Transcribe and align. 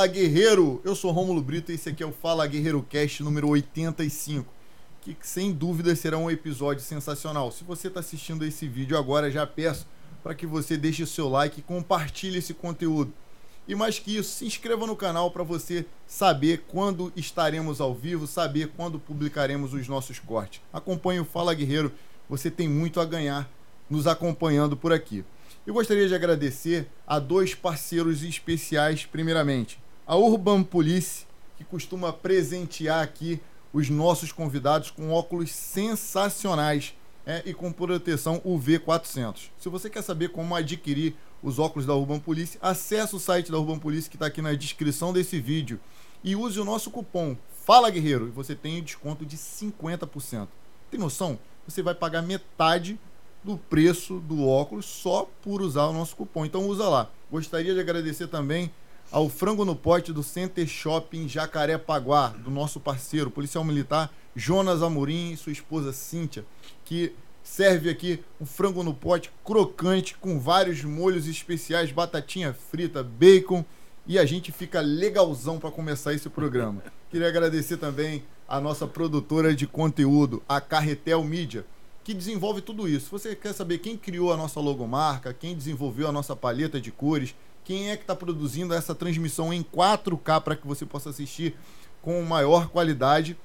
Fala 0.00 0.12
Guerreiro! 0.12 0.80
Eu 0.82 0.96
sou 0.96 1.10
Rômulo 1.10 1.42
Brito 1.42 1.70
e 1.70 1.74
esse 1.74 1.90
aqui 1.90 2.02
é 2.02 2.06
o 2.06 2.10
Fala 2.10 2.46
Guerreiro 2.46 2.82
Cast 2.88 3.22
número 3.22 3.48
85, 3.48 4.50
que 5.02 5.14
sem 5.20 5.52
dúvida 5.52 5.94
será 5.94 6.16
um 6.16 6.30
episódio 6.30 6.82
sensacional. 6.82 7.52
Se 7.52 7.64
você 7.64 7.88
está 7.88 8.00
assistindo 8.00 8.42
esse 8.46 8.66
vídeo 8.66 8.96
agora, 8.96 9.30
já 9.30 9.46
peço 9.46 9.86
para 10.22 10.34
que 10.34 10.46
você 10.46 10.78
deixe 10.78 11.02
o 11.02 11.06
seu 11.06 11.28
like 11.28 11.60
e 11.60 11.62
compartilhe 11.62 12.38
esse 12.38 12.54
conteúdo. 12.54 13.12
E 13.68 13.74
mais 13.74 13.98
que 13.98 14.16
isso, 14.16 14.30
se 14.30 14.46
inscreva 14.46 14.86
no 14.86 14.96
canal 14.96 15.30
para 15.30 15.42
você 15.42 15.84
saber 16.06 16.64
quando 16.66 17.12
estaremos 17.14 17.78
ao 17.78 17.94
vivo, 17.94 18.26
saber 18.26 18.72
quando 18.74 18.98
publicaremos 18.98 19.74
os 19.74 19.86
nossos 19.86 20.18
cortes. 20.18 20.62
Acompanhe 20.72 21.20
o 21.20 21.26
Fala 21.26 21.52
Guerreiro, 21.52 21.92
você 22.26 22.50
tem 22.50 22.66
muito 22.66 23.02
a 23.02 23.04
ganhar 23.04 23.50
nos 23.90 24.06
acompanhando 24.06 24.78
por 24.78 24.94
aqui. 24.94 25.22
Eu 25.66 25.74
gostaria 25.74 26.08
de 26.08 26.14
agradecer 26.14 26.88
a 27.06 27.18
dois 27.18 27.54
parceiros 27.54 28.22
especiais, 28.22 29.04
primeiramente, 29.04 29.78
a 30.10 30.16
Urban 30.16 30.64
Police, 30.64 31.24
que 31.56 31.62
costuma 31.62 32.12
presentear 32.12 33.00
aqui 33.00 33.40
os 33.72 33.88
nossos 33.88 34.32
convidados 34.32 34.90
com 34.90 35.12
óculos 35.12 35.52
sensacionais 35.52 36.96
é, 37.24 37.44
e 37.46 37.54
com 37.54 37.70
proteção 37.70 38.40
UV400. 38.40 39.50
Se 39.56 39.68
você 39.68 39.88
quer 39.88 40.02
saber 40.02 40.30
como 40.30 40.56
adquirir 40.56 41.14
os 41.40 41.60
óculos 41.60 41.86
da 41.86 41.94
Urban 41.94 42.18
Police, 42.18 42.58
acesse 42.60 43.14
o 43.14 43.20
site 43.20 43.52
da 43.52 43.58
Urban 43.58 43.78
Police 43.78 44.10
que 44.10 44.16
está 44.16 44.26
aqui 44.26 44.42
na 44.42 44.52
descrição 44.52 45.12
desse 45.12 45.38
vídeo 45.38 45.78
e 46.24 46.34
use 46.34 46.58
o 46.58 46.64
nosso 46.64 46.90
cupom 46.90 47.36
Fala 47.64 47.88
Guerreiro 47.88 48.26
e 48.26 48.32
você 48.32 48.56
tem 48.56 48.82
desconto 48.82 49.24
de 49.24 49.36
50%. 49.36 50.48
Tem 50.90 50.98
noção? 50.98 51.38
Você 51.68 51.84
vai 51.84 51.94
pagar 51.94 52.20
metade 52.20 52.98
do 53.44 53.56
preço 53.56 54.18
do 54.18 54.44
óculos 54.44 54.86
só 54.86 55.30
por 55.40 55.62
usar 55.62 55.86
o 55.86 55.92
nosso 55.92 56.16
cupom. 56.16 56.44
Então 56.44 56.66
usa 56.66 56.88
lá. 56.88 57.08
Gostaria 57.30 57.72
de 57.72 57.78
agradecer 57.78 58.26
também 58.26 58.72
ao 59.10 59.28
Frango 59.28 59.64
no 59.64 59.74
Pote 59.74 60.12
do 60.12 60.22
Center 60.22 60.66
Shopping 60.66 61.28
Jacarepaguá, 61.28 62.28
do 62.28 62.50
nosso 62.50 62.78
parceiro, 62.78 63.30
policial 63.30 63.64
militar 63.64 64.12
Jonas 64.36 64.82
Amorim 64.82 65.32
e 65.32 65.36
sua 65.36 65.52
esposa 65.52 65.92
Cíntia, 65.92 66.44
que 66.84 67.12
serve 67.42 67.90
aqui 67.90 68.22
um 68.40 68.46
frango 68.46 68.84
no 68.84 68.94
pote 68.94 69.32
crocante 69.44 70.16
com 70.16 70.38
vários 70.38 70.84
molhos 70.84 71.26
especiais, 71.26 71.90
batatinha 71.90 72.54
frita, 72.54 73.02
bacon 73.02 73.64
e 74.06 74.18
a 74.18 74.24
gente 74.24 74.52
fica 74.52 74.80
legalzão 74.80 75.58
para 75.58 75.70
começar 75.72 76.14
esse 76.14 76.28
programa. 76.28 76.82
Queria 77.10 77.26
agradecer 77.26 77.78
também 77.78 78.22
a 78.48 78.60
nossa 78.60 78.86
produtora 78.86 79.54
de 79.54 79.66
conteúdo, 79.66 80.40
a 80.48 80.60
Carretel 80.60 81.24
Mídia 81.24 81.66
que 82.02 82.14
desenvolve 82.14 82.60
tudo 82.60 82.88
isso. 82.88 83.10
Você 83.10 83.36
quer 83.36 83.52
saber 83.52 83.78
quem 83.78 83.96
criou 83.96 84.32
a 84.32 84.36
nossa 84.36 84.58
logomarca, 84.58 85.34
quem 85.34 85.54
desenvolveu 85.54 86.08
a 86.08 86.12
nossa 86.12 86.34
paleta 86.34 86.80
de 86.80 86.90
cores, 86.90 87.34
quem 87.64 87.90
é 87.90 87.96
que 87.96 88.02
está 88.02 88.14
produzindo 88.14 88.74
essa 88.74 88.94
transmissão 88.94 89.52
em 89.52 89.62
4K 89.62 90.40
para 90.40 90.56
que 90.56 90.66
você 90.66 90.84
possa 90.84 91.10
assistir 91.10 91.54
com 92.02 92.22
maior 92.22 92.68
qualidade, 92.68 93.36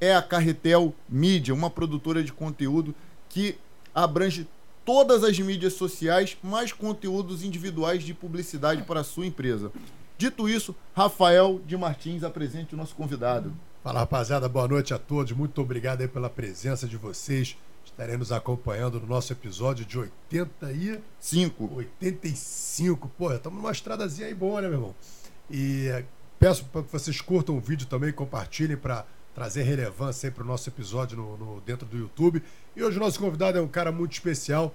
é 0.00 0.14
a 0.14 0.22
Carretel 0.22 0.94
Mídia, 1.08 1.54
uma 1.54 1.70
produtora 1.70 2.22
de 2.24 2.32
conteúdo 2.32 2.94
que 3.28 3.56
abrange 3.94 4.46
todas 4.84 5.22
as 5.22 5.38
mídias 5.38 5.74
sociais, 5.74 6.36
mais 6.42 6.72
conteúdos 6.72 7.44
individuais 7.44 8.02
de 8.02 8.14
publicidade 8.14 8.82
para 8.82 9.00
a 9.00 9.04
sua 9.04 9.26
empresa. 9.26 9.70
Dito 10.18 10.48
isso, 10.48 10.74
Rafael 10.94 11.60
de 11.66 11.76
Martins 11.76 12.24
apresente 12.24 12.74
o 12.74 12.76
nosso 12.76 12.94
convidado. 12.94 13.52
Fala 13.82 14.00
rapaziada, 14.00 14.48
boa 14.48 14.68
noite 14.68 14.92
a 14.92 14.98
todos. 14.98 15.32
Muito 15.32 15.60
obrigado 15.62 16.06
pela 16.08 16.28
presença 16.28 16.86
de 16.86 16.96
vocês 16.96 17.56
estarei 18.00 18.16
nos 18.16 18.32
acompanhando 18.32 18.98
no 18.98 19.06
nosso 19.06 19.30
episódio 19.30 19.84
de 19.84 19.98
85. 19.98 21.70
85. 21.76 23.10
Pô, 23.18 23.30
estamos 23.30 23.58
numa 23.58 23.70
estradazinha 23.70 24.26
aí 24.26 24.34
boa, 24.34 24.62
né, 24.62 24.68
meu 24.68 24.78
irmão? 24.78 24.94
E 25.50 25.88
eh, 25.88 26.04
peço 26.38 26.64
para 26.64 26.82
que 26.82 26.90
vocês 26.90 27.20
curtam 27.20 27.58
o 27.58 27.60
vídeo 27.60 27.86
também, 27.86 28.10
compartilhem 28.10 28.78
para 28.78 29.04
trazer 29.34 29.64
relevância 29.64 30.30
para 30.30 30.42
o 30.42 30.46
nosso 30.46 30.70
episódio 30.70 31.18
no, 31.18 31.36
no, 31.36 31.60
dentro 31.60 31.86
do 31.86 31.98
YouTube. 31.98 32.42
E 32.74 32.82
hoje 32.82 32.96
o 32.96 33.00
nosso 33.00 33.20
convidado 33.20 33.58
é 33.58 33.60
um 33.60 33.68
cara 33.68 33.92
muito 33.92 34.12
especial, 34.12 34.74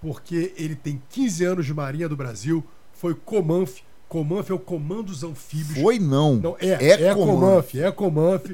porque 0.00 0.54
ele 0.56 0.74
tem 0.74 1.02
15 1.10 1.44
anos 1.44 1.66
de 1.66 1.74
Marinha 1.74 2.08
do 2.08 2.16
Brasil, 2.16 2.64
foi 2.94 3.14
Comanf. 3.14 3.80
Comanf 4.08 4.48
é 4.48 4.54
o 4.54 4.58
Comandos 4.58 5.22
Anfíbios. 5.22 5.78
Foi 5.78 5.98
não. 5.98 6.36
Não, 6.36 6.56
é, 6.58 6.68
é, 6.68 7.02
é 7.02 7.14
Comanf, 7.14 7.74
é 7.74 7.92
Comanf. 7.92 8.46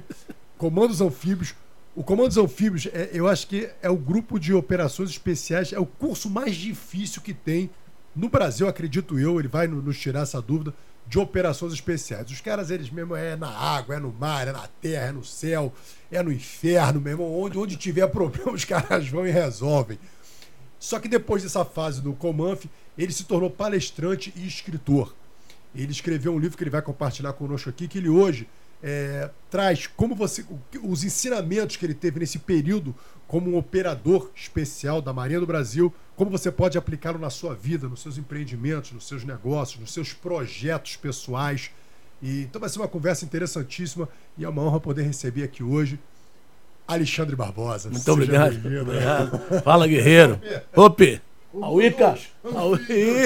Comandos 0.56 1.00
Anfíbios 1.00 1.54
o 1.98 2.04
Comandos 2.04 2.36
Anfíbios, 2.36 2.86
é, 2.92 3.10
eu 3.12 3.26
acho 3.26 3.48
que 3.48 3.68
é 3.82 3.90
o 3.90 3.96
grupo 3.96 4.38
de 4.38 4.54
operações 4.54 5.10
especiais, 5.10 5.72
é 5.72 5.80
o 5.80 5.84
curso 5.84 6.30
mais 6.30 6.54
difícil 6.54 7.20
que 7.20 7.34
tem 7.34 7.68
no 8.14 8.28
Brasil, 8.28 8.68
acredito 8.68 9.18
eu, 9.18 9.40
ele 9.40 9.48
vai 9.48 9.66
nos 9.66 9.98
tirar 9.98 10.20
essa 10.20 10.40
dúvida, 10.40 10.72
de 11.08 11.18
operações 11.18 11.72
especiais. 11.72 12.30
Os 12.30 12.40
caras, 12.40 12.70
eles 12.70 12.88
mesmo, 12.88 13.16
é 13.16 13.34
na 13.34 13.48
água, 13.48 13.96
é 13.96 13.98
no 13.98 14.12
mar, 14.12 14.46
é 14.46 14.52
na 14.52 14.68
terra, 14.80 15.06
é 15.06 15.12
no 15.12 15.24
céu, 15.24 15.72
é 16.08 16.22
no 16.22 16.30
inferno 16.30 17.00
mesmo, 17.00 17.24
onde, 17.24 17.58
onde 17.58 17.76
tiver 17.76 18.06
problema, 18.12 18.52
os 18.52 18.64
caras 18.64 19.08
vão 19.08 19.26
e 19.26 19.32
resolvem. 19.32 19.98
Só 20.78 21.00
que 21.00 21.08
depois 21.08 21.42
dessa 21.42 21.64
fase 21.64 22.00
do 22.00 22.12
Comanf, 22.12 22.66
ele 22.96 23.12
se 23.12 23.24
tornou 23.24 23.50
palestrante 23.50 24.32
e 24.36 24.46
escritor. 24.46 25.12
Ele 25.74 25.90
escreveu 25.90 26.32
um 26.32 26.38
livro 26.38 26.56
que 26.56 26.62
ele 26.62 26.70
vai 26.70 26.80
compartilhar 26.80 27.32
conosco 27.32 27.68
aqui, 27.68 27.88
que 27.88 27.98
ele 27.98 28.08
hoje 28.08 28.46
é, 28.82 29.30
traz 29.50 29.86
como 29.86 30.14
você 30.14 30.44
os 30.82 31.04
ensinamentos 31.04 31.76
que 31.76 31.84
ele 31.84 31.94
teve 31.94 32.20
nesse 32.20 32.38
período 32.38 32.94
como 33.26 33.50
um 33.50 33.56
operador 33.56 34.30
especial 34.34 35.02
da 35.02 35.12
Marinha 35.12 35.40
do 35.40 35.46
Brasil, 35.46 35.92
como 36.16 36.30
você 36.30 36.50
pode 36.50 36.78
aplicá-lo 36.78 37.18
na 37.18 37.28
sua 37.28 37.54
vida, 37.54 37.86
nos 37.86 38.00
seus 38.00 38.16
empreendimentos, 38.16 38.92
nos 38.92 39.06
seus 39.06 39.22
negócios, 39.22 39.80
nos 39.80 39.92
seus 39.92 40.12
projetos 40.14 40.96
pessoais. 40.96 41.70
E, 42.22 42.42
então 42.42 42.60
vai 42.60 42.70
ser 42.70 42.78
uma 42.78 42.88
conversa 42.88 43.24
interessantíssima 43.24 44.08
e 44.36 44.44
é 44.44 44.48
uma 44.48 44.62
honra 44.62 44.80
poder 44.80 45.02
receber 45.02 45.44
aqui 45.44 45.62
hoje 45.62 45.98
Alexandre 46.88 47.36
Barbosa. 47.36 47.90
Muito 47.90 48.10
obrigado. 48.10 48.56
obrigado. 48.56 49.38
Fala, 49.62 49.86
guerreiro. 49.86 50.40
Ope! 50.74 51.20
Auíca! 51.62 52.18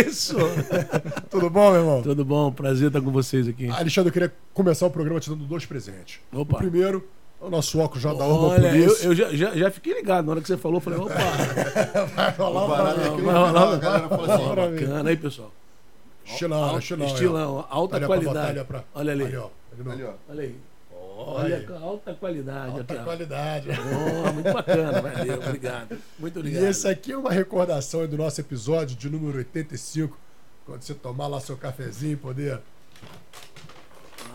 Isso! 0.07 0.37
Tudo 1.29 1.51
bom, 1.51 1.73
meu 1.73 1.81
irmão? 1.81 2.03
Tudo 2.03 2.25
bom, 2.25 2.53
prazer 2.53 2.87
estar 2.89 3.01
com 3.01 3.11
vocês 3.11 3.49
aqui. 3.49 3.69
Alexandre, 3.69 4.11
eu 4.11 4.13
queria 4.13 4.33
começar 4.55 4.87
o 4.87 4.91
programa 4.91 5.19
te 5.19 5.29
dando 5.29 5.45
dois 5.45 5.67
presentes. 5.67 6.21
Opa. 6.33 6.57
O 6.57 6.59
primeiro, 6.59 7.09
o 7.41 7.51
nosso 7.51 7.81
óculos 7.81 8.03
já 8.03 8.15
da 8.15 8.25
Urban 8.25 8.51
Olha, 8.51 8.77
eu, 8.77 8.97
eu 9.03 9.15
já, 9.15 9.35
já, 9.35 9.57
já, 9.57 9.71
fiquei 9.71 9.95
ligado. 9.95 10.27
Na 10.27 10.33
hora 10.33 10.41
que 10.41 10.47
você 10.47 10.57
falou, 10.57 10.77
eu 10.77 10.81
falei, 10.81 11.01
opa! 11.01 11.15
vai 12.15 12.31
rolar 12.31 12.67
vai, 12.67 12.95
vai, 12.95 12.95
vai, 12.95 13.21
vai 13.21 13.35
rolar. 13.35 14.35
Assim, 14.35 14.81
bacana 14.81 15.11
aí, 15.11 15.17
pessoal. 15.17 15.53
Estilão, 16.25 16.79
estilão. 16.79 17.07
Estilão, 17.07 17.67
alta 17.69 17.97
olha 17.97 18.07
qualidade. 18.07 18.65
Pra, 18.65 18.85
olha 18.95 19.13
ali. 19.13 19.25
Ali, 19.25 19.37
ó. 19.37 19.49
Olha 20.29 20.43
aí. 20.43 20.57
Olha, 21.27 21.57
aí. 21.57 21.67
alta 21.83 22.15
qualidade. 22.15 22.79
Alta 22.79 23.05
qualidade. 23.05 23.69
Oh, 23.71 24.33
muito 24.33 24.53
bacana, 24.53 25.01
valeu, 25.01 25.39
obrigado. 25.39 25.99
Muito 26.19 26.39
obrigado. 26.39 26.63
E 26.63 26.67
esse 26.67 26.89
aqui 26.89 27.13
é 27.13 27.17
uma 27.17 27.31
recordação 27.31 28.07
do 28.07 28.17
nosso 28.17 28.41
episódio 28.41 28.97
de 28.97 29.09
número 29.09 29.39
85, 29.39 30.19
quando 30.65 30.83
você 30.83 30.95
tomar 30.95 31.27
lá 31.27 31.41
seu 31.41 31.57
cafezinho, 31.57 32.17
poder 32.19 32.55
ah, 32.55 32.61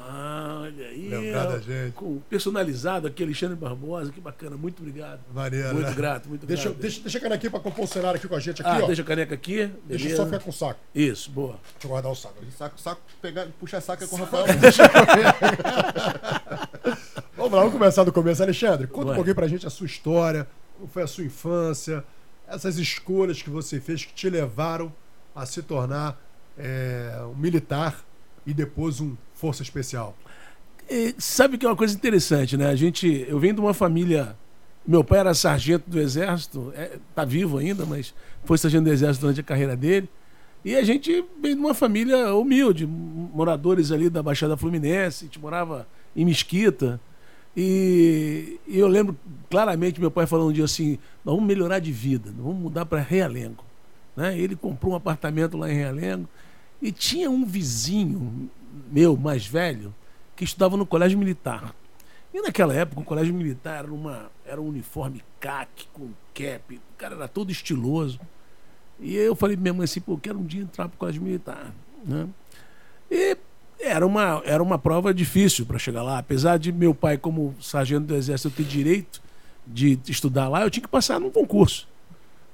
olha 0.08 0.88
aí. 0.88 1.10
Lembrar 1.10 1.46
da 1.46 1.60
gente. 1.60 1.94
Com, 1.94 2.20
personalizado 2.30 3.08
aqui, 3.08 3.24
Alexandre 3.24 3.56
Barbosa, 3.56 4.12
que 4.12 4.20
bacana, 4.20 4.58
muito 4.58 4.80
obrigado. 4.80 5.22
Maneiro, 5.34 5.74
Muito 5.74 5.90
né? 5.90 5.96
grato, 5.96 6.30
muito 6.30 6.46
deixa, 6.46 6.70
grato. 6.70 6.80
Deixa, 6.80 7.02
deixa 7.02 7.18
a 7.18 7.22
caneca 7.22 7.36
aqui 7.36 7.50
pra 7.50 7.60
compor 7.60 7.86
o 7.86 7.88
cenário 7.88 8.18
aqui 8.18 8.28
com 8.28 8.36
a 8.36 8.40
gente 8.40 8.62
aqui, 8.62 8.70
ah, 8.70 8.80
ó. 8.84 8.88
Deixa 8.88 9.02
a 9.02 9.06
caneca 9.06 9.34
aqui. 9.34 9.56
Beleza. 9.56 9.82
Deixa 9.88 10.10
eu 10.10 10.18
só 10.18 10.26
ficar 10.26 10.40
com 10.40 10.50
o 10.50 10.54
saco. 10.54 10.80
Isso, 10.94 11.32
boa. 11.32 11.60
Deixa 11.74 11.86
eu 11.86 11.90
guardar 11.90 12.12
o 12.12 12.16
saco. 12.16 12.36
Saco, 12.58 12.80
saco, 12.80 13.02
pegar, 13.22 13.48
puxa 13.60 13.82
saco 13.82 14.04
é 14.04 14.08
com 14.08 14.16
o 14.16 14.20
Rafael. 14.20 14.46
vamos 17.36 17.52
lá, 17.54 17.60
vamos 17.60 17.74
começar 17.74 18.04
do 18.04 18.12
começo. 18.12 18.44
Alexandre, 18.44 18.88
conta 18.88 19.08
Ué. 19.08 19.12
um 19.14 19.16
pouquinho 19.16 19.36
pra 19.36 19.48
gente 19.48 19.66
a 19.68 19.70
sua 19.70 19.86
história, 19.86 20.48
como 20.78 20.88
foi 20.88 21.04
a 21.04 21.08
sua 21.08 21.24
infância, 21.24 22.04
essas 22.48 22.78
escolhas 22.78 23.42
que 23.42 23.50
você 23.50 23.80
fez 23.80 24.06
que 24.06 24.14
te 24.14 24.30
levaram 24.30 24.94
a 25.36 25.46
se 25.46 25.62
tornar 25.62 26.20
é, 26.58 27.20
um 27.32 27.36
militar 27.36 28.04
e 28.46 28.54
depois 28.54 29.00
um 29.02 29.16
força 29.38 29.64
especial. 29.64 30.18
E 30.90 31.16
sabe 31.18 31.58
que 31.58 31.66
é 31.66 31.70
uma 31.70 31.76
coisa 31.76 31.96
interessante, 31.96 32.58
né? 32.58 32.68
A 32.68 32.76
gente, 32.76 33.26
eu 33.28 33.40
venho 33.40 33.54
de 33.54 33.62
uma 33.62 33.74
família. 33.74 34.36
Meu 34.86 35.04
pai 35.04 35.20
era 35.20 35.34
sargento 35.34 35.90
do 35.90 36.00
exército, 36.00 36.72
é, 36.76 36.98
tá 37.14 37.26
vivo 37.26 37.58
ainda, 37.58 37.86
mas 37.86 38.14
foi 38.46 38.58
sargento 38.58 38.86
do 38.86 38.92
exército 38.92 39.22
durante 39.22 39.42
a 39.42 39.44
carreira 39.44 39.76
dele. 39.76 40.10
E 40.64 40.76
a 40.76 40.84
gente 40.84 41.24
vem 41.42 41.56
de 41.56 41.62
uma 41.62 41.74
família 41.74 42.34
humilde, 42.34 42.86
moradores 42.88 43.92
ali 43.92 44.10
da 44.10 44.24
Baixada 44.24 44.58
Fluminense, 44.58 45.26
a 45.26 45.28
gente 45.28 45.40
morava 45.40 45.88
em 46.16 46.26
Mesquita. 46.26 47.00
E, 47.56 48.60
e 48.66 48.78
eu 48.78 48.88
lembro 48.88 49.18
claramente 49.50 50.00
meu 50.00 50.12
pai 50.12 50.26
falando 50.26 50.50
um 50.50 50.54
dia 50.54 50.66
assim: 50.66 50.98
nós 51.24 51.36
vamos 51.36 51.46
melhorar 51.46 51.80
de 51.80 51.92
vida, 51.92 52.34
vamos 52.38 52.58
mudar 52.58 52.86
para 52.86 53.02
Realengo. 53.02 53.64
Né? 54.16 54.40
Ele 54.40 54.56
comprou 54.56 54.94
um 54.94 54.96
apartamento 54.96 55.58
lá 55.58 55.70
em 55.70 55.76
Realengo 55.76 56.30
e 56.82 56.92
tinha 56.92 57.30
um 57.30 57.46
vizinho 57.46 58.50
meu 58.92 59.16
mais 59.18 59.46
velho 59.46 59.94
que 60.36 60.44
estudava 60.44 60.78
no 60.78 60.86
colégio 60.86 61.18
militar. 61.18 61.74
E 62.34 62.42
naquela 62.42 62.74
época 62.74 63.02
o 63.02 63.04
colégio 63.04 63.34
militar 63.34 63.84
era, 63.84 63.94
uma, 63.94 64.30
era 64.46 64.62
um 64.62 64.68
uniforme 64.68 65.24
caque 65.40 65.88
com 65.94 66.10
cap, 66.34 66.76
o 66.76 66.98
cara 66.98 67.16
era 67.16 67.28
todo 67.28 67.52
estiloso. 67.52 68.20
E 69.00 69.16
eu 69.16 69.36
falei 69.36 69.56
pra 69.56 69.64
minha 69.64 69.74
mãe 69.74 69.86
assim, 69.86 70.00
pô, 70.00 70.14
eu 70.14 70.18
quero 70.18 70.40
um 70.40 70.46
dia 70.46 70.62
entrar 70.62 70.88
pro 70.88 70.98
colégio 70.98 71.22
militar. 71.22 71.74
Né? 72.06 72.28
E 73.10 73.38
era 73.80 74.06
uma, 74.06 74.42
era 74.46 74.62
uma 74.62 74.78
prova 74.78 75.14
difícil 75.14 75.66
para 75.66 75.80
chegar 75.80 76.04
lá. 76.04 76.18
Apesar 76.18 76.58
de 76.58 76.72
meu 76.72 76.94
pai, 76.94 77.18
como 77.18 77.56
sargento 77.62 78.08
do 78.08 78.16
Exército, 78.16 78.56
ter 78.56 78.64
direito 78.64 79.22
de 79.66 80.00
estudar 80.08 80.48
lá, 80.48 80.62
eu 80.62 80.70
tinha 80.70 80.84
que 80.84 80.90
passar 80.90 81.20
num 81.20 81.30
concurso. 81.30 81.88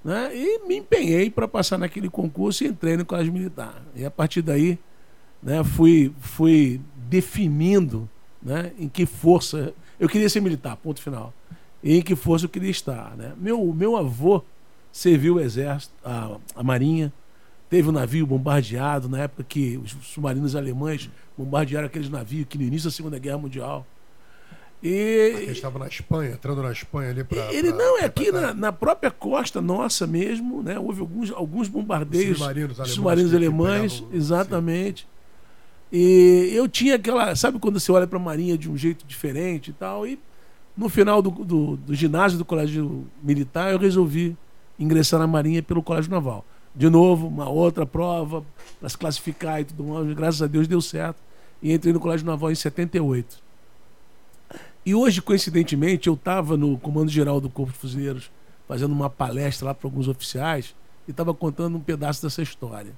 Né? 0.04 0.32
E 0.36 0.68
me 0.68 0.78
empenhei 0.78 1.30
para 1.30 1.48
passar 1.48 1.78
naquele 1.78 2.10
concurso 2.10 2.64
e 2.64 2.68
entrei 2.68 2.98
no 2.98 3.06
colégio 3.06 3.32
militar. 3.32 3.82
E 3.96 4.04
a 4.06 4.12
partir 4.12 4.42
daí 4.42 4.78
né, 5.44 5.64
fui, 5.64 6.14
fui 6.20 6.80
definindo 7.10 8.10
né, 8.42 8.72
em 8.78 8.88
que 8.88 9.06
força. 9.06 9.74
Eu 10.00 10.10
queria 10.10 10.30
ser 10.30 10.42
militar, 10.42 10.76
ponto 10.78 11.02
final. 11.02 11.34
E 11.84 11.98
em 11.98 12.02
que 12.02 12.16
força 12.16 12.46
eu 12.46 12.50
queria 12.50 12.72
estar. 12.72 13.16
Né? 13.18 13.34
Meu, 13.38 13.74
meu 13.74 13.98
avô 13.98 14.42
serviu 14.92 15.36
o 15.36 15.40
exército, 15.40 15.94
a, 16.04 16.38
a 16.56 16.64
marinha, 16.64 17.12
teve 17.70 17.90
um 17.90 17.92
navio 17.92 18.26
bombardeado 18.26 19.10
na 19.10 19.22
época 19.22 19.44
que 19.44 19.78
os 19.78 19.92
submarinos 20.04 20.56
alemães 20.56 21.10
bombardearam 21.38 21.88
aqueles 21.88 22.10
navios 22.10 22.46
que 22.48 22.58
no 22.58 22.64
início 22.64 22.90
da 22.90 22.96
Segunda 22.96 23.18
Guerra 23.18 23.40
Mundial. 23.40 23.86
E 24.84 24.90
ele 24.90 25.52
estava 25.52 25.80
na 25.80 25.88
Espanha, 25.88 26.32
entrando 26.32 26.62
na 26.62 26.72
Espanha 26.72 27.10
ali 27.10 27.24
para. 27.24 27.54
Ele 27.54 27.70
pra, 27.70 27.78
não, 27.78 28.00
é 28.00 28.06
aqui 28.06 28.32
na, 28.34 28.54
na, 28.54 28.72
própria 28.72 29.10
costa 29.10 29.62
nossa 29.62 30.06
mesmo, 30.06 30.62
né? 30.62 30.78
Houve 30.78 31.00
alguns, 31.00 31.32
alguns 31.32 31.70
bombardeios. 31.70 32.38
Submarinos 32.38 32.80
alemães. 32.80 32.94
Submarinos 32.94 33.34
alemães, 33.34 33.94
pegavam, 33.94 34.18
exatamente. 34.18 35.04
Sim. 35.04 35.13
E 35.96 36.50
eu 36.52 36.68
tinha 36.68 36.96
aquela. 36.96 37.36
Sabe 37.36 37.60
quando 37.60 37.80
você 37.80 37.92
olha 37.92 38.08
para 38.08 38.18
a 38.18 38.22
Marinha 38.22 38.58
de 38.58 38.68
um 38.68 38.76
jeito 38.76 39.06
diferente 39.06 39.70
e 39.70 39.74
tal? 39.74 40.08
E 40.08 40.18
no 40.76 40.90
final 40.90 41.22
do, 41.22 41.30
do, 41.30 41.78
do 41.78 41.94
ginásio 41.94 42.36
do 42.40 42.44
Colégio 42.44 43.06
Militar, 43.22 43.72
eu 43.72 43.78
resolvi 43.78 44.36
ingressar 44.80 45.20
na 45.20 45.28
Marinha 45.28 45.62
pelo 45.62 45.84
Colégio 45.84 46.10
Naval. 46.10 46.44
De 46.76 46.90
novo, 46.90 47.28
uma 47.28 47.48
outra 47.48 47.86
prova 47.86 48.44
para 48.80 48.90
se 48.90 48.98
classificar 48.98 49.62
e 49.62 49.66
tudo 49.66 49.84
mais. 49.84 50.12
Graças 50.16 50.42
a 50.42 50.48
Deus 50.48 50.68
deu 50.68 50.82
certo. 50.82 51.18
E 51.62 51.72
entrei 51.72 51.94
no 51.94 52.00
Colégio 52.00 52.26
Naval 52.26 52.52
em 52.52 52.56
78. 52.56 53.38
E 54.84 54.96
hoje, 54.96 55.22
coincidentemente, 55.22 56.08
eu 56.08 56.16
estava 56.16 56.58
no 56.58 56.76
Comando 56.80 57.12
Geral 57.12 57.40
do 57.40 57.52
Corpo 57.52 57.72
de 57.72 57.78
Fuzileiros 57.78 58.32
fazendo 58.68 58.92
uma 58.92 59.12
palestra 59.12 59.68
lá 59.68 59.74
para 59.76 59.86
alguns 59.86 60.08
oficiais 60.08 60.74
e 61.08 61.12
estava 61.12 61.36
contando 61.36 61.78
um 61.78 61.80
pedaço 61.80 62.24
dessa 62.24 62.42
história. 62.42 62.94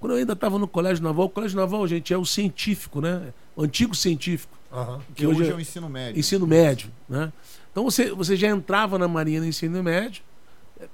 Quando 0.00 0.12
eu 0.12 0.18
ainda 0.18 0.34
estava 0.34 0.58
no 0.58 0.68
Colégio 0.68 1.02
Naval, 1.02 1.26
o 1.26 1.30
Colégio 1.30 1.56
Naval, 1.56 1.86
gente, 1.86 2.12
é 2.12 2.18
o 2.18 2.24
científico, 2.24 3.00
né? 3.00 3.32
O 3.54 3.62
antigo 3.62 3.94
científico. 3.94 4.56
Uhum. 4.70 4.98
Que, 4.98 5.14
que, 5.14 5.26
hoje, 5.26 5.40
hoje 5.40 5.50
é, 5.50 5.52
é 5.52 5.56
o 5.56 5.60
ensino 5.60 5.88
médio. 5.88 6.20
Ensino 6.20 6.46
médio, 6.46 6.90
né? 7.08 7.32
Então 7.72 7.84
você, 7.84 8.10
você 8.10 8.36
já 8.36 8.48
entrava 8.48 8.98
na 8.98 9.06
Marinha 9.08 9.40
no 9.40 9.46
ensino 9.46 9.82
médio, 9.82 10.22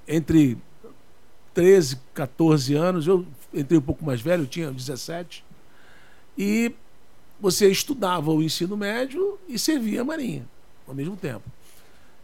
entre 0.07 0.57
13, 1.53 1.97
14 2.13 2.73
anos, 2.75 3.07
eu 3.07 3.25
entrei 3.53 3.77
um 3.77 3.81
pouco 3.81 4.03
mais 4.03 4.21
velho, 4.21 4.43
eu 4.43 4.47
tinha 4.47 4.71
17, 4.71 5.43
e 6.37 6.73
você 7.39 7.69
estudava 7.69 8.31
o 8.31 8.41
ensino 8.41 8.75
médio 8.75 9.37
e 9.47 9.59
servia 9.59 10.01
a 10.01 10.03
Marinha 10.03 10.47
ao 10.87 10.95
mesmo 10.95 11.15
tempo. 11.15 11.43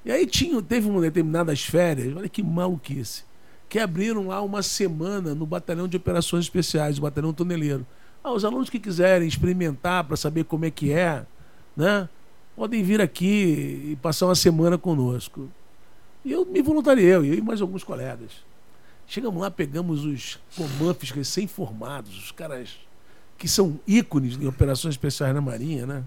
E 0.03 0.11
aí 0.11 0.25
tinha, 0.25 0.61
teve 0.61 0.89
uma 0.89 1.01
determinadas 1.01 1.61
férias, 1.63 2.15
olha 2.15 2.29
que 2.29 2.41
maluquice, 2.41 3.23
que 3.69 3.77
abriram 3.77 4.27
lá 4.27 4.41
uma 4.41 4.63
semana 4.63 5.35
no 5.35 5.45
Batalhão 5.45 5.87
de 5.87 5.95
Operações 5.95 6.45
Especiais, 6.45 6.97
o 6.97 7.01
Batalhão 7.01 7.31
Toneleiro. 7.31 7.85
Ah, 8.23 8.33
os 8.33 8.43
alunos 8.43 8.69
que 8.69 8.79
quiserem 8.79 9.27
experimentar 9.27 10.03
para 10.03 10.17
saber 10.17 10.43
como 10.43 10.65
é 10.65 10.71
que 10.71 10.91
é, 10.91 11.23
né, 11.77 12.09
podem 12.55 12.83
vir 12.83 12.99
aqui 12.99 13.91
e 13.91 13.95
passar 14.01 14.25
uma 14.25 14.35
semana 14.35 14.77
conosco. 14.77 15.47
E 16.25 16.31
eu 16.31 16.45
me 16.45 16.61
voluntariei, 16.63 17.13
eu 17.13 17.23
e 17.23 17.41
mais 17.41 17.61
alguns 17.61 17.83
colegas. 17.83 18.31
Chegamos 19.07 19.41
lá, 19.41 19.49
pegamos 19.49 20.03
os 20.03 20.39
comanfes 20.55 21.11
recém-formados, 21.11 22.17
os 22.17 22.31
caras 22.31 22.77
que 23.37 23.47
são 23.47 23.79
ícones 23.87 24.35
em 24.35 24.47
operações 24.47 24.95
especiais 24.95 25.33
na 25.33 25.41
Marinha, 25.41 25.85
né? 25.85 26.03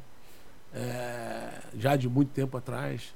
É, 0.75 1.63
já 1.79 1.97
de 1.97 2.09
muito 2.09 2.29
tempo 2.31 2.57
atrás. 2.57 3.15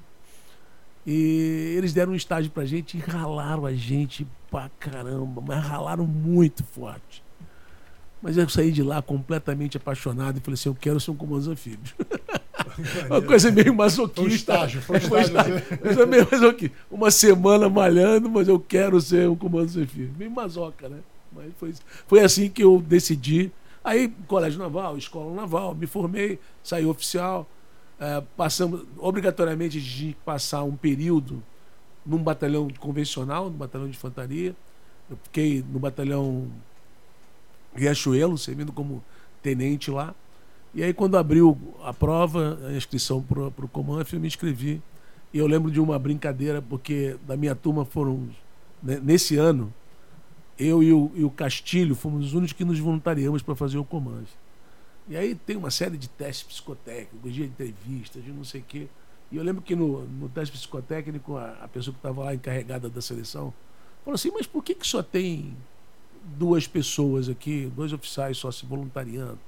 E 1.07 1.75
eles 1.77 1.93
deram 1.93 2.13
um 2.13 2.17
estágio 2.17 2.51
pra 2.51 2.65
gente 2.65 2.97
e 2.97 3.01
ralaram 3.01 3.65
a 3.65 3.73
gente 3.73 4.27
pra 4.51 4.71
caramba, 4.79 5.43
mas 5.47 5.65
ralaram 5.65 6.07
muito 6.07 6.65
forte. 6.65 7.25
Mas 8.23 8.37
eu 8.37 8.49
saí 8.49 8.73
de 8.73 8.83
lá 8.83 9.03
completamente 9.03 9.77
apaixonado 9.77 10.39
e 10.39 10.41
falei 10.41 10.55
assim: 10.55 10.69
eu 10.69 10.75
quero 10.75 10.99
ser 10.99 11.11
um 11.11 11.17
comando 11.17 11.51
anfíbio. 11.51 11.95
Uma 13.07 13.23
coisa 13.23 13.51
meio 13.53 13.75
masoquista. 13.75 14.23
Foi 14.23 14.31
um 14.31 14.35
estágio, 14.35 14.83
foi 14.83 14.97
um 14.97 14.99
estágio. 15.21 15.61
Foi 15.95 16.05
um 16.05 16.09
meio 16.09 16.29
masoquista. 16.31 16.77
Uma 16.91 17.11
semana 17.11 17.69
malhando, 17.69 18.29
mas 18.29 18.49
eu 18.49 18.59
quero 18.59 19.01
ser 19.01 19.29
um 19.29 19.37
comando 19.37 19.69
anfíbio. 19.69 20.13
Meio 20.19 20.31
masoca, 20.31 20.89
né? 20.89 20.99
Mas 21.33 21.53
foi, 21.59 21.75
foi 22.07 22.21
assim 22.21 22.49
que 22.49 22.65
eu 22.65 22.81
decidi 22.81 23.53
Aí, 23.87 24.13
colégio 24.27 24.59
naval, 24.59 24.99
escola 24.99 25.33
naval, 25.33 25.73
me 25.73 25.87
formei, 25.87 26.41
saí 26.61 26.85
oficial. 26.85 27.49
É, 28.01 28.21
passamos, 28.37 28.85
obrigatoriamente, 28.99 29.81
de 29.81 30.17
passar 30.25 30.65
um 30.65 30.75
período 30.75 31.41
num 32.07 32.23
batalhão 32.23 32.69
convencional, 32.79 33.47
no 33.51 33.57
batalhão 33.57 33.87
de 33.87 33.97
infantaria. 33.97 34.55
Eu 35.11 35.17
fiquei 35.25 35.65
no 35.73 35.79
batalhão 35.79 36.49
Riachuelo, 37.75 38.39
servindo 38.39 38.73
como 38.73 39.05
tenente 39.43 39.91
lá. 39.91 40.15
E 40.75 40.83
aí, 40.83 40.93
quando 40.93 41.17
abriu 41.17 41.57
a 41.83 41.93
prova, 41.93 42.59
a 42.69 42.73
inscrição 42.73 43.23
para 43.23 43.65
o 43.65 43.69
Comanf, 43.69 44.13
eu 44.13 44.21
me 44.21 44.27
inscrevi. 44.27 44.83
E 45.33 45.39
eu 45.39 45.47
lembro 45.47 45.71
de 45.71 45.81
uma 45.81 45.99
brincadeira, 45.99 46.63
porque 46.63 47.17
da 47.27 47.37
minha 47.37 47.55
turma 47.55 47.85
foram, 47.85 48.29
né, 48.83 49.01
nesse 49.03 49.37
ano, 49.37 49.73
eu 50.59 50.83
e 50.83 50.93
o, 50.93 51.11
e 51.15 51.25
o 51.25 51.31
Castilho 51.31 51.95
fomos 51.95 52.27
os 52.27 52.35
únicos 52.35 52.53
que 52.53 52.65
nos 52.65 52.79
voluntariamos 52.79 53.43
para 53.43 53.55
fazer 53.55 53.79
o 53.79 53.85
comando. 53.85 54.27
E 55.09 55.17
aí 55.17 55.35
tem 55.35 55.57
uma 55.57 55.71
série 55.71 55.97
de 55.97 56.09
testes 56.09 56.47
psicotécnicos, 56.47 57.33
de 57.33 57.45
entrevistas, 57.45 58.25
de 58.25 58.33
não 58.33 58.45
sei 58.45 58.61
o 58.61 58.65
quê. 58.65 58.89
E 59.31 59.37
eu 59.37 59.43
lembro 59.43 59.63
que 59.63 59.75
no, 59.75 60.03
no 60.07 60.29
teste 60.29 60.57
psicotécnico, 60.57 61.37
a, 61.37 61.53
a 61.63 61.69
pessoa 61.69 61.93
que 61.93 61.99
estava 61.99 62.25
lá 62.25 62.35
encarregada 62.35 62.89
da 62.89 63.01
seleção 63.01 63.53
falou 64.05 64.15
assim: 64.15 64.31
Mas 64.33 64.47
por 64.47 64.63
que, 64.63 64.75
que 64.75 64.87
só 64.87 65.03
tem 65.03 65.57
duas 66.37 66.67
pessoas 66.67 67.29
aqui, 67.29 67.71
dois 67.75 67.93
oficiais 67.93 68.39
só 68.39 68.51
se 68.51 68.65
voluntariando? 68.65 69.39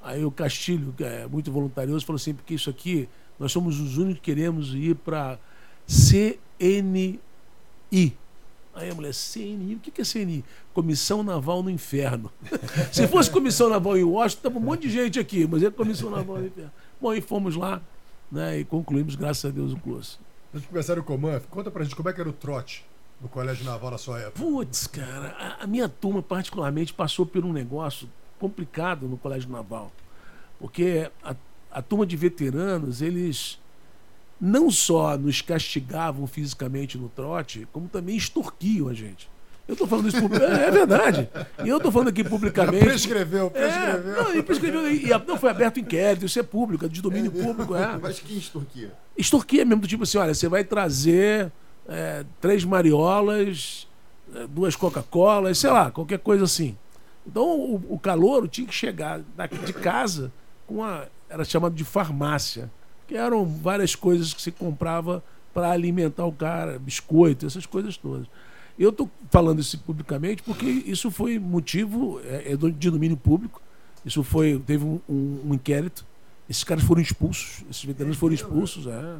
Aí 0.00 0.24
o 0.24 0.30
Castilho, 0.30 0.92
que 0.96 1.04
é 1.04 1.26
muito 1.26 1.50
voluntarioso, 1.50 2.04
falou 2.06 2.16
assim: 2.16 2.34
Porque 2.34 2.54
isso 2.54 2.70
aqui, 2.70 3.08
nós 3.38 3.50
somos 3.52 3.80
os 3.80 3.98
únicos 3.98 4.20
que 4.20 4.32
queremos 4.32 4.74
ir 4.74 4.94
para 4.96 5.38
CNI 5.86 7.20
Aí 8.74 8.90
a 8.90 8.94
mulher, 8.94 9.12
CNI, 9.12 9.74
o 9.74 9.78
que 9.80 10.00
é 10.00 10.04
CNI? 10.04 10.42
Comissão 10.72 11.22
Naval 11.22 11.62
no 11.62 11.68
Inferno. 11.68 12.32
Se 12.90 13.06
fosse 13.06 13.30
Comissão 13.30 13.68
Naval 13.68 13.98
em 13.98 14.04
Washington, 14.04 14.42
tava 14.42 14.58
um 14.58 14.62
monte 14.62 14.82
de 14.82 14.90
gente 14.90 15.18
aqui, 15.20 15.46
mas 15.46 15.62
é 15.62 15.70
Comissão 15.70 16.10
Naval 16.10 16.38
no 16.38 16.46
Inferno. 16.46 16.72
Bom, 16.98 17.12
e 17.12 17.20
fomos 17.20 17.54
lá 17.54 17.82
né, 18.32 18.58
e 18.58 18.64
concluímos, 18.64 19.14
graças 19.14 19.44
a 19.44 19.54
Deus, 19.54 19.72
o 19.72 19.76
curso. 19.76 20.18
Antes 20.52 20.62
de 20.62 20.68
começar 20.68 20.98
o 20.98 21.04
comando, 21.04 21.46
conta 21.48 21.70
pra 21.70 21.84
gente 21.84 21.94
como 21.94 22.08
é 22.08 22.12
que 22.14 22.20
era 22.20 22.30
o 22.30 22.32
trote 22.32 22.84
no 23.20 23.28
Colégio 23.28 23.64
Naval 23.64 23.90
na 23.90 23.98
sua 23.98 24.20
época. 24.20 24.38
Putz, 24.40 24.86
cara, 24.86 25.36
a, 25.38 25.64
a 25.64 25.66
minha 25.66 25.88
turma, 25.88 26.22
particularmente, 26.22 26.94
passou 26.94 27.26
por 27.26 27.44
um 27.44 27.52
negócio 27.52 28.08
complicado 28.38 29.06
no 29.06 29.18
Colégio 29.18 29.50
Naval. 29.50 29.92
Porque 30.58 31.10
a, 31.22 31.36
a 31.70 31.82
turma 31.82 32.06
de 32.06 32.16
veteranos, 32.16 33.02
eles 33.02 33.60
não 34.40 34.70
só 34.70 35.16
nos 35.16 35.40
castigavam 35.40 36.26
fisicamente 36.26 36.98
no 36.98 37.08
trote, 37.08 37.68
como 37.72 37.86
também 37.86 38.16
extorquiam 38.16 38.88
a 38.88 38.94
gente. 38.94 39.28
Eu 39.66 39.74
estou 39.74 39.86
falando 39.86 40.08
isso 40.08 40.20
publicamente. 40.20 40.60
É, 40.60 40.66
é, 40.66 40.70
verdade. 40.70 41.28
E 41.64 41.68
eu 41.68 41.76
estou 41.76 41.92
falando 41.92 42.08
aqui 42.08 42.24
publicamente. 42.24 42.84
prescreveu, 42.84 43.50
prescreveu. 43.50 44.12
É, 44.12 44.22
não, 44.22 44.34
e 44.34 44.42
prescreveu. 44.42 44.92
E, 44.92 45.08
não 45.26 45.38
foi 45.38 45.50
aberto 45.50 45.78
inquérito, 45.78 46.26
isso 46.26 46.38
é 46.38 46.42
público, 46.42 46.84
é 46.84 46.88
de 46.88 47.00
domínio 47.00 47.32
é 47.34 47.42
público. 47.42 47.74
É. 47.74 47.98
Mas 48.00 48.18
que 48.18 48.36
extorquia? 48.36 48.92
Extorquia 49.16 49.64
mesmo, 49.64 49.82
do 49.82 49.88
tipo 49.88 50.02
assim: 50.02 50.18
olha, 50.18 50.34
você 50.34 50.48
vai 50.48 50.64
trazer 50.64 51.52
é, 51.88 52.24
três 52.40 52.64
mariolas, 52.64 53.86
duas 54.50 54.74
Coca-Colas, 54.74 55.58
sei 55.58 55.70
lá, 55.70 55.90
qualquer 55.90 56.18
coisa 56.18 56.44
assim. 56.44 56.76
Então 57.26 57.44
o, 57.44 57.82
o 57.90 57.98
calouro 57.98 58.48
tinha 58.48 58.66
que 58.66 58.74
chegar 58.74 59.20
de 59.64 59.72
casa 59.72 60.32
com 60.66 60.82
a. 60.82 61.06
Era 61.30 61.44
chamado 61.44 61.74
de 61.74 61.84
farmácia 61.84 62.70
que 63.12 63.16
eram 63.16 63.44
várias 63.44 63.94
coisas 63.94 64.32
que 64.32 64.40
se 64.40 64.50
comprava 64.50 65.22
para 65.52 65.70
alimentar 65.70 66.24
o 66.24 66.32
cara, 66.32 66.78
biscoito, 66.78 67.46
essas 67.46 67.66
coisas 67.66 67.96
todas. 67.96 68.26
Eu 68.78 68.90
estou 68.90 69.10
falando 69.30 69.60
isso 69.60 69.78
publicamente 69.78 70.42
porque 70.42 70.66
isso 70.66 71.10
foi 71.10 71.38
motivo 71.38 72.20
é, 72.24 72.52
é 72.52 72.56
de 72.56 72.90
domínio 72.90 73.16
público. 73.16 73.60
Isso 74.04 74.22
foi 74.22 74.58
teve 74.66 74.84
um, 74.84 75.00
um, 75.08 75.40
um, 75.46 75.54
inquérito. 75.54 76.04
Esses 76.48 76.64
caras 76.64 76.82
foram 76.82 77.00
expulsos, 77.00 77.64
esses 77.70 77.84
veteranos 77.84 78.16
foram 78.16 78.34
expulsos. 78.34 78.86
É. 78.86 79.16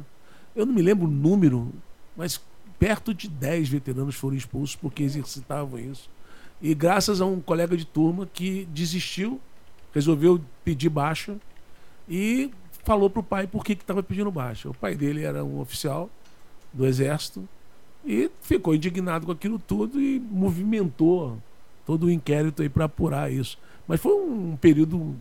Eu 0.55 0.65
não 0.65 0.73
me 0.73 0.81
lembro 0.81 1.07
o 1.07 1.11
número, 1.11 1.71
mas 2.15 2.41
perto 2.77 3.13
de 3.13 3.29
10 3.29 3.69
veteranos 3.69 4.15
foram 4.15 4.35
expulsos 4.35 4.75
porque 4.75 5.03
exercitavam 5.03 5.79
isso. 5.79 6.09
E 6.61 6.73
graças 6.73 7.21
a 7.21 7.25
um 7.25 7.39
colega 7.39 7.75
de 7.75 7.85
turma 7.85 8.27
que 8.31 8.65
desistiu, 8.71 9.39
resolveu 9.93 10.41
pedir 10.63 10.89
baixa 10.89 11.37
e 12.07 12.51
falou 12.83 13.09
para 13.09 13.19
o 13.19 13.23
pai 13.23 13.47
por 13.47 13.63
que 13.63 13.73
estava 13.73 14.03
pedindo 14.03 14.31
baixa. 14.31 14.69
O 14.69 14.73
pai 14.73 14.95
dele 14.95 15.23
era 15.23 15.43
um 15.43 15.59
oficial 15.59 16.09
do 16.71 16.85
exército 16.85 17.47
e 18.05 18.29
ficou 18.41 18.75
indignado 18.75 19.25
com 19.25 19.31
aquilo 19.31 19.57
tudo 19.57 20.01
e 20.01 20.19
movimentou 20.19 21.37
todo 21.85 22.05
o 22.05 22.11
inquérito 22.11 22.61
aí 22.61 22.69
para 22.69 22.85
apurar 22.85 23.31
isso. 23.31 23.57
Mas 23.87 23.99
foi 23.99 24.13
um 24.13 24.55
período. 24.55 25.15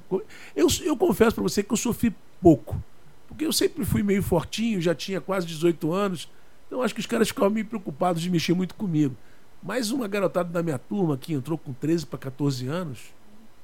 Eu, 0.55 0.67
eu 0.83 0.97
confesso 0.97 1.35
para 1.35 1.43
você 1.43 1.63
que 1.63 1.73
eu 1.73 1.77
sofri 1.77 2.15
pouco. 2.41 2.83
Porque 3.29 3.47
eu 3.47 3.53
sempre 3.53 3.85
fui 3.85 4.03
meio 4.03 4.23
fortinho, 4.23 4.81
já 4.81 4.95
tinha 4.95 5.21
quase 5.21 5.47
18 5.47 5.93
anos. 5.93 6.29
Então 6.67 6.83
acho 6.83 6.95
que 6.95 7.01
os 7.01 7.07
caras 7.07 7.29
ficavam 7.29 7.51
meio 7.51 7.67
preocupados 7.67 8.23
de 8.23 8.31
mexer 8.31 8.55
muito 8.55 8.75
comigo. 8.75 9.17
Mas 9.63 9.91
uma 9.91 10.09
garotada 10.09 10.49
da 10.49 10.63
minha 10.63 10.79
turma 10.79 11.17
que 11.17 11.33
entrou 11.33 11.57
com 11.57 11.73
13 11.73 12.07
para 12.07 12.19
14 12.19 12.67
anos, 12.67 12.99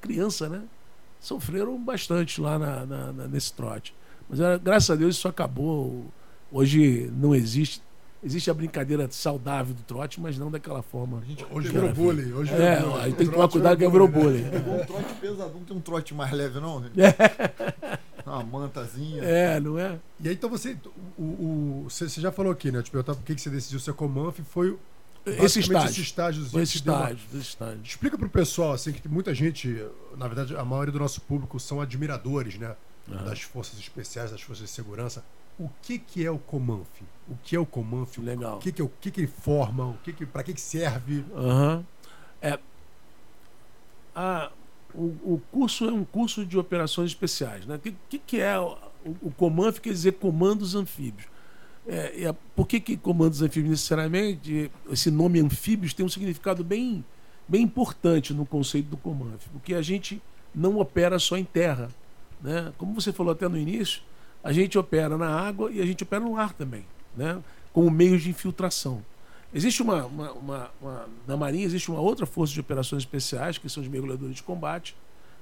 criança, 0.00 0.48
né? 0.48 0.62
Sofreram 1.20 1.76
bastante 1.82 2.40
lá 2.40 2.58
na, 2.58 2.86
na, 2.86 3.12
na, 3.12 3.28
nesse 3.28 3.52
trote. 3.52 3.92
Mas 4.28 4.38
graças 4.62 4.90
a 4.90 4.94
Deus 4.94 5.16
isso 5.16 5.26
acabou. 5.26 6.06
Hoje 6.52 7.10
não 7.16 7.34
existe 7.34 7.82
Existe 8.22 8.50
a 8.50 8.54
brincadeira 8.54 9.08
saudável 9.10 9.72
do 9.74 9.82
trote, 9.82 10.20
mas 10.20 10.36
não 10.36 10.50
daquela 10.50 10.82
forma. 10.82 11.22
hoje 11.50 11.68
virou 11.68 11.92
bullying. 11.92 12.32
Hoje 12.32 12.52
é, 12.52 12.80
bullying. 12.80 13.00
aí 13.00 13.12
tem 13.12 13.26
que 13.26 13.32
tomar 13.32 13.48
cuidado 13.48 13.78
que 13.78 13.84
é 13.84 13.90
virou 13.90 14.08
bullying. 14.08 14.44
um 14.44 14.86
trote 14.86 15.14
pesadão, 15.20 15.60
tem 15.64 15.76
um 15.76 15.80
trote 15.80 16.14
mais 16.14 16.32
leve, 16.32 16.60
não? 16.60 16.84
É. 16.98 17.98
Uma 18.28 18.42
mantazinha. 18.42 19.22
É, 19.22 19.58
não 19.58 19.78
é? 19.78 19.98
E 20.20 20.28
aí, 20.28 20.34
então 20.34 20.50
você. 20.50 20.76
O, 21.16 21.22
o, 21.22 21.86
você, 21.88 22.06
você 22.06 22.20
já 22.20 22.30
falou 22.30 22.52
aqui, 22.52 22.70
né? 22.70 22.82
Te 22.82 22.90
perguntar 22.90 23.14
por 23.14 23.24
que 23.24 23.40
você 23.40 23.48
decidiu 23.48 23.80
ser 23.80 23.94
Comanf 23.94 24.40
foi 24.40 24.76
esse 25.24 25.60
estágio. 25.60 25.90
Esse 25.90 26.00
estágio, 26.02 26.42
esse 26.42 26.76
estágio, 26.76 27.18
uma... 27.30 27.40
esse 27.40 27.48
estágio. 27.48 27.80
Explica 27.82 28.18
pro 28.18 28.28
pessoal, 28.28 28.72
assim, 28.72 28.92
que 28.92 29.08
muita 29.08 29.34
gente, 29.34 29.82
na 30.16 30.26
verdade, 30.26 30.54
a 30.56 30.64
maioria 30.64 30.92
do 30.92 30.98
nosso 30.98 31.20
público 31.22 31.58
são 31.58 31.80
admiradores, 31.80 32.58
né? 32.58 32.76
Uhum. 33.06 33.24
Das 33.24 33.40
forças 33.40 33.78
especiais, 33.78 34.30
das 34.30 34.42
forças 34.42 34.68
de 34.68 34.74
segurança 34.74 35.24
o 35.58 35.68
que, 35.82 35.98
que 35.98 36.24
é 36.24 36.30
o 36.30 36.38
Comanf? 36.38 37.02
O 37.28 37.36
que 37.42 37.56
é 37.56 37.58
o 37.58 37.66
Comanf? 37.66 38.18
Legal. 38.18 38.56
O 38.56 38.60
que, 38.60 38.72
que, 38.72 38.80
é, 38.80 38.84
o 38.84 38.90
que, 39.00 39.10
que 39.10 39.20
ele 39.20 39.26
forma? 39.26 39.86
O 39.86 39.98
que 40.04 40.12
que, 40.12 40.24
para 40.24 40.42
que, 40.42 40.54
que 40.54 40.60
serve? 40.60 41.24
Uhum. 41.34 41.84
É, 42.40 42.58
a, 44.14 44.50
o, 44.94 45.04
o, 45.34 45.42
curso 45.52 45.88
é 45.88 45.92
um 45.92 46.04
curso 46.04 46.46
de 46.46 46.56
operações 46.56 47.10
especiais. 47.10 47.66
Né? 47.66 47.76
O 47.76 47.78
que, 47.78 47.94
que, 48.08 48.18
que 48.18 48.40
é 48.40 48.58
o, 48.58 48.76
o 49.22 49.30
Comanf? 49.30 49.80
Quer 49.80 49.92
dizer 49.92 50.12
comandos 50.12 50.74
anfíbios. 50.74 51.26
É, 51.86 52.24
é, 52.24 52.34
por 52.54 52.66
que, 52.66 52.80
que 52.80 52.96
comandos 52.96 53.42
anfíbios 53.42 53.70
necessariamente? 53.70 54.70
Esse 54.90 55.10
nome 55.10 55.40
anfíbios 55.40 55.94
tem 55.94 56.04
um 56.04 56.08
significado 56.08 56.62
bem, 56.62 57.04
bem 57.48 57.62
importante 57.62 58.32
no 58.34 58.44
conceito 58.46 58.90
do 58.90 58.96
Comanf, 58.96 59.46
porque 59.52 59.74
a 59.74 59.82
gente 59.82 60.20
não 60.54 60.78
opera 60.78 61.18
só 61.18 61.36
em 61.36 61.44
terra. 61.44 61.88
Né? 62.42 62.72
Como 62.76 62.94
você 62.94 63.12
falou 63.12 63.32
até 63.32 63.48
no 63.48 63.56
início, 63.56 64.02
a 64.42 64.52
gente 64.52 64.78
opera 64.78 65.16
na 65.16 65.28
água 65.28 65.70
e 65.70 65.80
a 65.80 65.86
gente 65.86 66.02
opera 66.02 66.24
no 66.24 66.36
ar 66.36 66.52
também, 66.52 66.84
né? 67.16 67.42
como 67.72 67.90
meios 67.90 68.22
de 68.22 68.30
infiltração. 68.30 69.04
Existe 69.52 69.82
uma, 69.82 70.04
uma, 70.04 70.32
uma, 70.32 70.70
uma, 70.80 71.08
Na 71.26 71.36
Marinha 71.36 71.64
existe 71.64 71.90
uma 71.90 72.00
outra 72.00 72.26
força 72.26 72.52
de 72.52 72.60
operações 72.60 73.02
especiais, 73.02 73.56
que 73.56 73.68
são 73.68 73.82
os 73.82 73.88
mergulhadores 73.88 74.36
de 74.36 74.42
combate, 74.42 74.94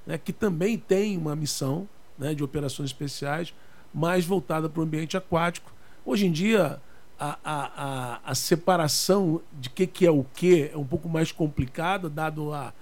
né, 0.05 0.17
que 0.17 0.31
também 0.31 0.77
tem 0.77 1.17
uma 1.17 1.35
missão 1.35 1.87
né, 2.17 2.33
de 2.33 2.43
operações 2.43 2.89
especiais, 2.89 3.53
mais 3.93 4.25
voltada 4.25 4.69
para 4.69 4.79
o 4.79 4.83
ambiente 4.83 5.17
aquático. 5.17 5.73
Hoje 6.05 6.25
em 6.25 6.31
dia, 6.31 6.79
a, 7.19 7.37
a, 7.43 7.83
a, 7.83 8.19
a 8.23 8.35
separação 8.35 9.41
de 9.59 9.69
que, 9.69 9.85
que 9.85 10.05
é 10.05 10.11
o 10.11 10.23
que 10.23 10.69
é 10.73 10.77
um 10.77 10.85
pouco 10.85 11.09
mais 11.09 11.31
complicada, 11.31 12.09
dado 12.09 12.53
a, 12.53 12.73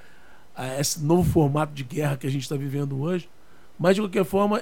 a 0.55 0.79
esse 0.79 1.01
novo 1.01 1.29
formato 1.29 1.73
de 1.73 1.83
guerra 1.83 2.17
que 2.17 2.27
a 2.27 2.29
gente 2.29 2.43
está 2.43 2.55
vivendo 2.55 2.99
hoje. 2.99 3.29
Mas, 3.79 3.95
de 3.95 4.01
qualquer 4.01 4.25
forma, 4.25 4.61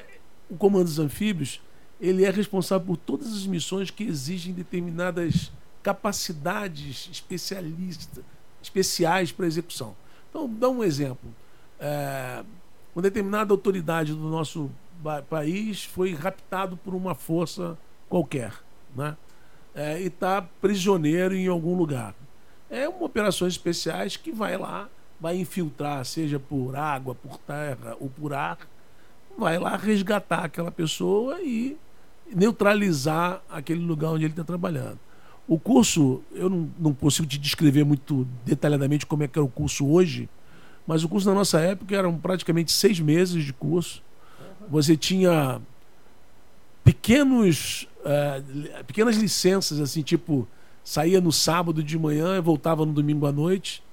o 0.53 0.57
Comando 0.57 0.85
dos 0.85 0.99
Anfíbios 0.99 1.59
ele 1.99 2.25
é 2.25 2.29
responsável 2.29 2.85
por 2.85 2.97
todas 2.97 3.33
as 3.33 3.45
missões 3.47 3.89
que 3.89 4.03
exigem 4.03 4.53
determinadas 4.53 5.51
capacidades 5.81 7.09
especialistas, 7.11 8.23
especiais 8.61 9.31
para 9.31 9.47
execução. 9.47 9.95
Então, 10.29 10.47
dá 10.47 10.69
um 10.69 10.83
exemplo. 10.83 11.33
É, 11.79 12.43
uma 12.95 13.01
determinada 13.01 13.53
autoridade 13.53 14.13
do 14.13 14.29
nosso 14.29 14.69
país 15.29 15.83
foi 15.83 16.13
raptado 16.13 16.77
por 16.77 16.93
uma 16.93 17.15
força 17.15 17.77
qualquer, 18.07 18.53
né? 18.95 19.17
É, 19.73 19.99
e 20.01 20.07
está 20.07 20.41
prisioneiro 20.61 21.33
em 21.33 21.47
algum 21.47 21.75
lugar. 21.75 22.13
É 22.69 22.87
uma 22.87 23.05
operações 23.05 23.53
especiais 23.53 24.15
que 24.15 24.31
vai 24.31 24.57
lá, 24.57 24.87
vai 25.19 25.37
infiltrar, 25.37 26.05
seja 26.05 26.39
por 26.39 26.75
água, 26.75 27.15
por 27.15 27.37
terra 27.39 27.97
ou 27.99 28.09
por 28.09 28.33
ar, 28.33 28.57
vai 29.37 29.57
lá 29.57 29.75
resgatar 29.75 30.45
aquela 30.45 30.71
pessoa 30.71 31.41
e 31.41 31.77
neutralizar 32.33 33.41
aquele 33.49 33.83
lugar 33.83 34.11
onde 34.11 34.25
ele 34.25 34.33
está 34.33 34.43
trabalhando. 34.43 34.99
O 35.47 35.59
curso, 35.59 36.21
eu 36.33 36.49
não, 36.49 36.69
não, 36.79 36.93
consigo 36.93 37.27
te 37.27 37.37
descrever 37.37 37.83
muito 37.83 38.25
detalhadamente 38.45 39.05
como 39.05 39.23
é 39.23 39.27
que 39.27 39.37
era 39.37 39.45
o 39.45 39.49
curso 39.49 39.85
hoje, 39.85 40.29
mas 40.87 41.03
o 41.03 41.09
curso 41.09 41.27
na 41.27 41.35
nossa 41.35 41.59
época 41.59 41.95
eram 41.95 42.17
praticamente 42.17 42.71
seis 42.71 42.99
meses 42.99 43.43
de 43.43 43.51
curso. 43.51 44.01
Você 44.69 44.95
tinha 44.95 45.61
pequenos, 46.83 47.87
uh, 47.99 48.83
pequenas 48.85 49.17
licenças, 49.17 49.79
assim, 49.81 50.01
tipo, 50.01 50.47
saía 50.83 51.19
no 51.19 51.31
sábado 51.31 51.83
de 51.83 51.97
manhã 51.97 52.37
e 52.37 52.41
voltava 52.41 52.85
no 52.85 52.93
domingo 52.93 53.25
à 53.25 53.31
noite, 53.31 53.83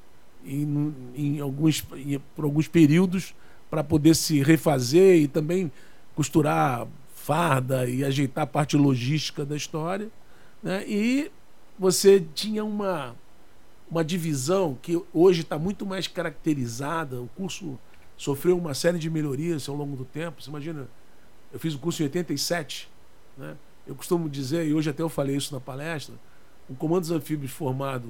em, 0.44 0.94
em 1.14 1.40
alguns, 1.40 1.84
em, 1.94 2.20
por 2.34 2.44
alguns 2.44 2.68
períodos 2.68 3.34
para 3.70 3.84
poder 3.84 4.16
se 4.16 4.42
refazer 4.42 5.22
e 5.22 5.28
também 5.28 5.70
costurar 6.14 6.86
farda 7.14 7.88
e 7.88 8.04
ajeitar 8.04 8.44
a 8.44 8.46
parte 8.46 8.76
logística 8.76 9.44
da 9.44 9.56
história. 9.56 10.10
Né? 10.62 10.84
E 10.86 11.30
você 11.78 12.20
tinha 12.34 12.64
uma, 12.64 13.14
uma 13.90 14.04
divisão 14.04 14.76
que 14.82 15.00
hoje 15.14 15.42
está 15.42 15.58
muito 15.58 15.86
mais 15.86 16.08
caracterizada. 16.08 17.20
O 17.20 17.28
curso 17.28 17.78
sofreu 18.16 18.58
uma 18.58 18.74
série 18.74 18.98
de 18.98 19.08
melhorias 19.08 19.68
ao 19.68 19.76
longo 19.76 19.96
do 19.96 20.04
tempo. 20.04 20.42
Você 20.42 20.50
imagina, 20.50 20.88
eu 21.52 21.58
fiz 21.60 21.74
o 21.74 21.78
curso 21.78 22.02
em 22.02 22.06
87. 22.06 22.88
Né? 23.38 23.56
Eu 23.86 23.94
costumo 23.94 24.28
dizer, 24.28 24.66
e 24.66 24.74
hoje 24.74 24.90
até 24.90 25.02
eu 25.02 25.08
falei 25.08 25.36
isso 25.36 25.54
na 25.54 25.60
palestra, 25.60 26.14
o 26.68 26.74
Comandos 26.74 27.10
Anfíbios 27.10 27.52
formado 27.52 28.08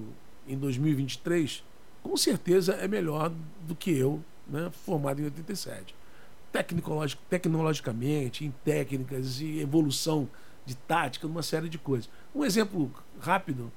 em 0.49 0.57
2023 0.57 1.63
com 2.03 2.17
certeza 2.17 2.75
é 2.75 2.89
melhor 2.89 3.31
do 3.67 3.75
que 3.75 3.91
eu 3.91 4.23
né, 4.51 4.71
formado 4.85 5.21
em 5.21 5.25
87. 5.25 5.95
Tecnologic, 6.53 7.21
tecnologicamente, 7.29 8.45
em 8.45 8.51
técnicas 8.65 9.41
e 9.41 9.61
evolução 9.61 10.29
de 10.67 10.75
tática, 10.75 11.27
uma 11.27 11.43
série 11.43 11.69
de 11.69 11.79
coisas. 11.79 12.11
Um 12.35 12.45
exemplo 12.45 12.93
rápido, 13.21 13.73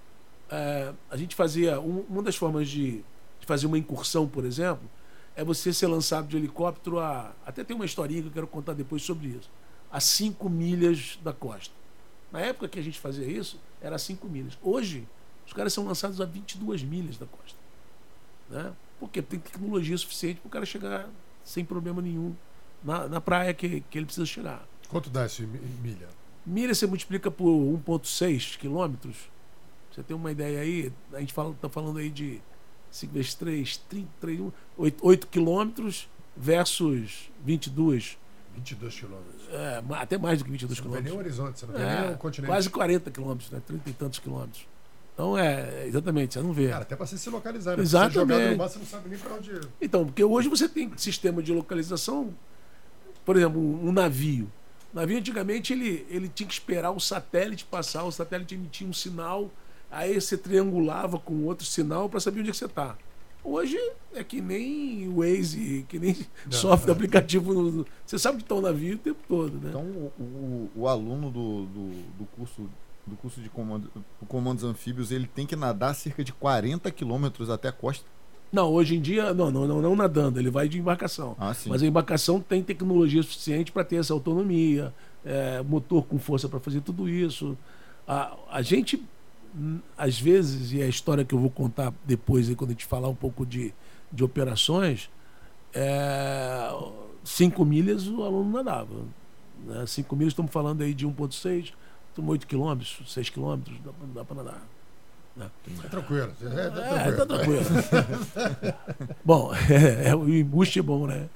é, 0.50 0.94
a 1.10 1.18
gente 1.18 1.36
fazia, 1.36 1.80
um, 1.80 2.06
uma 2.10 2.24
das 2.24 2.36
formas 2.36 2.70
de, 2.70 3.04
de, 3.40 3.46
fazer 3.46 3.68
uma 3.68 3.78
incursão, 3.78 4.28
por 4.28 4.46
exemplo, 4.46 4.90
é 5.36 5.44
você 5.44 5.72
ser 5.74 5.88
lançado 5.88 6.28
de 6.28 6.38
helicóptero 6.38 7.00
a. 7.00 7.34
Até 7.46 7.64
tem 7.64 7.76
uma 7.76 7.86
historinha 7.86 8.22
que 8.22 8.28
eu 8.28 8.32
quero 8.32 8.48
contar 8.48 8.74
depois 8.74 9.02
sobre 9.02 9.28
isso. 9.30 9.50
A 9.92 10.00
5 10.00 10.50
milhas 10.50 11.20
da 11.24 11.34
costa. 11.34 11.74
Na 12.32 12.40
época 12.40 12.68
que 12.68 12.80
a 12.80 12.84
gente 12.84 13.00
fazia 13.00 13.26
isso, 13.26 13.60
era 13.82 13.98
5 13.98 14.28
milhas. 14.28 14.58
Hoje, 14.62 15.08
os 15.46 15.54
caras 15.54 15.74
são 15.74 15.86
lançados 15.86 16.20
a 16.20 16.26
22 16.26 16.84
milhas 16.84 17.18
da 17.18 17.26
costa. 17.26 17.58
Né? 18.50 18.74
Porque 19.04 19.22
tem 19.22 19.40
tecnologia 19.40 19.98
suficiente 19.98 20.40
para 20.40 20.48
o 20.48 20.52
cara 20.52 20.66
chegar 20.66 21.10
sem 21.44 21.66
problema 21.66 22.02
nenhum 22.02 22.34
na, 22.84 23.08
na 23.08 23.22
praia 23.22 23.54
que, 23.54 23.82
que 23.90 23.98
ele 23.98 24.06
precisa 24.06 24.26
chegar. 24.26 24.66
Quanto 24.90 25.10
dá 25.10 25.26
esse 25.26 25.44
milha? 25.44 26.08
Milha 26.46 26.74
você 26.74 26.86
multiplica 26.86 27.32
por 27.32 27.48
1,6 27.48 28.58
quilômetros. 28.58 29.16
Você 29.92 30.04
tem 30.04 30.16
uma 30.16 30.32
ideia 30.32 30.62
aí? 30.62 30.92
A 31.14 31.20
gente 31.20 31.30
está 31.30 31.50
tá 31.62 31.70
falando 31.70 32.00
aí 32.00 32.10
de 32.10 32.42
5 32.92 33.14
vezes 33.14 33.34
3, 33.36 33.78
31, 33.78 34.52
8, 34.78 35.06
8 35.06 35.28
quilômetros 35.28 36.10
versus 36.36 37.30
22. 37.44 38.18
22 38.56 39.00
quilômetros. 39.00 39.50
É, 39.50 39.84
até 39.96 40.18
mais 40.18 40.40
do 40.40 40.46
que 40.46 40.52
22 40.52 40.80
quilômetros. 40.80 41.12
Não 41.12 41.12
tem 41.12 41.12
nem 41.12 41.14
o 41.14 41.44
horizonte, 41.44 41.60
você 41.60 41.66
não 41.66 41.74
tem 41.74 41.84
é, 41.84 42.02
nem 42.02 42.14
o 42.14 42.18
continente. 42.18 42.50
Quase 42.50 42.70
40 42.70 43.12
quilômetros, 43.12 43.52
né? 43.52 43.62
30 43.66 43.90
e 43.90 43.94
tantos 43.94 44.20
quilômetros. 44.20 44.68
Então 45.14 45.38
é, 45.38 45.86
exatamente, 45.86 46.34
você 46.34 46.42
não 46.42 46.52
vê. 46.52 46.70
Cara, 46.70 46.82
até 46.82 46.96
para 46.96 47.06
você 47.06 47.18
se 47.18 47.30
localizar, 47.30 47.78
né? 47.78 47.84
Exatamente. 47.84 48.14
Você 48.14 48.20
jogar 48.20 48.52
no 48.52 48.58
mar, 48.58 48.70
você 48.70 48.80
não 48.80 48.86
sabe 48.86 49.10
nem 49.10 49.20
para 49.20 49.34
onde 49.36 49.52
ir. 49.52 49.70
Então, 49.80 50.06
porque 50.06 50.24
hoje 50.24 50.50
você 50.50 50.68
tem 50.68 50.92
sistema 50.98 51.42
de 51.44 51.54
localização, 51.54 52.34
por 53.24 53.38
exemplo, 53.38 53.62
um, 53.62 53.90
um 53.90 53.92
navio. 53.92 54.52
O 54.92 54.96
navio 54.96 55.18
antigamente 55.18 55.74
ele, 55.74 56.06
ele 56.10 56.28
tinha 56.28 56.48
que 56.48 56.54
esperar 56.54 56.92
o 56.92 57.00
satélite 57.00 57.66
passar, 57.66 58.04
o 58.04 58.12
satélite 58.12 58.56
emitia 58.56 58.88
um 58.88 58.94
sinal, 58.94 59.52
aí 59.92 60.20
você 60.20 60.36
triangulava 60.36 61.20
com 61.20 61.46
outro 61.46 61.66
sinal 61.66 62.10
para 62.10 62.20
saber 62.20 62.40
onde 62.40 62.50
é 62.50 62.52
que 62.52 62.58
você 62.58 62.66
está. 62.66 62.96
Hoje 63.44 63.78
é 64.16 64.24
que 64.24 64.42
nem 64.42 65.08
o 65.10 65.18
Waze, 65.18 65.86
que 65.90 66.00
nem 66.00 66.16
não, 66.46 66.52
software 66.52 66.88
não. 66.88 66.94
aplicativo. 66.96 67.86
Você 68.06 68.18
sabe 68.18 68.38
que 68.38 68.44
está 68.44 68.56
o 68.56 68.62
navio 68.62 68.96
o 68.96 69.00
tempo 69.00 69.20
todo, 69.28 69.60
né? 69.60 69.70
Então 69.70 69.82
o, 69.82 70.12
o, 70.18 70.72
o 70.76 70.88
aluno 70.88 71.30
do, 71.30 71.66
do, 71.66 71.90
do 72.20 72.26
curso 72.38 72.70
do 73.06 73.16
curso 73.16 73.42
de 73.42 73.50
comando, 73.50 73.92
comandos 74.28 74.64
anfíbios, 74.64 75.12
ele 75.12 75.28
tem 75.28 75.46
que 75.46 75.56
nadar 75.56 75.94
cerca 75.94 76.24
de 76.24 76.32
40 76.32 76.90
quilômetros 76.92 77.50
até 77.50 77.68
a 77.68 77.72
costa. 77.72 78.06
Não, 78.52 78.72
hoje 78.72 78.96
em 78.96 79.02
dia, 79.02 79.34
não, 79.34 79.50
não, 79.50 79.68
não, 79.68 79.82
não 79.82 79.96
nadando, 79.96 80.40
ele 80.40 80.52
vai 80.52 80.70
de 80.70 80.78
embarcação. 80.80 81.36
Ah. 81.40 81.56
Mas 81.66 81.82
a 81.82 81.88
embarcação 81.88 82.40
tem 82.40 82.62
tecnologia 82.62 83.22
suficiente 83.24 83.72
para 83.72 83.84
ter 83.84 83.96
essa 83.96 84.14
autonomia, 84.14 84.94
é, 85.26 85.62
motor 85.64 86.06
com 86.06 86.20
força 86.20 86.48
para 86.48 86.60
fazer 86.60 86.82
tudo 86.82 87.10
isso. 87.10 87.58
A, 88.08 88.36
a 88.52 88.62
gente, 88.62 89.04
às 89.98 90.20
vezes, 90.20 90.72
e 90.72 90.82
é 90.82 90.86
a 90.86 90.88
história 90.88 91.26
que 91.26 91.34
eu 91.34 91.40
vou 91.40 91.50
contar 91.50 91.92
depois, 92.06 92.48
quando 92.54 92.70
a 92.70 92.74
gente 92.74 92.86
falar 92.86 93.10
um 93.10 93.16
pouco 93.16 93.44
de, 93.44 93.74
de 94.12 94.24
operações, 94.24 95.10
é, 95.74 96.70
5 97.24 97.66
milhas 97.66 98.08
o 98.08 98.24
aluno 98.24 98.52
nadava. 98.52 98.96
Né? 99.66 99.84
5 99.88 100.16
milhas, 100.16 100.34
estamos 100.34 100.52
falando 100.52 100.84
aí 100.84 100.94
de 100.94 101.08
1,6, 101.08 101.74
8 102.18 102.48
quilômetros, 102.48 103.02
6 103.08 103.30
quilômetros, 103.30 103.78
dá, 103.84 103.92
dá 104.14 104.26
para 104.26 104.36
nadar. 104.36 104.62
Né? 105.36 105.50
É 105.84 105.88
tranquilo. 105.88 106.32
É, 106.42 106.70
tá 106.70 106.86
é, 106.86 107.12
tá 107.12 107.26
tranquilo. 107.26 107.66
bom, 109.26 109.52
é, 109.70 110.10
é, 110.10 110.16
o 110.16 110.30
embuste 110.30 110.80
é 110.80 110.82
bom, 110.82 111.08
né? 111.08 111.30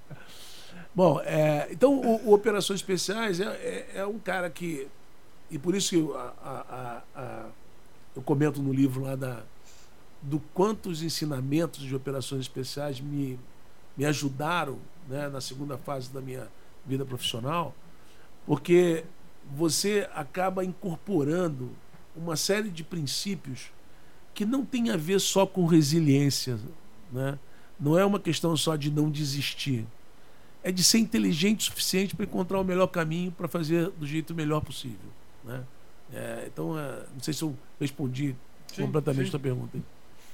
Bom, 0.94 1.20
é, 1.22 1.68
então 1.72 2.00
o, 2.00 2.30
o, 2.30 2.34
Operações 2.34 2.80
Especiais 2.80 3.40
é, 3.40 3.88
é, 3.96 4.06
um 4.06 4.20
cara 4.20 4.50
que. 4.50 4.88
E 5.50 5.58
por 5.58 5.76
isso 5.76 5.90
que 5.92 5.96
eu, 5.96 6.18
a, 6.18 6.34
a, 6.44 7.04
a, 7.16 7.46
eu 8.16 8.22
comento 8.22 8.62
no 8.62 8.74
livro 8.74 9.04
lá 9.04 9.16
da, 9.16 9.44
do 10.22 10.40
quanto 10.54 10.90
os 10.90 11.02
ensinamentos 11.02 11.82
de 11.82 11.96
operações 11.96 12.42
especiais 12.42 13.00
me, 13.00 13.40
me 13.96 14.06
ajudaram 14.06 14.78
né, 15.08 15.30
na 15.30 15.40
segunda 15.40 15.78
fase 15.78 16.12
da 16.12 16.20
minha 16.20 16.48
vida 16.86 17.06
profissional, 17.06 17.74
porque 18.46 19.06
você 19.56 20.08
acaba 20.14 20.64
incorporando 20.64 21.72
uma 22.16 22.36
série 22.36 22.70
de 22.70 22.84
princípios 22.84 23.72
que 24.34 24.46
não 24.46 24.66
tem 24.66 24.90
a 24.90 24.98
ver 24.98 25.20
só 25.20 25.46
com 25.46 25.66
resiliência, 25.66 26.60
né? 27.12 27.38
não 27.80 27.98
é 27.98 28.06
uma 28.06 28.20
questão 28.20 28.56
só 28.58 28.76
de 28.76 28.92
não 28.92 29.10
desistir, 29.10 29.86
é 30.64 30.72
de 30.72 30.84
ser 30.84 31.00
inteligente 31.00 31.62
o 31.62 31.64
suficiente 31.64 32.16
para 32.16 32.26
encontrar 32.26 32.60
o 32.60 32.64
melhor 32.64 32.88
caminho 32.88 33.32
para 33.32 33.48
fazer 33.48 33.90
do 33.92 34.06
jeito 34.06 34.34
melhor 34.34 34.62
possível. 34.62 35.10
Né? 35.44 35.64
É, 36.14 36.44
então, 36.48 36.78
é, 36.78 37.04
não 37.14 37.22
sei 37.22 37.34
se 37.34 37.44
eu 37.44 37.56
respondi 37.80 38.36
sim, 38.74 38.82
completamente 38.84 39.26
sim. 39.26 39.30
a 39.30 39.32
sua 39.32 39.40
pergunta. 39.40 39.78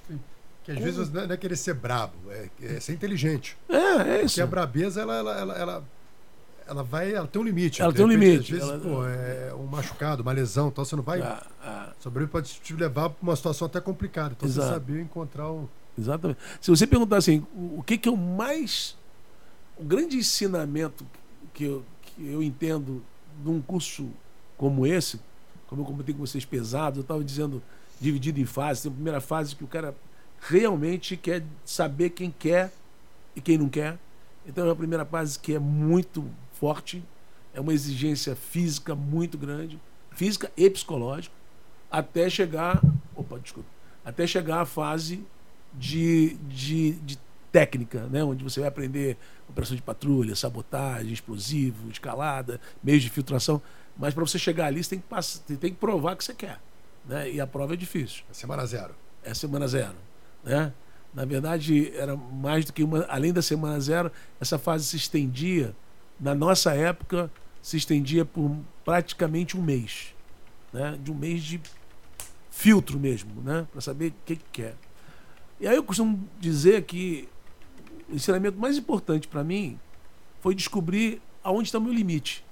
Sim. 0.08 0.20
Que 0.64 0.72
às 0.72 0.78
Como? 0.78 0.92
vezes 0.92 1.12
não 1.12 1.22
é 1.22 1.38
querer 1.38 1.56
ser 1.56 1.74
brabo, 1.74 2.16
é, 2.30 2.50
é 2.62 2.80
ser 2.80 2.94
inteligente. 2.94 3.58
É, 3.68 3.76
é 3.76 4.16
isso. 4.18 4.36
Porque 4.36 4.42
a 4.42 4.48
brabeza, 4.48 5.02
ela, 5.02 5.18
ela, 5.18 5.40
ela, 5.40 5.54
ela, 5.56 5.84
ela 6.68 6.84
vai, 6.84 7.14
ela 7.14 7.28
tem 7.28 7.42
um 7.42 7.46
limite. 7.46 7.82
Ela 7.82 7.94
tem 7.94 8.06
um 8.06 8.08
limite. 8.08 8.54
Às 8.54 8.60
vezes, 8.60 8.70
ela... 8.70 8.80
pô, 8.80 9.06
é 9.06 9.54
um 9.56 9.66
machucado, 9.66 10.22
uma 10.22 10.32
lesão, 10.32 10.70
então 10.70 10.84
você 10.84 10.96
não 10.96 11.04
vai. 11.04 11.22
Ah, 11.22 11.46
ah. 11.64 11.94
Sobreviver 12.00 12.32
pode 12.32 12.60
te 12.62 12.74
levar 12.74 13.10
para 13.10 13.24
uma 13.24 13.36
situação 13.36 13.68
até 13.68 13.80
complicada. 13.80 14.34
Então 14.38 14.48
Exato. 14.48 14.68
você 14.68 14.74
saber 14.74 15.02
encontrar 15.02 15.50
o. 15.50 15.70
Exatamente. 15.98 16.40
Se 16.60 16.70
você 16.70 16.88
perguntar 16.88 17.18
assim, 17.18 17.46
o 17.54 17.84
que, 17.84 17.98
que 17.98 18.10
eu 18.10 18.18
mais. 18.18 18.96
O 19.78 19.84
grande 19.84 20.18
ensinamento 20.18 21.06
que 21.54 21.64
eu, 21.64 21.84
que 22.02 22.28
eu 22.28 22.44
entendo 22.44 23.04
num 23.44 23.62
curso 23.62 24.10
como 24.58 24.86
esse, 24.86 25.20
como 25.68 25.82
eu 25.82 25.86
comentei 25.86 26.14
com 26.14 26.20
vocês 26.20 26.46
pesado, 26.46 27.00
eu 27.00 27.02
estava 27.02 27.24
dizendo 27.24 27.62
dividido 28.00 28.40
em 28.40 28.46
fases. 28.46 28.84
Tem 28.84 28.92
a 28.92 28.96
primeira 28.96 29.22
fase 29.22 29.56
que 29.56 29.64
o 29.64 29.68
cara 29.68 29.96
realmente 30.40 31.18
quer 31.18 31.44
saber 31.66 32.12
quem 32.12 32.30
quer 32.32 32.72
e 33.36 33.42
quem 33.42 33.58
não 33.58 33.70
quer. 33.70 33.98
Então 34.46 34.68
é 34.68 34.72
a 34.72 34.76
primeira 34.76 35.06
fase 35.06 35.40
que 35.40 35.54
é 35.54 35.60
muito 35.60 36.30
forte, 36.54 37.04
é 37.54 37.60
uma 37.60 37.74
exigência 37.74 38.36
física 38.36 38.96
muito 38.96 39.38
grande, 39.38 39.80
física 40.12 40.52
e 40.56 40.70
psicológica, 40.70 41.36
até 41.92 42.30
chegar, 42.30 42.82
opa, 43.16 43.40
desculpa, 43.40 43.70
até 44.04 44.26
chegar 44.26 44.62
à 44.62 44.66
fase 44.66 45.26
de, 45.74 46.36
de, 46.48 46.94
de 46.94 47.20
técnica, 47.52 48.08
né? 48.08 48.24
onde 48.24 48.44
você 48.44 48.60
vai 48.60 48.70
aprender 48.70 49.18
operação 49.48 49.76
de 49.76 49.82
patrulha, 49.82 50.36
sabotagem, 50.36 51.14
explosivo, 51.14 51.90
escalada, 51.92 52.60
meios 52.84 53.04
de 53.04 53.10
filtração. 53.10 53.62
Mas 53.96 54.14
para 54.14 54.26
você 54.26 54.40
chegar 54.40 54.66
ali, 54.66 54.84
você 54.84 54.92
tem 54.92 55.00
que, 55.00 55.08
passar, 55.08 55.40
tem 55.44 55.72
que 55.72 55.80
provar 55.80 56.16
que 56.16 56.24
você 56.24 56.34
quer. 56.34 56.60
Né? 57.06 57.32
E 57.32 57.40
a 57.40 57.46
prova 57.46 57.74
é 57.74 57.78
difícil. 57.78 58.24
É 58.30 58.34
semana 58.34 58.66
zero. 58.66 58.96
É 59.24 59.34
semana 59.34 59.68
zero. 59.68 59.96
Né? 60.44 60.74
Na 61.14 61.26
verdade, 61.26 61.96
era 61.96 62.16
mais 62.16 62.66
do 62.66 62.74
que 62.74 62.84
uma. 62.84 63.06
Além 63.06 63.32
da 63.32 63.42
semana 63.42 63.80
zero, 63.80 64.12
essa 64.42 64.58
fase 64.58 64.86
se 64.86 64.98
estendia, 64.98 65.76
na 66.20 66.34
nossa 66.36 66.74
época, 66.74 67.32
se 67.62 67.78
estendia 67.78 68.26
por 68.26 68.56
praticamente 68.84 69.58
um 69.58 69.62
mês. 69.62 70.14
Né? 70.72 70.98
De 71.02 71.12
um 71.12 71.16
mês 71.16 71.44
de 71.44 71.62
filtro 72.50 73.00
mesmo, 73.00 73.42
né? 73.42 73.68
para 73.72 73.82
saber 73.82 74.10
o 74.10 74.14
que, 74.26 74.36
que 74.36 74.46
quer. 74.52 74.76
E 75.60 75.68
aí 75.68 75.76
eu 75.76 75.84
costumo 75.84 76.28
dizer 76.40 76.84
que 76.84 77.28
o 78.10 78.16
ensinamento 78.16 78.58
mais 78.58 78.78
importante 78.78 79.28
para 79.28 79.44
mim 79.44 79.80
foi 80.42 80.54
descobrir 80.54 81.22
aonde 81.44 81.70
está 81.70 81.78
o 81.78 81.82
meu 81.82 81.94
limite. 81.94 82.44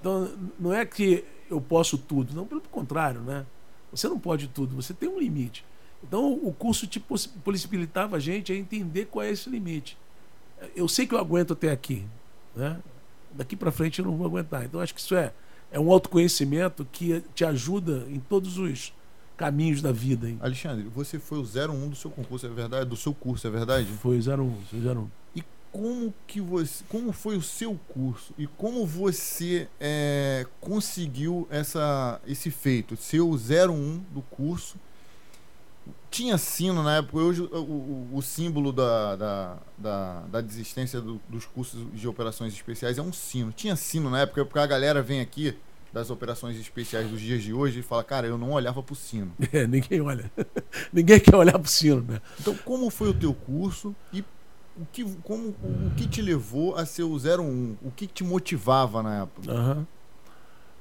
Então, 0.00 0.30
não 0.58 0.72
é 0.72 0.84
que 0.84 1.24
eu 1.50 1.60
posso 1.60 1.96
tudo, 1.96 2.34
não, 2.34 2.46
pelo 2.46 2.60
contrário, 2.60 3.20
né? 3.20 3.46
Você 3.90 4.06
não 4.06 4.18
pode 4.18 4.48
tudo, 4.48 4.76
você 4.76 4.92
tem 4.92 5.08
um 5.08 5.18
limite. 5.18 5.64
Então 6.02 6.32
o 6.32 6.52
curso 6.52 6.86
te 6.86 7.00
possibilitava 7.00 8.16
a 8.16 8.20
gente 8.20 8.52
a 8.52 8.56
entender 8.56 9.06
qual 9.06 9.24
é 9.24 9.30
esse 9.30 9.48
limite. 9.50 9.96
Eu 10.74 10.88
sei 10.88 11.06
que 11.06 11.14
eu 11.14 11.18
aguento 11.18 11.52
até 11.52 11.70
aqui, 11.70 12.04
né? 12.58 12.78
Daqui 13.32 13.56
para 13.56 13.70
frente 13.70 14.00
eu 14.00 14.04
não 14.04 14.16
vou 14.16 14.26
aguentar. 14.26 14.64
Então 14.64 14.80
acho 14.80 14.94
que 14.94 15.00
isso 15.00 15.14
é 15.14 15.32
é 15.70 15.78
um 15.78 15.90
autoconhecimento 15.90 16.86
que 16.90 17.22
te 17.34 17.44
ajuda 17.44 18.06
em 18.08 18.18
todos 18.18 18.58
os 18.58 18.92
caminhos 19.36 19.80
da 19.82 19.92
vida. 19.92 20.28
Hein? 20.28 20.38
Alexandre, 20.40 20.88
você 20.88 21.18
foi 21.18 21.38
o 21.38 21.42
01 21.42 21.88
do 21.88 21.96
seu 21.96 22.10
concurso, 22.10 22.46
é 22.46 22.48
verdade? 22.48 22.90
Do 22.90 22.96
seu 22.96 23.14
curso, 23.14 23.46
é 23.46 23.50
verdade? 23.50 23.86
Foi 23.86 24.18
o 24.18 24.20
01, 24.20 24.56
foi 24.70 24.78
01. 24.80 25.08
E 25.36 25.44
como 25.70 26.12
que 26.26 26.40
você, 26.40 26.82
como 26.88 27.12
foi 27.12 27.36
o 27.36 27.42
seu 27.42 27.78
curso 27.88 28.32
e 28.38 28.46
como 28.46 28.86
você 28.86 29.68
é, 29.78 30.46
conseguiu 30.60 31.46
essa, 31.50 32.20
esse 32.26 32.50
feito, 32.50 32.96
ser 32.96 33.20
o 33.20 33.34
01 33.34 33.98
do 34.12 34.22
curso 34.22 34.76
tinha 36.10 36.38
sino 36.38 36.82
na 36.82 36.96
época, 36.96 37.18
hoje 37.18 37.42
o, 37.42 37.56
o, 37.56 38.08
o 38.14 38.22
símbolo 38.22 38.72
da, 38.72 39.16
da, 39.16 39.56
da, 39.76 40.20
da 40.22 40.40
desistência 40.40 41.00
do, 41.00 41.20
dos 41.28 41.44
cursos 41.44 41.86
de 41.92 42.08
operações 42.08 42.52
especiais 42.52 42.98
é 42.98 43.02
um 43.02 43.12
sino. 43.12 43.52
Tinha 43.52 43.76
sino 43.76 44.08
na 44.10 44.20
época, 44.20 44.44
porque 44.44 44.58
a 44.58 44.66
galera 44.66 45.02
vem 45.02 45.20
aqui 45.20 45.56
das 45.92 46.10
operações 46.10 46.58
especiais 46.58 47.08
dos 47.08 47.20
dias 47.20 47.42
de 47.42 47.52
hoje 47.52 47.80
e 47.80 47.82
fala, 47.82 48.04
cara, 48.04 48.26
eu 48.26 48.36
não 48.36 48.52
olhava 48.52 48.82
pro 48.82 48.94
sino. 48.94 49.32
É, 49.52 49.66
ninguém 49.66 50.00
olha. 50.00 50.30
ninguém 50.92 51.20
quer 51.20 51.34
olhar 51.34 51.58
pro 51.58 51.70
sino, 51.70 52.02
né? 52.02 52.20
Então, 52.40 52.54
como 52.64 52.90
foi 52.90 53.08
o 53.10 53.14
teu 53.14 53.32
curso 53.32 53.94
e 54.12 54.20
o 54.76 54.86
que, 54.92 55.04
como, 55.22 55.48
o, 55.48 55.90
que 55.96 56.06
te 56.06 56.22
levou 56.22 56.76
a 56.76 56.86
ser 56.86 57.02
o 57.02 57.16
01? 57.16 57.76
O 57.82 57.90
que 57.90 58.06
te 58.06 58.22
motivava 58.22 59.02
na 59.02 59.22
época? 59.22 59.52
Uhum. 59.52 59.86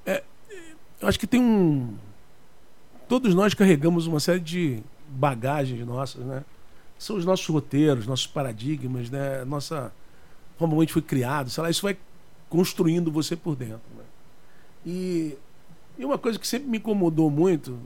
É, 0.06 0.24
eu 1.02 1.08
acho 1.08 1.20
que 1.20 1.28
tem 1.28 1.42
um. 1.42 1.96
Todos 3.08 3.34
nós 3.34 3.54
carregamos 3.54 4.06
uma 4.06 4.20
série 4.20 4.40
de 4.40 4.84
bagagens 5.08 5.86
nossas, 5.86 6.26
né? 6.26 6.44
São 6.98 7.16
os 7.16 7.26
nossos 7.26 7.48
roteiros, 7.48 8.08
nossos 8.08 8.28
paradigmas, 8.28 9.10
né? 9.10 9.46
Nossa 9.46 9.92
como 10.58 10.76
a 10.78 10.80
gente 10.80 10.94
foi 10.94 11.02
criado, 11.02 11.50
sei 11.50 11.64
lá, 11.64 11.70
isso 11.70 11.84
vai 11.84 11.96
construindo 12.50 13.12
você 13.12 13.36
por 13.36 13.56
dentro. 13.56 13.82
Né? 13.96 14.04
E, 14.86 15.38
e 15.98 16.06
uma 16.06 16.18
coisa 16.18 16.40
que 16.40 16.48
sempre 16.48 16.68
me 16.68 16.78
incomodou 16.78 17.30
muito 17.30 17.78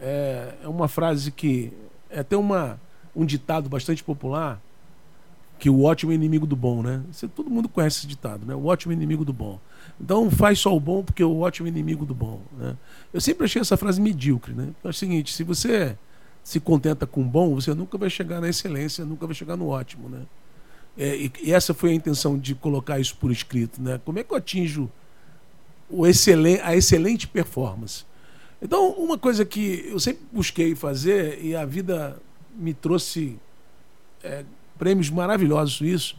é, 0.00 0.54
é 0.62 0.68
uma 0.68 0.88
frase 0.88 1.30
que 1.32 1.72
é 2.10 2.20
até 2.20 2.36
uma, 2.36 2.80
um 3.14 3.24
ditado 3.24 3.68
bastante 3.68 4.04
popular 4.04 4.60
que 5.58 5.68
o 5.68 5.82
ótimo 5.82 6.12
é 6.12 6.14
inimigo 6.14 6.46
do 6.46 6.54
bom, 6.54 6.84
né? 6.84 7.02
Você, 7.10 7.26
todo 7.26 7.50
mundo 7.50 7.68
conhece 7.68 7.98
esse 7.98 8.06
ditado, 8.06 8.46
né? 8.46 8.54
O 8.54 8.66
ótimo 8.66 8.92
é 8.92 8.94
inimigo 8.94 9.24
do 9.24 9.32
bom. 9.32 9.58
Então 10.00 10.30
faz 10.30 10.60
só 10.60 10.74
o 10.74 10.78
bom 10.78 11.02
porque 11.02 11.24
o 11.24 11.40
ótimo 11.40 11.66
é 11.66 11.70
inimigo 11.70 12.06
do 12.06 12.14
bom, 12.14 12.40
né? 12.56 12.76
Eu 13.12 13.20
sempre 13.20 13.44
achei 13.44 13.60
essa 13.60 13.76
frase 13.76 14.00
medíocre, 14.00 14.52
né? 14.52 14.68
É 14.84 14.88
o 14.88 14.92
seguinte, 14.92 15.34
se 15.34 15.42
você 15.42 15.98
se 16.48 16.58
contenta 16.58 17.06
com 17.06 17.20
o 17.20 17.24
bom, 17.26 17.54
você 17.54 17.74
nunca 17.74 17.98
vai 17.98 18.08
chegar 18.08 18.40
na 18.40 18.48
excelência, 18.48 19.04
nunca 19.04 19.26
vai 19.26 19.34
chegar 19.34 19.54
no 19.54 19.68
ótimo, 19.68 20.08
né? 20.08 20.22
É, 20.96 21.14
e, 21.14 21.30
e, 21.42 21.52
essa 21.52 21.74
foi 21.74 21.90
a 21.90 21.92
intenção 21.92 22.38
de 22.38 22.54
colocar 22.54 22.98
isso 22.98 23.14
por 23.18 23.30
escrito, 23.30 23.82
né? 23.82 24.00
Como 24.02 24.18
é 24.18 24.24
que 24.24 24.32
eu 24.32 24.36
atinjo 24.38 24.90
o 25.90 26.06
excelente, 26.06 26.62
a 26.62 26.74
excelente 26.74 27.28
performance? 27.28 28.06
Então, 28.62 28.92
uma 28.92 29.18
coisa 29.18 29.44
que 29.44 29.88
eu 29.90 30.00
sempre 30.00 30.24
busquei 30.32 30.74
fazer 30.74 31.38
e 31.44 31.54
a 31.54 31.66
vida 31.66 32.18
me 32.56 32.72
trouxe 32.72 33.38
é, 34.24 34.42
prêmios 34.78 35.10
maravilhosos 35.10 35.82
isso, 35.82 36.16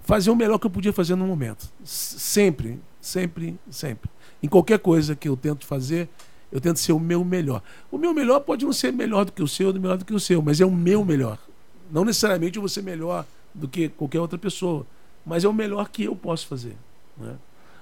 fazer 0.00 0.32
o 0.32 0.34
melhor 0.34 0.58
que 0.58 0.66
eu 0.66 0.70
podia 0.70 0.92
fazer 0.92 1.14
no 1.14 1.24
momento. 1.24 1.72
Sempre, 1.84 2.80
sempre, 3.00 3.56
sempre. 3.70 4.10
Em 4.42 4.48
qualquer 4.48 4.80
coisa 4.80 5.14
que 5.14 5.28
eu 5.28 5.36
tento 5.36 5.64
fazer, 5.66 6.08
eu 6.50 6.60
tento 6.60 6.78
ser 6.78 6.92
o 6.92 7.00
meu 7.00 7.24
melhor. 7.24 7.62
O 7.90 7.98
meu 7.98 8.14
melhor 8.14 8.40
pode 8.40 8.64
não 8.64 8.72
ser 8.72 8.92
melhor 8.92 9.24
do 9.24 9.32
que 9.32 9.42
o 9.42 9.48
seu, 9.48 9.72
melhor 9.74 9.96
do 9.96 10.04
que 10.04 10.14
o 10.14 10.20
seu, 10.20 10.40
mas 10.40 10.60
é 10.60 10.66
o 10.66 10.70
meu 10.70 11.04
melhor. 11.04 11.38
Não 11.90 12.04
necessariamente 12.04 12.56
eu 12.56 12.62
vou 12.62 12.68
ser 12.68 12.82
melhor 12.82 13.26
do 13.54 13.68
que 13.68 13.88
qualquer 13.88 14.20
outra 14.20 14.38
pessoa, 14.38 14.86
mas 15.24 15.44
é 15.44 15.48
o 15.48 15.52
melhor 15.52 15.88
que 15.88 16.04
eu 16.04 16.16
posso 16.16 16.46
fazer. 16.46 16.76
Né? 17.16 17.36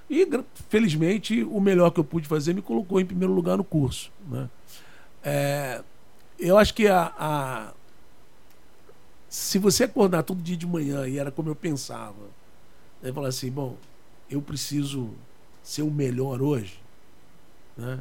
E, 0.09 0.27
felizmente, 0.69 1.43
o 1.43 1.59
melhor 1.59 1.91
que 1.91 1.99
eu 1.99 2.03
pude 2.03 2.27
fazer 2.27 2.53
me 2.53 2.61
colocou 2.61 2.99
em 2.99 3.05
primeiro 3.05 3.33
lugar 3.33 3.57
no 3.57 3.63
curso. 3.63 4.11
Né? 4.29 4.49
É, 5.23 5.83
eu 6.39 6.57
acho 6.57 6.73
que 6.73 6.87
a, 6.87 7.13
a, 7.17 7.73
se 9.29 9.59
você 9.59 9.83
acordar 9.83 10.23
todo 10.23 10.41
dia 10.41 10.57
de 10.57 10.65
manhã 10.65 11.07
e 11.07 11.17
era 11.17 11.31
como 11.31 11.49
eu 11.49 11.55
pensava, 11.55 12.15
né, 13.01 13.11
falar 13.11 13.29
assim, 13.29 13.51
bom, 13.51 13.75
eu 14.29 14.41
preciso 14.41 15.09
ser 15.63 15.81
o 15.81 15.91
melhor 15.91 16.41
hoje, 16.41 16.79
né? 17.77 17.99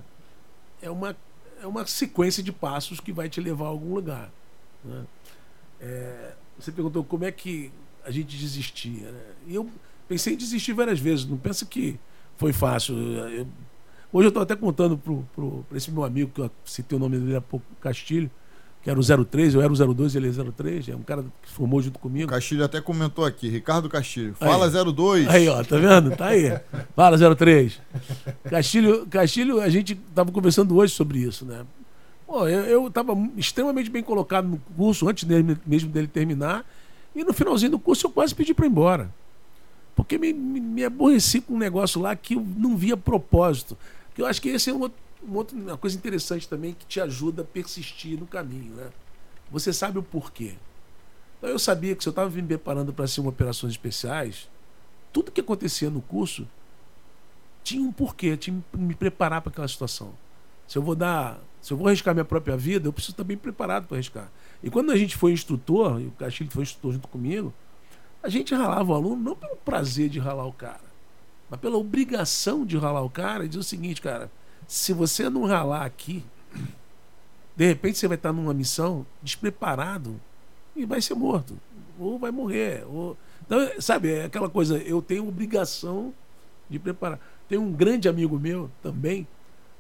É 0.87 0.91
uma, 0.91 1.17
é 1.61 1.67
uma 1.67 1.87
sequência 1.87 2.43
de 2.43 2.53
passos 2.53 3.01
que 3.01 3.13
vai 3.13 3.29
te 3.29 3.41
levar 3.41 3.67
a 3.67 3.69
algum 3.69 3.95
lugar. 3.95 4.31
Né? 4.85 5.05
É, 5.81 6.33
você 6.59 6.73
perguntou 6.73 7.05
como 7.05 7.25
é 7.25 7.33
que 7.33 7.73
a 8.05 8.11
gente 8.11 8.37
desistia. 8.37 9.11
Né? 9.11 9.21
E 9.49 9.55
eu 9.55 9.69
pensei 10.09 10.35
em 10.35 10.37
desistir 10.37 10.73
várias 10.73 10.99
vezes. 10.99 11.27
Não 11.27 11.37
pensa 11.37 11.67
que 11.67 11.99
foi 12.37 12.53
fácil. 12.53 12.97
Eu, 12.97 13.47
hoje 14.13 14.27
eu 14.27 14.29
estou 14.29 14.43
até 14.43 14.55
contando 14.55 14.97
para 15.69 15.77
esse 15.77 15.91
meu 15.91 16.05
amigo, 16.05 16.31
que 16.31 16.41
eu 16.41 16.51
citei 16.65 16.97
o 16.97 17.01
nome 17.01 17.19
dele 17.19 17.37
há 17.37 17.41
pouco, 17.41 17.67
Castilho, 17.81 18.31
que 18.87 18.91
era 18.91 19.01
o 19.01 19.25
03, 19.25 19.53
eu 19.53 19.61
era 19.61 19.73
o 19.73 19.95
02, 19.95 20.15
ele 20.15 20.29
é 20.29 20.33
03, 20.33 20.91
é 20.91 20.95
um 20.95 21.03
cara 21.03 21.25
que 21.43 21.51
formou 21.51 21.83
junto 21.83 21.99
comigo. 21.99 22.31
Castilho 22.31 22.65
até 22.65 22.81
comentou 22.81 23.25
aqui, 23.25 23.49
Ricardo 23.49 23.89
Castilho. 23.89 24.33
Fala 24.37 24.67
aí. 24.67 24.93
02. 24.93 25.27
Aí, 25.27 25.49
ó, 25.49 25.65
tá 25.65 25.77
vendo? 25.77 26.17
Tá 26.17 26.27
aí. 26.27 26.57
Fala 26.95 27.35
03. 27.35 27.81
Castilho, 28.49 29.05
Castilho, 29.09 29.61
a 29.61 29.69
gente 29.69 29.97
tava 30.15 30.31
conversando 30.31 30.77
hoje 30.77 30.95
sobre 30.95 31.19
isso, 31.19 31.45
né? 31.45 31.67
Pô, 32.29 32.47
eu, 32.47 32.87
estava 32.87 33.13
extremamente 33.37 33.91
bem 33.91 34.05
colocado 34.05 34.47
no 34.47 34.59
curso, 34.77 35.09
antes 35.09 35.25
dele, 35.25 35.59
mesmo 35.67 35.91
dele 35.91 36.07
terminar, 36.07 36.65
e 37.13 37.25
no 37.25 37.33
finalzinho 37.33 37.73
do 37.73 37.81
curso 37.81 38.07
eu 38.07 38.11
quase 38.13 38.37
pedi 38.37 38.55
para 38.55 38.67
ir 38.67 38.69
embora. 38.69 39.11
Porque 39.97 40.17
me, 40.17 40.33
me, 40.33 40.61
me, 40.61 40.85
aborreci 40.85 41.41
com 41.41 41.55
um 41.55 41.59
negócio 41.59 42.01
lá 42.01 42.15
que 42.15 42.35
eu 42.35 42.47
não 42.57 42.77
via 42.77 42.97
propósito. 42.97 43.77
Que 44.15 44.23
eu 44.23 44.27
acho 44.27 44.41
que 44.41 44.51
esse 44.51 44.71
é 44.71 44.73
um 44.73 44.83
outro 44.83 44.97
uma, 45.27 45.77
coisa 45.77 45.97
interessante 45.97 46.49
também 46.49 46.75
que 46.75 46.87
te 46.87 47.01
ajuda 47.01 47.43
a 47.43 47.45
persistir 47.45 48.19
no 48.19 48.27
caminho, 48.27 48.75
né? 48.75 48.91
Você 49.51 49.73
sabe 49.73 49.99
o 49.99 50.03
porquê. 50.03 50.55
Então 51.39 51.51
eu 51.51 51.59
sabia 51.59 51.95
que 51.95 52.03
se 52.03 52.09
eu 52.09 52.11
estava 52.11 52.31
me 52.31 52.43
preparando 52.43 52.93
para 52.93 53.07
ser 53.07 53.21
uma 53.21 53.31
operações 53.31 53.73
especiais, 53.73 54.49
tudo 55.13 55.31
que 55.31 55.41
acontecia 55.41 55.91
no 55.91 56.01
curso 56.01 56.47
tinha 57.63 57.83
um 57.83 57.93
porquê, 57.93 58.37
tinha 58.37 58.63
que 58.73 58.79
me 58.79 58.95
preparar 58.95 59.43
para 59.43 59.51
aquela 59.51 59.67
situação. 59.67 60.15
Se 60.69 60.79
eu 60.79 60.83
vou 60.83 60.95
dar, 60.95 61.41
se 61.61 61.73
eu 61.73 61.77
vou 61.77 61.89
arriscar 61.89 62.15
minha 62.15 62.25
própria 62.25 62.57
vida, 62.57 62.89
eu 62.89 62.93
preciso 62.93 63.13
estar 63.13 63.25
bem 63.25 63.37
preparado 63.37 63.87
para 63.87 63.97
arriscar. 63.97 64.31
E 64.63 64.71
quando 64.71 64.91
a 64.93 64.97
gente 64.97 65.17
foi 65.17 65.33
instrutor, 65.33 66.01
e 66.01 66.07
o 66.07 66.11
Castilho 66.13 66.51
foi 66.51 66.63
instrutor 66.63 66.93
junto 66.93 67.09
comigo, 67.09 67.53
a 68.23 68.29
gente 68.29 68.55
ralava 68.55 68.93
o 68.93 68.95
aluno 68.95 69.23
não 69.23 69.37
pelo 69.37 69.57
prazer 69.57 70.09
de 70.09 70.19
ralar 70.19 70.47
o 70.47 70.53
cara, 70.53 70.85
mas 71.51 71.61
pela 71.61 71.77
obrigação 71.77 72.65
de 72.65 72.77
ralar 72.77 73.03
o 73.03 73.11
cara 73.11 73.45
e 73.45 73.49
dizer 73.49 73.61
o 73.61 73.65
seguinte, 73.65 74.01
cara, 74.01 74.31
se 74.67 74.93
você 74.93 75.31
não 75.31 75.45
ralar 75.45 75.85
aqui, 75.85 76.25
de 77.57 77.67
repente 77.67 77.99
você 77.99 78.09
vai 78.09 78.17
estar 78.17 78.33
numa 78.33 78.53
missão 78.53 79.07
despreparado 79.23 80.21
e 80.75 80.85
vai 80.85 81.01
ser 81.01 81.15
morto. 81.15 81.59
Ou 81.99 82.19
vai 82.19 82.31
morrer. 82.31 82.85
Ou... 82.87 83.17
Então, 83.45 83.59
sabe, 83.81 84.13
é 84.13 84.25
aquela 84.25 84.51
coisa, 84.51 84.77
eu 84.79 85.01
tenho 85.01 85.27
obrigação 85.27 86.13
de 86.69 86.79
preparar. 86.79 87.19
Tem 87.49 87.59
um 87.59 87.73
grande 87.73 88.09
amigo 88.09 88.39
meu 88.39 88.71
também, 88.83 89.27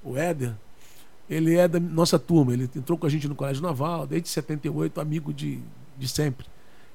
o 0.03 0.17
Éder, 0.17 0.55
ele 1.29 1.57
é 1.57 1.67
da 1.67 1.81
nossa 1.81 2.19
turma, 2.19 2.53
ele 2.53 2.71
entrou 2.77 2.97
com 2.97 3.07
a 3.07 3.11
gente 3.11 3.27
no 3.27 3.35
Colégio 3.35 3.63
Naval, 3.63 4.07
desde 4.07 4.29
78, 4.29 5.01
amigo 5.01 5.35
de, 5.35 5.61
de 5.99 6.09
sempre. 6.09 6.47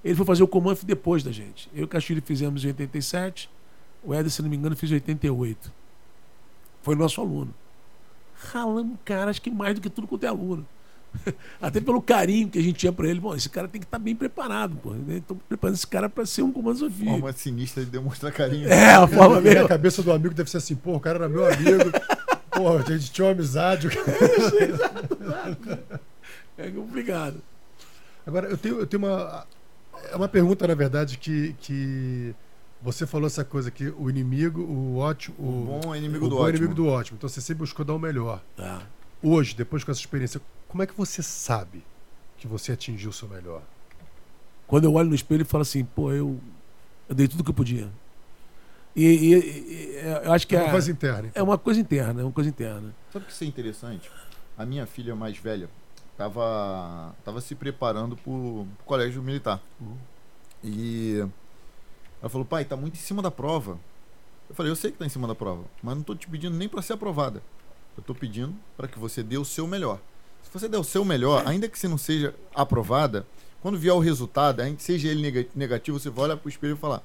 Ele 0.04 0.16
foi 0.16 0.26
fazer 0.26 0.42
o 0.42 0.48
comando 0.48 0.80
depois 0.84 1.22
da 1.22 1.32
gente. 1.32 1.70
Eu 1.74 1.82
e 1.82 1.84
o 1.84 1.88
Castilho 1.88 2.22
fizemos 2.26 2.64
em 2.64 2.68
87, 2.68 3.50
o 4.02 4.14
Éder, 4.14 4.32
se 4.32 4.42
não 4.42 4.50
me 4.50 4.56
engano, 4.56 4.76
fez 4.76 4.92
em 4.92 4.96
88. 4.96 5.72
Foi 6.82 6.96
nosso 6.96 7.20
aluno 7.20 7.54
ralamos 8.52 8.98
cara, 9.06 9.30
acho 9.30 9.42
que 9.42 9.52
mais 9.52 9.76
do 9.76 9.82
que 9.82 9.90
tudo 9.90 10.08
quanto 10.08 10.24
é 10.24 10.28
aluno. 10.28 10.66
Até 11.62 11.82
pelo 11.82 12.02
carinho 12.02 12.50
que 12.50 12.58
a 12.58 12.62
gente 12.62 12.76
tinha 12.76 12.92
para 12.92 13.08
ele. 13.08 13.20
Bom, 13.20 13.36
esse 13.36 13.50
cara 13.50 13.68
tem 13.68 13.82
que 13.82 13.86
estar 13.86 13.98
tá 13.98 14.04
bem 14.04 14.16
preparado, 14.16 14.76
pô. 14.78 14.96
Estou 15.10 15.38
preparando 15.48 15.76
esse 15.76 15.88
cara 15.88 16.10
para 16.10 16.26
ser 16.26 16.42
um 16.42 16.52
comando 16.52 16.80
Sofia. 16.80 17.12
Forma 17.12 17.34
sinistra 17.34 17.84
de 17.84 17.92
demonstrar 17.92 18.32
carinho. 18.32 18.70
É, 18.70 18.94
a 18.94 19.08
forma 19.08 19.42
mesmo. 19.42 19.66
A 19.66 19.68
cabeça 19.68 20.02
do 20.02 20.12
amigo 20.12 20.34
deve 20.34 20.50
ser 20.50 20.58
assim, 20.58 20.76
pô, 20.76 20.96
o 20.96 21.00
cara 21.00 21.20
era 21.20 21.30
meu 21.30 21.46
amigo. 21.46 21.92
pô, 22.50 22.78
a 22.78 22.82
gente 22.82 23.12
tinha 23.12 23.26
uma 23.26 23.34
amizade. 23.34 23.90
É, 23.98 24.64
exato, 24.64 25.18
exato. 25.22 25.90
É 26.58 26.70
complicado. 26.70 27.42
Agora, 28.26 28.48
eu 28.48 28.58
tenho, 28.58 28.80
eu 28.80 28.88
tenho 28.88 29.04
uma. 29.04 29.46
É 30.12 30.16
uma 30.16 30.28
pergunta, 30.28 30.68
na 30.68 30.74
verdade, 30.74 31.18
que, 31.18 31.56
que 31.60 32.36
você 32.82 33.06
falou 33.06 33.28
essa 33.28 33.46
coisa 33.46 33.70
que 33.70 33.90
o 33.90 34.10
inimigo, 34.10 34.62
o 34.62 34.98
ótimo. 34.98 35.36
O, 35.38 35.78
o 35.78 35.82
bom 35.82 35.94
é 35.94 35.98
inimigo 36.00 36.26
o 36.26 36.30
do 36.30 36.36
bom 36.36 36.42
é 36.42 36.50
ótimo. 36.50 36.58
inimigo 36.58 36.74
do 36.74 36.88
ótimo. 36.88 37.18
Então 37.18 37.30
você 37.30 37.40
sempre 37.40 37.60
buscou 37.60 37.86
dar 37.86 37.94
o 37.94 38.00
melhor. 38.00 38.42
Tá. 38.56 38.82
Hoje, 39.22 39.56
depois 39.56 39.84
com 39.84 39.92
essa 39.92 40.00
experiência, 40.00 40.42
como 40.68 40.82
é 40.82 40.88
que 40.88 40.98
você 40.98 41.22
sabe 41.22 41.84
que 42.38 42.48
você 42.48 42.72
atingiu 42.72 43.12
o 43.12 43.14
seu 43.14 43.28
melhor? 43.28 43.62
Quando 44.66 44.86
eu 44.86 44.94
olho 44.94 45.10
no 45.10 45.16
espelho 45.16 45.42
e 45.42 45.46
falo 45.46 45.62
assim, 45.62 45.84
pô, 45.84 46.12
eu, 46.12 46.40
eu 47.08 47.14
dei 47.14 47.28
tudo 47.28 47.44
que 47.44 47.50
eu 47.50 47.54
podia. 47.54 47.90
E, 48.96 49.06
e, 49.06 49.34
e 49.34 50.26
eu 50.26 50.32
acho 50.32 50.48
que 50.48 50.56
é 50.56 50.62
uma 50.62 50.72
coisa 50.72 50.92
interna. 50.92 51.28
Então. 51.28 51.40
É 51.40 51.44
uma 51.44 51.58
coisa 51.58 51.80
interna, 51.80 52.22
é 52.22 52.24
uma 52.24 52.32
coisa 52.32 52.50
interna. 52.50 52.96
Sabe 53.12 53.26
o 53.26 53.28
que 53.28 53.34
isso 53.34 53.44
é 53.44 53.48
interessante? 53.48 54.10
A 54.58 54.66
minha 54.66 54.86
filha 54.86 55.16
mais 55.16 55.38
velha 55.38 55.70
estava 56.12 57.14
tava 57.24 57.42
se 57.42 57.54
preparando 57.56 58.18
para 58.18 58.32
o 58.32 58.68
colégio 58.86 59.22
militar. 59.22 59.62
Uhum. 59.80 59.98
E 60.64 61.26
ela 62.22 62.30
falou, 62.30 62.46
pai, 62.46 62.64
tá 62.64 62.76
muito 62.78 62.96
em 62.96 63.00
cima 63.00 63.22
da 63.22 63.32
prova. 63.32 63.80
Eu 64.48 64.56
falei, 64.56 64.72
eu 64.72 64.76
sei 64.76 64.92
que 64.92 64.98
tá 64.98 65.06
em 65.06 65.10
cima 65.10 65.28
da 65.28 65.34
prova, 65.34 65.64
mas 65.82 65.96
não 65.96 66.04
tô 66.04 66.14
te 66.14 66.28
pedindo 66.28 66.56
nem 66.56 66.70
para 66.70 66.82
ser 66.82 66.94
aprovada. 66.94 67.42
Eu 67.98 68.04
tô 68.04 68.14
pedindo 68.14 68.54
para 68.78 68.88
que 68.88 69.00
você 69.00 69.24
dê 69.24 69.38
o 69.38 69.46
seu 69.46 69.66
melhor. 69.66 70.00
Se 70.44 70.52
você 70.52 70.68
der 70.68 70.78
o 70.78 70.84
seu 70.84 71.04
melhor, 71.04 71.44
ainda 71.46 71.68
que 71.68 71.78
você 71.78 71.88
não 71.88 71.98
seja 71.98 72.36
aprovada, 72.54 73.26
quando 73.62 73.78
vier 73.78 73.94
o 73.94 74.00
resultado, 74.00 74.62
seja 74.78 75.08
ele 75.08 75.48
negativo, 75.56 76.00
você 76.00 76.10
vai 76.10 76.26
olhar 76.26 76.38
pro 76.38 76.50
espelho 76.50 76.74
e 76.74 76.78
falar: 76.78 77.04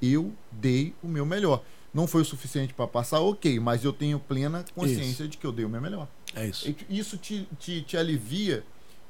Eu 0.00 0.32
dei 0.50 0.94
o 1.02 1.08
meu 1.08 1.24
melhor. 1.24 1.62
Não 1.92 2.06
foi 2.06 2.22
o 2.22 2.24
suficiente 2.24 2.74
para 2.74 2.86
passar, 2.86 3.20
ok, 3.20 3.58
mas 3.60 3.84
eu 3.84 3.92
tenho 3.92 4.18
plena 4.18 4.64
consciência 4.74 5.22
isso. 5.22 5.28
de 5.28 5.38
que 5.38 5.46
eu 5.46 5.52
dei 5.52 5.64
o 5.64 5.68
meu 5.68 5.80
melhor. 5.80 6.08
É 6.34 6.46
isso. 6.46 6.74
Isso 6.90 7.16
te, 7.16 7.48
te, 7.58 7.82
te 7.82 7.96
alivia 7.96 8.64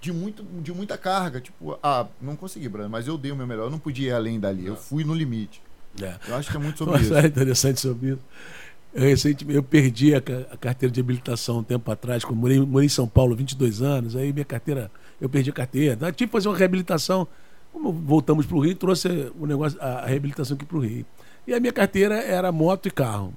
de, 0.04 0.12
muito, 0.12 0.42
de 0.42 0.72
muita 0.72 0.98
carga. 0.98 1.40
Tipo, 1.40 1.78
ah, 1.82 2.06
não 2.20 2.36
consegui, 2.36 2.68
Bruno, 2.68 2.90
mas 2.90 3.08
eu 3.08 3.16
dei 3.16 3.32
o 3.32 3.36
meu 3.36 3.46
melhor. 3.46 3.64
Eu 3.64 3.70
não 3.70 3.78
podia 3.78 4.08
ir 4.08 4.12
além 4.12 4.38
dali. 4.38 4.66
Eu 4.66 4.76
fui 4.76 5.02
no 5.02 5.14
limite. 5.14 5.62
É. 6.00 6.16
Eu 6.28 6.36
acho 6.36 6.50
que 6.50 6.56
é 6.56 6.60
muito 6.60 6.76
sobre 6.84 7.00
isso. 7.00 7.14
É 7.14 7.26
interessante 7.26 7.80
sobre 7.80 8.10
isso. 8.10 8.20
Eu, 8.92 9.02
recentemente, 9.02 9.56
eu 9.56 9.62
perdi 9.62 10.14
a, 10.14 10.18
a, 10.18 10.56
carteira 10.56 10.92
de 10.92 11.00
habilitação 11.00 11.58
um 11.58 11.62
tempo 11.64 11.90
atrás, 11.90 12.24
quando 12.24 12.38
morei, 12.38 12.60
morei 12.60 12.86
em 12.86 12.90
São 12.90 13.08
Paulo 13.08 13.34
22 13.34 13.82
anos, 13.82 14.14
aí 14.14 14.32
minha 14.32 14.44
carteira, 14.44 14.90
eu 15.20 15.28
perdi 15.28 15.50
a 15.50 15.52
carteira. 15.52 15.96
Tive 16.12 16.28
que 16.28 16.32
fazer 16.32 16.48
uma 16.48 16.56
reabilitação. 16.56 17.26
Como 17.72 17.90
voltamos 17.90 18.46
para 18.46 18.56
o 18.56 18.60
Rio, 18.60 18.76
trouxe 18.76 19.32
o 19.38 19.46
negócio, 19.46 19.80
a, 19.80 20.00
a 20.00 20.06
reabilitação 20.06 20.54
aqui 20.54 20.64
para 20.64 20.76
o 20.76 20.80
Rio. 20.80 21.04
E 21.46 21.54
a 21.54 21.58
minha 21.58 21.72
carteira 21.72 22.16
era 22.16 22.52
moto 22.52 22.86
e 22.86 22.90
carro. 22.90 23.34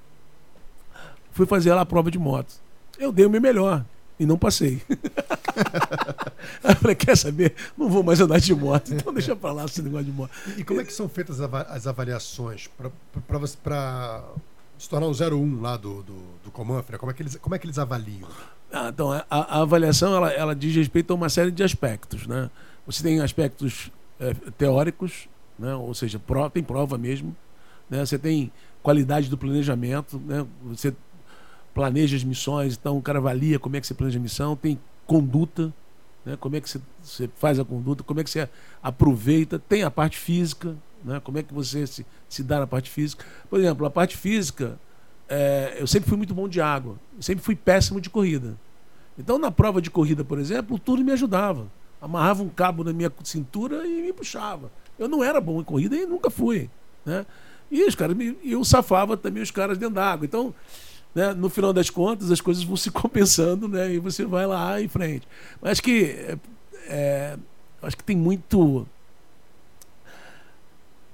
Fui 1.32 1.46
fazer 1.46 1.74
lá 1.74 1.82
a 1.82 1.86
prova 1.86 2.12
de 2.12 2.20
moto. 2.20 2.54
Eu 3.00 3.12
dei 3.12 3.26
o 3.26 3.30
meu 3.30 3.42
melhor 3.42 3.84
e 4.20 4.26
não 4.26 4.38
passei. 4.38 4.82
Aí 6.64 6.72
eu 6.72 6.76
falei, 6.76 6.96
quer 6.96 7.16
saber? 7.16 7.56
Não 7.78 7.90
vou 7.90 8.04
mais 8.04 8.20
andar 8.20 8.40
de 8.40 8.54
moto, 8.54 8.94
então 8.94 9.14
deixa 9.14 9.36
pra 9.36 9.52
lá 9.52 9.66
esse 9.66 9.82
negócio 9.82 10.06
de 10.06 10.12
moto. 10.12 10.32
E 10.58 10.64
como 10.64 10.82
é 10.82 10.84
que 10.84 10.94
são 10.94 11.08
feitas 11.08 11.40
as 11.40 11.88
avaliações 11.88 12.68
para 13.64 14.24
se 14.78 14.90
tornar 14.90 15.08
o 15.08 15.12
01 15.12 15.62
lá 15.62 15.78
do, 15.78 16.04
do, 16.04 16.16
do 16.46 16.52
Comanfre? 16.52 16.98
Como 16.98 17.12
é, 17.12 17.14
que 17.14 17.22
eles, 17.22 17.36
como 17.38 17.56
é 17.56 17.60
que 17.60 17.66
eles 17.66 17.78
avaliam? 17.78 18.28
Ah, 18.72 18.90
então, 18.90 19.12
a, 19.12 19.26
a, 19.30 19.62
avaliação 19.62 20.16
ela, 20.16 20.32
ela 20.32 20.56
diz 20.56 20.76
respeito 20.76 21.12
a 21.12 21.16
uma 21.16 21.30
série 21.30 21.52
de 21.52 21.64
aspectos. 21.64 22.28
Né? 22.28 22.50
Você 22.86 23.02
tem 23.02 23.22
aspectos 23.22 23.92
é, 24.20 24.34
teóricos, 24.58 25.30
né? 25.58 25.74
ou 25.76 25.94
seja, 25.94 26.20
prova, 26.20 26.50
tem 26.50 26.64
prova 26.64 26.98
mesmo. 26.98 27.36
Né? 27.90 28.06
Você 28.06 28.18
tem 28.18 28.52
qualidade 28.84 29.30
do 29.30 29.38
planejamento, 29.38 30.22
né? 30.26 30.46
você 30.64 30.94
planeja 31.78 32.18
as 32.18 32.24
missões, 32.24 32.76
então 32.76 32.98
o 32.98 33.02
cara 33.04 33.20
avalia 33.20 33.60
como 33.60 33.76
é 33.76 33.80
que 33.80 33.86
você 33.86 33.94
planeja 33.94 34.18
a 34.18 34.22
missão, 34.22 34.56
tem 34.56 34.80
conduta, 35.06 35.72
né? 36.26 36.36
como 36.40 36.56
é 36.56 36.60
que 36.60 36.68
você, 36.68 36.82
você 37.04 37.30
faz 37.38 37.60
a 37.60 37.64
conduta, 37.64 38.02
como 38.02 38.20
é 38.20 38.24
que 38.24 38.32
você 38.32 38.50
aproveita, 38.82 39.60
tem 39.60 39.84
a 39.84 39.92
parte 39.92 40.18
física, 40.18 40.76
né? 41.06 41.22
como 41.24 41.38
é 41.38 41.44
que 41.44 41.54
você 41.54 41.86
se, 41.86 42.04
se 42.28 42.42
dá 42.42 42.62
na 42.62 42.66
parte 42.66 42.90
física. 42.90 43.24
Por 43.48 43.60
exemplo, 43.60 43.86
a 43.86 43.92
parte 43.92 44.18
física, 44.18 44.80
é, 45.30 45.78
eu 45.78 45.86
sempre 45.86 46.10
fui 46.10 46.18
muito 46.18 46.34
bom 46.34 46.50
de 46.50 46.60
água, 46.60 46.96
sempre 47.20 47.46
fui 47.46 47.56
péssimo 47.56 48.02
de 48.02 48.10
corrida. 48.10 48.58
Então, 49.16 49.38
na 49.38 49.52
prova 49.52 49.80
de 49.80 49.92
corrida, 49.92 50.24
por 50.24 50.40
exemplo, 50.40 50.80
tudo 50.80 51.04
me 51.04 51.12
ajudava. 51.12 51.68
Amarrava 52.02 52.42
um 52.42 52.50
cabo 52.50 52.84
na 52.84 52.92
minha 52.92 53.12
cintura 53.24 53.86
e 53.86 54.02
me 54.02 54.14
puxava. 54.14 54.72
Eu 54.98 55.08
não 55.08 55.24
era 55.24 55.40
bom 55.40 55.62
em 55.62 55.64
corrida 55.64 55.96
e 55.96 56.08
nunca 56.08 56.32
fui. 56.32 56.72
Né? 57.06 57.24
E 57.70 57.84
os 57.84 57.94
caras 57.94 58.18
me, 58.18 58.36
eu 58.44 58.64
safava 58.64 59.16
também 59.16 59.44
os 59.44 59.52
caras 59.52 59.78
dentro 59.78 59.94
da 59.94 60.12
água. 60.12 60.26
Então, 60.26 60.56
né, 61.18 61.34
no 61.34 61.50
final 61.50 61.74
das 61.74 61.90
contas 61.90 62.30
as 62.30 62.40
coisas 62.40 62.64
vão 62.64 62.78
se 62.78 62.92
compensando 62.94 63.68
né, 63.68 63.92
e 63.92 63.98
você 63.98 64.24
vai 64.24 64.46
lá 64.46 64.80
em 64.80 64.88
frente. 64.88 65.28
Mas 65.60 65.72
acho 65.72 65.82
que, 65.84 66.04
é, 66.04 66.38
é, 66.86 67.38
acho 67.82 67.98
que 67.98 68.04
tem 68.04 68.16
muito. 68.16 68.88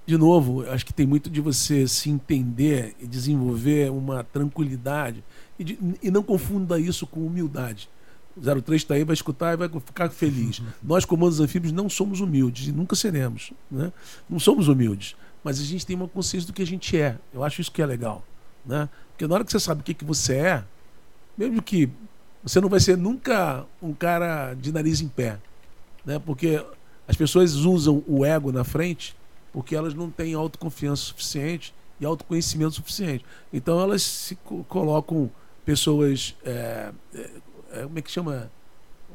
De 0.05 0.17
novo, 0.17 0.69
acho 0.69 0.85
que 0.85 0.91
tem 0.91 1.07
muito 1.07 1.29
de 1.29 1.39
você 1.39 1.87
se 1.87 2.09
entender 2.09 2.93
e 2.99 3.07
desenvolver 3.07 3.89
uma 3.89 4.25
tranquilidade 4.25 5.23
e, 5.57 5.63
de, 5.63 5.79
e 6.03 6.11
não 6.11 6.21
confunda 6.21 6.77
isso 6.77 7.07
com 7.07 7.25
humildade. 7.25 7.89
O 8.35 8.41
03 8.41 8.81
está 8.81 8.95
aí, 8.95 9.05
vai 9.05 9.13
escutar 9.13 9.53
e 9.53 9.55
vai 9.55 9.69
ficar 9.69 10.09
feliz. 10.09 10.61
Nós, 10.83 11.05
comandos 11.05 11.39
anfíbios, 11.39 11.71
não 11.71 11.87
somos 11.87 12.19
humildes 12.19 12.67
e 12.67 12.73
nunca 12.73 12.97
seremos. 12.97 13.53
Né? 13.71 13.93
Não 14.29 14.39
somos 14.39 14.67
humildes, 14.67 15.15
mas 15.41 15.61
a 15.61 15.63
gente 15.63 15.85
tem 15.85 15.95
uma 15.95 16.09
consciência 16.09 16.47
do 16.47 16.51
que 16.51 16.61
a 16.61 16.67
gente 16.67 16.97
é. 16.97 17.17
Eu 17.33 17.41
acho 17.41 17.61
isso 17.61 17.71
que 17.71 17.81
é 17.81 17.85
legal. 17.85 18.21
Né? 18.65 18.89
Porque 19.13 19.27
na 19.27 19.35
hora 19.35 19.43
que 19.45 19.51
você 19.51 19.59
sabe 19.59 19.81
o 19.81 19.83
que, 19.83 19.93
que 19.93 20.03
você 20.05 20.35
é, 20.35 20.63
mesmo 21.37 21.61
que 21.61 21.89
você 22.43 22.59
não 22.59 22.67
vai 22.69 22.79
ser 22.79 22.97
nunca 22.97 23.65
um 23.81 23.93
cara 23.93 24.53
de 24.53 24.71
nariz 24.71 24.99
em 25.01 25.07
pé. 25.07 25.39
Né? 26.05 26.19
Porque 26.19 26.63
As 27.07 27.15
pessoas 27.15 27.53
usam 27.55 28.03
o 28.07 28.23
ego 28.25 28.51
na 28.51 28.63
frente 28.63 29.15
porque 29.51 29.75
elas 29.75 29.93
não 29.93 30.09
têm 30.09 30.33
autoconfiança 30.33 31.03
suficiente 31.03 31.73
e 31.99 32.05
autoconhecimento 32.05 32.71
suficiente. 32.75 33.23
Então 33.51 33.79
elas 33.79 34.01
se 34.01 34.35
co- 34.37 34.63
colocam 34.67 35.29
pessoas. 35.65 36.35
é, 36.45 36.91
é, 37.13 37.29
é, 37.71 37.83
como 37.83 37.99
é 37.99 38.01
que 38.01 38.09
chama? 38.11 38.49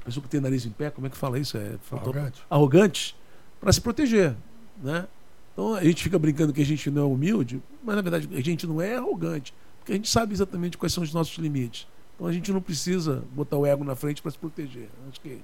A 0.01 0.05
pessoa 0.05 0.23
que 0.23 0.29
tem 0.31 0.41
nariz 0.41 0.65
em 0.65 0.71
pé, 0.71 0.91
como 0.91 1.07
é 1.07 1.11
que 1.11 1.17
fala 1.17 1.39
isso? 1.39 1.57
É, 1.59 1.75
Arrogante. 1.93 2.43
arrogantes 2.49 3.15
para 3.61 3.73
se 3.73 3.81
proteger, 3.81 4.35
né? 4.83 5.07
Então 5.53 5.75
a 5.75 5.83
gente 5.85 6.03
fica 6.03 6.19
brincando 6.19 6.53
que 6.53 6.63
a 6.63 6.67
gente 6.67 6.89
não 6.91 7.03
é 7.03 7.05
humilde, 7.05 7.61
mas 7.83 7.97
na 7.97 8.03
verdade 8.03 8.29
a 8.33 8.41
gente 8.41 8.67
não 8.67 8.81
é 8.81 8.97
arrogante, 8.97 9.53
porque 9.89 9.95
a 9.95 9.97
gente 9.97 10.11
sabe 10.11 10.35
exatamente 10.35 10.77
quais 10.77 10.93
são 10.93 11.03
os 11.03 11.15
nossos 11.15 11.39
limites. 11.39 11.89
Então 12.15 12.27
a 12.27 12.33
gente 12.33 12.53
não 12.53 12.61
precisa 12.61 13.25
botar 13.33 13.57
o 13.57 13.65
ego 13.65 13.83
na 13.83 13.97
frente 13.97 14.21
para 14.21 14.31
se 14.31 14.37
proteger. 14.37 14.91
Acho 15.09 15.19
que 15.19 15.41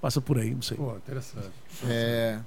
passa 0.00 0.20
por 0.20 0.38
aí, 0.40 0.52
não 0.52 0.60
sei. 0.62 0.76
Pô, 0.76 0.96
interessante. 0.96 1.52
É, 1.84 2.40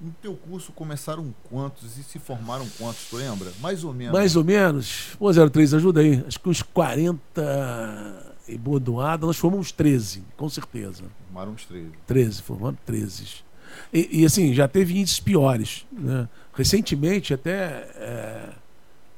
no 0.00 0.10
teu 0.22 0.34
curso 0.34 0.72
começaram 0.72 1.34
quantos 1.50 1.98
e 1.98 2.02
se 2.02 2.18
formaram 2.18 2.66
quantos, 2.78 3.10
tu 3.10 3.16
lembra? 3.16 3.52
Mais 3.60 3.84
ou 3.84 3.92
menos. 3.92 4.14
Mais 4.14 4.34
ou 4.34 4.42
menos, 4.42 5.14
pô, 5.18 5.30
03, 5.30 5.74
ajuda 5.74 6.00
aí. 6.00 6.24
Acho 6.26 6.40
que 6.40 6.48
uns 6.48 6.62
40 6.62 8.36
e 8.48 8.56
bordoada, 8.56 9.26
nós 9.26 9.44
uns 9.44 9.72
13, 9.72 10.24
com 10.38 10.48
certeza. 10.48 11.04
Formaram 11.26 11.52
uns 11.52 11.66
13. 11.66 11.90
13, 12.06 12.42
formando 12.42 12.78
13. 12.86 13.44
E, 13.92 14.22
e, 14.22 14.24
assim, 14.24 14.54
já 14.54 14.66
teve 14.66 14.98
índices 14.98 15.20
piores. 15.20 15.86
Né? 15.92 16.26
Recentemente, 16.54 17.34
até 17.34 17.52
é, 17.96 18.48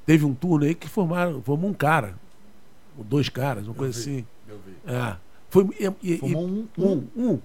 teve 0.06 0.24
um 0.24 0.34
turno 0.34 0.64
aí 0.64 0.74
que 0.74 0.88
formaram, 0.88 1.42
formou 1.42 1.70
um 1.70 1.74
cara, 1.74 2.18
ou 2.96 3.04
dois 3.04 3.28
caras, 3.28 3.66
uma 3.66 3.74
coisa 3.74 3.92
vi. 3.94 4.00
assim. 4.00 4.26
Eu 4.48 4.58
vi. 4.58 4.72
É. 4.92 5.16
Foi, 5.50 5.68
e, 6.02 6.12
e- 6.14 6.18
Formou 6.18 6.46
um, 6.46 6.68
e- 6.76 6.82
um, 6.82 7.08
um. 7.16 7.38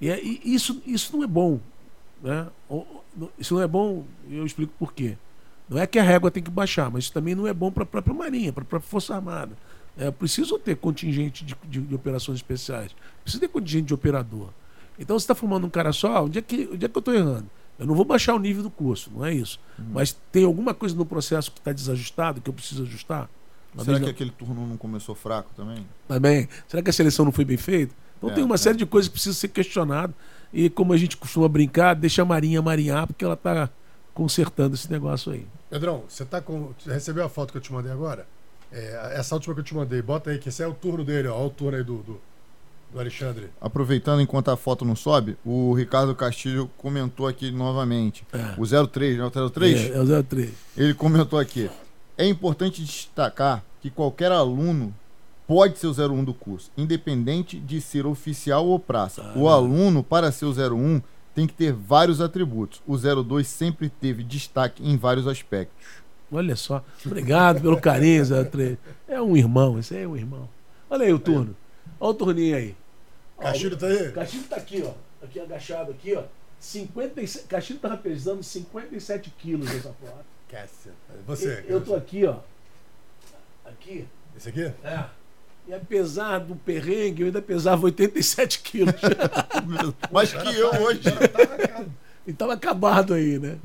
E, 0.00 0.08
é- 0.10 0.22
e 0.22 0.40
isso, 0.44 0.82
isso 0.86 1.16
não 1.16 1.24
é 1.24 1.26
bom. 1.26 1.60
Né? 2.22 2.46
Isso 3.38 3.54
não 3.54 3.62
é 3.62 3.66
bom, 3.66 4.04
eu 4.30 4.44
explico 4.46 4.72
por 4.78 4.92
quê. 4.92 5.16
Não 5.68 5.78
é 5.78 5.86
que 5.86 5.98
a 5.98 6.02
régua 6.02 6.30
tem 6.30 6.42
que 6.42 6.50
baixar, 6.50 6.90
mas 6.90 7.04
isso 7.04 7.12
também 7.12 7.34
não 7.34 7.46
é 7.46 7.54
bom 7.54 7.70
para 7.70 7.82
a 7.84 7.86
própria 7.86 8.14
Marinha, 8.14 8.52
para 8.52 8.62
a 8.62 8.66
própria 8.66 8.88
Força 8.90 9.14
Armada. 9.14 9.56
É 9.96 10.10
preciso 10.10 10.58
ter 10.58 10.76
contingente 10.76 11.44
de, 11.44 11.56
de- 11.68 11.80
de 11.80 11.94
operações 11.94 12.36
especiais, 12.38 12.94
precisa 13.22 13.40
ter 13.40 13.48
contingente 13.48 13.86
de 13.88 13.94
operador. 13.94 14.48
Então, 14.98 15.18
você 15.18 15.24
está 15.24 15.34
formando 15.34 15.66
um 15.66 15.70
cara 15.70 15.92
só, 15.92 16.24
onde 16.24 16.38
é 16.38 16.42
que, 16.42 16.68
onde 16.72 16.84
é 16.84 16.88
que 16.88 16.96
eu 16.96 17.00
estou 17.00 17.14
errando? 17.14 17.48
Eu 17.82 17.86
não 17.86 17.94
vou 17.94 18.04
baixar 18.04 18.34
o 18.34 18.38
nível 18.38 18.62
do 18.62 18.70
curso, 18.70 19.10
não 19.14 19.24
é 19.24 19.32
isso. 19.34 19.58
Mas 19.78 20.16
tem 20.30 20.44
alguma 20.44 20.72
coisa 20.74 20.94
no 20.94 21.04
processo 21.04 21.50
que 21.50 21.58
está 21.58 21.72
desajustado, 21.72 22.40
que 22.40 22.48
eu 22.48 22.54
preciso 22.54 22.82
ajustar? 22.84 23.28
Uma 23.74 23.84
Será 23.84 23.98
que 23.98 24.04
na- 24.06 24.10
aquele 24.10 24.30
turno 24.30 24.66
não 24.66 24.76
começou 24.76 25.14
fraco 25.14 25.50
também? 25.56 25.86
também. 26.08 26.48
Será 26.68 26.82
que 26.82 26.90
a 26.90 26.92
seleção 26.92 27.24
não 27.24 27.32
foi 27.32 27.44
bem 27.44 27.56
feita? 27.56 27.94
Então 28.18 28.30
É, 28.30 28.34
tem 28.34 28.44
uma 28.44 28.54
é. 28.54 28.58
série 28.58 28.76
de 28.78 28.86
coisas 28.86 29.08
que 29.08 29.12
precisam 29.14 29.34
ser 29.34 29.48
questionadas. 29.48 30.14
E 30.52 30.68
como 30.70 30.92
a 30.92 30.96
gente 30.96 31.16
costuma 31.16 31.48
brincar, 31.48 31.94
deixa 31.94 32.22
a 32.22 32.24
Marinha 32.24 32.60
marinhar, 32.62 33.06
porque 33.06 33.24
ela 33.24 33.34
está 33.34 33.70
consertando 34.14 34.74
esse 34.74 34.90
negócio 34.90 35.32
aí. 35.32 35.46
Pedrão, 35.70 36.04
você 36.08 36.24
tá 36.24 36.40
com. 36.40 36.72
você 36.78 36.92
recebeu 36.92 37.24
a 37.24 37.28
foto 37.28 37.50
que 37.52 37.56
eu 37.58 37.62
te 37.62 37.72
mandei 37.72 37.90
agora? 37.90 38.26
É, 38.70 39.14
essa 39.16 39.34
última 39.34 39.54
que 39.54 39.60
eu 39.60 39.64
te 39.64 39.74
mandei, 39.74 40.00
bota 40.02 40.30
aí, 40.30 40.38
que 40.38 40.48
esse 40.50 40.62
é 40.62 40.66
o 40.66 40.74
turno 40.74 41.04
dele, 41.04 41.28
ó. 41.28 41.36
Olha 41.36 41.46
o 41.46 41.50
turno 41.50 41.76
aí 41.78 41.84
do, 41.84 41.96
do, 42.02 42.20
do 42.92 43.00
Alexandre. 43.00 43.50
Aproveitando 43.60 44.20
enquanto 44.20 44.50
a 44.50 44.56
foto 44.56 44.84
não 44.84 44.94
sobe, 44.94 45.36
o 45.44 45.72
Ricardo 45.72 46.14
Castilho 46.14 46.70
comentou 46.76 47.26
aqui 47.26 47.50
novamente. 47.50 48.24
É. 48.32 48.54
O 48.58 48.88
03, 48.88 49.18
né? 49.18 49.24
O 49.24 49.50
03? 49.50 49.90
É, 49.90 49.96
é 49.96 50.00
o 50.00 50.22
03. 50.22 50.50
Ele 50.76 50.94
comentou 50.94 51.38
aqui. 51.38 51.70
É 52.16 52.26
importante 52.26 52.84
destacar 52.84 53.64
que 53.80 53.90
qualquer 53.90 54.30
aluno 54.30 54.94
pode 55.46 55.78
ser 55.78 55.86
o 55.86 56.12
01 56.12 56.24
do 56.24 56.34
curso, 56.34 56.70
independente 56.76 57.58
de 57.58 57.80
ser 57.80 58.06
oficial 58.06 58.66
ou 58.66 58.78
praça. 58.78 59.22
Ah, 59.22 59.38
o 59.38 59.48
aluno, 59.48 60.02
para 60.02 60.30
ser 60.30 60.44
o 60.44 60.52
01, 60.52 61.02
tem 61.34 61.46
que 61.46 61.54
ter 61.54 61.72
vários 61.72 62.20
atributos. 62.20 62.80
O 62.86 62.96
02 62.96 63.46
sempre 63.46 63.88
teve 63.88 64.22
destaque 64.22 64.86
em 64.86 64.96
vários 64.96 65.26
aspectos. 65.26 66.02
Olha 66.30 66.56
só. 66.56 66.82
Obrigado 67.04 67.60
pelo 67.60 67.80
carinho, 67.80 68.24
03. 68.50 68.78
É 69.08 69.20
um 69.20 69.36
irmão, 69.36 69.78
esse 69.78 69.94
aí 69.94 70.04
é 70.04 70.08
um 70.08 70.16
irmão. 70.16 70.48
Olha 70.88 71.04
aí 71.04 71.12
o 71.12 71.18
turno. 71.18 71.56
Olha 72.00 72.10
o 72.10 72.14
turninho 72.14 72.56
aí. 72.56 72.74
Castilho 73.42 73.76
tá 73.76 73.86
aí? 73.86 74.12
Castilho 74.12 74.44
tá 74.44 74.56
aqui, 74.56 74.82
ó. 74.84 75.24
Aqui 75.24 75.40
agachado 75.40 75.90
aqui, 75.90 76.14
ó. 76.14 76.24
57, 76.58 77.46
Castilho 77.48 77.78
tava 77.80 77.96
pesando 77.96 78.42
57 78.42 79.30
quilos 79.30 79.68
nessa 79.68 79.92
foto. 79.92 80.24
Cássia. 80.48 80.92
Você. 81.26 81.64
eu 81.66 81.80
tô 81.80 81.94
aqui, 81.94 82.24
ó. 82.24 82.36
Aqui. 83.64 84.06
Esse 84.36 84.48
aqui? 84.48 84.72
É. 84.84 85.04
E 85.66 85.72
apesar 85.74 86.38
do 86.40 86.56
perrengue, 86.56 87.22
eu 87.22 87.26
ainda 87.26 87.40
pesava 87.40 87.84
87 87.84 88.60
quilos. 88.60 88.94
Mas 90.10 90.32
que 90.32 90.56
eu 90.56 90.70
hoje. 90.82 91.02
e 92.26 92.32
tava 92.32 92.54
acabado 92.54 93.14
aí, 93.14 93.38
né? 93.38 93.58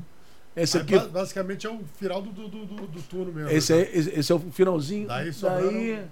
Esse 0.56 0.78
aqui. 0.78 0.96
ba- 0.98 1.06
basicamente 1.06 1.66
é 1.66 1.70
o 1.70 1.80
final 1.98 2.20
do, 2.20 2.30
do, 2.30 2.48
do, 2.48 2.86
do 2.86 3.02
turno 3.02 3.32
mesmo. 3.32 3.50
Esse, 3.50 3.72
né? 3.74 3.82
é, 3.82 3.96
esse, 3.96 4.10
esse 4.10 4.32
é 4.32 4.34
o 4.34 4.38
finalzinho. 4.38 5.06
Daí 5.06 5.30
Daí, 5.30 6.04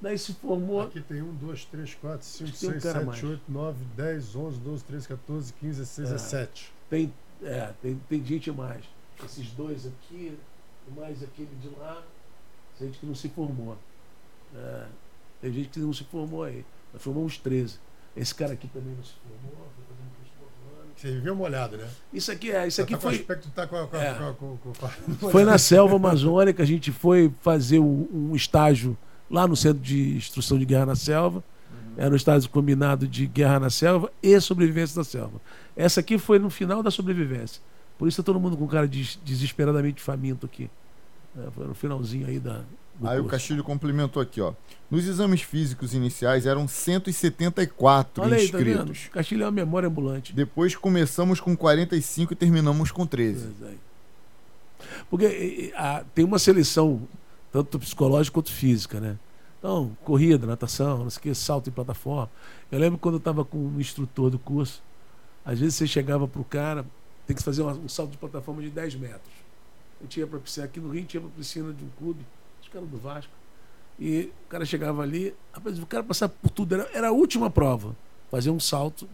daí, 0.00 0.18
se 0.18 0.32
formou. 0.34 0.82
Aqui 0.82 1.00
tem 1.00 1.22
1, 1.22 1.34
2, 1.34 1.64
3, 1.66 1.94
4, 1.94 2.26
5, 2.26 2.44
Tem 2.44 2.68
um 2.68 2.72
6, 2.72 2.82
cara 2.82 2.98
7, 2.98 3.06
mais. 3.06 3.22
8, 3.24 3.42
9, 3.48 3.84
10, 3.96 4.36
11, 4.36 4.58
12, 4.60 4.84
13, 4.84 5.08
14, 5.08 5.52
15, 5.52 5.78
16, 5.80 6.08
É. 6.08 6.12
17. 6.12 6.72
Tem, 6.88 7.12
é, 7.42 7.72
tem, 7.82 8.00
tem 8.08 8.24
gente 8.24 8.50
mais. 8.50 8.84
Esses 9.24 9.50
dois 9.52 9.86
aqui, 9.86 10.38
mais 10.96 11.22
aquele 11.22 11.54
de 11.60 11.68
lá, 11.78 12.02
gente 12.80 12.98
que 12.98 13.06
não 13.06 13.14
se 13.14 13.28
formou. 13.28 13.76
É, 14.54 14.86
tem 15.40 15.52
gente 15.52 15.68
que 15.68 15.80
não 15.80 15.92
se 15.92 16.04
formou 16.04 16.44
aí. 16.44 16.64
Nós 16.92 17.02
formamos 17.02 17.38
13. 17.38 17.78
Esse 18.16 18.34
cara 18.34 18.54
aqui 18.54 18.66
também 18.68 18.94
não 18.94 19.04
se 19.04 19.12
formou, 19.22 19.68
foi 19.76 19.84
fazendo. 19.84 20.10
Você 21.00 21.18
viu 21.18 21.32
uma 21.32 21.44
olhada, 21.44 21.78
né? 21.78 21.88
Isso 22.12 22.30
aqui 22.30 22.52
é, 22.52 22.66
isso 22.66 22.82
aqui 22.82 22.92
tá 22.92 22.98
com 22.98 23.02
foi. 23.04 23.14
aspecto 23.14 23.50
tá 23.52 23.66
com 23.66 23.76
É. 23.96 25.30
Foi 25.30 25.44
na 25.44 25.56
selva 25.56 25.96
amazônica, 25.96 26.62
a 26.62 26.66
gente 26.66 26.92
foi 26.92 27.32
fazer 27.40 27.78
um, 27.78 28.06
um 28.12 28.36
estágio 28.36 28.98
lá 29.30 29.46
no 29.46 29.54
Centro 29.56 29.80
de 29.82 30.16
Instrução 30.16 30.58
de 30.58 30.64
Guerra 30.64 30.86
na 30.86 30.96
Selva. 30.96 31.42
Era 31.96 32.12
um 32.12 32.16
estágio 32.16 32.48
combinado 32.50 33.06
de 33.06 33.26
guerra 33.26 33.60
na 33.60 33.68
selva 33.70 34.10
e 34.22 34.40
sobrevivência 34.40 34.96
da 34.96 35.04
selva. 35.04 35.40
Essa 35.76 36.00
aqui 36.00 36.18
foi 36.18 36.38
no 36.38 36.48
final 36.48 36.82
da 36.82 36.90
sobrevivência. 36.90 37.60
Por 37.98 38.08
isso 38.08 38.22
tá 38.22 38.26
todo 38.26 38.40
mundo 38.40 38.56
com 38.56 38.66
cara 38.66 38.88
de, 38.88 39.18
desesperadamente 39.24 40.00
faminto 40.00 40.46
aqui. 40.46 40.70
É, 41.36 41.50
foi 41.50 41.66
no 41.66 41.74
finalzinho 41.74 42.26
aí 42.26 42.38
da. 42.38 42.62
Aí 43.02 43.18
o. 43.18 43.24
Castilho 43.24 43.62
complementou 43.64 44.22
aqui, 44.22 44.40
ó. 44.40 44.52
Nos 44.90 45.06
exames 45.06 45.42
físicos 45.42 45.92
iniciais 45.94 46.46
eram 46.46 46.66
174 46.66 48.22
Olha 48.22 48.36
aí, 48.36 48.48
tá 48.48 48.58
inscritos. 48.58 49.08
Castilho 49.12 49.42
é 49.42 49.46
uma 49.46 49.52
memória 49.52 49.88
ambulante. 49.88 50.32
Depois 50.32 50.74
começamos 50.76 51.40
com 51.40 51.56
45 51.56 52.32
e 52.32 52.36
terminamos 52.36 52.90
com 52.90 53.06
13. 53.06 53.48
Pois 53.58 53.70
é. 53.72 53.74
Porque 55.08 55.72
a- 55.76 56.04
tem 56.14 56.24
uma 56.24 56.38
seleção, 56.38 57.02
tanto 57.52 57.78
psicológica 57.78 58.34
quanto 58.34 58.52
física, 58.52 59.00
né? 59.00 59.18
Então, 59.58 59.96
corrida, 60.04 60.46
natação, 60.46 60.98
não 61.04 61.10
sei 61.10 61.18
o 61.18 61.22
que, 61.22 61.34
salto 61.34 61.68
em 61.68 61.72
plataforma. 61.72 62.30
Eu 62.72 62.78
lembro 62.78 62.98
quando 62.98 63.16
eu 63.16 63.18
estava 63.18 63.44
com 63.44 63.58
um 63.58 63.78
instrutor 63.80 64.30
do 64.30 64.38
curso, 64.38 64.82
às 65.44 65.58
vezes 65.58 65.74
você 65.74 65.86
chegava 65.86 66.26
pro 66.26 66.42
cara, 66.44 66.84
tem 67.26 67.36
que 67.36 67.42
fazer 67.42 67.62
um 67.62 67.88
salto 67.88 68.10
de 68.12 68.16
plataforma 68.18 68.62
de 68.62 68.70
10 68.70 68.94
metros. 68.94 69.32
Eu 70.00 70.08
tinha 70.08 70.26
para 70.26 70.38
piscina, 70.38 70.64
aqui 70.64 70.80
no 70.80 70.88
Rio 70.90 71.04
tinha 71.04 71.20
para 71.20 71.30
piscina 71.30 71.72
de 71.74 71.84
um 71.84 71.88
clube, 71.98 72.24
acho 72.60 72.70
que 72.70 72.76
era 72.76 72.86
do 72.86 72.96
Vasco. 72.96 73.30
E 73.98 74.32
o 74.46 74.48
cara 74.48 74.64
chegava 74.64 75.02
ali, 75.02 75.34
rapaz, 75.52 75.78
o 75.78 75.84
cara 75.86 76.02
passava 76.02 76.32
por 76.40 76.50
tudo, 76.50 76.74
era, 76.74 76.88
era 76.94 77.08
a 77.08 77.12
última 77.12 77.50
prova, 77.50 77.94
fazer 78.30 78.48
um 78.50 78.58
salto 78.60 79.06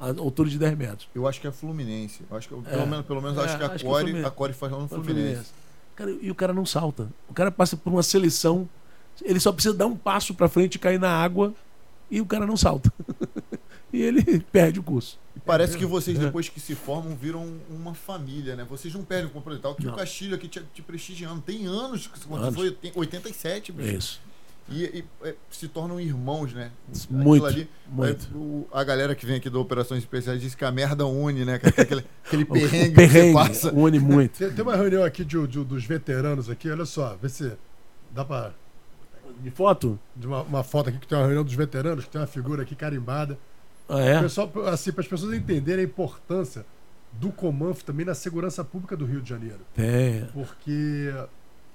a 0.00 0.08
altura 0.08 0.50
de 0.50 0.58
10 0.58 0.76
metros. 0.76 1.08
Eu 1.14 1.26
acho 1.28 1.40
que 1.40 1.46
é 1.46 1.52
Fluminense. 1.52 2.22
Eu 2.30 2.36
acho 2.36 2.48
que, 2.48 2.54
pelo 2.54 2.82
É. 2.82 2.86
menos, 2.86 3.06
pelo 3.06 3.22
menos 3.22 3.38
É, 3.38 3.44
acho 3.44 3.56
que 3.56 3.62
a 3.62 3.66
acho 3.68 3.76
que 3.78 3.86
é 3.86 3.88
Core, 3.88 4.02
Fluminense. 4.02 4.26
a 4.28 4.30
Core 4.30 4.52
faz 4.52 4.72
lá 4.72 4.78
no 4.80 4.88
Fluminense. 4.88 5.14
Fluminense. 5.22 5.50
Cara, 5.96 6.10
e 6.20 6.30
o 6.30 6.34
cara 6.34 6.52
não 6.52 6.66
salta. 6.66 7.08
O 7.28 7.32
cara 7.34 7.50
passa 7.50 7.76
por 7.76 7.90
uma 7.92 8.02
seleção, 8.02 8.68
ele 9.22 9.40
só 9.40 9.50
precisa 9.50 9.74
dar 9.74 9.86
um 9.86 9.96
passo 9.96 10.34
para 10.34 10.48
frente 10.48 10.78
cair 10.78 11.00
na 11.00 11.10
água 11.10 11.54
e 12.10 12.20
o 12.20 12.26
cara 12.26 12.46
não 12.46 12.56
salta. 12.56 12.92
e 13.92 14.02
ele 14.02 14.40
perde 14.40 14.78
o 14.78 14.82
curso. 14.82 15.18
E 15.34 15.40
parece 15.40 15.76
que 15.76 15.86
vocês, 15.86 16.18
É. 16.18 16.26
depois 16.26 16.48
que 16.48 16.60
se 16.60 16.74
formam, 16.74 17.16
viram 17.16 17.58
uma 17.70 17.94
família, 17.94 18.54
né? 18.54 18.64
Vocês 18.68 18.92
não 18.94 19.02
perdem 19.04 19.26
o 19.26 19.30
compromisso. 19.30 19.74
Que 19.74 19.88
o. 19.88 19.94
Castilho 19.94 20.34
aqui 20.34 20.48
te, 20.48 20.62
te 20.74 20.82
prestigiando. 20.82 21.40
Tem 21.40 21.66
anos 21.66 22.06
que 22.06 22.20
quando 22.20 22.42
Anos. 22.44 22.54
foi 22.54 22.70
tem 22.70 22.92
87, 22.94 23.72
bicho. 23.72 23.88
É 23.88 23.92
isso. 23.94 24.20
E, 24.68 24.82
e, 24.84 25.04
é, 25.22 25.34
se 25.48 25.68
tornam 25.68 26.00
irmãos, 26.00 26.52
né? 26.52 26.72
Muito, 27.08 27.46
Aquilo 27.46 27.60
ali, 27.62 27.70
muito. 27.88 28.26
é, 28.32 28.36
o- 28.36 28.66
a 28.72 28.82
galera 28.82 29.14
que 29.14 29.24
vem 29.24 29.36
aqui 29.36 29.48
do 29.48 29.60
Operações 29.60 30.00
Especiais 30.02 30.40
diz 30.40 30.56
que 30.56 30.64
a 30.64 30.72
merda 30.72 31.06
une, 31.06 31.44
né? 31.44 31.58
Que 31.60 31.66
é 31.68 31.82
Aquele, 31.82 32.04
aquele 32.26 32.44
perrengue, 32.44 32.94
perrengue 32.96 33.26
que 33.28 33.28
você 33.28 33.32
passa. 33.32 33.72
une 33.72 34.00
muito. 34.00 34.36
Tem, 34.38 34.50
tem 34.50 34.62
uma 34.62 34.74
reunião 34.74 35.04
aqui 35.04 35.24
de, 35.24 35.46
de- 35.46 35.64
dos 35.64 35.84
veteranos 35.84 36.50
aqui, 36.50 36.68
olha 36.68 36.84
só, 36.84 37.16
vê 37.20 37.28
se 37.28 37.52
dá 38.10 38.24
pra. 38.24 38.52
De 39.40 39.50
foto? 39.50 39.98
De 40.16 40.26
uma, 40.26 40.42
uma 40.42 40.64
foto 40.64 40.88
aqui 40.88 40.98
que 40.98 41.06
tem 41.06 41.16
uma 41.16 41.24
reunião 41.24 41.44
dos 41.44 41.54
veteranos, 41.54 42.04
que 42.04 42.10
tem 42.10 42.20
uma 42.20 42.26
figura 42.26 42.62
aqui 42.62 42.74
carimbada. 42.74 43.38
Ah, 43.88 44.00
é? 44.00 44.20
Pessoal, 44.20 44.50
assim, 44.66 44.90
para 44.90 45.02
as 45.02 45.08
pessoas 45.08 45.32
entenderem 45.32 45.84
a 45.84 45.86
importância 45.86 46.66
do 47.12 47.30
Comanf 47.30 47.82
também 47.82 48.04
na 48.04 48.14
segurança 48.14 48.64
pública 48.64 48.96
do 48.96 49.04
Rio 49.04 49.22
de 49.22 49.28
Janeiro. 49.28 49.60
Tem. 49.74 50.24
Porque 50.34 51.12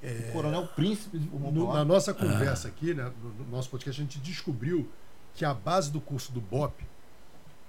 é, 0.03 0.27
O 0.29 0.33
Coronel 0.33 0.67
Príncipe 0.67 1.17
de 1.19 1.27
no- 1.29 1.73
na 1.73 1.85
nossa 1.85 2.13
conversa 2.13 2.67
aqui, 2.67 2.93
né, 2.93 3.11
no, 3.23 3.45
no 3.45 3.51
nosso 3.51 3.69
podcast, 3.69 4.01
a 4.01 4.03
gente 4.03 4.19
descobriu 4.19 4.89
que 5.35 5.45
a 5.45 5.53
base 5.53 5.91
do 5.91 6.01
curso 6.01 6.31
do 6.31 6.41
BOP 6.41 6.73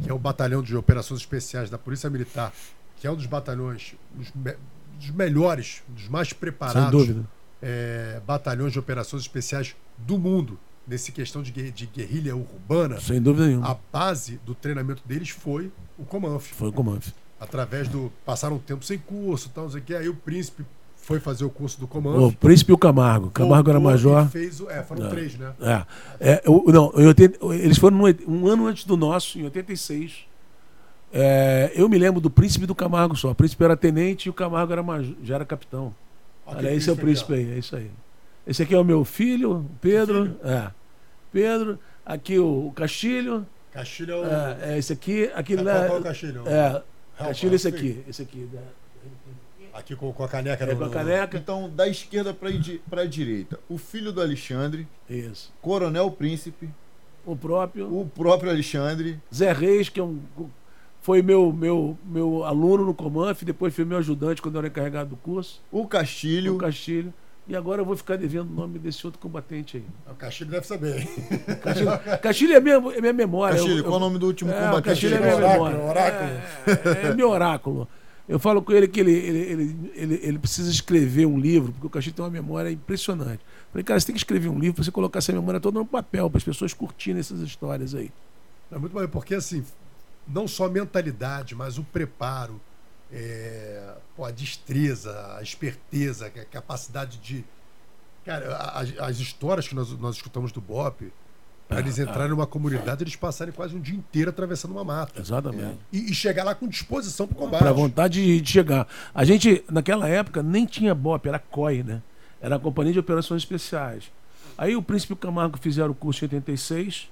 que 0.03 0.11
é 0.11 0.13
o 0.15 0.19
batalhão 0.19 0.63
de 0.63 0.75
operações 0.77 1.21
especiais 1.21 1.71
da 1.71 1.79
Polícia 1.79 2.11
Militar, 2.11 2.53
que 2.97 3.07
é 3.07 3.11
um 3.11 3.15
dos 3.15 3.27
batalhões 3.27 3.95
dos, 4.13 4.33
me- 4.35 4.57
dos 4.99 5.11
melhores, 5.11 5.83
dos 5.89 6.09
mais 6.09 6.29
Sem 6.31 6.39
preparados 6.39 6.91
dúvida. 6.91 7.25
é, 7.61 8.21
batalhões 8.27 8.73
de 8.73 8.79
operações 8.81 9.23
especiais 9.23 9.77
do 9.99 10.19
mundo, 10.19 10.59
nesse 10.89 11.13
questão 11.13 11.41
de, 11.43 11.71
de 11.71 11.87
guerrilha 11.87 12.35
urbana, 12.35 12.99
Sem 13.01 13.23
dúvida 13.23 13.47
nenhuma. 13.47 13.71
a 13.71 13.77
base 13.93 14.41
do 14.45 14.55
treinamento 14.57 15.03
deles 15.07 15.29
foi 15.29 15.71
o 15.97 16.05
Comanf. 16.05 16.51
Foi 16.53 16.69
o 16.71 16.73
comando. 16.73 17.05
Através 17.39 17.87
do. 17.87 18.13
Passaram 18.25 18.57
um 18.57 18.59
tempo 18.59 18.85
sem 18.85 18.99
curso, 18.99 19.51
tal, 19.51 19.65
não 19.65 19.71
sei 19.71 19.81
o 19.81 19.85
que. 19.85 19.95
Aí 19.95 20.09
o 20.09 20.15
príncipe 20.17 20.65
foi 21.03 21.21
fazer 21.21 21.45
o 21.45 21.51
curso 21.51 21.79
do 21.79 21.87
Comanf. 21.87 22.17
O 22.17 22.33
Príncipe 22.33 22.71
e 22.73 22.75
o 22.75 22.79
Camargo. 22.79 23.31
Camargo 23.31 23.69
era 23.71 23.79
major. 23.81 24.27
Fez 24.29 24.61
o, 24.61 24.71
é, 24.71 24.83
foram 24.83 25.07
É. 25.07 25.09
três, 25.11 25.37
né? 25.37 25.53
É. 25.61 25.85
É, 26.33 26.43
eu- 26.47 26.65
não, 26.69 26.91
80 26.95 27.39
eles 27.55 27.77
foram 27.77 27.97
no 27.99 28.05
um 28.27 28.47
ano 28.47 28.67
antes 28.67 28.85
do 28.85 28.97
nosso, 28.97 29.39
em 29.39 29.45
86. 29.45 30.25
É, 31.13 31.71
eu 31.75 31.89
me 31.89 31.99
lembro 31.99 32.21
do 32.21 32.31
príncipe 32.31 32.65
e 32.65 32.67
do 32.67 32.75
Camargo 32.75 33.15
só. 33.17 33.31
O 33.31 33.35
príncipe 33.35 33.63
era 33.63 33.77
tenente 33.77 34.27
e 34.27 34.31
o 34.31 34.33
Camargo 34.33 34.73
era 34.73 34.83
maj- 34.83 35.15
já 35.23 35.35
era 35.35 35.45
capitão. 35.45 35.95
Olha 36.47 36.73
esse 36.75 36.89
é 36.89 36.93
o 36.93 36.97
príncipe 36.97 37.35
aí, 37.35 37.53
é 37.53 37.59
isso 37.59 37.77
aí. 37.77 37.91
Esse 38.47 38.63
aqui 38.63 38.75
é 38.75 38.79
o 38.79 38.85
meu 38.85 39.05
filho, 39.05 39.53
o 39.59 39.65
Pedro. 39.81 40.37
É. 40.43 40.71
Pedro. 41.33 41.79
Aqui 42.05 42.39
o, 42.39 42.69
o 42.69 42.73
Castilho. 42.75 43.47
Castilho 43.73 44.13
é 44.13 44.17
o. 44.17 44.25
É, 44.25 44.59
é 44.75 44.79
esse 44.79 44.93
aqui. 44.93 45.31
Aquele 45.35 45.63
qual, 45.63 45.75
lá. 45.77 45.85
qual 45.87 45.97
é 45.99 46.01
o 46.01 46.05
Castilho? 46.05 46.43
É. 46.47 46.83
É 47.19 47.23
o 47.23 47.27
Castilho 47.27 47.55
esse 47.55 47.71
Castilho. 47.71 47.93
aqui. 48.01 48.11
Esse 48.11 48.23
aqui. 48.23 48.49
né? 48.53 48.61
Aqui 49.73 49.97
com, 49.97 50.13
com 50.13 50.23
a 50.25 50.29
caneca. 50.29 50.65
É 50.65 50.67
no- 50.73 50.77
com 50.77 50.85
a 50.85 50.91
caneca. 50.91 51.37
Então, 51.39 51.71
da 51.71 51.89
esquerda 51.89 52.35
para 52.35 53.01
a 53.03 53.07
direita, 53.07 53.59
o 53.69 53.79
filho 53.79 54.13
do 54.13 54.21
Alexandre, 54.21 54.87
Isso. 55.09 55.53
Coronel 55.63 56.11
Príncipe, 56.11 56.69
O 57.25 57.35
próprio. 57.35 57.87
o 57.87 58.07
próprio 58.07 58.51
Alexandre, 58.51 59.19
Zé 59.35 59.53
Reis, 59.53 59.89
que 59.89 59.99
é 59.99 60.03
um, 60.03 60.21
foi 61.01 61.23
meu, 61.23 61.53
meu, 61.53 61.97
meu 62.05 62.45
aluno 62.45 62.85
no 62.85 62.95
Comanf, 62.95 63.43
depois 63.45 63.75
foi 63.75 63.85
meu 63.85 63.99
ajudante 63.99 64.43
quando 64.43 64.55
eu 64.57 64.59
era 64.61 64.69
encarregado 64.69 65.11
do 65.11 65.17
curso, 65.17 65.61
o 65.71 65.87
Castilho, 65.87 66.55
o 66.55 66.59
Castilho. 66.59 67.13
E 67.49 67.57
agora 67.57 67.81
eu 67.81 67.85
vou 67.85 67.97
ficar 67.97 68.17
devendo 68.17 68.49
o 68.51 68.55
nome 68.55 68.79
desse 68.79 69.05
outro 69.05 69.19
combatente 69.19 69.79
aí. 69.79 69.85
O 70.09 70.15
Castilho 70.15 70.49
deve 70.51 70.65
saber. 70.65 71.01
hein? 71.01 71.09
Castilho, 71.61 71.91
Castilho 72.23 72.55
é, 72.55 72.61
minha, 72.61 72.77
é 72.77 73.01
minha 73.01 73.13
memória. 73.13 73.57
Castilho, 73.57 73.79
Eu- 73.79 73.85
qual 73.85 73.95
é 73.95 73.97
o 73.97 74.01
nome 74.01 74.17
do 74.19 74.27
último 74.29 74.53
É, 74.53 74.55
combatente? 74.55 74.83
Castilho 74.85 75.15
é 75.17 75.19
é 75.19 75.21
memória. 75.35 75.77
oráculo, 75.77 75.89
oráculo. 75.89 76.31
É, 76.31 77.07
é, 77.07 77.11
é 77.11 77.15
meu 77.15 77.29
oráculo. 77.31 77.89
Eu 78.29 78.39
falo 78.39 78.63
com 78.63 78.73
ele 78.73 78.87
que 78.87 79.01
ele, 79.01 79.13
ele, 79.13 79.91
ele, 79.95 80.21
ele, 80.23 80.39
precisa 80.39 80.71
escrever 80.71 81.27
um 81.27 81.39
livro, 81.39 81.73
porque 81.73 81.87
o 81.87 81.91
Castilho 81.91 82.15
tem 82.15 82.25
uma 82.25 82.31
memória 82.31 82.71
impressionante. 82.71 83.41
Falei, 83.71 83.83
cara, 83.83 83.99
você 83.99 84.07
tem 84.07 84.15
que 84.15 84.21
escrever 84.21 84.49
um 84.49 84.59
livro 84.59 84.77
para 84.77 84.85
você 84.85 84.93
colocar 84.93 85.19
essa 85.19 85.33
memória 85.33 85.59
toda 85.59 85.79
no 85.79 85.87
papel, 85.87 86.31
para 86.31 86.39
as 86.39 86.45
pessoas 86.45 86.73
curtirem 86.73 87.19
essas 87.19 87.41
histórias 87.41 87.95
aí. 87.95 88.13
É 88.71 88.79
muito 88.79 88.93
bom, 88.93 89.07
porque 89.09 89.35
assim, 89.35 89.65
não 90.27 90.47
só 90.47 90.67
a 90.67 90.71
mentalidade, 90.71 91.55
mas 91.55 91.79
o 91.79 91.85
preparo, 91.85 92.61
é, 93.13 93.95
a 94.19 94.31
destreza, 94.31 95.37
a 95.37 95.43
esperteza, 95.43 96.27
a 96.27 96.31
capacidade 96.31 97.19
de. 97.19 97.45
Cara, 98.25 98.57
as, 98.57 98.99
as 98.99 99.19
histórias 99.19 99.67
que 99.67 99.75
nós, 99.75 99.91
nós 99.99 100.17
escutamos 100.17 100.53
do 100.53 100.61
Bop, 100.61 101.13
para 101.73 101.81
eles 101.81 101.99
entrarem 101.99 102.29
numa 102.29 102.47
comunidade, 102.47 103.03
eles 103.03 103.17
passarem 103.17 103.53
quase 103.53 103.75
um 103.75 103.81
dia 103.81 103.95
inteiro 103.95 104.31
atravessando 104.31 104.73
uma 104.73 104.85
mata. 104.85 105.21
Exatamente. 105.21 105.79
E, 105.93 106.11
e 106.11 106.15
chegar 106.15 106.45
lá 106.45 106.55
com 106.55 106.69
disposição 106.69 107.27
para 107.27 107.35
o 107.35 107.39
combate. 107.39 107.61
Para 107.61 107.73
vontade 107.73 108.41
de, 108.41 108.51
chegar. 108.51 108.87
A 109.15 109.25
gente, 109.25 109.65
naquela 109.71 110.09
época, 110.09 110.43
nem 110.43 110.67
tinha 110.67 110.95
BOP, 110.95 111.27
era 111.27 111.39
COI, 111.39 111.83
né? 111.83 112.03
Era 112.41 112.57
a 112.57 112.59
Companhia 112.59 112.93
de 112.93 112.99
Operações 112.99 113.43
Especiais. 113.43 114.11
Aí 114.59 114.77
o 114.77 114.83
Príncipe 114.83 115.15
Camargo 115.17 115.59
fizeram 115.59 115.91
o 115.91 115.95
curso 115.95 116.25
em 116.25 116.27
86, 116.27 117.09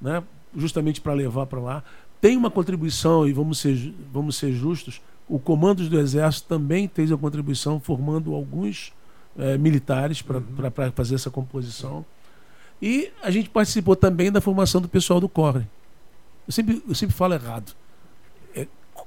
né? 0.00 0.22
justamente 0.56 1.00
para 1.00 1.12
levar 1.12 1.46
para 1.46 1.60
lá. 1.60 1.84
Tem 2.20 2.36
uma 2.36 2.50
contribuição, 2.50 3.26
e 3.26 3.32
vamos 3.32 3.58
ser, 3.58 3.94
vamos 4.12 4.36
ser 4.36 4.52
justos, 4.52 5.00
o 5.28 5.38
Comandos 5.38 5.88
do 5.88 5.98
Exército 5.98 6.48
também 6.48 6.90
fez 6.92 7.12
a 7.12 7.16
contribuição, 7.16 7.78
formando 7.78 8.34
alguns 8.34 8.92
eh, 9.38 9.58
militares 9.58 10.22
para 10.22 10.90
fazer 10.90 11.16
essa 11.16 11.30
composição. 11.30 12.04
E 12.80 13.10
a 13.22 13.30
gente 13.30 13.50
participou 13.50 13.96
também 13.96 14.30
da 14.30 14.40
formação 14.40 14.80
do 14.80 14.88
pessoal 14.88 15.20
do 15.20 15.28
CORE. 15.28 15.66
Eu 16.46 16.52
sempre, 16.52 16.82
eu 16.88 16.94
sempre 16.94 17.14
falo 17.14 17.34
errado. 17.34 17.72
É 18.54 18.66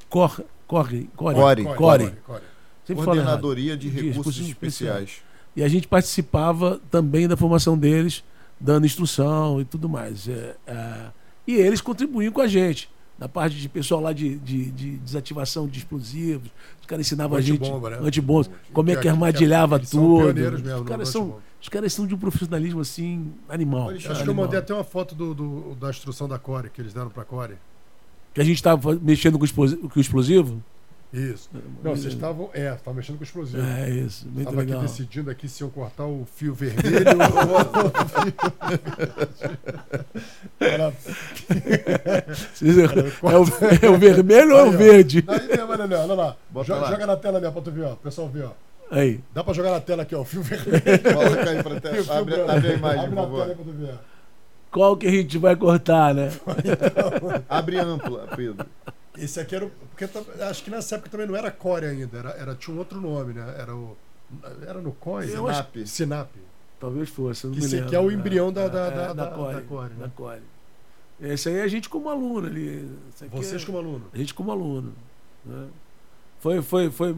CORE, 0.09 0.45
CORE, 0.67 1.09
CORE. 1.15 1.35
Core. 1.35 1.35
Core, 1.35 1.75
Core. 1.75 2.11
core. 2.25 2.41
Sempre. 2.85 3.05
Coordenadoria 3.05 3.77
de 3.77 3.89
De 3.89 3.95
Recursos 3.95 4.17
Recursos 4.17 4.47
Especiais. 4.47 5.21
E 5.55 5.63
a 5.63 5.67
gente 5.67 5.87
participava 5.87 6.79
também 6.89 7.27
da 7.27 7.35
formação 7.35 7.77
deles, 7.77 8.23
dando 8.59 8.85
instrução 8.85 9.59
e 9.59 9.65
tudo 9.65 9.89
mais. 9.89 10.27
É, 10.27 10.55
é, 10.65 11.11
e 11.47 11.55
eles 11.55 11.81
contribuíam 11.81 12.31
com 12.31 12.41
a 12.41 12.47
gente. 12.47 12.89
Na 13.21 13.29
parte 13.29 13.55
de 13.55 13.69
pessoal 13.69 14.01
lá 14.01 14.11
de, 14.13 14.35
de- 14.39 14.71
de 14.71 14.97
desativação 14.97 15.67
de 15.67 15.77
explosivos. 15.77 16.49
Os 16.81 16.87
caras 16.87 17.05
ensinavam 17.05 17.37
a 17.37 17.41
gente. 17.41 17.61
Né? 17.61 17.99
Antibombas. 18.01 18.49
Como 18.73 18.89
é 18.89 18.95
que 18.95 19.01
Que- 19.03 19.07
armadilhava 19.09 19.77
são 19.85 20.01
tudo. 20.01 20.33
mesmo 20.33 20.57
os, 20.81 20.89
caras 20.89 21.09
são, 21.09 21.35
os 21.61 21.69
caras 21.69 21.93
são 21.93 22.07
de 22.07 22.15
um 22.15 22.17
profissionalismo 22.17 22.81
assim, 22.81 23.31
animal. 23.47 23.89
Olha, 23.89 23.97
acho 23.97 24.07
que 24.07 24.11
eu 24.11 24.15
animal. 24.23 24.35
mandei 24.45 24.57
até 24.57 24.73
uma 24.73 24.83
foto 24.83 25.13
do, 25.13 25.35
do- 25.35 25.75
da 25.79 25.91
instrução 25.91 26.27
da 26.27 26.39
Core, 26.39 26.71
que 26.71 26.81
eles 26.81 26.93
deram 26.95 27.11
para 27.11 27.21
a 27.21 27.25
Core. 27.25 27.53
Que 28.33 28.41
a 28.41 28.43
gente 28.43 28.55
estava 28.55 28.95
mexendo 28.95 29.37
com 29.37 29.43
o 29.43 29.99
explosivo. 30.01 30.63
Isso. 31.13 31.49
Não, 31.83 31.93
vocês 31.95 32.13
estavam. 32.13 32.49
É, 32.53 32.73
estavam 32.73 32.93
mexendo 32.93 33.17
com 33.17 33.23
explosivo. 33.23 33.61
É 33.61 33.89
isso, 33.89 34.25
muito 34.27 34.49
Estava 34.49 34.61
aqui 34.61 34.75
decidindo 34.81 35.29
aqui 35.29 35.49
se 35.49 35.61
iam 35.61 35.69
cortar 35.69 36.05
o 36.05 36.25
fio 36.35 36.53
vermelho 36.53 37.05
ou 37.09 37.91
o 37.91 38.07
fio. 38.07 38.33
Era- 40.59 40.93
É 43.23 43.37
o, 43.37 43.85
é 43.85 43.89
o 43.89 43.97
vermelho 43.97 44.51
ou 44.53 44.59
é 44.59 44.63
o 44.63 44.69
Aí, 44.69 44.77
verde? 44.77 45.23
Aí 45.27 45.47
mesmo, 45.47 45.71
olha, 45.71 46.13
lá. 46.13 46.35
Joga, 46.63 46.75
lá. 46.81 46.91
joga 46.91 47.07
na 47.07 47.17
tela 47.17 47.37
ali, 47.39 47.47
ó, 47.47 47.51
pra 47.51 47.61
tu 47.61 47.71
ver, 47.71 47.83
ó. 47.83 47.93
O 47.93 47.97
pessoal 47.97 48.29
ver, 48.29 48.45
ó. 48.45 48.51
Aí. 48.89 49.19
Dá 49.33 49.43
pra 49.43 49.53
jogar 49.53 49.71
na 49.71 49.79
tela 49.81 50.03
aqui, 50.03 50.15
ó. 50.15 50.21
O 50.21 50.25
fio 50.25 50.41
vermelho. 50.41 50.81
Coloca 51.13 51.49
aí 51.49 51.63
pra 51.63 51.73
o 51.75 51.79
te... 51.81 52.03
fio 52.03 52.13
abre, 52.13 52.41
abre 52.41 52.67
a 52.69 52.73
imagem, 52.73 52.99
Abre 53.05 53.15
por 53.15 53.15
na 53.15 53.27
tela 53.27 53.45
aí 53.45 53.55
pra 53.55 53.65
tu 53.65 53.71
ver. 53.73 53.95
Qual 54.71 54.95
que 54.95 55.07
a 55.07 55.11
gente 55.11 55.37
vai 55.37 55.55
cortar, 55.57 56.13
né? 56.15 56.31
Abre 57.49 57.77
ampla, 57.77 58.25
Pedro. 58.37 58.65
Esse 59.23 59.39
aqui 59.39 59.55
era 59.55 59.65
o. 59.65 59.69
Porque 59.69 60.05
acho 60.43 60.63
que 60.63 60.69
nessa 60.69 60.95
época 60.95 61.09
também 61.09 61.27
não 61.27 61.35
era 61.35 61.51
Core 61.51 61.85
ainda, 61.85 62.17
era, 62.17 62.29
era, 62.31 62.55
tinha 62.55 62.75
um 62.75 62.79
outro 62.79 62.99
nome, 62.99 63.33
né? 63.33 63.55
Era 63.57 63.75
o. 63.75 63.95
Era 64.65 64.79
no 64.81 64.91
COI? 64.93 65.29
Eu 65.35 65.47
acho- 65.47 65.59
Sinap. 65.73 65.87
Sinap. 65.87 66.29
Talvez 66.79 67.09
fosse. 67.09 67.43
eu 67.45 67.51
não 67.51 67.57
esse 67.57 67.67
lembro. 67.75 67.87
aqui 67.87 67.95
é 67.95 67.99
o 67.99 68.09
embrião 68.11 68.51
da- 68.51 68.61
É, 68.63 68.69
da- 68.69 68.87
é, 68.87 68.91
da- 68.91 69.13
da- 69.13 69.27
Core, 69.31 69.53
da 69.55 69.61
Core, 69.61 69.89
né? 69.93 69.95
da 69.99 70.09
Core. 70.09 70.41
Esse 71.19 71.49
aí 71.49 71.55
é 71.57 71.61
a 71.63 71.67
gente 71.67 71.87
como 71.89 72.09
aluno 72.09 72.47
ali. 72.47 72.89
Vocês 73.31 73.61
é- 73.61 73.65
como 73.65 73.77
aluno. 73.77 74.05
A 74.13 74.17
gente 74.17 74.33
como 74.33 74.51
aluno. 74.51 74.93
né? 75.45 75.67
Foi, 76.39 76.61
foi, 76.61 76.89
foi. 76.89 77.13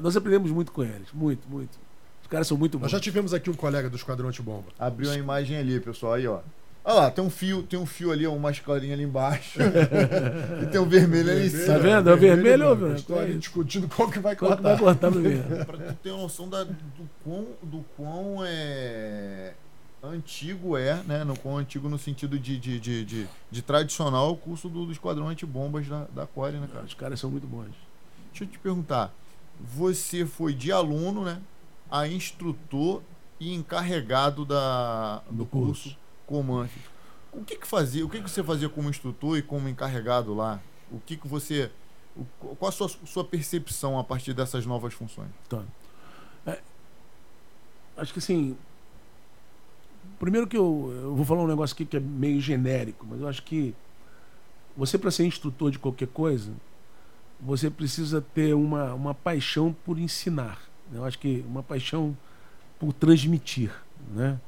Nós 0.00 0.16
aprendemos 0.16 0.50
muito 0.52 0.70
com 0.70 0.84
eles. 0.84 1.08
Muito, 1.12 1.48
muito. 1.48 1.76
Os 2.22 2.28
caras 2.28 2.46
são 2.46 2.56
muito 2.56 2.78
bons. 2.78 2.82
Nós 2.82 2.92
já 2.92 3.00
tivemos 3.00 3.34
aqui 3.34 3.50
um 3.50 3.54
colega 3.54 3.90
do 3.90 3.96
Esquadrão 3.96 4.28
Antibomba. 4.28 4.68
Abriu 4.78 5.10
a 5.10 5.16
imagem 5.16 5.56
ali, 5.56 5.80
pessoal. 5.80 6.12
Aí, 6.12 6.26
ó. 6.28 6.40
Olha 6.84 6.94
lá, 6.94 7.10
tem 7.12 7.24
um 7.24 7.30
fio, 7.30 7.62
tem 7.62 7.78
um 7.78 7.86
fio 7.86 8.10
ali, 8.10 8.26
ó, 8.26 8.32
uma 8.34 8.50
escolinha 8.50 8.92
ali 8.94 9.04
embaixo. 9.04 9.58
e 10.62 10.66
tem 10.66 10.80
um 10.80 10.88
vermelho 10.88 11.30
ali 11.30 11.46
em 11.46 11.50
Tá 11.50 11.56
cima. 11.58 11.78
vendo? 11.78 12.10
É 12.10 12.14
o 12.14 12.16
vermelho 12.16 12.66
ou 12.68 12.74
o 12.74 12.78
mano. 12.80 12.94
Estou 12.96 13.18
ali 13.20 13.38
discutindo 13.38 13.88
qual 13.88 14.10
que 14.10 14.18
vai 14.18 14.34
Qual 14.34 14.50
que 14.56 14.62
cortar. 14.62 14.76
vai 14.76 14.78
cortar 14.78 15.10
primeiro? 15.12 15.42
Pra 15.64 15.78
tu 15.78 15.94
ter 16.02 16.10
uma 16.10 16.22
noção 16.22 16.48
da, 16.48 16.64
do 16.64 16.74
quão, 17.22 17.46
do 17.62 17.84
quão 17.96 18.38
é, 18.44 19.52
antigo 20.02 20.76
é, 20.76 21.00
né? 21.04 21.22
No 21.22 21.38
quão 21.38 21.56
antigo 21.58 21.88
no 21.88 21.98
sentido 21.98 22.36
de, 22.36 22.58
de, 22.58 22.80
de, 22.80 23.04
de, 23.04 23.28
de 23.48 23.62
tradicional 23.62 24.32
o 24.32 24.36
curso 24.36 24.68
do, 24.68 24.84
do 24.84 24.90
Esquadrão 24.90 25.28
Antibombas 25.28 25.86
da, 25.86 26.06
da 26.12 26.26
Core, 26.26 26.56
né, 26.56 26.68
cara? 26.72 26.84
Os 26.84 26.94
caras 26.94 27.20
são 27.20 27.30
muito 27.30 27.46
bons. 27.46 27.68
Deixa 28.30 28.42
eu 28.42 28.48
te 28.48 28.58
perguntar. 28.58 29.14
Você 29.76 30.26
foi 30.26 30.52
de 30.52 30.72
aluno, 30.72 31.24
né? 31.24 31.38
A 31.88 32.08
instrutor 32.08 33.02
e 33.38 33.54
encarregado 33.54 34.44
da, 34.44 35.18
do, 35.30 35.36
Do 35.38 35.46
curso, 35.46 35.82
curso. 35.84 36.01
Comanf. 36.32 36.72
O 37.32 37.44
que 37.44 37.56
que 37.56 37.66
fazia? 37.66 38.04
O 38.04 38.08
que 38.08 38.20
que 38.22 38.30
você 38.30 38.42
fazia 38.42 38.68
como 38.68 38.88
instrutor 38.88 39.36
e 39.36 39.42
como 39.42 39.68
encarregado 39.68 40.34
lá? 40.34 40.60
O 40.90 40.98
que 40.98 41.16
que 41.16 41.28
você 41.28 41.70
o- 42.16 42.24
qual 42.56 42.68
a 42.68 42.72
sua, 42.72 42.88
sua 42.88 43.24
percepção 43.24 43.98
a 43.98 44.04
partir 44.04 44.32
dessas 44.34 44.64
novas 44.66 44.92
funções? 44.94 45.30
Tá. 45.48 45.62
É, 46.46 46.60
acho 47.96 48.12
que 48.12 48.18
assim. 48.18 48.56
Primeiro 50.18 50.46
que 50.46 50.56
eu, 50.56 50.90
eu 51.02 51.14
vou 51.14 51.24
falar 51.24 51.42
um 51.42 51.46
negócio 51.46 51.74
aqui 51.74 51.84
que 51.84 51.96
é 51.96 52.00
meio 52.00 52.40
genérico, 52.40 53.06
mas 53.08 53.20
eu 53.20 53.28
acho 53.28 53.42
que 53.42 53.74
você, 54.76 54.96
para 54.98 55.10
ser 55.10 55.24
instrutor 55.26 55.70
de 55.70 55.78
qualquer 55.78 56.08
coisa, 56.08 56.52
você 57.40 57.68
precisa 57.70 58.20
ter 58.20 58.54
uma, 58.54 58.94
uma 58.94 59.14
paixão 59.14 59.74
por 59.84 59.98
ensinar. 59.98 60.60
né? 60.90 60.98
Eu 60.98 61.04
acho 61.04 61.18
que 61.18 61.44
uma 61.46 61.62
paixão 61.62 62.16
por 62.78 62.92
transmitir. 62.92 63.72
Né? 64.10 64.38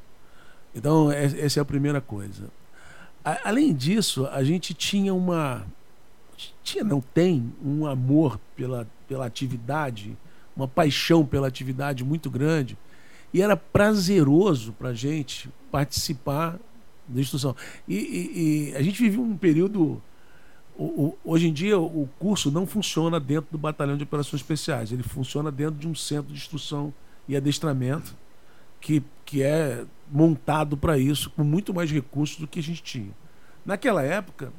Então, 0.74 1.12
es- 1.12 1.34
essa 1.34 1.60
é 1.60 1.62
a 1.62 1.64
primeira 1.64 2.00
coisa. 2.00 2.48
A- 3.24 3.48
além 3.48 3.72
disso, 3.74 4.26
a 4.26 4.42
gente 4.42 4.74
tinha 4.74 5.14
uma. 5.14 5.64
Tinha, 6.62 6.82
não 6.82 7.00
tem 7.00 7.52
um 7.64 7.86
amor 7.86 8.40
pela, 8.56 8.86
pela 9.08 9.24
atividade, 9.26 10.16
uma 10.56 10.66
paixão 10.66 11.24
pela 11.24 11.46
atividade 11.46 12.02
muito 12.04 12.28
grande. 12.30 12.76
E 13.32 13.40
era 13.40 13.56
prazeroso 13.56 14.72
para 14.72 14.90
a 14.90 14.94
gente 14.94 15.48
participar 15.70 16.58
da 17.06 17.20
instrução. 17.20 17.54
E, 17.86 17.94
e- 17.96 18.70
e 18.72 18.76
a 18.76 18.82
gente 18.82 19.00
vivia 19.00 19.20
um 19.20 19.36
período 19.36 20.02
o, 20.76 20.84
o, 20.84 21.18
hoje 21.24 21.46
em 21.48 21.52
dia 21.52 21.78
o 21.78 22.08
curso 22.18 22.50
não 22.50 22.66
funciona 22.66 23.20
dentro 23.20 23.46
do 23.52 23.58
batalhão 23.58 23.96
de 23.96 24.02
operações 24.02 24.40
especiais, 24.42 24.90
ele 24.90 25.04
funciona 25.04 25.52
dentro 25.52 25.76
de 25.76 25.86
um 25.86 25.94
centro 25.94 26.32
de 26.32 26.38
instrução 26.38 26.92
e 27.28 27.36
adestramento 27.36 28.16
que, 28.80 29.00
que 29.24 29.42
é 29.42 29.84
montado 30.10 30.76
para 30.76 30.98
isso, 30.98 31.30
com 31.30 31.42
muito 31.42 31.72
mais 31.72 31.90
recursos 31.90 32.38
do 32.38 32.46
que 32.46 32.58
a 32.58 32.62
gente 32.62 32.82
tinha. 32.82 33.10
Naquela 33.64 34.02
época, 34.02 34.52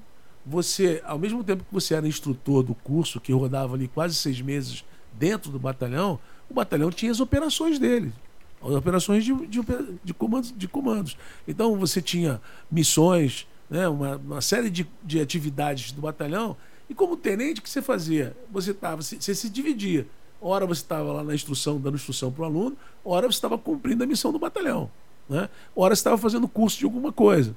você, 0.46 1.02
ao 1.06 1.18
mesmo 1.18 1.44
tempo 1.44 1.64
que 1.64 1.74
você 1.74 1.96
era 1.96 2.08
instrutor 2.08 2.64
do 2.64 2.76
curso, 2.76 3.20
que 3.20 3.32
rodava 3.32 3.76
ali 3.76 3.88
quase 3.88 4.16
seis 4.16 4.42
meses 4.42 4.84
dentro 5.14 5.52
do 5.52 5.60
batalhão, 5.60 6.20
o 6.50 6.54
batalhão 6.54 6.92
tinha 6.92 7.12
as 7.12 7.20
operações 7.20 7.80
dele. 7.80 8.14
As 8.62 8.72
operações 8.72 9.24
de, 9.24 9.34
de, 9.48 9.62
de, 10.04 10.14
comandos, 10.14 10.54
de 10.56 10.68
comandos. 10.68 11.18
Então 11.48 11.78
você 11.78 12.02
tinha 12.02 12.42
missões, 12.72 13.48
né, 13.70 13.88
uma, 13.88 14.18
uma 14.18 14.42
série 14.42 14.70
de, 14.70 14.88
de 15.04 15.20
atividades 15.20 15.92
do 15.92 16.02
batalhão. 16.02 16.58
E 16.90 16.94
como 16.94 17.18
tenente, 17.18 17.60
o 17.60 17.64
que 17.64 17.70
você 17.70 17.82
fazia? 17.82 18.36
Você, 18.52 18.74
tava, 18.74 19.02
você, 19.02 19.20
você 19.20 19.34
se 19.34 19.50
dividia. 19.50 20.08
Ora 20.48 20.68
você 20.68 20.82
estava 20.82 21.12
lá 21.12 21.24
na 21.24 21.34
instrução, 21.34 21.80
dando 21.80 21.96
instrução 21.96 22.32
para 22.32 22.44
o 22.44 22.46
aluno, 22.46 22.78
ora 23.04 23.26
você 23.26 23.34
estava 23.34 23.58
cumprindo 23.58 24.04
a 24.04 24.06
missão 24.06 24.32
do 24.32 24.38
batalhão. 24.38 24.92
Né? 25.28 25.50
Ora 25.76 25.96
você 25.96 26.02
estava 26.02 26.20
fazendo 26.20 26.48
curso 26.48 26.78
de 26.78 26.86
alguma 26.86 27.12
coisa. 27.12 27.56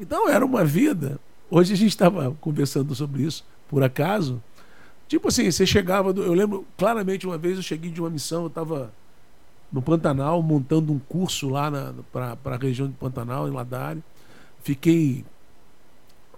Então 0.00 0.26
era 0.26 0.42
uma 0.42 0.64
vida. 0.64 1.20
Hoje 1.50 1.74
a 1.74 1.76
gente 1.76 1.90
estava 1.90 2.34
conversando 2.40 2.94
sobre 2.94 3.24
isso, 3.24 3.44
por 3.68 3.82
acaso. 3.82 4.42
Tipo 5.06 5.28
assim, 5.28 5.50
você 5.50 5.66
chegava. 5.66 6.14
Do, 6.14 6.22
eu 6.22 6.32
lembro 6.32 6.66
claramente 6.78 7.26
uma 7.26 7.36
vez 7.36 7.58
eu 7.58 7.62
cheguei 7.62 7.90
de 7.90 8.00
uma 8.00 8.08
missão, 8.08 8.44
eu 8.44 8.46
estava 8.46 8.90
no 9.70 9.82
Pantanal, 9.82 10.42
montando 10.42 10.94
um 10.94 10.98
curso 10.98 11.50
lá 11.50 11.70
para 12.10 12.38
a 12.42 12.56
região 12.56 12.88
de 12.88 12.94
Pantanal, 12.94 13.46
em 13.46 13.50
Ladari. 13.50 14.02
Fiquei 14.62 15.26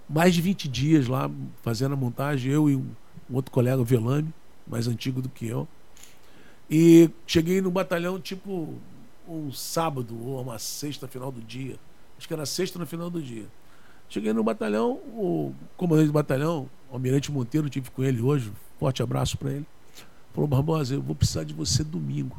mais 0.08 0.34
de 0.34 0.42
20 0.42 0.66
dias 0.66 1.06
lá 1.06 1.30
fazendo 1.62 1.92
a 1.92 1.96
montagem, 1.96 2.50
eu 2.50 2.68
e 2.68 2.74
um, 2.74 2.88
um 3.30 3.36
outro 3.36 3.52
colega, 3.52 3.80
o 3.80 3.84
Velame, 3.84 4.34
mais 4.66 4.88
antigo 4.88 5.22
do 5.22 5.28
que 5.28 5.46
eu. 5.46 5.68
E 6.70 7.10
cheguei 7.26 7.60
no 7.60 7.70
batalhão 7.70 8.20
tipo 8.20 8.74
um 9.28 9.52
sábado 9.52 10.16
ou 10.24 10.40
uma 10.40 10.58
sexta 10.58 11.06
final 11.06 11.30
do 11.30 11.40
dia. 11.40 11.76
Acho 12.18 12.26
que 12.26 12.34
era 12.34 12.46
sexta 12.46 12.78
no 12.78 12.86
final 12.86 13.10
do 13.10 13.20
dia. 13.20 13.46
Cheguei 14.08 14.32
no 14.32 14.42
batalhão, 14.42 14.92
o 14.92 15.52
comandante 15.76 16.06
do 16.06 16.12
batalhão, 16.12 16.68
o 16.90 16.94
Almirante 16.94 17.32
Monteiro, 17.32 17.68
tive 17.68 17.90
com 17.90 18.04
ele 18.04 18.22
hoje, 18.22 18.52
forte 18.78 19.02
abraço 19.02 19.36
para 19.36 19.50
ele. 19.50 19.66
Falou, 20.32 20.46
Barbosa, 20.46 20.94
eu 20.94 21.02
vou 21.02 21.14
precisar 21.14 21.44
de 21.44 21.52
você 21.52 21.82
domingo. 21.82 22.38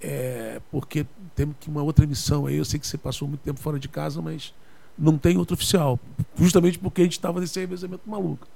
É, 0.00 0.60
porque 0.70 1.06
temos 1.34 1.56
que 1.60 1.68
uma 1.68 1.82
outra 1.82 2.06
missão 2.06 2.46
aí. 2.46 2.56
Eu 2.56 2.64
sei 2.64 2.80
que 2.80 2.86
você 2.86 2.98
passou 2.98 3.28
muito 3.28 3.42
tempo 3.42 3.60
fora 3.60 3.78
de 3.78 3.88
casa, 3.88 4.20
mas 4.20 4.52
não 4.98 5.16
tem 5.16 5.36
outro 5.36 5.54
oficial. 5.54 5.98
Justamente 6.36 6.78
porque 6.78 7.02
a 7.02 7.04
gente 7.04 7.12
estava 7.12 7.40
nesse 7.40 7.58
revezamento 7.60 8.08
maluco. 8.08 8.46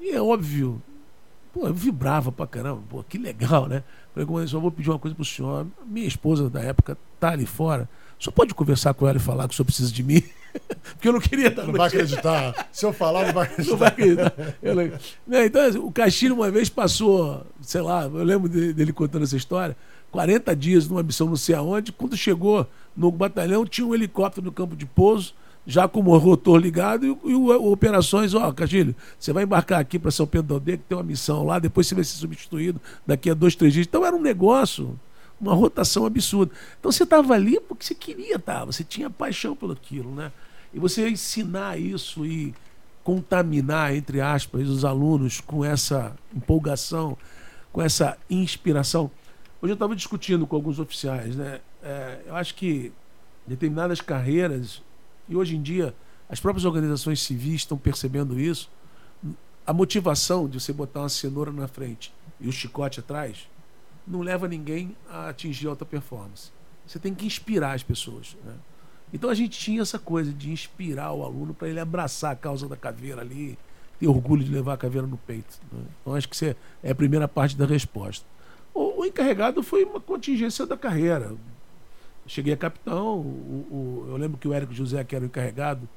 E 0.00 0.10
é 0.10 0.20
óbvio, 0.20 0.80
pô, 1.56 1.66
eu 1.66 1.74
vibrava 1.74 2.30
pra 2.30 2.46
caramba, 2.46 2.82
pô, 2.86 3.02
que 3.02 3.16
legal, 3.16 3.66
né? 3.66 3.82
Falei, 4.12 4.26
como 4.26 4.46
só 4.46 4.60
vou 4.60 4.70
pedir 4.70 4.90
uma 4.90 4.98
coisa 4.98 5.14
pro 5.14 5.24
senhor. 5.24 5.66
Minha 5.86 6.06
esposa 6.06 6.50
da 6.50 6.60
época 6.60 6.98
tá 7.18 7.30
ali 7.30 7.46
fora. 7.46 7.88
Só 8.18 8.30
pode 8.30 8.54
conversar 8.54 8.92
com 8.92 9.08
ela 9.08 9.16
e 9.16 9.20
falar 9.20 9.48
que 9.48 9.54
o 9.54 9.56
senhor 9.56 9.64
precisa 9.64 9.90
de 9.90 10.02
mim? 10.02 10.22
Porque 10.92 11.08
eu 11.08 11.12
não 11.12 11.20
queria 11.20 11.48
estar 11.48 11.64
Não 11.64 11.72
vai 11.72 11.88
acreditar. 11.88 12.68
Se 12.72 12.84
eu 12.84 12.92
falar, 12.92 13.26
não 13.26 13.32
vai 13.32 13.44
acreditar. 13.44 13.70
Não 13.72 13.78
vai 13.78 13.88
acreditar. 13.88 14.32
Não, 15.26 15.44
então, 15.44 15.62
assim, 15.62 15.78
o 15.78 15.90
Castilho 15.90 16.34
uma 16.34 16.50
vez 16.50 16.68
passou, 16.70 17.46
sei 17.60 17.82
lá, 17.82 18.04
eu 18.04 18.24
lembro 18.24 18.48
dele 18.48 18.92
contando 18.92 19.24
essa 19.24 19.36
história, 19.36 19.76
40 20.10 20.56
dias 20.56 20.88
numa 20.88 21.02
missão 21.02 21.26
não 21.26 21.36
sei 21.36 21.54
aonde. 21.54 21.92
Quando 21.92 22.16
chegou 22.16 22.66
no 22.96 23.10
batalhão, 23.10 23.66
tinha 23.66 23.86
um 23.86 23.94
helicóptero 23.94 24.46
no 24.46 24.52
campo 24.52 24.74
de 24.74 24.86
pouso 24.86 25.34
já 25.66 25.88
com 25.88 26.00
o 26.00 26.16
rotor 26.16 26.58
ligado 26.58 27.04
e, 27.04 27.08
e 27.08 27.34
o, 27.34 27.72
operações, 27.72 28.34
ó, 28.34 28.52
Castilho, 28.52 28.94
você 29.18 29.32
vai 29.32 29.42
embarcar 29.42 29.80
aqui 29.80 29.98
para 29.98 30.10
São 30.10 30.26
Pedro 30.26 30.54
Aldeia, 30.54 30.78
que 30.78 30.84
tem 30.84 30.96
uma 30.96 31.02
missão 31.02 31.44
lá, 31.44 31.58
depois 31.58 31.86
você 31.86 31.94
vai 31.94 32.04
ser 32.04 32.16
substituído 32.16 32.80
daqui 33.04 33.28
a 33.28 33.34
dois, 33.34 33.56
três 33.56 33.74
dias. 33.74 33.86
Então 33.86 34.06
era 34.06 34.14
um 34.14 34.20
negócio, 34.20 34.98
uma 35.40 35.54
rotação 35.54 36.06
absurda. 36.06 36.52
Então 36.78 36.92
você 36.92 37.02
estava 37.02 37.34
ali 37.34 37.60
porque 37.60 37.84
você 37.84 37.94
queria 37.94 38.36
estar, 38.36 38.60
tá, 38.60 38.64
você 38.64 38.84
tinha 38.84 39.10
paixão 39.10 39.56
pelo 39.56 39.72
aquilo, 39.72 40.14
né? 40.14 40.30
E 40.72 40.78
você 40.78 41.08
ensinar 41.08 41.78
isso 41.78 42.24
e 42.24 42.54
contaminar, 43.02 43.94
entre 43.94 44.20
aspas, 44.20 44.68
os 44.68 44.84
alunos 44.84 45.40
com 45.40 45.64
essa 45.64 46.14
empolgação, 46.34 47.16
com 47.72 47.82
essa 47.82 48.16
inspiração. 48.28 49.10
Hoje 49.60 49.72
eu 49.72 49.74
estava 49.74 49.96
discutindo 49.96 50.46
com 50.46 50.54
alguns 50.54 50.78
oficiais, 50.78 51.34
né? 51.34 51.60
É, 51.82 52.20
eu 52.26 52.36
acho 52.36 52.54
que 52.54 52.92
determinadas 53.46 54.00
carreiras 54.00 54.82
e 55.28 55.36
hoje 55.36 55.56
em 55.56 55.62
dia 55.62 55.94
as 56.28 56.40
próprias 56.40 56.64
organizações 56.64 57.22
civis 57.22 57.56
estão 57.56 57.78
percebendo 57.78 58.38
isso. 58.38 58.70
A 59.66 59.72
motivação 59.72 60.48
de 60.48 60.60
você 60.60 60.72
botar 60.72 61.00
uma 61.00 61.08
cenoura 61.08 61.52
na 61.52 61.68
frente 61.68 62.12
e 62.40 62.48
o 62.48 62.52
chicote 62.52 63.00
atrás 63.00 63.48
não 64.06 64.20
leva 64.20 64.46
ninguém 64.46 64.96
a 65.08 65.28
atingir 65.28 65.66
alta 65.66 65.84
performance. 65.84 66.50
Você 66.86 66.98
tem 66.98 67.14
que 67.14 67.26
inspirar 67.26 67.72
as 67.72 67.82
pessoas. 67.82 68.36
Né? 68.44 68.54
Então 69.12 69.30
a 69.30 69.34
gente 69.34 69.58
tinha 69.58 69.82
essa 69.82 69.98
coisa 69.98 70.32
de 70.32 70.50
inspirar 70.50 71.12
o 71.12 71.24
aluno 71.24 71.52
para 71.54 71.68
ele 71.68 71.80
abraçar 71.80 72.32
a 72.32 72.36
causa 72.36 72.68
da 72.68 72.76
caveira 72.76 73.20
ali, 73.20 73.58
ter 73.98 74.06
orgulho 74.06 74.44
de 74.44 74.52
levar 74.52 74.74
a 74.74 74.76
caveira 74.76 75.06
no 75.06 75.16
peito. 75.16 75.58
Né? 75.72 75.84
Então 76.00 76.14
acho 76.14 76.28
que 76.28 76.34
isso 76.34 76.44
é, 76.44 76.56
é 76.82 76.90
a 76.90 76.94
primeira 76.94 77.26
parte 77.26 77.56
da 77.56 77.66
resposta. 77.66 78.24
O, 78.72 79.00
o 79.00 79.04
encarregado 79.04 79.62
foi 79.62 79.84
uma 79.84 80.00
contingência 80.00 80.66
da 80.66 80.76
carreira 80.76 81.34
cheguei 82.26 82.54
a 82.54 82.56
capitão, 82.56 83.18
o, 83.18 83.66
o, 83.70 84.06
eu 84.08 84.16
lembro 84.16 84.38
que 84.38 84.48
o 84.48 84.52
Érico 84.52 84.72
José, 84.72 85.02
que 85.04 85.14
era 85.14 85.24
o 85.24 85.26
encarregado, 85.26 85.88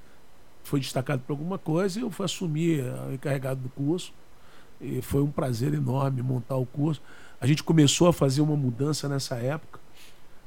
foi 0.63 0.79
destacado 0.79 1.21
por 1.25 1.33
alguma 1.33 1.57
coisa 1.57 1.99
e 1.99 2.03
eu 2.03 2.11
fui 2.11 2.25
assumir 2.25 2.83
o 3.09 3.13
encarregado 3.13 3.61
do 3.61 3.69
curso. 3.69 4.13
E 4.81 5.01
foi 5.01 5.21
um 5.21 5.31
prazer 5.31 5.73
enorme 5.73 6.21
montar 6.21 6.55
o 6.55 6.65
curso. 6.65 7.01
A 7.41 7.47
gente 7.47 7.63
começou 7.63 8.07
a 8.07 8.13
fazer 8.13 8.41
uma 8.41 8.55
mudança 8.55 9.09
nessa 9.09 9.35
época, 9.35 9.79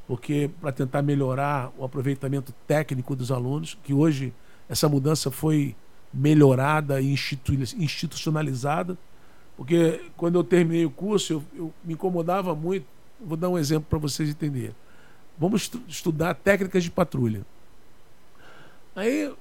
porque 0.07 0.51
para 0.61 0.73
tentar 0.73 1.03
melhorar 1.03 1.73
o 1.77 1.85
aproveitamento 1.85 2.53
técnico 2.67 3.15
dos 3.15 3.31
alunos, 3.31 3.77
que 3.83 3.93
hoje 3.93 4.33
essa 4.69 4.89
mudança 4.89 5.31
foi 5.31 5.77
melhorada 6.13 7.01
e 7.01 7.15
institucionalizada, 7.79 8.97
porque 9.57 10.01
quando 10.17 10.37
eu 10.37 10.45
terminei 10.45 10.85
o 10.85 10.91
curso, 10.91 11.33
eu, 11.35 11.45
eu 11.55 11.75
me 11.85 11.95
incomodava 11.95 12.55
muito. 12.55 12.87
Vou 13.21 13.37
dar 13.37 13.49
um 13.49 13.59
exemplo 13.59 13.87
para 13.89 13.99
vocês 13.99 14.29
entenderem. 14.29 14.75
Vamos 15.39 15.63
estu 15.63 15.83
estudar 15.89 16.35
técnicas 16.35 16.85
de 16.85 16.91
patrulha. 16.91 17.45
Aí 18.95 19.33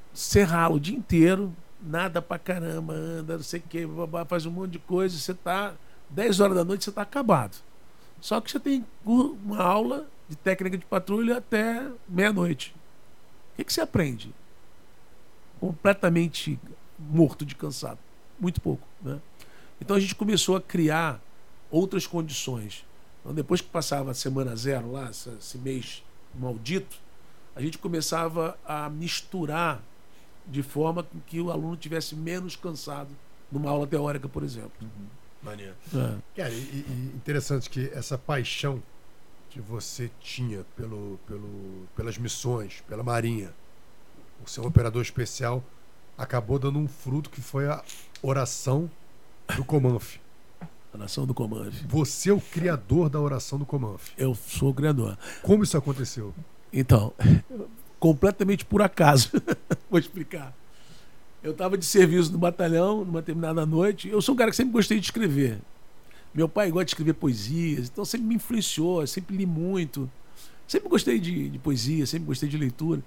rala 0.48 0.76
o 0.76 0.80
dia 0.80 0.96
inteiro, 0.96 1.54
nada 1.82 2.22
pra 2.22 2.40
caramba, 2.40 2.94
anda, 2.94 3.36
não 3.36 3.44
sei 3.44 3.60
o 3.60 3.64
que, 3.64 3.88
faz 4.28 4.46
um 4.46 4.52
monte 4.52 4.72
de 4.72 4.80
coisa, 4.80 5.18
você 5.18 5.34
tá 5.34 5.74
10 6.10 6.40
horas 6.40 6.56
da 6.56 6.64
noite, 6.64 6.86
você 6.86 6.92
tá 6.92 7.02
acabado. 7.02 7.58
Só 8.20 8.40
que 8.40 8.52
você 8.52 8.60
tem 8.60 8.86
uma 9.06 9.62
aula 9.62 10.08
de 10.30 10.36
técnica 10.36 10.78
de 10.78 10.86
patrulha 10.86 11.38
até 11.38 11.86
meia-noite. 12.08 12.74
O 13.54 13.58
que, 13.58 13.64
que 13.66 13.74
você 13.74 13.82
aprende? 13.82 14.34
Completamente 15.60 16.60
morto 16.98 17.46
de 17.46 17.56
cansado. 17.56 18.00
Muito 18.40 18.62
pouco. 18.62 18.88
Né? 19.02 19.20
Então 19.80 19.96
a 19.96 20.00
gente 20.00 20.16
começou 20.16 20.56
a 20.56 20.62
criar 20.62 21.20
outras 21.70 22.06
condições. 22.06 22.86
Então, 23.22 23.34
depois 23.34 23.62
que 23.62 23.70
passava 23.70 24.12
a 24.12 24.14
semana 24.14 24.56
zero 24.56 24.92
lá, 24.92 25.10
esse 25.10 25.58
mês 25.58 26.04
maldito, 26.34 26.98
a 27.56 27.62
gente 27.62 27.78
começava 27.78 28.58
a 28.66 28.90
misturar 28.90 29.82
de 30.48 30.64
forma 30.64 31.06
que 31.28 31.40
o 31.40 31.52
aluno 31.52 31.78
tivesse 31.78 32.16
menos 32.16 32.56
cansado 32.56 33.10
numa 33.52 33.70
aula 33.70 33.86
teórica, 33.86 34.28
por 34.28 34.44
exemplo. 34.44 34.72
Uhum. 34.82 35.08
Maneiro. 35.44 35.76
É. 35.94 36.42
Cara, 36.42 36.54
e, 36.54 36.86
e 36.88 37.12
interessante 37.16 37.70
que 37.70 37.92
essa 37.94 38.18
paixão 38.18 38.82
que 39.50 39.60
você 39.60 40.10
tinha 40.20 40.66
pelo, 40.76 41.20
pelo, 41.28 41.88
pelas 41.96 42.18
missões, 42.18 42.82
pela 42.88 43.04
Marinha, 43.04 43.54
o 44.44 44.50
seu 44.50 44.64
operador 44.64 45.02
especial, 45.02 45.64
acabou 46.18 46.58
dando 46.58 46.80
um 46.80 46.88
fruto 46.88 47.30
que 47.30 47.42
foi 47.42 47.68
a 47.68 47.84
oração 48.22 48.90
do 49.56 49.66
Comanf. 49.66 50.21
A 50.94 50.98
nação 50.98 51.26
do 51.26 51.34
Comanf. 51.34 51.74
Você 51.88 52.30
é 52.30 52.34
o 52.34 52.42
criador 52.42 53.10
da 53.10 53.20
oração 53.20 53.58
do 53.58 53.66
Comanf. 53.66 54.10
Eu 54.18 54.36
sou 54.36 54.72
o 54.72 54.74
criador. 54.74 55.18
Como 55.42 55.64
isso 55.64 55.78
aconteceu? 55.78 56.34
Então, 56.72 57.14
completamente 58.00 58.66
por 58.66 58.82
acaso. 58.82 59.32
Vou 59.90 60.00
explicar. 60.00 60.54
Eu 61.42 61.52
estava 61.52 61.78
de 61.78 61.86
serviço 61.86 62.32
no 62.32 62.38
batalhão, 62.38 63.06
numa 63.06 63.22
determinada 63.22 63.66
noite. 63.66 64.10
Eu 64.10 64.22
sou 64.22 64.36
um 64.36 64.38
cara 64.38 64.52
que 64.52 64.58
sempre 64.58 64.74
gostei 64.74 65.00
de 65.00 65.06
escrever. 65.06 65.60
Meu 66.34 66.48
pai 66.48 66.70
gosta 66.70 66.86
de 66.86 66.92
escrever 66.92 67.14
poesias, 67.14 67.90
então 67.90 68.06
sempre 68.06 68.28
me 68.28 68.36
influenciou, 68.36 69.06
sempre 69.08 69.36
li 69.36 69.46
muito. 69.46 70.10
Sempre 70.68 70.88
gostei 70.90 71.20
de, 71.20 71.50
de 71.50 71.60
poesia, 71.60 72.06
sempre 72.06 72.28
gostei 72.28 72.48
de 72.48 72.58
leitura. 72.58 73.02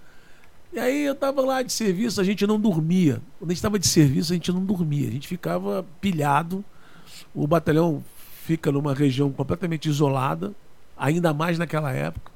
E 0.72 0.78
aí 0.78 1.05
eu 1.05 1.12
estava 1.12 1.41
lá 1.43 1.62
de 1.62 1.72
serviço, 1.72 2.20
a 2.20 2.24
gente 2.24 2.47
não 2.47 2.59
dormia. 2.59 3.22
Quando 3.39 3.51
a 3.51 3.55
gente 3.55 3.59
estava 3.59 3.78
de 3.78 3.87
serviço, 3.87 4.32
a 4.32 4.35
gente 4.35 4.51
não 4.53 4.64
dormia. 4.64 5.09
A 5.09 5.11
gente 5.11 5.28
ficava 5.28 5.87
pilhado 6.01 6.64
o 7.35 7.47
batalhão 7.47 8.03
fica 8.45 8.70
numa 8.70 8.95
região 8.95 9.32
completamente 9.32 9.89
isolada, 9.89 10.53
ainda 10.97 11.35
mais 11.35 11.59
naquela 11.59 11.93
época. 11.93 12.32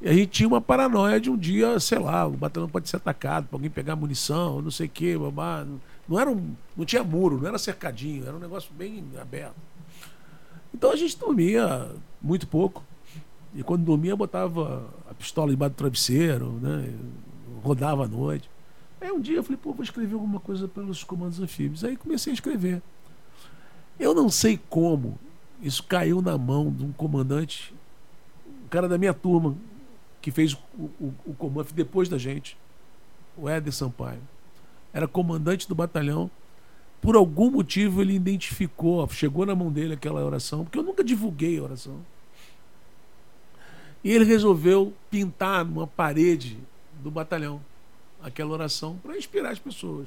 E 0.00 0.08
a 0.08 0.12
gente 0.14 0.28
tinha 0.28 0.48
uma 0.48 0.60
paranoia 0.60 1.20
de 1.20 1.28
um 1.28 1.36
dia, 1.36 1.78
sei 1.78 1.98
lá, 1.98 2.26
o 2.26 2.30
batalhão 2.30 2.68
pode 2.68 2.88
ser 2.88 2.96
atacado, 2.96 3.48
para 3.48 3.56
alguém 3.56 3.68
pegar 3.68 3.96
munição, 3.96 4.62
não 4.62 4.70
sei 4.70 4.86
o 4.86 4.90
quê, 4.90 5.18
babá. 5.18 5.66
Não, 6.08 6.18
era 6.18 6.30
um, 6.30 6.54
não 6.76 6.84
tinha 6.86 7.04
muro, 7.04 7.38
não 7.38 7.48
era 7.48 7.58
cercadinho, 7.58 8.26
era 8.26 8.34
um 8.34 8.40
negócio 8.40 8.72
bem 8.72 9.04
aberto. 9.20 9.56
Então 10.72 10.90
a 10.90 10.96
gente 10.96 11.18
dormia 11.18 11.90
muito 12.22 12.46
pouco. 12.46 12.82
E 13.54 13.62
quando 13.62 13.84
dormia, 13.84 14.16
botava 14.16 14.88
a 15.10 15.12
pistola 15.12 15.52
embaixo 15.52 15.74
do 15.74 15.78
travesseiro, 15.78 16.52
né? 16.62 16.94
rodava 17.62 18.04
à 18.04 18.08
noite. 18.08 18.48
Aí 19.00 19.10
um 19.10 19.20
dia 19.20 19.36
eu 19.36 19.42
falei, 19.42 19.58
pô, 19.60 19.72
vou 19.72 19.82
escrever 19.82 20.14
alguma 20.14 20.40
coisa 20.40 20.68
pelos 20.68 21.02
comandos 21.04 21.40
anfíbios. 21.40 21.84
Aí 21.84 21.96
comecei 21.96 22.32
a 22.32 22.34
escrever. 22.34 22.82
Eu 24.00 24.14
não 24.14 24.30
sei 24.30 24.58
como 24.70 25.18
isso 25.60 25.82
caiu 25.84 26.22
na 26.22 26.38
mão 26.38 26.72
de 26.72 26.82
um 26.82 26.90
comandante, 26.90 27.74
um 28.64 28.68
cara 28.68 28.88
da 28.88 28.96
minha 28.96 29.12
turma, 29.12 29.54
que 30.22 30.30
fez 30.30 30.54
o, 30.54 30.84
o, 30.98 31.14
o 31.26 31.34
comando 31.34 31.70
depois 31.74 32.08
da 32.08 32.16
gente, 32.16 32.56
o 33.36 33.46
Éder 33.46 33.72
Sampaio. 33.72 34.22
Era 34.90 35.06
comandante 35.06 35.68
do 35.68 35.74
batalhão. 35.74 36.30
Por 37.02 37.14
algum 37.14 37.50
motivo 37.50 38.00
ele 38.00 38.14
identificou, 38.14 39.06
chegou 39.10 39.44
na 39.44 39.54
mão 39.54 39.70
dele 39.70 39.92
aquela 39.92 40.24
oração, 40.24 40.64
porque 40.64 40.78
eu 40.78 40.82
nunca 40.82 41.04
divulguei 41.04 41.58
a 41.58 41.62
oração. 41.62 42.00
E 44.02 44.10
ele 44.10 44.24
resolveu 44.24 44.94
pintar 45.10 45.62
numa 45.62 45.86
parede 45.86 46.58
do 47.02 47.10
batalhão 47.10 47.60
aquela 48.22 48.50
oração 48.50 48.96
para 49.02 49.16
inspirar 49.16 49.50
as 49.50 49.58
pessoas. 49.58 50.06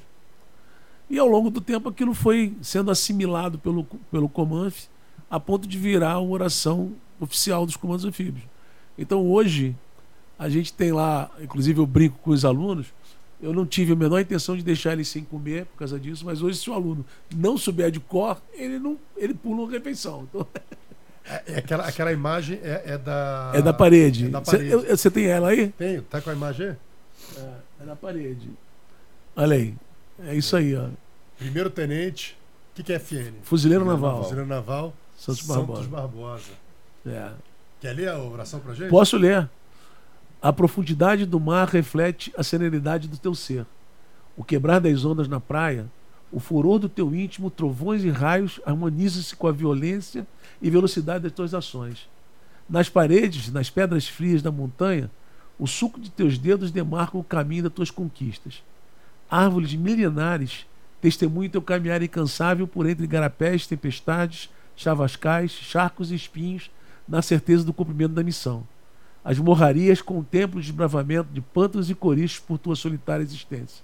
E 1.09 1.19
ao 1.19 1.27
longo 1.27 1.49
do 1.49 1.61
tempo 1.61 1.89
aquilo 1.89 2.13
foi 2.13 2.53
sendo 2.61 2.89
assimilado 2.89 3.59
pelo, 3.59 3.83
pelo 4.11 4.29
Comanf 4.29 4.87
a 5.29 5.39
ponto 5.39 5.67
de 5.67 5.77
virar 5.77 6.19
uma 6.19 6.31
oração 6.31 6.93
oficial 7.19 7.65
dos 7.65 7.75
comandos 7.75 8.05
anfíbios. 8.05 8.43
Então 8.97 9.25
hoje 9.29 9.75
a 10.37 10.49
gente 10.49 10.73
tem 10.73 10.91
lá, 10.91 11.29
inclusive 11.41 11.79
eu 11.79 11.85
brinco 11.85 12.17
com 12.19 12.31
os 12.31 12.45
alunos, 12.45 12.87
eu 13.41 13.53
não 13.53 13.65
tive 13.65 13.93
a 13.93 13.95
menor 13.95 14.19
intenção 14.19 14.55
de 14.55 14.63
deixar 14.63 14.93
eles 14.93 15.07
sem 15.07 15.23
comer 15.23 15.65
por 15.65 15.79
causa 15.79 15.99
disso, 15.99 16.25
mas 16.25 16.41
hoje 16.41 16.57
se 16.57 16.69
o 16.69 16.73
aluno 16.73 17.05
não 17.35 17.57
souber 17.57 17.91
de 17.91 17.99
cor, 17.99 18.41
ele 18.53 18.79
não 18.79 18.97
ele 19.17 19.33
pula 19.33 19.63
uma 19.63 19.71
refeição. 19.71 20.27
Então... 20.29 20.47
É, 21.25 21.43
é, 21.53 21.57
aquela, 21.57 21.87
aquela 21.87 22.11
imagem 22.11 22.59
é, 22.61 22.83
é, 22.85 22.97
da. 22.97 23.51
É 23.55 23.61
da 23.61 23.73
parede. 23.73 24.29
Você 24.89 25.09
tem 25.09 25.25
ela 25.25 25.49
aí? 25.49 25.69
Tenho. 25.69 26.01
Tá 26.03 26.19
com 26.21 26.29
a 26.29 26.33
imagem? 26.33 26.75
É, 27.37 27.49
é 27.81 27.85
da 27.85 27.95
parede. 27.95 28.49
Olha 29.35 29.55
aí. 29.55 29.73
É 30.25 30.35
isso 30.35 30.55
aí, 30.55 30.75
ó. 30.75 30.87
Primeiro 31.37 31.69
tenente. 31.69 32.37
O 32.71 32.75
que, 32.75 32.83
que 32.83 32.93
é 32.93 32.99
FN? 32.99 33.33
Fuzileiro 33.43 33.85
Naval. 33.85 34.23
Fuzileiro 34.23 34.49
Naval. 34.49 34.93
Santos 35.17 35.45
Barbosa. 35.45 35.81
Santos 35.81 35.87
Barbosa. 35.87 36.51
É. 37.05 37.31
Quer 37.79 37.93
ler 37.93 38.09
a 38.09 38.17
oração 38.17 38.59
pra 38.59 38.73
gente? 38.73 38.89
Posso 38.89 39.17
ler. 39.17 39.49
A 40.41 40.51
profundidade 40.51 41.25
do 41.25 41.39
mar 41.39 41.67
reflete 41.67 42.33
a 42.37 42.43
serenidade 42.43 43.07
do 43.07 43.17
teu 43.17 43.35
ser. 43.35 43.65
O 44.35 44.43
quebrar 44.43 44.79
das 44.79 45.05
ondas 45.05 45.27
na 45.27 45.39
praia, 45.39 45.85
o 46.31 46.39
furor 46.39 46.79
do 46.79 46.89
teu 46.89 47.13
íntimo, 47.13 47.51
trovões 47.51 48.03
e 48.03 48.09
raios 48.09 48.59
harmonizam-se 48.65 49.35
com 49.35 49.47
a 49.47 49.51
violência 49.51 50.25
e 50.61 50.69
velocidade 50.69 51.23
das 51.23 51.31
tuas 51.31 51.53
ações. 51.53 52.09
Nas 52.67 52.89
paredes, 52.89 53.51
nas 53.51 53.69
pedras 53.69 54.07
frias 54.07 54.41
da 54.41 54.51
montanha, 54.51 55.11
o 55.59 55.67
suco 55.67 55.99
de 55.99 56.09
teus 56.09 56.37
dedos 56.37 56.71
demarca 56.71 57.17
o 57.17 57.23
caminho 57.23 57.63
das 57.63 57.73
tuas 57.73 57.91
conquistas. 57.91 58.63
Árvores 59.35 59.73
milenares 59.73 60.67
testemunham 61.01 61.49
teu 61.49 61.59
caminhar 61.59 62.03
incansável 62.03 62.67
por 62.67 62.87
entre 62.87 63.07
garapés, 63.07 63.65
tempestades, 63.65 64.47
chavascais, 64.75 65.49
charcos 65.49 66.11
e 66.11 66.15
espinhos, 66.15 66.69
na 67.07 67.19
certeza 67.19 67.63
do 67.63 67.73
cumprimento 67.73 68.13
da 68.13 68.21
missão. 68.21 68.63
As 69.25 69.39
morrarias 69.39 70.03
contemplam 70.03 70.59
o 70.59 70.61
desbravamento 70.61 71.33
de 71.33 71.41
pântanos 71.41 71.89
e 71.89 71.95
corichos 71.95 72.37
por 72.41 72.59
tua 72.59 72.75
solitária 72.75 73.23
existência. 73.23 73.83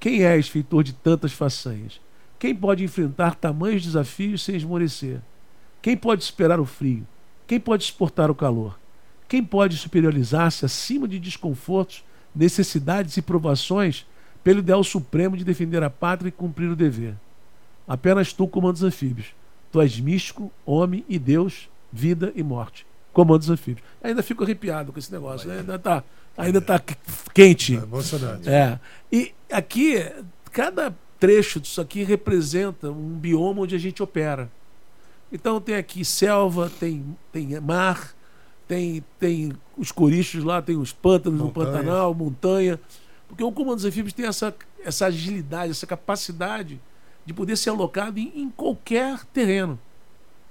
Quem 0.00 0.24
és, 0.24 0.48
feitor 0.48 0.82
de 0.82 0.92
tantas 0.92 1.32
façanhas? 1.32 2.00
Quem 2.36 2.52
pode 2.52 2.82
enfrentar 2.82 3.36
tamanhos 3.36 3.84
desafios 3.84 4.42
sem 4.42 4.56
esmorecer? 4.56 5.20
Quem 5.80 5.96
pode 5.96 6.24
superar 6.24 6.58
o 6.58 6.64
frio? 6.64 7.06
Quem 7.46 7.60
pode 7.60 7.84
suportar 7.84 8.28
o 8.28 8.34
calor? 8.34 8.76
Quem 9.28 9.44
pode 9.44 9.76
superiorizar-se 9.76 10.64
acima 10.64 11.06
de 11.06 11.20
desconfortos, 11.20 12.04
necessidades 12.34 13.16
e 13.16 13.22
provações 13.22 14.04
pelo 14.44 14.60
ideal 14.60 14.84
supremo 14.84 15.36
de 15.36 15.44
defender 15.44 15.82
a 15.82 15.90
pátria 15.90 16.28
e 16.28 16.32
cumprir 16.32 16.70
o 16.70 16.76
dever? 16.76 17.14
Apenas 17.88 18.32
tu 18.32 18.46
comandos 18.46 18.84
anfíbios. 18.84 19.34
Tu 19.72 19.80
és 19.80 19.98
místico, 19.98 20.52
homem 20.64 21.04
e 21.08 21.18
Deus, 21.18 21.68
vida 21.92 22.32
e 22.36 22.42
morte 22.42 22.86
comandos 23.14 23.48
anfíbios. 23.48 23.86
Ainda 24.02 24.22
fico 24.22 24.42
arrepiado 24.42 24.92
com 24.92 24.98
esse 24.98 25.10
negócio, 25.10 25.48
né? 25.48 25.60
ainda 25.60 25.76
está 25.76 26.04
ainda 26.36 26.60
tá 26.60 26.82
quente. 27.32 27.76
É 27.76 27.78
emocionante. 27.78 28.48
É. 28.50 28.78
E 29.10 29.32
aqui, 29.50 30.04
cada 30.52 30.92
trecho 31.18 31.60
disso 31.60 31.80
aqui 31.80 32.02
representa 32.02 32.90
um 32.90 33.16
bioma 33.16 33.62
onde 33.62 33.74
a 33.74 33.78
gente 33.78 34.02
opera. 34.02 34.50
Então 35.32 35.60
tem 35.60 35.76
aqui 35.76 36.04
selva, 36.04 36.70
tem, 36.78 37.16
tem 37.32 37.58
mar, 37.60 38.14
tem, 38.68 39.02
tem 39.18 39.52
os 39.78 39.90
corichos 39.90 40.44
lá, 40.44 40.60
tem 40.60 40.76
os 40.76 40.92
pântanos 40.92 41.40
montanha. 41.40 41.66
no 41.66 41.72
Pantanal, 41.72 42.14
montanha. 42.14 42.80
Porque 43.34 43.42
o 43.42 43.50
comando 43.50 43.74
dos 43.74 43.84
anfíbios 43.84 44.12
tem 44.12 44.26
essa, 44.26 44.54
essa 44.84 45.06
agilidade, 45.06 45.72
essa 45.72 45.88
capacidade 45.88 46.80
de 47.26 47.34
poder 47.34 47.56
ser 47.56 47.70
alocado 47.70 48.20
em, 48.20 48.30
em 48.32 48.48
qualquer 48.48 49.24
terreno. 49.26 49.76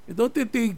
Então 0.05 0.25
eu 0.25 0.29
tentei 0.29 0.75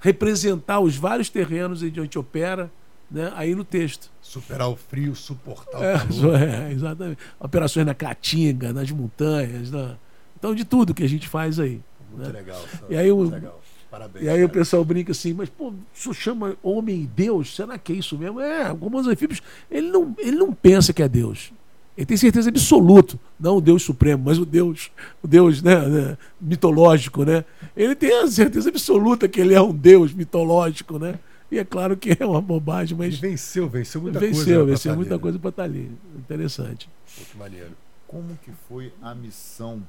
representar 0.00 0.80
os 0.80 0.96
vários 0.96 1.30
terrenos 1.30 1.82
onde 1.82 1.98
a 1.98 2.02
gente 2.02 2.18
opera 2.18 2.70
né, 3.10 3.32
aí 3.34 3.54
no 3.54 3.64
texto. 3.64 4.10
Superar 4.20 4.68
o 4.68 4.76
frio, 4.76 5.16
suportar 5.16 5.80
o 5.80 5.82
é, 5.82 5.98
calor. 5.98 6.36
É, 6.42 6.72
exatamente. 6.72 7.18
Operações 7.38 7.86
na 7.86 7.94
Caatinga, 7.94 8.74
nas 8.74 8.90
montanhas. 8.90 9.70
Na... 9.70 9.96
Então, 10.38 10.54
de 10.54 10.66
tudo 10.66 10.92
que 10.92 11.02
a 11.02 11.08
gente 11.08 11.26
faz 11.26 11.58
aí. 11.58 11.80
Muito 12.10 12.26
né? 12.26 12.38
legal. 12.38 12.62
E 12.90 12.96
aí, 12.98 13.10
o... 13.10 13.22
legal. 13.22 13.59
Parabéns, 13.90 14.24
e 14.24 14.28
aí 14.28 14.36
cara. 14.36 14.46
o 14.46 14.50
pessoal 14.50 14.84
brinca 14.84 15.10
assim, 15.10 15.34
mas 15.34 15.48
pô, 15.48 15.72
isso 15.92 16.14
chama 16.14 16.56
homem 16.62 17.10
Deus? 17.16 17.56
Será 17.56 17.76
que 17.76 17.92
é 17.92 17.96
isso 17.96 18.16
mesmo? 18.16 18.40
É, 18.40 18.74
como 18.74 18.98
os 18.98 19.06
anfíbios, 19.06 19.42
ele 19.70 19.90
não, 19.90 20.14
ele 20.18 20.36
não 20.36 20.52
pensa 20.52 20.92
que 20.92 21.02
é 21.02 21.08
Deus. 21.08 21.52
Ele 21.96 22.06
tem 22.06 22.16
certeza 22.16 22.48
absoluta, 22.48 23.18
não 23.38 23.56
o 23.56 23.60
Deus 23.60 23.82
supremo, 23.82 24.22
mas 24.24 24.38
o 24.38 24.46
Deus, 24.46 24.90
o 25.22 25.26
Deus 25.26 25.60
né, 25.60 25.76
né, 25.88 26.18
mitológico, 26.40 27.24
né? 27.24 27.44
Ele 27.76 27.94
tem 27.96 28.12
a 28.12 28.26
certeza 28.28 28.68
absoluta 28.68 29.28
que 29.28 29.40
ele 29.40 29.54
é 29.54 29.60
um 29.60 29.74
Deus 29.74 30.14
mitológico, 30.14 30.98
né? 30.98 31.18
E 31.50 31.58
é 31.58 31.64
claro 31.64 31.96
que 31.96 32.16
é 32.18 32.24
uma 32.24 32.40
bobagem, 32.40 32.96
mas. 32.96 33.14
Ele 33.14 33.16
venceu, 33.16 33.68
venceu 33.68 34.00
muita 34.00 34.20
venceu, 34.20 34.44
coisa. 34.44 34.64
Venceu, 34.64 34.96
muita 34.96 35.18
coisa 35.18 35.38
para 35.38 35.50
estar 35.50 35.64
ali. 35.64 35.90
Interessante. 36.16 36.88
Muito 37.18 37.36
maneiro. 37.36 37.72
Como 38.06 38.38
que 38.44 38.52
foi 38.68 38.92
a 39.02 39.14
missão 39.14 39.82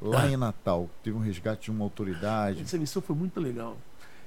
lá 0.00 0.22
ah. 0.22 0.30
em 0.30 0.36
Natal? 0.36 0.88
Teve 1.02 1.16
um 1.16 1.20
resgate 1.20 1.64
de 1.64 1.70
uma 1.70 1.84
autoridade? 1.84 2.62
Essa 2.62 2.78
missão 2.78 3.02
foi 3.02 3.16
muito 3.16 3.40
legal. 3.40 3.76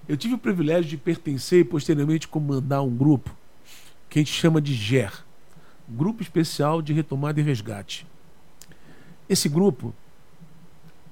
Eu 0.07 0.17
tive 0.17 0.33
o 0.33 0.37
privilégio 0.37 0.89
de 0.89 0.97
pertencer 0.97 1.61
e 1.61 1.63
posteriormente 1.63 2.27
comandar 2.27 2.83
um 2.83 2.95
grupo 2.95 3.35
que 4.09 4.19
a 4.19 4.21
gente 4.21 4.33
chama 4.33 4.61
de 4.61 4.73
GER 4.73 5.23
Grupo 5.87 6.21
Especial 6.21 6.81
de 6.81 6.93
Retomada 6.93 7.39
e 7.39 7.43
Resgate. 7.43 8.07
Esse 9.27 9.49
grupo, 9.49 9.93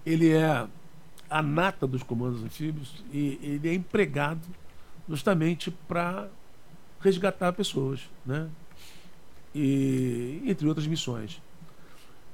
ele 0.05 0.31
é 0.31 0.67
a 1.29 1.41
nata 1.41 1.85
dos 1.85 2.01
comandos 2.01 2.43
anfíbios 2.43 3.03
e 3.11 3.39
ele 3.41 3.69
é 3.69 3.73
empregado 3.73 4.41
justamente 5.07 5.69
para 5.87 6.29
resgatar 7.01 7.51
pessoas, 7.53 8.09
né? 8.25 8.49
E 9.53 10.41
entre 10.45 10.67
outras 10.67 10.87
missões. 10.87 11.41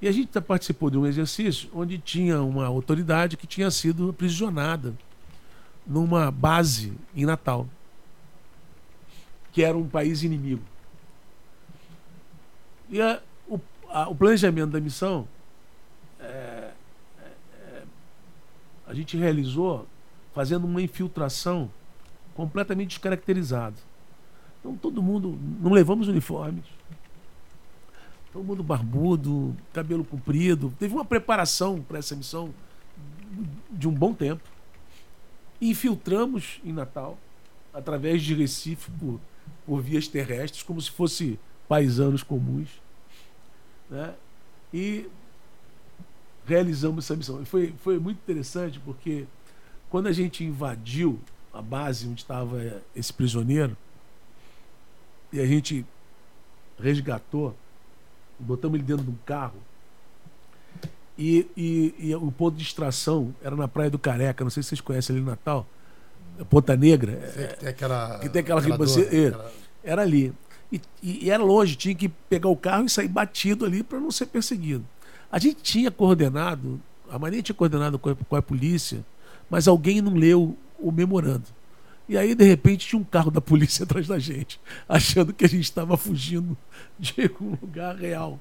E 0.02 0.08
a 0.08 0.12
gente 0.12 0.40
participou 0.42 0.90
de 0.90 0.98
um 0.98 1.06
exercício 1.06 1.70
onde 1.74 1.98
tinha 1.98 2.42
uma 2.42 2.66
autoridade 2.66 3.38
que 3.38 3.48
tinha 3.48 3.72
sido 3.72 4.10
aprisionada 4.10 4.94
numa 5.86 6.32
base 6.32 6.94
em 7.16 7.26
Natal, 7.26 7.68
que 9.52 9.64
era 9.64 9.78
um 9.78 9.88
país 9.88 10.24
inimigo. 10.24 10.62
E 12.90 13.02
a, 13.02 13.22
o, 13.48 13.60
a, 13.90 14.10
o, 14.10 14.16
planejamento 14.16 14.72
da 14.72 14.80
missão 14.80 15.28
é, 16.20 16.24
é, 16.26 16.72
é, 17.62 17.84
a 18.88 18.94
gente 18.94 19.18
realizou 19.18 19.88
fazendo 20.34 20.66
uma 20.66 20.82
infiltração 20.82 21.72
completamente 22.36 22.90
descaracterizada. 22.90 23.76
Então 24.60 24.76
todo 24.76 25.02
mundo, 25.02 25.40
não 25.60 25.72
levamos 25.72 26.08
uniformes, 26.08 26.66
todo 28.36 28.44
mundo 28.44 28.62
barbudo, 28.62 29.56
cabelo 29.72 30.04
comprido. 30.04 30.74
Teve 30.78 30.94
uma 30.94 31.06
preparação 31.06 31.82
para 31.82 32.00
essa 32.00 32.14
missão 32.18 32.54
de 33.72 33.88
um 33.88 33.94
bom 33.94 34.14
tempo. 34.14 34.44
Infiltramos 35.62 36.60
em 36.62 36.74
Natal, 36.74 37.18
através 37.74 38.22
de 38.22 38.34
Recife, 38.34 38.92
por, 38.92 39.22
por 39.66 39.82
vias 39.82 40.10
terrestres, 40.10 40.64
como 40.64 40.82
se 40.82 40.92
fosse 40.92 41.40
paisanos 41.66 42.24
comuns, 42.24 42.68
né? 43.90 44.14
e 44.74 45.08
realizamos 46.46 47.06
essa 47.06 47.16
missão. 47.16 47.42
E 47.42 47.46
foi, 47.46 47.74
foi 47.78 47.98
muito 48.00 48.18
interessante 48.18 48.82
porque 48.82 49.26
quando 49.90 50.08
a 50.08 50.12
gente 50.12 50.44
invadiu 50.44 51.22
a 51.54 51.62
base 51.62 52.06
onde 52.06 52.20
estava 52.20 52.84
esse 52.94 53.14
prisioneiro 53.14 53.78
e 55.32 55.40
a 55.40 55.46
gente 55.46 55.86
resgatou, 56.78 57.56
botamos 58.40 58.76
ele 58.76 58.84
dentro 58.84 59.04
de 59.04 59.10
um 59.12 59.18
carro, 59.26 59.56
E, 61.18 61.48
e, 61.56 61.96
e 62.10 62.16
o 62.16 62.30
ponto 62.32 62.58
de 62.58 62.64
extração 62.64 63.34
era 63.42 63.56
na 63.56 63.68
Praia 63.70 63.90
do 63.90 63.98
Careca, 63.98 64.44
não 64.44 64.52
sei 64.52 64.62
se 64.62 64.70
vocês 64.70 64.82
conhecem 64.82 65.16
ali 65.16 65.24
no 65.24 65.32
Natal. 65.32 65.66
Ponta 66.50 66.76
Negra. 66.76 67.32
Sei 67.34 67.48
que 67.48 67.56
tem 67.60 67.70
aquela. 67.70 68.20
Que 68.20 68.28
tem 68.30 68.42
aquela 68.42 68.60
que 68.62 68.68
aquela 68.72 68.78
você- 68.88 69.06
dor, 69.06 69.14
é. 69.16 69.28
aquela- 69.28 69.52
Era 69.84 70.02
ali. 70.02 70.34
E, 70.70 70.82
e- 71.02 71.26
e 71.26 71.30
era 71.32 71.42
longe, 71.42 71.76
tinha 71.78 71.96
que 71.96 72.10
pegar 72.10 72.50
o 72.50 72.58
carro 72.58 72.86
e 72.86 72.90
sair 72.90 73.08
batido 73.08 73.64
ali 73.66 73.82
para 73.82 73.98
não 74.00 74.12
ser 74.12 74.26
perseguido. 74.26 74.84
A 75.32 75.40
gente 75.40 75.62
tinha 75.62 75.90
coordenado, 75.90 76.82
a 77.10 77.18
Marinha 77.18 77.42
tinha 77.44 77.56
coordenado 77.56 77.98
com 77.98 78.10
a, 78.10 78.16
com 78.16 78.36
a 78.36 78.42
polícia, 78.42 79.06
mas 79.50 79.68
alguém 79.70 80.02
não 80.02 80.14
leu 80.16 80.58
o 80.78 80.92
memorando. 80.92 81.46
E 82.08 82.18
aí, 82.18 82.36
de 82.36 82.46
repente, 82.46 82.88
tinha 82.88 83.00
um 83.00 83.04
carro 83.04 83.32
da 83.32 83.42
polícia 83.42 83.84
atrás 83.86 84.08
da 84.08 84.20
gente, 84.20 84.60
achando 84.88 85.34
que 85.34 85.46
a 85.46 85.50
gente 85.50 85.64
estava 85.64 85.98
fugindo 85.98 86.58
de 87.00 87.30
um 87.42 87.58
lugar 87.62 87.96
real. 87.96 88.40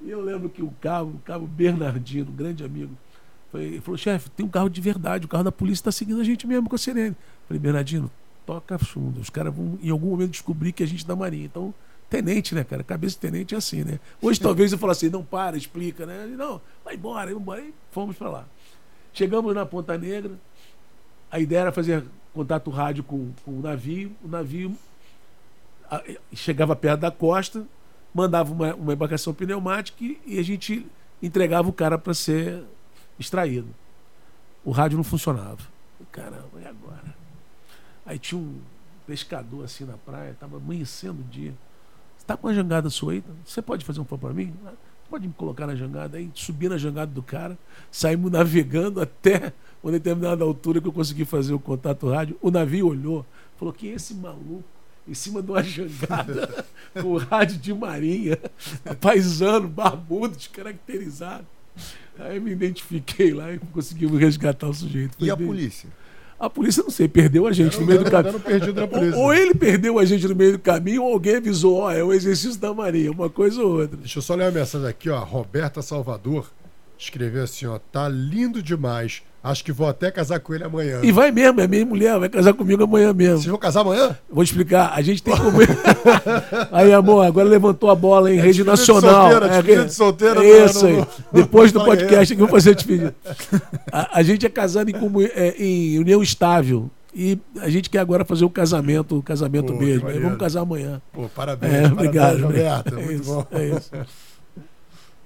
E 0.00 0.10
eu 0.10 0.20
lembro 0.20 0.48
que 0.48 0.62
o 0.62 0.70
cabo, 0.80 1.10
o 1.10 1.18
cabo 1.20 1.46
Bernardino, 1.46 2.30
um 2.30 2.34
grande 2.34 2.64
amigo, 2.64 2.96
foi, 3.50 3.64
ele 3.64 3.80
falou: 3.80 3.96
chefe, 3.96 4.30
tem 4.30 4.44
um 4.44 4.48
carro 4.48 4.68
de 4.68 4.80
verdade, 4.80 5.26
o 5.26 5.28
carro 5.28 5.44
da 5.44 5.52
polícia 5.52 5.82
está 5.82 5.92
seguindo 5.92 6.20
a 6.20 6.24
gente 6.24 6.46
mesmo 6.46 6.68
com 6.68 6.74
a 6.74 6.78
sirene. 6.78 7.16
Falei, 7.46 7.60
Bernardino, 7.60 8.10
toca 8.44 8.78
fundo. 8.78 9.20
Os 9.20 9.30
caras 9.30 9.54
vão 9.54 9.78
em 9.82 9.90
algum 9.90 10.10
momento 10.10 10.30
descobrir 10.30 10.72
que 10.72 10.82
a 10.82 10.86
gente 10.86 11.04
é 11.04 11.06
da 11.06 11.14
Marinha. 11.14 11.44
Então, 11.44 11.72
tenente, 12.10 12.54
né, 12.54 12.64
cara? 12.64 12.82
Cabeça 12.82 13.14
de 13.14 13.20
tenente 13.20 13.54
é 13.54 13.58
assim, 13.58 13.84
né? 13.84 13.98
Hoje 14.20 14.40
talvez 14.40 14.72
eu 14.72 14.78
fale 14.78 14.92
assim, 14.92 15.08
não 15.08 15.24
para, 15.24 15.56
explica, 15.56 16.04
né? 16.04 16.24
Ele, 16.24 16.36
não, 16.36 16.60
vai 16.84 16.94
embora, 16.94 17.30
vai 17.30 17.40
embora. 17.40 17.60
E 17.62 17.72
fomos 17.90 18.16
para 18.16 18.28
lá. 18.28 18.46
Chegamos 19.12 19.54
na 19.54 19.64
Ponta 19.64 19.96
Negra, 19.96 20.32
a 21.30 21.38
ideia 21.38 21.60
era 21.60 21.72
fazer 21.72 22.04
contato 22.34 22.70
rádio 22.70 23.04
com, 23.04 23.30
com 23.44 23.58
o 23.58 23.60
navio. 23.62 24.12
O 24.24 24.28
navio 24.28 24.76
a- 25.90 26.02
chegava 26.34 26.74
perto 26.76 27.00
da 27.00 27.10
costa, 27.10 27.66
mandava 28.14 28.52
uma, 28.52 28.74
uma 28.74 28.92
embarcação 28.92 29.32
pneumática 29.34 30.02
e, 30.02 30.18
e 30.26 30.38
a 30.38 30.42
gente 30.42 30.86
entregava 31.22 31.68
o 31.68 31.72
cara 31.72 31.98
para 31.98 32.14
ser 32.14 32.62
extraído. 33.18 33.68
O 34.64 34.70
rádio 34.70 34.96
não 34.96 35.04
funcionava. 35.04 35.58
Caramba, 36.10 36.60
e 36.60 36.66
agora? 36.66 37.14
Aí 38.04 38.18
tinha 38.18 38.40
um 38.40 38.58
pescador 39.06 39.64
assim 39.64 39.84
na 39.84 39.96
praia, 39.96 40.30
estava 40.30 40.56
amanhecendo 40.56 41.20
o 41.20 41.24
dia. 41.24 41.54
Você 42.16 42.26
tá 42.26 42.36
com 42.36 42.46
uma 42.48 42.54
jangada 42.54 42.90
sua 42.90 43.12
aí? 43.12 43.24
Você 43.44 43.60
pode 43.62 43.84
fazer 43.84 44.00
um 44.00 44.04
favor 44.04 44.28
para 44.28 44.34
mim? 44.34 44.52
"Ah, 44.66 44.72
Pode 45.10 45.28
me 45.28 45.34
colocar 45.34 45.66
na 45.66 45.74
jangada 45.76 46.16
aí, 46.16 46.30
subi 46.34 46.70
na 46.70 46.78
jangada 46.78 47.12
do 47.12 47.22
cara, 47.22 47.58
saímos 47.90 48.32
navegando 48.32 48.98
até 48.98 49.52
uma 49.82 49.92
determinada 49.92 50.44
altura 50.44 50.80
que 50.80 50.88
eu 50.88 50.92
consegui 50.92 51.24
fazer 51.24 51.52
o 51.52 51.58
contato 51.58 52.08
rádio. 52.08 52.36
O 52.40 52.50
navio 52.50 52.86
olhou, 52.88 53.26
falou 53.58 53.72
que 53.72 53.88
esse 53.88 54.14
maluco 54.14 54.64
em 55.06 55.14
cima 55.14 55.42
de 55.42 55.50
uma 55.50 55.62
jangada 55.62 56.64
com 56.94 57.08
o 57.08 57.18
rádio 57.18 57.58
de 57.58 57.74
marinha, 57.74 58.38
paisano, 59.00 59.68
barbudo, 59.68 60.36
descaracterizado. 60.36 61.46
Aí 62.18 62.38
me 62.38 62.52
identifiquei 62.52 63.32
lá 63.32 63.52
e 63.52 63.58
conseguimos 63.58 64.20
resgatar 64.20 64.68
o 64.68 64.74
sujeito. 64.74 65.16
Foi 65.18 65.26
E 65.26 65.30
a 65.30 65.36
polícia? 65.36 65.88
A 66.38 66.50
polícia, 66.50 66.82
não 66.82 66.90
sei, 66.90 67.06
perdeu 67.06 67.46
a 67.46 67.52
gente 67.52 67.78
no 67.78 67.86
meio 67.86 68.02
do 68.02 68.10
caminho. 68.10 69.16
Ou, 69.16 69.26
ou 69.26 69.34
ele 69.34 69.54
perdeu 69.54 69.98
a 69.98 70.04
gente 70.04 70.26
no 70.26 70.34
meio 70.34 70.52
do 70.52 70.58
caminho, 70.58 71.04
ou 71.04 71.12
alguém 71.12 71.36
avisou, 71.36 71.78
ó, 71.78 71.92
é 71.92 72.02
o 72.02 72.12
exercício 72.12 72.60
da 72.60 72.74
Marinha, 72.74 73.12
uma 73.12 73.30
coisa 73.30 73.62
ou 73.62 73.80
outra. 73.80 73.96
Deixa 73.96 74.18
eu 74.18 74.22
só 74.22 74.34
ler 74.34 74.46
uma 74.46 74.50
mensagem 74.50 74.88
aqui, 74.88 75.08
ó. 75.08 75.22
Roberta 75.22 75.80
Salvador 75.82 76.50
escreveu 76.98 77.44
assim, 77.44 77.66
ó. 77.66 77.78
Tá 77.78 78.08
lindo 78.08 78.60
demais. 78.60 79.22
Acho 79.44 79.64
que 79.64 79.72
vou 79.72 79.88
até 79.88 80.08
casar 80.10 80.38
com 80.38 80.54
ele 80.54 80.62
amanhã. 80.62 81.00
E 81.02 81.10
vai 81.10 81.32
mesmo, 81.32 81.60
é 81.60 81.66
minha 81.66 81.84
mulher, 81.84 82.16
vai 82.16 82.28
casar 82.28 82.52
comigo 82.54 82.84
amanhã 82.84 83.12
mesmo. 83.12 83.38
Vocês 83.38 83.46
vão 83.50 83.58
casar 83.58 83.80
amanhã? 83.80 84.16
Vou 84.30 84.44
explicar, 84.44 84.92
a 84.94 85.02
gente 85.02 85.20
tem 85.20 85.36
como. 85.36 85.58
aí, 86.70 86.92
amor, 86.92 87.26
agora 87.26 87.48
levantou 87.48 87.90
a 87.90 87.94
bola 87.96 88.30
em 88.30 88.36
rede 88.36 88.62
despedida 88.62 88.72
de 88.72 88.78
nacional. 88.78 89.30
solteira, 89.30 89.48
despedida 89.48 89.84
de 89.86 89.94
solteira, 89.94 90.44
É 90.44 90.58
não, 90.60 90.66
isso 90.66 90.86
aí. 90.86 91.06
Depois 91.32 91.72
do 91.72 91.80
aí. 91.82 91.86
podcast 91.86 92.36
que 92.36 92.40
eu 92.40 92.46
vou 92.46 92.54
fazer 92.56 92.74
despedida. 92.76 93.14
A, 93.90 94.18
a 94.18 94.22
gente 94.22 94.46
é 94.46 94.48
casado 94.48 94.88
em, 94.90 94.94
é, 95.34 95.54
em 95.58 95.98
união 95.98 96.22
estável. 96.22 96.88
E 97.14 97.36
a 97.60 97.68
gente 97.68 97.90
quer 97.90 97.98
agora 97.98 98.24
fazer 98.24 98.44
o 98.44 98.50
casamento, 98.50 99.18
o 99.18 99.22
casamento 99.22 99.72
Pô, 99.72 99.78
mesmo. 99.78 100.08
Vamos 100.08 100.38
casar 100.38 100.60
amanhã. 100.60 101.02
Pô, 101.12 101.28
parabéns. 101.28 101.72
É, 101.72 101.80
parabéns, 101.82 101.92
obrigado. 101.92 102.40
Roberta. 102.42 102.90
é 102.94 103.04
Muito 103.04 103.22
isso, 103.22 103.34
bom. 103.34 103.46
é 103.50 103.68
isso. 103.68 103.90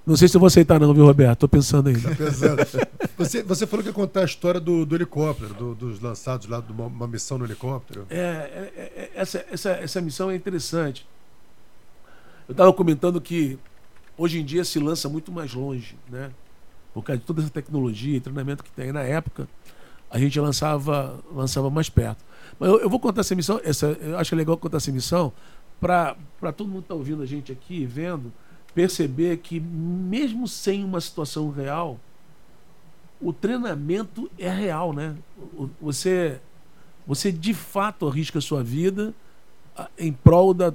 Não 0.07 0.15
sei 0.15 0.29
se 0.29 0.37
eu 0.37 0.39
vou 0.39 0.47
aceitar, 0.47 0.79
não, 0.79 0.93
viu, 0.93 1.05
Roberto? 1.05 1.39
Tô 1.41 1.47
pensando 1.49 1.89
ainda. 1.89 2.15
Pesado. 2.15 2.61
Você, 3.17 3.41
você 3.41 3.65
falou 3.65 3.81
que 3.83 3.89
ia 3.89 3.93
contar 3.93 4.21
a 4.21 4.25
história 4.25 4.59
do, 4.59 4.85
do 4.85 4.95
helicóptero, 4.95 5.51
do- 5.55 5.73
dos 5.73 5.99
lançados 5.99 6.47
lá 6.47 6.61
de 6.61 6.71
uma, 6.71 6.85
uma 6.85 7.07
missão 7.07 7.35
no 7.39 7.45
helicóptero. 7.45 8.05
É, 8.11 8.15
é, 8.19 8.71
é, 8.75 9.11
essa, 9.15 9.43
essa, 9.51 9.71
essa 9.71 9.99
missão 9.99 10.29
é 10.29 10.35
interessante. 10.35 11.05
Eu 12.47 12.51
estava 12.51 12.71
comentando 12.71 13.19
que 13.19 13.57
hoje 14.15 14.39
em 14.39 14.45
dia 14.45 14.63
se 14.63 14.77
lança 14.77 15.09
muito 15.09 15.31
mais 15.31 15.51
longe, 15.53 15.97
né? 16.07 16.29
Por 16.93 17.01
causa 17.03 17.19
de 17.19 17.25
toda 17.25 17.41
essa 17.41 17.49
tecnologia 17.49 18.17
e 18.17 18.19
treinamento 18.19 18.63
que 18.63 18.69
tem. 18.69 18.91
Na 18.91 19.01
época, 19.01 19.47
a 20.11 20.19
gente 20.19 20.39
lançava, 20.39 21.19
lançava 21.33 21.71
mais 21.71 21.89
perto. 21.89 22.23
Mas 22.59 22.69
eu, 22.69 22.79
eu 22.81 22.89
vou 22.89 22.99
contar 22.99 23.21
essa 23.21 23.33
missão, 23.33 23.59
essa, 23.63 23.87
eu 23.99 24.15
acho 24.19 24.35
legal 24.35 24.55
contar 24.57 24.77
essa 24.77 24.91
missão 24.91 25.33
para 25.81 26.15
todo 26.55 26.67
mundo 26.67 26.81
que 26.81 26.85
está 26.85 26.93
ouvindo 26.95 27.23
a 27.23 27.25
gente 27.25 27.51
aqui, 27.51 27.83
vendo, 27.83 28.31
perceber 28.77 29.37
que 29.37 29.59
mesmo 29.59 30.47
sem 30.47 30.83
uma 30.83 31.01
situação 31.01 31.49
real, 31.49 31.99
o 33.19 33.33
treinamento 33.33 34.29
é 34.37 34.47
real, 34.51 34.93
né? 34.93 35.15
Você, 35.81 36.39
você 37.07 37.31
de 37.31 37.55
fato 37.55 38.07
arrisca 38.07 38.37
a 38.37 38.41
sua 38.41 38.61
vida 38.63 39.15
em 39.97 40.13
prol 40.13 40.53
da, 40.53 40.71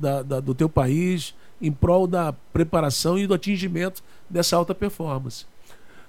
da- 0.00 0.22
da- 0.22 0.40
do 0.40 0.54
teu 0.54 0.66
país, 0.66 1.34
em 1.60 1.70
prol 1.70 2.06
da 2.06 2.32
preparação 2.54 3.18
e 3.18 3.26
do 3.26 3.34
atingimento 3.34 4.02
dessa 4.30 4.56
alta 4.56 4.74
performance. 4.74 5.44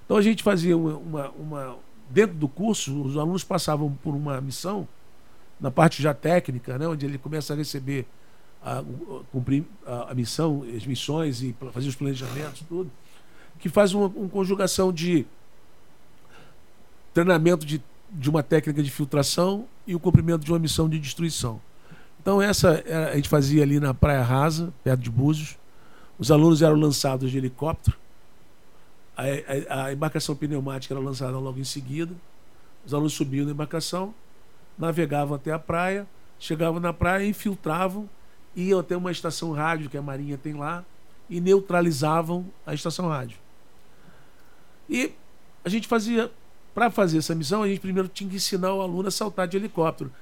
Então 0.06 0.16
a 0.16 0.22
gente 0.22 0.42
fazia 0.42 0.74
uma, 0.78 0.96
uma- 0.96 1.30
uma- 1.32 1.76
dentro 2.08 2.36
do 2.36 2.48
curso, 2.48 3.02
os 3.02 3.18
alunos 3.18 3.44
passavam 3.44 3.92
por 4.02 4.14
uma 4.14 4.40
missão 4.40 4.88
na 5.60 5.70
parte 5.70 6.02
já 6.02 6.14
técnica, 6.14 6.78
né, 6.78 6.88
onde 6.88 7.04
ele 7.04 7.18
começa 7.18 7.52
a 7.52 7.56
receber 7.56 8.06
a, 8.64 8.80
o- 8.80 9.24
cumprir 9.30 9.64
a, 9.86 10.10
a 10.12 10.14
missão, 10.14 10.64
as 10.76 10.86
missões 10.86 11.42
e 11.42 11.54
fazer 11.72 11.88
os 11.88 11.94
planejamentos, 11.96 12.62
tudo, 12.68 12.90
que 13.58 13.68
faz 13.68 13.92
uma, 13.94 14.06
uma 14.06 14.28
conjugação 14.28 14.92
de 14.92 15.26
treinamento 17.12 17.64
de, 17.64 17.82
de 18.10 18.30
uma 18.30 18.42
técnica 18.42 18.82
de 18.82 18.90
filtração 18.90 19.66
e 19.86 19.94
o 19.94 20.00
cumprimento 20.00 20.44
de 20.44 20.50
uma 20.52 20.58
missão 20.58 20.88
de 20.88 20.98
destruição. 20.98 21.60
Então 22.20 22.40
essa 22.40 22.82
eh, 22.86 23.10
a 23.12 23.16
gente 23.16 23.28
fazia 23.28 23.62
ali 23.62 23.78
na 23.78 23.92
Praia 23.92 24.22
Rasa, 24.22 24.72
perto 24.82 25.00
de 25.00 25.10
Búzios. 25.10 25.56
Os 26.18 26.30
alunos 26.30 26.62
eram 26.62 26.76
lançados 26.76 27.30
de 27.30 27.36
helicóptero. 27.38 27.96
A, 29.16 29.22
a- 29.68 29.84
a 29.86 29.92
embarcação 29.92 30.34
pneumática 30.34 30.94
era 30.94 31.02
lançada 31.02 31.38
logo 31.38 31.58
em 31.58 31.64
seguida. 31.64 32.14
Os 32.86 32.92
alunos 32.94 33.12
subiam 33.12 33.44
na 33.46 33.52
embarcação, 33.52 34.14
navegavam 34.78 35.34
até 35.36 35.52
a 35.52 35.58
praia, 35.58 36.06
chegavam 36.38 36.80
na 36.80 36.92
praia, 36.92 37.26
infiltravam, 37.26 38.08
iam 38.56 38.80
até 38.80 38.96
uma 38.96 39.10
estação 39.10 39.52
rádio 39.52 39.90
que 39.90 39.96
a 39.96 40.02
Marinha 40.02 40.38
tem 40.38 40.54
lá 40.54 40.84
e 41.28 41.40
neutralizavam 41.40 42.46
a 42.66 42.74
estação 42.74 43.08
rádio. 43.08 43.38
E 44.88 45.12
a 45.64 45.68
gente 45.68 45.88
fazia, 45.88 46.30
para 46.74 46.90
fazer 46.90 47.18
essa 47.18 47.34
missão, 47.34 47.62
a 47.62 47.68
gente 47.68 47.80
primeiro 47.80 48.08
tinha 48.08 48.28
que 48.28 48.36
ensinar 48.36 48.74
o 48.74 48.82
aluno 48.82 49.08
a 49.08 49.10
saltar 49.10 49.48
de 49.48 49.56
helicóptero. 49.56 50.12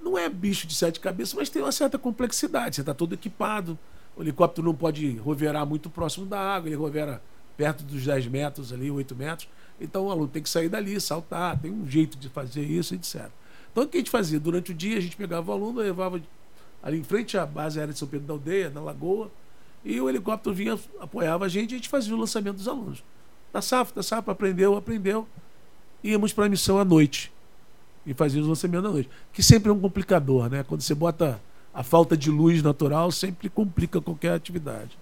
Não 0.00 0.16
é 0.16 0.28
bicho 0.28 0.66
de 0.66 0.74
sete 0.74 1.00
cabeças, 1.00 1.34
mas 1.34 1.50
tem 1.50 1.62
uma 1.62 1.72
certa 1.72 1.98
complexidade. 1.98 2.76
Você 2.76 2.82
está 2.82 2.94
todo 2.94 3.14
equipado, 3.14 3.78
o 4.16 4.22
helicóptero 4.22 4.66
não 4.66 4.74
pode 4.74 5.16
roverar 5.18 5.66
muito 5.66 5.90
próximo 5.90 6.26
da 6.26 6.40
água, 6.40 6.68
ele 6.68 6.76
rovera 6.76 7.22
perto 7.56 7.84
dos 7.84 8.04
10 8.04 8.26
metros 8.28 8.72
ali, 8.72 8.90
8 8.90 9.14
metros. 9.14 9.48
Então 9.80 10.06
o 10.06 10.10
aluno 10.10 10.28
tem 10.28 10.42
que 10.42 10.48
sair 10.48 10.68
dali, 10.68 11.00
saltar, 11.00 11.58
tem 11.58 11.70
um 11.70 11.88
jeito 11.88 12.16
de 12.16 12.28
fazer 12.28 12.62
isso, 12.62 12.94
etc. 12.94 13.28
Então 13.70 13.84
o 13.84 13.88
que 13.88 13.96
a 13.96 14.00
gente 14.00 14.10
fazia? 14.10 14.38
Durante 14.38 14.70
o 14.70 14.74
dia 14.74 14.98
a 14.98 15.00
gente 15.00 15.16
pegava 15.16 15.50
o 15.50 15.54
aluno, 15.54 15.80
levava 15.80 16.20
ali 16.82 16.98
em 16.98 17.04
frente 17.04 17.38
à 17.38 17.46
base 17.46 17.78
aérea 17.78 17.92
de 17.92 17.98
São 17.98 18.08
Pedro 18.08 18.26
da 18.26 18.32
Aldeia, 18.32 18.70
na 18.70 18.80
Lagoa, 18.80 19.30
e 19.84 20.00
o 20.00 20.08
helicóptero 20.08 20.54
vinha, 20.54 20.78
apoiava 21.00 21.44
a 21.44 21.48
gente 21.48 21.72
e 21.72 21.74
a 21.74 21.76
gente 21.78 21.88
fazia 21.88 22.14
o 22.14 22.18
lançamento 22.18 22.56
dos 22.56 22.68
alunos. 22.68 23.02
Da 23.52 23.60
safra, 23.60 23.96
da 23.96 24.02
safra, 24.02 24.32
aprendeu, 24.32 24.76
aprendeu. 24.76 25.26
Íamos 26.02 26.32
para 26.32 26.46
a 26.46 26.48
missão 26.48 26.78
à 26.78 26.84
noite 26.84 27.32
e 28.06 28.14
fazia 28.14 28.40
os 28.40 28.48
lançamentos 28.48 28.88
à 28.88 28.92
noite. 28.92 29.10
Que 29.32 29.42
sempre 29.42 29.70
é 29.70 29.72
um 29.72 29.80
complicador, 29.80 30.48
né? 30.48 30.64
Quando 30.64 30.80
você 30.80 30.94
bota 30.94 31.40
a 31.74 31.82
falta 31.82 32.16
de 32.16 32.30
luz 32.30 32.62
natural, 32.62 33.10
sempre 33.10 33.48
complica 33.48 34.00
qualquer 34.00 34.34
atividade. 34.34 34.96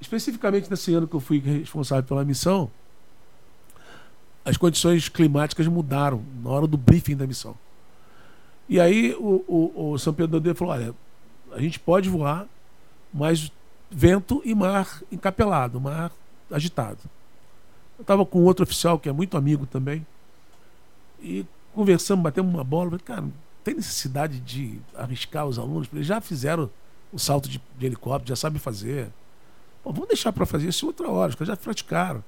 Especificamente 0.00 0.70
nesse 0.70 0.94
ano 0.94 1.08
que 1.08 1.14
eu 1.14 1.20
fui 1.20 1.38
responsável 1.38 2.04
pela 2.04 2.24
missão, 2.24 2.70
as 4.44 4.56
condições 4.56 5.08
climáticas 5.08 5.66
mudaram 5.66 6.22
na 6.42 6.50
hora 6.50 6.66
do 6.66 6.76
briefing 6.76 7.16
da 7.16 7.26
missão. 7.26 7.56
E 8.68 8.78
aí 8.78 9.14
o, 9.14 9.44
o, 9.48 9.92
o 9.92 9.98
São 9.98 10.12
Pedro 10.12 10.38
do 10.38 10.54
falou: 10.54 10.74
olha, 10.74 10.94
a 11.52 11.60
gente 11.60 11.80
pode 11.80 12.08
voar, 12.08 12.46
mas 13.12 13.50
vento 13.90 14.42
e 14.44 14.54
mar 14.54 15.02
encapelado, 15.10 15.80
mar 15.80 16.12
agitado. 16.50 16.98
Eu 17.98 18.02
estava 18.02 18.24
com 18.24 18.44
outro 18.44 18.62
oficial 18.62 18.98
que 18.98 19.08
é 19.08 19.12
muito 19.12 19.36
amigo 19.36 19.66
também, 19.66 20.06
e 21.20 21.44
conversamos, 21.74 22.22
batemos 22.22 22.52
uma 22.52 22.64
bola. 22.64 22.90
Falei, 22.90 23.04
cara, 23.04 23.24
tem 23.64 23.74
necessidade 23.74 24.38
de 24.40 24.80
arriscar 24.94 25.46
os 25.46 25.58
alunos? 25.58 25.88
Eles 25.92 26.06
já 26.06 26.20
fizeram 26.20 26.70
o 27.12 27.18
salto 27.18 27.48
de, 27.48 27.60
de 27.78 27.86
helicóptero, 27.86 28.28
já 28.28 28.36
sabem 28.36 28.58
fazer. 28.58 29.08
Vamos 29.84 30.06
deixar 30.06 30.32
para 30.32 30.44
fazer 30.44 30.68
isso 30.68 30.86
outra 30.86 31.08
hora, 31.10 31.34
os 31.38 31.46
já 31.46 31.56
praticaram. 31.56 32.22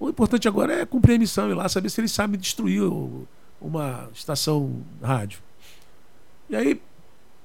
O 0.00 0.08
importante 0.08 0.46
agora 0.46 0.72
é 0.72 0.86
cumprir 0.86 1.14
a 1.14 1.18
missão 1.18 1.50
e 1.50 1.54
lá 1.54 1.68
saber 1.68 1.90
se 1.90 2.00
eles 2.00 2.12
sabem 2.12 2.38
destruir 2.38 2.82
uma 3.60 4.08
estação 4.12 4.82
rádio. 5.02 5.40
E 6.48 6.56
aí 6.56 6.80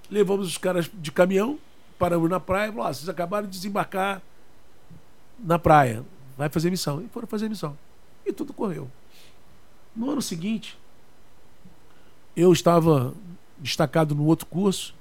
levamos 0.09 0.47
os 0.47 0.57
caras 0.57 0.89
de 0.93 1.11
caminhão, 1.11 1.59
paramos 1.97 2.29
na 2.29 2.39
praia, 2.39 2.71
falou, 2.71 2.87
ah, 2.87 2.93
vocês 2.93 3.09
acabaram 3.09 3.47
de 3.47 3.53
desembarcar 3.53 4.21
na 5.39 5.59
praia, 5.59 6.03
vai 6.37 6.49
fazer 6.49 6.69
missão. 6.69 7.01
E 7.01 7.07
foram 7.09 7.27
fazer 7.27 7.49
missão. 7.49 7.77
E 8.25 8.31
tudo 8.31 8.53
correu. 8.53 8.89
No 9.95 10.09
ano 10.09 10.21
seguinte, 10.21 10.77
eu 12.35 12.51
estava 12.51 13.13
destacado 13.59 14.15
no 14.15 14.25
outro 14.25 14.45
curso, 14.45 14.95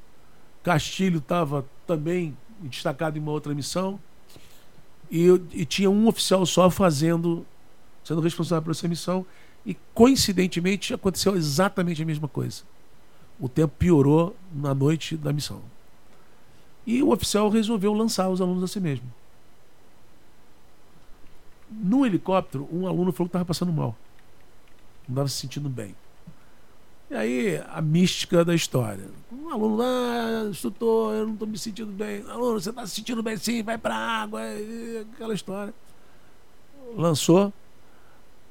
Castilho 0.63 1.19
estava 1.19 1.65
também 1.87 2.37
destacado 2.61 3.17
em 3.17 3.21
uma 3.21 3.33
outra 3.33 3.55
missão, 3.55 3.99
e, 5.11 5.23
eu, 5.23 5.43
e 5.53 5.65
tinha 5.65 5.91
um 5.91 6.07
oficial 6.07 6.45
só 6.47 6.71
fazendo, 6.71 7.45
sendo 8.05 8.21
responsável 8.21 8.63
por 8.63 8.71
essa 8.71 8.89
missão, 8.89 9.27
e 9.65 9.77
coincidentemente 9.95 10.95
aconteceu 10.95 11.37
exatamente 11.37 12.03
a 12.03 12.07
mesma 12.07 12.29
coisa. 12.29 12.63
O 13.41 13.49
tempo 13.49 13.75
piorou 13.79 14.37
na 14.55 14.75
noite 14.75 15.17
da 15.17 15.33
missão. 15.33 15.61
E 16.87 17.03
o 17.03 17.11
oficial 17.11 17.49
resolveu 17.49 17.93
lançar 17.93 18.29
os 18.29 18.41
alunos 18.41 18.65
a 18.65 18.67
si 18.67 18.81
mesmo. 18.81 19.07
No 21.71 22.05
helicóptero, 22.05 22.69
um 22.73 22.87
aluno 22.87 23.13
falou 23.13 23.29
que 23.29 23.31
estava 23.31 23.45
passando 23.45 23.73
mal. 23.73 23.97
Não 25.09 25.15
estava 25.15 25.29
se 25.29 25.37
sentindo 25.37 25.69
bem. 25.69 25.95
E 27.11 27.15
aí, 27.15 27.63
a 27.69 27.83
mística 27.83 28.45
da 28.45 28.55
história. 28.55 29.05
Um 29.31 29.51
aluno, 29.51 29.83
ah, 29.83 30.49
instrutor, 30.49 31.15
eu 31.15 31.27
não 31.27 31.35
estou 31.35 31.49
me 31.49 31.59
sentindo 31.59 31.93
bem. 31.93 32.23
Aluno, 32.29 32.61
você 32.61 32.71
está 32.71 32.87
se 32.87 32.95
sentindo 32.95 33.23
bem 33.23 33.37
sim, 33.37 33.63
vai 33.63 33.77
para 33.77 33.95
a 33.95 34.23
água. 34.23 34.41
Aquela 35.15 35.35
história. 35.35 35.75
Lançou. 36.97 37.53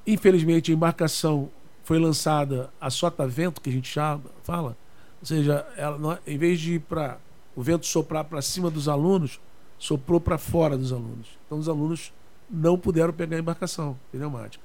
Infelizmente, 0.05 0.71
a 0.71 0.75
embarcação 0.75 1.49
foi 1.91 1.99
lançada 1.99 2.69
a 2.79 2.89
sota-vento, 2.89 3.59
que 3.59 3.69
a 3.69 3.73
gente 3.73 3.89
chama, 3.89 4.23
fala. 4.43 4.77
Ou 5.19 5.25
seja, 5.25 5.67
ela, 5.75 6.21
em 6.25 6.37
vez 6.37 6.57
de 6.57 6.75
ir 6.75 6.79
para 6.79 7.17
o 7.53 7.61
vento 7.61 7.85
soprar 7.85 8.23
para 8.23 8.41
cima 8.41 8.71
dos 8.71 8.87
alunos, 8.87 9.41
soprou 9.77 10.17
para 10.17 10.37
fora 10.37 10.77
dos 10.77 10.93
alunos. 10.93 11.27
Então, 11.45 11.59
os 11.59 11.67
alunos 11.67 12.13
não 12.49 12.77
puderam 12.77 13.11
pegar 13.11 13.35
a 13.35 13.39
embarcação 13.41 13.99
pneumática. 14.09 14.63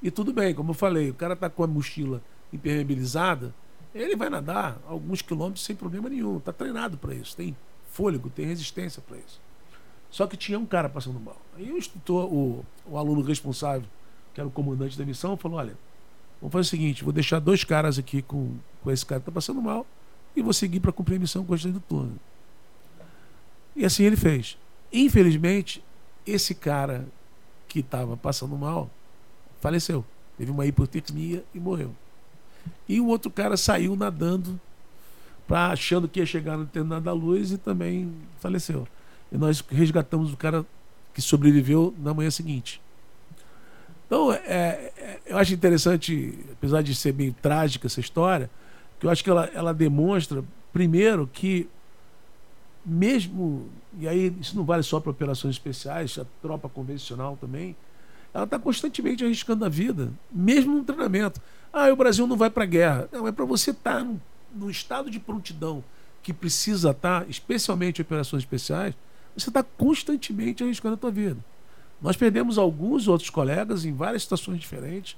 E 0.00 0.12
tudo 0.12 0.32
bem, 0.32 0.54
como 0.54 0.70
eu 0.70 0.74
falei, 0.74 1.10
o 1.10 1.14
cara 1.14 1.34
está 1.34 1.50
com 1.50 1.64
a 1.64 1.66
mochila 1.66 2.22
impermeabilizada, 2.52 3.52
ele 3.92 4.14
vai 4.14 4.30
nadar 4.30 4.78
alguns 4.86 5.22
quilômetros 5.22 5.64
sem 5.64 5.74
problema 5.74 6.08
nenhum. 6.08 6.36
Está 6.36 6.52
treinado 6.52 6.96
para 6.96 7.16
isso, 7.16 7.34
tem 7.34 7.56
fôlego, 7.90 8.30
tem 8.30 8.46
resistência 8.46 9.02
para 9.02 9.16
isso. 9.16 9.40
Só 10.08 10.24
que 10.24 10.36
tinha 10.36 10.56
um 10.56 10.66
cara 10.66 10.88
passando 10.88 11.18
mal. 11.18 11.36
Aí 11.56 11.72
o 11.72 11.76
instrutor, 11.76 12.32
o, 12.32 12.64
o 12.86 12.96
aluno 12.96 13.22
responsável, 13.22 13.88
que 14.32 14.40
era 14.40 14.46
o 14.46 14.52
comandante 14.52 14.96
da 14.96 15.04
missão, 15.04 15.36
falou: 15.36 15.58
olha, 15.58 15.76
vamos 16.40 16.52
fazer 16.52 16.66
o 16.66 16.70
seguinte, 16.70 17.04
vou 17.04 17.12
deixar 17.12 17.38
dois 17.38 17.64
caras 17.64 17.98
aqui 17.98 18.22
com, 18.22 18.54
com 18.82 18.90
esse 18.90 19.04
cara 19.04 19.20
que 19.20 19.28
está 19.28 19.32
passando 19.32 19.60
mal 19.62 19.86
e 20.36 20.42
vou 20.42 20.52
seguir 20.52 20.80
para 20.80 20.92
cumprir 20.92 21.16
a 21.16 21.20
missão 21.20 21.44
com 21.44 21.54
o 21.54 21.56
do 21.56 21.80
turno. 21.80 22.18
E 23.76 23.84
assim 23.84 24.04
ele 24.04 24.16
fez. 24.16 24.56
Infelizmente, 24.92 25.82
esse 26.26 26.54
cara 26.54 27.06
que 27.68 27.80
estava 27.80 28.16
passando 28.16 28.56
mal 28.56 28.90
faleceu. 29.60 30.04
Teve 30.36 30.50
uma 30.50 30.66
hipotermia 30.66 31.44
e 31.54 31.58
morreu. 31.58 31.94
E 32.88 33.00
o 33.00 33.06
outro 33.06 33.30
cara 33.30 33.56
saiu 33.56 33.96
nadando, 33.96 34.60
pra, 35.46 35.68
achando 35.68 36.08
que 36.08 36.20
ia 36.20 36.26
chegar 36.26 36.56
no 36.56 37.00
da 37.00 37.12
luz 37.12 37.52
e 37.52 37.58
também 37.58 38.12
faleceu. 38.38 38.86
E 39.30 39.36
nós 39.36 39.60
resgatamos 39.68 40.32
o 40.32 40.36
cara 40.36 40.64
que 41.12 41.22
sobreviveu 41.22 41.94
na 41.98 42.12
manhã 42.12 42.30
seguinte. 42.30 42.80
Então, 44.14 44.32
é, 44.32 44.92
é, 44.96 45.20
eu 45.26 45.36
acho 45.36 45.52
interessante, 45.52 46.38
apesar 46.52 46.82
de 46.82 46.94
ser 46.94 47.10
bem 47.10 47.32
trágica 47.32 47.88
essa 47.88 47.98
história, 47.98 48.48
que 49.00 49.06
eu 49.06 49.10
acho 49.10 49.24
que 49.24 49.28
ela, 49.28 49.50
ela 49.52 49.74
demonstra, 49.74 50.44
primeiro, 50.72 51.28
que 51.32 51.68
mesmo, 52.86 53.68
e 53.98 54.06
aí 54.06 54.32
isso 54.40 54.56
não 54.56 54.62
vale 54.62 54.84
só 54.84 55.00
para 55.00 55.10
operações 55.10 55.56
especiais, 55.56 56.16
a 56.16 56.24
tropa 56.40 56.68
convencional 56.68 57.36
também, 57.40 57.74
ela 58.32 58.44
está 58.44 58.56
constantemente 58.56 59.24
arriscando 59.24 59.64
a 59.64 59.68
vida, 59.68 60.12
mesmo 60.30 60.78
no 60.78 60.84
treinamento. 60.84 61.42
Ah, 61.72 61.92
o 61.92 61.96
Brasil 61.96 62.24
não 62.24 62.36
vai 62.36 62.50
para 62.50 62.62
a 62.62 62.68
guerra. 62.68 63.08
Não, 63.10 63.26
é 63.26 63.32
para 63.32 63.44
você 63.44 63.72
estar 63.72 63.96
tá 63.96 64.04
no, 64.04 64.22
no, 64.54 64.70
estado 64.70 65.10
de 65.10 65.18
prontidão 65.18 65.82
que 66.22 66.32
precisa 66.32 66.92
estar, 66.92 67.22
tá, 67.22 67.26
especialmente 67.28 67.98
em 67.98 68.02
operações 68.02 68.44
especiais, 68.44 68.94
você 69.36 69.50
está 69.50 69.64
constantemente 69.64 70.62
arriscando 70.62 70.94
a 70.94 70.98
tua 70.98 71.10
vida. 71.10 71.38
Nós 72.04 72.18
perdemos 72.18 72.58
alguns 72.58 73.08
outros 73.08 73.30
colegas 73.30 73.86
em 73.86 73.94
várias 73.94 74.20
situações 74.20 74.60
diferentes 74.60 75.16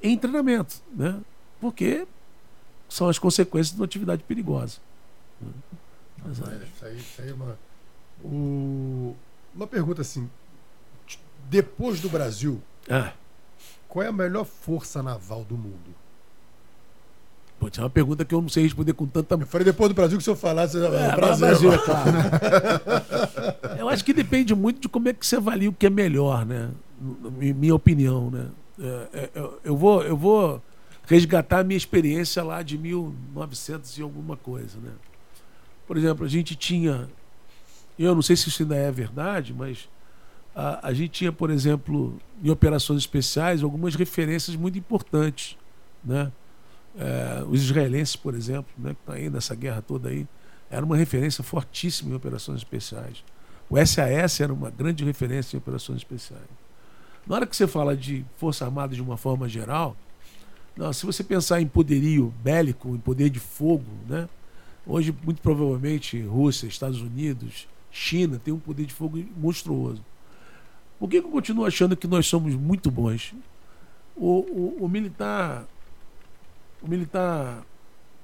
em 0.00 0.16
treinamento, 0.16 0.76
né? 0.94 1.20
porque 1.60 2.06
são 2.88 3.08
as 3.08 3.18
consequências 3.18 3.74
de 3.74 3.80
uma 3.80 3.86
atividade 3.86 4.22
perigosa. 4.22 4.78
Mas, 6.24 6.40
é, 6.40 6.62
isso 6.64 6.84
aí, 6.84 6.96
isso 6.96 7.22
aí 7.22 7.30
é 7.30 7.34
uma. 7.34 7.58
O... 8.22 9.16
Uma 9.52 9.66
pergunta 9.66 10.02
assim. 10.02 10.30
Depois 11.50 12.00
do 12.00 12.08
Brasil, 12.08 12.62
ah. 12.88 13.12
qual 13.88 14.04
é 14.04 14.06
a 14.06 14.12
melhor 14.12 14.44
força 14.44 15.02
naval 15.02 15.42
do 15.42 15.56
mundo? 15.56 15.92
Pô, 17.58 17.68
é 17.76 17.80
uma 17.80 17.90
pergunta 17.90 18.24
que 18.24 18.32
eu 18.34 18.40
não 18.40 18.48
sei 18.48 18.62
responder 18.62 18.92
com 18.92 19.06
tanta. 19.06 19.34
Eu 19.34 19.46
falei 19.46 19.64
depois 19.64 19.88
do 19.88 19.94
Brasil 19.94 20.16
que 20.16 20.22
se 20.22 20.30
eu 20.30 20.36
falasse. 20.36 20.76
É, 20.76 21.16
Brasil, 21.16 21.46
Brasil 21.46 21.72
é 21.72 21.78
claro. 21.78 22.10
eu 23.78 23.88
acho 23.88 24.04
que 24.04 24.12
depende 24.12 24.54
muito 24.54 24.80
de 24.80 24.88
como 24.88 25.08
é 25.08 25.12
que 25.12 25.26
você 25.26 25.36
avalia 25.36 25.68
o 25.68 25.72
que 25.72 25.86
é 25.86 25.90
melhor, 25.90 26.46
né? 26.46 26.70
Minha 27.36 27.74
opinião, 27.74 28.30
né? 28.30 28.46
É, 28.80 29.08
é, 29.12 29.50
eu, 29.64 29.76
vou, 29.76 30.04
eu 30.04 30.16
vou 30.16 30.62
resgatar 31.06 31.60
a 31.60 31.64
minha 31.64 31.76
experiência 31.76 32.44
lá 32.44 32.62
de 32.62 32.78
1900 32.78 33.98
e 33.98 34.02
alguma 34.02 34.36
coisa, 34.36 34.78
né? 34.78 34.92
Por 35.86 35.96
exemplo, 35.96 36.24
a 36.24 36.28
gente 36.28 36.54
tinha. 36.54 37.08
Eu 37.98 38.14
não 38.14 38.22
sei 38.22 38.36
se 38.36 38.48
isso 38.48 38.62
ainda 38.62 38.76
é 38.76 38.92
verdade, 38.92 39.52
mas 39.52 39.88
a, 40.54 40.88
a 40.88 40.92
gente 40.92 41.10
tinha, 41.10 41.32
por 41.32 41.50
exemplo, 41.50 42.20
em 42.42 42.50
operações 42.50 43.00
especiais, 43.00 43.64
algumas 43.64 43.96
referências 43.96 44.54
muito 44.54 44.78
importantes. 44.78 45.56
Né? 46.04 46.30
É, 46.98 47.44
os 47.48 47.62
israelenses, 47.62 48.16
por 48.16 48.34
exemplo, 48.34 48.72
né, 48.76 48.90
que 48.90 49.00
estão 49.00 49.14
tá 49.14 49.20
aí 49.20 49.30
nessa 49.30 49.54
guerra 49.54 49.80
toda 49.80 50.08
aí, 50.08 50.26
era 50.68 50.84
uma 50.84 50.96
referência 50.96 51.44
fortíssima 51.44 52.10
em 52.10 52.14
operações 52.14 52.58
especiais. 52.58 53.24
O 53.70 53.76
SAS 53.86 54.40
era 54.40 54.52
uma 54.52 54.68
grande 54.68 55.04
referência 55.04 55.56
em 55.56 55.58
operações 55.58 55.98
especiais. 55.98 56.42
Na 57.26 57.36
hora 57.36 57.46
que 57.46 57.56
você 57.56 57.66
fala 57.66 57.96
de 57.96 58.24
Força 58.36 58.64
Armada 58.64 58.94
de 58.94 59.00
uma 59.00 59.16
forma 59.16 59.48
geral, 59.48 59.96
não, 60.76 60.92
se 60.92 61.04
você 61.04 61.22
pensar 61.22 61.60
em 61.60 61.66
poderio 61.66 62.32
bélico, 62.42 62.88
em 62.94 62.98
poder 62.98 63.30
de 63.30 63.38
fogo, 63.38 63.84
né? 64.08 64.28
Hoje, 64.86 65.14
muito 65.24 65.42
provavelmente, 65.42 66.20
Rússia, 66.22 66.66
Estados 66.66 67.00
Unidos, 67.00 67.68
China 67.90 68.40
tem 68.42 68.54
um 68.54 68.58
poder 68.58 68.86
de 68.86 68.94
fogo 68.94 69.22
monstruoso. 69.36 70.02
Por 70.98 71.08
que 71.08 71.18
eu 71.18 71.24
continuo 71.24 71.64
achando 71.64 71.96
que 71.96 72.06
nós 72.06 72.26
somos 72.26 72.54
muito 72.54 72.90
bons? 72.90 73.34
O, 74.16 74.38
o, 74.38 74.84
o 74.84 74.88
militar, 74.88 75.66
o 76.82 76.88
militar 76.88 77.64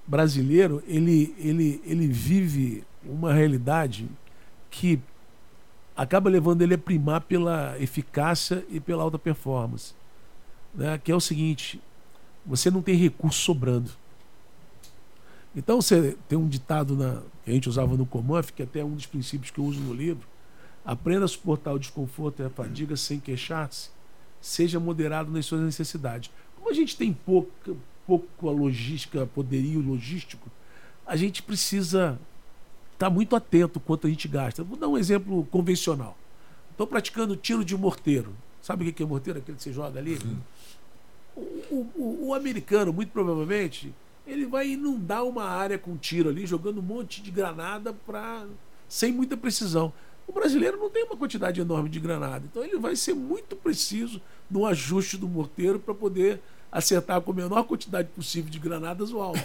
brasileiro, 0.07 0.83
ele, 0.87 1.35
ele, 1.39 1.81
ele 1.85 2.07
vive 2.07 2.85
uma 3.05 3.33
realidade 3.33 4.09
que 4.71 5.01
acaba 5.97 6.29
levando 6.29 6.63
ele 6.63 6.75
a 6.75 6.79
primar 6.79 7.21
pela 7.23 7.77
eficácia 7.81 8.65
e 8.69 8.81
pela 8.81 9.03
alta 9.03 9.19
performance. 9.19 9.95
Né? 10.75 10.99
Que 10.99 11.13
é 11.13 11.15
o 11.15 11.21
seguinte: 11.21 11.81
você 12.45 12.71
não 12.71 12.83
tem 12.83 12.97
recurso 12.97 13.41
sobrando. 13.41 13.91
Então 15.57 15.81
você 15.81 16.17
tem 16.29 16.37
um 16.37 16.49
ditado 16.49 16.97
na, 16.97 17.23
que 17.45 17.51
a 17.51 17.55
gente 17.55 17.69
usava 17.69 17.97
no 17.97 18.05
Comanf, 18.05 18.51
que 18.51 18.63
é 18.63 18.65
até 18.65 18.81
é 18.81 18.85
um 18.85 18.95
dos 18.95 19.07
princípios 19.07 19.51
que 19.51 19.59
eu 19.59 19.65
uso 19.65 19.81
no 19.81 19.95
livro. 19.95 20.27
Aprenda 20.85 21.25
a 21.25 21.29
suportar 21.29 21.73
o 21.73 21.79
desconforto 21.79 22.43
e 22.43 22.45
a 22.45 22.51
fadiga 22.51 22.97
sem 22.97 23.21
queixar-se. 23.21 23.91
Seja 24.41 24.81
moderado 24.81 25.31
nas 25.31 25.47
suas 25.47 25.63
necessidades. 25.63 26.31
Como 26.57 26.69
a 26.69 26.75
gente 26.75 26.97
tem 26.97 27.13
pouca, 27.13 27.75
pouco 28.07 28.49
a 28.49 28.53
logística, 28.53 29.27
poderio 29.27 29.81
logístico, 29.81 30.51
a 31.07 31.17
gente 31.17 31.43
precisa 31.43 32.19
estar 32.93 33.11
muito 33.11 33.37
atento 33.37 33.79
quanto 33.81 34.07
a 34.07 34.11
gente 34.11 34.27
gasta. 34.29 34.63
Vou 34.63 34.77
dar 34.77 34.89
um 34.89 34.97
exemplo 34.97 35.47
convencional. 35.51 36.17
Estou 36.71 36.87
praticando 36.87 37.37
tiro 37.37 37.65
de 37.65 37.77
morteiro. 37.77 38.35
Sabe 38.63 38.89
o 38.89 38.93
que 38.93 39.03
é 39.03 39.07
morteiro? 39.07 39.39
Aquele 39.39 39.57
que 39.57 39.63
você 39.63 39.73
joga 39.73 39.99
ali? 39.99 40.19
O, 41.37 41.41
o, 41.41 41.93
o, 41.97 42.27
o 42.29 42.35
americano, 42.35 42.93
muito 42.93 43.11
provavelmente, 43.11 43.93
ele 44.27 44.47
vai 44.47 44.69
inundar 44.71 45.25
uma 45.25 45.45
área 45.45 45.79
com 45.79 45.97
tiro 45.97 46.31
ali, 46.31 46.47
jogando 46.47 46.79
um 46.79 46.83
monte 46.83 47.23
de 47.23 47.31
granada 47.31 47.93
para 47.93 48.47
sem 48.89 49.13
muita 49.13 49.37
precisão. 49.37 49.93
O 50.27 50.33
brasileiro 50.33 50.79
não 50.79 50.89
tem 50.89 51.05
uma 51.05 51.17
quantidade 51.17 51.61
enorme 51.61 51.91
de 51.91 52.01
granada, 52.01 52.47
então 52.51 52.65
ele 52.65 52.79
vai 52.79 52.97
ser 52.97 53.15
muito 53.15 53.55
preciso 53.55 54.21
no 54.51 54.65
ajuste 54.65 55.19
do 55.19 55.29
morteiro 55.29 55.79
para 55.79 55.95
poder 55.95 56.41
acertar 56.75 57.21
com 57.21 57.31
a 57.31 57.35
menor 57.35 57.63
quantidade 57.63 58.09
possível 58.09 58.51
de 58.51 58.59
granadas 58.59 59.13
o 59.13 59.21
alvo. 59.21 59.41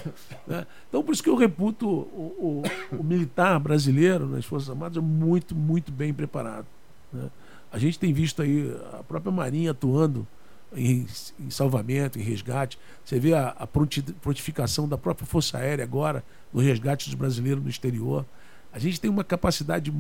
Né? 0.48 0.66
Então, 0.88 1.04
por 1.04 1.14
isso 1.14 1.22
que 1.22 1.30
eu 1.30 1.36
reputo 1.36 1.88
o, 1.88 2.64
o, 2.92 2.98
o, 2.98 3.04
militar 3.04 3.60
brasileiro 3.60 4.28
nas 4.28 4.44
Forças 4.46 4.68
Armadas 4.68 5.02
muito, 5.04 5.54
muito 5.54 5.92
bem 5.92 6.12
preparado. 6.12 6.66
Né? 7.14 7.30
A 7.72 7.78
gente 7.78 8.00
tem 8.00 8.12
visto 8.12 8.42
aí 8.42 8.76
a 8.94 9.04
própria 9.04 9.32
Marinha 9.32 9.72
atuando 9.72 10.28
em, 10.76 11.06
em 11.40 11.50
salvamento, 11.52 12.18
em 12.18 12.24
resgate. 12.24 12.80
Você 13.06 13.20
vê 13.20 13.36
a, 13.36 13.50
a 13.50 13.68
prontificação 13.68 14.88
da 14.88 14.98
própria 14.98 15.28
Força 15.28 15.60
Aérea 15.60 15.84
agora 15.84 16.24
no 16.52 16.60
resgate 16.60 17.06
dos 17.06 17.14
brasileiros 17.14 17.64
no 17.64 17.70
exterior. 17.70 18.26
A 18.74 18.80
gente 18.80 19.00
tem 19.00 19.10
uma 19.10 19.24
capacidade. 19.24 19.94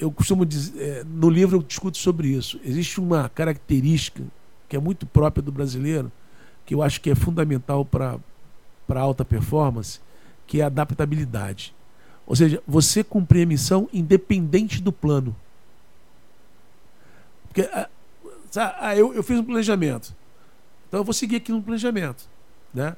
Eu 0.00 0.10
costumo 0.10 0.44
dizer, 0.44 0.82
é, 0.82 1.04
no 1.04 1.30
livro 1.30 1.58
eu 1.58 1.62
discuto 1.62 1.96
sobre 1.96 2.26
isso. 2.26 2.58
Existe 2.64 2.98
uma 2.98 3.28
característica 3.28 4.24
que 4.68 4.74
é 4.74 4.80
muito 4.80 5.06
própria 5.06 5.40
do 5.40 5.52
brasileiro, 5.52 6.10
que 6.64 6.74
eu 6.74 6.82
acho 6.82 7.00
que 7.00 7.10
é 7.10 7.14
fundamental 7.14 7.84
para 7.84 8.20
alta 9.00 9.24
performance, 9.24 10.00
que 10.46 10.60
é 10.60 10.64
a 10.64 10.66
adaptabilidade. 10.66 11.74
Ou 12.26 12.34
seja, 12.34 12.62
você 12.66 13.04
cumprir 13.04 13.42
a 13.42 13.46
missão 13.46 13.88
independente 13.92 14.80
do 14.80 14.92
plano. 14.92 15.36
Porque 17.48 17.62
ah, 17.62 17.88
ah, 18.56 18.96
eu, 18.96 19.12
eu 19.14 19.22
fiz 19.22 19.38
um 19.38 19.44
planejamento. 19.44 20.14
Então 20.88 21.00
eu 21.00 21.04
vou 21.04 21.12
seguir 21.12 21.36
aqui 21.36 21.52
no 21.52 21.62
planejamento. 21.62 22.28
Né? 22.72 22.96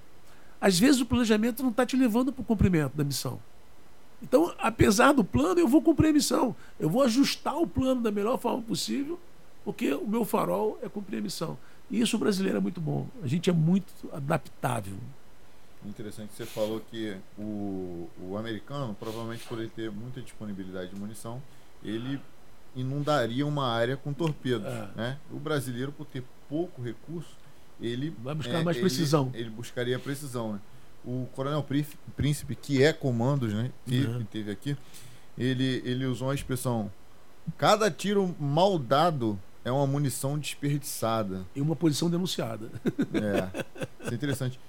Às 0.61 0.79
vezes 0.79 1.01
o 1.01 1.07
planejamento 1.07 1.63
não 1.63 1.71
está 1.71 1.85
te 1.85 1.97
levando 1.97 2.33
para 2.33 2.43
o 2.43 2.45
cumprimento 2.45 2.97
da 2.97 3.05
missão. 3.05 3.41
Então, 4.23 4.55
apesar 4.59 5.13
do 5.13 5.23
plano, 5.23 5.61
eu 5.61 5.69
vou 5.69 5.83
cumprir 5.83 6.09
a 6.09 6.13
missão. 6.13 6.57
Eu 6.81 6.89
vou 6.89 7.03
ajustar 7.03 7.57
o 7.57 7.67
plano 7.67 8.01
da 8.01 8.11
melhor 8.11 8.39
forma 8.39 8.63
possível, 8.63 9.19
porque 9.65 9.93
o 9.93 10.07
meu 10.07 10.25
farol 10.25 10.79
é 10.83 10.89
cumprir 10.89 11.19
a 11.19 11.23
missão. 11.23 11.59
E 11.91 12.01
isso 12.01 12.17
o 12.17 12.19
brasileiro 12.19 12.59
é 12.59 12.61
muito 12.61 12.81
bom. 12.81 13.07
A 13.23 13.27
gente 13.27 13.49
é 13.49 13.53
muito 13.53 13.93
adaptável. 14.13 14.97
Interessante, 15.85 16.33
você 16.35 16.45
falou 16.45 16.81
que 16.91 17.17
o, 17.39 18.09
o 18.21 18.37
americano, 18.37 18.95
provavelmente 18.99 19.47
por 19.47 19.59
ele 19.59 19.69
ter 19.69 19.91
muita 19.91 20.21
disponibilidade 20.21 20.91
de 20.91 20.97
munição, 20.99 21.41
ele 21.85 22.21
inundaria 22.75 23.47
uma 23.47 23.69
área 23.69 23.97
com 23.97 24.13
torpedos. 24.13 24.67
É. 24.67 24.89
Né? 24.97 25.19
O 25.31 25.39
brasileiro, 25.39 25.93
por 25.93 26.05
ter 26.07 26.25
pouco 26.49 26.83
recurso, 26.83 27.31
ele. 27.81 28.15
Vai 28.23 28.35
buscar 28.35 28.61
é, 28.61 28.65
mais 28.65 28.77
precisão. 28.77 29.31
Ele, 29.33 29.45
ele, 29.45 29.51
buscaria 29.51 29.99
precisão. 29.99 30.55
Né? 30.55 30.61
O 31.05 31.27
Coronel 31.35 31.65
Príncipe, 32.17 32.57
que 32.57 32.83
é 32.83 32.93
comandos, 32.93 33.53
né? 33.53 33.71
Que, 33.87 34.01
uhum. 34.01 34.19
que 34.19 34.25
teve 34.25 34.51
aqui, 34.51 34.77
ele, 35.39 35.83
ele 35.85 36.05
usou 36.05 36.29
uma 36.29 36.35
expressão: 36.35 36.91
cada 37.57 37.91
tiro 37.91 38.35
mal 38.41 38.79
dado 38.79 39.39
é 39.67 39.73
uma 39.73 39.85
munição 39.85 40.39
desperdiçada. 40.39 41.45
E 41.53 41.61
uma 41.61 41.75
posição 41.75 42.09
denunciada. 42.09 42.71
É. 43.13 43.65
Isso 44.01 44.13
é 44.13 44.15
interessante. 44.15 44.61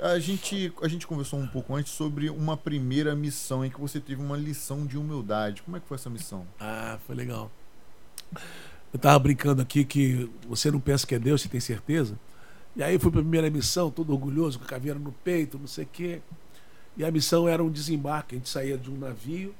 A 0.00 0.16
gente, 0.20 0.72
a 0.80 0.86
gente 0.86 1.08
conversou 1.08 1.40
um 1.40 1.46
pouco 1.48 1.74
antes 1.74 1.92
sobre 1.92 2.30
uma 2.30 2.56
primeira 2.56 3.16
missão 3.16 3.64
em 3.64 3.70
que 3.70 3.80
você 3.80 3.98
teve 3.98 4.22
uma 4.22 4.36
lição 4.36 4.86
de 4.86 4.96
humildade. 4.96 5.60
Como 5.62 5.76
é 5.76 5.80
que 5.80 5.88
foi 5.88 5.96
essa 5.96 6.08
missão? 6.08 6.46
Ah, 6.60 6.98
foi 7.04 7.16
legal. 7.16 7.50
Eu 8.92 9.00
tava 9.00 9.18
brincando 9.18 9.60
aqui 9.60 9.84
que 9.84 10.30
você 10.48 10.70
não 10.70 10.78
pensa 10.78 11.04
que 11.04 11.16
é 11.16 11.18
Deus, 11.18 11.42
você 11.42 11.48
tem 11.48 11.60
certeza? 11.60 12.16
E 12.76 12.82
aí 12.82 12.96
fui 12.96 13.10
para 13.10 13.20
a 13.20 13.24
primeira 13.24 13.50
missão, 13.50 13.90
todo 13.90 14.12
orgulhoso, 14.12 14.60
com 14.60 14.64
a 14.66 14.68
caveira 14.68 15.00
no 15.00 15.10
peito, 15.10 15.58
não 15.58 15.66
sei 15.66 15.82
o 15.82 15.88
quê. 15.92 16.22
E 16.96 17.04
a 17.04 17.10
missão 17.10 17.48
era 17.48 17.62
um 17.62 17.70
desembarque. 17.70 18.36
A 18.36 18.38
gente 18.38 18.48
saía 18.48 18.78
de 18.78 18.88
um 18.88 18.96
navio, 18.96 19.52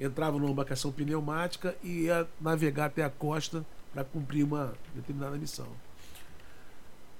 entrava 0.00 0.38
numa 0.38 0.50
embarcação 0.50 0.90
pneumática 0.90 1.76
e 1.82 2.04
ia 2.04 2.26
navegar 2.40 2.86
até 2.86 3.04
a 3.04 3.10
costa 3.10 3.62
para 3.92 4.04
cumprir 4.04 4.44
uma 4.44 4.74
determinada 4.94 5.36
missão. 5.36 5.66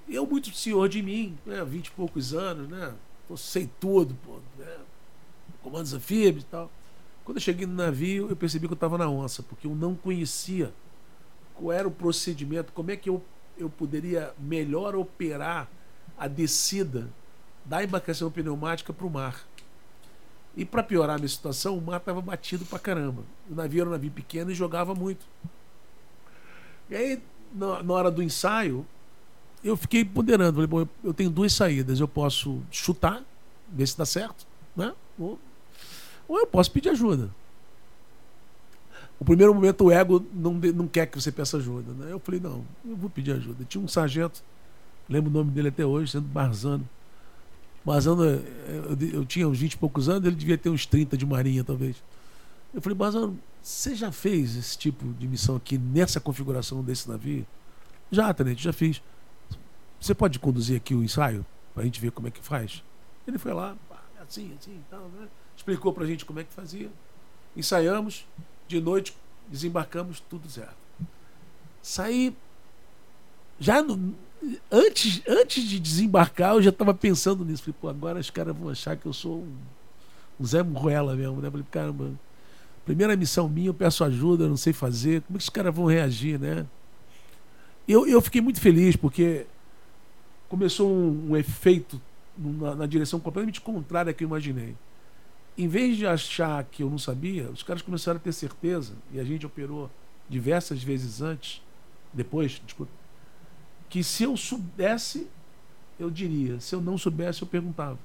Eu, 0.09 0.27
muito 0.27 0.55
senhor 0.55 0.89
de 0.89 1.03
mim, 1.03 1.37
né, 1.45 1.65
20 1.65 1.87
e 1.87 1.91
poucos 1.93 2.33
anos, 2.33 2.69
né? 2.69 2.95
Sei 3.37 3.69
tudo, 3.79 4.15
pô, 4.25 4.39
né, 4.59 4.77
comandos 5.63 5.93
anfíbios 5.93 6.45
e 6.45 6.47
tal. 6.47 6.71
Quando 7.25 7.37
eu 7.37 7.43
cheguei 7.43 7.67
no 7.67 7.75
navio, 7.75 8.31
eu 8.31 8.37
percebi 8.37 8.67
que 8.67 8.73
eu 8.73 8.77
estava 8.77 8.97
na 8.97 9.09
onça, 9.09 9.43
porque 9.43 9.67
eu 9.67 9.75
não 9.75 9.95
conhecia 9.95 10.73
qual 11.55 11.73
era 11.73 11.87
o 11.87 11.91
procedimento, 11.91 12.73
como 12.73 12.91
é 12.91 12.97
que 12.97 13.11
eu, 13.11 13.23
eu 13.59 13.69
poderia 13.69 14.33
melhor 14.39 14.97
operar 14.97 15.69
a 16.17 16.27
descida 16.27 17.11
da 17.65 17.85
embarcação 17.85 18.31
pneumática 18.31 18.95
para 18.95 19.07
o 19.07 19.11
mar. 19.11 19.47
E 20.57 20.65
para 20.65 20.83
piorar 20.83 21.17
a 21.17 21.19
minha 21.19 21.29
situação, 21.29 21.77
o 21.77 21.81
mar 21.81 21.99
estava 21.99 22.23
batido 22.23 22.65
para 22.65 22.79
caramba. 22.79 23.23
O 23.49 23.55
navio 23.55 23.83
era 23.83 23.91
um 23.91 23.93
navio 23.93 24.11
pequeno 24.11 24.51
e 24.51 24.55
jogava 24.55 24.95
muito. 24.95 25.27
E 26.91 26.97
aí, 26.97 27.23
na, 27.53 27.83
na 27.83 27.95
hora 27.95 28.11
do 28.11 28.23
ensaio, 28.23 28.87
eu 29.63 29.77
fiquei 29.77 30.05
ponderando. 30.05 30.55
Falei, 30.55 30.67
bom, 30.67 30.87
eu, 31.03 31.15
tenho 31.15 31.31
duas 31.31 31.53
saídas. 31.53 32.01
Eu 32.01 32.09
posso 32.09 32.61
chutar, 32.71 33.23
ver 33.69 33.87
se 33.87 33.97
dá 33.97 34.07
certo, 34.07 34.47
né? 34.77 34.95
Ou, 35.19 35.39
ou 36.27 36.39
eu 36.39 36.47
posso 36.47 36.71
pedir 36.71 36.91
ajuda. 36.91 37.31
O 39.21 39.25
primeiro 39.25 39.53
momento 39.53 39.85
o 39.85 39.91
ego 39.91 40.25
não, 40.33 40.55
não 40.55 40.87
quer 40.87 41.07
que 41.07 41.21
você 41.21 41.33
peça 41.33 41.57
ajuda. 41.57 41.93
Né? 41.93 42.13
Eu 42.13 42.21
falei, 42.21 42.41
não, 42.41 42.65
eu 42.87 42.97
vou 42.97 43.11
pedir 43.11 43.33
ajuda. 43.33 43.65
Tinha 43.65 43.83
um 43.83 43.89
sargento, 43.89 44.43
lembro 45.09 45.31
o 45.31 45.33
nome 45.33 45.51
dele 45.51 45.69
até 45.69 45.85
hoje, 45.85 46.13
sendo 46.13 46.29
Barzano. 46.29 46.89
Barzano, 47.85 48.23
eu, 48.25 48.43
eu, 48.69 49.09
eu, 49.13 49.25
tinha 49.25 49.49
uns 49.49 49.59
20 49.59 49.73
e 49.73 49.79
poucos 49.79 50.09
anos, 50.09 50.25
ele 50.27 50.37
devia 50.37 50.57
ter 50.57 50.69
uns 50.69 50.87
30 50.87 51.17
de 51.17 51.27
marinha, 51.27 51.65
talvez. 51.65 51.97
Eu 52.73 52.81
falei, 52.81 52.97
Barzano, 52.97 53.37
você 53.69 53.95
já 53.95 54.11
fez 54.11 54.57
esse 54.57 54.79
tipo 54.79 55.05
de 55.13 55.29
missão 55.29 55.55
aqui 55.57 55.77
nessa 55.77 56.19
configuração 56.19 56.83
desse 56.83 57.07
navio? 57.07 57.47
Já, 58.11 58.33
Tenente, 58.33 58.63
já 58.63 58.73
fiz. 58.73 59.03
Você 60.01 60.15
pode 60.15 60.39
conduzir 60.39 60.79
aqui 60.79 60.95
o 60.95 61.05
ensaio 61.05 61.45
para 61.75 61.83
a 61.83 61.85
gente 61.85 62.01
ver 62.01 62.11
como 62.11 62.27
é 62.27 62.31
que 62.31 62.41
faz? 62.41 62.83
Ele 63.27 63.37
foi 63.37 63.53
lá, 63.53 63.77
assim, 64.27 64.57
assim, 64.59 64.83
tal, 64.89 65.11
né? 65.11 65.29
explicou 65.55 65.93
para 65.93 66.05
a 66.05 66.07
gente 66.07 66.25
como 66.25 66.41
é 66.41 66.45
que 66.45 66.53
fazia. 66.53 66.91
Ensaiamos, 67.55 68.27
de 68.67 68.81
noite 68.81 69.15
desembarcamos, 69.49 70.19
tudo 70.19 70.49
certo. 70.49 70.77
Saí 71.83 72.35
já 73.61 73.83
no, 73.83 74.15
antes, 74.73 75.21
antes 75.29 75.63
de 75.63 75.79
desembarcar, 75.79 76.55
eu 76.55 76.63
já 76.63 76.71
estava 76.71 76.95
pensando 76.95 77.45
nisso. 77.45 77.65
Falei, 77.65 77.77
pô, 77.79 77.89
agora 77.91 78.19
os 78.19 78.31
caras 78.31 78.57
vão 78.57 78.71
achar 78.71 78.97
que 78.97 79.05
eu 79.05 79.13
sou 79.13 79.41
um, 79.41 79.57
um 80.41 80.47
Zé 80.47 80.63
Ruela 80.63 81.15
mesmo, 81.15 81.43
né? 81.43 81.51
Falei, 81.51 81.67
caramba, 81.71 82.13
primeira 82.89 83.15
missão 83.15 83.47
minha, 83.51 83.69
eu 83.69 83.75
peço 83.75 84.03
ajuda, 84.03 84.45
eu 84.45 84.49
não 84.49 84.57
sei 84.57 84.73
fazer, 84.73 85.21
como 85.21 85.37
é 85.37 85.39
que 85.39 85.43
os 85.43 85.51
caras 85.51 85.75
vão 85.75 85.85
reagir, 85.85 86.41
né? 86.41 86.67
Eu, 87.87 88.07
eu 88.07 88.19
fiquei 88.23 88.41
muito 88.41 88.63
feliz 88.63 88.97
porque 88.97 89.45
começou 90.49 90.91
um, 90.91 91.33
um 91.33 91.37
efeito 91.37 92.01
na, 92.35 92.75
na, 92.75 92.87
direção 92.87 93.21
completamente 93.21 93.61
contrária 93.61 94.13
que 94.15 94.25
eu 94.25 94.27
imaginei. 94.27 94.75
Em 95.57 95.69
vez 95.69 95.99
de 95.99 96.07
achar 96.07 96.65
que 96.65 96.83
eu 96.83 96.89
não 96.89 96.97
sabia, 96.97 97.51
os 97.51 97.63
caras 97.63 97.83
começaram 97.83 98.17
a 98.17 98.21
ter 98.21 98.33
certeza, 98.33 98.95
e 99.13 99.21
a 99.21 99.25
gente 99.25 99.45
operou 99.45 99.91
diversas 100.27 100.83
vezes 100.83 101.21
antes, 101.21 101.61
depois, 102.11 102.63
desculpa, 102.65 102.93
que 103.91 104.03
se 104.03 104.23
eu 104.23 104.35
soubesse, 104.35 105.27
eu 106.01 106.11
diria, 106.11 106.59
se 106.59 106.75
eu 106.75 106.81
não 106.81 106.97
soubesse, 106.97 107.43
eu 107.43 107.49
perguntava. 107.49 107.99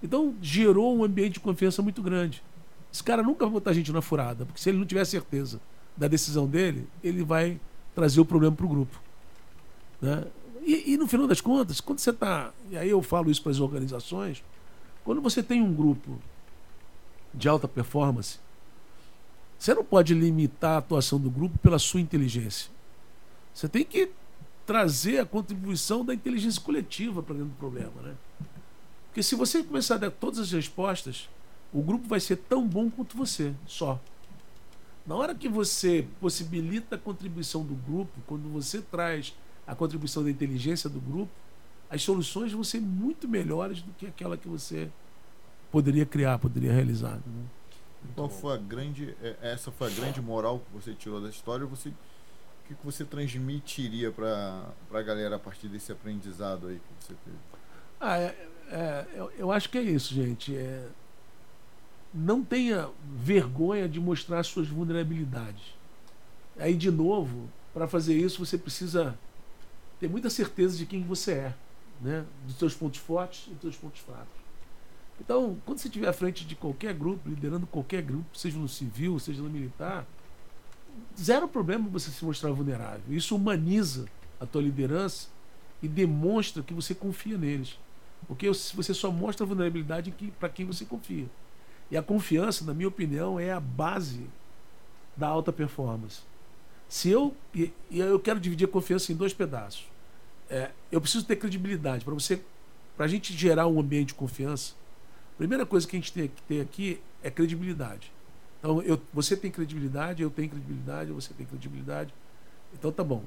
Então 0.00 0.32
gerou 0.40 0.96
um 0.96 1.02
ambiente 1.02 1.34
de 1.34 1.40
confiança 1.40 1.82
muito 1.82 2.00
grande. 2.02 2.40
Esse 2.92 3.02
cara 3.02 3.22
nunca 3.22 3.46
vai 3.46 3.52
botar 3.54 3.70
a 3.70 3.74
gente 3.74 3.90
na 3.90 4.02
furada, 4.02 4.44
porque 4.44 4.60
se 4.60 4.68
ele 4.68 4.78
não 4.78 4.84
tiver 4.84 5.04
certeza 5.04 5.60
da 5.96 6.08
decisão 6.08 6.46
dele, 6.46 6.86
ele 7.02 7.24
vai 7.24 7.58
trazer 7.94 8.20
o 8.20 8.24
problema 8.24 8.54
para 8.54 8.66
o 8.66 8.68
grupo. 8.68 9.00
Né? 10.00 10.24
E, 10.64 10.92
e, 10.92 10.96
no 10.96 11.06
final 11.06 11.26
das 11.26 11.40
contas, 11.40 11.80
quando 11.80 11.98
você 11.98 12.10
está. 12.10 12.52
E 12.70 12.76
aí 12.76 12.90
eu 12.90 13.02
falo 13.02 13.30
isso 13.30 13.42
para 13.42 13.50
as 13.50 13.60
organizações, 13.60 14.44
quando 15.04 15.20
você 15.20 15.42
tem 15.42 15.60
um 15.60 15.72
grupo 15.72 16.18
de 17.34 17.48
alta 17.48 17.66
performance, 17.66 18.38
você 19.58 19.74
não 19.74 19.84
pode 19.84 20.14
limitar 20.14 20.72
a 20.72 20.78
atuação 20.78 21.18
do 21.18 21.30
grupo 21.30 21.58
pela 21.58 21.78
sua 21.78 22.00
inteligência. 22.00 22.70
Você 23.54 23.68
tem 23.68 23.84
que 23.84 24.10
trazer 24.66 25.18
a 25.18 25.26
contribuição 25.26 26.04
da 26.04 26.14
inteligência 26.14 26.60
coletiva 26.60 27.22
para 27.22 27.34
dentro 27.34 27.50
do 27.50 27.56
problema. 27.56 27.92
Né? 28.02 28.14
Porque 29.08 29.22
se 29.22 29.34
você 29.34 29.62
começar 29.62 29.96
a 29.96 29.98
dar 29.98 30.10
todas 30.10 30.38
as 30.38 30.52
respostas, 30.52 31.28
o 31.72 31.82
grupo 31.82 32.06
vai 32.06 32.20
ser 32.20 32.36
tão 32.36 32.66
bom 32.66 32.90
quanto 32.90 33.16
você, 33.16 33.54
só. 33.66 34.00
Na 35.06 35.16
hora 35.16 35.34
que 35.34 35.48
você 35.48 36.06
possibilita 36.20 36.96
a 36.96 36.98
contribuição 36.98 37.64
do 37.64 37.74
grupo, 37.74 38.12
quando 38.26 38.48
você 38.52 38.80
traz 38.80 39.34
a 39.66 39.74
contribuição 39.74 40.22
da 40.22 40.30
inteligência 40.30 40.88
do 40.88 41.00
grupo, 41.00 41.32
as 41.90 42.02
soluções 42.02 42.52
vão 42.52 42.62
ser 42.62 42.80
muito 42.80 43.28
melhores 43.28 43.82
do 43.82 43.92
que 43.92 44.06
aquela 44.06 44.36
que 44.36 44.48
você 44.48 44.90
poderia 45.70 46.06
criar, 46.06 46.38
poderia 46.38 46.72
realizar. 46.72 47.16
Né? 47.16 47.44
Qual 48.14 48.28
foi 48.28 48.54
a 48.54 48.56
grande, 48.56 49.14
é, 49.22 49.36
essa 49.42 49.70
foi 49.70 49.88
a 49.88 49.90
grande 49.90 50.20
moral 50.20 50.60
que 50.60 50.72
você 50.72 50.94
tirou 50.94 51.20
da 51.20 51.28
história? 51.28 51.66
Você, 51.66 51.88
o 51.88 51.94
que 52.74 52.74
você 52.84 53.04
transmitiria 53.04 54.10
para 54.10 54.64
a 54.92 55.02
galera 55.02 55.36
a 55.36 55.38
partir 55.38 55.68
desse 55.68 55.90
aprendizado 55.90 56.68
aí 56.68 56.76
que 56.76 57.04
você 57.04 57.14
teve? 57.24 57.36
Ah, 58.00 58.18
é, 58.18 58.48
é, 58.70 59.06
eu, 59.14 59.32
eu, 59.38 59.52
acho 59.52 59.68
que 59.70 59.78
é 59.78 59.82
isso, 59.82 60.12
gente. 60.12 60.56
É, 60.56 60.88
não 62.12 62.44
tenha 62.44 62.88
vergonha 63.16 63.88
de 63.88 63.98
mostrar 63.98 64.42
suas 64.42 64.68
vulnerabilidades. 64.68 65.74
Aí, 66.58 66.74
de 66.74 66.90
novo, 66.90 67.48
para 67.72 67.88
fazer 67.88 68.16
isso, 68.16 68.44
você 68.44 68.58
precisa 68.58 69.18
ter 69.98 70.08
muita 70.08 70.28
certeza 70.28 70.76
de 70.76 70.84
quem 70.84 71.02
você 71.02 71.32
é, 71.32 71.54
né? 72.00 72.24
dos 72.46 72.56
seus 72.56 72.74
pontos 72.74 73.00
fortes 73.00 73.46
e 73.46 73.50
dos 73.50 73.62
seus 73.62 73.76
pontos 73.76 74.00
fracos. 74.00 74.42
Então, 75.20 75.56
quando 75.64 75.78
você 75.78 75.88
estiver 75.88 76.08
à 76.08 76.12
frente 76.12 76.44
de 76.44 76.56
qualquer 76.56 76.92
grupo, 76.94 77.28
liderando 77.28 77.66
qualquer 77.66 78.02
grupo, 78.02 78.36
seja 78.36 78.58
no 78.58 78.68
civil, 78.68 79.18
seja 79.18 79.40
no 79.40 79.48
militar, 79.48 80.06
zero 81.18 81.46
problema 81.48 81.88
você 81.88 82.10
se 82.10 82.24
mostrar 82.24 82.50
vulnerável. 82.50 83.02
Isso 83.08 83.36
humaniza 83.36 84.06
a 84.40 84.46
tua 84.46 84.62
liderança 84.62 85.28
e 85.82 85.88
demonstra 85.88 86.62
que 86.62 86.74
você 86.74 86.94
confia 86.94 87.38
neles. 87.38 87.78
Porque 88.26 88.48
você 88.48 88.94
só 88.94 89.10
mostra 89.10 89.46
vulnerabilidade 89.46 90.12
para 90.38 90.48
quem 90.48 90.66
você 90.66 90.84
confia. 90.84 91.26
E 91.92 91.96
a 91.98 92.02
confiança, 92.02 92.64
na 92.64 92.72
minha 92.72 92.88
opinião, 92.88 93.38
é 93.38 93.52
a 93.52 93.60
base 93.60 94.26
da 95.14 95.28
alta 95.28 95.52
performance. 95.52 96.22
Se 96.88 97.10
eu 97.10 97.36
e, 97.54 97.70
eu 97.90 98.18
quero 98.18 98.40
dividir 98.40 98.64
a 98.64 98.68
confiança 98.68 99.12
em 99.12 99.14
dois 99.14 99.34
pedaços. 99.34 99.84
É, 100.48 100.70
eu 100.90 101.02
preciso 101.02 101.26
ter 101.26 101.36
credibilidade 101.36 102.02
para 102.02 102.14
você, 102.14 102.42
para 102.96 103.04
a 103.04 103.08
gente 103.08 103.34
gerar 103.34 103.66
um 103.66 103.78
ambiente 103.78 104.08
de 104.08 104.14
confiança. 104.14 104.72
A 105.34 105.36
primeira 105.36 105.66
coisa 105.66 105.86
que 105.86 105.94
a 105.94 105.98
gente 105.98 106.14
tem 106.14 106.28
que 106.28 106.40
ter 106.44 106.62
aqui 106.62 106.98
é 107.22 107.30
credibilidade. 107.30 108.10
Então, 108.58 108.80
eu, 108.80 108.98
você 109.12 109.36
tem 109.36 109.50
credibilidade, 109.50 110.22
eu 110.22 110.30
tenho 110.30 110.48
credibilidade, 110.48 111.12
você 111.12 111.34
tem 111.34 111.44
credibilidade. 111.44 112.14
Então, 112.72 112.90
tá 112.90 113.04
bom. 113.04 113.22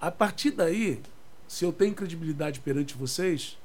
A 0.00 0.10
partir 0.10 0.50
daí, 0.50 1.00
se 1.46 1.64
eu 1.64 1.72
tenho 1.72 1.94
credibilidade 1.94 2.58
perante 2.58 2.96
vocês, 2.96 3.56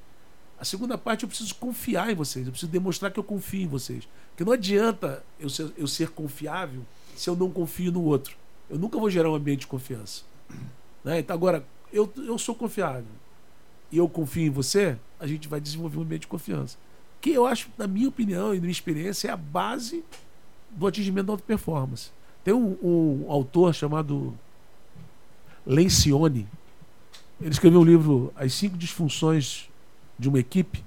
a 0.59 0.65
segunda 0.65 0.97
parte 0.97 1.23
eu 1.23 1.29
preciso 1.29 1.53
confiar 1.55 2.11
em 2.11 2.15
vocês, 2.15 2.45
eu 2.45 2.51
preciso 2.51 2.71
demonstrar 2.71 3.11
que 3.11 3.19
eu 3.19 3.23
confio 3.23 3.61
em 3.61 3.67
vocês. 3.67 4.07
Porque 4.29 4.43
não 4.43 4.53
adianta 4.53 5.23
eu 5.39 5.49
ser, 5.49 5.71
eu 5.77 5.87
ser 5.87 6.09
confiável 6.09 6.81
se 7.15 7.29
eu 7.29 7.35
não 7.35 7.49
confio 7.49 7.91
no 7.91 8.03
outro. 8.03 8.35
Eu 8.69 8.77
nunca 8.77 8.99
vou 8.99 9.09
gerar 9.09 9.29
um 9.29 9.35
ambiente 9.35 9.61
de 9.61 9.67
confiança. 9.67 10.23
Né? 11.03 11.19
Então, 11.19 11.33
agora, 11.33 11.65
eu, 11.93 12.11
eu 12.17 12.37
sou 12.37 12.53
confiável 12.53 13.05
e 13.89 13.97
eu 13.97 14.09
confio 14.09 14.47
em 14.47 14.49
você, 14.49 14.97
a 15.17 15.25
gente 15.25 15.47
vai 15.47 15.61
desenvolver 15.61 15.97
um 15.97 16.01
ambiente 16.01 16.21
de 16.21 16.27
confiança. 16.27 16.77
Que 17.21 17.29
eu 17.29 17.45
acho, 17.45 17.69
na 17.77 17.87
minha 17.87 18.09
opinião 18.09 18.53
e 18.53 18.57
na 18.57 18.61
minha 18.61 18.71
experiência, 18.71 19.29
é 19.29 19.31
a 19.31 19.37
base 19.37 20.03
do 20.69 20.85
atingimento 20.85 21.27
da 21.27 21.33
alta 21.33 21.43
performance. 21.45 22.11
Tem 22.43 22.53
um, 22.53 22.77
um 22.83 23.31
autor 23.31 23.73
chamado 23.73 24.37
Lencioni. 25.65 26.45
Ele 27.39 27.51
escreveu 27.51 27.79
um 27.79 27.85
livro, 27.85 28.33
As 28.35 28.53
Cinco 28.53 28.77
Disfunções 28.77 29.69
de 30.17 30.29
uma 30.29 30.39
Equipe. 30.39 30.83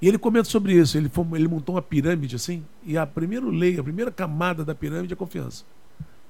E 0.00 0.08
ele 0.08 0.18
comenta 0.18 0.48
sobre 0.48 0.74
isso. 0.74 0.98
Ele, 0.98 1.08
foi, 1.08 1.24
ele 1.32 1.48
montou 1.48 1.74
uma 1.76 1.82
pirâmide 1.82 2.36
assim, 2.36 2.64
e 2.84 2.98
a 2.98 3.06
primeira 3.06 3.46
lei, 3.46 3.78
a 3.78 3.82
primeira 3.82 4.10
camada 4.10 4.64
da 4.64 4.74
pirâmide 4.74 5.12
é 5.12 5.14
a 5.14 5.16
confiança. 5.16 5.64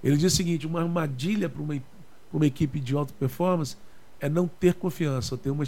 Ele 0.03 0.17
diz 0.17 0.33
o 0.33 0.37
seguinte: 0.37 0.67
uma 0.67 0.81
armadilha 0.81 1.49
para 1.49 1.63
uma, 1.63 1.75
uma 2.33 2.47
equipe 2.47 2.79
de 2.79 2.95
alta 2.95 3.13
performance 3.19 3.77
é 4.21 4.29
não 4.29 4.47
ter 4.47 4.75
confiança, 4.75 5.37
ter 5.37 5.51
uma, 5.51 5.65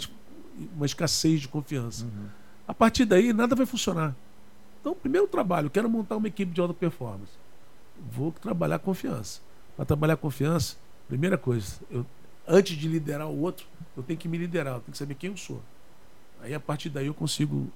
uma 0.75 0.85
escassez 0.85 1.41
de 1.41 1.47
confiança. 1.47 2.05
Uhum. 2.05 2.27
A 2.67 2.73
partir 2.73 3.05
daí, 3.05 3.33
nada 3.33 3.55
vai 3.55 3.65
funcionar. 3.65 4.15
Então, 4.79 4.95
primeiro 4.95 5.27
trabalho, 5.27 5.69
quero 5.69 5.89
montar 5.89 6.15
uma 6.17 6.27
equipe 6.27 6.51
de 6.51 6.61
alta 6.61 6.73
performance. 6.73 7.33
Vou 8.11 8.31
trabalhar 8.31 8.79
confiança. 8.79 9.41
Para 9.75 9.85
trabalhar 9.85 10.17
confiança, 10.17 10.77
primeira 11.07 11.37
coisa, 11.37 11.79
eu, 11.91 12.05
antes 12.47 12.77
de 12.77 12.87
liderar 12.87 13.27
o 13.27 13.41
outro, 13.41 13.67
eu 13.95 14.03
tenho 14.03 14.17
que 14.17 14.27
me 14.27 14.37
liderar, 14.37 14.75
eu 14.75 14.79
tenho 14.79 14.91
que 14.91 14.97
saber 14.97 15.15
quem 15.15 15.31
eu 15.31 15.37
sou. 15.37 15.61
Aí, 16.41 16.53
a 16.53 16.59
partir 16.59 16.89
daí, 16.89 17.07
eu 17.07 17.13
consigo 17.13 17.71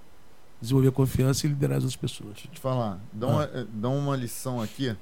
desenvolver 0.61 0.91
confiança 0.91 1.45
e 1.45 1.49
liderar 1.49 1.77
as 1.77 1.83
outras 1.83 1.99
pessoas. 1.99 2.33
Deixa 2.33 2.47
eu 2.47 2.51
te 2.51 2.59
falar, 2.59 2.99
dá, 3.11 3.27
ah. 3.27 3.29
uma, 3.29 3.43
eh, 3.43 3.65
dá 3.73 3.89
uma 3.89 4.15
lição 4.15 4.61
aqui, 4.61 4.95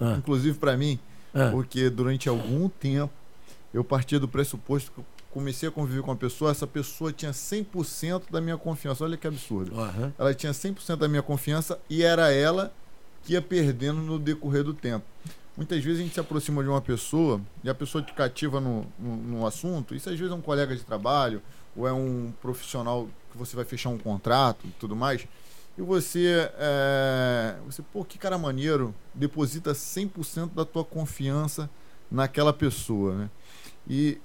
ah. 0.00 0.14
inclusive 0.16 0.56
para 0.58 0.76
mim, 0.76 0.98
ah. 1.34 1.50
porque 1.50 1.90
durante 1.90 2.28
algum 2.28 2.68
tempo 2.68 3.12
eu 3.74 3.84
partia 3.84 4.18
do 4.18 4.28
pressuposto 4.28 4.92
que 4.92 5.02
comecei 5.30 5.68
a 5.68 5.72
conviver 5.72 6.02
com 6.02 6.10
uma 6.10 6.16
pessoa, 6.16 6.50
essa 6.50 6.66
pessoa 6.66 7.12
tinha 7.12 7.32
100% 7.32 8.30
da 8.30 8.40
minha 8.40 8.56
confiança. 8.56 9.04
Olha 9.04 9.16
que 9.16 9.26
absurdo. 9.26 9.74
Uhum. 9.74 10.12
Ela 10.18 10.34
tinha 10.34 10.52
100% 10.52 10.96
da 10.96 11.08
minha 11.08 11.22
confiança 11.22 11.78
e 11.88 12.02
era 12.02 12.30
ela 12.32 12.72
que 13.22 13.34
ia 13.34 13.42
perdendo 13.42 14.00
no 14.00 14.18
decorrer 14.18 14.64
do 14.64 14.74
tempo. 14.74 15.04
Muitas 15.56 15.82
vezes 15.82 16.00
a 16.00 16.02
gente 16.02 16.14
se 16.14 16.20
aproxima 16.20 16.62
de 16.62 16.68
uma 16.68 16.80
pessoa 16.80 17.40
e 17.62 17.68
a 17.68 17.74
pessoa 17.74 18.02
te 18.02 18.12
cativa 18.12 18.60
no, 18.60 18.86
no, 18.98 19.16
no 19.16 19.46
assunto. 19.46 19.94
Isso 19.94 20.08
às 20.08 20.16
vezes 20.16 20.32
é 20.32 20.34
um 20.34 20.40
colega 20.40 20.74
de 20.74 20.82
trabalho 20.82 21.42
ou 21.76 21.86
é 21.86 21.92
um 21.92 22.32
profissional 22.40 23.08
que 23.30 23.38
você 23.38 23.54
vai 23.54 23.64
fechar 23.64 23.90
um 23.90 23.98
contrato 23.98 24.66
e 24.66 24.70
tudo 24.78 24.96
mais. 24.96 25.26
E 25.76 25.82
você, 25.82 26.50
é, 26.58 27.56
você, 27.64 27.82
pô, 27.82 28.04
que 28.04 28.18
cara 28.18 28.36
maneiro, 28.36 28.94
deposita 29.14 29.72
100% 29.72 30.54
da 30.54 30.64
tua 30.64 30.84
confiança 30.84 31.70
naquela 32.10 32.52
pessoa, 32.52 33.14
né? 33.14 33.30
E 33.88 34.18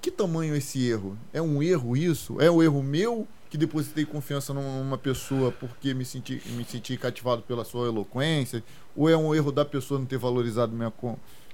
que 0.00 0.10
tamanho 0.10 0.54
é 0.54 0.58
esse 0.58 0.86
erro? 0.86 1.18
É 1.32 1.40
um 1.40 1.62
erro 1.62 1.96
isso? 1.96 2.40
É 2.40 2.50
um 2.50 2.62
erro 2.62 2.82
meu 2.82 3.26
que 3.48 3.56
depositei 3.56 4.04
confiança 4.04 4.52
numa 4.52 4.98
pessoa 4.98 5.52
porque 5.52 5.94
me 5.94 6.04
senti, 6.04 6.42
me 6.50 6.64
senti 6.64 6.96
cativado 6.96 7.42
pela 7.42 7.64
sua 7.64 7.86
eloquência? 7.86 8.62
Ou 8.94 9.08
é 9.08 9.16
um 9.16 9.34
erro 9.34 9.52
da 9.52 9.64
pessoa 9.64 9.98
não 9.98 10.06
ter 10.06 10.18
valorizado 10.18 10.72
minha, 10.72 10.92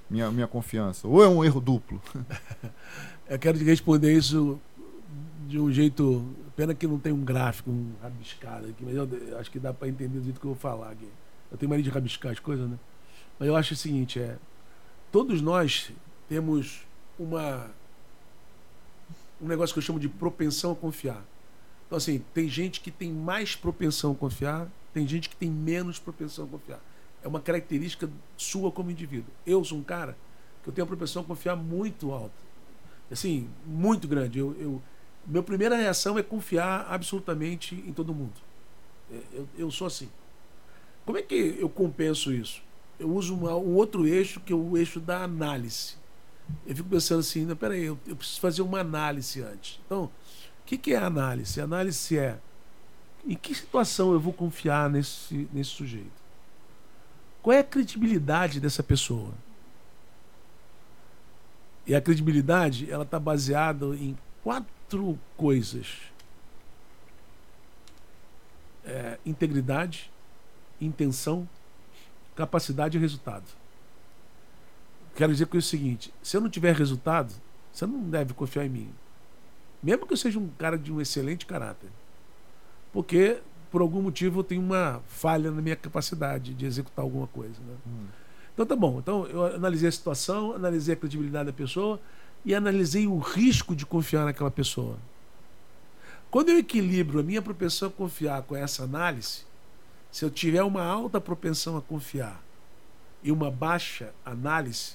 minha, 0.09 0.31
minha 0.31 0.47
confiança? 0.47 1.07
Ou 1.07 1.23
é 1.23 1.27
um 1.27 1.43
erro 1.43 1.59
duplo? 1.59 2.01
Eu 3.29 3.39
quero 3.39 3.57
te 3.57 3.63
responder 3.63 4.13
isso 4.13 4.59
de 5.47 5.59
um 5.59 5.71
jeito. 5.71 6.25
Pena 6.55 6.73
que 6.73 6.85
não 6.85 6.99
tem 6.99 7.11
um 7.11 7.23
gráfico 7.23 7.71
um 7.71 7.93
rabiscado 8.01 8.67
aqui, 8.67 8.83
mas 8.85 8.95
eu 8.95 9.39
acho 9.39 9.49
que 9.49 9.57
dá 9.57 9.73
para 9.73 9.87
entender 9.87 10.19
do 10.19 10.23
jeito 10.23 10.39
que 10.39 10.45
eu 10.45 10.51
vou 10.51 10.59
falar 10.59 10.91
aqui. 10.91 11.07
Eu 11.51 11.57
tenho 11.57 11.67
maneira 11.67 11.89
de 11.89 11.93
rabiscar 11.93 12.31
as 12.31 12.37
coisas, 12.37 12.69
né? 12.69 12.77
Mas 13.39 13.47
eu 13.47 13.55
acho 13.55 13.73
o 13.73 13.77
seguinte: 13.77 14.19
é. 14.19 14.37
Todos 15.11 15.41
nós 15.41 15.91
temos 16.29 16.85
uma 17.17 17.71
um 19.41 19.47
negócio 19.47 19.73
que 19.73 19.79
eu 19.79 19.83
chamo 19.83 19.99
de 19.99 20.07
propensão 20.07 20.71
a 20.71 20.75
confiar. 20.75 21.23
Então, 21.85 21.97
assim, 21.97 22.23
tem 22.33 22.47
gente 22.47 22.81
que 22.81 22.91
tem 22.91 23.11
mais 23.11 23.55
propensão 23.55 24.11
a 24.11 24.15
confiar, 24.15 24.67
tem 24.93 25.07
gente 25.07 25.29
que 25.29 25.35
tem 25.35 25.49
menos 25.49 25.99
propensão 25.99 26.45
a 26.45 26.47
confiar. 26.47 26.79
É 27.23 27.27
uma 27.27 27.39
característica 27.39 28.09
sua 28.37 28.71
como 28.71 28.91
indivíduo. 28.91 29.31
Eu 29.45 29.63
sou 29.63 29.77
um 29.77 29.83
cara 29.83 30.17
que 30.63 30.69
eu 30.69 30.73
tenho 30.73 30.85
a 30.85 30.87
propensão 30.87 31.21
a 31.21 31.25
confiar 31.25 31.55
muito 31.55 32.11
alta. 32.11 32.33
Assim, 33.11 33.49
muito 33.65 34.07
grande. 34.07 34.39
Eu, 34.39 34.55
eu, 34.59 34.81
minha 35.25 35.43
primeira 35.43 35.75
reação 35.75 36.17
é 36.17 36.23
confiar 36.23 36.87
absolutamente 36.89 37.75
em 37.75 37.93
todo 37.93 38.13
mundo. 38.13 38.33
É, 39.11 39.19
eu, 39.33 39.47
eu 39.57 39.71
sou 39.71 39.87
assim. 39.87 40.09
Como 41.05 41.17
é 41.17 41.21
que 41.21 41.57
eu 41.59 41.69
compenso 41.69 42.33
isso? 42.33 42.61
Eu 42.99 43.13
uso 43.13 43.35
uma, 43.35 43.55
um 43.55 43.75
outro 43.75 44.07
eixo 44.07 44.39
que 44.39 44.53
é 44.53 44.55
o 44.55 44.77
eixo 44.77 44.99
da 44.99 45.23
análise 45.23 45.95
eu 46.65 46.75
fico 46.75 46.89
pensando 46.89 47.19
assim, 47.19 47.55
peraí, 47.55 47.83
eu, 47.83 47.97
eu 48.07 48.15
preciso 48.15 48.39
fazer 48.39 48.61
uma 48.61 48.79
análise 48.79 49.41
antes. 49.41 49.79
Então, 49.85 50.09
o 50.63 50.65
que, 50.65 50.77
que 50.77 50.93
é 50.93 50.97
análise? 50.97 51.59
Análise 51.59 52.17
é 52.17 52.39
em 53.25 53.35
que 53.35 53.53
situação 53.53 54.13
eu 54.13 54.19
vou 54.19 54.33
confiar 54.33 54.89
nesse, 54.89 55.47
nesse 55.51 55.71
sujeito? 55.71 56.23
Qual 57.41 57.53
é 57.53 57.59
a 57.59 57.63
credibilidade 57.63 58.59
dessa 58.59 58.81
pessoa? 58.81 59.33
E 61.85 61.93
a 61.93 61.99
credibilidade, 61.99 62.89
ela 62.89 63.03
está 63.03 63.19
baseada 63.19 63.85
em 63.87 64.17
quatro 64.41 65.19
coisas. 65.35 65.97
É, 68.85 69.17
integridade, 69.25 70.09
intenção, 70.79 71.47
capacidade 72.35 72.97
e 72.97 73.01
resultado. 73.01 73.45
Quero 75.15 75.31
dizer 75.33 75.45
com 75.47 75.57
isso 75.57 75.67
o 75.67 75.71
seguinte: 75.71 76.13
se 76.21 76.37
eu 76.37 76.41
não 76.41 76.49
tiver 76.49 76.73
resultado, 76.73 77.33
você 77.71 77.85
não 77.85 78.09
deve 78.09 78.33
confiar 78.33 78.65
em 78.65 78.69
mim. 78.69 78.93
Mesmo 79.83 80.07
que 80.07 80.13
eu 80.13 80.17
seja 80.17 80.39
um 80.39 80.47
cara 80.57 80.77
de 80.77 80.91
um 80.91 81.01
excelente 81.01 81.45
caráter. 81.45 81.89
Porque, 82.93 83.39
por 83.69 83.81
algum 83.81 84.01
motivo, 84.01 84.39
eu 84.39 84.43
tenho 84.43 84.61
uma 84.61 85.01
falha 85.07 85.51
na 85.51 85.61
minha 85.61 85.75
capacidade 85.75 86.53
de 86.53 86.65
executar 86.65 87.03
alguma 87.03 87.27
coisa. 87.27 87.59
Né? 87.59 87.75
Hum. 87.85 88.05
Então 88.53 88.65
tá 88.65 88.75
bom. 88.75 88.99
Então 88.99 89.25
eu 89.27 89.45
analisei 89.55 89.89
a 89.89 89.91
situação, 89.91 90.53
analisei 90.53 90.93
a 90.93 90.97
credibilidade 90.97 91.47
da 91.47 91.53
pessoa 91.53 91.99
e 92.45 92.53
analisei 92.53 93.07
o 93.07 93.17
risco 93.17 93.75
de 93.75 93.85
confiar 93.85 94.25
naquela 94.25 94.51
pessoa. 94.51 94.97
Quando 96.29 96.49
eu 96.49 96.57
equilibro 96.57 97.19
a 97.19 97.23
minha 97.23 97.41
propensão 97.41 97.89
a 97.89 97.91
confiar 97.91 98.41
com 98.43 98.55
essa 98.55 98.83
análise, 98.83 99.43
se 100.11 100.23
eu 100.23 100.29
tiver 100.29 100.63
uma 100.63 100.83
alta 100.83 101.19
propensão 101.19 101.77
a 101.77 101.81
confiar 101.81 102.43
e 103.21 103.31
uma 103.31 103.49
baixa 103.49 104.13
análise, 104.25 104.93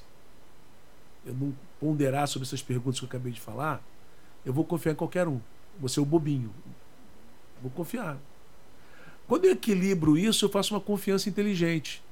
eu 1.24 1.34
não 1.34 1.54
ponderar 1.80 2.26
sobre 2.28 2.46
essas 2.46 2.62
perguntas 2.62 2.98
que 2.98 3.04
eu 3.04 3.08
acabei 3.08 3.32
de 3.32 3.40
falar, 3.40 3.82
eu 4.44 4.52
vou 4.52 4.64
confiar 4.64 4.92
em 4.92 4.96
qualquer 4.96 5.28
um. 5.28 5.40
Você 5.80 6.00
é 6.00 6.02
o 6.02 6.06
bobinho. 6.06 6.52
Vou 7.62 7.70
confiar. 7.70 8.16
Quando 9.26 9.44
eu 9.44 9.52
equilibro 9.52 10.16
isso, 10.16 10.44
eu 10.44 10.48
faço 10.48 10.74
uma 10.74 10.80
confiança 10.80 11.28
inteligente. 11.28 12.02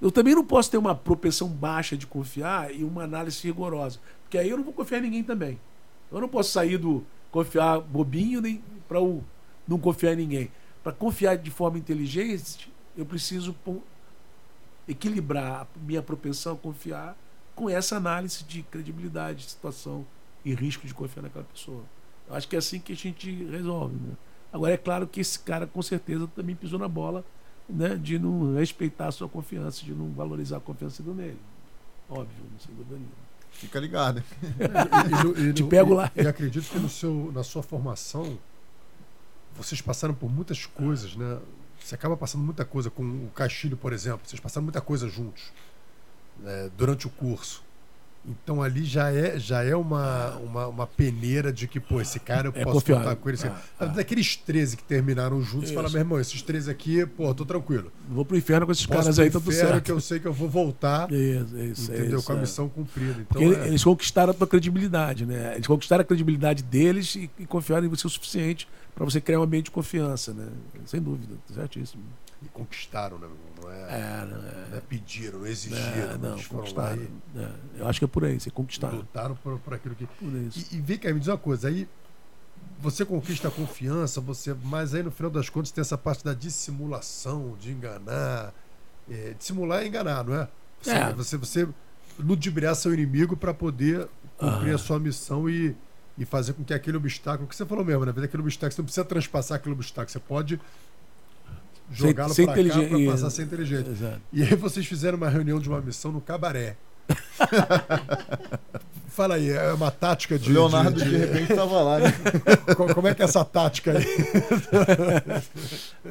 Eu 0.00 0.10
também 0.10 0.34
não 0.34 0.44
posso 0.44 0.70
ter 0.70 0.76
uma 0.76 0.94
propensão 0.94 1.48
baixa 1.48 1.96
de 1.96 2.06
confiar 2.06 2.72
e 2.74 2.84
uma 2.84 3.04
análise 3.04 3.42
rigorosa. 3.42 3.98
Porque 4.22 4.38
aí 4.38 4.48
eu 4.50 4.56
não 4.56 4.64
vou 4.64 4.72
confiar 4.72 4.98
em 4.98 5.02
ninguém 5.02 5.24
também. 5.24 5.58
Eu 6.12 6.20
não 6.20 6.28
posso 6.28 6.52
sair 6.52 6.78
do 6.78 7.04
confiar 7.30 7.80
bobinho 7.80 8.40
nem 8.40 8.62
para 8.86 9.00
o 9.00 9.24
não 9.66 9.78
confiar 9.78 10.12
em 10.12 10.16
ninguém. 10.16 10.52
Para 10.82 10.92
confiar 10.92 11.36
de 11.36 11.50
forma 11.50 11.78
inteligente, 11.78 12.72
eu 12.96 13.04
preciso 13.04 13.56
equilibrar 14.86 15.62
a 15.62 15.66
minha 15.80 16.02
propensão 16.02 16.54
a 16.54 16.56
confiar 16.56 17.16
com 17.54 17.68
essa 17.68 17.96
análise 17.96 18.44
de 18.44 18.62
credibilidade, 18.62 19.44
de 19.44 19.50
situação 19.50 20.06
e 20.46 20.54
risco 20.54 20.86
de 20.86 20.94
confiar 20.94 21.22
naquela 21.24 21.44
pessoa. 21.44 21.82
Eu 22.28 22.36
acho 22.36 22.46
que 22.46 22.54
é 22.54 22.60
assim 22.60 22.78
que 22.78 22.92
a 22.92 22.96
gente 22.96 23.44
resolve. 23.46 23.96
Né? 23.96 24.14
Agora, 24.52 24.72
é 24.72 24.76
claro 24.76 25.06
que 25.08 25.20
esse 25.20 25.40
cara, 25.40 25.66
com 25.66 25.82
certeza, 25.82 26.28
também 26.36 26.54
pisou 26.54 26.78
na 26.78 26.86
bola 26.86 27.24
né, 27.68 27.96
de 27.96 28.16
não 28.16 28.54
respeitar 28.54 29.08
a 29.08 29.12
sua 29.12 29.28
confiança, 29.28 29.84
de 29.84 29.92
não 29.92 30.12
valorizar 30.12 30.58
a 30.58 30.60
confiança 30.60 31.02
do 31.02 31.12
nele. 31.12 31.40
Óbvio, 32.08 32.44
não 32.52 32.60
sem 32.60 32.72
dúvida 32.76 32.94
nenhuma. 32.94 33.26
Fica 33.50 33.80
ligado. 33.80 34.22
E, 35.36 35.40
e, 35.40 35.48
e, 35.48 35.52
Te 35.52 35.64
pego 35.64 35.92
e- 35.92 35.96
lá. 35.96 36.12
E, 36.14 36.20
acredito 36.26 36.70
que 36.70 36.78
no 36.78 36.88
seu, 36.88 37.32
na 37.34 37.42
sua 37.42 37.62
formação, 37.62 38.38
vocês 39.56 39.80
passaram 39.80 40.14
por 40.14 40.30
muitas 40.30 40.64
coisas, 40.64 41.16
né? 41.16 41.40
Você 41.80 41.94
acaba 41.94 42.16
passando 42.16 42.44
muita 42.44 42.64
coisa 42.64 42.88
com 42.88 43.02
o 43.02 43.30
Castilho, 43.34 43.76
por 43.76 43.92
exemplo. 43.92 44.20
Vocês 44.24 44.38
passaram 44.38 44.64
muita 44.64 44.80
coisa 44.80 45.08
juntos 45.08 45.52
né, 46.38 46.70
durante 46.76 47.06
o 47.06 47.10
curso. 47.10 47.65
Então 48.28 48.60
ali 48.60 48.84
já 48.84 49.10
é, 49.12 49.38
já 49.38 49.62
é 49.62 49.76
uma, 49.76 50.30
uma, 50.38 50.66
uma 50.66 50.86
peneira 50.86 51.52
de 51.52 51.68
que, 51.68 51.78
pô, 51.78 52.00
esse 52.00 52.18
cara 52.18 52.48
eu 52.48 52.52
É 52.56 52.64
posso 52.64 52.80
confiável. 52.80 53.04
contar 53.04 53.16
com 53.16 53.28
ele. 53.28 53.38
Ah, 53.44 53.62
ah. 53.78 53.86
Daqueles 53.86 54.34
13 54.34 54.76
que 54.76 54.82
terminaram 54.82 55.40
juntos, 55.42 55.70
fala, 55.70 55.88
meu 55.88 55.98
irmão, 56.00 56.18
esses 56.18 56.42
13 56.42 56.68
aqui, 56.70 57.06
pô, 57.06 57.32
tô 57.34 57.44
tranquilo. 57.44 57.92
Não 58.08 58.16
vou 58.16 58.24
pro 58.24 58.36
inferno 58.36 58.66
com 58.66 58.72
esses 58.72 58.84
Posso 58.84 58.98
caras 59.00 59.18
aí, 59.20 59.30
tá 59.30 59.38
tudo 59.38 59.52
certo. 59.52 59.80
que 59.84 59.92
eu 59.92 60.00
sei 60.00 60.18
que 60.18 60.26
eu 60.26 60.32
vou 60.32 60.48
voltar, 60.48 61.10
Isso, 61.12 61.56
isso, 61.58 61.92
entendeu? 61.92 62.18
isso, 62.18 62.26
com 62.26 62.32
a 62.32 62.36
é. 62.36 62.40
missão 62.40 62.68
cumprida. 62.68 63.16
Então, 63.30 63.40
é- 63.42 63.68
eles 63.68 63.84
conquistaram 63.84 64.32
a 64.32 64.34
tua 64.34 64.46
credibilidade, 64.46 65.24
né? 65.24 65.52
Eles 65.54 65.66
conquistaram 65.66 66.02
a 66.02 66.04
credibilidade 66.04 66.62
deles 66.64 67.14
e, 67.14 67.30
e 67.38 67.46
confiaram 67.46 67.86
em 67.86 67.88
você 67.88 68.06
o 68.06 68.10
suficiente 68.10 68.66
para 68.94 69.04
você 69.04 69.20
criar 69.20 69.38
um 69.38 69.42
ambiente 69.44 69.66
de 69.66 69.70
confiança, 69.70 70.32
né? 70.32 70.48
Sem 70.84 71.00
dúvida, 71.00 71.34
certíssimo. 71.54 72.02
E 72.42 72.48
conquistaram, 72.48 73.18
né? 73.18 73.28
Não 73.62 73.70
é, 73.70 73.76
É, 73.82 74.26
não 74.26 74.36
é. 74.36 74.66
não 74.70 74.76
é 74.78 74.80
pediram, 74.80 75.38
não 75.40 75.46
É, 75.46 75.50
exigiram. 75.50 76.18
não, 76.18 76.42
conquistaram. 76.42 77.02
e 77.02 77.10
É, 77.38 77.50
eu 77.80 77.88
acho 77.88 77.98
que 77.98 78.04
é 78.04 78.08
por 78.08 78.24
aí, 78.24 78.38
você 78.38 78.50
conquistar. 78.50 78.90
lutaram 78.90 79.34
por, 79.36 79.58
por 79.60 79.74
aquilo 79.74 79.94
que. 79.94 80.06
Por. 80.06 80.26
E, 80.28 80.76
e 80.76 80.80
vem 80.80 80.98
cá, 80.98 81.12
me 81.12 81.18
diz 81.18 81.28
uma 81.28 81.38
coisa, 81.38 81.68
aí 81.68 81.88
você 82.78 83.04
conquista 83.04 83.48
a 83.48 83.50
confiança, 83.50 84.20
você, 84.20 84.54
mas 84.64 84.94
aí 84.94 85.02
no 85.02 85.10
final 85.10 85.30
das 85.30 85.48
contas 85.48 85.70
tem 85.70 85.80
essa 85.80 85.96
parte 85.96 86.22
da 86.24 86.34
dissimulação, 86.34 87.56
de 87.58 87.70
enganar. 87.72 88.52
É, 89.10 89.34
dissimular 89.38 89.82
é 89.82 89.86
enganar, 89.86 90.24
não 90.24 90.34
é? 90.34 90.48
Você, 90.82 90.90
É. 90.90 91.12
você, 91.12 91.36
você 91.36 91.68
ludibriar 92.18 92.74
seu 92.74 92.92
inimigo 92.92 93.36
para 93.36 93.54
poder 93.54 94.08
cumprir 94.36 94.72
Ah. 94.72 94.74
a 94.74 94.78
sua 94.78 94.98
missão 94.98 95.48
e, 95.48 95.74
e 96.18 96.24
fazer 96.24 96.52
com 96.54 96.64
que 96.64 96.74
aquele 96.74 96.96
obstáculo, 96.96 97.48
que 97.48 97.54
você 97.56 97.64
falou 97.64 97.84
mesmo, 97.84 98.04
né? 98.04 98.10
Aquele 98.10 98.42
obstáculo, 98.42 98.72
você 98.72 98.80
não 98.80 98.84
precisa 98.86 99.04
transpassar 99.04 99.56
aquele 99.56 99.74
obstáculo, 99.74 100.10
você 100.10 100.18
pode 100.18 100.60
jogá-lo 101.92 102.34
para 102.34 102.46
cá 102.46 102.52
para 102.52 103.06
passar 103.12 103.26
a 103.26 103.30
ser 103.30 103.42
inteligente. 103.42 103.90
Exato. 103.90 104.20
E 104.32 104.42
aí 104.42 104.54
vocês 104.54 104.86
fizeram 104.86 105.16
uma 105.18 105.28
reunião 105.28 105.58
de 105.60 105.68
uma 105.68 105.80
missão 105.80 106.12
no 106.12 106.20
cabaré. 106.20 106.76
Fala 109.08 109.36
aí, 109.36 109.48
é 109.50 109.72
uma 109.72 109.90
tática 109.90 110.38
de. 110.38 110.50
O 110.50 110.52
Leonardo, 110.52 111.02
de- 111.02 111.08
de 111.08 111.16
repente, 111.16 111.54
tava 111.54 111.80
lá, 111.82 111.98
né? 112.00 112.12
Co- 112.76 112.94
Como 112.94 113.08
é 113.08 113.14
que 113.14 113.22
é 113.22 113.24
essa 113.24 113.44
tática 113.44 113.92
aí? 113.96 114.04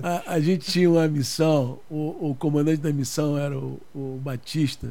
A, 0.02 0.34
a 0.34 0.40
gente 0.40 0.72
tinha 0.72 0.90
uma 0.90 1.08
missão, 1.08 1.80
o, 1.90 2.32
o 2.32 2.36
comandante 2.36 2.82
da 2.82 2.92
missão 2.92 3.38
era 3.38 3.58
o, 3.58 3.80
o 3.94 4.20
Batista. 4.24 4.90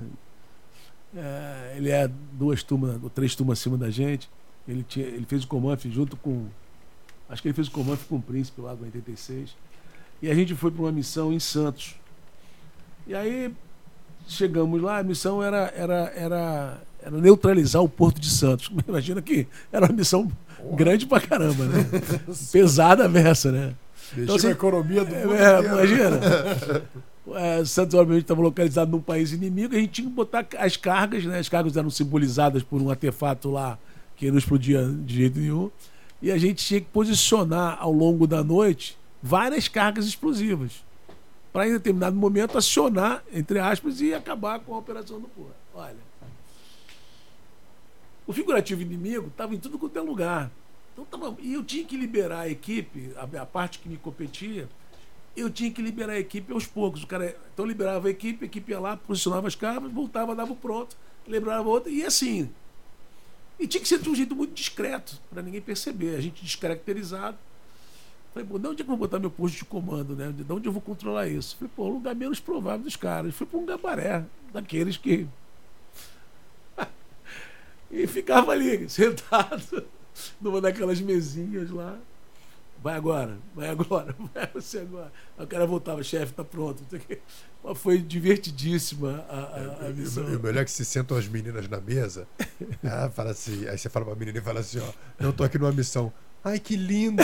É, 1.17 1.75
ele 1.77 1.91
é 1.91 2.09
duas 2.33 2.63
turmas, 2.63 2.99
ou 3.03 3.11
três 3.11 3.35
turmas 3.35 3.59
acima 3.59 3.77
da 3.77 3.91
gente. 3.91 4.29
Ele, 4.67 4.85
tinha, 4.87 5.07
ele 5.07 5.27
fez 5.29 5.45
o 5.45 5.49
Comanf 5.49 5.85
junto 5.87 6.17
com. 6.17 6.47
Acho 7.29 7.43
que 7.43 7.49
ele 7.49 7.55
fez 7.55 7.69
o 7.69 7.73
Comanf 7.73 8.05
com 8.09 8.17
o 8.17 8.23
Príncipe 8.23 8.61
lá 8.61 8.75
do 8.75 8.85
86. 8.85 9.57
E 10.25 10.31
a 10.31 10.35
gente 10.35 10.55
foi 10.55 10.71
para 10.71 10.81
uma 10.81 10.91
missão 10.91 11.35
em 11.35 11.39
Santos. 11.39 11.97
E 13.07 13.15
aí 13.15 13.53
chegamos 14.27 14.81
lá, 14.81 14.97
a 14.97 15.03
missão 15.03 15.43
era, 15.43 15.71
era, 15.77 16.13
era, 16.17 16.81
era 17.03 17.17
neutralizar 17.19 17.83
o 17.83 17.89
Porto 17.91 18.19
de 18.19 18.31
Santos. 18.31 18.71
Imagina 18.89 19.21
que 19.21 19.47
era 19.71 19.85
uma 19.85 19.93
missão 19.93 20.33
grande 20.73 21.05
pra 21.05 21.21
caramba, 21.21 21.67
né? 21.67 21.87
Pesada 22.51 23.05
a 23.05 23.09
beça, 23.09 23.53
né? 23.53 23.75
Mexer 24.13 24.23
Então, 24.23 24.37
assim, 24.37 24.47
na 24.47 24.53
economia 24.55 25.05
do 25.05 25.15
mundo 25.15 25.35
É, 25.35 25.61
imagina. 25.61 26.21
É, 27.37 27.65
Santos, 27.65 27.95
obviamente, 27.95 28.25
estava 28.25 28.43
localizado 28.43 28.91
num 28.91 29.01
país 29.01 29.33
inimigo, 29.33 29.75
a 29.75 29.79
gente 29.79 29.93
tinha 29.93 30.09
que 30.09 30.15
botar 30.15 30.47
as 30.59 30.77
cargas, 30.77 31.25
né? 31.25 31.39
As 31.39 31.49
cargas 31.49 31.75
eram 31.75 31.89
simbolizadas 31.89 32.63
por 32.63 32.83
um 32.83 32.91
artefato 32.91 33.51
lá 33.51 33.79
que 34.15 34.31
não 34.31 34.37
explodia 34.37 34.87
de 34.87 35.17
jeito 35.17 35.39
nenhum. 35.39 35.71
E 36.21 36.31
a 36.31 36.37
gente 36.37 36.63
tinha 36.63 36.81
que 36.83 36.87
posicionar 36.93 37.79
ao 37.81 37.91
longo 37.91 38.27
da 38.27 38.45
noite 38.45 38.99
várias 39.25 39.69
cargas 39.69 40.05
explosivas. 40.05 40.85
Para 41.51 41.67
em 41.67 41.73
determinado 41.73 42.15
momento 42.15 42.59
acionar, 42.59 43.25
entre 43.33 43.59
aspas, 43.59 44.01
e 44.03 44.13
acabar 44.13 44.61
com 44.61 44.75
a 44.75 44.79
operação 44.79 45.19
do 45.19 45.29
porra. 45.29 45.55
Olha. 45.75 45.97
O 48.27 48.33
figurativo 48.33 48.83
inimigo 48.83 49.29
estava 49.29 49.55
em 49.55 49.59
tudo 49.59 49.79
quanto 49.79 49.99
é 49.99 50.03
lugar. 50.03 50.51
Então, 50.93 51.05
tava, 51.07 51.35
e 51.41 51.55
eu 51.55 51.65
tinha 51.65 51.85
que 51.85 51.97
liberar 51.97 52.41
a 52.41 52.49
equipe, 52.51 53.13
a, 53.17 53.43
a 53.43 53.47
parte 53.47 53.79
que 53.79 53.89
me 53.89 53.97
competia, 53.97 54.69
eu 55.35 55.49
tinha 55.49 55.71
que 55.71 55.81
liberar 55.81 56.13
a 56.13 56.19
equipe 56.19 56.53
aos 56.53 56.67
poucos. 56.67 57.03
O 57.03 57.07
cara, 57.07 57.35
então 57.53 57.65
liberava 57.65 58.09
a 58.09 58.11
equipe, 58.11 58.45
a 58.45 58.47
equipe 58.47 58.73
ia 58.73 58.81
lá, 58.81 58.97
posicionava 58.97 59.49
as 59.49 59.55
cabras, 59.55 59.91
voltava, 59.91 60.35
dava 60.35 60.53
o 60.53 60.57
pronto, 60.57 60.97
liberava 61.27 61.69
outra, 61.69 61.91
e 61.91 62.05
assim. 62.05 62.51
E 63.59 63.67
tinha 63.67 63.81
que 63.81 63.89
ser 63.89 64.01
de 64.01 64.11
um 64.11 64.15
jeito 64.15 64.37
muito 64.37 64.53
discreto, 64.53 65.19
para 65.31 65.41
ninguém 65.41 65.61
perceber. 65.63 66.17
A 66.17 66.21
gente 66.21 66.45
descaracterizado. 66.45 67.39
Falei, 68.35 68.49
pô, 68.49 68.59
de 68.59 68.67
onde 68.67 68.83
é 68.83 68.85
que 68.85 68.91
eu 68.91 68.97
vou 68.97 69.07
botar 69.07 69.21
meu 69.21 69.31
posto 69.31 69.59
de 69.59 69.65
comando, 69.65 70.17
né? 70.17 70.35
De 70.37 70.53
onde 70.53 70.69
eu 70.69 70.73
vou 70.73 70.83
controlar 70.83 71.29
isso? 71.29 71.57
Falei, 71.57 71.71
pô, 71.75 71.85
o 71.85 71.93
lugar 71.95 72.17
menos 72.17 72.41
provável 72.41 72.83
dos 72.83 72.97
caras. 72.97 73.33
Fui 73.33 73.47
para 73.47 73.59
um 73.61 73.65
gabaré, 73.65 74.25
daqueles 74.53 74.97
que. 74.97 75.29
e 77.93 78.05
ficava 78.09 78.51
ali, 78.51 78.87
sentado, 78.91 79.87
numa 80.41 80.61
daquelas 80.61 81.01
mesinhas 81.01 81.71
lá. 81.71 81.97
Vai 82.83 82.97
agora, 82.97 83.39
vai 83.55 83.69
agora, 83.69 84.15
vai 84.35 84.51
você 84.53 84.81
agora. 84.81 85.13
Aí 85.39 85.45
o 85.45 85.49
cara 85.49 85.65
voltava, 85.65 86.03
chefe, 86.03 86.33
tá 86.33 86.43
pronto. 86.43 86.83
não. 86.91 87.01
Mas 87.63 87.79
foi 87.79 87.99
divertidíssima 87.99 89.25
a, 89.29 89.39
a, 89.39 89.87
a 89.87 89.91
missão. 89.91 90.29
E 90.29 90.35
o 90.35 90.41
melhor 90.41 90.63
é 90.63 90.65
que 90.65 90.73
se 90.73 90.85
sentam 90.85 91.17
as 91.17 91.29
meninas 91.29 91.69
na 91.69 91.81
mesa. 91.81 92.27
ah, 92.83 93.09
fala 93.09 93.31
assim, 93.31 93.67
aí 93.69 93.79
você 93.79 93.89
fala 93.89 94.05
pra 94.05 94.17
menina 94.17 94.39
e 94.39 94.43
fala 94.43 94.59
assim, 94.59 94.81
ó, 94.81 94.93
eu 95.25 95.33
tô 95.33 95.45
aqui 95.45 95.57
numa 95.57 95.73
missão. 95.73 96.13
Ai, 96.45 96.59
que 96.59 96.77
lindo! 96.77 97.23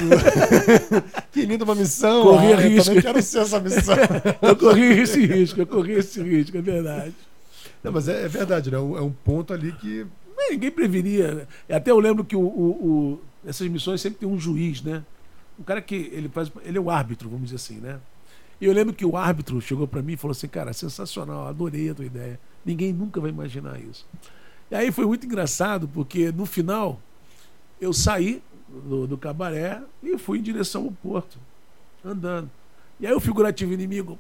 que 1.31 1.45
lindo 1.45 1.65
uma 1.65 1.75
missão! 1.75 2.23
Corria 2.23 2.57
Ai, 2.57 2.65
eu 2.65 2.69
risco. 2.71 2.85
também 2.87 3.03
quero 3.03 3.23
ser 3.23 3.39
essa 3.41 3.61
missão. 3.61 3.95
Eu 4.41 4.57
corri 4.57 5.01
esse 5.01 5.27
risco, 5.27 5.61
eu 5.61 5.67
corri 5.67 5.93
esse 5.93 6.23
risco, 6.23 6.57
é 6.57 6.63
verdade. 6.63 7.15
Não, 7.85 7.93
mas 7.93 8.09
é, 8.09 8.25
é 8.25 8.29
verdade, 8.29 8.71
né? 8.71 8.77
É 8.79 8.81
um- 8.81 8.97
É 8.97 9.01
um 9.03 9.11
ponto 9.13 9.53
ali 9.53 9.73
que. 9.73 10.07
Mas 10.37 10.51
ninguém 10.53 10.71
preveria. 10.71 11.47
Até 11.71 11.91
eu 11.91 11.99
lembro 11.99 12.25
que 12.25 12.35
o, 12.35 12.41
o- 12.41 12.87
o- 13.15 13.21
essas 13.47 13.69
missões 13.69 14.01
sempre 14.01 14.21
tem 14.21 14.29
um 14.29 14.39
juiz, 14.39 14.83
né? 14.83 15.03
Um 15.59 15.63
cara 15.63 15.83
que 15.83 15.95
ele 16.13 16.29
faz. 16.31 16.51
Ele 16.65 16.79
é 16.79 16.81
o 16.81 16.91
árbitro, 16.91 17.29
vamos 17.29 17.45
dizer 17.51 17.57
assim, 17.57 17.77
né? 17.81 17.99
E 18.61 18.65
eu 18.65 18.73
lembro 18.73 18.95
que 18.95 19.05
o 19.05 19.17
árbitro 19.17 19.61
chegou 19.61 19.87
para 19.87 20.01
mim 20.03 20.15
e 20.15 20.17
falou 20.17 20.33
assim: 20.33 20.49
Cara, 20.49 20.73
sensacional, 20.73 21.47
adorei 21.47 21.91
a 21.91 21.95
tua 21.95 22.07
ideia. 22.07 22.41
Ninguém 22.65 22.93
nunca 22.93 23.21
vai 23.21 23.31
imaginar 23.31 23.79
isso. 23.79 24.07
E 24.71 24.75
aí 24.75 24.91
foi 24.91 25.05
muito 25.05 25.27
engraçado, 25.27 25.87
porque 25.89 26.33
no 26.33 26.47
final 26.47 26.99
eu 27.81 27.93
saí 27.93 28.43
do, 28.71 29.07
do 29.07 29.19
cabaré 29.19 29.83
e 30.03 30.17
fui 30.17 30.39
em 30.39 30.43
direção 30.43 30.85
ao 30.85 30.93
porto, 30.93 31.39
andando. 32.05 32.51
E 32.99 33.07
aí 33.07 33.13
o 33.13 33.21
figurativo 33.21 33.73
inimigo. 33.73 34.19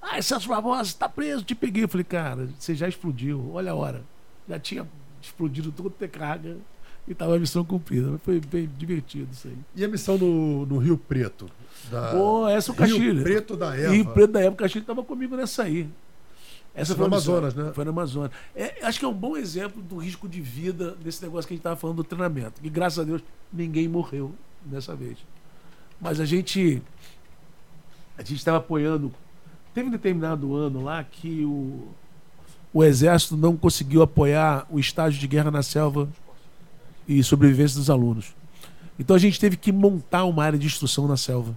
Ah, 0.00 0.20
Celso 0.22 0.48
Barbosa, 0.48 0.94
tá 0.98 1.08
preso, 1.08 1.44
te 1.44 1.54
peguei. 1.54 1.84
Eu 1.84 1.88
falei, 1.88 2.04
cara, 2.04 2.48
você 2.58 2.74
já 2.74 2.88
explodiu, 2.88 3.50
olha 3.52 3.72
a 3.72 3.74
hora. 3.74 4.02
Já 4.48 4.58
tinha 4.58 4.88
explodido 5.20 5.70
tudo 5.70 5.92
é 6.00 6.08
carga 6.08 6.56
e 7.06 7.14
tava 7.14 7.36
a 7.36 7.38
missão 7.38 7.64
cumprida. 7.64 8.18
Foi 8.24 8.40
bem 8.40 8.68
divertido 8.78 9.28
isso 9.32 9.48
aí. 9.48 9.58
E 9.76 9.84
a 9.84 9.88
missão 9.88 10.16
no, 10.16 10.64
no 10.64 10.78
Rio 10.78 10.96
Preto? 10.96 11.50
Da... 11.90 12.12
Pô, 12.12 12.48
essa 12.48 12.72
é 12.72 12.74
o 12.74 12.98
Rio. 12.98 13.22
Preto 13.22 13.56
da 13.56 13.76
Eva. 13.76 13.94
E 13.94 14.04
preto 14.04 14.32
da 14.32 14.40
época, 14.40 14.54
o 14.54 14.64
Castilho 14.64 14.82
estava 14.82 15.02
comigo 15.02 15.36
nessa 15.36 15.64
aí. 15.64 15.88
Essa 16.74 16.94
foi 16.94 17.00
no. 17.00 17.14
Amazonas, 17.14 17.54
né? 17.54 17.72
Foi 17.74 17.84
no 17.84 17.90
Amazonas. 17.90 18.30
É, 18.54 18.84
acho 18.84 18.98
que 18.98 19.04
é 19.04 19.08
um 19.08 19.14
bom 19.14 19.36
exemplo 19.36 19.82
do 19.82 19.96
risco 19.98 20.28
de 20.28 20.40
vida 20.40 20.92
desse 20.92 21.22
negócio 21.22 21.48
que 21.48 21.54
a 21.54 21.56
gente 21.56 21.60
estava 21.60 21.76
falando 21.76 21.96
do 21.96 22.04
treinamento. 22.04 22.60
E 22.62 22.70
graças 22.70 22.98
a 22.98 23.04
Deus 23.04 23.22
ninguém 23.52 23.88
morreu 23.88 24.32
dessa 24.64 24.94
vez. 24.94 25.18
Mas 26.00 26.20
a 26.20 26.24
gente. 26.24 26.82
A 28.16 28.22
gente 28.22 28.36
estava 28.36 28.58
apoiando. 28.58 29.12
Teve 29.74 29.88
um 29.88 29.92
determinado 29.92 30.54
ano 30.54 30.82
lá 30.82 31.02
que 31.04 31.44
o, 31.44 31.88
o 32.72 32.84
Exército 32.84 33.36
não 33.36 33.56
conseguiu 33.56 34.02
apoiar 34.02 34.66
o 34.70 34.78
estágio 34.78 35.20
de 35.20 35.26
guerra 35.26 35.50
na 35.50 35.62
selva 35.62 36.08
e 37.06 37.22
sobrevivência 37.22 37.78
dos 37.78 37.90
alunos. 37.90 38.34
Então 38.98 39.16
a 39.16 39.18
gente 39.18 39.40
teve 39.40 39.56
que 39.56 39.72
montar 39.72 40.24
uma 40.24 40.44
área 40.44 40.58
de 40.58 40.66
instrução 40.66 41.08
na 41.08 41.16
selva. 41.16 41.56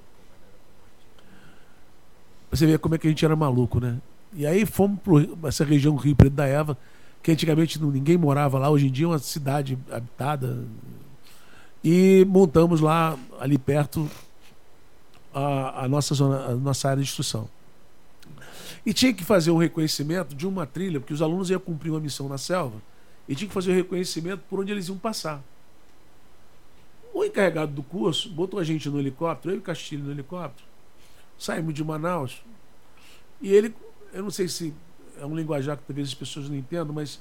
Você 2.49 2.65
vê 2.65 2.77
como 2.77 2.95
é 2.95 2.98
que 2.98 3.07
a 3.07 3.10
gente 3.10 3.26
era 3.26 3.35
maluco, 3.35 3.80
né? 3.80 3.99
E 4.35 4.45
aí 4.45 4.65
fomos 4.65 4.99
para 5.39 5.49
essa 5.49 5.64
região 5.64 5.95
Rio 5.95 6.15
Preto 6.15 6.34
da 6.34 6.45
Eva, 6.45 6.77
que 7.22 7.31
antigamente 7.31 7.81
ninguém 7.81 8.18
morava 8.18 8.57
lá, 8.57 8.69
hoje 8.69 8.88
em 8.88 8.91
dia 8.91 9.05
é 9.05 9.10
uma 9.10 9.19
cidade 9.19 9.77
habitada. 9.91 10.65
E 11.84 12.26
montamos 12.27 12.81
lá, 12.81 13.18
ali 13.39 13.57
perto, 13.57 14.10
a, 15.34 15.84
a 15.84 15.88
nossa, 15.88 16.14
zona, 16.14 16.45
a 16.45 16.55
nossa 16.55 16.89
área 16.89 17.03
de 17.03 17.10
instrução. 17.10 17.49
E 18.85 18.93
tinha 18.93 19.14
que 19.14 19.23
fazer 19.23 19.51
um 19.51 19.57
reconhecimento 19.57 20.35
de 20.35 20.45
uma 20.45 20.65
trilha, 20.65 20.99
porque 20.99 21.14
os 21.14 21.22
alunos 21.22 21.49
iam 21.49 21.60
cumprir 21.60 21.91
uma 21.91 21.99
missão 21.99 22.27
na 22.27 22.38
selva, 22.38 22.81
e 23.27 23.35
tinha 23.35 23.47
que 23.47 23.53
fazer 23.53 23.72
o 23.72 23.76
reconhecimento 23.76 24.41
por 24.49 24.60
onde 24.60 24.72
eles 24.72 24.88
iam 24.88 24.97
passar. 24.97 25.41
O 27.14 27.23
encarregado 27.23 27.72
do 27.72 27.84
curso 27.84 28.30
botou 28.30 28.60
a 28.60 28.64
gente 28.64 28.89
no 28.89 28.99
helicóptero, 28.99 29.53
eu 29.53 29.57
e 29.57 29.60
o 29.60 29.61
Castilho 29.61 30.03
no 30.03 30.11
helicóptero, 30.11 30.68
saímos 31.38 31.73
de 31.73 31.84
Manaus, 31.84 32.41
E 33.41 33.51
ele, 33.51 33.76
eu 34.14 34.23
não 34.23 34.31
sei 34.31 34.48
se 34.48 34.73
é 35.19 35.26
um 35.26 35.35
linguajar 35.35 35.77
que 35.77 35.84
talvez 35.84 36.10
as 36.10 36.14
pessoas 36.14 36.48
não 36.48 36.56
entendam, 36.56 36.94
mas 36.94 37.19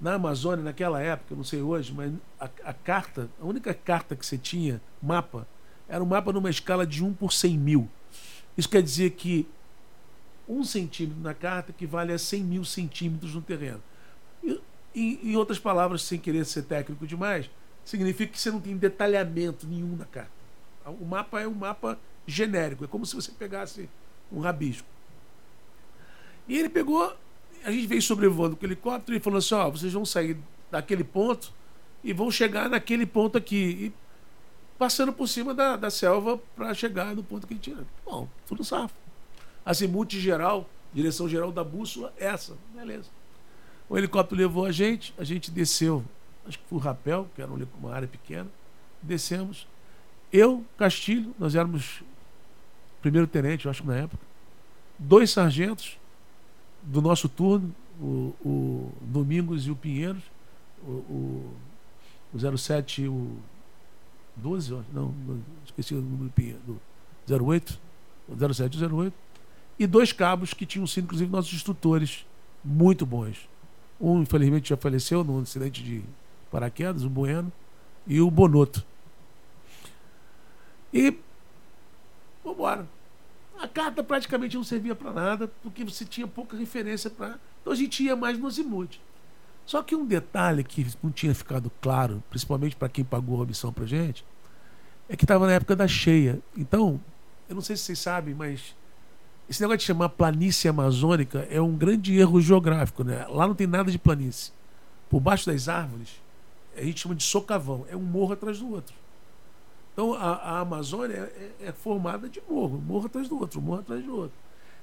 na 0.00 0.14
Amazônia, 0.14 0.64
naquela 0.64 1.00
época, 1.00 1.32
eu 1.32 1.36
não 1.36 1.44
sei 1.44 1.62
hoje, 1.62 1.92
mas 1.92 2.12
a, 2.38 2.48
a, 2.64 2.72
carta, 2.74 3.30
a 3.40 3.44
única 3.44 3.72
carta 3.72 4.16
que 4.16 4.26
você 4.26 4.36
tinha, 4.36 4.80
mapa, 5.00 5.46
era 5.88 6.02
um 6.02 6.06
mapa 6.06 6.32
numa 6.32 6.50
escala 6.50 6.86
de 6.86 7.02
1 7.02 7.14
por 7.14 7.32
100 7.32 7.58
mil. 7.58 7.88
Isso 8.56 8.68
quer 8.68 8.82
dizer 8.82 9.10
que 9.10 9.48
um 10.48 10.62
centímetro 10.64 11.22
na 11.22 11.32
carta 11.32 11.70
equivale 11.70 12.12
a 12.12 12.18
100 12.18 12.42
mil 12.42 12.64
centímetros 12.64 13.34
no 13.34 13.40
terreno. 13.40 13.82
E, 14.42 14.60
em, 14.94 15.30
em 15.30 15.36
outras 15.36 15.58
palavras, 15.58 16.02
sem 16.02 16.18
querer 16.18 16.44
ser 16.44 16.62
técnico 16.62 17.06
demais, 17.06 17.50
significa 17.84 18.32
que 18.32 18.40
você 18.40 18.50
não 18.50 18.60
tem 18.60 18.76
detalhamento 18.76 19.66
nenhum 19.66 19.96
na 19.96 20.04
carta. 20.04 20.32
O 21.00 21.04
mapa 21.04 21.40
é 21.40 21.48
um 21.48 21.54
mapa 21.54 21.98
genérico, 22.26 22.84
é 22.84 22.86
como 22.86 23.06
se 23.06 23.14
você 23.14 23.32
pegasse 23.32 23.88
um 24.30 24.40
rabisco. 24.40 24.93
E 26.48 26.58
ele 26.58 26.68
pegou, 26.68 27.14
a 27.64 27.70
gente 27.70 27.86
veio 27.86 28.02
sobrevoando 28.02 28.56
com 28.56 28.64
o 28.64 28.68
helicóptero 28.68 29.16
e 29.16 29.20
falou 29.20 29.38
assim: 29.38 29.54
ó, 29.54 29.70
vocês 29.70 29.92
vão 29.92 30.04
sair 30.04 30.36
daquele 30.70 31.04
ponto 31.04 31.52
e 32.02 32.12
vão 32.12 32.30
chegar 32.30 32.68
naquele 32.68 33.06
ponto 33.06 33.38
aqui. 33.38 33.56
E 33.56 33.92
passando 34.78 35.12
por 35.12 35.26
cima 35.28 35.54
da, 35.54 35.76
da 35.76 35.90
selva 35.90 36.38
para 36.54 36.74
chegar 36.74 37.14
no 37.14 37.22
ponto 37.22 37.46
que 37.46 37.54
a 37.54 37.56
gente 37.56 37.70
tinha. 37.70 37.86
Bom, 38.04 38.28
tudo 38.46 38.64
safo. 38.64 38.94
Azimuth 39.64 40.10
geral, 40.10 40.68
direção 40.92 41.28
geral 41.28 41.50
da 41.50 41.64
bússola, 41.64 42.12
essa. 42.18 42.56
Beleza. 42.74 43.08
O 43.88 43.96
helicóptero 43.96 44.40
levou 44.40 44.66
a 44.66 44.72
gente, 44.72 45.14
a 45.18 45.24
gente 45.24 45.50
desceu, 45.50 46.04
acho 46.46 46.58
que 46.58 46.64
foi 46.68 46.78
o 46.78 46.80
rapel, 46.80 47.28
que 47.34 47.42
era 47.42 47.50
uma 47.50 47.94
área 47.94 48.08
pequena. 48.08 48.48
Descemos. 49.02 49.66
Eu, 50.32 50.64
Castilho, 50.76 51.34
nós 51.38 51.54
éramos 51.54 52.02
primeiro 53.00 53.26
tenente, 53.26 53.66
eu 53.66 53.70
acho 53.70 53.82
que 53.82 53.88
na 53.88 53.96
época. 53.96 54.22
Dois 54.98 55.30
sargentos 55.30 55.98
do 56.84 57.00
nosso 57.00 57.28
turno, 57.28 57.74
o, 58.00 58.34
o 58.44 58.92
Domingos 59.00 59.66
e 59.66 59.70
o 59.70 59.76
Pinheiros, 59.76 60.22
o, 60.86 60.90
o, 60.90 61.54
o 62.32 62.58
07 62.58 63.02
e 63.02 63.08
o 63.08 63.36
12, 64.36 64.82
não, 64.92 65.14
esqueci 65.64 65.94
o 65.94 66.00
número 66.00 66.32
do, 66.66 66.80
do 67.26 67.44
08, 67.44 67.78
07 68.52 68.78
e 68.78 68.84
08 68.84 69.24
e 69.78 69.86
dois 69.86 70.12
cabos 70.12 70.54
que 70.54 70.64
tinham 70.64 70.86
sido, 70.86 71.04
inclusive, 71.04 71.30
nossos 71.30 71.52
instrutores 71.52 72.24
muito 72.64 73.04
bons. 73.04 73.48
Um, 74.00 74.22
infelizmente, 74.22 74.68
já 74.68 74.76
faleceu 74.76 75.24
num 75.24 75.40
acidente 75.40 75.82
de 75.82 76.02
paraquedas, 76.50 77.04
o 77.04 77.10
Bueno, 77.10 77.52
e 78.06 78.20
o 78.20 78.30
Bonoto. 78.30 78.84
E 80.92 81.10
vamos 82.42 82.58
embora. 82.58 82.93
A 83.58 83.68
carta 83.68 84.02
praticamente 84.02 84.56
não 84.56 84.64
servia 84.64 84.94
para 84.94 85.12
nada, 85.12 85.48
porque 85.62 85.84
você 85.84 86.04
tinha 86.04 86.26
pouca 86.26 86.56
referência 86.56 87.08
para. 87.08 87.38
Então 87.60 87.72
a 87.72 87.76
gente 87.76 88.02
ia 88.02 88.16
mais 88.16 88.38
no 88.38 88.46
Azimuth. 88.46 89.00
Só 89.64 89.82
que 89.82 89.94
um 89.94 90.04
detalhe 90.04 90.62
que 90.62 90.86
não 91.02 91.10
tinha 91.10 91.34
ficado 91.34 91.70
claro, 91.80 92.22
principalmente 92.28 92.76
para 92.76 92.88
quem 92.88 93.04
pagou 93.04 93.42
a 93.42 93.46
missão 93.46 93.72
para 93.72 93.86
gente, 93.86 94.24
é 95.08 95.16
que 95.16 95.24
estava 95.24 95.46
na 95.46 95.52
época 95.52 95.74
da 95.74 95.88
cheia. 95.88 96.40
Então, 96.56 97.00
eu 97.48 97.54
não 97.54 97.62
sei 97.62 97.76
se 97.76 97.84
vocês 97.84 97.98
sabem, 97.98 98.34
mas 98.34 98.74
esse 99.48 99.60
negócio 99.60 99.78
de 99.78 99.84
chamar 99.84 100.10
planície 100.10 100.68
amazônica 100.68 101.46
é 101.50 101.60
um 101.60 101.76
grande 101.76 102.18
erro 102.18 102.40
geográfico, 102.40 103.04
né? 103.04 103.26
Lá 103.28 103.46
não 103.46 103.54
tem 103.54 103.66
nada 103.66 103.90
de 103.90 103.98
planície. 103.98 104.52
Por 105.08 105.20
baixo 105.20 105.46
das 105.46 105.68
árvores, 105.68 106.20
a 106.76 106.82
gente 106.82 107.00
chama 107.00 107.14
de 107.14 107.22
socavão, 107.22 107.86
é 107.88 107.96
um 107.96 108.02
morro 108.02 108.32
atrás 108.32 108.58
do 108.58 108.70
outro. 108.70 108.94
Então 109.94 110.12
a, 110.12 110.32
a 110.34 110.60
Amazônia 110.60 111.32
é, 111.60 111.68
é, 111.68 111.72
formada 111.72 112.28
de 112.28 112.42
morro, 112.50 112.78
morro 112.78 113.06
atrás 113.06 113.28
do 113.28 113.38
outro, 113.38 113.62
morro 113.62 113.80
atrás 113.80 114.04
do 114.04 114.14
outro. 114.14 114.36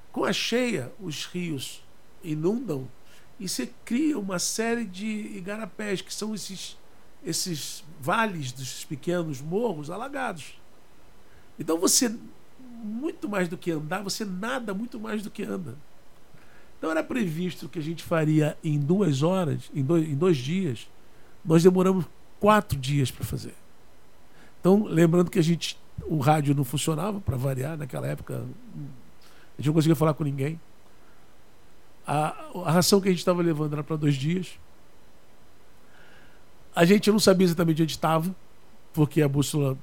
Com 0.09 0.23
a 0.23 0.31
cheia, 0.31 0.91
os 0.99 1.25
rios 1.25 1.83
inundam 2.23 2.87
e 3.37 3.47
você 3.47 3.69
cria 3.83 4.17
uma 4.17 4.39
série 4.39 4.85
de 4.85 5.05
igarapés, 5.05 6.01
que 6.01 6.13
são 6.13 6.33
esses, 6.33 6.77
esses 7.25 7.83
vales 7.99 8.53
dos 8.53 8.85
pequenos 8.85 9.41
morros 9.41 9.89
alagados. 9.89 10.57
Então 11.59 11.77
você 11.77 12.15
muito 12.59 13.27
mais 13.27 13.49
do 13.49 13.57
que 13.57 13.71
andar, 13.71 14.01
você 14.01 14.23
nada 14.23 14.73
muito 14.73 14.97
mais 14.97 15.21
do 15.21 15.29
que 15.29 15.43
anda. 15.43 15.75
Então 16.77 16.89
era 16.89 17.03
previsto 17.03 17.67
que 17.67 17.79
a 17.79 17.81
gente 17.81 18.01
faria 18.01 18.57
em 18.63 18.79
duas 18.79 19.21
horas, 19.23 19.69
em 19.75 19.83
dois, 19.83 20.07
em 20.07 20.15
dois 20.15 20.37
dias. 20.37 20.89
Nós 21.43 21.61
demoramos 21.63 22.05
quatro 22.39 22.77
dias 22.79 23.11
para 23.11 23.25
fazer. 23.25 23.60
Então, 24.61 24.85
lembrando 24.85 25.31
que 25.31 25.39
a 25.39 25.41
gente, 25.41 25.75
o 26.05 26.19
rádio 26.19 26.53
não 26.53 26.63
funcionava, 26.63 27.19
para 27.19 27.35
variar, 27.35 27.75
naquela 27.75 28.05
época, 28.05 28.35
a 28.35 29.57
gente 29.57 29.65
não 29.65 29.73
conseguia 29.73 29.95
falar 29.95 30.13
com 30.13 30.23
ninguém. 30.23 30.61
A, 32.05 32.35
a 32.65 32.71
ração 32.71 33.01
que 33.01 33.07
a 33.07 33.11
gente 33.11 33.19
estava 33.19 33.41
levando 33.41 33.73
era 33.73 33.83
para 33.83 33.95
dois 33.95 34.15
dias. 34.15 34.59
A 36.75 36.85
gente 36.85 37.11
não 37.11 37.19
sabia 37.19 37.45
exatamente 37.45 37.81
onde 37.81 37.91
estava, 37.91 38.33
porque 38.93 39.23
a 39.23 39.27
bússola 39.27 39.75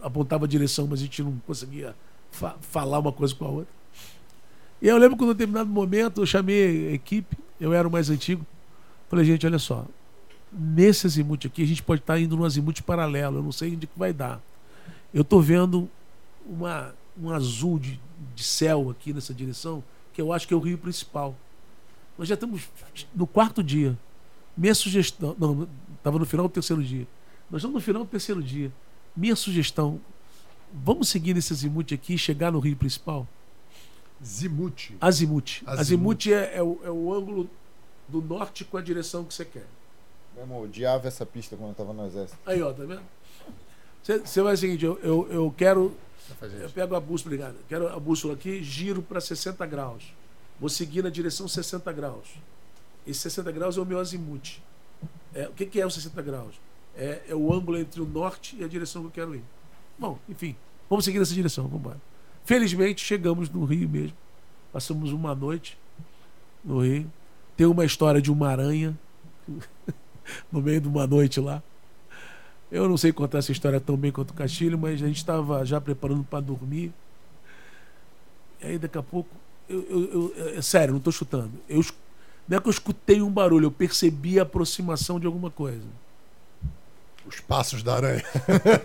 apontava 0.00 0.44
a 0.44 0.48
direção, 0.48 0.86
mas 0.86 1.00
a 1.00 1.02
gente 1.02 1.22
não 1.24 1.36
conseguia 1.44 1.94
fa 2.30 2.54
falar 2.60 3.00
uma 3.00 3.12
coisa 3.12 3.34
com 3.34 3.44
a 3.44 3.48
outra. 3.48 3.74
E 4.80 4.86
eu 4.86 4.96
lembro 4.96 5.18
que, 5.18 5.24
em 5.24 5.26
um 5.26 5.32
determinado 5.32 5.68
momento, 5.68 6.22
eu 6.22 6.26
chamei 6.26 6.88
a 6.88 6.92
equipe, 6.92 7.36
eu 7.60 7.72
era 7.72 7.86
o 7.86 7.90
mais 7.90 8.08
antigo. 8.08 8.46
Falei, 9.08 9.24
gente, 9.24 9.44
olha 9.44 9.58
só, 9.58 9.84
nesse 10.52 11.06
azimuth 11.06 11.46
aqui, 11.46 11.62
a 11.62 11.66
gente 11.66 11.82
pode 11.82 12.00
estar 12.00 12.18
indo 12.18 12.36
num 12.36 12.44
azimuth 12.44 12.82
paralelo, 12.82 13.38
eu 13.38 13.42
não 13.42 13.52
sei 13.52 13.74
onde 13.74 13.86
que 13.86 13.98
vai 13.98 14.12
dar. 14.12 14.40
Eu 15.12 15.22
estou 15.22 15.40
vendo 15.40 15.88
uma, 16.46 16.94
um 17.20 17.30
azul 17.30 17.78
de, 17.78 18.00
de 18.34 18.42
céu 18.42 18.90
aqui 18.90 19.12
nessa 19.12 19.34
direção, 19.34 19.82
que 20.12 20.20
eu 20.20 20.32
acho 20.32 20.46
que 20.46 20.54
é 20.54 20.56
o 20.56 20.60
rio 20.60 20.78
principal. 20.78 21.34
Nós 22.18 22.28
já 22.28 22.34
estamos 22.34 22.68
no 23.14 23.26
quarto 23.26 23.62
dia. 23.62 23.98
Minha 24.56 24.74
sugestão. 24.74 25.34
Não, 25.38 25.68
estava 25.96 26.18
no 26.18 26.26
final 26.26 26.46
do 26.46 26.52
terceiro 26.52 26.82
dia. 26.82 27.06
Nós 27.50 27.60
estamos 27.60 27.74
no 27.74 27.80
final 27.80 28.04
do 28.04 28.08
terceiro 28.08 28.42
dia. 28.42 28.70
Minha 29.16 29.34
sugestão, 29.34 30.00
Vamos 30.72 31.08
seguir 31.08 31.34
nesse 31.34 31.52
azimuth 31.52 31.92
aqui 31.92 32.14
e 32.14 32.18
chegar 32.18 32.52
no 32.52 32.60
rio 32.60 32.76
principal? 32.76 33.26
Zimuth. 34.24 34.92
Azimuth. 35.00 35.62
Azimuth 35.66 36.26
é, 36.26 36.56
é, 36.56 36.62
o, 36.62 36.78
é 36.84 36.90
o 36.90 37.12
ângulo 37.12 37.50
do 38.08 38.22
norte 38.22 38.64
com 38.64 38.76
a 38.76 38.82
direção 38.82 39.24
que 39.24 39.34
você 39.34 39.44
quer. 39.44 39.66
Irmão, 40.40 40.62
odiava 40.62 41.06
essa 41.06 41.26
pista 41.26 41.56
quando 41.56 41.70
eu 41.70 41.74
tava 41.74 41.92
no 41.92 42.06
exército. 42.06 42.38
Aí, 42.46 42.62
ó, 42.62 42.72
tá 42.72 42.84
vendo? 42.84 43.02
Você 44.02 44.42
vai 44.42 44.54
o 44.54 44.56
seguinte, 44.56 44.84
eu, 44.84 44.98
eu, 45.02 45.28
eu 45.30 45.54
quero. 45.56 45.94
Eu 46.60 46.70
pego 46.70 46.94
a 46.94 47.00
bússola, 47.00 47.34
obrigado. 47.34 47.56
Quero 47.68 47.88
a 47.88 48.00
bússola 48.00 48.34
aqui, 48.34 48.62
giro 48.62 49.02
para 49.02 49.20
60 49.20 49.64
graus. 49.66 50.14
Vou 50.58 50.68
seguir 50.68 51.02
na 51.02 51.10
direção 51.10 51.46
60 51.46 51.92
graus. 51.92 52.28
Esse 53.06 53.20
60 53.20 53.52
graus 53.52 53.76
é 53.76 53.80
o 53.80 53.84
meu 53.84 53.98
azimuth. 53.98 54.60
É, 55.34 55.48
o 55.48 55.52
que, 55.52 55.66
que 55.66 55.80
é 55.80 55.86
o 55.86 55.90
60 55.90 56.22
graus? 56.22 56.54
É, 56.96 57.22
é 57.28 57.34
o 57.34 57.52
ângulo 57.52 57.78
entre 57.78 58.00
o 58.00 58.06
norte 58.06 58.56
e 58.58 58.64
a 58.64 58.68
direção 58.68 59.02
que 59.02 59.08
eu 59.08 59.12
quero 59.12 59.34
ir. 59.34 59.44
Bom, 59.98 60.18
enfim, 60.28 60.56
vamos 60.88 61.04
seguir 61.04 61.18
nessa 61.18 61.34
direção, 61.34 61.64
vamos 61.64 61.80
embora. 61.80 62.00
Felizmente 62.44 63.04
chegamos 63.04 63.48
no 63.50 63.64
Rio 63.64 63.88
mesmo. 63.88 64.16
Passamos 64.72 65.12
uma 65.12 65.34
noite 65.34 65.78
no 66.64 66.80
Rio. 66.82 67.10
Tem 67.56 67.66
uma 67.66 67.84
história 67.84 68.20
de 68.20 68.30
uma 68.30 68.48
aranha 68.48 68.98
no 70.50 70.60
meio 70.60 70.80
de 70.80 70.88
uma 70.88 71.06
noite 71.06 71.40
lá. 71.40 71.62
Eu 72.70 72.88
não 72.88 72.96
sei 72.96 73.12
contar 73.12 73.38
essa 73.38 73.50
história 73.50 73.80
tão 73.80 73.96
bem 73.96 74.12
quanto 74.12 74.30
o 74.30 74.34
Castilho, 74.34 74.78
mas 74.78 75.02
a 75.02 75.06
gente 75.06 75.16
estava 75.16 75.64
já 75.66 75.80
preparando 75.80 76.22
para 76.22 76.40
dormir. 76.40 76.92
E 78.62 78.66
aí 78.66 78.78
daqui 78.78 78.96
a 78.96 79.02
pouco, 79.02 79.30
eu, 79.68 79.84
eu, 79.90 80.34
eu 80.36 80.58
é 80.58 80.62
sério, 80.62 80.92
não 80.92 80.98
estou 80.98 81.12
chutando. 81.12 81.50
Eu, 81.68 81.84
não 82.46 82.58
é 82.58 82.60
que 82.60 82.68
eu 82.68 82.70
escutei 82.70 83.20
um 83.22 83.30
barulho, 83.30 83.66
eu 83.66 83.70
percebi 83.70 84.38
a 84.38 84.42
aproximação 84.42 85.18
de 85.18 85.26
alguma 85.26 85.50
coisa. 85.50 85.86
Os 87.26 87.38
passos 87.40 87.82
da 87.82 87.96
aranha. 87.96 88.24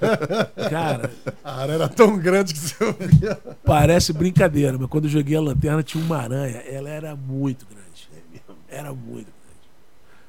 Cara. 0.69 1.11
A 1.43 1.61
aranha 1.61 1.75
era 1.75 1.89
tão 1.89 2.17
grande 2.17 2.53
que 2.53 2.59
você 2.59 2.83
ouvia. 2.83 3.39
Parece 3.63 4.13
brincadeira, 4.13 4.77
mas 4.77 4.87
quando 4.87 5.05
eu 5.05 5.09
joguei 5.09 5.35
a 5.37 5.41
lanterna 5.41 5.81
tinha 5.81 6.03
uma 6.03 6.17
aranha. 6.17 6.57
Ela 6.57 6.89
era 6.89 7.15
muito 7.15 7.65
grande. 7.65 8.09
Era 8.69 8.93
muito 8.93 9.25
grande. 9.25 9.34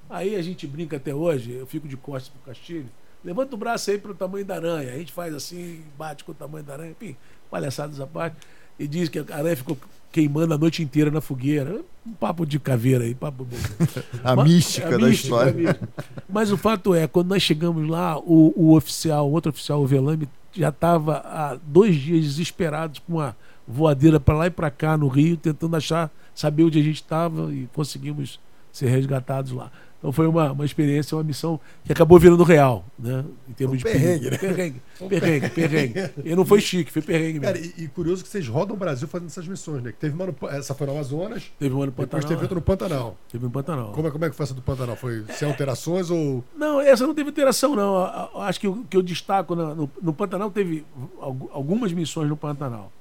Aí 0.09 0.37
a 0.37 0.43
gente 0.43 0.67
brinca 0.67 0.97
até 0.97 1.15
hoje, 1.15 1.53
eu 1.53 1.67
fico 1.67 1.89
de 1.89 1.97
costas 1.97 2.29
pro 2.29 2.53
Castilho. 2.53 2.89
Levanta 3.25 3.55
o 3.55 3.59
braço 3.59 3.91
aí 3.91 3.99
pro 3.99 4.15
tamanho 4.15 4.45
da 4.45 4.55
aranha. 4.55 4.93
A 4.93 4.99
gente 4.99 5.13
faz 5.13 5.35
assim, 5.35 5.83
bate 5.99 6.23
com 6.23 6.33
o 6.33 6.35
tamanho 6.35 6.65
da 6.65 6.75
aranha. 6.75 6.93
Enfim, 6.93 7.17
palhaçadas 7.51 8.01
à 8.01 8.07
parte. 8.07 8.37
E 8.79 8.87
diz 8.87 9.09
que 9.09 9.19
a 9.19 9.25
aranha 9.31 9.57
ficou 9.57 9.77
queimando 10.13 10.55
a 10.55 10.59
noite 10.59 10.83
inteira 10.83 11.11
na 11.11 11.21
fogueira. 11.21 11.81
Um 12.07 12.13
papo 12.13 12.47
de 12.47 12.61
caveira 12.61 13.05
aí, 13.05 13.15
papo 13.15 13.47
a 14.23 14.37
Mas, 14.37 14.49
mística 14.49 14.87
a 14.87 14.91
da 14.93 14.99
mística, 14.99 15.27
história. 15.27 15.81
Mas 16.29 16.53
o 16.53 16.57
fato 16.57 16.95
é, 16.95 17.09
quando 17.09 17.29
nós 17.29 17.43
chegamos 17.43 17.89
lá, 17.89 18.17
o, 18.19 18.53
o 18.57 18.77
oficial, 18.77 19.29
o 19.29 19.33
outro 19.33 19.51
oficial, 19.51 19.83
o 19.83 19.87
Velame, 19.87 20.29
já 20.53 20.69
estava 20.69 21.17
há 21.19 21.59
dois 21.67 21.97
dias 21.97 22.23
desesperado 22.23 23.01
com 23.03 23.21
a 23.21 23.35
voadeira 23.67 24.21
para 24.21 24.37
lá 24.37 24.47
e 24.47 24.51
para 24.51 24.71
cá 24.71 24.97
no 24.97 25.09
Rio, 25.09 25.37
tentando 25.37 25.77
achar, 25.77 26.11
saber 26.35 26.63
onde 26.63 26.79
a 26.79 26.83
gente 26.83 27.03
estava 27.03 27.53
e 27.53 27.69
conseguimos 27.75 28.39
ser 28.73 28.89
resgatados 28.89 29.53
lá. 29.53 29.73
Então 30.07 30.13
foi 30.13 30.29
uma, 30.29 30.53
uma 30.53 30.65
experiência, 30.65 31.17
uma 31.17 31.25
missão 31.25 31.59
que 31.85 31.91
acabou 31.93 32.17
virando 32.17 32.45
real, 32.45 32.85
né? 32.97 33.25
Em 33.49 33.53
termos 33.55 33.75
Um 33.75 33.79
de 33.79 33.83
perrengue, 33.83 34.31
né? 34.31 34.39
Perrengue, 34.39 34.81
perrengue, 35.09 35.51
perrengue. 35.51 36.11
E 36.25 36.37
não 36.37 36.47
foi 36.47 36.61
chique, 36.61 36.93
foi 36.93 37.03
perrengue 37.03 37.41
Cara, 37.41 37.59
mesmo. 37.59 37.73
e, 37.77 37.83
e 37.83 37.89
curioso 37.89 38.23
que 38.23 38.29
vocês 38.29 38.47
rodam 38.47 38.77
o 38.77 38.79
Brasil 38.79 39.09
fazendo 39.09 39.27
essas 39.27 39.49
missões, 39.49 39.83
né? 39.83 39.91
Que 39.91 39.99
teve 39.99 40.15
uma 40.15 40.27
no, 40.27 40.49
essa 40.49 40.77
foi 40.77 40.87
no 40.87 40.93
Amazonas, 40.93 41.51
Teve 41.59 41.75
um 41.75 41.79
ano 41.79 41.87
no 41.87 41.91
depois 41.91 42.07
Pantanal. 42.09 42.29
teve 42.29 42.41
outra 42.43 42.55
no 42.55 42.61
Pantanal. 42.63 43.17
Teve 43.33 43.47
um 43.47 43.51
Pantanal. 43.51 43.91
Como 43.91 44.07
é, 44.07 44.11
como 44.13 44.25
é 44.27 44.31
que 44.31 44.37
foi 44.37 44.45
essa 44.45 44.55
do 44.55 44.63
Pantanal? 44.63 44.95
Foi 44.95 45.25
sem 45.35 45.49
alterações 45.49 46.09
ou. 46.09 46.45
Não, 46.57 46.81
essa 46.81 47.05
não 47.05 47.13
teve 47.13 47.31
interação, 47.31 47.75
não. 47.75 47.97
Acho 48.43 48.61
que 48.61 48.69
o 48.69 48.85
que 48.85 48.97
eu 48.97 49.03
destaco 49.03 49.57
na- 49.57 49.75
no, 49.75 49.91
no 50.01 50.13
Pantanal 50.13 50.53
teve 50.53 50.85
algu- 51.21 51.51
algumas 51.53 51.93
missões 51.93 52.29
no 52.29 52.37
Pantanal. 52.37 52.93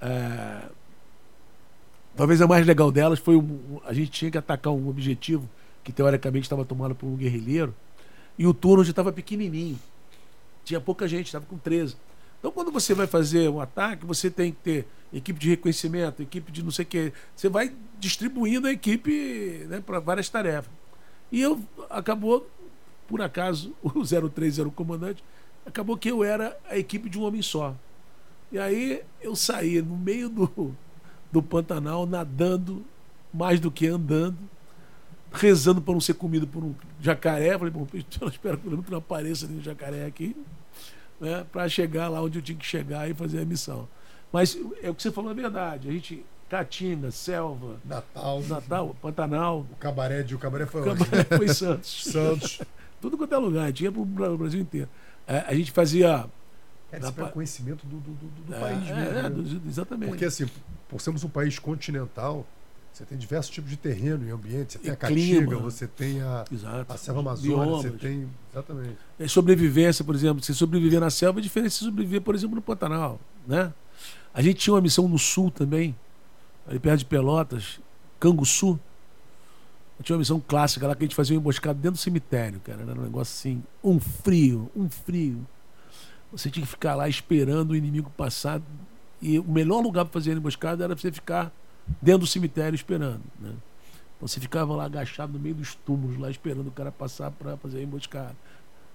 É, 0.00 0.62
Talvez 2.16 2.40
a 2.42 2.46
mais 2.46 2.66
legal 2.66 2.90
delas 2.90 3.18
foi 3.18 3.36
um- 3.36 3.78
a 3.86 3.92
gente 3.92 4.10
tinha 4.10 4.30
que 4.30 4.38
atacar 4.38 4.72
um 4.72 4.88
objetivo 4.88 5.46
que 5.82 5.92
teoricamente 5.92 6.44
estava 6.44 6.64
tomado 6.64 6.94
por 6.94 7.06
um 7.06 7.16
guerrilheiro 7.16 7.74
e 8.38 8.46
o 8.46 8.54
turno 8.54 8.84
já 8.84 8.90
estava 8.90 9.12
pequenininho. 9.12 9.78
Tinha 10.64 10.80
pouca 10.80 11.06
gente, 11.08 11.26
estava 11.26 11.44
com 11.44 11.58
13. 11.58 11.96
Então, 12.38 12.50
quando 12.50 12.70
você 12.70 12.94
vai 12.94 13.06
fazer 13.06 13.50
um 13.50 13.60
ataque, 13.60 14.06
você 14.06 14.30
tem 14.30 14.50
que 14.50 14.58
ter 14.62 14.86
equipe 15.12 15.38
de 15.38 15.50
reconhecimento, 15.50 16.22
equipe 16.22 16.50
de 16.50 16.62
não 16.62 16.70
sei 16.70 16.84
o 16.84 16.88
quê. 16.88 17.12
Você 17.36 17.48
vai 17.48 17.74
distribuindo 17.98 18.66
a 18.66 18.72
equipe 18.72 19.66
né, 19.68 19.82
para 19.84 20.00
várias 20.00 20.28
tarefas. 20.28 20.72
E 21.30 21.40
eu 21.40 21.60
acabou, 21.90 22.48
por 23.06 23.20
acaso, 23.20 23.74
o 23.82 24.04
03 24.30 24.58
era 24.58 24.68
o 24.68 24.72
comandante, 24.72 25.22
acabou 25.66 25.96
que 25.96 26.10
eu 26.10 26.24
era 26.24 26.56
a 26.68 26.78
equipe 26.78 27.10
de 27.10 27.18
um 27.18 27.24
homem 27.24 27.42
só. 27.42 27.74
E 28.50 28.58
aí 28.58 29.02
eu 29.20 29.36
saí 29.36 29.82
no 29.82 29.96
meio 29.96 30.28
do, 30.28 30.74
do 31.30 31.42
Pantanal, 31.42 32.06
nadando 32.06 32.84
mais 33.32 33.60
do 33.60 33.70
que 33.70 33.86
andando, 33.86 34.38
rezando 35.32 35.80
para 35.80 35.92
não 35.94 36.00
ser 36.00 36.14
comido 36.14 36.46
por 36.46 36.62
um 36.64 36.74
jacaré. 37.00 37.56
Falei, 37.58 37.72
bom, 37.72 37.86
eu 37.92 38.28
espero 38.28 38.58
que 38.58 38.90
não 38.90 38.98
apareça 38.98 39.46
nenhum 39.46 39.62
jacaré 39.62 40.06
aqui, 40.06 40.36
né, 41.20 41.44
para 41.52 41.68
chegar 41.68 42.08
lá 42.08 42.22
onde 42.22 42.38
eu 42.38 42.42
tinha 42.42 42.56
que 42.58 42.66
chegar 42.66 43.08
e 43.08 43.14
fazer 43.14 43.40
a 43.40 43.44
missão. 43.44 43.88
Mas 44.32 44.56
é 44.82 44.90
o 44.90 44.94
que 44.94 45.02
você 45.02 45.10
falou 45.10 45.30
é 45.30 45.34
verdade. 45.34 45.88
A 45.88 45.92
gente, 45.92 46.24
Caatinga, 46.48 47.10
Selva, 47.10 47.76
Natal, 47.84 48.42
Natal, 48.42 48.96
Pantanal, 49.00 49.66
o 49.72 49.76
cabaré 49.76 50.22
de 50.22 50.34
o 50.34 50.38
cabaré 50.38 50.66
foi 50.66 50.88
onde? 50.88 51.04
Cabaré 51.04 51.24
foi 51.24 51.46
em 51.46 51.52
Santos. 51.54 52.04
Santos. 52.10 52.60
Tudo 53.00 53.16
quanto 53.16 53.34
é 53.34 53.38
lugar, 53.38 53.64
a 53.64 53.66
gente 53.68 53.84
ia 53.84 53.90
pro 53.92 54.04
Bra- 54.04 54.36
Brasil 54.36 54.60
inteiro. 54.60 54.88
É, 55.26 55.38
a 55.46 55.54
gente 55.54 55.70
fazia. 55.72 56.26
É, 56.92 56.98
Na 56.98 57.06
você 57.06 57.12
pega 57.12 57.26
pa- 57.28 57.32
conhecimento 57.32 57.86
do, 57.86 57.96
do, 57.98 58.10
do- 58.10 58.42
do 58.46 58.54
é, 58.54 58.60
país 58.60 58.88
é, 58.90 58.94
mesmo. 58.94 59.18
é, 59.18 59.22
né? 59.30 59.60
exatamente. 59.68 60.08
Porque 60.10 60.24
assim, 60.24 60.46
por 60.88 61.00
sermos 61.00 61.22
um 61.24 61.28
país 61.28 61.58
continental, 61.58 62.44
você 63.00 63.06
tem 63.06 63.16
diversos 63.16 63.50
tipos 63.50 63.70
de 63.70 63.78
terreno 63.78 64.28
e 64.28 64.30
ambiente. 64.30 64.72
Você 64.72 64.78
tem 64.78 64.90
E 64.90 64.92
a 64.92 64.96
Caatinga, 64.96 65.46
clima. 65.46 65.62
você 65.62 65.86
tem 65.86 66.20
a, 66.20 66.44
Exato. 66.52 66.92
a 66.92 66.96
selva 66.98 67.20
amazônica, 67.20 67.88
você 67.88 67.90
tem. 67.92 68.28
Exatamente. 68.52 68.96
É, 69.18 69.26
sobrevivência, 69.26 70.04
por 70.04 70.14
exemplo. 70.14 70.42
Se 70.44 70.54
sobreviver 70.54 71.00
na 71.00 71.08
selva 71.08 71.40
é 71.40 71.42
diferente 71.42 71.70
de 71.70 71.78
sobreviver, 71.78 72.20
por 72.20 72.34
exemplo, 72.34 72.56
no 72.56 72.60
Pantanal. 72.60 73.18
Né? 73.46 73.72
A 74.34 74.42
gente 74.42 74.58
tinha 74.58 74.74
uma 74.74 74.82
missão 74.82 75.08
no 75.08 75.18
sul 75.18 75.50
também, 75.50 75.96
ali 76.68 76.78
perto 76.78 76.98
de 76.98 77.04
Pelotas, 77.06 77.80
Canguçu. 78.18 78.78
Tinha 80.02 80.16
uma 80.16 80.20
missão 80.20 80.38
clássica 80.46 80.86
lá 80.86 80.94
que 80.94 81.02
a 81.02 81.06
gente 81.06 81.16
fazia 81.16 81.36
um 81.36 81.40
emboscado 81.40 81.78
dentro 81.78 81.92
do 81.92 82.02
cemitério, 82.02 82.60
cara. 82.60 82.82
Era 82.82 83.00
um 83.00 83.04
negócio 83.04 83.32
assim, 83.32 83.62
um 83.82 83.98
frio, 83.98 84.70
um 84.76 84.90
frio. 84.90 85.46
Você 86.32 86.50
tinha 86.50 86.64
que 86.64 86.70
ficar 86.70 86.94
lá 86.94 87.08
esperando 87.08 87.70
o 87.70 87.76
inimigo 87.76 88.10
passar. 88.14 88.60
E 89.22 89.38
o 89.38 89.44
melhor 89.44 89.80
lugar 89.80 90.04
para 90.04 90.12
fazer 90.12 90.32
a 90.32 90.34
emboscada 90.34 90.84
era 90.84 90.94
você 90.94 91.10
ficar 91.10 91.50
dentro 92.00 92.20
do 92.20 92.26
cemitério 92.26 92.74
esperando. 92.74 93.22
Né? 93.38 93.52
Então 94.16 94.28
você 94.28 94.38
ficava 94.38 94.74
lá 94.74 94.84
agachado 94.84 95.32
no 95.32 95.38
meio 95.38 95.54
dos 95.54 95.74
túmulos, 95.74 96.18
lá 96.18 96.30
esperando 96.30 96.68
o 96.68 96.72
cara 96.72 96.92
passar 96.92 97.30
para 97.30 97.56
fazer 97.56 97.78
a 97.78 97.82
emboscada. 97.82 98.36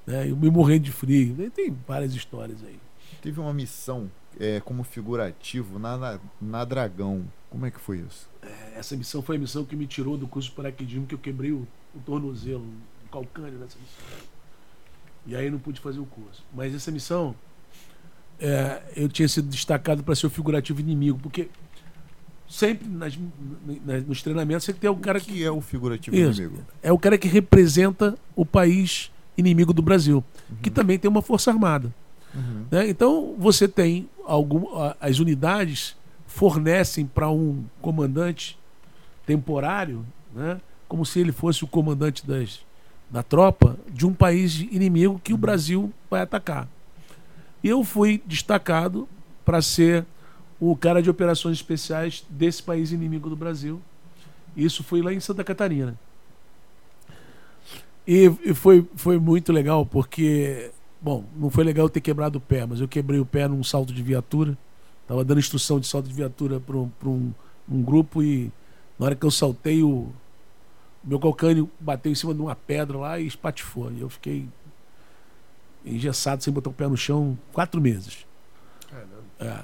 Né? 0.06 0.30
Eu 0.30 0.38
me 0.38 0.50
morrendo 0.50 0.84
de 0.84 0.92
frio. 0.92 1.36
Tem 1.52 1.76
várias 1.88 2.14
histórias 2.14 2.64
aí. 2.64 2.80
Teve 3.22 3.40
uma 3.40 3.54
missão 3.54 4.10
é, 4.40 4.60
como 4.60 4.84
figurativo 4.84 5.80
na, 5.80 5.98
na, 5.98 6.20
na 6.40 6.66
Dragão. 6.66 7.26
Como 7.50 7.66
é 7.66 7.72
que 7.72 7.80
foi 7.80 8.00
isso? 8.00 8.30
Essa 8.76 8.96
missão 8.96 9.22
foi 9.22 9.38
a 9.38 9.40
missão 9.40 9.66
que 9.66 9.76
me 9.76 9.88
tirou 9.88 10.18
do 10.18 10.28
curso 10.28 10.50
de 10.50 10.56
paraquedismo, 10.56 11.08
que 11.08 11.16
eu 11.16 11.20
quebrei 11.20 11.52
o, 11.52 11.68
o 11.96 12.00
tornozelo, 12.06 12.66
o 13.06 13.10
calcânio 13.10 13.58
nessa 13.58 13.78
missão. 13.80 14.28
E 15.26 15.36
aí 15.36 15.50
não 15.50 15.58
pude 15.58 15.80
fazer 15.80 16.00
o 16.00 16.06
curso. 16.06 16.44
Mas 16.54 16.76
essa 16.76 16.92
missão, 16.92 17.34
é, 18.40 18.84
eu 18.96 19.10
tinha 19.10 19.28
sido 19.28 19.48
destacado 19.48 20.04
para 20.04 20.14
ser 20.16 20.28
o 20.28 20.30
figurativo 20.30 20.80
inimigo, 20.80 21.18
porque 21.20 21.50
sempre 22.48 22.88
nas- 22.88 23.18
na- 23.86 24.00
nos 24.08 24.22
treinamentos 24.22 24.66
você 24.66 24.74
tem 24.74 24.90
o 24.90 24.96
cara 24.96 25.18
o 25.18 25.22
que 25.22 25.34
que 25.34 25.44
é 25.44 25.52
o 25.52 25.62
figurativo 25.62 26.16
Isso. 26.16 26.42
inimigo? 26.42 26.64
é 26.84 26.92
o 26.92 26.98
cara 27.00 27.18
que 27.18 27.28
representa 27.28 28.16
o 28.36 28.46
país 28.46 29.12
inimigo 29.38 29.74
do 29.74 29.82
Brasil, 29.82 30.24
que 30.62 30.70
também 30.70 30.98
tem 30.98 31.10
uma 31.10 31.22
força 31.22 31.52
armada. 31.52 31.94
Uhum. 32.34 32.66
né? 32.72 32.88
Então 32.90 33.34
você 33.38 33.68
tem 33.68 34.10
algum, 34.26 34.66
as 35.00 35.20
unidades 35.20 35.96
fornecem 36.28 37.06
para 37.06 37.30
um 37.30 37.64
comandante 37.82 38.58
temporário, 39.26 40.06
né? 40.34 40.60
como 40.88 41.06
se 41.06 41.20
ele 41.20 41.32
fosse 41.32 41.64
o 41.64 41.68
comandante 41.68 42.26
das, 42.28 42.60
da 43.10 43.24
tropa 43.24 43.78
de 43.92 44.06
um 44.06 44.14
país 44.14 44.60
inimigo 44.72 45.20
que 45.24 45.34
o 45.34 45.38
Brasil 45.38 45.92
vai 46.10 46.22
atacar. 46.22 46.68
E 47.64 47.68
eu 47.70 47.84
fui 47.84 48.22
destacado 48.26 49.08
para 49.44 49.62
ser 49.62 50.06
o 50.60 50.76
cara 50.76 51.02
de 51.02 51.10
operações 51.10 51.58
especiais 51.58 52.26
desse 52.30 52.64
país 52.64 52.92
inimigo 52.92 53.30
do 53.30 53.36
Brasil. 53.36 53.82
Isso 54.56 54.84
foi 54.84 55.02
lá 55.02 55.14
em 55.14 55.20
Santa 55.20 55.44
Catarina. 55.44 55.98
E, 58.08 58.32
e 58.44 58.54
foi, 58.54 58.88
foi 58.96 59.18
muito 59.18 59.52
legal 59.52 59.86
porque, 59.86 60.72
bom, 61.02 61.26
não 61.36 61.50
foi 61.50 61.64
legal 61.64 61.90
ter 61.90 62.02
quebrado 62.02 62.38
o 62.38 62.42
pé, 62.42 62.66
mas 62.66 62.80
eu 62.80 62.88
quebrei 62.88 63.20
o 63.20 63.26
pé 63.26 63.48
num 63.48 63.64
salto 63.64 63.92
de 63.92 64.02
viatura. 64.02 64.58
Tava 65.08 65.24
dando 65.24 65.40
instrução 65.40 65.80
de 65.80 65.88
salto 65.88 66.08
de 66.08 66.14
viatura 66.14 66.60
para 66.60 66.78
um, 66.78 66.90
um, 67.04 67.34
um 67.70 67.82
grupo 67.82 68.24
e 68.24 68.52
na 68.98 69.08
hora 69.08 69.16
que 69.16 69.26
eu 69.26 69.32
saltei, 69.32 69.84
o 69.84 70.12
meu 71.04 71.20
calcânio 71.20 71.70
bateu 71.80 72.12
em 72.12 72.16
cima 72.16 72.34
de 72.34 72.42
uma 72.42 72.56
pedra 72.56 72.98
lá 72.98 73.20
e 73.20 73.28
espatifou. 73.28 73.92
E 73.92 74.02
eu 74.02 74.10
fiquei 74.10 74.48
engessado 75.86 76.44
sem 76.44 76.52
botar 76.52 76.70
o 76.70 76.74
pé 76.74 76.88
no 76.88 76.98
chão 76.98 77.38
quatro 77.52 77.82
meses. 77.82 78.26
É, 79.40 79.46
é, 79.46 79.64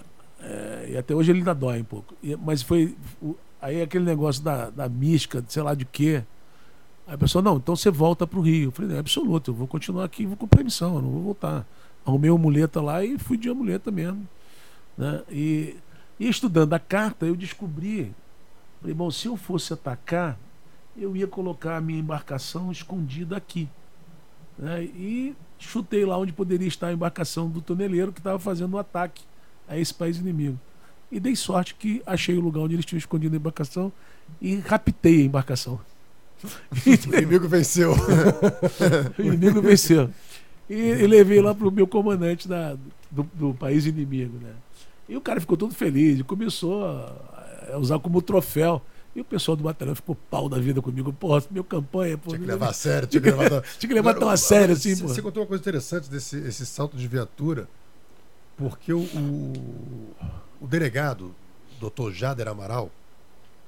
e 0.90 0.98
até 0.98 1.14
hoje 1.16 1.32
ele 1.32 1.40
ainda 1.40 1.54
dói 1.54 1.82
um 1.82 1.86
pouco. 1.86 2.16
E- 2.24 2.36
mas 2.36 2.62
foi. 2.62 2.96
o- 3.22 3.36
aí 3.62 3.82
aquele 3.82 4.04
negócio 4.06 4.44
da, 4.44 4.70
da 4.70 4.90
mística, 4.90 5.44
sei 5.48 5.62
lá 5.62 5.74
de 5.76 5.86
quê. 5.86 6.24
Aí 7.08 7.14
a 7.16 7.18
pessoa, 7.18 7.42
não, 7.42 7.58
então 7.58 7.76
você 7.76 7.92
volta 7.92 8.26
pro 8.26 8.42
Rio. 8.42 8.68
Eu 8.70 8.72
falei, 8.72 8.90
não, 8.90 8.98
é 8.98 9.00
absoluto, 9.00 9.52
eu 9.52 9.56
vou 9.56 9.68
continuar 9.68 10.06
aqui, 10.06 10.26
vou 10.26 10.36
cumprir 10.38 10.62
a 10.62 10.64
missão, 10.64 10.96
eu 10.96 11.02
não 11.02 11.10
vou 11.12 11.22
voltar. 11.22 11.66
Arrumei 12.06 12.30
uma 12.32 12.40
muleta 12.40 12.82
lá 12.82 13.04
e 13.06 13.18
fui 13.20 13.38
de 13.38 13.50
amuleta 13.50 13.92
mesmo. 13.92 14.28
Né? 14.98 15.22
E, 15.30 15.76
e 16.20 16.28
estudando 16.28 16.74
a 16.74 16.80
carta, 16.80 17.26
eu 17.26 17.36
descobri. 17.36 18.12
Falei, 18.80 18.96
bom, 18.96 19.12
se 19.12 19.28
eu 19.28 19.38
fosse 19.38 19.74
atacar, 19.74 20.38
eu 20.98 21.16
ia 21.16 21.28
colocar 21.28 21.78
a 21.78 21.82
minha 21.82 22.00
embarcação 22.00 22.72
escondida 22.72 23.38
aqui. 23.38 23.70
né? 24.58 24.84
E 24.84 25.36
chutei 25.60 26.04
lá 26.06 26.18
onde 26.18 26.34
poderia 26.34 26.68
estar 26.68 26.88
a 26.88 26.94
embarcação 26.94 27.48
do 27.48 27.62
toneleiro 27.62 28.12
que 28.12 28.20
estava 28.20 28.40
fazendo 28.40 28.74
o 28.74 28.80
ataque 28.80 29.24
a 29.72 29.80
esse 29.80 29.94
país 29.94 30.18
inimigo. 30.18 30.60
E 31.12 31.20
dei 31.20 31.36
sorte 31.36 31.76
que 31.76 32.02
achei 32.06 32.38
o 32.38 32.42
lugar 32.42 32.62
onde 32.62 32.76
eles 32.76 32.86
tinham 32.86 33.00
escondido 33.00 33.34
a 33.34 33.38
embarcação 33.38 33.92
e 34.42 34.56
raptei 34.56 35.22
a 35.22 35.26
embarcação. 35.26 35.80
O 37.08 37.16
inimigo 37.16 37.48
venceu. 37.48 37.94
o 39.18 39.22
inimigo 39.22 39.62
venceu. 39.62 40.10
E, 40.68 40.74
e 40.74 41.08
levei 41.08 41.40
lá 41.40 41.54
pro 41.54 41.72
meu 41.72 41.86
comandante 41.86 42.48
da, 42.48 42.76
do, 43.12 43.24
do 43.34 43.54
país 43.54 43.86
inimigo, 43.86 44.40
né? 44.42 44.54
E 45.08 45.16
o 45.16 45.22
cara 45.22 45.40
ficou 45.40 45.56
todo 45.56 45.74
feliz 45.76 46.20
e 46.20 46.24
começou 46.24 46.86
a, 46.86 47.78
usar 47.78 48.00
como 48.00 48.22
troféu. 48.22 48.82
E 49.14 49.20
o 49.20 49.26
pessoal 49.26 49.58
do 49.58 49.64
batalhão 49.64 49.94
ficou 49.94 50.16
pau 50.16 50.48
da 50.48 50.58
vida 50.58 50.82
comigo. 50.82 51.12
Porra, 51.12 51.44
meu 51.52 51.66
campanha, 51.66 52.18
pô. 52.18 52.30
Tinha 52.30 52.40
que 52.40 52.48
levar 52.48 52.70
a 52.70 52.74
sério, 52.74 53.08
tinha 53.08 53.22
que 53.22 53.30
levar. 53.30 53.62
Tinha 53.78 53.90
que 53.90 53.94
levar 53.94 54.14
tão 54.14 54.30
a 54.30 54.38
sério 54.38 54.74
assim, 54.74 54.96
você 54.96 55.22
contou 55.22 55.44
uma 55.44 55.48
coisa 55.48 55.62
interessante 55.62 56.10
desse 56.10 56.38
esse 56.38 56.66
salto 56.66 56.96
de 56.96 57.08
viatura, 57.08 57.68
porque 58.70 58.94
o, 58.94 59.00
o, 59.00 60.16
o 60.62 60.68
delegado, 60.68 61.34
doutor 61.80 62.14
Jader 62.14 62.48
Amaral, 62.48 62.92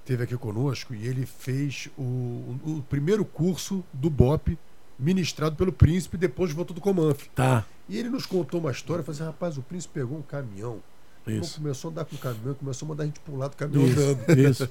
esteve 0.02 0.24
aqui 0.24 0.38
conosco 0.38 0.94
e 0.94 1.08
ele 1.08 1.26
fez 1.26 1.90
o, 1.98 2.58
o 2.66 2.86
primeiro 2.88 3.26
curso 3.26 3.84
do 3.92 4.10
BOP 4.10 4.58
ministrado 5.00 5.56
pelo 5.56 5.72
príncipe 5.72 6.16
depois 6.18 6.52
voltou 6.52 6.76
do 6.76 6.82
Comanf. 6.82 7.28
Tá, 7.34 7.66
E 7.90 7.98
ele 7.98 8.10
nos 8.10 8.26
contou 8.26 8.60
uma 8.60 8.72
história, 8.72 9.04
falou 9.04 9.16
assim, 9.16 9.26
rapaz, 9.26 9.58
o 9.58 9.62
príncipe 9.62 9.96
pegou 9.96 10.18
um 10.18 10.22
caminhão, 10.22 10.82
então 11.26 11.50
começou 11.50 11.90
a 11.90 11.92
andar 11.92 12.06
com 12.06 12.16
o 12.16 12.20
caminhão, 12.20 12.54
começou 12.54 12.86
a 12.86 12.90
mandar 12.90 13.04
a 13.04 13.06
gente 13.08 13.20
pular 13.22 13.48
do 13.48 13.56
caminhão 13.56 13.86
Isso, 13.88 14.00
andando. 14.00 14.38
isso. 14.40 14.70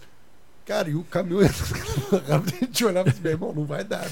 Cara, 0.65 0.89
e 0.89 0.95
o 0.95 1.03
caminhão 1.03 1.41
a 1.43 2.65
gente 2.65 2.85
olhava 2.85 3.09
e 3.09 3.11
disse, 3.11 3.23
meu 3.23 3.33
irmão, 3.33 3.53
não 3.53 3.65
vai 3.65 3.83
dar. 3.83 4.09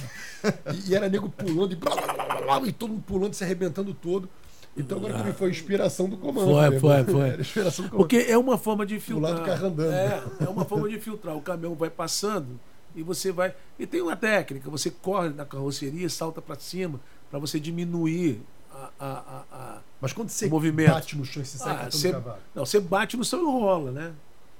E, 0.74 0.90
e 0.90 0.94
era 0.94 1.08
nego 1.08 1.28
pulando 1.28 1.72
e, 1.72 1.76
blá, 1.76 1.94
blá, 1.94 2.12
blá, 2.12 2.24
blá, 2.26 2.58
blá, 2.58 2.68
e 2.68 2.72
todo 2.72 2.90
mundo 2.90 3.04
pulando, 3.06 3.34
se 3.34 3.44
arrebentando 3.44 3.94
todo. 3.94 4.28
Então 4.76 4.98
agora 4.98 5.14
também 5.14 5.32
foi 5.32 5.50
inspiração 5.50 6.08
do 6.08 6.16
comando. 6.16 6.50
Foi, 6.50 6.70
né, 6.70 6.78
foi, 6.78 7.04
foi. 7.04 7.28
Era 7.28 7.40
inspiração 7.40 7.84
do 7.84 7.90
comando. 7.90 8.08
Porque 8.08 8.30
é 8.30 8.38
uma 8.38 8.56
forma 8.56 8.86
de 8.86 8.98
Do 8.98 9.18
lado 9.18 9.34
filtrar. 9.36 9.40
do 9.40 9.44
carro 9.44 9.66
andando. 9.66 9.92
É, 9.92 10.22
é 10.44 10.48
uma 10.48 10.64
forma 10.64 10.88
de 10.88 10.98
filtrar. 10.98 11.36
O 11.36 11.42
caminhão 11.42 11.74
vai 11.74 11.90
passando 11.90 12.58
E 12.94 13.02
você 13.02 13.30
vai. 13.32 13.54
E 13.78 13.86
tem 13.86 14.00
uma 14.00 14.16
técnica, 14.16 14.70
você 14.70 14.90
corre 14.90 15.30
na 15.30 15.44
carroceria, 15.44 16.08
salta 16.08 16.40
para 16.40 16.58
cima, 16.58 17.00
para 17.30 17.38
você 17.38 17.58
diminuir 17.60 18.40
a, 18.72 18.90
a, 18.98 19.06
a, 19.10 19.44
a, 19.52 19.78
Mas 20.00 20.12
quando 20.12 20.28
você 20.28 20.48
movimento. 20.48 20.90
bate 20.92 21.16
no 21.16 21.24
chão 21.24 21.44
você 21.44 21.58
sai 21.58 21.86
Ah, 21.86 21.90
você, 21.90 22.12
cavalo. 22.12 22.38
não, 22.54 22.64
você 22.64 22.80
bate 22.80 23.16
no 23.16 23.24
chão 23.24 23.40
e 23.40 23.44
rola, 23.44 23.90
né? 23.90 24.12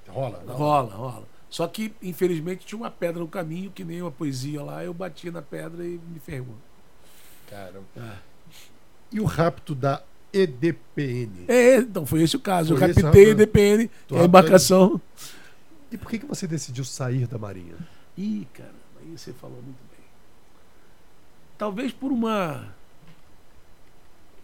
Rola, 0.09 0.43
não. 0.47 0.55
Rola, 0.55 0.95
rola. 0.95 1.28
Só 1.49 1.66
que, 1.66 1.93
infelizmente, 2.03 2.65
tinha 2.66 2.78
uma 2.78 2.91
pedra 2.91 3.20
no 3.20 3.27
caminho, 3.28 3.70
que 3.73 3.85
nem 3.85 4.03
uma 4.03 4.11
poesia 4.11 4.62
lá, 4.62 4.85
eu 4.85 4.93
bati 4.95 5.31
na 5.31 5.43
pedra 5.43 5.85
e 5.85 5.99
me 6.12 6.19
ferrou. 6.20 6.55
Caramba. 7.49 7.85
Ah. 7.97 8.19
E 9.12 9.20
o 9.20 9.24
rapto 9.24 9.74
da 9.74 10.03
EDPN? 10.32 11.45
É, 11.49 11.77
então 11.78 12.07
foi 12.07 12.23
esse 12.23 12.37
o 12.37 12.41
caso. 12.41 12.77
Foi 12.77 12.77
eu 12.77 12.95
captei 12.95 13.03
a 13.03 13.07
rapto- 13.28 13.37
DPN, 13.37 13.89
que 13.89 13.95
Tu 14.09 14.16
é 14.16 14.20
a 14.20 14.24
embarcação. 14.24 15.01
E 15.91 15.97
por 15.99 16.09
que, 16.11 16.19
que 16.20 16.27
você 16.27 16.47
decidiu 16.47 16.85
sair 16.85 17.27
da 17.27 17.37
Marinha? 17.39 17.74
Ih, 18.16 18.47
cara, 18.55 18.73
aí 19.01 19.19
você 19.19 19.32
falou 19.32 19.57
muito 19.57 19.78
bem. 19.91 20.05
Talvez 21.59 21.93
por 21.93 22.12
uma. 22.12 22.69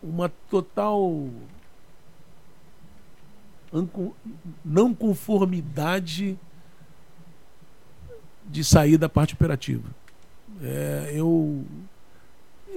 Uma 0.03 0.29
total. 0.51 1.29
Não 4.65 4.95
conformidade 4.95 6.39
de 8.47 8.65
sair 8.65 8.97
da 8.97 9.09
parte 9.09 9.35
operativa. 9.35 9.89
É, 10.63 11.13
eu. 11.15 11.65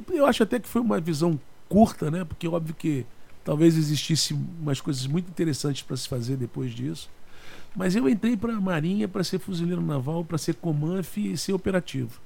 Eu 0.09 0.25
acho 0.25 0.43
até 0.43 0.59
que 0.59 0.67
foi 0.67 0.81
uma 0.81 0.99
visão 0.99 1.39
curta, 1.69 2.11
né? 2.11 2.25
Porque 2.25 2.47
óbvio 2.47 2.75
que 2.75 3.05
talvez 3.45 3.77
existisse 3.77 4.33
umas 4.33 4.81
coisas 4.81 5.07
muito 5.07 5.29
interessantes 5.29 5.83
para 5.83 5.95
se 5.95 6.09
fazer 6.09 6.35
depois 6.35 6.71
disso. 6.71 7.09
Mas 7.75 7.95
eu 7.95 8.09
entrei 8.09 8.35
para 8.35 8.53
a 8.53 8.59
Marinha 8.59 9.07
para 9.07 9.23
ser 9.23 9.39
fuzileiro 9.39 9.81
naval, 9.81 10.25
para 10.25 10.37
ser 10.37 10.55
comanf 10.55 11.17
e 11.17 11.37
ser 11.37 11.53
operativo. 11.53 12.19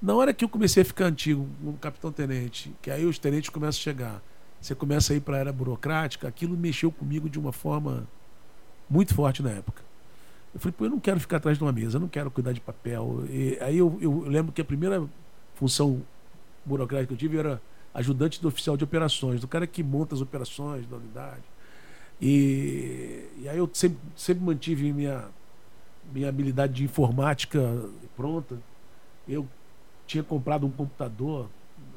Na 0.00 0.14
hora 0.14 0.32
que 0.32 0.44
eu 0.44 0.48
comecei 0.48 0.82
a 0.82 0.86
ficar 0.86 1.06
antigo, 1.06 1.48
como 1.60 1.76
capitão-tenente, 1.78 2.72
que 2.80 2.90
aí 2.90 3.04
os 3.04 3.18
tenentes 3.18 3.48
começam 3.50 3.80
a 3.80 3.82
chegar, 3.82 4.22
você 4.60 4.74
começa 4.74 5.12
a 5.12 5.16
ir 5.16 5.20
para 5.20 5.36
a 5.36 5.40
era 5.40 5.52
burocrática, 5.52 6.28
aquilo 6.28 6.56
mexeu 6.56 6.92
comigo 6.92 7.28
de 7.28 7.38
uma 7.38 7.52
forma 7.52 8.06
muito 8.88 9.14
forte 9.14 9.42
na 9.42 9.50
época. 9.50 9.82
Eu 10.54 10.60
falei, 10.60 10.74
pô, 10.76 10.84
eu 10.84 10.90
não 10.90 11.00
quero 11.00 11.18
ficar 11.18 11.38
atrás 11.38 11.58
de 11.58 11.64
uma 11.64 11.72
mesa, 11.72 11.96
eu 11.96 12.00
não 12.00 12.08
quero 12.08 12.30
cuidar 12.30 12.52
de 12.52 12.60
papel. 12.60 13.24
E 13.28 13.58
aí 13.60 13.78
eu, 13.78 13.98
eu 14.00 14.24
lembro 14.26 14.52
que 14.52 14.60
a 14.60 14.64
primeira 14.64 15.04
função 15.54 16.02
burocrática 16.64 17.08
que 17.08 17.14
eu 17.14 17.18
tive 17.18 17.38
era 17.38 17.60
ajudante 17.98 18.40
do 18.40 18.48
oficial 18.48 18.76
de 18.76 18.84
operações, 18.84 19.40
do 19.40 19.48
cara 19.48 19.66
que 19.66 19.82
monta 19.82 20.14
as 20.14 20.20
operações 20.20 20.86
da 20.86 20.96
unidade. 20.96 21.42
E, 22.20 23.24
e 23.38 23.48
aí 23.48 23.58
eu 23.58 23.68
sempre, 23.72 23.98
sempre 24.16 24.44
mantive 24.44 24.92
minha, 24.92 25.24
minha 26.12 26.28
habilidade 26.28 26.74
de 26.74 26.84
informática 26.84 27.60
pronta. 28.16 28.56
Eu 29.26 29.46
tinha 30.06 30.22
comprado 30.22 30.66
um 30.66 30.70
computador, 30.70 31.48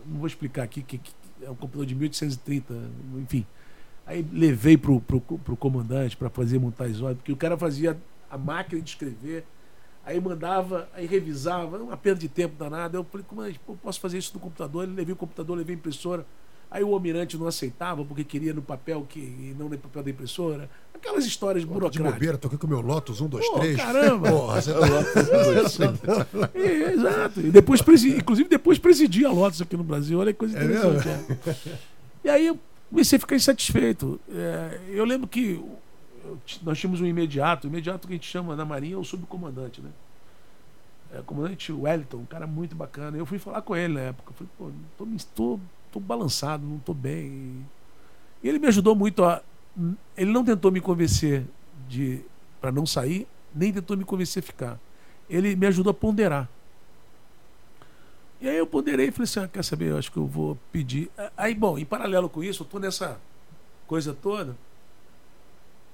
não 0.06 0.18
vou 0.18 0.28
explicar 0.28 0.64
aqui, 0.64 0.82
que, 0.82 0.98
que 0.98 1.14
é 1.42 1.50
um 1.50 1.56
computador 1.56 1.86
de 1.86 1.96
1830, 1.96 2.74
enfim. 3.18 3.46
Aí 4.06 4.26
levei 4.34 4.78
pro, 4.78 5.00
pro, 5.00 5.56
comandante 5.56 6.18
para 6.18 6.30
fazer 6.30 6.60
montar 6.60 6.86
as 6.86 7.00
ordens, 7.00 7.18
porque 7.18 7.32
o 7.32 7.38
cara 7.38 7.56
fazia 7.58 7.98
a 8.30 8.38
máquina 8.38 8.82
de 8.82 8.90
escrever, 8.90 9.46
aí 10.06 10.20
mandava, 10.20 10.88
aí 10.94 11.06
revisava, 11.06 11.78
uma 11.78 11.98
perda 11.98 12.20
de 12.20 12.30
tempo 12.30 12.56
danada. 12.58 12.98
Eu 12.98 13.04
falei, 13.04 13.26
comandante, 13.28 13.60
pô, 13.66 13.76
posso 13.76 14.00
fazer 14.00 14.18
isso 14.18 14.32
no 14.34 14.40
computador? 14.40 14.84
Ele 14.84 14.94
levei 14.96 15.14
o 15.14 15.18
computador, 15.18 15.58
levei 15.58 15.76
a 15.76 15.78
impressora. 15.78 16.26
Aí 16.70 16.84
o 16.84 16.94
almirante 16.94 17.38
não 17.38 17.48
aceitava 17.48 18.04
porque 18.06 18.24
queria 18.24 18.54
no 18.54 18.62
papel 18.62 19.06
que, 19.10 19.20
e 19.20 19.54
não 19.60 19.68
no 19.68 19.78
papel 19.78 20.04
da 20.04 20.10
impressora. 20.10 20.70
Aquelas 20.96 21.26
histórias 21.26 21.64
De 21.64 21.68
burocráticas. 21.68 22.14
bobeira, 22.14 22.38
toquei 22.38 22.58
com 22.58 22.66
o 22.66 22.70
meu 22.70 22.80
Lotus 22.80 23.20
1, 23.20 23.28
2, 23.28 23.46
Pô, 23.50 23.60
3. 23.60 23.76
caramba! 23.76 24.30
Porra, 24.32 24.62
você 24.62 24.74
tá... 24.74 26.28
É, 26.54 26.94
exato. 26.94 27.40
E 27.42 27.52
depois 27.52 27.82
presi... 27.82 28.16
Inclusive 28.18 28.48
depois 28.48 28.78
presidi 28.80 29.26
a 29.26 29.32
Lotus 29.32 29.62
aqui 29.62 29.76
no 29.76 29.84
Brasil. 29.84 30.20
Olha 30.20 30.32
que 30.32 30.40
coisa 30.40 30.58
É 30.58 30.64
interessante. 30.64 31.08
é. 31.10 31.78
E 32.24 32.30
aí 32.30 32.48
eu 32.48 32.60
comecei 32.90 33.18
a 33.18 33.20
ficar 33.20 33.36
insatisfeito. 33.36 34.20
É, 34.32 34.80
eu 34.92 35.04
lembro 35.04 35.28
que 35.28 35.54
eu 35.54 35.81
nós 36.64 36.80
tínhamos 36.80 37.02
um 37.02 37.06
imediato. 37.06 37.68
O 37.68 37.70
imediato 37.70 38.08
que 38.08 38.14
a 38.14 38.16
gente 38.16 38.30
chama 38.30 38.56
na 38.56 38.66
Marinha 38.66 38.96
é 38.96 38.98
o 38.98 39.04
subcomandante, 39.04 39.82
né? 39.82 39.90
É, 41.14 41.22
comandante 41.22 41.72
Wellington, 41.72 42.18
um 42.18 42.26
cara 42.26 42.48
muito 42.48 42.76
bacana. 42.76 43.18
Eu 43.18 43.26
fui 43.26 43.38
falar 43.38 43.62
com 43.62 43.76
ele 43.76 43.94
na 43.94 44.02
época. 44.02 44.34
Falei, 44.34 44.52
pô, 44.58 44.72
tô, 44.98 45.08
tô, 45.36 45.60
tô 45.92 46.00
balançado, 46.00 46.66
não 46.66 46.80
tô 46.80 46.94
bem. 46.94 47.66
E 48.42 48.48
ele 48.48 48.60
me 48.60 48.68
ajudou 48.68 48.96
muito 48.96 49.24
a. 49.24 49.42
Ele 50.16 50.32
não 50.32 50.44
tentou 50.44 50.72
me 50.72 50.80
convencer 50.80 51.46
de 51.88 52.22
para 52.60 52.72
não 52.72 52.86
sair, 52.86 53.28
nem 53.54 53.74
tentou 53.74 53.98
me 53.98 54.04
convencer 54.04 54.42
a 54.42 54.46
ficar. 54.46 54.80
Ele 55.30 55.56
me 55.56 55.68
ajudou 55.68 55.92
a 55.92 55.94
ponderar. 55.94 56.50
E 58.40 58.50
aí 58.50 58.58
eu 58.58 58.66
ponderei 58.66 59.08
e 59.08 59.12
falei 59.12 59.26
assim: 59.26 59.40
ah, 59.40 59.48
quer 59.48 59.64
saber? 59.64 59.92
Eu 59.92 59.98
acho 59.98 60.12
que 60.12 60.18
eu 60.18 60.26
vou 60.26 60.58
pedir. 60.72 61.12
Aí, 61.36 61.54
bom, 61.54 61.78
em 61.78 61.86
paralelo 61.86 62.30
com 62.30 62.44
isso, 62.44 62.64
eu 62.64 62.68
tô 62.68 62.80
nessa 62.80 63.20
coisa 63.86 64.14
toda. 64.14 64.56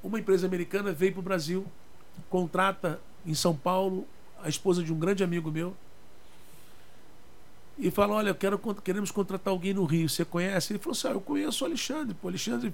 Uma 0.07 0.19
empresa 0.19 0.47
americana 0.47 0.93
veio 0.93 1.11
para 1.11 1.19
o 1.19 1.23
Brasil, 1.23 1.65
contrata 2.29 3.01
em 3.25 3.33
São 3.33 3.53
Paulo 3.53 4.07
a 4.41 4.47
esposa 4.47 4.81
de 4.81 4.93
um 4.93 4.97
grande 4.97 5.21
amigo 5.21 5.51
meu 5.51 5.75
e 7.77 7.91
fala: 7.91 8.13
Olha, 8.13 8.33
quero, 8.33 8.57
queremos 8.81 9.11
contratar 9.11 9.51
alguém 9.51 9.73
no 9.73 9.83
Rio. 9.83 10.07
Você 10.07 10.23
conhece? 10.23 10.71
Ele 10.71 10.79
falou 10.79 10.93
assim: 10.93 11.09
ah, 11.09 11.11
Eu 11.11 11.19
conheço 11.19 11.65
o 11.65 11.67
Alexandre. 11.67 12.15
Pô, 12.15 12.29
Alexandre 12.29 12.73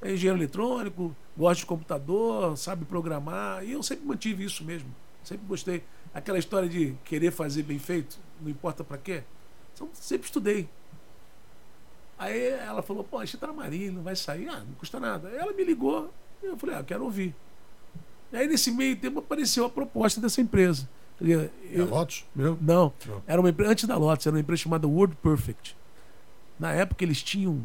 é 0.00 0.12
engenheiro 0.12 0.38
eletrônico, 0.38 1.14
gosta 1.36 1.60
de 1.60 1.66
computador, 1.66 2.56
sabe 2.56 2.84
programar. 2.84 3.64
E 3.64 3.72
eu 3.72 3.82
sempre 3.82 4.06
mantive 4.06 4.44
isso 4.44 4.62
mesmo. 4.62 4.94
Sempre 5.24 5.44
gostei. 5.48 5.82
Aquela 6.14 6.38
história 6.38 6.68
de 6.68 6.94
querer 7.04 7.32
fazer 7.32 7.64
bem 7.64 7.80
feito, 7.80 8.16
não 8.40 8.48
importa 8.48 8.84
para 8.84 8.96
quê. 8.96 9.24
Então, 9.74 9.88
sempre 9.92 10.26
estudei. 10.26 10.68
Aí 12.16 12.48
ela 12.48 12.80
falou: 12.80 13.02
Pô, 13.02 13.18
a 13.18 13.24
gente 13.24 13.38
tá 13.38 13.48
na 13.48 13.52
Marinha, 13.52 13.90
não 13.90 14.04
vai 14.04 14.14
sair. 14.14 14.48
Ah, 14.48 14.60
não 14.60 14.74
custa 14.74 15.00
nada. 15.00 15.26
Aí 15.26 15.36
ela 15.36 15.52
me 15.52 15.64
ligou. 15.64 16.12
Eu 16.42 16.56
falei: 16.56 16.76
Ah, 16.76 16.82
quero 16.84 17.04
ouvir. 17.04 17.34
E 18.32 18.36
aí, 18.36 18.46
nesse 18.46 18.70
meio 18.70 18.96
tempo, 18.96 19.18
apareceu 19.18 19.64
a 19.64 19.70
proposta 19.70 20.20
dessa 20.20 20.40
empresa. 20.40 20.88
Quer 21.18 21.24
dizer, 21.24 21.50
É 21.72 21.80
eu- 21.80 21.86
Lotus? 21.88 22.24
Não, 22.34 22.56
Não. 22.60 22.92
era 23.26 23.40
uma 23.40 23.50
empresa, 23.50 23.72
antes 23.72 23.84
da 23.84 23.96
Lotus, 23.96 24.26
era 24.26 24.34
uma 24.34 24.40
empresa 24.40 24.62
chamada 24.62 24.86
Word 24.88 25.16
Perfect. 25.16 25.76
Na 26.58 26.72
época 26.72 27.04
eles 27.04 27.22
tinham 27.22 27.60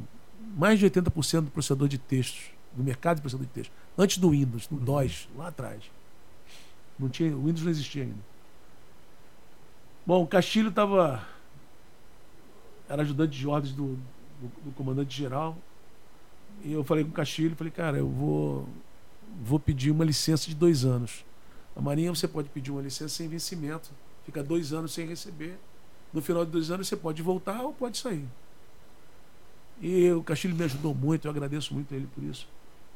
mais 0.58 0.80
de 0.80 0.86
80% 0.86 1.46
do 1.46 1.52
processador 1.52 1.88
de 1.88 1.98
textos, 1.98 2.50
do 2.74 2.84
mercado 2.84 3.18
de 3.18 3.22
processador 3.22 3.48
de 3.48 3.54
texto, 3.54 3.72
antes 3.98 4.18
do 4.18 4.30
Windows, 4.32 4.70
no 4.70 4.80
DOS, 4.80 5.28
lá 5.38 5.48
atrás. 5.50 5.84
Não 6.98 7.10
tinha, 7.10 7.36
o 7.36 7.42
Windows 7.46 7.62
não 7.64 7.70
existia 7.72 8.04
ainda. 8.04 8.18
Bom, 10.06 10.24
o 10.24 10.28
Castilho 10.28 10.70
estava 10.70 11.26
era 12.88 13.02
ajudante 13.02 13.38
de 13.38 13.48
ordens 13.48 13.74
do, 13.74 13.96
do, 14.40 14.52
do 14.66 14.72
comandante 14.76 15.16
geral. 15.18 15.58
E 16.64 16.72
eu 16.72 16.84
falei 16.84 17.04
com 17.04 17.12
o 17.12 17.14
Castilho, 17.14 17.56
falei, 17.56 17.72
cara, 17.72 17.98
eu 17.98 18.10
vou 18.10 18.68
vou 19.42 19.60
pedir 19.60 19.92
uma 19.92 20.06
licença 20.06 20.48
de 20.48 20.56
dois 20.56 20.86
anos. 20.86 21.26
A 21.76 21.82
Marinha 21.82 22.14
você 22.14 22.28
pode 22.28 22.50
pedir 22.50 22.72
uma 22.72 22.82
licença 22.82 23.10
sem 23.10 23.28
vencimento. 23.28 23.92
Fica 24.24 24.42
dois 24.42 24.74
anos 24.74 24.94
sem 24.94 25.08
receber. 25.08 25.58
No 26.14 26.22
final 26.22 26.46
de 26.46 26.52
dois 26.52 26.72
anos 26.72 26.88
você 26.88 26.96
pode 26.96 27.22
voltar 27.22 27.62
ou 27.62 27.74
pode 27.74 27.98
sair. 27.98 28.26
E 29.82 30.10
o 30.12 30.24
Castilho 30.24 30.56
me 30.56 30.64
ajudou 30.64 30.96
muito, 30.96 31.26
eu 31.26 31.32
agradeço 31.32 31.74
muito 31.74 31.94
a 31.94 31.98
ele 31.98 32.08
por 32.08 32.24
isso. 32.24 32.48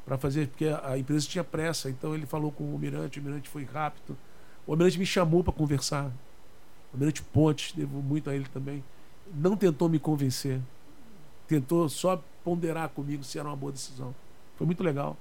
Para 0.04 0.16
fazer, 0.16 0.48
porque 0.48 0.66
a 0.66 0.96
empresa 0.96 1.28
tinha 1.28 1.44
pressa, 1.44 1.90
então 1.90 2.14
ele 2.14 2.24
falou 2.24 2.50
com 2.50 2.64
o 2.64 2.72
Almirante, 2.72 3.18
o 3.18 3.22
Almirante 3.22 3.48
foi 3.48 3.64
rápido. 3.64 4.16
O 4.66 4.72
Almirante 4.72 4.98
me 4.98 5.04
chamou 5.04 5.44
para 5.44 5.52
conversar. 5.52 6.06
O 6.06 6.94
Almirante 6.94 7.22
Pontes, 7.22 7.72
devo 7.72 8.00
muito 8.00 8.30
a 8.30 8.34
ele 8.34 8.46
também. 8.46 8.82
Não 9.34 9.56
tentou 9.56 9.88
me 9.88 9.98
convencer. 9.98 10.58
Tentou 11.46 11.88
só 11.88 12.22
ponderar 12.44 12.88
comigo 12.90 13.24
se 13.24 13.38
era 13.38 13.48
uma 13.48 13.56
boa 13.56 13.72
decisão. 13.72 14.14
Foi 14.56 14.66
muito 14.66 14.82
legal. 14.82 15.16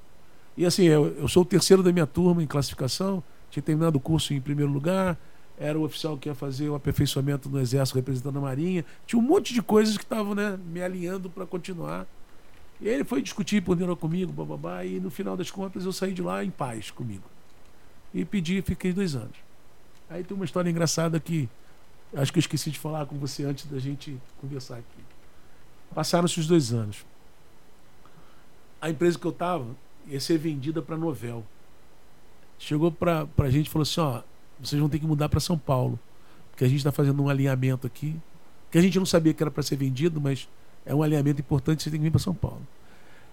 E 0.58 0.66
assim, 0.66 0.84
eu, 0.84 1.16
eu 1.18 1.28
sou 1.28 1.44
o 1.44 1.46
terceiro 1.46 1.82
da 1.82 1.92
minha 1.92 2.08
turma 2.08 2.44
em 2.44 2.48
classificação, 2.48 3.24
tinha 3.50 3.64
terminado 3.64 3.98
o 3.98 4.02
curso 4.02 4.34
em 4.34 4.42
primeiro 4.42 4.72
lugar, 4.72 5.18
era 5.58 5.78
o 5.78 5.84
oficial 5.84 6.18
que 6.18 6.30
ia 6.30 6.36
fazer 6.36 6.70
o 6.70 6.76
aperfeiçoamento 6.76 7.50
no 7.50 7.60
Exército 7.60 7.98
representando 7.98 8.38
a 8.38 8.42
Marinha. 8.42 8.86
Tinha 9.06 9.20
um 9.20 9.26
monte 9.26 9.54
de 9.54 9.62
coisas 9.62 9.98
que 9.98 10.04
estavam 10.04 10.34
né, 10.34 10.58
me 10.72 10.82
alinhando 10.82 11.30
para 11.30 11.46
continuar. 11.46 12.08
E 12.80 12.88
ele 12.88 13.04
foi 13.04 13.22
discutir, 13.22 13.62
ponderou 13.62 13.98
comigo, 13.98 14.32
bababá, 14.32 14.86
e 14.86 15.02
no 15.02 15.10
final 15.10 15.36
das 15.36 15.52
contas 15.52 15.84
eu 15.84 15.92
saí 15.92 16.14
de 16.14 16.22
lá 16.22 16.46
em 16.46 16.50
paz 16.50 16.90
comigo. 16.90 17.24
E 18.14 18.24
pedi, 18.24 18.62
fiquei 18.62 18.94
dois 18.94 19.16
anos. 19.16 19.36
Aí 20.10 20.24
tem 20.24 20.34
uma 20.34 20.46
história 20.46 20.70
engraçada 20.70 21.20
que 21.20 21.50
acho 22.16 22.32
que 22.32 22.40
eu 22.40 22.42
esqueci 22.42 22.72
de 22.72 22.80
falar 22.80 23.06
com 23.06 23.18
você 23.18 23.44
antes 23.44 23.66
da 23.66 23.80
gente 23.80 24.18
conversar 24.40 24.78
aqui. 24.78 25.09
Passaram-se 25.94 26.40
os 26.40 26.48
dois 26.48 26.72
anos. 26.72 27.06
A 28.82 28.90
empresa 28.90 29.18
que 29.18 29.26
eu 29.26 29.32
estava 29.32 29.66
ia 30.08 30.20
ser 30.20 30.38
vendida 30.38 30.82
para 30.82 30.98
Novel. 30.98 31.44
Chegou 32.58 32.92
para 32.92 33.28
a 33.38 33.50
gente 33.50 33.68
e 33.68 33.70
falou 33.70 33.84
assim: 33.84 34.02
ó, 34.02 34.22
vocês 34.60 34.80
vão 34.80 34.90
ter 34.90 35.00
que 35.00 35.06
mudar 35.06 35.30
para 35.30 35.40
São 35.40 35.58
Paulo, 35.58 36.00
porque 36.52 36.64
a 36.64 36.68
gente 36.68 36.80
está 36.80 36.92
fazendo 36.92 37.22
um 37.24 37.30
alinhamento 37.30 37.88
aqui, 37.88 38.16
que 38.70 38.78
a 38.78 38.82
gente 38.82 38.98
não 39.00 39.06
sabia 39.06 39.34
que 39.34 39.42
era 39.42 39.52
para 39.52 39.64
ser 39.64 39.76
vendido, 39.76 40.20
mas 40.20 40.48
é 40.86 40.94
um 40.94 41.02
alinhamento 41.02 41.40
importante, 41.40 41.84
você 41.84 41.90
tem 41.90 42.00
que 42.00 42.04
vir 42.04 42.12
para 42.12 42.20
São 42.20 42.34
Paulo. 42.34 42.66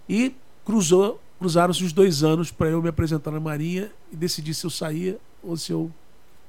E 0.08 0.34
cruzou, 0.64 1.20
cruzaram-se 1.38 1.82
os 1.82 1.92
dois 1.92 2.22
anos 2.22 2.50
para 2.50 2.68
eu 2.68 2.82
me 2.82 2.88
apresentar 2.88 3.30
na 3.30 3.40
Marinha 3.40 3.90
e 4.12 4.16
decidir 4.16 4.54
se 4.54 4.64
eu 4.64 4.70
saía 4.70 5.18
ou 5.42 5.56
se 5.56 5.72
eu 5.72 5.90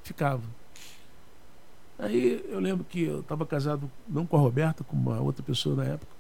ficava. 0.04 0.44
Aí 2.00 2.46
eu 2.50 2.60
lembro 2.60 2.86
que 2.86 3.04
eu 3.04 3.22
estava 3.22 3.46
casado 3.46 3.90
não 4.08 4.26
com 4.26 4.38
a 4.38 4.40
Roberta, 4.40 4.84
com 4.84 4.96
uma 4.96 5.20
outra 5.20 5.42
pessoa 5.44 5.76
na 5.76 5.86
época. 5.86 6.12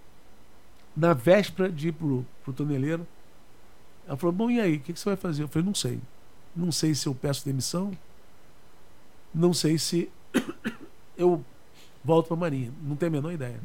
Na 0.95 1.13
véspera 1.13 1.69
de 1.69 1.89
ir 1.89 1.91
pro, 1.91 2.25
pro 2.43 2.53
toneleiro, 2.53 3.05
ela 4.07 4.17
falou: 4.17 4.33
Bom, 4.33 4.49
e 4.49 4.59
aí, 4.59 4.77
o 4.77 4.79
que, 4.79 4.93
que 4.93 4.99
você 4.99 5.09
vai 5.09 5.15
fazer? 5.17 5.43
Eu 5.43 5.47
falei: 5.47 5.65
Não 5.65 5.75
sei. 5.75 5.99
Não 6.55 6.71
sei 6.71 6.95
se 6.95 7.05
eu 7.05 7.13
peço 7.13 7.45
demissão, 7.45 7.91
não 9.31 9.53
sei 9.53 9.77
se 9.77 10.09
eu 11.15 11.43
volto 12.03 12.27
para 12.27 12.37
a 12.37 12.39
Marinha. 12.39 12.73
Não 12.81 12.95
tenho 12.95 13.11
a 13.11 13.13
menor 13.13 13.31
ideia. 13.31 13.59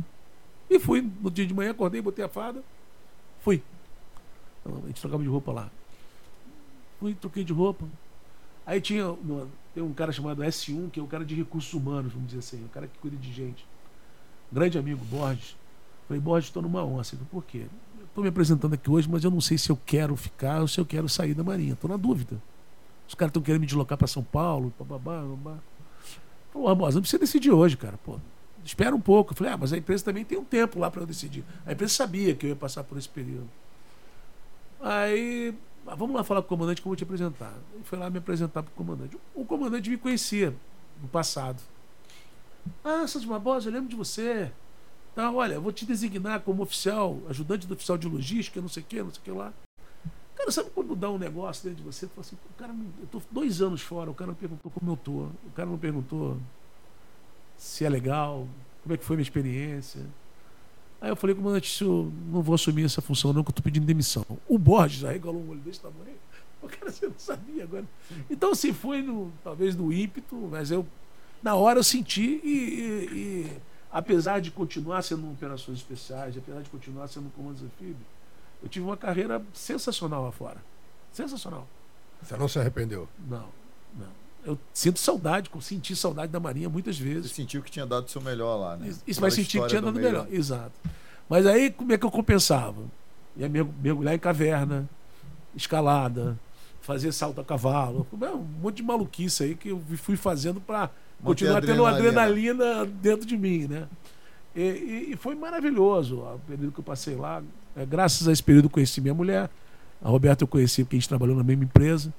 E 0.69 0.79
fui, 0.79 1.01
no 1.01 1.31
dia 1.31 1.47
de 1.47 1.55
manhã, 1.55 1.71
acordei, 1.71 2.03
botei 2.03 2.25
a 2.25 2.29
fada, 2.29 2.63
fui. 3.41 3.63
Então, 4.61 4.83
a 4.85 4.87
gente 4.87 5.01
trocava 5.01 5.23
de 5.23 5.29
roupa 5.29 5.53
lá. 5.53 5.71
Fui, 7.01 7.15
troquei 7.15 7.45
de 7.45 7.53
roupa. 7.53 7.87
Aí 8.67 8.81
tinha 8.81 9.17
tem 9.75 9.83
um 9.83 9.93
cara 9.93 10.13
chamado 10.13 10.43
S1, 10.43 10.91
que 10.91 11.01
é 11.01 11.03
o 11.03 11.07
cara 11.07 11.25
de 11.25 11.35
recursos 11.35 11.73
humanos, 11.73 12.13
vamos 12.13 12.29
dizer 12.29 12.41
assim, 12.41 12.65
o 12.65 12.69
cara 12.69 12.87
que 12.87 12.99
cuida 12.99 13.17
de 13.17 13.33
gente. 13.33 13.67
Grande 14.51 14.79
amigo, 14.79 15.05
Borges. 15.07 15.57
Falei, 16.07 16.21
Borges, 16.21 16.49
estou 16.49 16.63
numa 16.63 16.85
onça. 16.85 17.17
Por 17.31 17.45
quê? 17.45 17.67
Estou 18.05 18.23
me 18.23 18.29
apresentando 18.29 18.75
aqui 18.75 18.91
hoje, 18.91 19.09
mas 19.09 19.25
eu 19.25 19.31
não 19.31 19.41
sei 19.41 19.57
se 19.57 19.71
eu 19.71 19.79
quero 19.87 20.15
ficar 20.15 20.61
ou 20.61 20.69
se 20.69 20.79
eu 20.79 20.85
quero 20.85 21.09
sair 21.09 21.33
da 21.33 21.43
Marinha. 21.43 21.73
Estou 21.73 21.89
na 21.89 21.97
dúvida. 21.97 22.41
Os 23.09 23.15
caras 23.15 23.31
estão 23.31 23.43
querendo 23.43 23.63
me 23.63 23.67
deslocar 23.67 23.97
para 23.97 24.07
São 24.07 24.23
Paulo, 24.23 24.73
babá, 24.79 24.99
babá. 24.99 25.59
Pô, 26.53 26.65
Barbosa, 26.65 26.97
não 26.97 27.03
precisa 27.03 27.19
decidir 27.19 27.51
hoje, 27.51 27.77
cara. 27.77 27.99
Pô, 28.05 28.19
espera 28.63 28.95
um 28.95 29.01
pouco. 29.01 29.33
Eu 29.33 29.37
falei, 29.37 29.55
ah, 29.55 29.57
mas 29.57 29.73
a 29.73 29.79
empresa 29.79 30.05
também 30.05 30.25
tem 30.25 30.37
um 30.37 30.45
tempo 30.45 30.79
lá 30.79 30.91
para 30.91 31.01
eu 31.01 31.07
decidir. 31.07 31.43
A 31.65 31.73
empresa 31.73 31.95
sabia 31.95 32.35
que 32.35 32.45
eu 32.45 32.51
ia 32.51 32.57
passar 32.57 32.85
por 32.85 32.99
esse 32.99 33.09
período. 33.09 33.49
Aí 34.81 35.55
ah, 35.87 35.95
vamos 35.95 36.15
lá 36.15 36.25
falar 36.25 36.43
com 36.43 36.47
o 36.47 36.49
comandante 36.49 36.81
que 36.81 36.89
eu 36.89 36.97
te 36.97 37.05
apresentar. 37.05 37.55
Ele 37.75 37.85
foi 37.85 37.99
lá 37.99 38.09
me 38.09 38.19
apresentar 38.19 38.63
para 38.63 38.71
o 38.71 38.75
comandante. 38.75 39.19
O 39.35 39.45
comandante 39.45 39.91
me 39.91 39.97
conhecia 39.97 40.55
no 41.01 41.09
passado. 41.09 41.63
Ah, 42.85 43.07
Santos 43.07 43.25
Barbosa, 43.25 43.69
eu 43.69 43.73
lembro 43.73 43.89
de 43.89 43.97
você. 43.97 44.53
Tá, 45.15 45.31
olha, 45.31 45.61
vou 45.61 45.73
te 45.73 45.85
designar 45.85 46.41
como 46.41 46.63
oficial, 46.63 47.19
ajudante 47.29 47.67
do 47.67 47.75
oficial 47.75 47.99
de 47.99 48.09
logística, 48.09 48.61
não 48.61 48.69
sei 48.69 48.83
o 48.83 48.87
que, 48.87 49.03
não 49.03 49.11
sei 49.11 49.21
o 49.21 49.25
que 49.25 49.31
lá. 49.31 49.53
Cara, 50.35 50.51
sabe 50.51 50.71
quando 50.71 50.97
dá 50.97 51.11
um 51.11 51.19
negócio 51.19 51.65
dentro 51.65 51.85
de 51.85 51.93
você? 51.93 52.07
Tu 52.07 52.11
fala 52.11 52.27
assim, 52.27 52.37
o 52.37 52.55
cara, 52.55 52.75
eu 53.01 53.07
tô 53.09 53.23
dois 53.31 53.61
anos 53.61 53.83
fora, 53.83 54.11
o 54.11 54.15
cara 54.15 54.29
não 54.29 54.35
perguntou 54.35 54.71
como 54.71 54.93
eu 54.93 54.97
tô. 54.97 55.13
O 55.47 55.53
cara 55.55 55.69
não 55.69 55.77
perguntou 55.77 56.39
se 57.57 57.85
é 57.85 57.89
legal, 57.89 58.49
como 58.83 58.95
é 58.95 58.99
que 58.99 59.05
foi 59.05 59.17
minha 59.17 59.23
experiência. 59.23 60.01
Aí 61.03 61.11
eu 61.11 61.17
falei, 61.17 61.35
comandante, 61.35 61.83
eu 61.83 62.13
não 62.31 62.41
vou 62.43 62.55
assumir 62.55 62.85
essa 62.85 63.03
função, 63.03 63.33
não, 63.33 63.43
que 63.43 63.49
eu 63.49 63.51
estou 63.51 63.65
pedindo 63.65 63.85
demissão. 63.85 64.25
O 64.49 64.57
Borges 64.57 65.03
arregalou 65.03 65.43
um 65.43 65.51
olho 65.51 65.59
desse 65.59 65.81
tamanho. 65.81 66.15
O 66.63 66.69
cara, 66.69 66.93
você 66.93 67.09
não 67.09 67.19
sabia 67.19 67.65
agora. 67.65 67.85
Então, 68.31 68.53
assim, 68.53 68.73
foi 68.73 69.03
no, 69.03 69.33
talvez 69.43 69.75
no 69.75 69.93
ímpeto, 69.93 70.37
mas 70.49 70.71
eu, 70.71 70.87
na 71.43 71.57
hora, 71.57 71.81
eu 71.81 71.83
senti 71.83 72.41
e, 72.45 72.49
e, 72.49 73.17
e 73.17 73.57
apesar 73.91 74.41
de 74.41 74.53
continuar 74.53 75.03
sendo 75.03 75.29
operações 75.29 75.79
especiais, 75.79 76.39
apesar 76.39 76.63
de 76.63 76.71
continuar 76.71 77.09
sendo 77.09 77.29
comandos 77.31 77.65
anfíbios, 77.65 78.07
eu 78.63 78.69
tive 78.69 78.87
uma 78.87 78.97
carreira 78.97 79.43
sensacional 79.53 80.23
lá 80.23 80.31
fora. 80.31 80.63
Sensacional. 81.13 81.67
Você 82.23 82.37
não 82.37 82.47
se 82.47 82.61
arrependeu? 82.61 83.09
Não 83.29 83.62
eu 84.45 84.59
sinto 84.73 84.99
saudade, 84.99 85.51
senti 85.61 85.95
saudade 85.95 86.33
da 86.33 86.41
Marinha 86.41 86.69
muitas 86.69 86.99
vezes. 86.99 87.31
Você 87.31 87.37
sentiu 87.37 87.63
que 87.63 87.71
tinha 87.71 87.87
dado 87.87 88.07
o 88.07 88.09
seu 88.09 88.21
melhor 88.21 88.57
lá, 88.57 88.77
né? 88.77 88.93
Isso, 89.07 89.21
mas 89.21 89.35
senti 89.35 89.61
que 89.61 89.69
tinha 89.69 89.81
dado 89.81 89.97
o 89.97 90.01
melhor, 90.01 90.27
exato. 90.31 90.73
Mas 91.29 91.47
aí 91.47 91.71
como 91.71 91.93
é 91.93 91.99
que 91.99 92.05
eu 92.05 92.11
compensava? 92.11 92.83
Ia 93.37 93.49
mergulhar 93.49 94.15
em 94.15 94.19
caverna, 94.19 94.89
escalada, 95.55 96.39
fazer 96.81 97.13
salto 97.13 97.41
a 97.41 97.45
cavalo, 97.45 98.07
um 98.13 98.61
monte 98.61 98.77
de 98.77 98.83
maluquice 98.83 99.45
aí 99.45 99.55
que 99.55 99.69
eu 99.69 99.81
fui 99.97 100.17
fazendo 100.17 100.61
para 100.61 100.91
continuar 101.23 101.63
tendo 101.63 101.87
adrenalina 101.87 102.85
dentro 102.85 103.27
de 103.27 103.37
mim, 103.37 103.67
né? 103.69 103.87
E, 104.55 104.61
e, 104.61 105.13
e, 105.13 105.17
foi 105.17 105.35
maravilhoso 105.35 106.17
o 106.19 106.41
período 106.47 106.73
que 106.73 106.81
eu 106.81 106.85
passei 106.85 107.15
lá. 107.15 107.43
É, 107.75 107.87
graças 107.87 108.29
a 108.29 108.33
esse 108.33 108.43
período 108.43 108.67
eu 108.67 108.71
conheci 108.71 109.01
minha 109.01 109.15
mulher. 109.15 109.49
A 110.03 110.09
Roberta 110.09 110.45
eu 110.45 110.49
conheci 110.49 110.85
porque 110.85 110.97
a 110.97 110.99
gente 110.99 111.09
trabalhou 111.09 111.35
na 111.35 111.43
mesma 111.43 111.65
empresa. 111.65 112.13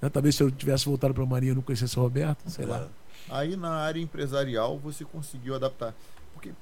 Né? 0.00 0.08
Talvez 0.08 0.34
se 0.34 0.42
eu 0.42 0.50
tivesse 0.50 0.86
voltado 0.86 1.12
para 1.14 1.22
a 1.22 1.26
Marinha 1.26 1.52
eu 1.52 1.56
não 1.56 1.62
conhecesse 1.62 1.98
o 1.98 2.02
Roberto, 2.02 2.48
sei 2.48 2.64
é. 2.64 2.68
lá. 2.68 2.88
Aí 3.28 3.56
na 3.56 3.70
área 3.70 4.00
empresarial 4.00 4.78
você 4.78 5.04
conseguiu 5.04 5.54
adaptar. 5.54 5.94
Porque 6.34 6.52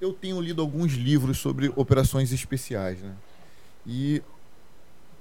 eu 0.00 0.12
tenho 0.12 0.40
lido 0.40 0.62
alguns 0.62 0.92
livros 0.92 1.38
sobre 1.38 1.72
operações 1.74 2.32
especiais, 2.32 3.00
né? 3.00 3.14
E 3.84 4.22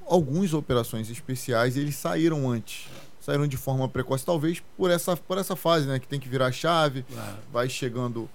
algumas 0.06 0.54
operações 0.54 1.10
especiais 1.10 1.76
eles 1.76 1.96
saíram 1.96 2.50
antes, 2.50 2.88
saíram 3.20 3.48
de 3.48 3.58
forma 3.58 3.90
precoce, 3.90 4.24
talvez 4.24 4.62
por 4.78 4.92
essa, 4.92 5.18
por 5.18 5.38
essa 5.38 5.56
fase, 5.56 5.88
né? 5.88 6.00
Que 6.00 6.08
tem 6.08 6.20
que 6.20 6.30
virar 6.30 6.52
chave, 6.52 7.04
claro. 7.04 7.38
vai 7.52 7.68
chegando 7.68 8.30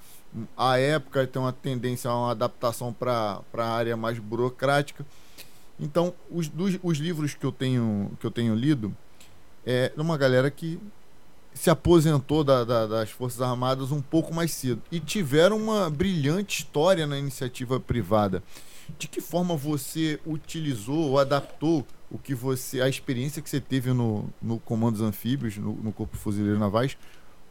a 0.56 0.78
época, 0.78 1.26
tem 1.26 1.40
uma 1.40 1.52
tendência 1.52 2.10
a 2.10 2.16
uma 2.16 2.30
adaptação 2.32 2.92
para 2.92 3.42
a 3.52 3.64
área 3.64 3.96
mais 3.96 4.18
burocrática. 4.18 5.04
Então, 5.78 6.12
os, 6.30 6.48
dos, 6.48 6.78
os 6.82 6.98
livros 6.98 7.34
que 7.34 7.44
eu 7.44 7.52
tenho, 7.52 8.12
que 8.20 8.26
eu 8.26 8.30
tenho 8.30 8.54
lido, 8.54 8.94
é 9.66 9.92
uma 9.96 10.16
galera 10.16 10.50
que 10.50 10.80
se 11.52 11.68
aposentou 11.68 12.44
da, 12.44 12.64
da, 12.64 12.86
das 12.86 13.10
Forças 13.10 13.40
Armadas 13.40 13.90
um 13.90 14.00
pouco 14.00 14.32
mais 14.32 14.52
cedo 14.52 14.82
e 14.90 15.00
tiveram 15.00 15.56
uma 15.56 15.90
brilhante 15.90 16.60
história 16.60 17.06
na 17.06 17.18
iniciativa 17.18 17.78
privada. 17.80 18.42
De 18.98 19.06
que 19.06 19.20
forma 19.20 19.56
você 19.56 20.18
utilizou 20.26 21.10
ou 21.10 21.18
adaptou 21.18 21.86
o 22.10 22.18
que 22.18 22.34
você, 22.34 22.80
a 22.80 22.88
experiência 22.88 23.40
que 23.40 23.48
você 23.48 23.60
teve 23.60 23.92
no, 23.92 24.28
no 24.42 24.58
Comandos 24.58 25.00
Anfíbios, 25.00 25.56
no, 25.56 25.74
no 25.74 25.92
Corpo 25.92 26.16
Fuzileiro 26.16 26.58
Navais, 26.58 26.96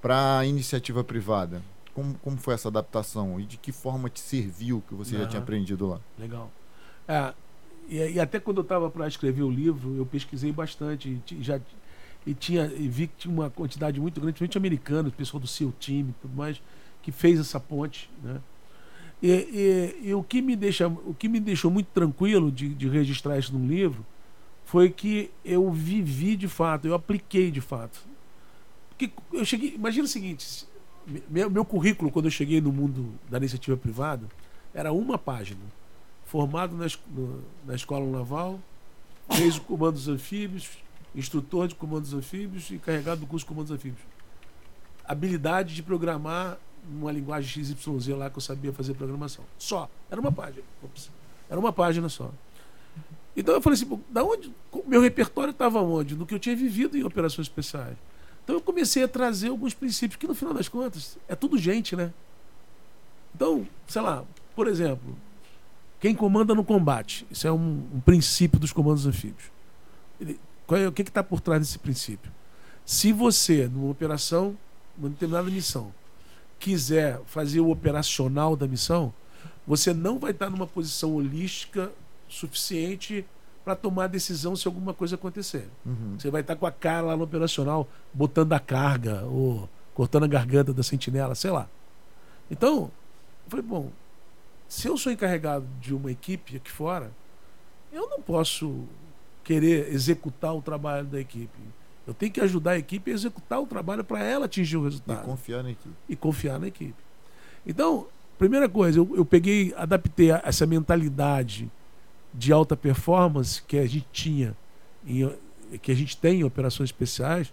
para 0.01 0.39
a 0.39 0.45
iniciativa 0.45 1.03
privada? 1.03 1.61
Como, 1.93 2.15
como 2.15 2.37
foi 2.37 2.53
essa 2.53 2.67
adaptação 2.67 3.39
e 3.39 3.45
de 3.45 3.57
que 3.57 3.71
forma 3.71 4.09
te 4.09 4.19
serviu 4.19 4.83
que 4.87 4.93
você 4.93 5.15
uhum. 5.15 5.21
já 5.21 5.27
tinha 5.27 5.41
aprendido 5.41 5.87
lá? 5.87 5.99
Legal. 6.17 6.51
É, 7.07 7.33
e, 7.87 7.97
e 8.13 8.19
até 8.19 8.39
quando 8.39 8.57
eu 8.57 8.63
estava 8.63 8.89
para 8.89 9.07
escrever 9.07 9.43
o 9.43 9.49
livro, 9.49 9.95
eu 9.95 10.05
pesquisei 10.05 10.51
bastante. 10.51 11.21
Já 11.39 11.59
e 12.25 12.33
tinha 12.33 12.65
e 12.65 12.87
vi 12.87 13.07
que 13.07 13.13
tinha 13.17 13.33
uma 13.33 13.49
quantidade 13.49 13.99
muito 13.99 14.19
grande, 14.19 14.37
principalmente 14.37 14.57
americanos, 14.57 15.13
pessoal 15.13 15.39
do 15.39 15.47
seu 15.47 15.73
time, 15.79 16.13
tudo 16.21 16.35
mais, 16.35 16.61
que 17.01 17.11
fez 17.11 17.39
essa 17.39 17.59
ponte, 17.59 18.09
né? 18.23 18.39
E, 19.21 19.95
e, 20.01 20.09
e, 20.09 20.13
o 20.13 20.23
que 20.23 20.41
me 20.41 20.55
deixa, 20.55 20.87
o 20.87 21.13
que 21.13 21.27
me 21.27 21.41
deixou 21.41 21.69
muito 21.69 21.87
tranquilo 21.87 22.49
de, 22.49 22.69
de 22.69 22.87
registrar 22.87 23.37
isso 23.37 23.53
num 23.53 23.67
livro 23.67 24.05
foi 24.63 24.89
que 24.89 25.29
eu 25.43 25.69
vivi 25.71 26.37
de 26.37 26.47
fato, 26.47 26.87
eu 26.87 26.93
apliquei 26.93 27.51
de 27.51 27.59
fato. 27.59 27.99
Porque 28.89 29.11
eu 29.33 29.43
cheguei, 29.43 29.73
imagina 29.75 30.05
o 30.05 30.07
seguinte, 30.07 30.65
meu, 31.29 31.49
meu 31.49 31.65
currículo 31.65 32.11
quando 32.11 32.25
eu 32.25 32.31
cheguei 32.31 32.61
no 32.61 32.71
mundo 32.71 33.13
da 33.29 33.37
iniciativa 33.37 33.75
privada 33.75 34.25
era 34.73 34.93
uma 34.93 35.17
página, 35.17 35.59
formado 36.25 36.75
na, 36.75 36.85
na 37.65 37.75
escola 37.75 38.05
naval, 38.05 38.59
fez 39.31 39.57
o 39.57 39.61
comando 39.61 39.93
dos 39.93 40.07
anfíbios, 40.07 40.69
instrutor 41.15 41.67
de 41.67 41.75
comandos 41.75 42.13
anfíbios 42.13 42.69
e 42.69 42.75
encarregado 42.75 43.21
do 43.21 43.27
curso 43.27 43.45
de 43.45 43.49
comandos 43.49 43.71
anfíbios. 43.71 44.01
Habilidade 45.05 45.73
de 45.73 45.81
programar 45.81 46.57
uma 46.89 47.11
linguagem 47.11 47.63
XYZ 47.63 48.07
lá 48.09 48.29
que 48.29 48.37
eu 48.37 48.41
sabia 48.41 48.71
fazer 48.71 48.93
programação. 48.93 49.43
Só. 49.57 49.89
Era 50.09 50.19
uma 50.19 50.31
página. 50.31 50.63
Ops. 50.83 51.09
Era 51.49 51.59
uma 51.59 51.73
página 51.73 52.07
só. 52.09 52.31
Então 53.35 53.53
eu 53.53 53.61
falei 53.61 53.77
assim, 53.77 54.01
da 54.09 54.23
onde? 54.23 54.51
Meu 54.85 55.01
repertório 55.01 55.51
estava 55.51 55.81
onde? 55.81 56.15
No 56.15 56.25
que 56.25 56.33
eu 56.33 56.39
tinha 56.39 56.55
vivido 56.55 56.97
em 56.97 57.03
operações 57.03 57.47
especiais. 57.47 57.97
Então 58.43 58.55
eu 58.55 58.61
comecei 58.61 59.03
a 59.03 59.07
trazer 59.07 59.49
alguns 59.49 59.73
princípios 59.73 60.17
que 60.17 60.27
no 60.27 60.35
final 60.35 60.53
das 60.53 60.67
contas 60.67 61.17
é 61.27 61.35
tudo 61.35 61.57
gente, 61.57 61.95
né? 61.95 62.11
Então, 63.35 63.67
sei 63.87 64.01
lá, 64.01 64.25
por 64.55 64.67
exemplo, 64.67 65.15
quem 65.99 66.15
comanda 66.15 66.55
no 66.55 66.63
combate, 66.63 67.25
isso 67.29 67.47
é 67.47 67.51
um, 67.51 67.87
um 67.93 67.99
princípio 67.99 68.59
dos 68.59 68.73
comandos 68.73 69.05
anfíbios. 69.05 69.51
Ele, 70.19 70.39
qual 70.69 70.79
é, 70.79 70.87
o 70.87 70.91
que 70.91 71.01
está 71.01 71.23
por 71.23 71.41
trás 71.41 71.59
desse 71.61 71.79
princípio? 71.79 72.31
Se 72.85 73.11
você, 73.11 73.67
numa 73.67 73.89
operação, 73.89 74.55
numa 74.95 75.09
determinada 75.09 75.49
missão, 75.49 75.91
quiser 76.59 77.19
fazer 77.25 77.59
o 77.59 77.71
operacional 77.71 78.55
da 78.55 78.67
missão, 78.67 79.11
você 79.65 79.95
não 79.95 80.19
vai 80.19 80.29
estar 80.29 80.47
numa 80.47 80.67
posição 80.67 81.15
holística 81.15 81.91
suficiente 82.27 83.25
para 83.65 83.75
tomar 83.75 84.05
decisão 84.05 84.55
se 84.55 84.67
alguma 84.67 84.93
coisa 84.93 85.15
acontecer. 85.15 85.67
Uhum. 85.83 86.19
Você 86.19 86.29
vai 86.29 86.41
estar 86.41 86.55
com 86.55 86.67
a 86.67 86.71
cara 86.71 87.07
lá 87.07 87.17
no 87.17 87.23
operacional, 87.23 87.89
botando 88.13 88.53
a 88.53 88.59
carga, 88.59 89.23
ou 89.23 89.67
cortando 89.95 90.25
a 90.25 90.27
garganta 90.27 90.71
da 90.71 90.83
sentinela, 90.83 91.33
sei 91.33 91.49
lá. 91.49 91.67
Então, 92.51 92.91
eu 93.45 93.49
falei, 93.49 93.65
bom, 93.65 93.91
se 94.67 94.87
eu 94.87 94.95
sou 94.99 95.11
encarregado 95.11 95.65
de 95.81 95.95
uma 95.95 96.11
equipe 96.11 96.57
aqui 96.57 96.69
fora, 96.69 97.11
eu 97.91 98.07
não 98.07 98.21
posso 98.21 98.87
querer 99.49 99.91
executar 99.91 100.55
o 100.55 100.61
trabalho 100.61 101.07
da 101.07 101.19
equipe. 101.19 101.59
Eu 102.05 102.13
tenho 102.13 102.31
que 102.31 102.39
ajudar 102.39 102.71
a 102.73 102.77
equipe 102.77 103.09
a 103.09 103.13
executar 103.15 103.59
o 103.59 103.65
trabalho 103.65 104.03
para 104.03 104.23
ela 104.23 104.45
atingir 104.45 104.77
o 104.77 104.83
resultado. 104.83 105.23
E 105.23 105.25
confiar 105.25 105.63
na 105.63 105.71
equipe. 105.71 105.95
E 106.07 106.15
confiar 106.15 106.59
na 106.59 106.67
equipe. 106.67 107.01
Então, 107.65 108.05
primeira 108.37 108.69
coisa, 108.69 108.99
eu, 108.99 109.09
eu 109.15 109.25
peguei, 109.25 109.73
adaptei 109.75 110.29
essa 110.29 110.67
mentalidade 110.67 111.67
de 112.31 112.53
alta 112.53 112.77
performance 112.77 113.59
que 113.63 113.79
a 113.79 113.87
gente 113.87 114.05
tinha, 114.11 114.55
em, 115.03 115.27
que 115.81 115.91
a 115.91 115.95
gente 115.95 116.15
tem 116.15 116.41
em 116.41 116.43
operações 116.43 116.89
especiais, 116.89 117.51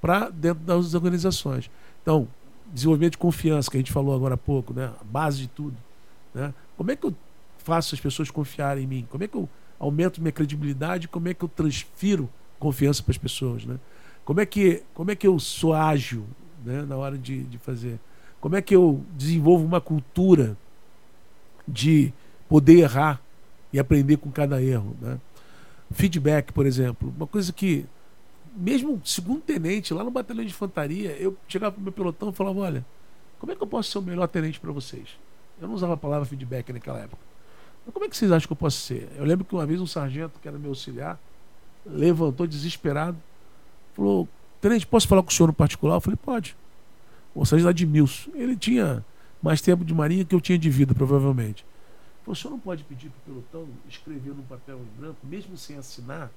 para 0.00 0.30
dentro 0.30 0.62
das 0.62 0.94
organizações. 0.94 1.68
Então, 2.02 2.28
desenvolvimento 2.72 3.12
de 3.12 3.18
confiança, 3.18 3.68
que 3.68 3.76
a 3.76 3.80
gente 3.80 3.90
falou 3.90 4.14
agora 4.14 4.34
há 4.34 4.38
pouco, 4.38 4.72
né? 4.72 4.92
A 5.00 5.04
base 5.04 5.40
de 5.40 5.48
tudo. 5.48 5.76
Né? 6.32 6.54
Como 6.76 6.92
é 6.92 6.94
que 6.94 7.04
eu 7.04 7.12
faço 7.58 7.96
as 7.96 8.00
pessoas 8.00 8.30
confiarem 8.30 8.84
em 8.84 8.86
mim? 8.86 9.08
Como 9.10 9.24
é 9.24 9.26
que 9.26 9.36
eu 9.36 9.48
aumento 9.82 10.20
minha 10.20 10.32
credibilidade? 10.32 11.08
Como 11.08 11.28
é 11.28 11.34
que 11.34 11.44
eu 11.44 11.48
transfiro 11.48 12.30
confiança 12.58 13.02
para 13.02 13.10
as 13.10 13.18
pessoas? 13.18 13.64
Né? 13.64 13.78
Como, 14.24 14.40
é 14.40 14.46
que, 14.46 14.82
como 14.94 15.10
é 15.10 15.16
que 15.16 15.26
eu 15.26 15.38
sou 15.40 15.74
ágil 15.74 16.24
né? 16.64 16.82
na 16.82 16.96
hora 16.96 17.18
de, 17.18 17.42
de 17.42 17.58
fazer? 17.58 17.98
Como 18.40 18.54
é 18.54 18.62
que 18.62 18.74
eu 18.74 19.04
desenvolvo 19.10 19.64
uma 19.64 19.80
cultura 19.80 20.56
de 21.66 22.12
poder 22.48 22.78
errar 22.78 23.20
e 23.72 23.78
aprender 23.78 24.18
com 24.18 24.30
cada 24.30 24.62
erro? 24.62 24.96
Né? 25.00 25.18
Feedback, 25.90 26.52
por 26.52 26.64
exemplo, 26.64 27.12
uma 27.16 27.26
coisa 27.26 27.52
que 27.52 27.84
mesmo 28.54 29.00
segundo 29.04 29.40
tenente, 29.40 29.92
lá 29.92 30.04
no 30.04 30.10
batalhão 30.10 30.44
de 30.44 30.50
infantaria, 30.50 31.10
eu 31.18 31.36
chegava 31.48 31.72
pro 31.72 31.82
meu 31.82 31.92
pelotão 31.92 32.28
e 32.28 32.32
falava, 32.32 32.60
olha, 32.60 32.86
como 33.40 33.50
é 33.50 33.56
que 33.56 33.62
eu 33.62 33.66
posso 33.66 33.90
ser 33.90 33.98
o 33.98 34.02
melhor 34.02 34.28
tenente 34.28 34.60
para 34.60 34.70
vocês? 34.70 35.18
Eu 35.60 35.66
não 35.66 35.74
usava 35.74 35.94
a 35.94 35.96
palavra 35.96 36.26
feedback 36.26 36.72
naquela 36.72 37.00
época. 37.00 37.31
Mas 37.84 37.92
como 37.92 38.04
é 38.04 38.08
que 38.08 38.16
vocês 38.16 38.30
acham 38.30 38.46
que 38.46 38.52
eu 38.52 38.56
posso 38.56 38.78
ser? 38.78 39.08
Eu 39.16 39.24
lembro 39.24 39.44
que 39.44 39.54
uma 39.54 39.66
vez 39.66 39.80
um 39.80 39.86
sargento, 39.86 40.38
que 40.40 40.48
era 40.48 40.58
meu 40.58 40.70
auxiliar, 40.70 41.18
levantou 41.84 42.46
desesperado, 42.46 43.16
falou, 43.94 44.28
tenente, 44.60 44.86
posso 44.86 45.08
falar 45.08 45.22
com 45.22 45.30
o 45.30 45.32
senhor 45.32 45.48
no 45.48 45.52
particular? 45.52 45.96
Eu 45.96 46.00
falei, 46.00 46.18
pode. 46.22 46.56
O 47.34 47.44
sargento 47.44 47.66
lá 47.66 47.72
de 47.72 47.86
Milson. 47.86 48.30
Ele 48.34 48.56
tinha 48.56 49.04
mais 49.42 49.60
tempo 49.60 49.84
de 49.84 49.92
marinha 49.92 50.24
que 50.24 50.34
eu 50.34 50.40
tinha 50.40 50.58
de 50.58 50.70
vida, 50.70 50.94
provavelmente. 50.94 51.64
Falou, 52.24 52.32
o 52.32 52.36
senhor 52.36 52.50
não 52.52 52.60
pode 52.60 52.84
pedir 52.84 53.10
para 53.10 53.32
o 53.32 53.42
pelotão 53.42 53.68
escrever 53.88 54.32
num 54.32 54.44
papel 54.44 54.78
em 54.78 55.00
branco, 55.00 55.18
mesmo 55.24 55.56
sem 55.56 55.76
assinar? 55.76 56.30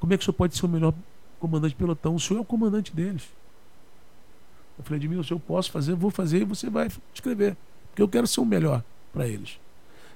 Como 0.00 0.12
é 0.12 0.16
que 0.16 0.22
o 0.22 0.24
senhor 0.24 0.34
pode 0.34 0.56
ser 0.56 0.64
o 0.64 0.68
melhor 0.68 0.94
comandante 1.38 1.72
de 1.72 1.76
pelotão? 1.76 2.14
O 2.14 2.20
senhor 2.20 2.38
é 2.38 2.42
o 2.42 2.44
comandante 2.44 2.94
deles. 2.94 3.28
Eu 4.78 4.84
falei, 4.84 4.98
Edmilson, 4.98 5.34
eu 5.34 5.40
posso 5.40 5.70
fazer, 5.70 5.94
vou 5.94 6.10
fazer 6.10 6.42
e 6.42 6.44
você 6.44 6.70
vai 6.70 6.90
escrever. 7.12 7.56
Porque 7.90 8.02
eu 8.02 8.08
quero 8.08 8.26
ser 8.26 8.40
o 8.40 8.44
melhor 8.44 8.82
para 9.12 9.26
eles. 9.26 9.58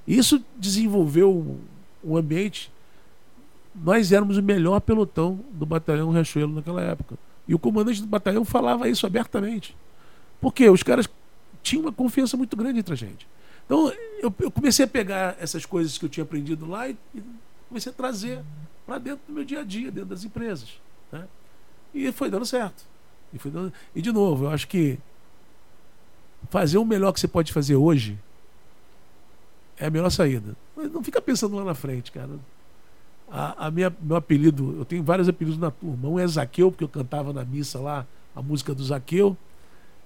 Isso 0.06 0.42
desenvolveu 0.56 1.58
um 2.02 2.16
ambiente. 2.16 2.72
Nós 3.74 4.10
éramos 4.10 4.36
o 4.36 4.42
melhor 4.42 4.80
pelotão 4.80 5.40
do 5.52 5.64
batalhão 5.64 6.10
Riachuelo 6.10 6.54
naquela 6.54 6.82
época. 6.82 7.16
E 7.46 7.54
o 7.54 7.58
comandante 7.58 8.00
do 8.00 8.06
batalhão 8.06 8.44
falava 8.44 8.88
isso 8.88 9.06
abertamente. 9.06 9.76
Porque 10.40 10.68
os 10.68 10.82
caras 10.82 11.08
tinham 11.62 11.82
uma 11.82 11.92
confiança 11.92 12.36
muito 12.36 12.56
grande 12.56 12.80
entre 12.80 12.94
a 12.94 12.96
gente. 12.96 13.26
Então 13.66 13.92
eu, 14.20 14.34
eu 14.40 14.50
comecei 14.50 14.84
a 14.84 14.88
pegar 14.88 15.36
essas 15.38 15.64
coisas 15.64 15.96
que 15.96 16.04
eu 16.04 16.08
tinha 16.08 16.24
aprendido 16.24 16.66
lá 16.66 16.88
e, 16.88 16.96
e 17.14 17.22
comecei 17.68 17.92
a 17.92 17.94
trazer 17.94 18.42
para 18.86 18.98
dentro 18.98 19.20
do 19.28 19.32
meu 19.32 19.44
dia 19.44 19.60
a 19.60 19.64
dia, 19.64 19.90
dentro 19.90 20.10
das 20.10 20.24
empresas. 20.24 20.80
Né? 21.12 21.26
E 21.94 22.10
foi 22.10 22.30
dando 22.30 22.46
certo. 22.46 22.84
E, 23.32 23.38
foi 23.38 23.50
dando... 23.50 23.72
e 23.94 24.02
de 24.02 24.10
novo, 24.10 24.46
eu 24.46 24.50
acho 24.50 24.66
que 24.66 24.98
fazer 26.48 26.78
o 26.78 26.84
melhor 26.84 27.12
que 27.12 27.20
você 27.20 27.28
pode 27.28 27.52
fazer 27.52 27.76
hoje 27.76 28.18
é 29.80 29.86
a 29.86 29.90
melhor 29.90 30.10
saída. 30.10 30.54
Mas 30.76 30.92
não 30.92 31.02
fica 31.02 31.20
pensando 31.20 31.56
lá 31.56 31.64
na 31.64 31.74
frente, 31.74 32.12
cara. 32.12 32.28
A, 33.30 33.66
a, 33.66 33.70
minha, 33.70 33.92
meu 34.00 34.16
apelido, 34.16 34.76
eu 34.78 34.84
tenho 34.84 35.02
vários 35.02 35.28
apelidos 35.28 35.58
na 35.58 35.70
turma. 35.70 36.08
Um 36.08 36.18
é 36.18 36.26
Zaqueu, 36.26 36.70
porque 36.70 36.84
eu 36.84 36.88
cantava 36.88 37.32
na 37.32 37.44
missa 37.44 37.80
lá 37.80 38.06
a 38.36 38.42
música 38.42 38.74
do 38.74 38.84
Zaqueu. 38.84 39.36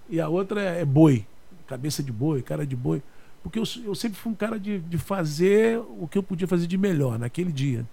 E 0.09 0.21
a 0.21 0.29
outra 0.29 0.63
é, 0.63 0.83
é 0.83 0.85
Boi, 0.85 1.27
cabeça 1.67 2.03
de 2.03 2.13
boi, 2.13 2.41
cara 2.41 2.65
de 2.65 2.77
boi. 2.77 3.03
Porque 3.43 3.59
eu, 3.59 3.65
eu 3.85 3.95
sempre 3.95 4.19
fui 4.19 4.31
um 4.31 4.35
cara 4.35 4.59
de, 4.59 4.79
de 4.79 4.97
fazer 4.97 5.79
o 5.79 6.07
que 6.09 6.17
eu 6.17 6.23
podia 6.23 6.47
fazer 6.47 6.67
de 6.67 6.79
melhor 6.79 7.19
naquele 7.19 7.51
dia. 7.51 7.85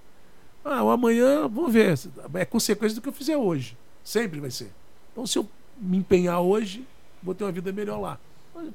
Ah, 0.63 0.83
o 0.83 0.91
amanhã, 0.91 1.47
vamos 1.47 1.73
ver. 1.73 1.97
É 2.35 2.45
consequência 2.45 2.95
do 2.95 3.01
que 3.01 3.09
eu 3.09 3.13
fizer 3.13 3.35
hoje. 3.35 3.75
Sempre 4.03 4.39
vai 4.39 4.51
ser. 4.51 4.71
Então, 5.11 5.25
se 5.25 5.37
eu 5.37 5.49
me 5.77 5.97
empenhar 5.97 6.39
hoje, 6.41 6.85
vou 7.23 7.33
ter 7.33 7.43
uma 7.43 7.51
vida 7.51 7.71
melhor 7.71 7.99
lá. 7.99 8.19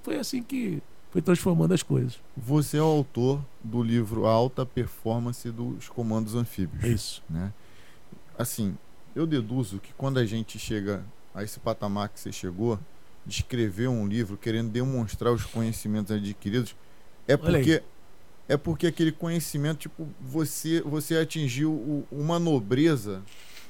Foi 0.03 0.16
assim 0.19 0.43
que 0.43 0.83
foi 1.17 1.23
transformando 1.23 1.73
as 1.73 1.83
coisas. 1.83 2.21
Você 2.37 2.77
é 2.77 2.83
o 2.83 2.85
autor 2.85 3.43
do 3.65 3.83
livro 3.83 4.27
Alta 4.27 4.67
Performance 4.67 5.51
dos 5.51 5.89
Comandos 5.89 6.35
Anfíbios. 6.35 6.85
É 6.85 6.89
isso. 6.89 7.23
Né? 7.31 7.55
Assim, 8.39 8.77
eu 9.15 9.27
deduzo 9.27 9.79
que 9.79 9.95
quando 9.95 10.19
a 10.19 10.27
gente 10.27 10.59
chega 10.59 11.03
a 11.35 11.43
esse 11.43 11.59
patamar 11.59 12.11
que 12.11 12.21
você 12.21 12.31
chegou, 12.31 12.79
de 13.25 13.37
escrever 13.37 13.89
um 13.89 14.07
livro 14.07 14.37
querendo 14.37 14.69
demonstrar 14.69 15.33
os 15.33 15.43
conhecimentos 15.47 16.13
adquiridos, 16.13 16.77
é 17.27 17.35
porque 17.35 17.83
é 18.47 18.59
porque 18.59 18.87
aquele 18.87 19.11
conhecimento, 19.11 19.79
tipo, 19.79 20.07
você 20.21 20.83
você 20.83 21.17
atingiu 21.17 21.73
o, 21.73 22.07
uma 22.13 22.39
nobreza 22.39 23.23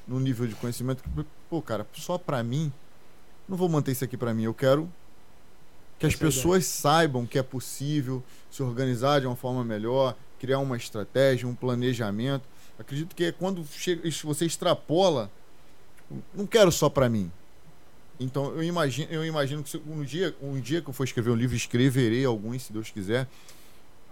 no 0.05 0.19
nível 0.19 0.47
de 0.47 0.55
conhecimento 0.55 1.01
que, 1.01 1.09
pô, 1.49 1.61
cara, 1.61 1.87
só 1.93 2.17
para 2.17 2.43
mim, 2.43 2.73
não 3.47 3.55
vou 3.55 3.69
manter 3.69 3.93
isso 3.93 4.03
aqui 4.03 4.17
para 4.17 4.33
mim, 4.33 4.43
eu 4.43 4.53
quero 4.53 4.91
que 5.99 6.05
as 6.05 6.15
pessoas 6.15 6.65
saibam 6.65 7.25
que 7.25 7.39
é 7.39 7.43
possível 7.43 8.23
se 8.51 8.61
organizar 8.61 9.19
de 9.19 9.27
uma 9.27 9.35
forma 9.35 9.63
melhor, 9.63 10.15
criar 10.39 10.59
uma 10.59 10.77
estratégia, 10.77 11.47
um 11.47 11.55
planejamento. 11.55 12.43
Acredito 12.77 13.15
que 13.15 13.25
é 13.25 13.31
quando 13.31 13.65
chega, 13.65 14.07
você 14.23 14.45
extrapola, 14.45 15.31
não 16.33 16.45
quero 16.45 16.71
só 16.71 16.89
para 16.89 17.09
mim. 17.09 17.31
Então 18.19 18.51
eu 18.55 18.63
imagino, 18.63 19.11
eu 19.11 19.25
imagino 19.25 19.63
que 19.63 19.81
um 19.87 20.03
dia, 20.03 20.35
um 20.41 20.59
dia 20.59 20.81
que 20.81 20.89
eu 20.89 20.93
for 20.93 21.03
escrever 21.03 21.31
um 21.31 21.35
livro, 21.35 21.55
escreverei 21.55 22.25
alguns, 22.25 22.63
se 22.63 22.73
Deus 22.73 22.89
quiser. 22.89 23.27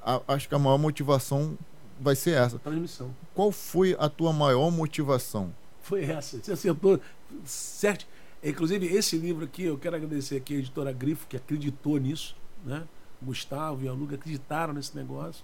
A, 0.04 0.22
acho 0.28 0.48
que 0.48 0.56
a 0.56 0.60
maior 0.60 0.78
motivação 0.78 1.58
vai 2.00 2.16
ser 2.16 2.32
essa. 2.32 2.60
Transmissão. 2.60 3.16
Qual 3.34 3.52
foi 3.52 3.96
a 4.00 4.10
tua 4.10 4.32
maior 4.34 4.70
motivação? 4.72 5.54
Foi 5.82 6.04
essa. 6.04 6.38
Você 6.42 6.52
acertou 6.52 7.00
certo. 7.46 8.06
Inclusive, 8.50 8.86
esse 8.88 9.18
livro 9.18 9.46
aqui, 9.46 9.64
eu 9.64 9.78
quero 9.78 9.96
agradecer 9.96 10.38
aqui 10.38 10.56
a 10.56 10.58
editora 10.60 10.92
Grifo, 10.92 11.26
que 11.28 11.36
acreditou 11.36 11.98
nisso, 11.98 12.36
né? 12.64 12.84
Gustavo 13.22 13.84
e 13.84 13.88
a 13.88 13.94
Luga 13.94 14.16
acreditaram 14.16 14.74
nesse 14.74 14.96
negócio, 14.96 15.44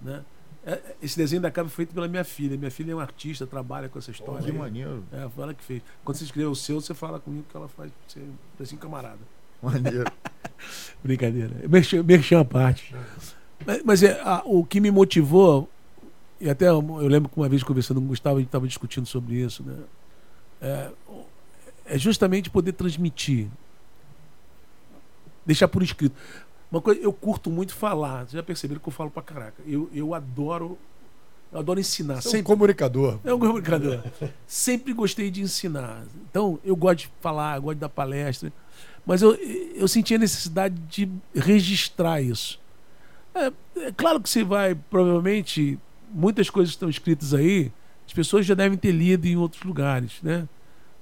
né? 0.00 0.24
É, 0.64 0.72
é, 0.72 0.96
esse 1.02 1.16
desenho 1.16 1.40
da 1.40 1.50
capa 1.50 1.68
foi 1.68 1.84
feito 1.84 1.94
pela 1.94 2.08
minha 2.08 2.24
filha. 2.24 2.56
Minha 2.56 2.70
filha 2.70 2.92
é 2.92 2.94
uma 2.94 3.02
artista, 3.02 3.46
trabalha 3.46 3.88
com 3.88 3.98
essa 3.98 4.10
história. 4.10 4.40
Oh, 4.42 4.44
que 4.44 4.52
maneiro. 4.52 5.04
É, 5.12 5.28
foi 5.28 5.44
ela 5.44 5.54
que 5.54 5.62
fez. 5.62 5.82
Quando 6.04 6.16
você 6.16 6.24
escrever 6.24 6.46
o 6.46 6.54
seu, 6.54 6.80
você 6.80 6.94
fala 6.94 7.20
comigo 7.20 7.44
que 7.48 7.56
ela 7.56 7.68
faz 7.68 7.92
você 8.06 8.22
assim, 8.60 8.76
camarada. 8.76 9.20
Maneiro. 9.62 10.10
Brincadeira. 11.02 11.54
Merchan 12.04 12.40
a 12.40 12.44
parte. 12.44 12.94
Mas, 13.66 13.82
mas 13.84 14.02
é, 14.02 14.20
a, 14.22 14.42
o 14.44 14.64
que 14.64 14.80
me 14.80 14.90
motivou, 14.90 15.68
e 16.40 16.48
até 16.48 16.68
eu 16.68 16.80
lembro 17.08 17.28
que 17.28 17.36
uma 17.36 17.48
vez 17.48 17.62
conversando 17.62 18.00
com 18.00 18.06
o 18.06 18.08
Gustavo, 18.08 18.36
a 18.36 18.40
gente 18.40 18.48
estava 18.48 18.66
discutindo 18.68 19.06
sobre 19.06 19.36
isso, 19.36 19.62
né? 19.64 19.76
É, 20.60 20.90
é 21.88 21.98
justamente 21.98 22.50
poder 22.50 22.72
transmitir. 22.72 23.48
Deixar 25.44 25.68
por 25.68 25.82
escrito. 25.82 26.14
Uma 26.70 26.80
coisa, 26.80 27.00
eu 27.00 27.12
curto 27.12 27.50
muito 27.50 27.74
falar. 27.74 28.20
Vocês 28.20 28.32
já 28.32 28.42
perceberam 28.42 28.80
que 28.80 28.88
eu 28.88 28.92
falo 28.92 29.10
pra 29.10 29.22
caraca. 29.22 29.62
Eu, 29.66 29.88
eu 29.92 30.14
adoro. 30.14 30.78
Eu 31.50 31.60
adoro 31.60 31.80
ensinar. 31.80 32.16
Você 32.16 32.28
sempre... 32.28 32.38
é 32.38 32.42
um 32.42 32.44
comunicador. 32.44 33.18
É 33.24 33.32
um 33.32 33.38
comunicador. 33.38 34.02
sempre 34.46 34.92
gostei 34.92 35.30
de 35.30 35.40
ensinar. 35.40 36.04
Então, 36.30 36.60
eu 36.62 36.76
gosto 36.76 37.00
de 37.00 37.10
falar, 37.20 37.56
eu 37.56 37.62
gosto 37.62 37.76
de 37.76 37.80
dar 37.80 37.88
palestra. 37.88 38.52
Mas 39.06 39.22
eu, 39.22 39.34
eu 39.34 39.88
senti 39.88 40.14
a 40.14 40.18
necessidade 40.18 40.74
de 40.90 41.10
registrar 41.34 42.20
isso. 42.20 42.60
É, 43.34 43.52
é 43.86 43.92
claro 43.92 44.20
que 44.20 44.28
você 44.28 44.44
vai, 44.44 44.74
provavelmente, 44.74 45.78
muitas 46.10 46.50
coisas 46.50 46.74
estão 46.74 46.90
escritas 46.90 47.32
aí, 47.32 47.72
as 48.06 48.12
pessoas 48.12 48.44
já 48.44 48.54
devem 48.54 48.76
ter 48.76 48.92
lido 48.92 49.26
em 49.26 49.36
outros 49.36 49.62
lugares, 49.62 50.20
né? 50.22 50.46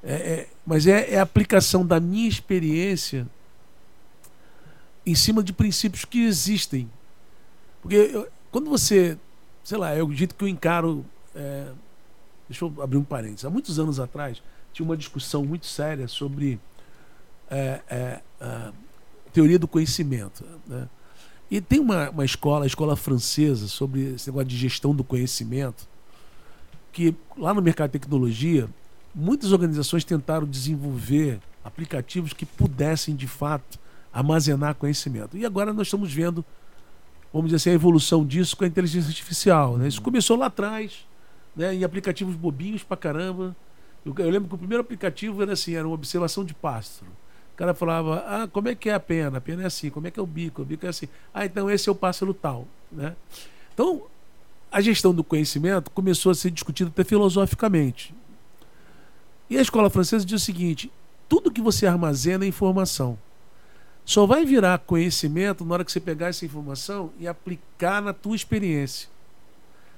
É, 0.09 0.15
é, 0.15 0.49
mas 0.65 0.87
é, 0.87 1.15
é, 1.15 1.19
a 1.19 1.23
aplicação 1.23 1.85
da 1.85 1.99
minha 1.99 2.29
experiência 2.29 3.27
em 5.05 5.17
cima 5.17 5.43
de 5.43 5.53
princípios 5.53 6.05
que 6.05 6.25
existem. 6.25 6.89
Porque 7.83 7.97
eu, 7.97 8.29
quando 8.53 8.71
você, 8.71 9.19
sei 9.65 9.77
lá, 9.77 9.93
é 9.93 10.03
o 10.05 10.13
jeito 10.13 10.37
que 10.37 10.45
eu 10.45 10.49
encaro. 10.49 11.05
É, 11.35 11.73
deixa 12.49 12.65
eu 12.65 12.73
abrir 12.81 12.99
um 12.99 13.03
parênteses. 13.03 13.45
Há 13.45 13.51
muitos 13.51 13.81
anos 13.81 13.99
atrás, 13.99 14.41
tinha 14.73 14.87
uma 14.87 14.97
discussão 14.97 15.45
muito 15.45 15.67
séria 15.67 16.07
sobre 16.07 16.61
é, 17.51 17.81
é, 17.89 18.21
a 18.41 18.73
teoria 19.33 19.59
do 19.59 19.67
conhecimento. 19.67 20.45
Né? 20.69 20.89
E 21.51 21.61
tem 21.61 21.81
uma, 21.81 22.11
uma 22.11 22.25
escola, 22.25 22.65
a 22.65 22.67
escola 22.67 22.95
francesa, 22.95 23.67
sobre 23.67 24.15
esse 24.15 24.29
negócio 24.29 24.47
de 24.47 24.57
gestão 24.57 24.95
do 24.95 25.03
conhecimento, 25.03 25.89
que 26.93 27.13
lá 27.37 27.53
no 27.53 27.61
mercado 27.61 27.91
de 27.91 27.99
tecnologia 27.99 28.69
muitas 29.17 29.51
organizações 29.51 30.05
tentaram 30.05 30.47
desenvolver 30.47 31.41
aplicativos 31.65 32.35
que 32.35 32.45
pudessem, 32.45 33.17
de 33.17 33.27
fato, 33.27 33.79
armazenar 34.13 34.75
conhecimento. 34.75 35.39
E 35.39 35.47
agora 35.47 35.73
nós 35.73 35.87
estamos 35.87 36.13
vendo, 36.13 36.45
vamos 37.33 37.47
dizer 37.47 37.57
assim, 37.57 37.71
a 37.71 37.73
evolução 37.73 38.27
disso 38.27 38.55
com 38.55 38.65
a 38.65 38.67
inteligência 38.67 39.09
artificial. 39.09 39.79
Né? 39.79 39.89
Isso 39.89 40.03
começou 40.03 40.37
lá 40.37 40.47
atrás, 40.47 41.07
né, 41.57 41.75
em 41.75 41.83
aplicativos 41.83 42.37
bobinhos 42.37 42.83
pra 42.83 42.97
caramba. 42.97 43.57
Eu, 44.05 44.15
eu, 44.19 44.31
lembro 44.31 44.49
que 44.49 44.55
o 44.55 44.59
primeiro 44.59 44.83
aplicativo 44.83 45.43
era 45.43 45.55
assim, 45.55 45.75
era 45.75 45.87
uma 45.87 45.95
observação 45.95 46.45
de 46.45 46.53
pássaro. 46.53 47.11
O 47.55 47.57
cara 47.57 47.73
falava, 47.73 48.23
ah, 48.29 48.49
como 48.49 48.69
é 48.69 48.75
que 48.75 48.91
é 48.91 48.95
a 48.95 49.01
pena? 49.01 49.39
A 49.39 49.41
pena 49.41 49.63
é 49.63 49.67
assim, 49.67 49.89
como 49.89 50.07
é 50.07 50.11
que 50.11 50.21
é 50.21 50.23
o 50.23 50.27
bico? 50.27 50.61
O 50.61 50.65
bico 50.65 50.85
é 50.85 50.91
assim. 50.91 51.09
Ah, 51.33 51.47
então 51.47 51.71
esse 51.71 51.89
é 51.89 51.93
o 51.93 51.95
pássaro 51.95 52.35
tal. 52.35 52.69
Né? 52.93 53.17
Então, 53.73 54.03
a 54.71 54.81
gestão 54.83 55.15
do 55.15 55.25
conhecimento 55.25 55.91
começou 55.91 56.31
a 56.31 56.35
ser 56.35 56.51
discutida 56.51 56.91
até 56.91 57.03
filosoficamente. 57.03 58.15
E 59.49 59.57
a 59.57 59.63
escola 59.63 59.91
francesa 59.91 60.25
diz 60.25 60.43
o 60.43 60.45
seguinte: 60.45 60.91
tudo 61.29 61.51
que 61.51 61.61
você 61.61 61.87
armazena 61.87 62.45
é 62.45 62.49
informação. 62.49 63.19
só 64.05 64.25
vai 64.27 64.45
virar 64.45 64.79
conhecimento 64.79 65.65
na 65.65 65.75
hora 65.75 65.85
que 65.85 65.91
você 65.91 66.01
pegar 66.01 66.29
essa 66.29 66.45
informação 66.45 67.13
e 67.19 67.27
aplicar 67.27 68.01
na 68.01 68.13
tua 68.13 68.37
experiência. 68.37 69.09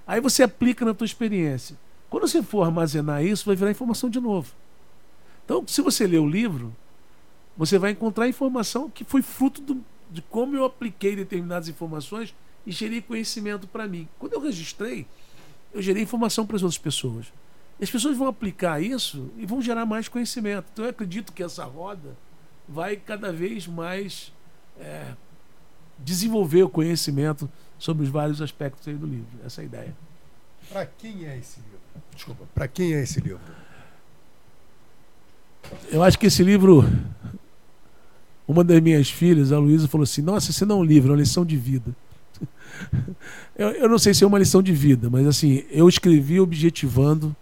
Aí 0.07 0.21
você 0.21 0.43
aplica 0.43 0.85
na 0.85 0.95
tua 0.95 1.05
experiência. 1.05 1.77
Quando 2.09 2.27
você 2.27 2.43
for 2.43 2.63
armazenar 2.63 3.23
isso, 3.23 3.45
vai 3.45 3.55
virar 3.55 3.71
informação 3.71 4.09
de 4.09 4.19
novo. 4.19 4.55
Então, 5.45 5.67
se 5.67 5.83
você 5.83 6.07
ler 6.07 6.21
o 6.21 6.29
livro, 6.29 6.75
você 7.57 7.79
vai 7.79 7.91
encontrar 7.91 8.29
informação 8.29 8.89
que 8.89 9.05
foi 9.05 9.21
fruto 9.21 9.61
do, 9.61 9.85
de 10.11 10.23
como 10.23 10.57
eu 10.57 10.65
apliquei 10.65 11.15
determinadas 11.15 11.69
informações 11.69 12.35
e 12.67 12.73
gerei 12.73 13.03
conhecimento 13.03 13.67
para 13.67 13.87
mim. 13.87 14.09
Quando 14.19 14.33
eu 14.33 14.41
registrei, 14.41 15.07
eu 15.73 15.83
gerei 15.83 16.03
informação 16.03 16.47
para 16.47 16.57
as 16.57 16.63
outras 16.63 16.79
pessoas. 16.79 17.27
As 17.81 17.91
pessoas 17.91 18.17
vão 18.17 18.27
aplicar 18.27 18.83
isso 18.83 19.31
e 19.37 19.47
vão 19.47 19.63
gerar 19.63 19.87
mais 19.87 20.09
conhecimento. 20.09 20.67
Então, 20.73 20.85
eu 20.85 20.91
acredito 20.91 21.33
que 21.33 21.43
essa 21.43 21.65
roda 21.65 22.17
vai 22.69 22.97
cada 22.97 23.33
vez 23.33 23.67
mais 23.67 24.33
é, 24.79 25.13
desenvolver 25.99 26.63
o 26.65 26.69
conhecimento 26.69 27.49
sobre 27.79 28.03
os 28.03 28.09
vários 28.09 28.43
aspectos 28.43 28.87
do 28.99 29.07
livro. 29.07 29.29
Essa 29.45 29.61
é 29.61 29.63
a 29.63 29.67
ideia. 29.67 29.97
Para 30.69 30.87
quem 30.87 31.27
é 31.27 31.39
esse 31.39 31.61
livro? 31.61 31.79
Desculpa, 32.15 32.45
para 32.55 32.67
quem 32.69 32.95
é 32.95 33.03
esse 33.03 33.21
livro? 33.21 33.41
Eu 35.91 36.03
acho 36.03 36.19
que 36.19 36.27
esse 36.27 36.43
livro. 36.43 36.85
Uma 38.47 38.65
das 38.65 38.81
minhas 38.81 39.11
filhas, 39.11 39.53
a 39.53 39.59
Luísa, 39.59 39.87
falou 39.87 40.05
assim: 40.05 40.23
Nossa, 40.23 40.51
esse 40.51 40.65
não 40.65 40.79
é 40.79 40.81
um 40.81 40.85
livro, 40.85 41.11
é 41.11 41.13
uma 41.13 41.21
lição 41.21 41.45
de 41.45 41.57
vida. 41.57 41.95
Eu, 43.57 43.71
eu 43.71 43.89
não 43.89 43.99
sei 43.99 44.15
se 44.15 44.23
é 44.23 44.27
uma 44.27 44.39
lição 44.39 44.63
de 44.63 44.73
vida, 44.73 45.11
mas 45.11 45.27
assim, 45.27 45.65
eu 45.69 45.89
escrevi 45.89 46.39
objetivando 46.39 47.35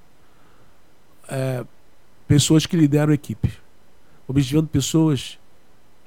é, 1.28 1.64
pessoas 2.26 2.66
que 2.66 2.76
lideram 2.76 3.12
equipe. 3.12 3.52
Objetivando 4.28 4.68
pessoas, 4.68 5.38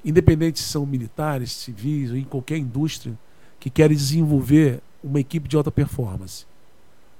independente 0.04 0.58
se 0.58 0.66
são 0.66 0.84
militares, 0.84 1.52
civis 1.52 2.10
ou 2.10 2.16
em 2.16 2.24
qualquer 2.24 2.58
indústria, 2.58 3.18
que 3.58 3.70
querem 3.70 3.96
desenvolver 3.96 4.80
uma 5.02 5.20
equipe 5.20 5.48
de 5.48 5.56
alta 5.56 5.70
performance. 5.70 6.44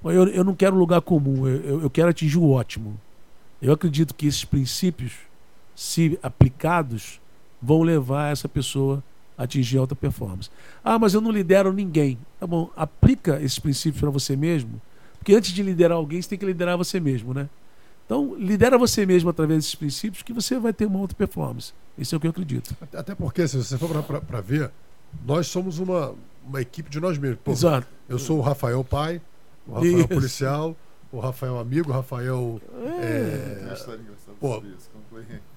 Eu, 0.04 0.28
eu 0.28 0.44
não 0.44 0.54
quero 0.54 0.76
lugar 0.76 1.00
comum, 1.02 1.46
eu, 1.46 1.82
eu 1.82 1.90
quero 1.90 2.08
atingir 2.08 2.38
o 2.38 2.50
ótimo. 2.50 2.98
Eu 3.60 3.72
acredito 3.72 4.14
que 4.14 4.26
esses 4.26 4.44
princípios, 4.44 5.12
se 5.74 6.18
aplicados, 6.22 7.20
vão 7.60 7.82
levar 7.82 8.32
essa 8.32 8.48
pessoa 8.48 9.02
a 9.36 9.44
atingir 9.44 9.76
alta 9.78 9.94
performance. 9.94 10.50
Ah, 10.82 10.98
mas 10.98 11.12
eu 11.12 11.20
não 11.20 11.30
lidero 11.30 11.72
ninguém. 11.72 12.18
Tá 12.38 12.46
bom, 12.46 12.70
aplica 12.74 13.40
esses 13.42 13.58
princípios 13.58 14.00
para 14.00 14.10
você 14.10 14.34
mesmo, 14.34 14.80
porque 15.18 15.34
antes 15.34 15.52
de 15.52 15.62
liderar 15.62 15.98
alguém, 15.98 16.20
você 16.20 16.30
tem 16.30 16.38
que 16.38 16.46
liderar 16.46 16.78
você 16.78 16.98
mesmo, 16.98 17.34
né? 17.34 17.48
Então, 18.10 18.34
lidera 18.34 18.76
você 18.76 19.06
mesmo 19.06 19.30
através 19.30 19.60
desses 19.60 19.74
princípios 19.76 20.20
que 20.24 20.32
você 20.32 20.58
vai 20.58 20.72
ter 20.72 20.84
uma 20.84 20.98
alta 20.98 21.14
performance. 21.14 21.72
Isso 21.96 22.12
é 22.12 22.18
o 22.18 22.20
que 22.20 22.26
eu 22.26 22.32
acredito. 22.32 22.74
Até 22.92 23.14
porque, 23.14 23.46
se 23.46 23.56
você 23.56 23.78
for 23.78 24.02
para 24.02 24.40
ver, 24.40 24.68
nós 25.24 25.46
somos 25.46 25.78
uma, 25.78 26.12
uma 26.44 26.60
equipe 26.60 26.90
de 26.90 26.98
nós 26.98 27.16
mesmos. 27.16 27.38
Pô, 27.44 27.52
Exato. 27.52 27.86
Eu 28.08 28.18
sou 28.18 28.38
o 28.38 28.40
Rafael 28.40 28.82
pai, 28.82 29.22
o 29.64 29.74
Rafael 29.74 29.98
Isso. 30.00 30.08
policial, 30.08 30.76
o 31.12 31.20
Rafael 31.20 31.56
amigo, 31.60 31.90
o 31.90 31.92
Rafael 31.92 32.60
é, 33.00 33.60
engraçada 33.62 34.00
pô, 34.40 34.60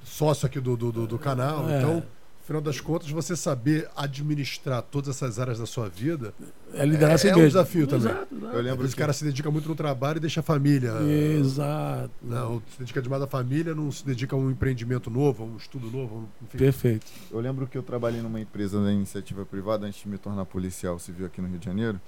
sócio 0.03 0.45
aqui 0.45 0.59
do, 0.59 0.77
do, 0.77 0.91
do- 0.91 1.07
do 1.07 1.17
canal. 1.17 1.67
É. 1.67 1.79
Então, 1.79 2.03
no 2.43 2.45
final 2.45 2.61
das 2.61 2.81
contas, 2.81 3.09
você 3.09 3.37
saber 3.37 3.89
administrar 3.95 4.81
todas 4.81 5.15
essas 5.15 5.39
áreas 5.39 5.59
da 5.59 5.65
sua 5.65 5.87
vida 5.87 6.33
É 6.73 6.85
liderar 6.85 7.13
É- 7.13 7.17
você 7.17 7.29
é 7.29 7.35
um 7.37 7.39
desafio 7.39 7.87
também. 7.87 8.11
Exato, 8.11 8.35
exato. 8.35 8.55
Eu 8.57 8.61
lembro 8.61 8.85
Esse 8.85 8.93
que 8.95 8.99
cara 8.99 9.13
se 9.13 9.23
dedica 9.23 9.49
muito 9.49 9.69
no 9.69 9.75
trabalho 9.75 10.17
e 10.17 10.19
deixa 10.19 10.41
a 10.41 10.43
família. 10.43 10.91
Exato. 11.39 12.11
Não, 12.21 12.61
se 12.69 12.79
dedica 12.79 13.01
demais 13.01 13.21
à 13.23 13.27
família, 13.27 13.73
não 13.73 13.89
se 13.93 14.05
dedica 14.05 14.35
a 14.35 14.39
um 14.39 14.51
empreendimento 14.51 15.09
novo, 15.09 15.43
a 15.43 15.45
um 15.45 15.55
estudo 15.55 15.89
novo, 15.89 16.27
enfim. 16.41 16.57
Perfeito. 16.57 17.05
Eu 17.31 17.39
lembro 17.39 17.65
que 17.65 17.77
eu 17.77 17.83
trabalhei 17.83 18.21
numa 18.21 18.41
empresa 18.41 18.83
da 18.83 18.91
iniciativa 18.91 19.45
privada 19.45 19.85
antes 19.87 20.01
de 20.01 20.09
me 20.09 20.17
tornar 20.17 20.45
policial 20.45 20.99
civil 20.99 21.25
aqui 21.27 21.39
no 21.39 21.47
Rio 21.47 21.59
de 21.59 21.65
Janeiro. 21.65 22.01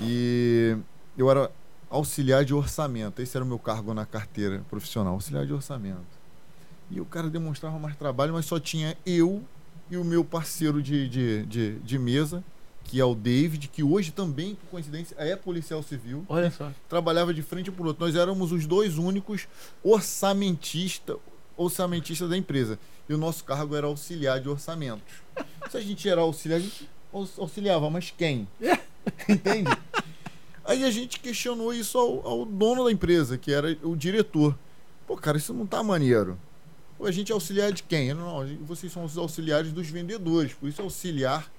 E 0.00 0.76
eu 1.18 1.30
era 1.30 1.50
auxiliar 1.90 2.42
de 2.42 2.54
orçamento. 2.54 3.20
Esse 3.20 3.36
era 3.36 3.44
o 3.44 3.48
meu 3.48 3.58
cargo 3.58 3.92
na 3.92 4.06
carteira 4.06 4.62
profissional, 4.70 5.12
auxiliar 5.12 5.44
de 5.44 5.52
orçamento. 5.52 6.21
E 6.92 7.00
o 7.00 7.04
cara 7.06 7.30
demonstrava 7.30 7.78
mais 7.78 7.96
trabalho, 7.96 8.32
mas 8.34 8.44
só 8.44 8.60
tinha 8.60 8.96
eu 9.06 9.42
e 9.90 9.96
o 9.96 10.04
meu 10.04 10.22
parceiro 10.24 10.82
de, 10.82 11.08
de, 11.08 11.46
de, 11.46 11.72
de 11.80 11.98
mesa, 11.98 12.44
que 12.84 13.00
é 13.00 13.04
o 13.04 13.14
David, 13.14 13.68
que 13.68 13.82
hoje 13.82 14.10
também, 14.12 14.54
por 14.54 14.66
coincidência, 14.70 15.14
é 15.18 15.34
policial 15.34 15.82
civil 15.82 16.24
Olha 16.28 16.50
só. 16.50 16.70
trabalhava 16.88 17.32
de 17.32 17.42
frente 17.42 17.70
por 17.70 17.86
outro. 17.86 18.04
Nós 18.04 18.14
éramos 18.14 18.52
os 18.52 18.66
dois 18.66 18.98
únicos 18.98 19.48
orçamentistas 19.82 21.16
orçamentistas 21.56 22.28
da 22.30 22.36
empresa. 22.36 22.78
E 23.08 23.14
o 23.14 23.18
nosso 23.18 23.44
cargo 23.44 23.76
era 23.76 23.86
auxiliar 23.86 24.40
de 24.40 24.48
orçamentos. 24.48 25.02
Se 25.70 25.76
a 25.76 25.80
gente 25.80 26.08
era 26.08 26.20
auxiliar, 26.20 26.58
a 26.58 26.62
gente 26.62 26.88
aux- 27.12 27.38
auxiliava, 27.38 27.88
mas 27.90 28.12
quem? 28.16 28.48
Entende? 29.28 29.70
Aí 30.64 30.82
a 30.84 30.90
gente 30.90 31.20
questionou 31.20 31.72
isso 31.74 31.98
ao, 31.98 32.26
ao 32.26 32.44
dono 32.46 32.84
da 32.84 32.92
empresa, 32.92 33.36
que 33.36 33.52
era 33.52 33.76
o 33.82 33.94
diretor. 33.96 34.56
Pô, 35.06 35.16
cara, 35.16 35.36
isso 35.36 35.52
não 35.52 35.66
tá 35.66 35.82
maneiro. 35.82 36.38
A 37.04 37.10
gente 37.10 37.32
é 37.32 37.34
auxiliar 37.34 37.72
de 37.72 37.82
quem? 37.82 38.14
Não, 38.14 38.46
vocês 38.62 38.92
são 38.92 39.04
os 39.04 39.18
auxiliares 39.18 39.72
dos 39.72 39.88
vendedores, 39.88 40.54
por 40.54 40.68
isso 40.68 40.80
é 40.80 40.84
auxiliar. 40.84 41.50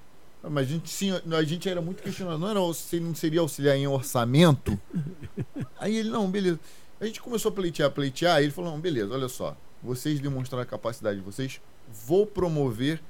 Mas 0.42 0.68
a 0.68 0.72
gente, 0.72 0.90
sim, 0.90 1.12
a 1.12 1.44
gente 1.44 1.70
era 1.70 1.82
muito 1.82 2.04
questionado. 2.04 2.38
Não, 2.38 2.50
era, 2.50 2.60
você 2.60 3.00
não 3.00 3.16
seria 3.16 3.40
auxiliar 3.40 3.78
em 3.78 3.88
orçamento? 3.88 4.78
Aí 5.80 5.96
ele, 5.96 6.10
não, 6.10 6.30
beleza. 6.30 6.60
A 7.00 7.06
gente 7.06 7.22
começou 7.22 7.50
a 7.50 7.54
pleitear, 7.54 7.92
pleitear, 7.92 8.42
ele 8.42 8.52
falou, 8.52 8.72
não, 8.72 8.80
beleza, 8.80 9.14
olha 9.14 9.30
só. 9.30 9.56
Vocês 9.82 10.20
demonstraram 10.20 10.64
a 10.64 10.66
capacidade 10.66 11.20
de 11.20 11.26
vocês, 11.26 11.60
vou 12.06 12.26
promover 12.26 13.02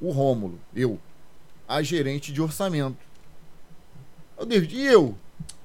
o 0.00 0.10
Rômulo, 0.10 0.58
eu, 0.74 0.98
a 1.68 1.82
gerente 1.82 2.32
de 2.32 2.42
orçamento. 2.42 2.98
O 4.36 4.44
David, 4.44 4.76
e 4.76 4.84
eu? 4.84 5.16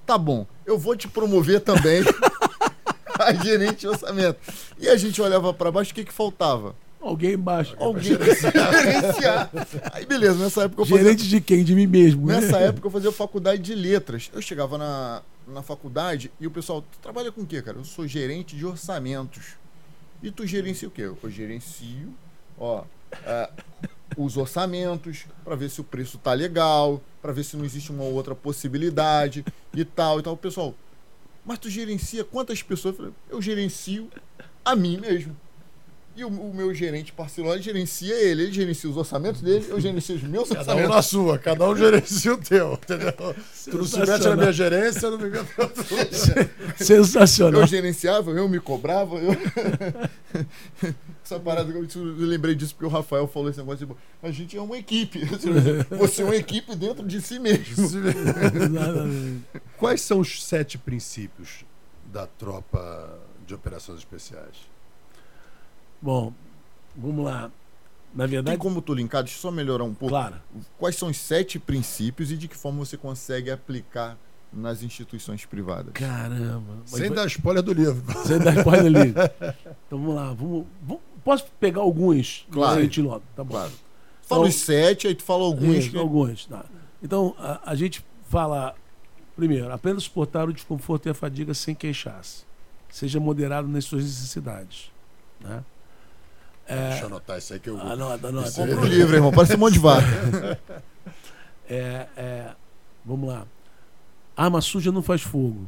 Tá 0.06 0.18
bom, 0.18 0.46
eu 0.66 0.78
vou 0.78 0.96
te 0.96 1.08
promover 1.08 1.62
também 1.62 2.04
a 3.28 3.34
gerente 3.44 3.82
de 3.82 3.88
orçamento. 3.88 4.40
E 4.80 4.88
a 4.88 4.96
gente 4.96 5.22
olhava 5.22 5.54
para 5.54 5.72
baixo, 5.72 5.92
o 5.92 5.96
que 5.96 6.04
que 6.04 6.14
faltava? 6.14 6.76
Alguém 7.00 7.34
embaixo. 7.34 7.76
Alguém 7.80 8.16
pra 8.18 8.26
gerenciar. 8.84 9.50
Aí 9.94 10.06
beleza, 10.06 10.44
nessa 10.44 10.64
época 10.64 10.82
eu 10.82 10.86
fazia... 10.86 11.04
Gerente 11.04 11.28
de 11.28 11.40
quem? 11.42 11.64
De 11.64 11.76
mim 11.76 11.88
mesmo. 11.88 12.28
né? 12.28 12.42
Nessa 12.42 12.58
época 12.60 12.88
eu 12.88 12.92
fazia 12.92 13.12
faculdade 13.12 13.62
de 13.62 13.76
letras. 13.76 14.30
Eu 14.34 14.42
chegava 14.42 14.78
na, 14.78 15.22
na 15.48 15.62
faculdade 15.62 16.32
e 16.40 16.48
o 16.48 16.52
pessoal, 16.52 16.82
tu 16.82 16.98
trabalha 17.02 17.32
com 17.32 17.42
o 17.42 17.46
quê, 17.46 17.62
cara? 17.62 17.78
Eu 17.78 17.86
sou 17.86 18.08
gerente 18.08 18.56
de 18.56 18.66
orçamentos. 18.66 19.56
E 20.22 20.32
tu 20.32 20.46
gerencia 20.48 20.88
o 20.88 20.92
quê? 20.92 21.04
Eu 21.04 21.18
gerencio, 21.30 22.14
ó, 22.58 22.84
é, 23.24 23.50
os 24.18 24.36
orçamentos 24.36 25.26
para 25.46 25.56
ver 25.56 25.70
se 25.70 25.80
o 25.80 25.84
preço 25.84 26.18
tá 26.18 26.34
legal, 26.34 27.02
para 27.22 27.32
ver 27.32 27.44
se 27.44 27.56
não 27.56 27.64
existe 27.64 27.92
uma 27.92 28.04
outra 28.04 28.34
possibilidade 28.34 29.46
e 29.74 29.86
tal 29.86 30.20
e 30.20 30.24
tal. 30.24 30.34
O 30.34 30.38
pessoal, 30.38 30.74
mas 31.48 31.58
tu 31.58 31.70
gerencia 31.70 32.26
quantas 32.26 32.62
pessoas? 32.62 32.94
Eu 32.94 32.98
falei, 32.98 33.14
eu 33.30 33.42
gerencio 33.42 34.10
a 34.66 34.76
mim 34.76 34.98
mesmo. 34.98 35.36
E 36.14 36.26
o, 36.26 36.28
o 36.28 36.54
meu 36.54 36.74
gerente 36.74 37.14
parceiro 37.14 37.50
ele 37.54 37.62
gerencia 37.62 38.14
ele, 38.14 38.44
ele 38.44 38.52
gerencia 38.52 38.90
os 38.90 38.98
orçamentos 38.98 39.40
dele, 39.40 39.66
eu 39.70 39.80
gerencio 39.80 40.16
os 40.16 40.24
meus 40.24 40.50
Cada 40.50 40.60
um 40.60 40.64
orçamentos. 40.64 40.96
na 40.96 41.02
sua, 41.02 41.38
cada 41.38 41.70
um 41.70 41.76
gerencia 41.76 42.34
o 42.34 42.38
teu, 42.38 42.74
entendeu? 42.74 43.14
Tu 43.64 43.78
não 43.78 43.86
se 43.86 44.00
mete 44.00 44.24
na 44.24 44.36
minha 44.36 44.52
gerência, 44.52 45.06
eu 45.06 45.12
não 45.12 45.20
me 45.20 45.30
na 45.30 45.44
tua. 45.46 46.06
Sensacional. 46.84 47.62
Eu 47.62 47.68
gerenciava, 47.68 48.32
eu 48.32 48.50
me 48.50 48.60
cobrava, 48.60 49.16
eu. 49.16 49.36
Essa 51.28 51.40
parada, 51.42 51.70
eu 51.72 51.86
eu 51.94 52.26
lembrei 52.26 52.56
disso 52.56 52.74
porque 52.74 52.86
o 52.86 52.90
Rafael 52.90 53.28
falou 53.28 53.50
esse 53.50 53.60
negócio 53.60 53.86
de. 53.86 53.94
A 54.24 54.32
gente 54.32 54.56
é 54.58 54.62
uma 54.62 54.78
equipe. 54.78 55.20
Você 56.00 56.22
é 56.22 56.26
uma 56.26 56.36
equipe 56.38 56.74
dentro 56.74 57.06
de 57.06 57.20
si 57.22 57.38
mesmo. 57.38 57.84
Exatamente. 57.86 59.44
Quais 59.78 60.02
são 60.02 60.20
os 60.22 60.44
sete 60.46 60.78
princípios 60.78 61.66
da 62.14 62.26
tropa 62.26 63.20
de 63.46 63.54
operações 63.54 64.00
especiais? 64.00 64.56
Bom, 66.02 66.32
vamos 66.96 67.26
lá. 67.26 67.52
Na 68.16 68.24
Tem 68.24 68.32
verdade, 68.36 68.58
como 68.58 68.82
tu 68.82 68.94
linkar, 68.94 69.22
deixa 69.24 69.38
eu 69.38 69.42
só 69.42 69.52
melhorar 69.52 69.84
um 69.84 69.94
pouco. 69.94 70.14
claro. 70.14 70.36
Quais 70.78 70.96
são 70.96 71.10
os 71.10 71.18
sete 71.18 71.60
princípios 71.60 72.32
e 72.32 72.38
de 72.38 72.48
que 72.48 72.56
forma 72.56 72.80
você 72.80 72.96
consegue 72.96 73.52
aplicar 73.52 74.18
nas 74.52 74.82
instituições 74.82 75.46
privadas? 75.46 75.92
Caramba. 75.94 76.78
Sem 76.86 77.10
vai- 77.10 77.10
dar 77.18 77.28
spoiler 77.28 77.62
do 77.62 77.74
livro. 77.74 78.02
Sem 78.26 78.40
dar 78.40 78.56
spoiler 78.58 78.86
ali. 78.86 79.14
Então 79.88 80.00
vamos 80.00 80.16
lá. 80.16 80.34
Vamos, 80.34 80.66
vamos- 80.82 81.02
posso 81.28 81.46
pegar 81.60 81.82
alguns? 81.82 82.48
Claro. 82.50 82.80
A 82.80 82.82
gente 82.82 83.02
logo, 83.02 83.24
tá 83.36 83.44
bom. 83.44 83.52
Claro. 83.52 83.72
Fala 84.22 84.42
Então- 84.42 84.50
os 84.50 84.56
sete, 84.56 85.08
aí 85.08 85.14
tu 85.16 85.24
fala 85.24 85.44
alguns. 85.44 85.88
Que- 85.90 85.98
alguns. 85.98 86.46
Tá. 86.46 86.64
Então, 87.04 87.36
a, 87.38 87.72
a 87.72 87.76
gente 87.76 88.04
fala. 88.30 88.74
Primeiro, 89.36 89.72
aprenda 89.72 89.98
a 89.98 90.02
suportar 90.02 90.48
o 90.50 90.54
desconforto 90.54 91.06
e 91.08 91.10
a 91.10 91.14
fadiga 91.14 91.54
sem 91.54 91.76
queixar-se. 91.76 92.44
Seja 92.90 93.20
moderado 93.20 93.68
nas 93.68 93.86
suas 93.86 94.04
necessidades. 94.04 94.92
Né? 95.42 95.64
Deixa 96.68 97.02
eu 97.04 97.08
anotar 97.08 97.38
isso 97.38 97.54
aí 97.54 97.60
que 97.60 97.70
eu 97.70 97.78
vou. 97.78 97.86
Anota, 97.92 98.28
anota. 98.30 98.52
Compra 98.52 98.76
um 98.78 98.86
livro, 98.86 99.16
irmão. 99.16 99.32
Parece 99.32 99.56
um 99.56 99.60
monte 99.60 99.74
de 99.74 99.80
vaca. 99.80 100.60
É, 101.70 102.08
é, 102.16 102.52
vamos 103.06 103.28
lá. 103.28 103.46
Arma 104.38 104.62
suja 104.62 104.90
não 104.90 105.02
faz 105.02 105.22
fogo. 105.22 105.68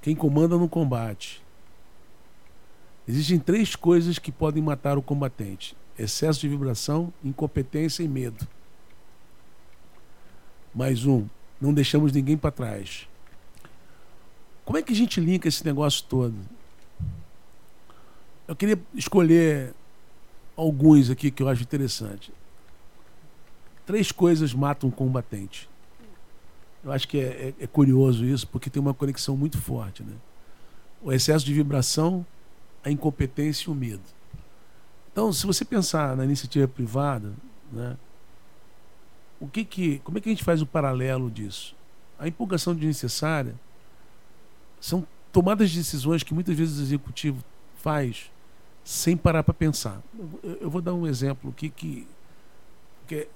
Quem 0.00 0.14
comanda 0.14 0.56
não 0.56 0.68
combate. 0.68 1.41
Existem 3.06 3.38
três 3.38 3.74
coisas 3.74 4.18
que 4.18 4.30
podem 4.30 4.62
matar 4.62 4.96
o 4.96 5.02
combatente: 5.02 5.76
excesso 5.98 6.40
de 6.40 6.48
vibração, 6.48 7.12
incompetência 7.24 8.02
e 8.02 8.08
medo. 8.08 8.46
Mais 10.74 11.04
um, 11.04 11.26
não 11.60 11.74
deixamos 11.74 12.12
ninguém 12.12 12.36
para 12.36 12.50
trás. 12.50 13.08
Como 14.64 14.78
é 14.78 14.82
que 14.82 14.92
a 14.92 14.96
gente 14.96 15.20
linka 15.20 15.48
esse 15.48 15.64
negócio 15.64 16.04
todo? 16.08 16.34
Eu 18.46 18.54
queria 18.54 18.78
escolher 18.94 19.74
alguns 20.56 21.10
aqui 21.10 21.30
que 21.30 21.42
eu 21.42 21.48
acho 21.48 21.62
interessante. 21.62 22.32
Três 23.84 24.12
coisas 24.12 24.54
matam 24.54 24.88
um 24.88 24.92
combatente. 24.92 25.68
Eu 26.84 26.92
acho 26.92 27.06
que 27.06 27.18
é, 27.18 27.54
é, 27.58 27.64
é 27.64 27.66
curioso 27.66 28.24
isso, 28.24 28.46
porque 28.46 28.70
tem 28.70 28.80
uma 28.80 28.94
conexão 28.94 29.36
muito 29.36 29.58
forte. 29.58 30.02
Né? 30.02 30.14
O 31.00 31.12
excesso 31.12 31.44
de 31.44 31.52
vibração, 31.52 32.24
a 32.84 32.90
incompetência 32.90 33.68
e 33.68 33.72
o 33.72 33.74
medo. 33.74 34.02
Então, 35.12 35.32
se 35.32 35.46
você 35.46 35.64
pensar 35.64 36.16
na 36.16 36.24
iniciativa 36.24 36.66
privada, 36.66 37.32
né, 37.70 37.96
o 39.38 39.46
que 39.46 39.64
que, 39.64 39.98
como 40.00 40.18
é 40.18 40.20
que 40.20 40.28
a 40.28 40.32
gente 40.32 40.44
faz 40.44 40.62
o 40.62 40.66
paralelo 40.66 41.30
disso? 41.30 41.74
A 42.18 42.28
empolgação 42.28 42.74
desnecessária 42.74 43.54
são 44.80 45.06
tomadas 45.32 45.70
de 45.70 45.78
decisões 45.78 46.22
que 46.22 46.32
muitas 46.32 46.56
vezes 46.56 46.78
o 46.78 46.82
executivo 46.82 47.44
faz 47.76 48.30
sem 48.84 49.16
parar 49.16 49.42
para 49.42 49.54
pensar. 49.54 50.00
Eu, 50.60 50.70
vou 50.70 50.80
dar 50.80 50.94
um 50.94 51.06
exemplo 51.06 51.52
que, 51.52 51.68
que, 51.68 52.06
que 53.06 53.28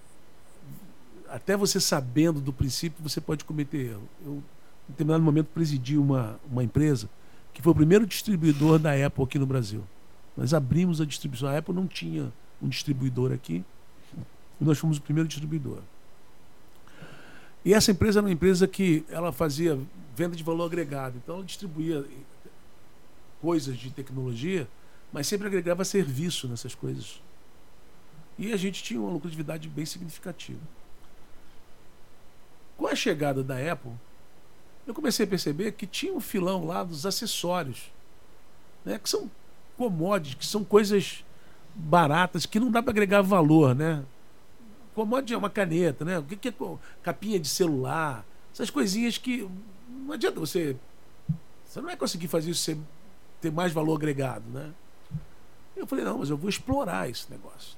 até 1.29 1.57
você 1.57 1.81
sabendo 1.81 2.41
do 2.41 2.53
princípio 2.53 3.03
você 3.03 3.21
pode 3.21 3.45
cometer 3.45 3.91
erro. 3.91 4.09
Eu, 4.25 4.33
em 4.89 4.93
determinado 4.93 5.23
momento, 5.23 5.49
presidi 5.49 5.97
uma, 5.97 6.39
uma 6.51 6.63
empresa 6.63 7.09
que 7.57 7.63
foi 7.63 7.73
o 7.73 7.75
primeiro 7.75 8.07
distribuidor 8.07 8.79
da 8.79 8.93
Apple 9.07 9.25
aqui 9.25 9.39
no 9.39 9.47
Brasil. 9.47 9.83
Nós 10.37 10.53
abrimos 10.53 11.01
a 11.01 11.07
distribuição. 11.07 11.49
A 11.49 11.57
Apple 11.57 11.75
não 11.75 11.87
tinha 11.87 12.31
um 12.61 12.69
distribuidor 12.69 13.33
aqui 13.33 13.65
e 14.61 14.65
nós 14.65 14.77
fomos 14.77 14.99
o 14.99 15.01
primeiro 15.01 15.27
distribuidor. 15.27 15.79
E 17.65 17.73
essa 17.73 17.91
empresa 17.91 18.19
era 18.19 18.27
uma 18.27 18.33
empresa 18.33 18.69
que 18.69 19.07
ela 19.09 19.33
fazia 19.33 19.81
venda 20.15 20.37
de 20.37 20.43
valor 20.45 20.67
agregado. 20.67 21.17
Então 21.17 21.37
ela 21.37 21.45
distribuía 21.47 22.05
coisas 23.41 23.79
de 23.79 23.91
tecnologia, 23.91 24.69
mas 25.11 25.27
sempre 25.27 25.47
agregava 25.47 25.83
serviço 25.83 26.47
nessas 26.49 26.75
coisas. 26.75 27.23
E 28.39 28.53
a 28.53 28.57
gente 28.59 28.83
tinha 28.83 29.01
uma 29.01 29.11
lucratividade 29.11 29.67
bem 29.67 29.87
significativa. 29.87 30.61
Com 32.77 32.87
a 32.87 32.95
chegada 32.95 33.43
da 33.43 33.57
Apple, 33.73 33.93
eu 34.87 34.95
comecei 34.95 35.25
a 35.25 35.29
perceber 35.29 35.73
que 35.73 35.87
tinha 35.87 36.15
um 36.15 36.21
filão 36.21 36.65
lá 36.65 36.85
dos 36.85 37.05
acessórios, 37.05 37.91
né, 38.85 38.99
que 38.99 39.09
são 39.09 39.31
commodities, 39.77 40.35
que 40.35 40.47
são 40.47 40.65
coisas 40.65 41.25
baratas, 41.75 42.47
que 42.47 42.61
não 42.61 42.71
dá 42.71 42.83
para 42.83 42.93
agregar 42.93 43.21
valor, 43.21 43.75
né? 43.75 44.03
Commodity 44.95 45.35
é 45.35 45.37
uma 45.37 45.51
caneta, 45.51 46.05
né? 46.05 46.19
O 46.19 46.23
que 46.23 46.49
é 46.49 46.55
capinha 47.03 47.39
de 47.39 47.49
celular? 47.49 48.25
Essas 48.53 48.71
coisinhas 48.71 49.19
que 49.19 49.47
não 49.89 50.15
adianta 50.15 50.41
você. 50.41 50.75
Você 51.67 51.81
não 51.81 51.89
vai 51.89 51.97
conseguir 51.97 52.29
fazer 52.29 52.51
isso 52.51 52.63
ser, 52.63 52.79
ter 53.41 53.53
mais 53.53 53.73
valor 53.73 53.97
agregado, 53.97 54.49
né? 54.49 54.73
Eu 55.77 55.87
falei, 55.87 56.03
não, 56.03 56.19
mas 56.19 56.31
eu 56.31 56.37
vou 56.39 56.49
explorar 56.49 57.11
esse 57.11 57.31
negócio. 57.31 57.77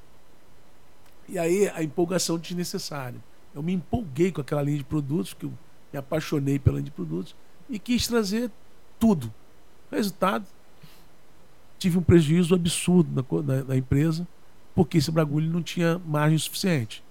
E 1.29 1.37
aí 1.37 1.69
a 1.71 1.83
empolgação 1.83 2.39
desnecessária. 2.39 3.19
Eu 3.53 3.63
me 3.63 3.73
empolguei 3.73 4.31
com 4.31 4.41
aquela 4.41 4.63
linha 4.63 4.79
de 4.79 4.85
produtos, 4.85 5.35
que 5.35 5.51
me 5.93 5.99
apaixonei 5.99 6.59
pela 6.59 6.83
de 6.83 6.91
produtos 6.91 7.35
e 7.69 7.79
quis 7.79 8.07
trazer 8.07 8.51
tudo. 8.99 9.33
Resultado, 9.91 10.47
tive 11.79 11.99
um 11.99 12.03
prejuízo 12.03 12.55
absurdo 12.55 13.11
na, 13.15 13.43
na, 13.43 13.65
na 13.65 13.77
empresa, 13.77 14.27
porque 14.75 14.99
esse 14.99 15.11
bagulho 15.11 15.51
não 15.51 15.63
tinha 15.63 16.01
margem 16.07 16.39
suficiente 16.39 17.03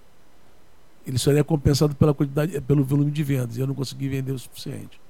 ele 1.08 1.18
só 1.18 1.32
era 1.32 1.42
compensado 1.42 1.94
pela 1.94 2.12
quantidade, 2.12 2.60
pelo 2.60 2.84
volume 2.84 3.10
de 3.10 3.24
vendas. 3.24 3.56
E 3.56 3.60
eu 3.60 3.66
não 3.66 3.74
consegui 3.74 4.08
vender 4.08 4.32
o 4.32 4.38
suficiente. 4.38 5.00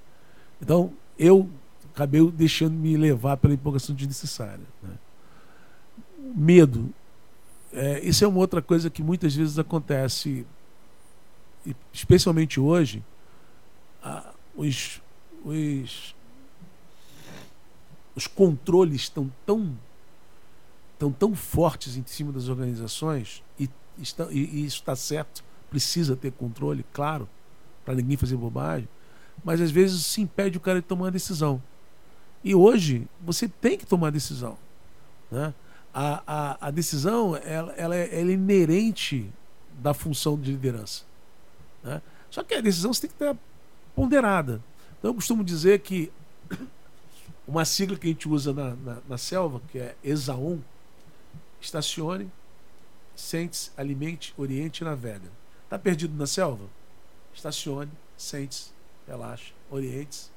Então, 0.63 0.93
eu 1.19 1.51
acabei 1.93 2.25
deixando 2.31 2.75
me 2.75 2.97
levar 2.97 3.37
pela 3.37 3.53
empolgação 3.53 3.95
desnecessária. 3.97 4.65
Né? 4.81 4.91
Medo. 6.37 6.89
É, 7.73 8.01
isso 8.01 8.25
é 8.25 8.29
uma 8.29 8.39
outra 8.39 8.63
coisa 8.63 8.89
que 8.89 9.03
muitas 9.03 9.35
vezes 9.35 9.59
acontece, 9.59 10.47
especialmente 11.93 12.61
hoje. 12.61 13.03
Os, 14.55 15.01
os, 15.45 16.15
os 18.15 18.27
controles 18.27 19.03
estão 19.03 19.31
tão, 19.47 19.77
estão 20.93 21.13
tão 21.13 21.35
fortes 21.35 21.97
em 21.97 22.05
cima 22.07 22.33
das 22.33 22.49
organizações, 22.49 23.43
e, 23.59 23.71
está, 23.99 24.27
e, 24.31 24.39
e 24.39 24.65
isso 24.65 24.79
está 24.79 24.97
certo, 24.97 25.45
precisa 25.71 26.17
ter 26.17 26.33
controle, 26.33 26.85
claro, 26.93 27.29
para 27.85 27.95
ninguém 27.95 28.17
fazer 28.17 28.37
bobagem, 28.37 28.89
mas 29.45 29.61
às 29.61 29.71
vezes 29.71 30.05
se 30.05 30.21
impede 30.21 30.59
o 30.59 30.61
cara 30.61 30.81
de 30.81 30.87
tomar 30.87 31.07
uma 31.07 31.11
decisão. 31.11 31.63
E 32.43 32.55
hoje 32.55 33.07
você 33.21 33.49
tem 33.49 33.79
que 33.79 33.87
tomar 33.87 34.11
decisão. 34.11 34.57
Né? 35.31 35.55
A, 35.93 36.23
a, 36.27 36.69
a 36.69 36.71
decisão 36.71 37.37
ela, 37.37 37.73
ela, 37.73 37.97
é, 37.97 38.21
ela 38.21 38.31
é 38.31 38.35
inerente 38.35 39.31
da 39.81 39.95
função 39.95 40.39
de 40.39 40.51
liderança. 40.51 41.05
Né? 41.83 42.03
Só 42.31 42.43
que 42.43 42.55
a 42.55 42.61
decisão 42.61 42.93
você 42.93 43.03
tem 43.03 43.11
que 43.11 43.15
estar 43.17 43.37
ponderada. 43.99 44.63
Então 44.99 45.11
eu 45.11 45.15
costumo 45.15 45.43
dizer 45.43 45.81
que 45.81 46.13
uma 47.47 47.65
sigla 47.65 47.99
que 47.99 48.07
a 48.07 48.11
gente 48.11 48.29
usa 48.29 48.53
na, 48.53 48.77
na, 48.77 48.99
na 49.09 49.19
selva, 49.19 49.61
que 49.73 49.79
é 49.79 49.97
ESAON, 50.05 50.61
estacione, 51.61 52.31
sente-se, 53.17 53.73
alimente, 53.77 54.33
oriente 54.37 54.83
e 54.83 54.85
navega. 54.85 55.29
Está 55.65 55.79
perdido 55.79 56.17
na 56.17 56.27
selva? 56.27 56.65
Estacione, 57.35 57.91
sente-se, 58.17 58.71
relaxa, 59.07 59.53
oriente-se, 59.71 60.31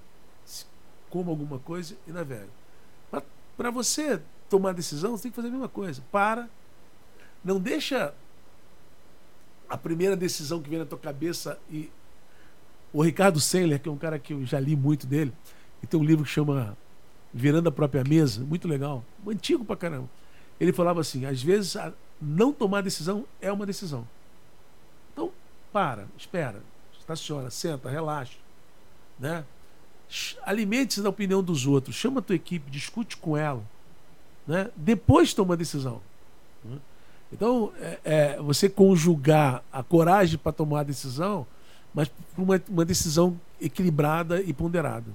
coma 1.11 1.29
alguma 1.29 1.59
coisa 1.59 1.95
e 2.07 2.11
navegue. 2.11 2.49
Para 3.57 3.69
você 3.69 4.19
tomar 4.49 4.73
decisão, 4.73 5.15
você 5.15 5.23
tem 5.23 5.31
que 5.31 5.35
fazer 5.35 5.49
a 5.49 5.51
mesma 5.51 5.69
coisa. 5.69 6.01
Para. 6.11 6.49
Não 7.43 7.59
deixa 7.59 8.13
a 9.69 9.77
primeira 9.77 10.15
decisão 10.15 10.61
que 10.61 10.69
vem 10.69 10.79
na 10.79 10.85
tua 10.85 10.97
cabeça 10.97 11.59
e. 11.69 11.91
O 12.93 13.01
Ricardo 13.01 13.39
Sendler, 13.39 13.79
que 13.79 13.87
é 13.87 13.91
um 13.91 13.97
cara 13.97 14.19
que 14.19 14.33
eu 14.33 14.45
já 14.45 14.59
li 14.59 14.75
muito 14.75 15.07
dele, 15.07 15.31
e 15.81 15.87
tem 15.87 15.99
um 15.99 16.03
livro 16.03 16.25
que 16.25 16.29
chama 16.29 16.77
Virando 17.33 17.69
a 17.69 17.71
Própria 17.71 18.03
Mesa, 18.03 18.43
muito 18.43 18.67
legal, 18.67 19.03
antigo 19.25 19.63
pra 19.63 19.75
caramba. 19.75 20.09
Ele 20.59 20.73
falava 20.73 20.99
assim: 21.01 21.25
às 21.25 21.41
vezes, 21.41 21.75
não 22.21 22.51
tomar 22.51 22.81
decisão 22.81 23.25
é 23.41 23.51
uma 23.51 23.65
decisão. 23.65 24.07
Para, 25.71 26.05
espera, 26.17 26.61
estaciona, 26.99 27.49
senta, 27.49 27.89
relaxa. 27.89 28.37
Né? 29.17 29.45
Alimente-se 30.43 31.01
da 31.01 31.09
opinião 31.09 31.41
dos 31.41 31.65
outros, 31.65 31.95
chama 31.95 32.19
a 32.19 32.21
tua 32.21 32.35
equipe, 32.35 32.69
discute 32.69 33.15
com 33.15 33.37
ela. 33.37 33.63
Né? 34.45 34.69
Depois 34.75 35.33
toma 35.33 35.53
a 35.53 35.57
decisão. 35.57 36.01
Né? 36.63 36.77
Então, 37.31 37.71
é, 37.79 37.99
é, 38.03 38.37
você 38.41 38.67
conjugar 38.67 39.63
a 39.71 39.81
coragem 39.81 40.37
para 40.37 40.51
tomar 40.51 40.81
a 40.81 40.83
decisão, 40.83 41.47
mas 41.93 42.07
por 42.07 42.43
uma, 42.43 42.61
uma 42.69 42.85
decisão 42.85 43.39
equilibrada 43.59 44.41
e 44.41 44.53
ponderada. 44.53 45.11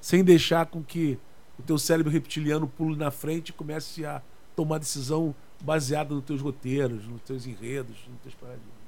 Sem 0.00 0.22
deixar 0.22 0.66
com 0.66 0.82
que 0.82 1.18
o 1.58 1.62
teu 1.62 1.78
cérebro 1.78 2.12
reptiliano 2.12 2.66
pule 2.66 2.96
na 2.96 3.10
frente 3.10 3.48
e 3.48 3.52
comece 3.52 4.04
a 4.04 4.22
tomar 4.54 4.78
decisão 4.78 5.34
baseada 5.60 6.14
nos 6.14 6.24
teus 6.24 6.40
roteiros, 6.40 7.06
nos 7.06 7.20
teus 7.22 7.46
enredos, 7.46 7.96
nos 8.08 8.20
teus 8.20 8.34
paradigmas. 8.34 8.78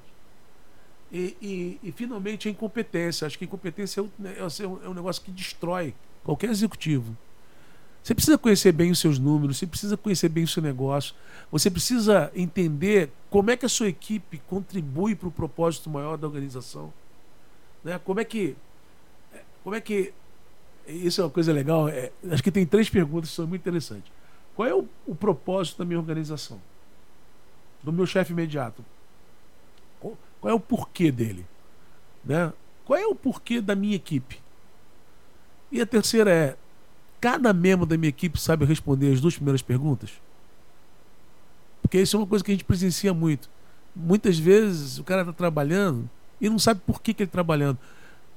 E, 1.11 1.35
e, 1.41 1.79
e, 1.83 1.91
finalmente 1.91 2.47
a 2.47 2.51
incompetência. 2.51 3.27
Acho 3.27 3.37
que 3.37 3.43
a 3.43 3.47
incompetência 3.47 3.99
é, 3.99 4.03
né, 4.17 4.35
é, 4.37 4.63
é 4.63 4.89
um 4.89 4.93
negócio 4.93 5.21
que 5.21 5.31
destrói 5.31 5.93
qualquer 6.23 6.49
executivo. 6.49 7.17
Você 8.01 8.15
precisa 8.15 8.37
conhecer 8.37 8.71
bem 8.71 8.89
os 8.89 8.99
seus 8.99 9.19
números, 9.19 9.57
você 9.57 9.67
precisa 9.67 9.95
conhecer 9.95 10.29
bem 10.29 10.43
o 10.43 10.47
seu 10.47 10.63
negócio, 10.63 11.13
você 11.51 11.69
precisa 11.69 12.31
entender 12.33 13.11
como 13.29 13.51
é 13.51 13.57
que 13.57 13.65
a 13.65 13.69
sua 13.69 13.89
equipe 13.89 14.41
contribui 14.47 15.13
para 15.13 15.27
o 15.27 15.31
propósito 15.31 15.89
maior 15.89 16.17
da 16.17 16.25
organização. 16.25 16.91
Né? 17.83 17.99
Como 18.03 18.19
é 18.19 18.23
que. 18.23 18.55
Como 19.63 19.75
é 19.75 19.81
que. 19.81 20.13
Isso 20.87 21.21
é 21.21 21.23
uma 21.23 21.29
coisa 21.29 21.53
legal. 21.53 21.87
É, 21.87 22.11
acho 22.29 22.43
que 22.43 22.51
tem 22.51 22.65
três 22.65 22.89
perguntas 22.89 23.29
que 23.29 23.35
são 23.35 23.47
muito 23.47 23.61
interessantes. 23.61 24.11
Qual 24.55 24.67
é 24.67 24.73
o, 24.73 24.87
o 25.05 25.15
propósito 25.15 25.79
da 25.79 25.85
minha 25.85 25.99
organização? 25.99 26.61
Do 27.83 27.91
meu 27.91 28.05
chefe 28.05 28.33
imediato? 28.33 28.83
Qual 29.99 30.51
é 30.51 30.53
o 30.53 30.59
porquê 30.59 31.11
dele? 31.11 31.45
Né? 32.25 32.51
Qual 32.83 32.97
é 32.97 33.05
o 33.05 33.15
porquê 33.15 33.61
da 33.61 33.75
minha 33.75 33.95
equipe? 33.95 34.41
E 35.71 35.79
a 35.79 35.85
terceira 35.85 36.31
é: 36.31 36.57
cada 37.19 37.53
membro 37.53 37.85
da 37.85 37.97
minha 37.97 38.09
equipe 38.09 38.39
sabe 38.39 38.65
responder 38.65 39.13
as 39.13 39.21
duas 39.21 39.35
primeiras 39.35 39.61
perguntas? 39.61 40.11
Porque 41.81 42.01
isso 42.01 42.15
é 42.15 42.19
uma 42.19 42.27
coisa 42.27 42.43
que 42.43 42.51
a 42.51 42.53
gente 42.53 42.65
presencia 42.65 43.13
muito. 43.13 43.49
Muitas 43.95 44.39
vezes 44.39 44.97
o 44.97 45.03
cara 45.03 45.21
está 45.21 45.33
trabalhando 45.33 46.09
e 46.41 46.49
não 46.49 46.59
sabe 46.59 46.81
por 46.85 47.01
que, 47.01 47.13
que 47.13 47.23
ele 47.23 47.27
está 47.27 47.37
trabalhando. 47.37 47.77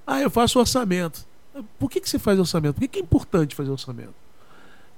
Ah, 0.06 0.20
eu 0.20 0.30
faço 0.30 0.60
orçamento. 0.60 1.26
Por 1.78 1.90
que, 1.90 2.00
que 2.00 2.08
você 2.08 2.18
faz 2.18 2.38
orçamento? 2.38 2.74
Por 2.74 2.82
que, 2.82 2.88
que 2.88 2.98
é 2.98 3.02
importante 3.02 3.54
fazer 3.54 3.70
orçamento? 3.70 4.14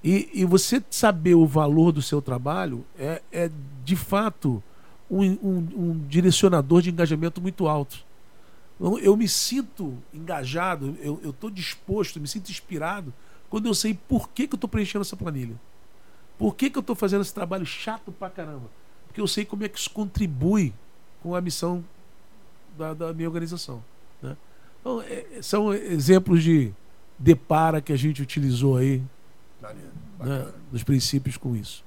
E, 0.03 0.29
e 0.35 0.45
você 0.45 0.83
saber 0.91 1.35
o 1.35 1.47
valor 1.47 1.93
do 1.93 2.03
seu 2.03 2.21
trabalho 2.21 2.85
é, 2.99 3.23
é 3.31 3.51
de 3.85 3.95
fato, 3.97 4.63
um, 5.11 5.23
um, 5.23 5.69
um 5.77 6.07
direcionador 6.09 6.83
de 6.83 6.91
engajamento 6.91 7.41
muito 7.41 7.69
alto. 7.69 8.05
Então, 8.79 8.99
eu 8.99 9.17
me 9.17 9.29
sinto 9.29 9.97
engajado, 10.13 10.97
eu 11.01 11.31
estou 11.31 11.49
disposto, 11.49 12.21
me 12.21 12.29
sinto 12.29 12.51
inspirado 12.51 13.13
quando 13.49 13.67
eu 13.67 13.75
sei 13.75 13.95
por 13.95 14.29
que, 14.31 14.47
que 14.47 14.55
eu 14.55 14.57
estou 14.57 14.69
preenchendo 14.69 15.03
essa 15.03 15.17
planilha. 15.17 15.55
Por 16.39 16.55
que, 16.55 16.69
que 16.69 16.77
eu 16.77 16.81
estou 16.81 16.95
fazendo 16.95 17.23
esse 17.23 17.33
trabalho 17.33 17.65
chato 17.65 18.13
pra 18.13 18.29
caramba? 18.29 18.69
Porque 19.07 19.21
eu 19.21 19.27
sei 19.27 19.45
como 19.45 19.65
é 19.65 19.69
que 19.69 19.79
isso 19.79 19.91
contribui 19.91 20.75
com 21.23 21.35
a 21.35 21.41
missão 21.41 21.83
da, 22.77 22.95
da 22.95 23.13
minha 23.13 23.29
organização. 23.29 23.83
Né? 24.23 24.37
Então, 24.81 25.03
é, 25.03 25.43
são 25.43 25.73
exemplos 25.73 26.43
de 26.43 26.73
depara 27.19 27.81
que 27.81 27.93
a 27.93 27.97
gente 27.97 28.23
utilizou 28.23 28.77
aí 28.77 29.03
né, 30.21 30.53
dos 30.71 30.83
princípios 30.85 31.37
com 31.37 31.57
isso. 31.57 31.85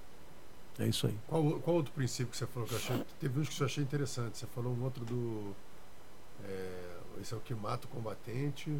É 0.77 0.87
isso 0.87 1.07
aí. 1.07 1.15
Qual, 1.27 1.59
qual 1.59 1.75
outro 1.75 1.91
princípio 1.91 2.27
que 2.27 2.37
você 2.37 2.47
falou 2.47 2.67
que 2.67 2.73
eu 2.73 2.77
achei? 2.77 3.05
Teve 3.19 3.39
uns 3.39 3.49
que 3.49 3.61
eu 3.61 3.65
achei 3.65 3.83
interessante. 3.83 4.37
Você 4.37 4.45
falou 4.47 4.73
um 4.73 4.83
outro 4.83 5.03
do. 5.03 5.53
É, 6.45 7.21
esse 7.21 7.33
é 7.33 7.37
o 7.37 7.39
que 7.41 7.53
mata 7.53 7.85
o 7.85 7.89
combatente. 7.89 8.73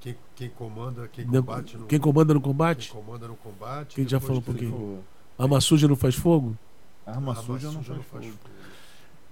Quem, 0.00 0.16
quem 0.34 0.48
comanda, 0.48 1.08
quem 1.08 1.26
combate 1.26 1.76
no, 1.76 1.86
Quem 1.86 1.98
comanda 1.98 2.32
no 2.32 2.40
combate? 2.40 2.90
Quem 2.90 3.02
comanda 3.02 3.28
no 3.28 3.36
combate. 3.36 3.94
Quem 3.94 4.08
já 4.08 4.18
falou 4.20 4.38
um 4.38 4.42
pouquinho. 4.42 5.04
Arma 5.38 5.60
suja 5.60 5.86
não 5.86 5.96
faz 5.96 6.14
fogo? 6.14 6.56
Arma, 7.04 7.34
suja, 7.34 7.70
não, 7.70 7.82
faz, 7.82 8.04
faz 8.06 8.26
fogo. 8.26 8.38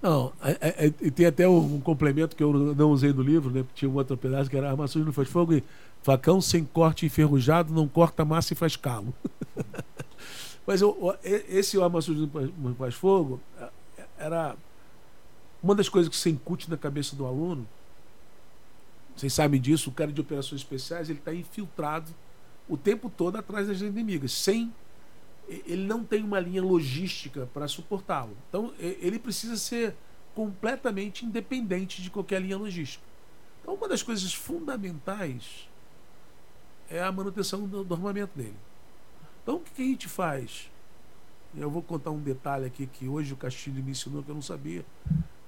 Não, 0.01 0.31
é, 0.41 0.51
é, 0.51 0.85
é, 0.87 1.11
tem 1.11 1.25
até 1.25 1.47
um 1.47 1.79
complemento 1.79 2.35
que 2.35 2.43
eu 2.43 2.53
não 2.53 2.91
usei 2.91 3.11
no 3.11 3.21
livro, 3.21 3.49
né? 3.49 3.65
Tinha 3.73 3.89
um 3.89 3.95
outro 3.95 4.15
pedaço 4.15 4.49
que 4.49 4.55
era 4.55 4.69
arma 4.69 4.85
não 4.95 5.13
faz 5.13 5.27
fogo 5.27 5.53
e 5.53 5.63
facão 6.03 6.39
sem 6.39 6.63
corte 6.63 7.05
enferrujado 7.05 7.73
não 7.73 7.87
corta 7.87 8.23
massa 8.23 8.53
e 8.53 8.55
faz 8.55 8.75
calo. 8.75 9.13
Mas 10.67 10.81
eu, 10.81 11.15
esse 11.23 11.81
arma 11.81 11.99
não 12.57 12.75
faz 12.75 12.93
fogo 12.93 13.39
é, 13.59 13.69
era 14.19 14.55
uma 15.63 15.73
das 15.73 15.89
coisas 15.89 16.09
que 16.09 16.15
você 16.15 16.29
incute 16.29 16.69
na 16.69 16.77
cabeça 16.77 17.15
do 17.15 17.25
aluno 17.25 17.67
vocês 19.17 19.33
sabem 19.33 19.59
disso, 19.59 19.89
o 19.89 19.93
cara 19.93 20.11
de 20.11 20.21
operações 20.21 20.61
especiais 20.61 21.09
ele 21.09 21.17
está 21.17 21.33
infiltrado 21.33 22.13
o 22.69 22.77
tempo 22.77 23.09
todo 23.09 23.35
atrás 23.35 23.67
das 23.67 23.81
inimigas, 23.81 24.31
sem 24.31 24.71
ele 25.47 25.85
não 25.85 26.03
tem 26.03 26.23
uma 26.23 26.39
linha 26.39 26.61
logística 26.61 27.47
para 27.53 27.67
suportá-lo. 27.67 28.35
Então 28.49 28.73
ele 28.79 29.17
precisa 29.17 29.55
ser 29.55 29.95
completamente 30.35 31.25
independente 31.25 32.01
de 32.01 32.09
qualquer 32.09 32.41
linha 32.41 32.57
logística. 32.57 33.03
Então 33.61 33.73
uma 33.73 33.87
das 33.87 34.03
coisas 34.03 34.33
fundamentais 34.33 35.67
é 36.89 37.01
a 37.01 37.11
manutenção 37.11 37.67
do, 37.67 37.83
do 37.83 37.93
armamento 37.93 38.37
dele. 38.37 38.55
Então 39.41 39.55
o 39.55 39.59
que, 39.59 39.71
que 39.71 39.81
a 39.81 39.85
gente 39.85 40.07
faz? 40.07 40.69
Eu 41.55 41.69
vou 41.69 41.81
contar 41.81 42.11
um 42.11 42.19
detalhe 42.19 42.65
aqui 42.65 42.85
que 42.85 43.07
hoje 43.07 43.33
o 43.33 43.37
Castilho 43.37 43.83
me 43.83 43.91
ensinou 43.91 44.21
que 44.21 44.29
eu 44.29 44.35
não 44.35 44.41
sabia. 44.41 44.85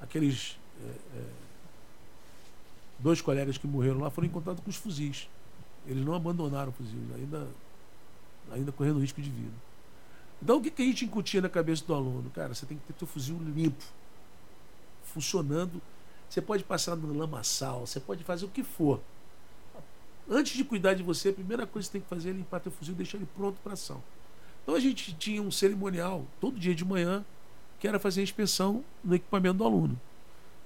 Aqueles 0.02 0.58
é, 0.82 1.18
é, 1.18 1.26
dois 3.00 3.22
colegas 3.22 3.58
que 3.58 3.68
morreram 3.68 4.00
lá 4.00 4.10
foram 4.10 4.28
encontrados 4.28 4.64
com 4.64 4.70
os 4.70 4.76
fuzis. 4.76 5.30
Eles 5.86 6.06
não 6.06 6.14
abandonaram 6.14 6.70
o 6.70 6.72
fuzil, 6.72 7.00
ainda, 7.16 7.48
ainda 8.52 8.72
correndo 8.72 9.00
risco 9.00 9.22
de 9.22 9.30
vida. 9.30 9.69
Então 10.42 10.58
o 10.58 10.62
que, 10.62 10.72
que 10.72 10.82
a 10.82 10.86
gente 10.86 11.06
incutia 11.06 11.42
na 11.42 11.50
cabeça 11.50 11.84
do 11.86 11.94
aluno? 11.94 12.30
Cara, 12.30 12.54
você 12.54 12.66
tem 12.66 12.78
que 12.78 12.84
ter 12.86 12.94
teu 12.94 13.08
fuzil 13.08 13.38
limpo, 13.40 13.84
funcionando. 15.04 15.82
Você 16.30 16.42
pode 16.42 16.64
passar 16.64 16.96
no 16.96 17.18
lamaçal, 17.18 17.86
você 17.86 18.00
pode 18.00 18.24
fazer 18.24 18.46
o 18.46 18.50
que 18.50 18.64
for. 18.64 19.02
Antes 20.30 20.56
de 20.56 20.64
cuidar 20.64 20.94
de 20.94 21.02
você, 21.02 21.30
a 21.30 21.34
primeira 21.34 21.66
coisa 21.66 21.88
que 21.88 21.92
você 21.92 22.00
tem 22.00 22.02
que 22.02 22.08
fazer 22.08 22.30
é 22.30 22.34
limpar 22.34 22.60
teu 22.60 22.72
fuzil 22.72 22.94
e 22.94 22.98
deixar 22.98 23.18
ele 23.18 23.28
pronto 23.36 23.58
para 23.64 23.74
ação. 23.74 24.02
Então 24.64 24.76
a 24.76 24.80
gente 24.80 25.14
tinha 25.14 25.42
um 25.42 25.50
cerimonial 25.50 26.26
todo 26.40 26.60
dia 26.60 26.76
de 26.76 26.86
manhã 26.86 27.26
que 27.80 27.88
era 27.88 27.98
fazer 27.98 28.22
a 28.22 28.24
inspeção 28.24 28.84
no 29.04 29.16
equipamento 29.16 29.58
do 29.58 29.64
aluno. 29.64 30.00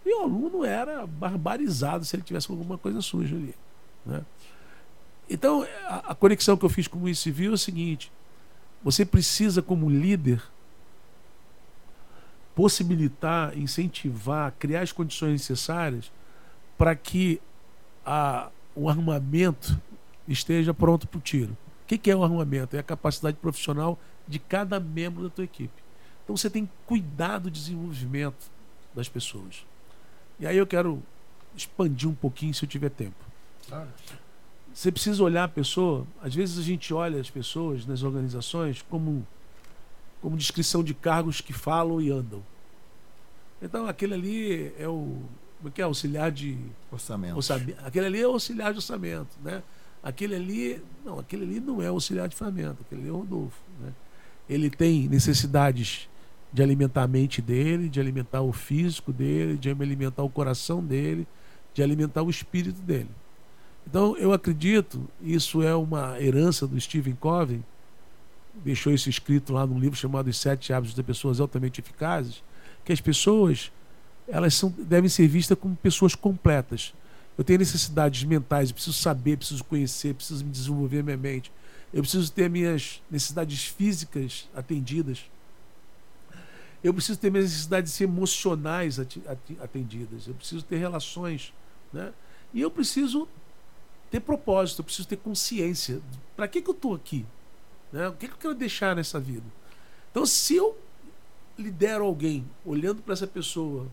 E 0.06 0.14
o 0.14 0.24
aluno 0.24 0.66
era 0.66 1.08
barbarizado 1.08 2.04
se 2.04 2.16
ele 2.16 2.24
tivesse 2.24 2.52
alguma 2.52 2.78
coisa 2.78 3.02
suja 3.02 3.36
ali. 3.36 3.56
Né? 4.06 4.26
Então, 5.30 5.66
a, 5.86 6.12
a 6.12 6.16
conexão 6.16 6.58
que 6.58 6.66
eu 6.66 6.70
fiz 6.70 6.88
com 6.88 7.02
o 7.02 7.16
civil 7.16 7.52
é 7.52 7.54
o 7.54 7.58
seguinte: 7.58 8.12
você 8.84 9.06
precisa, 9.06 9.62
como 9.62 9.90
líder, 9.90 10.44
possibilitar, 12.56 13.58
incentivar, 13.58 14.54
criar 14.60 14.82
as 14.82 14.92
condições 14.92 15.32
necessárias 15.32 16.12
para 16.78 16.96
que 16.96 17.42
a, 18.06 18.50
o 18.76 18.90
armamento 18.90 19.80
esteja 20.28 20.74
pronto 20.74 21.08
para 21.08 21.18
o 21.18 21.22
tiro. 21.22 21.54
O 21.84 21.88
que, 21.88 21.98
que 21.98 22.12
é 22.12 22.16
o 22.16 22.24
armamento? 22.24 22.76
É 22.76 22.80
a 22.80 22.84
capacidade 22.84 23.38
profissional 23.38 24.00
de 24.28 24.40
cada 24.40 24.80
membro 24.80 25.24
da 25.24 25.30
tua 25.30 25.44
equipe. 25.44 25.84
Então 26.24 26.36
você 26.36 26.50
tem 26.50 26.70
cuidar 26.86 27.40
do 27.40 27.52
desenvolvimento 27.52 28.52
das 28.94 29.10
pessoas. 29.10 29.66
E 30.40 30.48
aí 30.48 30.58
eu 30.58 30.68
quero 30.68 31.02
expandir 31.56 32.10
um 32.10 32.16
pouquinho 32.16 32.54
se 32.54 32.64
eu 32.64 32.70
tiver 32.70 32.90
tempo. 32.90 33.16
Claro. 33.68 33.90
Você 34.74 34.92
precisa 34.92 35.24
olhar 35.24 35.44
a 35.44 35.48
pessoa. 35.48 36.08
Às 36.22 36.34
vezes 36.34 36.58
a 36.58 36.64
gente 36.64 36.94
olha 36.94 37.22
as 37.22 37.30
pessoas 37.30 37.86
nas 37.86 38.02
organizações 38.02 38.82
como, 38.90 39.26
como 40.20 40.36
descrição 40.36 40.84
de 40.84 40.96
cargos 40.96 41.42
que 41.42 41.54
falam 41.54 42.02
e 42.02 42.10
andam. 42.10 42.42
Então 43.62 43.88
aquele 43.88 44.16
ali 44.16 44.74
é 44.78 44.88
o. 44.88 45.22
Como 45.58 45.70
é 45.70 45.72
que 45.72 45.82
é? 45.82 45.86
Auxiliar 45.86 46.32
de. 46.32 46.58
Orçamento. 46.92 47.36
orçamento. 47.36 47.78
Aquele 47.86 48.08
ali 48.08 48.22
é 48.22 48.24
auxiliar 48.24 48.72
de 48.72 48.78
orçamento. 48.78 49.38
Né? 49.44 49.62
Aquele 50.02 50.36
ali. 50.36 50.84
Não, 51.06 51.20
aquele 51.20 51.44
ali 51.44 51.60
não 51.60 51.82
é 51.82 51.88
auxiliar 51.88 52.28
de 52.28 52.36
ferramenta. 52.36 52.78
Aquele 52.82 53.02
ali 53.02 53.10
é 53.10 53.14
o 53.14 53.18
Rodolfo. 53.18 53.62
Né? 53.80 53.94
Ele 54.50 54.72
tem 54.72 55.08
necessidades 55.08 56.10
de 56.52 56.62
alimentar 56.62 57.04
a 57.04 57.08
mente 57.08 57.42
dele, 57.42 57.88
de 57.88 58.00
alimentar 58.00 58.42
o 58.42 58.52
físico 58.52 59.14
dele, 59.14 59.56
de 59.56 59.70
alimentar 59.70 60.24
o 60.24 60.30
coração 60.30 60.84
dele, 60.84 61.28
de 61.74 61.82
alimentar 61.82 62.24
o 62.24 62.30
espírito 62.30 62.82
dele. 62.82 63.10
Então, 63.88 64.18
eu 64.18 64.34
acredito, 64.34 65.08
isso 65.22 65.62
é 65.62 65.76
uma 65.76 66.20
herança 66.22 66.66
do 66.66 66.80
Stephen 66.80 67.16
Covey, 67.16 67.62
deixou 68.64 68.94
isso 68.94 69.10
escrito 69.10 69.54
lá 69.54 69.66
num 69.66 69.80
livro 69.80 69.98
chamado 69.98 70.30
Os 70.30 70.38
Sete 70.38 70.74
Hábitos 70.74 70.96
de 70.96 71.04
Pessoas 71.04 71.40
Altamente 71.40 71.82
Eficazes, 71.82 72.44
que 72.84 72.94
as 72.94 73.02
pessoas 73.02 73.72
elas 74.28 74.54
são, 74.54 74.70
devem 74.70 75.10
ser 75.10 75.28
vistas 75.28 75.58
como 75.58 75.76
pessoas 75.76 76.16
completas. 76.16 76.94
Eu 77.38 77.44
tenho 77.44 77.60
necessidades 77.60 78.24
mentais, 78.24 78.72
preciso 78.72 78.94
saber, 78.94 79.38
preciso 79.38 79.64
conhecer, 79.64 80.14
preciso 80.14 80.46
me 80.46 80.52
desenvolver 80.52 81.04
minha 81.04 81.18
mente. 81.18 81.52
Eu 81.94 82.02
preciso 82.02 82.32
ter 82.32 82.50
minhas 82.50 83.02
necessidades 83.10 83.66
físicas 83.66 84.48
atendidas. 84.56 85.26
Eu 86.84 86.94
preciso 86.94 87.20
ter 87.20 87.32
minhas 87.32 87.46
necessidades 87.46 88.00
emocionais 88.02 89.00
atendidas. 89.00 90.28
Eu 90.28 90.34
preciso 90.34 90.64
ter 90.64 90.78
relações. 90.78 91.54
Né? 91.92 92.12
E 92.54 92.62
eu 92.62 92.70
preciso 92.70 93.28
ter 94.14 94.20
propósito, 94.20 94.82
eu 94.82 94.86
preciso 94.86 95.08
ter 95.08 95.18
consciência. 95.18 96.00
Para 96.36 96.48
que, 96.48 96.62
que 96.62 96.70
eu 96.70 96.76
estou 96.76 96.94
aqui? 96.94 97.26
Né? 97.92 98.08
O 98.08 98.14
que, 98.14 98.28
que 98.28 98.34
eu 98.36 98.38
quero 98.38 98.54
deixar 98.54 98.96
nessa 98.96 99.20
vida? 99.20 99.46
Então, 100.12 100.24
se 100.24 100.56
eu 100.56 100.78
lidero 101.58 102.06
alguém 102.06 102.46
olhando 102.64 103.02
para 103.02 103.14
essa 103.14 103.26
pessoa 103.26 103.88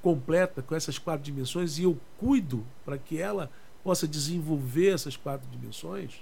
completa, 0.00 0.62
com 0.62 0.74
essas 0.74 0.98
quatro 0.98 1.22
dimensões, 1.22 1.78
e 1.78 1.82
eu 1.82 2.00
cuido 2.16 2.64
para 2.82 2.96
que 2.96 3.20
ela 3.20 3.50
possa 3.84 4.08
desenvolver 4.08 4.94
essas 4.94 5.18
quatro 5.18 5.46
dimensões, 5.50 6.14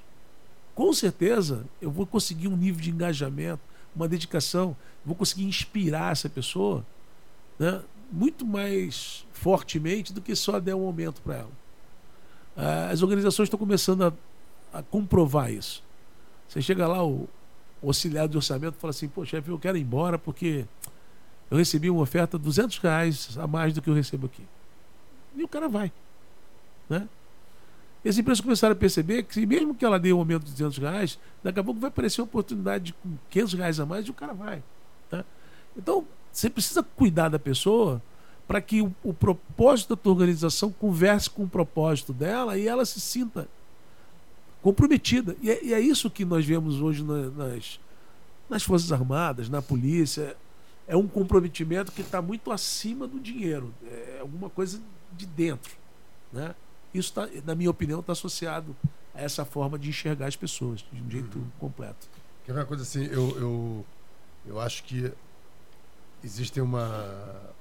com 0.75 0.93
certeza 0.93 1.65
eu 1.81 1.89
vou 1.89 2.05
conseguir 2.05 2.49
um 2.49 2.57
nível 2.57 2.81
de 2.81 2.91
engajamento 2.91 3.63
uma 3.95 4.09
dedicação, 4.09 4.77
vou 5.05 5.15
conseguir 5.15 5.45
inspirar 5.45 6.11
essa 6.11 6.29
pessoa 6.29 6.85
né, 7.59 7.81
muito 8.13 8.45
mais 8.45 9.25
fortemente 9.33 10.13
do 10.13 10.21
que 10.21 10.35
só 10.35 10.59
der 10.59 10.75
um 10.75 10.85
aumento 10.85 11.23
para 11.23 11.37
ela. 11.37 11.66
Ah, 12.57 12.89
as 12.91 13.03
organizações 13.03 13.47
estão 13.47 13.59
começando 13.59 14.05
a, 14.05 14.13
a, 14.79 14.83
comprovar 14.83 15.53
isso. 15.53 15.85
Você 16.49 16.63
chega 16.63 16.87
lá, 16.87 17.05
o, 17.05 17.29
o 17.83 17.89
auxiliar 17.89 18.27
de 18.29 18.37
orçamento 18.37 18.77
fala 18.79 18.91
assim: 18.91 19.09
Pô, 19.09 19.25
chefe, 19.25 19.51
eu 19.51 19.59
quero 19.59 19.77
ir 19.77 19.83
embora 19.83 20.19
porque 20.19 20.65
eu 21.51 21.59
recebi 21.59 21.91
uma 21.91 22.03
oferta 22.03 22.39
de 22.39 22.45
200 22.45 22.79
reais 22.79 23.39
a 23.39 23.47
mais 23.47 23.75
do 23.75 23.83
que 23.83 23.91
eu 23.91 23.95
recebo 23.95 24.27
aqui. 24.27 24.43
E 25.37 25.43
o 25.43 25.49
cara 25.49 25.69
vai. 25.69 25.93
Né? 26.89 27.07
E 28.05 28.09
as 28.09 28.17
empresas 28.17 28.41
começaram 28.41 28.73
a 28.73 28.77
perceber 28.77 29.25
que, 29.25 29.45
mesmo 29.45 29.75
que 29.75 29.85
ela 29.85 29.99
dê 29.99 30.13
um 30.13 30.19
aumento 30.19 30.45
de 30.45 30.53
200 30.53 30.79
reais, 30.79 31.19
daqui 31.43 31.59
a 31.59 31.65
pouco 31.65 31.81
vai 31.81 31.89
aparecer 31.89 32.21
uma 32.21 32.27
oportunidade 32.27 32.95
com 33.03 33.17
500 33.31 33.55
reais 33.55 33.81
a 33.81 33.85
mais 33.85 34.07
e 34.07 34.11
o 34.11 34.15
cara 34.15 34.33
vai. 34.33 34.63
Tá? 35.11 35.25
Então, 35.77 36.07
você 36.33 36.49
precisa 36.49 36.83
cuidar 36.83 37.29
da 37.29 37.39
pessoa 37.39 38.01
para 38.47 38.61
que 38.61 38.81
o, 38.81 38.95
o, 39.03 39.13
propósito 39.13 39.91
da 39.95 40.01
tua 40.01 40.13
organização 40.13 40.71
converse 40.71 41.29
com 41.29 41.45
o 41.45 41.49
propósito 41.49 42.13
dela 42.13 42.57
e 42.57 42.69
ela 42.69 42.85
se 42.85 43.01
sinta 43.01 43.49
comprometida. 44.63 45.37
E 45.43 45.51
é, 45.51 45.65
e 45.65 45.75
é 45.75 45.81
isso 45.81 46.11
que 46.11 46.25
nós 46.25 46.45
vemos 46.45 46.81
hoje 46.81 47.03
na, 47.03 47.31
nas, 47.31 47.81
nas 48.49 48.63
Forças 48.63 48.93
Armadas, 48.93 49.49
na 49.49 49.61
polícia. 49.61 50.37
É 50.87 50.97
um 50.97 51.09
comprometimento 51.09 51.91
que 51.91 52.01
está 52.01 52.23
muito 52.23 52.53
acima 52.53 53.09
do 53.09 53.19
dinheiro. 53.19 53.75
É 53.85 54.19
alguma 54.21 54.49
coisa 54.49 54.81
de 55.13 55.27
dentro. 55.27 55.75
Né? 56.33 56.55
Isso, 56.95 57.13
tá, 57.13 57.29
na 57.45 57.55
minha 57.55 57.71
opinião, 57.71 58.01
está 58.01 58.13
associado 58.13 58.77
a 59.13 59.21
essa 59.23 59.45
forma 59.45 59.79
de 59.79 59.89
enxergar 59.89 60.27
as 60.27 60.37
pessoas 60.37 60.85
de 60.93 61.03
um 61.03 61.11
jeito 61.11 61.39
uhum. 61.39 61.47
completo. 61.59 62.09
Quer 62.45 62.53
ver 62.53 62.61
uma 62.61 62.67
coisa 62.67 62.85
assim? 62.85 63.05
Eu, 63.07 63.37
eu, 63.39 63.87
eu 64.47 64.61
acho 64.61 64.85
que 64.85 65.13
existe 66.23 66.61
uma, 66.61 67.55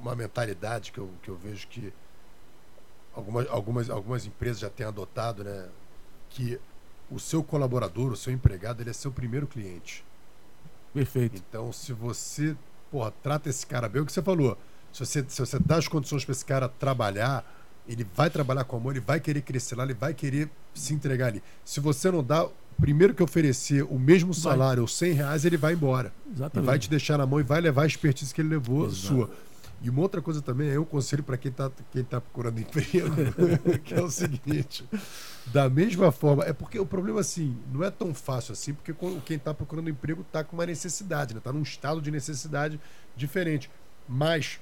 uma 0.00 0.16
mentalidade 0.16 0.92
que 0.92 0.98
eu, 0.98 1.10
que 1.22 1.28
eu 1.28 1.36
vejo 1.36 1.66
que 1.68 1.92
algumas, 3.14 3.48
algumas, 3.48 3.90
algumas 3.90 4.26
empresas 4.26 4.58
já 4.58 4.70
têm 4.70 4.86
adotado, 4.86 5.44
né? 5.44 5.68
Que 6.28 6.58
o 7.10 7.18
seu 7.18 7.42
colaborador, 7.42 8.12
o 8.12 8.16
seu 8.16 8.32
empregado, 8.32 8.82
ele 8.82 8.90
é 8.90 8.92
seu 8.92 9.10
primeiro 9.10 9.46
cliente. 9.46 10.04
Perfeito. 10.94 11.42
Então, 11.48 11.72
se 11.72 11.92
você, 11.92 12.56
porra, 12.90 13.12
trata 13.22 13.48
esse 13.48 13.66
cara 13.66 13.88
bem, 13.88 14.02
o 14.02 14.06
que 14.06 14.12
você 14.12 14.22
falou, 14.22 14.56
se 14.92 15.04
você, 15.04 15.24
se 15.28 15.40
você 15.40 15.58
dá 15.58 15.76
as 15.76 15.88
condições 15.88 16.24
para 16.24 16.32
esse 16.32 16.44
cara 16.44 16.68
trabalhar, 16.68 17.44
ele 17.86 18.06
vai 18.14 18.30
trabalhar 18.30 18.64
com 18.64 18.76
amor, 18.76 18.92
ele 18.92 19.04
vai 19.04 19.20
querer 19.20 19.42
crescer 19.42 19.74
lá, 19.74 19.84
ele 19.84 19.94
vai 19.94 20.14
querer 20.14 20.48
se 20.74 20.94
entregar 20.94 21.26
ali. 21.26 21.42
Se 21.64 21.80
você 21.80 22.10
não 22.10 22.22
dá, 22.22 22.48
primeiro 22.80 23.14
que 23.14 23.22
oferecer 23.22 23.82
o 23.82 23.98
mesmo 23.98 24.32
salário, 24.32 24.82
ou 24.82 24.88
100 24.88 25.12
reais, 25.12 25.44
ele 25.44 25.56
vai 25.56 25.72
embora. 25.74 26.12
Exatamente. 26.32 26.64
E 26.64 26.66
vai 26.66 26.78
te 26.78 26.90
deixar 26.90 27.18
na 27.18 27.26
mão 27.26 27.40
e 27.40 27.42
vai 27.42 27.60
levar 27.60 27.82
a 27.82 27.86
expertise 27.86 28.32
que 28.32 28.40
ele 28.40 28.50
levou 28.50 28.86
Exato. 28.86 28.96
sua. 28.96 29.30
E 29.82 29.88
uma 29.88 30.02
outra 30.02 30.20
coisa 30.20 30.42
também 30.42 30.70
é 30.70 30.78
um 30.78 30.84
conselho 30.84 31.22
para 31.22 31.38
quem 31.38 31.50
está 31.50 31.70
quem 31.90 32.04
tá 32.04 32.20
procurando 32.20 32.60
emprego, 32.60 33.10
que 33.82 33.94
é 33.94 34.02
o 34.02 34.10
seguinte: 34.10 34.86
da 35.46 35.70
mesma 35.70 36.12
forma, 36.12 36.44
é 36.44 36.52
porque 36.52 36.78
o 36.78 36.84
problema 36.84 37.20
assim, 37.20 37.56
não 37.72 37.82
é 37.82 37.90
tão 37.90 38.12
fácil 38.12 38.52
assim, 38.52 38.74
porque 38.74 38.94
quem 39.24 39.36
está 39.38 39.54
procurando 39.54 39.88
emprego 39.88 40.20
está 40.20 40.44
com 40.44 40.56
uma 40.56 40.66
necessidade, 40.66 41.36
está 41.36 41.52
num 41.52 41.62
estado 41.62 42.00
de 42.02 42.10
necessidade 42.10 42.78
diferente. 43.16 43.70
Mas, 44.06 44.60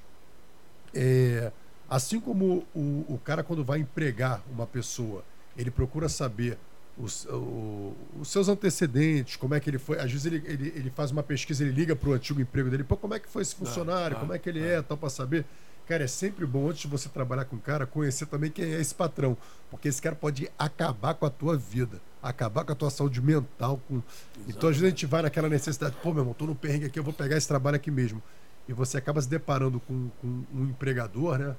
é, 0.93 1.51
assim 1.89 2.19
como 2.19 2.65
o, 2.73 3.05
o 3.07 3.19
cara, 3.23 3.43
quando 3.43 3.63
vai 3.63 3.79
empregar 3.79 4.41
uma 4.49 4.65
pessoa, 4.65 5.25
ele 5.57 5.69
procura 5.69 6.07
saber 6.07 6.57
os, 6.99 7.25
o- 7.25 7.93
os 8.19 8.27
seus 8.29 8.49
antecedentes, 8.49 9.35
como 9.37 9.55
é 9.55 9.59
que 9.59 9.69
ele 9.69 9.79
foi. 9.79 9.97
Às 9.99 10.11
vezes 10.11 10.25
ele, 10.25 10.43
ele, 10.45 10.73
ele 10.75 10.89
faz 10.89 11.11
uma 11.11 11.23
pesquisa, 11.23 11.63
ele 11.63 11.71
liga 11.71 11.95
para 11.95 12.09
o 12.09 12.13
antigo 12.13 12.41
emprego 12.41 12.69
dele, 12.69 12.83
pô, 12.83 12.97
como 12.97 13.13
é 13.13 13.19
que 13.19 13.29
foi 13.29 13.41
esse 13.41 13.55
funcionário, 13.55 14.17
ah, 14.17 14.19
como 14.19 14.33
é 14.33 14.37
que 14.39 14.49
ele 14.49 14.63
é, 14.63 14.81
tal, 14.81 14.97
para 14.97 15.09
saber. 15.09 15.45
Cara, 15.87 16.03
é 16.03 16.07
sempre 16.07 16.45
bom, 16.45 16.69
antes 16.69 16.81
de 16.81 16.87
você 16.87 17.09
trabalhar 17.09 17.45
com 17.45 17.55
o 17.55 17.59
cara, 17.59 17.87
conhecer 17.87 18.27
também 18.27 18.51
quem 18.51 18.65
é 18.65 18.79
esse 18.79 18.93
patrão. 18.93 19.35
Porque 19.71 19.87
esse 19.87 19.99
cara 19.99 20.15
pode 20.15 20.47
acabar 20.59 21.15
com 21.15 21.25
a 21.25 21.31
tua 21.31 21.57
vida, 21.57 21.99
acabar 22.21 22.63
com 22.63 22.71
a 22.71 22.75
tua 22.75 22.91
saúde 22.91 23.19
mental. 23.19 23.81
Com... 23.87 23.99
Então, 24.47 24.69
às 24.69 24.75
vezes, 24.75 24.83
a 24.83 24.89
gente 24.89 25.07
vai 25.07 25.23
naquela 25.23 25.49
necessidade, 25.49 25.95
pô, 26.03 26.11
meu 26.13 26.21
irmão, 26.21 26.35
tô 26.35 26.45
no 26.45 26.53
perrengue 26.53 26.85
aqui, 26.85 26.99
eu 26.99 27.03
vou 27.03 27.13
pegar 27.13 27.37
esse 27.37 27.47
trabalho 27.47 27.75
aqui 27.75 27.89
mesmo. 27.89 28.21
E 28.67 28.73
você 28.73 28.97
acaba 28.97 29.19
se 29.19 29.27
deparando 29.27 29.79
com, 29.79 30.09
com 30.21 30.43
um 30.53 30.65
empregador, 30.65 31.39
né? 31.39 31.55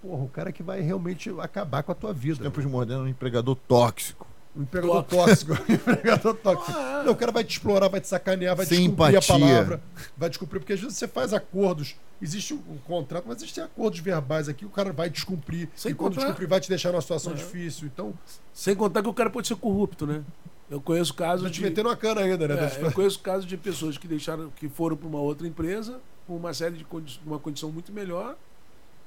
Porra, 0.00 0.22
o 0.24 0.28
cara 0.28 0.50
que 0.50 0.62
vai 0.62 0.80
realmente 0.80 1.28
acabar 1.40 1.82
com 1.82 1.92
a 1.92 1.94
tua 1.94 2.14
vida. 2.14 2.42
Tempos 2.42 2.64
modernos, 2.64 3.04
um 3.06 3.08
empregador 3.10 3.54
tóxico. 3.68 4.26
Um 4.56 4.62
empregador 4.62 5.02
tóxico. 5.02 5.52
um 5.52 5.72
empregador 5.74 6.34
tóxico. 6.34 6.72
Não, 7.04 7.12
o 7.12 7.16
cara 7.16 7.30
vai 7.32 7.44
te 7.44 7.50
explorar, 7.52 7.88
vai 7.88 8.00
te 8.00 8.08
sacanear, 8.08 8.56
vai 8.56 8.64
Sem 8.66 8.78
descumprir 8.88 9.14
empatia. 9.16 9.34
a 9.36 9.38
palavra. 9.38 9.82
Vai 10.16 10.28
descumprir, 10.28 10.60
porque 10.60 10.72
às 10.72 10.80
vezes 10.80 10.96
você 10.96 11.06
faz 11.06 11.32
acordos. 11.34 11.94
Existe 12.22 12.54
um 12.54 12.58
um 12.70 12.78
contrato, 12.78 13.24
mas 13.28 13.36
existem 13.38 13.62
acordos 13.62 14.00
verbais 14.00 14.48
aqui, 14.48 14.64
o 14.64 14.70
cara 14.70 14.92
vai 14.92 15.10
descumprir. 15.10 15.68
Sem 15.76 15.92
e 15.92 15.94
quando 15.94 16.14
contar- 16.14 16.22
descumprir, 16.26 16.48
vai 16.48 16.60
te 16.60 16.68
deixar 16.68 16.90
numa 16.92 17.02
situação 17.02 17.32
É. 17.32 17.36
difícil. 17.36 17.86
Então, 17.86 18.14
Sem 18.54 18.74
contar 18.74 19.02
que 19.02 19.08
o 19.08 19.14
cara 19.14 19.28
pode 19.28 19.46
ser 19.46 19.56
corrupto, 19.56 20.06
né? 20.06 20.22
Eu 20.70 20.80
conheço 20.80 21.12
casos 21.14 21.42
vai 21.42 21.50
te 21.50 21.56
de. 21.56 21.62
meter 21.62 21.84
numa 21.84 21.96
cana 21.96 22.22
ainda, 22.22 22.48
né? 22.48 22.54
É, 22.80 22.86
eu 22.86 22.90
conheço 22.92 23.20
casos 23.20 23.44
de 23.46 23.56
pessoas 23.56 23.96
que 23.98 24.08
deixaram, 24.08 24.50
que 24.56 24.68
foram 24.68 24.96
para 24.96 25.06
uma 25.06 25.20
outra 25.20 25.46
empresa 25.46 26.00
com 26.26 26.34
uma 26.36 26.52
série 26.54 26.76
de 26.76 26.84
condi 26.84 27.20
uma 27.24 27.38
condição 27.38 27.70
muito 27.70 27.92
melhor 27.92 28.34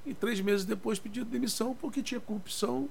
e 0.06 0.14
três 0.14 0.40
meses 0.40 0.66
depois 0.66 1.00
pediram 1.00 1.28
demissão 1.28 1.76
porque 1.82 2.02
tinha 2.02 2.20
corrupção 2.22 2.88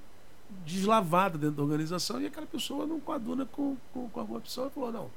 deslavada 0.65 1.37
dentro 1.37 1.55
da 1.57 1.63
organização 1.63 2.21
e 2.21 2.25
aquela 2.27 2.45
pessoa 2.47 2.85
não 2.85 2.99
coaduna 2.99 3.45
com, 3.45 3.75
com, 3.93 4.09
com 4.09 4.19
a 4.21 4.25
corrupção 4.25 4.67
e 4.67 4.69
falou 4.69 4.91
não, 4.91 5.09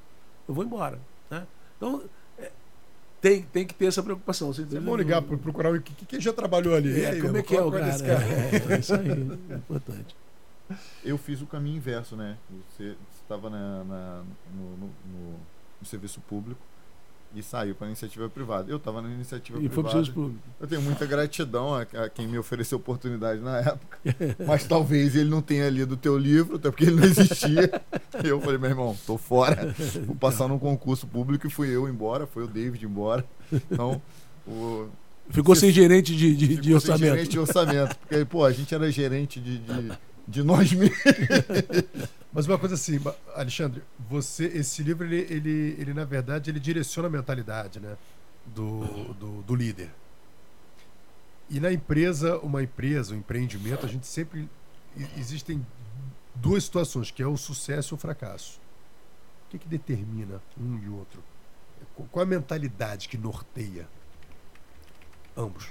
eu 0.49 0.55
vou 0.55 0.65
embora, 0.65 0.99
né? 1.31 1.47
Então 1.77 2.03
é, 2.39 2.51
tem, 3.21 3.43
tem 3.43 3.67
que 3.67 3.75
ter 3.75 3.87
essa 3.87 4.03
preocupação. 4.03 4.53
Você 4.53 4.63
É 4.63 4.81
bom 4.81 4.97
ligar 4.97 5.23
para 5.23 5.37
procurar 5.37 5.73
o 5.73 5.81
que, 5.81 5.95
que- 5.95 6.07
quem 6.07 6.21
já 6.21 6.33
trabalhou 6.33 6.75
ali. 6.75 7.01
É, 7.03 7.11
aí, 7.11 7.21
como 7.21 7.37
é 7.37 7.43
que 7.43 7.57
é 7.57 7.63
o 7.63 7.71
cara? 7.71 7.85
desse 7.87 8.05
É, 8.05 8.75
é 8.75 8.79
isso 8.79 8.95
aí, 8.95 9.11
é 9.51 9.55
importante. 9.55 10.17
Eu 11.05 11.19
fiz 11.19 11.43
o 11.43 11.47
caminho 11.47 11.77
inverso, 11.77 12.17
né? 12.17 12.39
Você 12.71 12.97
estava 13.21 13.51
na, 13.51 13.85
na- 13.85 14.23
no, 14.55 14.71
no- 14.77 14.87
no- 15.07 15.39
no 15.81 15.87
serviço 15.87 16.21
público 16.23 16.61
e 17.35 17.43
saiu 17.43 17.75
para 17.75 17.87
a 17.87 17.91
iniciativa 17.91 18.29
privada. 18.29 18.71
Eu 18.71 18.77
estava 18.77 19.01
na 19.03 19.09
iniciativa 19.09 19.59
E 19.59 19.69
foi 19.69 19.83
para 19.83 19.93
privada. 19.93 20.01
os 20.03 20.09
públicos. 20.09 20.41
Eu 20.61 20.67
tenho 20.67 20.83
muita 20.83 21.07
gratidão 21.07 21.75
a, 21.75 21.83
a 21.83 22.09
quem 22.09 22.27
me 22.27 22.39
ofereceu 22.39 22.79
oportunidade 22.79 23.41
na 23.41 23.59
época. 23.59 23.99
Mas 24.47 24.65
talvez 24.65 25.17
ele 25.17 25.31
não 25.31 25.41
tenha 25.43 25.69
lido 25.71 25.93
o 25.93 25.97
teu 25.97 26.17
livro, 26.19 26.57
até 26.57 26.71
porque 26.71 26.85
ele 26.85 26.97
não 26.97 27.05
existia. 27.05 27.71
E 28.23 28.27
eu 28.29 28.41
falei, 28.41 28.59
meu 28.59 28.71
irmão, 28.71 28.97
tô 29.07 29.17
fora. 29.17 29.75
Vou 30.07 30.17
passar 30.17 30.49
num 30.49 30.59
concurso 30.59 31.07
público 31.07 31.47
e 31.47 31.51
fui 31.51 31.69
eu 31.69 31.89
embora, 31.89 32.27
foi 32.27 32.45
o 32.45 32.49
David 32.49 32.85
embora. 32.85 33.25
Então, 33.53 34.01
o, 34.47 34.87
Ficou 35.31 35.55
Você- 35.55 35.63
sem 35.63 35.71
gerente 35.73 36.15
de, 36.15 36.35
de, 36.37 36.57
de 36.57 36.75
orçamento. 36.75 37.01
gerente 37.15 37.29
de 37.31 37.39
orçamento. 37.39 37.97
Porque, 37.97 38.25
pô, 38.25 38.45
a 38.45 38.53
gente 38.53 38.75
era 38.75 38.91
gerente 38.91 39.41
de, 39.41 39.59
de, 39.59 39.93
de 40.27 40.43
nós 40.43 40.71
mesmos. 40.73 40.99
Mas 42.33 42.47
uma 42.47 42.59
coisa 42.59 42.75
assim, 42.77 42.99
Alexandre, 43.35 43.83
você, 44.09 44.45
esse 44.47 44.83
livro, 44.83 45.05
ele, 45.07 45.27
ele, 45.33 45.77
ele 45.79 45.95
na 45.95 46.05
verdade, 46.05 46.51
ele 46.51 46.59
direciona 46.61 47.09
a 47.09 47.11
mentalidade, 47.11 47.79
né? 47.81 47.97
Do, 48.47 49.13
do, 49.15 49.43
do 49.43 49.55
líder. 49.55 49.91
E 51.51 51.61
na 51.61 51.71
empresa, 51.73 52.39
uma 52.39 52.63
empresa, 52.63 53.15
um 53.15 53.19
empreendimento, 53.19 53.85
a 53.85 53.89
gente 53.89 54.07
sempre. 54.07 54.49
Existem 55.17 55.65
duas 56.35 56.65
situações, 56.65 57.11
que 57.11 57.23
é 57.23 57.27
o 57.27 57.37
sucesso 57.37 57.95
e 57.95 57.97
o 57.97 57.99
fracasso. 57.99 58.61
O 59.47 59.51
que, 59.51 59.59
que 59.59 59.69
determina 59.69 60.41
um 60.59 60.79
e 60.79 60.89
outro? 60.89 61.23
Qu- 61.95 62.05
Qual 62.11 62.23
a 62.23 62.27
mentalidade 62.27 63.09
que 63.09 63.19
norteia 63.19 63.87
ambos? 65.37 65.67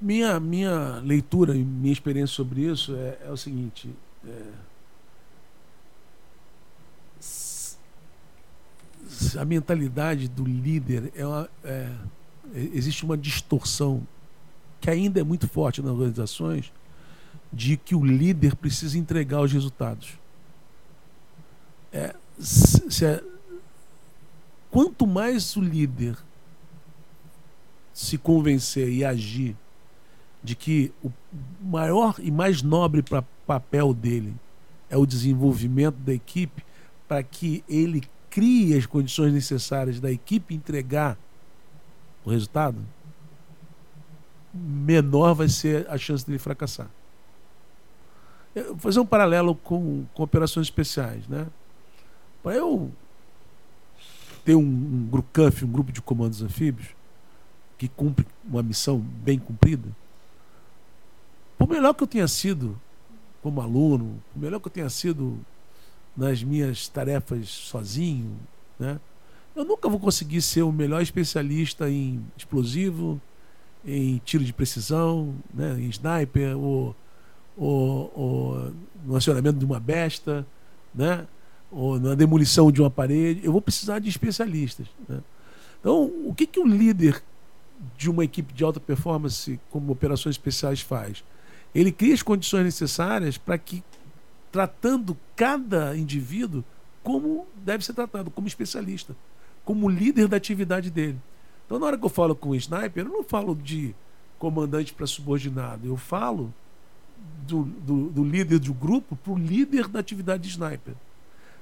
Minha, 0.00 0.40
minha 0.40 1.00
leitura 1.00 1.54
e 1.54 1.62
minha 1.62 1.92
experiência 1.92 2.34
sobre 2.34 2.62
isso 2.62 2.94
é, 2.94 3.18
é 3.26 3.30
o 3.30 3.36
seguinte: 3.36 3.90
é, 4.26 4.52
a 9.38 9.44
mentalidade 9.44 10.28
do 10.28 10.44
líder 10.44 11.12
é, 11.14 11.26
uma- 11.26 11.48
é- 11.64 11.92
é- 12.54 12.70
existe 12.74 13.04
uma 13.04 13.16
distorção 13.16 14.06
que 14.80 14.90
ainda 14.90 15.20
é 15.20 15.22
muito 15.22 15.46
forte 15.48 15.82
nas 15.82 15.92
organizações 15.92 16.72
de 17.52 17.76
que 17.76 17.94
o 17.94 18.04
líder 18.04 18.56
precisa 18.56 18.98
entregar 18.98 19.40
os 19.40 19.52
resultados. 19.52 20.14
É, 21.92 22.14
se- 22.38 22.90
se 22.90 23.04
é- 23.04 23.22
quanto 24.70 25.06
mais 25.06 25.54
o 25.56 25.60
líder 25.60 26.16
se 27.92 28.18
convencer 28.18 28.88
e 28.90 29.04
agir 29.04 29.56
de 30.46 30.54
que 30.54 30.92
o 31.02 31.10
maior 31.60 32.14
e 32.20 32.30
mais 32.30 32.62
nobre 32.62 33.02
pra, 33.02 33.20
papel 33.44 33.92
dele 33.92 34.32
é 34.88 34.96
o 34.96 35.04
desenvolvimento 35.04 35.96
da 35.96 36.14
equipe 36.14 36.64
para 37.08 37.20
que 37.20 37.64
ele 37.68 38.04
crie 38.30 38.76
as 38.76 38.86
condições 38.86 39.32
necessárias 39.32 39.98
da 39.98 40.10
equipe 40.10 40.54
entregar 40.54 41.18
o 42.24 42.30
resultado, 42.30 42.78
menor 44.54 45.34
vai 45.34 45.48
ser 45.48 45.84
a 45.90 45.98
chance 45.98 46.24
dele 46.24 46.38
fracassar. 46.38 46.88
Eu 48.54 48.66
vou 48.66 48.78
fazer 48.78 49.00
um 49.00 49.06
paralelo 49.06 49.56
com, 49.56 50.04
com 50.14 50.22
operações 50.22 50.68
especiais, 50.68 51.26
né? 51.26 51.48
Para 52.40 52.54
eu 52.54 52.92
ter 54.44 54.54
um, 54.54 54.60
um 54.60 55.08
GRUCANF, 55.10 55.64
um 55.64 55.72
grupo 55.72 55.90
de 55.90 56.00
comandos 56.00 56.40
anfíbios, 56.40 56.88
que 57.76 57.88
cumpre 57.88 58.24
uma 58.44 58.62
missão 58.62 58.98
bem 58.98 59.40
cumprida, 59.40 59.88
por 61.58 61.68
melhor 61.68 61.94
que 61.94 62.02
eu 62.02 62.06
tenha 62.06 62.28
sido 62.28 62.78
como 63.42 63.60
aluno, 63.60 64.22
por 64.32 64.40
melhor 64.40 64.60
que 64.60 64.68
eu 64.68 64.72
tenha 64.72 64.90
sido 64.90 65.38
nas 66.16 66.42
minhas 66.42 66.88
tarefas 66.88 67.48
sozinho, 67.48 68.36
né? 68.78 68.98
Eu 69.56 69.64
nunca 69.64 69.88
vou 69.88 69.98
conseguir 69.98 70.42
ser 70.42 70.62
o 70.62 70.70
melhor 70.70 71.00
especialista 71.00 71.88
em 71.88 72.22
explosivo, 72.36 73.18
em 73.86 74.20
tiro 74.22 74.44
de 74.44 74.52
precisão, 74.52 75.34
né? 75.54 75.76
em 75.80 75.88
sniper, 75.88 76.58
ou, 76.58 76.94
ou, 77.56 78.12
ou 78.14 78.72
no 79.06 79.16
acionamento 79.16 79.58
de 79.58 79.64
uma 79.64 79.80
besta, 79.80 80.46
né? 80.94 81.26
ou 81.72 81.98
na 81.98 82.14
demolição 82.14 82.70
de 82.70 82.82
uma 82.82 82.90
parede. 82.90 83.40
Eu 83.42 83.50
vou 83.50 83.62
precisar 83.62 83.98
de 83.98 84.10
especialistas. 84.10 84.88
Né? 85.08 85.22
Então, 85.80 86.04
o 86.26 86.34
que, 86.36 86.46
que 86.46 86.60
o 86.60 86.66
líder 86.66 87.22
de 87.96 88.10
uma 88.10 88.24
equipe 88.24 88.52
de 88.52 88.62
alta 88.62 88.78
performance, 88.78 89.58
como 89.70 89.90
operações 89.90 90.34
especiais, 90.34 90.82
faz? 90.82 91.24
Ele 91.76 91.92
cria 91.92 92.14
as 92.14 92.22
condições 92.22 92.64
necessárias 92.64 93.36
para 93.36 93.58
que, 93.58 93.84
tratando 94.50 95.14
cada 95.36 95.94
indivíduo 95.94 96.64
como 97.02 97.46
deve 97.54 97.84
ser 97.84 97.92
tratado, 97.92 98.30
como 98.30 98.48
especialista, 98.48 99.14
como 99.62 99.86
líder 99.86 100.26
da 100.26 100.38
atividade 100.38 100.90
dele. 100.90 101.20
Então, 101.66 101.78
na 101.78 101.84
hora 101.84 101.98
que 101.98 102.04
eu 102.06 102.08
falo 102.08 102.34
com 102.34 102.48
o 102.48 102.54
sniper, 102.54 103.04
eu 103.04 103.12
não 103.12 103.22
falo 103.22 103.54
de 103.54 103.94
comandante 104.38 104.94
para 104.94 105.06
subordinado, 105.06 105.86
eu 105.86 105.98
falo 105.98 106.52
do, 107.46 107.64
do, 107.64 108.08
do 108.08 108.24
líder 108.24 108.58
do 108.58 108.72
grupo 108.72 109.14
para 109.14 109.34
o 109.34 109.38
líder 109.38 109.86
da 109.86 110.00
atividade 110.00 110.44
de 110.44 110.48
sniper. 110.48 110.94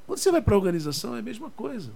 Quando 0.06 0.18
você 0.18 0.30
vai 0.30 0.40
para 0.40 0.54
a 0.54 0.58
organização, 0.58 1.16
é 1.16 1.18
a 1.18 1.22
mesma 1.22 1.50
coisa. 1.50 1.90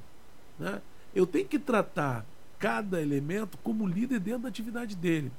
Né? 0.59 0.83
Eu 1.15 1.25
tenho 1.25 1.47
que 1.47 1.59
tratar 1.59 2.27
cada 2.59 3.01
elemento 3.01 3.57
como 3.59 3.87
líder 3.87 4.19
dentro 4.19 4.43
da 4.43 4.49
atividade 4.49 4.97
dele 4.97 5.31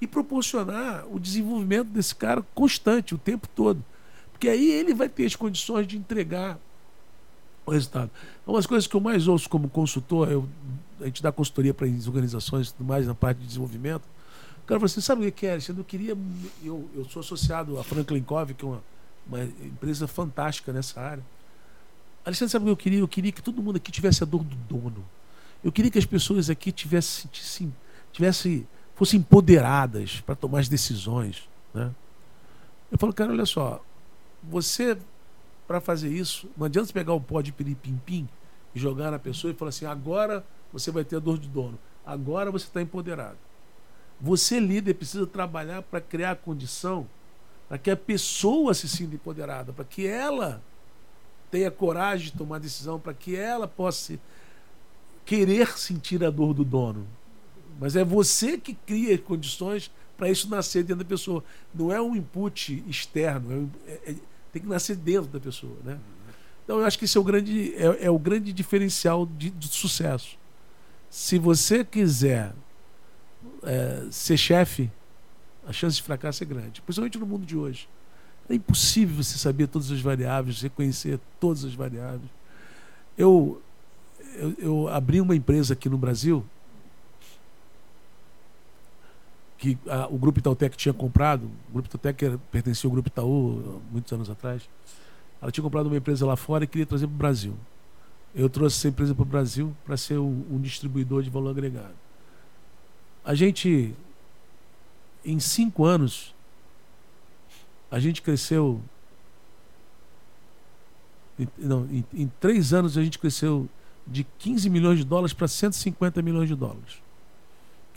e 0.00 0.06
proporcionar 0.06 1.04
o 1.10 1.18
desenvolvimento 1.18 1.88
desse 1.88 2.14
cara 2.14 2.42
constante, 2.54 3.14
o 3.14 3.18
tempo 3.18 3.48
todo. 3.48 3.84
Porque 4.32 4.48
aí 4.48 4.70
ele 4.70 4.94
vai 4.94 5.08
ter 5.08 5.26
as 5.26 5.34
condições 5.34 5.86
de 5.86 5.96
entregar 5.96 6.58
o 7.66 7.70
resultado. 7.72 8.10
Uma 8.46 8.58
das 8.58 8.66
coisas 8.66 8.86
que 8.86 8.94
eu 8.94 9.00
mais 9.00 9.26
ouço 9.26 9.48
como 9.48 9.68
consultor, 9.68 10.30
eu, 10.30 10.48
a 11.00 11.06
gente 11.06 11.22
dá 11.22 11.32
consultoria 11.32 11.74
para 11.74 11.86
as 11.86 12.06
organizações 12.06 12.68
e 12.68 12.74
tudo 12.74 12.86
mais 12.86 13.06
na 13.06 13.14
parte 13.14 13.38
de 13.38 13.46
desenvolvimento. 13.46 14.04
O 14.62 14.66
cara 14.66 14.78
falou 14.78 14.86
assim: 14.86 15.00
sabe 15.00 15.26
o 15.26 15.32
que 15.32 15.46
é, 15.46 15.52
Alexandre? 15.52 15.80
Eu 15.80 15.84
queria. 15.84 16.16
Eu, 16.62 16.88
eu 16.94 17.04
sou 17.06 17.20
associado 17.20 17.78
à 17.78 17.84
Franklin 17.84 18.22
Covey, 18.22 18.54
que 18.54 18.64
é 18.64 18.68
uma, 18.68 18.82
uma 19.26 19.44
empresa 19.44 20.06
fantástica 20.06 20.72
nessa 20.72 21.00
área. 21.00 21.24
Alexandre, 22.24 22.52
sabe 22.52 22.64
o 22.64 22.66
que 22.66 22.72
eu 22.72 22.76
queria? 22.76 22.98
Eu 23.00 23.08
queria 23.08 23.32
que 23.32 23.42
todo 23.42 23.62
mundo 23.62 23.76
aqui 23.76 23.90
tivesse 23.90 24.22
a 24.22 24.26
dor 24.26 24.44
do 24.44 24.54
dono. 24.68 25.04
Eu 25.64 25.72
queria 25.72 25.90
que 25.90 25.98
as 25.98 26.06
pessoas 26.06 26.48
aqui 26.48 26.70
tivessem, 26.70 27.30
tivessem 28.12 28.66
fossem 28.98 29.20
empoderadas 29.20 30.20
para 30.20 30.34
tomar 30.34 30.58
as 30.58 30.68
decisões. 30.68 31.48
Né? 31.72 31.90
Eu 32.90 32.98
falo, 32.98 33.12
cara, 33.12 33.30
olha 33.30 33.46
só, 33.46 33.80
você, 34.42 34.98
para 35.68 35.80
fazer 35.80 36.08
isso, 36.08 36.50
não 36.56 36.66
adianta 36.66 36.88
você 36.88 36.92
pegar 36.92 37.12
o 37.12 37.20
pó 37.20 37.40
de 37.40 37.52
piripim-pim 37.52 38.28
e 38.74 38.78
jogar 38.78 39.12
na 39.12 39.18
pessoa 39.18 39.52
e 39.52 39.54
falar 39.54 39.68
assim: 39.68 39.86
agora 39.86 40.44
você 40.72 40.90
vai 40.90 41.04
ter 41.04 41.16
a 41.16 41.20
dor 41.20 41.38
de 41.38 41.48
dono, 41.48 41.78
agora 42.04 42.50
você 42.50 42.66
está 42.66 42.82
empoderado. 42.82 43.38
Você, 44.20 44.58
líder, 44.58 44.94
precisa 44.94 45.24
trabalhar 45.26 45.80
para 45.82 46.00
criar 46.00 46.32
a 46.32 46.36
condição 46.36 47.06
para 47.68 47.78
que 47.78 47.90
a 47.90 47.96
pessoa 47.96 48.72
se 48.74 48.88
sinta 48.88 49.14
empoderada, 49.14 49.72
para 49.72 49.84
que 49.84 50.06
ela 50.06 50.60
tenha 51.50 51.70
coragem 51.70 52.26
de 52.26 52.32
tomar 52.32 52.58
decisão, 52.58 52.98
para 52.98 53.12
que 53.14 53.36
ela 53.36 53.68
possa 53.68 54.18
querer 55.24 55.78
sentir 55.78 56.24
a 56.24 56.30
dor 56.30 56.54
do 56.54 56.64
dono. 56.64 57.06
Mas 57.78 57.94
é 57.94 58.04
você 58.04 58.58
que 58.58 58.74
cria 58.74 59.16
condições 59.16 59.90
para 60.16 60.28
isso 60.28 60.50
nascer 60.50 60.82
dentro 60.82 61.04
da 61.04 61.08
pessoa. 61.08 61.44
Não 61.72 61.92
é 61.92 62.02
um 62.02 62.16
input 62.16 62.84
externo, 62.88 63.70
é, 63.86 63.90
é, 63.90 64.10
é, 64.10 64.14
tem 64.52 64.60
que 64.60 64.68
nascer 64.68 64.96
dentro 64.96 65.30
da 65.30 65.38
pessoa. 65.38 65.76
Né? 65.84 65.98
Então 66.64 66.80
eu 66.80 66.84
acho 66.84 66.98
que 66.98 67.04
esse 67.04 67.16
é 67.16 67.20
o 67.20 67.24
grande, 67.24 67.74
é, 67.76 68.06
é 68.06 68.10
o 68.10 68.18
grande 68.18 68.52
diferencial 68.52 69.24
de, 69.24 69.48
de, 69.48 69.68
sucesso. 69.68 70.36
Se 71.08 71.38
você 71.38 71.84
quiser 71.84 72.52
é, 73.62 74.06
ser 74.10 74.36
chefe, 74.36 74.90
a 75.66 75.72
chance 75.72 75.96
de 75.96 76.02
fracasso 76.02 76.42
é 76.42 76.46
grande, 76.46 76.82
principalmente 76.82 77.18
no 77.18 77.26
mundo 77.26 77.46
de 77.46 77.56
hoje. 77.56 77.88
É 78.50 78.54
impossível 78.54 79.22
você 79.22 79.38
saber 79.38 79.68
todas 79.68 79.90
as 79.92 80.00
variáveis, 80.00 80.62
reconhecer 80.62 81.20
todas 81.38 81.64
as 81.64 81.74
variáveis. 81.74 82.30
Eu, 83.16 83.62
eu, 84.34 84.54
eu 84.58 84.88
abri 84.88 85.20
uma 85.20 85.36
empresa 85.36 85.74
aqui 85.74 85.88
no 85.88 85.98
Brasil 85.98 86.44
que 89.58 89.76
a, 89.88 90.06
o 90.06 90.16
Grupo 90.16 90.38
Itautec 90.38 90.76
tinha 90.76 90.94
comprado, 90.94 91.50
o 91.68 91.72
Grupo 91.72 91.88
Itautec 91.88 92.38
pertencia 92.50 92.86
ao 92.86 92.92
Grupo 92.92 93.08
Itaú 93.08 93.82
muitos 93.90 94.10
anos 94.12 94.30
atrás, 94.30 94.62
ela 95.42 95.50
tinha 95.50 95.62
comprado 95.62 95.86
uma 95.86 95.96
empresa 95.96 96.24
lá 96.24 96.36
fora 96.36 96.64
e 96.64 96.66
queria 96.66 96.86
trazer 96.86 97.06
para 97.08 97.14
o 97.14 97.18
Brasil. 97.18 97.54
Eu 98.34 98.48
trouxe 98.48 98.76
essa 98.76 98.88
empresa 98.88 99.14
para 99.14 99.22
o 99.22 99.26
Brasil 99.26 99.76
para 99.84 99.96
ser 99.96 100.18
um, 100.18 100.44
um, 100.50 100.60
distribuidor 100.60 101.22
de 101.24 101.30
valor 101.30 101.50
agregado. 101.50 101.94
A 103.24 103.34
gente, 103.34 103.94
em 105.24 105.40
cinco 105.40 105.84
anos, 105.84 106.34
a 107.90 107.98
gente 107.98 108.22
cresceu. 108.22 108.80
Não, 111.56 111.84
em, 111.86 112.04
em 112.14 112.28
três 112.40 112.72
anos 112.72 112.96
a 112.96 113.02
gente 113.02 113.18
cresceu 113.18 113.68
de 114.06 114.24
15 114.38 114.70
milhões 114.70 114.98
de 114.98 115.04
dólares 115.04 115.32
para 115.32 115.48
150 115.48 116.22
milhões 116.22 116.48
de 116.48 116.54
dólares 116.54 117.07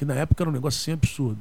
que 0.01 0.05
na 0.05 0.15
época 0.15 0.41
era 0.41 0.49
um 0.49 0.53
negócio 0.53 0.81
assim 0.81 0.93
absurdo. 0.93 1.37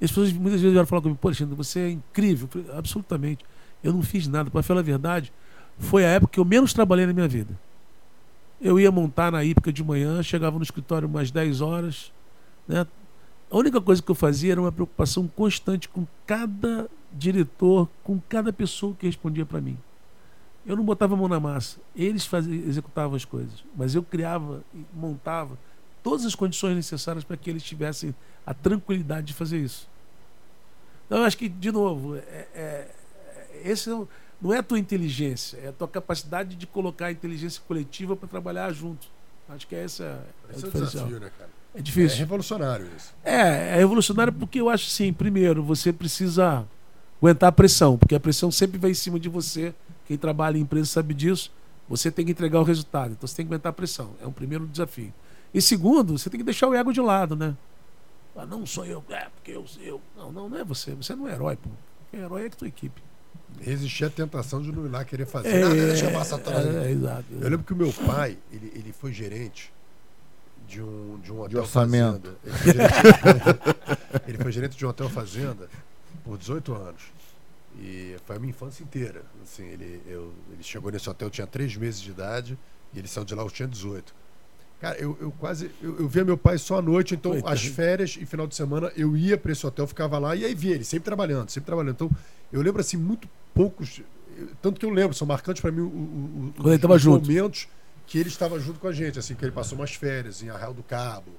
E 0.00 0.04
as 0.04 0.10
pessoas 0.10 0.32
muitas 0.32 0.60
vezes 0.60 0.72
vieram 0.72 0.84
falar 0.84 1.00
comigo, 1.00 1.16
pô, 1.20 1.28
Alexandre, 1.28 1.54
você 1.54 1.78
é 1.78 1.90
incrível. 1.90 2.48
Eu 2.52 2.64
falei, 2.64 2.76
absolutamente. 2.76 3.44
Eu 3.84 3.92
não 3.92 4.02
fiz 4.02 4.26
nada. 4.26 4.50
Para 4.50 4.64
falar 4.64 4.80
a 4.80 4.82
verdade, 4.82 5.32
foi 5.78 6.04
a 6.04 6.08
época 6.08 6.32
que 6.32 6.40
eu 6.40 6.44
menos 6.44 6.72
trabalhei 6.72 7.06
na 7.06 7.12
minha 7.12 7.28
vida. 7.28 7.56
Eu 8.60 8.80
ia 8.80 8.90
montar 8.90 9.30
na 9.30 9.44
época 9.44 9.72
de 9.72 9.84
manhã, 9.84 10.20
chegava 10.24 10.56
no 10.56 10.64
escritório 10.64 11.06
umas 11.06 11.30
10 11.30 11.60
horas. 11.60 12.12
Né? 12.66 12.84
A 13.48 13.56
única 13.56 13.80
coisa 13.80 14.02
que 14.02 14.10
eu 14.10 14.16
fazia 14.16 14.50
era 14.50 14.60
uma 14.60 14.72
preocupação 14.72 15.28
constante 15.28 15.88
com 15.88 16.04
cada 16.26 16.90
diretor, 17.12 17.88
com 18.02 18.20
cada 18.28 18.52
pessoa 18.52 18.92
que 18.98 19.06
respondia 19.06 19.46
para 19.46 19.60
mim. 19.60 19.78
Eu 20.66 20.74
não 20.74 20.82
botava 20.82 21.14
a 21.14 21.16
mão 21.16 21.28
na 21.28 21.38
massa. 21.38 21.78
Eles 21.94 22.26
faziam, 22.26 22.56
executavam 22.68 23.14
as 23.14 23.24
coisas. 23.24 23.62
Mas 23.76 23.94
eu 23.94 24.02
criava, 24.02 24.64
montava 24.92 25.56
todas 26.02 26.26
as 26.26 26.34
condições 26.34 26.74
necessárias 26.74 27.24
para 27.24 27.36
que 27.36 27.48
eles 27.48 27.62
tivessem 27.62 28.14
a 28.44 28.52
tranquilidade 28.52 29.28
de 29.28 29.34
fazer 29.34 29.58
isso. 29.58 29.88
Então, 31.06 31.18
eu 31.18 31.24
acho 31.24 31.36
que, 31.36 31.48
de 31.48 31.70
novo, 31.70 32.16
é, 32.16 32.48
é, 32.54 32.88
esse 33.64 33.88
não 34.40 34.52
é 34.52 34.58
a 34.58 34.62
tua 34.62 34.78
inteligência, 34.78 35.58
é 35.58 35.68
a 35.68 35.72
tua 35.72 35.86
capacidade 35.86 36.56
de 36.56 36.66
colocar 36.66 37.06
a 37.06 37.12
inteligência 37.12 37.62
coletiva 37.66 38.16
para 38.16 38.28
trabalhar 38.28 38.72
junto. 38.72 39.06
Acho 39.48 39.66
que 39.66 39.74
essa 39.74 40.04
é, 40.48 40.56
esse 40.56 40.64
é 40.64 40.68
o 40.68 40.70
desafio, 40.72 41.20
né, 41.20 41.30
cara? 41.38 41.50
É 41.74 41.80
difícil. 41.80 42.16
É 42.16 42.20
revolucionário 42.20 42.88
isso. 42.96 43.14
É, 43.24 43.74
é 43.74 43.76
revolucionário 43.76 44.32
porque 44.32 44.60
eu 44.60 44.68
acho 44.68 44.86
assim, 44.88 45.12
primeiro, 45.12 45.62
você 45.62 45.92
precisa 45.92 46.66
aguentar 47.20 47.48
a 47.48 47.52
pressão, 47.52 47.96
porque 47.96 48.14
a 48.14 48.20
pressão 48.20 48.50
sempre 48.50 48.78
vai 48.78 48.90
em 48.90 48.94
cima 48.94 49.18
de 49.18 49.28
você. 49.28 49.74
Quem 50.06 50.18
trabalha 50.18 50.58
em 50.58 50.62
empresa 50.62 50.86
sabe 50.86 51.14
disso. 51.14 51.52
Você 51.88 52.10
tem 52.10 52.24
que 52.24 52.32
entregar 52.32 52.60
o 52.60 52.64
resultado, 52.64 53.12
então 53.12 53.26
você 53.26 53.36
tem 53.36 53.46
que 53.46 53.52
aguentar 53.52 53.70
a 53.70 53.72
pressão. 53.72 54.10
É 54.22 54.26
um 54.26 54.32
primeiro 54.32 54.66
desafio. 54.66 55.12
E 55.54 55.60
segundo, 55.60 56.16
você 56.18 56.30
tem 56.30 56.38
que 56.38 56.44
deixar 56.44 56.68
o 56.68 56.74
ego 56.74 56.92
de 56.92 57.00
lado, 57.00 57.36
né? 57.36 57.56
Ah, 58.34 58.46
não 58.46 58.64
sou 58.64 58.86
eu, 58.86 59.04
é 59.10 59.28
porque 59.34 59.52
eu, 59.52 59.64
eu. 59.80 60.00
Não, 60.16 60.32
não, 60.32 60.48
não 60.48 60.58
é 60.58 60.64
você. 60.64 60.94
Você 60.94 61.14
não 61.14 61.28
é 61.28 61.32
herói, 61.32 61.56
pô. 61.56 61.68
Quem 62.10 62.20
é 62.20 62.24
herói 62.24 62.46
é 62.46 62.50
que 62.50 62.56
tua 62.56 62.68
equipe. 62.68 63.02
Resistir 63.60 64.06
à 64.06 64.10
tentação 64.10 64.62
de 64.62 64.72
não 64.72 64.86
ir 64.86 64.88
lá 64.88 65.04
querer 65.04 65.26
fazer. 65.26 65.48
É, 65.48 65.60
não, 65.60 65.70
deixa 65.74 66.06
eu 66.06 66.12
passar 66.12 66.40
é, 66.40 66.86
é, 66.86 66.90
exato. 66.90 67.24
Eu 67.30 67.50
lembro 67.50 67.66
que 67.66 67.72
o 67.74 67.76
meu 67.76 67.92
pai, 67.92 68.38
ele, 68.50 68.72
ele 68.74 68.92
foi 68.92 69.12
gerente 69.12 69.70
de 70.66 70.80
um, 70.80 71.20
de 71.20 71.30
um 71.30 71.40
hotel 71.40 71.48
de 71.48 71.58
orçamento. 71.58 72.34
Ele 72.44 72.54
foi, 72.54 72.72
gerente, 72.72 74.28
ele 74.28 74.38
foi 74.38 74.52
gerente 74.52 74.76
de 74.76 74.86
um 74.86 74.88
hotel 74.88 75.10
fazenda 75.10 75.68
por 76.24 76.38
18 76.38 76.74
anos. 76.74 77.02
E 77.78 78.16
foi 78.24 78.36
a 78.36 78.38
minha 78.38 78.50
infância 78.50 78.82
inteira. 78.82 79.22
Assim, 79.42 79.64
ele, 79.64 80.02
eu, 80.06 80.32
ele 80.50 80.62
chegou 80.62 80.90
nesse 80.90 81.08
hotel, 81.08 81.28
eu 81.28 81.30
tinha 81.30 81.46
3 81.46 81.76
meses 81.76 82.00
de 82.00 82.10
idade, 82.10 82.58
e 82.94 82.98
ele 82.98 83.08
saiu 83.08 83.24
de 83.24 83.34
lá, 83.34 83.42
eu 83.42 83.50
tinha 83.50 83.68
18. 83.68 84.14
Cara, 84.82 84.98
eu, 84.98 85.16
eu 85.20 85.30
quase. 85.38 85.70
Eu, 85.80 86.00
eu, 86.00 86.08
via 86.08 86.24
meu 86.24 86.36
pai 86.36 86.58
só 86.58 86.78
à 86.78 86.82
noite, 86.82 87.14
então 87.14 87.30
Coitado. 87.30 87.54
as 87.54 87.64
férias 87.64 88.18
e 88.20 88.26
final 88.26 88.48
de 88.48 88.56
semana 88.56 88.90
eu 88.96 89.16
ia 89.16 89.38
para 89.38 89.52
esse 89.52 89.64
hotel, 89.64 89.86
ficava 89.86 90.18
lá 90.18 90.34
e 90.34 90.44
aí 90.44 90.56
via 90.56 90.74
ele, 90.74 90.82
sempre 90.82 91.04
trabalhando, 91.04 91.50
sempre 91.50 91.66
trabalhando. 91.66 91.94
Então, 91.94 92.10
eu 92.52 92.60
lembro 92.60 92.80
assim, 92.80 92.96
muito 92.96 93.28
poucos. 93.54 94.02
Tanto 94.60 94.80
que 94.80 94.84
eu 94.84 94.90
lembro, 94.90 95.14
são 95.14 95.24
marcantes 95.24 95.62
para 95.62 95.70
mim 95.70 95.82
o, 95.82 95.86
o, 95.86 96.52
Quando 96.56 96.72
ele 96.72 96.82
tava 96.82 96.94
os 96.94 97.02
junto. 97.02 97.24
momentos 97.24 97.68
que 98.08 98.18
ele 98.18 98.28
estava 98.28 98.58
junto 98.58 98.80
com 98.80 98.88
a 98.88 98.92
gente, 98.92 99.20
assim, 99.20 99.36
que 99.36 99.44
ele 99.44 99.52
passou 99.52 99.78
umas 99.78 99.94
férias 99.94 100.42
em 100.42 100.50
Arraial 100.50 100.74
do 100.74 100.82
Cabo. 100.82 101.30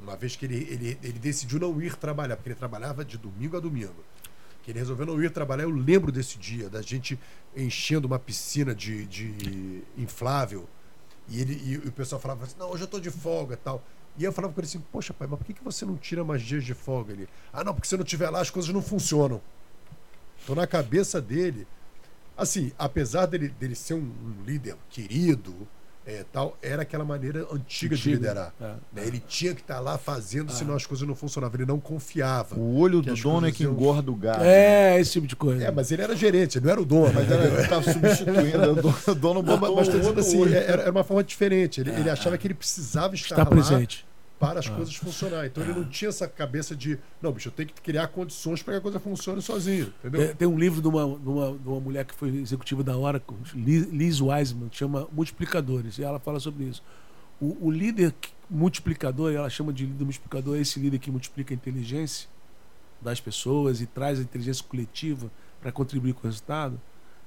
Uma 0.00 0.16
vez 0.16 0.34
que 0.34 0.44
ele, 0.44 0.56
ele, 0.68 0.98
ele 1.00 1.18
decidiu 1.20 1.60
não 1.60 1.80
ir 1.80 1.94
trabalhar, 1.94 2.34
porque 2.34 2.48
ele 2.48 2.56
trabalhava 2.56 3.04
de 3.04 3.16
domingo 3.16 3.56
a 3.56 3.60
domingo. 3.60 4.04
Que 4.64 4.72
ele 4.72 4.80
resolveu 4.80 5.06
não 5.06 5.22
ir 5.22 5.30
trabalhar, 5.30 5.62
eu 5.62 5.70
lembro 5.70 6.10
desse 6.10 6.36
dia, 6.36 6.68
da 6.68 6.82
gente 6.82 7.16
enchendo 7.56 8.08
uma 8.08 8.18
piscina 8.18 8.74
de, 8.74 9.06
de 9.06 9.84
inflável 9.96 10.68
e, 11.30 11.40
ele, 11.40 11.62
e 11.64 11.76
o 11.76 11.92
pessoal 11.92 12.20
falava 12.20 12.44
assim, 12.44 12.56
não, 12.58 12.70
hoje 12.70 12.82
eu 12.82 12.86
estou 12.86 13.00
de 13.00 13.10
folga 13.10 13.54
e 13.54 13.56
tal. 13.56 13.82
E 14.18 14.24
eu 14.24 14.32
falava 14.32 14.52
com 14.52 14.60
ele 14.60 14.66
assim, 14.66 14.82
poxa 14.92 15.14
pai, 15.14 15.28
mas 15.28 15.38
por 15.38 15.44
que, 15.44 15.54
que 15.54 15.62
você 15.62 15.86
não 15.86 15.96
tira 15.96 16.24
mais 16.24 16.42
dias 16.42 16.64
de 16.64 16.74
folga? 16.74 17.12
Ele, 17.12 17.28
ah 17.52 17.62
não, 17.62 17.72
porque 17.72 17.88
se 17.88 17.94
eu 17.94 17.98
não 17.98 18.04
estiver 18.04 18.28
lá 18.28 18.40
as 18.40 18.50
coisas 18.50 18.72
não 18.72 18.82
funcionam. 18.82 19.40
Então 20.42 20.54
na 20.54 20.66
cabeça 20.66 21.20
dele, 21.20 21.66
assim, 22.36 22.72
apesar 22.78 23.26
dele, 23.26 23.48
dele 23.48 23.74
ser 23.74 23.94
um, 23.94 23.98
um 23.98 24.44
líder 24.44 24.76
querido, 24.88 25.54
é, 26.06 26.24
tal, 26.32 26.56
era 26.62 26.82
aquela 26.82 27.04
maneira 27.04 27.46
antiga, 27.52 27.94
de 27.94 28.10
liderar. 28.12 28.52
É, 28.60 28.72
né? 28.92 29.06
Ele 29.06 29.22
tinha 29.26 29.54
que 29.54 29.60
estar 29.60 29.74
tá 29.74 29.80
lá 29.80 29.98
fazendo, 29.98 30.50
senão 30.50 30.74
as 30.74 30.86
coisas 30.86 31.06
não 31.06 31.14
funcionavam. 31.14 31.56
Ele 31.56 31.66
não 31.66 31.78
confiava. 31.78 32.56
O 32.56 32.78
olho 32.78 33.02
do 33.02 33.14
dono 33.14 33.46
é 33.46 33.52
que 33.52 33.64
engorda 33.64 34.10
o 34.10 34.16
gado. 34.16 34.42
É, 34.42 34.98
esse 34.98 35.12
tipo 35.12 35.26
de 35.26 35.36
coisa. 35.36 35.64
É, 35.64 35.70
mas 35.70 35.90
ele 35.92 36.02
era 36.02 36.16
gerente, 36.16 36.58
ele 36.58 36.64
não 36.64 36.72
era 36.72 36.80
o 36.80 36.84
dono. 36.84 37.12
Mas 37.12 37.30
ele 37.30 37.62
estava 37.62 37.82
substituindo. 37.82 38.90
O 39.10 39.14
dono, 39.14 39.40
o 39.40 39.42
botou 39.42 39.76
mas, 39.76 39.88
mas 39.88 40.18
assim, 40.18 40.42
era, 40.54 40.82
era, 40.82 40.90
uma 40.90 41.04
forma 41.04 41.22
diferente. 41.22 41.80
Ele, 41.80 41.90
ele 41.90 42.10
achava 42.10 42.36
que 42.38 42.46
ele 42.46 42.54
precisava 42.54 43.14
estar 43.14 43.34
Está 43.34 43.46
presente 43.46 44.09
para 44.40 44.58
as 44.58 44.66
ah. 44.66 44.74
coisas 44.74 44.96
funcionarem. 44.96 45.48
Então 45.48 45.62
ah. 45.62 45.66
ele 45.68 45.78
não 45.78 45.84
tinha 45.84 46.08
essa 46.08 46.26
cabeça 46.26 46.74
de, 46.74 46.98
não, 47.20 47.30
bicho, 47.30 47.48
eu 47.48 47.52
tenho 47.52 47.68
que 47.68 47.80
criar 47.82 48.08
condições 48.08 48.62
para 48.62 48.72
que 48.72 48.78
a 48.78 48.80
coisa 48.80 48.98
funcione 48.98 49.42
sozinho. 49.42 49.92
Entendeu? 50.00 50.28
Tem, 50.28 50.36
tem 50.36 50.48
um 50.48 50.58
livro 50.58 50.80
de 50.80 50.88
uma, 50.88 51.02
de, 51.18 51.28
uma, 51.28 51.58
de 51.58 51.68
uma 51.68 51.80
mulher 51.80 52.06
que 52.06 52.14
foi 52.14 52.30
executiva 52.36 52.82
da 52.82 52.96
Oracle, 52.96 53.36
Liz 53.54 54.20
Wiseman, 54.20 54.70
que 54.70 54.78
chama 54.78 55.06
Multiplicadores, 55.12 55.98
e 55.98 56.02
ela 56.02 56.18
fala 56.18 56.40
sobre 56.40 56.64
isso. 56.64 56.82
O, 57.38 57.66
o 57.66 57.70
líder 57.70 58.14
multiplicador, 58.48 59.32
ela 59.32 59.50
chama 59.50 59.72
de 59.74 59.84
líder 59.84 60.04
multiplicador, 60.04 60.56
é 60.56 60.60
esse 60.60 60.80
líder 60.80 60.98
que 60.98 61.10
multiplica 61.10 61.52
a 61.52 61.56
inteligência 61.56 62.26
das 63.00 63.20
pessoas 63.20 63.82
e 63.82 63.86
traz 63.86 64.18
a 64.18 64.22
inteligência 64.22 64.64
coletiva 64.66 65.30
para 65.60 65.70
contribuir 65.70 66.14
com 66.14 66.20
o 66.20 66.24
resultado. 66.24 66.80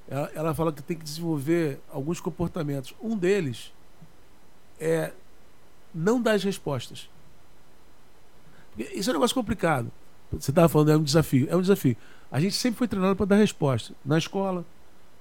ela, 0.07 0.31
ela 0.34 0.53
fala 0.56 0.73
que 0.73 0.81
tem 0.81 0.98
que 0.98 1.03
desenvolver 1.03 1.80
alguns 1.91 2.19
comportamentos. 2.19 2.94
Um 3.02 3.15
deles 3.15 3.72
é 4.80 5.14
não 5.94 6.22
dar 6.22 6.34
as 6.34 6.44
respostas. 6.44 7.10
Isso 8.78 9.10
é 9.10 9.11
um 9.11 9.15
negócio 9.15 9.36
complicado. 9.36 9.91
Você 10.32 10.52
estava 10.52 10.68
falando, 10.68 10.91
é 10.91 10.98
um 10.98 11.03
desafio. 11.03 11.48
É 11.49 11.56
um 11.56 11.61
desafio. 11.61 11.95
A 12.32 12.40
gente 12.40 12.56
sempre 12.56 12.78
foi 12.78 12.88
treinado 12.88 13.15
para 13.15 13.26
dar 13.26 13.36
resposta. 13.36 13.94
Na 14.03 14.18
escola, 14.18 14.65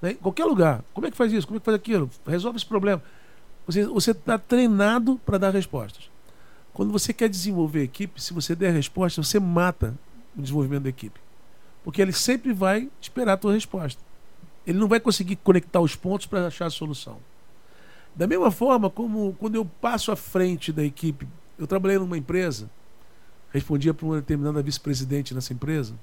né? 0.01 0.13
em 0.13 0.17
qualquer 0.17 0.45
lugar. 0.45 0.83
Como 0.95 1.07
é 1.07 1.11
que 1.11 1.17
faz 1.17 1.33
isso? 1.33 1.47
Como 1.47 1.59
é 1.59 1.61
que 1.61 1.65
faz 1.65 1.75
aquilo? 1.75 2.11
Resolve 2.27 2.57
esse 2.57 2.67
problema. 2.67 3.03
Você 3.67 4.11
está 4.11 4.39
treinado 4.39 5.21
para 5.25 5.39
dar 5.39 5.51
respostas. 5.51 6.11
Quando 6.73 6.91
você 6.91 7.13
quer 7.13 7.29
desenvolver 7.29 7.83
equipe, 7.83 8.21
se 8.21 8.33
você 8.33 8.57
der 8.57 8.73
resposta, 8.73 9.23
você 9.23 9.39
mata 9.39 9.95
o 10.37 10.41
desenvolvimento 10.41 10.85
da 10.85 10.89
equipe. 10.89 11.21
Porque 11.85 12.01
ele 12.01 12.13
sempre 12.13 12.53
vai 12.53 12.91
esperar 13.01 13.35
a 13.35 13.37
tua 13.37 13.53
resposta. 13.53 14.01
Ele 14.67 14.79
não 14.79 14.89
vai 14.89 14.99
conseguir 14.99 15.37
conectar 15.37 15.81
os 15.81 15.95
pontos 15.95 16.27
para 16.27 16.47
achar 16.47 16.67
a 16.67 16.71
solução. 16.71 17.19
Da 18.15 18.27
mesma 18.27 18.51
forma 18.51 18.91
como 18.91 19.35
quando 19.39 19.55
eu 19.55 19.65
passo 19.65 20.13
à 20.13 20.17
frente 20.17 20.73
da 20.73 20.85
equipe, 20.85 21.27
eu 21.59 21.67
trabalhei 21.67 21.99
numa 21.99 22.19
empresa 22.19 22.69
respondia 23.53 23.93
para 23.93 24.07
uma 24.07 24.17
determinada 24.17 24.63
vice-presidente 24.63 25.35
nessa 25.35 25.53
empresa. 25.53 25.95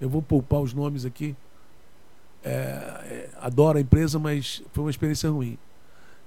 Eu 0.00 0.08
vou 0.08 0.20
poupar 0.20 0.60
os 0.60 0.74
nomes 0.74 1.04
aqui. 1.04 1.34
É, 2.42 2.50
é, 2.50 3.30
adoro 3.40 3.78
a 3.78 3.80
empresa, 3.80 4.18
mas 4.18 4.62
foi 4.72 4.84
uma 4.84 4.90
experiência 4.90 5.30
ruim. 5.30 5.58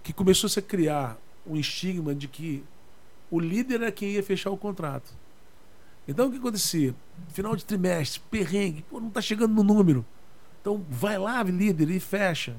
Que 0.03 0.11
começou 0.11 0.49
-se 0.49 0.59
a 0.59 0.61
criar 0.61 1.17
um 1.45 1.55
estigma 1.55 2.15
de 2.15 2.27
que 2.27 2.63
o 3.29 3.39
líder 3.39 3.81
era 3.81 3.91
quem 3.91 4.11
ia 4.11 4.23
fechar 4.23 4.49
o 4.49 4.57
contrato. 4.57 5.13
Então 6.07 6.27
o 6.27 6.31
que 6.31 6.37
acontecia? 6.37 6.95
Final 7.29 7.55
de 7.55 7.63
trimestre, 7.63 8.21
perrengue, 8.31 8.83
pô, 8.89 8.99
não 8.99 9.09
está 9.09 9.21
chegando 9.21 9.53
no 9.53 9.63
número. 9.63 10.05
Então 10.61 10.83
vai 10.89 11.17
lá, 11.17 11.43
líder, 11.43 11.89
e 11.91 11.99
fecha. 11.99 12.55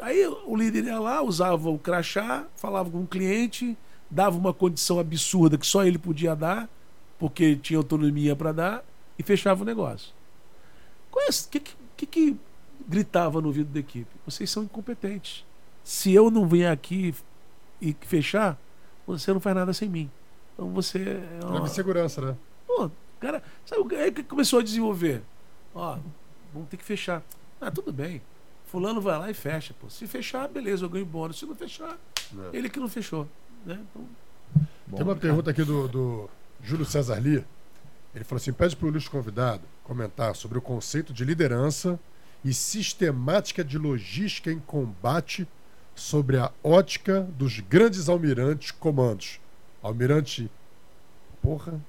Aí 0.00 0.26
o 0.26 0.56
líder 0.56 0.84
ia 0.84 0.98
lá, 0.98 1.22
usava 1.22 1.68
o 1.68 1.78
crachá, 1.78 2.46
falava 2.54 2.90
com 2.90 3.02
o 3.02 3.06
cliente, 3.06 3.76
dava 4.10 4.36
uma 4.36 4.52
condição 4.52 4.98
absurda 4.98 5.58
que 5.58 5.66
só 5.66 5.84
ele 5.84 5.98
podia 5.98 6.34
dar, 6.36 6.68
porque 7.18 7.56
tinha 7.56 7.78
autonomia 7.78 8.36
para 8.36 8.52
dar, 8.52 8.84
e 9.18 9.22
fechava 9.22 9.62
o 9.62 9.66
negócio. 9.66 10.12
O 11.12 11.48
que, 11.50 11.60
que, 11.96 12.06
que 12.06 12.36
gritava 12.86 13.40
no 13.40 13.48
ouvido 13.48 13.72
da 13.72 13.80
equipe? 13.80 14.10
Vocês 14.24 14.50
são 14.50 14.62
incompetentes. 14.62 15.44
Se 15.82 16.12
eu 16.12 16.30
não 16.30 16.46
vier 16.46 16.72
aqui 16.72 17.14
e 17.80 17.96
fechar, 18.00 18.58
você 19.06 19.32
não 19.32 19.40
faz 19.40 19.56
nada 19.56 19.72
sem 19.72 19.88
mim. 19.88 20.10
Então 20.54 20.70
você. 20.70 21.20
É 21.40 21.44
uma... 21.44 21.66
segurança, 21.66 22.20
né? 22.20 22.36
Pô, 22.66 22.90
cara, 23.18 23.42
sabe 23.66 23.96
aí 23.96 24.12
que 24.12 24.22
começou 24.22 24.60
a 24.60 24.62
desenvolver? 24.62 25.22
Ó, 25.74 25.98
vamos 26.52 26.68
ter 26.68 26.76
que 26.76 26.84
fechar. 26.84 27.22
Ah, 27.60 27.70
tudo 27.70 27.92
bem. 27.92 28.22
Fulano 28.70 29.00
vai 29.00 29.18
lá 29.18 29.28
e 29.28 29.34
fecha. 29.34 29.74
Pô. 29.80 29.90
Se 29.90 30.06
fechar, 30.06 30.46
beleza, 30.48 30.84
eu 30.84 30.88
ganho 30.88 31.04
bônus. 31.04 31.40
Se 31.40 31.44
não 31.44 31.56
fechar, 31.56 31.98
é. 32.52 32.56
ele 32.56 32.68
que 32.70 32.78
não 32.78 32.88
fechou. 32.88 33.26
Né? 33.66 33.80
Então, 33.90 34.08
Bom, 34.86 34.96
Tem 34.96 35.04
uma 35.04 35.16
pergunta 35.16 35.50
aqui 35.50 35.64
do, 35.64 35.88
do 35.88 36.30
Júlio 36.62 36.84
César 36.84 37.18
Lee. 37.18 37.44
Ele 38.14 38.24
falou 38.24 38.40
assim: 38.40 38.52
pede 38.52 38.76
para 38.76 38.86
o 38.86 38.88
ilustre 38.88 39.10
convidado 39.10 39.62
comentar 39.82 40.36
sobre 40.36 40.56
o 40.56 40.62
conceito 40.62 41.12
de 41.12 41.24
liderança 41.24 41.98
e 42.44 42.54
sistemática 42.54 43.64
de 43.64 43.76
logística 43.76 44.52
em 44.52 44.60
combate 44.60 45.48
sobre 45.92 46.38
a 46.38 46.52
ótica 46.62 47.22
dos 47.36 47.58
grandes 47.58 48.08
almirantes 48.08 48.70
comandos. 48.70 49.40
Almirante. 49.82 50.48
Porra. 51.42 51.80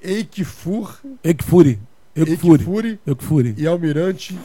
Eikfur. 0.00 1.00
Eikfuri. 1.24 1.80
Eikfuri. 2.14 3.00
Eikfuri. 3.04 3.54
E 3.58 3.66
Almirante 3.66 4.38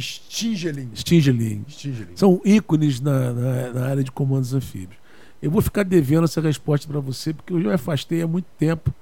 Stingelin. 0.00 0.90
Stingelin. 1.68 2.16
São 2.16 2.40
ícones 2.44 3.00
na, 3.00 3.32
na, 3.32 3.72
na 3.72 3.86
área 3.86 4.04
de 4.04 4.10
comandos 4.10 4.54
anfíbios. 4.54 4.98
Eu 5.42 5.50
vou 5.50 5.60
ficar 5.60 5.82
devendo 5.82 6.24
essa 6.24 6.40
resposta 6.40 6.86
para 6.86 7.00
você, 7.00 7.34
porque 7.34 7.52
eu 7.52 7.60
já 7.60 7.68
me 7.68 7.74
afastei 7.74 8.22
há 8.22 8.26
muito 8.26 8.46
tempo 8.58 8.92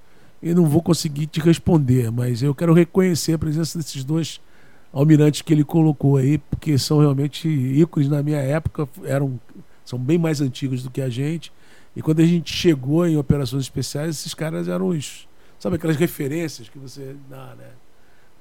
e 0.42 0.52
não 0.52 0.66
vou 0.66 0.82
conseguir 0.82 1.26
te 1.26 1.40
responder, 1.40 2.10
mas 2.10 2.42
eu 2.42 2.54
quero 2.54 2.72
reconhecer 2.72 3.34
a 3.34 3.38
presença 3.38 3.78
desses 3.78 4.02
dois 4.02 4.40
almirantes 4.92 5.40
que 5.40 5.52
ele 5.52 5.64
colocou 5.64 6.16
aí, 6.16 6.38
porque 6.38 6.76
são 6.76 6.98
realmente 6.98 7.48
ícones 7.48 8.08
na 8.08 8.22
minha 8.22 8.38
época, 8.38 8.88
eram 9.04 9.38
são 9.84 9.98
bem 9.98 10.18
mais 10.18 10.40
antigos 10.40 10.82
do 10.82 10.90
que 10.90 11.00
a 11.00 11.08
gente. 11.08 11.52
E 11.94 12.02
quando 12.02 12.20
a 12.20 12.26
gente 12.26 12.52
chegou 12.52 13.06
em 13.06 13.16
operações 13.16 13.64
especiais, 13.64 14.16
esses 14.16 14.34
caras 14.34 14.68
eram 14.68 14.88
os, 14.88 15.28
sabe 15.58 15.76
aquelas 15.76 15.96
referências 15.96 16.68
que 16.68 16.78
você 16.78 17.14
dá, 17.28 17.54
né? 17.56 17.66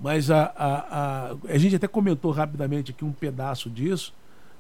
Mas 0.02 0.32
a, 0.32 0.46
a, 0.56 1.32
a, 1.32 1.36
a 1.48 1.58
gente 1.58 1.76
até 1.76 1.88
comentou 1.88 2.32
rapidamente 2.32 2.92
aqui 2.92 3.06
um 3.06 3.12
pedaço 3.12 3.70
disso, 3.70 4.14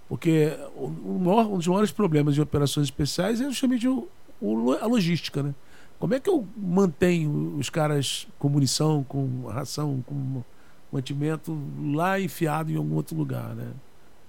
porque 0.07 0.55
o 0.75 1.19
maior, 1.19 1.47
um 1.47 1.57
dos 1.57 1.67
maiores 1.67 1.91
problemas 1.91 2.35
de 2.35 2.41
operações 2.41 2.87
especiais 2.87 3.41
é 3.41 3.45
justamente 3.45 3.87
o, 3.87 4.07
o, 4.39 4.73
a 4.73 4.85
logística, 4.85 5.41
né? 5.41 5.55
Como 5.99 6.13
é 6.13 6.19
que 6.19 6.29
eu 6.29 6.47
mantenho 6.55 7.55
os 7.57 7.69
caras 7.69 8.27
com 8.37 8.49
munição, 8.49 9.03
com 9.03 9.47
ração, 9.47 10.03
com 10.05 10.43
mantimento 10.91 11.57
lá 11.93 12.19
enfiado 12.19 12.71
em 12.71 12.75
algum 12.75 12.95
outro 12.95 13.15
lugar, 13.15 13.55
né? 13.55 13.67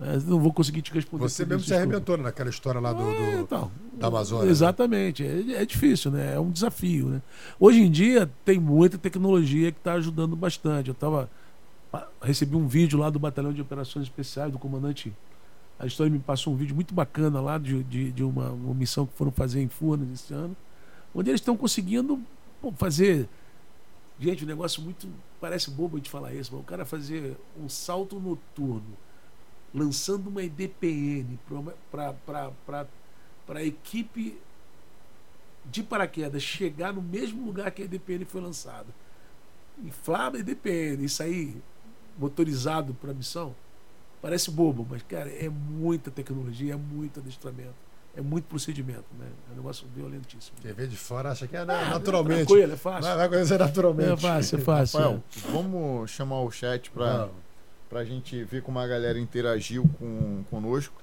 É, 0.05 0.19
não 0.21 0.41
vou 0.41 0.53
conseguir 0.53 0.83
te 0.83 0.93
responder. 0.93 1.23
Você 1.23 1.45
mesmo 1.45 1.65
se 1.65 1.75
arrebentou 1.75 2.17
naquela 2.17 2.51
história 2.51 2.81
lá 2.81 2.93
do, 2.93 3.05
do 3.05 3.41
então, 3.41 3.71
da 3.95 4.09
Amazônia. 4.09 4.47
Né? 4.47 4.51
Exatamente. 4.51 5.23
Né? 5.23 5.55
É, 5.55 5.63
é, 5.63 5.67
difícil, 5.67 6.11
né? 6.11 6.35
É 6.35 6.41
um 6.41 6.51
desafio, 6.51 7.09
né? 7.09 7.23
Hoje 7.59 7.81
em 7.81 7.91
dia 7.91 8.31
tem 8.45 8.59
muita 8.59 8.99
tecnologia 8.99 9.71
que 9.71 9.79
está 9.79 9.95
ajudando 9.95 10.35
bastante. 10.37 10.89
Eu 10.89 10.95
tava 10.95 11.31
recebi 12.23 12.57
um 12.57 12.67
vídeo 12.67 12.99
lá 12.99 13.11
do 13.11 13.19
Batalhão 13.19 13.53
de 13.53 13.61
Operações 13.61 14.07
Especiais 14.07 14.51
do 14.51 14.59
comandante 14.59 15.13
a 15.83 15.87
história 15.87 16.13
me 16.13 16.21
passou 16.21 16.53
um 16.53 16.57
vídeo 16.57 16.77
muito 16.77 16.95
bacana 16.95 17.41
lá 17.41 17.59
de, 17.59 17.83
de, 17.83 18.13
de 18.13 18.23
uma, 18.23 18.51
uma, 18.51 18.73
missão 18.73 19.05
que 19.05 19.15
foram 19.15 19.33
fazer 19.33 19.61
em 19.61 19.69
Furnas 19.69 20.09
esse 20.13 20.33
ano, 20.33 20.57
onde 21.13 21.29
eles 21.29 21.41
estão 21.41 21.57
conseguindo 21.57 22.23
pô, 22.61 22.71
fazer. 22.71 23.29
Gente, 24.21 24.45
um 24.45 24.47
negócio 24.47 24.81
muito. 24.81 25.09
Parece 25.41 25.73
bobo 25.73 26.01
de 26.01 26.09
falar 26.09 26.33
isso, 26.35 26.53
mas 26.53 26.61
o 26.61 26.65
cara 26.65 26.85
fazer 26.85 27.37
um 27.61 27.69
salto 27.69 28.21
noturno, 28.21 28.97
lançando 29.75 30.29
uma 30.29 30.43
EDPN 30.43 31.39
para 31.91 33.59
a 33.59 33.65
equipe 33.65 34.39
de 35.65 35.83
paraquedas 35.83 36.43
chegar 36.43 36.93
no 36.93 37.03
mesmo 37.03 37.45
lugar 37.45 37.71
que 37.71 37.83
a 37.83 37.85
EDPN 37.85 38.25
foi 38.25 38.41
lançada. 38.41 38.89
Inflar 39.83 40.35
a 40.35 40.39
EDPN 40.39 41.05
e 41.05 41.09
sair 41.09 41.63
motorizado 42.19 42.93
para 42.95 43.11
a 43.11 43.15
missão 43.15 43.55
Parece 44.23 44.53
bobo, 44.53 44.87
mas, 44.89 45.03
cara, 45.03 45.29
é 45.29 45.49
muita 45.49 46.09
tecnologia, 46.09 46.75
é 46.75 46.77
muito 46.77 47.19
adestramento, 47.19 47.75
é 48.17 48.21
muito 48.21 48.45
procedimento, 48.45 49.05
né? 49.19 49.27
É 49.51 49.53
um 49.53 49.57
negócio 49.57 49.85
violentíssimo. 49.97 50.57
Quem 50.63 50.73
vê 50.73 50.87
de 50.87 50.97
fora 50.97 51.33
acha 51.33 51.49
que 51.49 51.57
é 51.57 51.59
ah, 51.59 51.65
naturalmente. 51.65 52.47
Tranquilo, 52.47 52.73
é 52.73 52.77
fácil. 52.77 53.03
Vai, 53.03 53.17
vai 53.17 53.27
acontecer 53.27 53.59
naturalmente. 53.59 54.13
É 54.13 54.17
fácil, 54.17 54.59
é 54.59 54.61
fácil. 54.61 55.01
Rafael, 55.01 55.23
é. 55.37 55.51
vamos 55.51 56.09
chamar 56.13 56.41
o 56.41 56.53
chat 56.53 56.89
para 56.93 57.31
a 58.01 58.05
gente 58.05 58.43
ver 58.45 58.63
como 58.63 58.79
a 58.79 58.87
galera 58.87 59.19
interagiu 59.19 59.89
com, 59.99 60.45
conosco. 60.51 60.95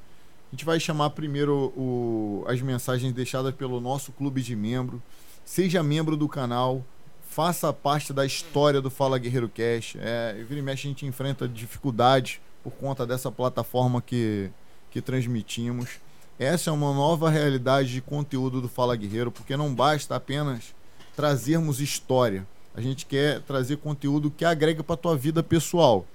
A 0.51 0.55
gente 0.55 0.65
vai 0.65 0.79
chamar 0.79 1.11
primeiro 1.11 1.71
o, 1.77 2.43
as 2.47 2.61
mensagens 2.61 3.13
deixadas 3.13 3.53
pelo 3.53 3.79
nosso 3.79 4.11
clube 4.11 4.41
de 4.41 4.55
membro. 4.55 5.01
Seja 5.45 5.83
membro 5.83 6.17
do 6.17 6.27
canal, 6.27 6.83
faça 7.29 7.71
parte 7.71 8.11
da 8.11 8.25
história 8.25 8.81
do 8.81 8.89
Fala 8.89 9.19
Guerreiro 9.19 9.47
Cash. 9.47 9.95
É, 9.99 10.33
vira 10.47 10.59
e 10.59 10.63
mexe 10.63 10.87
a 10.87 10.89
gente 10.89 11.05
enfrenta 11.05 11.47
dificuldades 11.47 12.41
por 12.63 12.71
conta 12.73 13.05
dessa 13.05 13.31
plataforma 13.31 14.01
que, 14.01 14.49
que 14.89 15.01
transmitimos. 15.01 15.99
Essa 16.39 16.69
é 16.69 16.73
uma 16.73 16.93
nova 16.93 17.29
realidade 17.29 17.93
de 17.93 18.01
conteúdo 18.01 18.61
do 18.61 18.67
Fala 18.67 18.95
Guerreiro, 18.95 19.31
porque 19.31 19.55
não 19.55 19.73
basta 19.73 20.15
apenas 20.15 20.73
trazermos 21.15 21.79
história. 21.79 22.47
A 22.73 22.81
gente 22.81 23.05
quer 23.05 23.41
trazer 23.41 23.77
conteúdo 23.77 24.31
que 24.31 24.45
agrega 24.45 24.83
para 24.83 24.93
a 24.93 24.97
tua 24.97 25.15
vida 25.15 25.43
pessoal. 25.43 26.05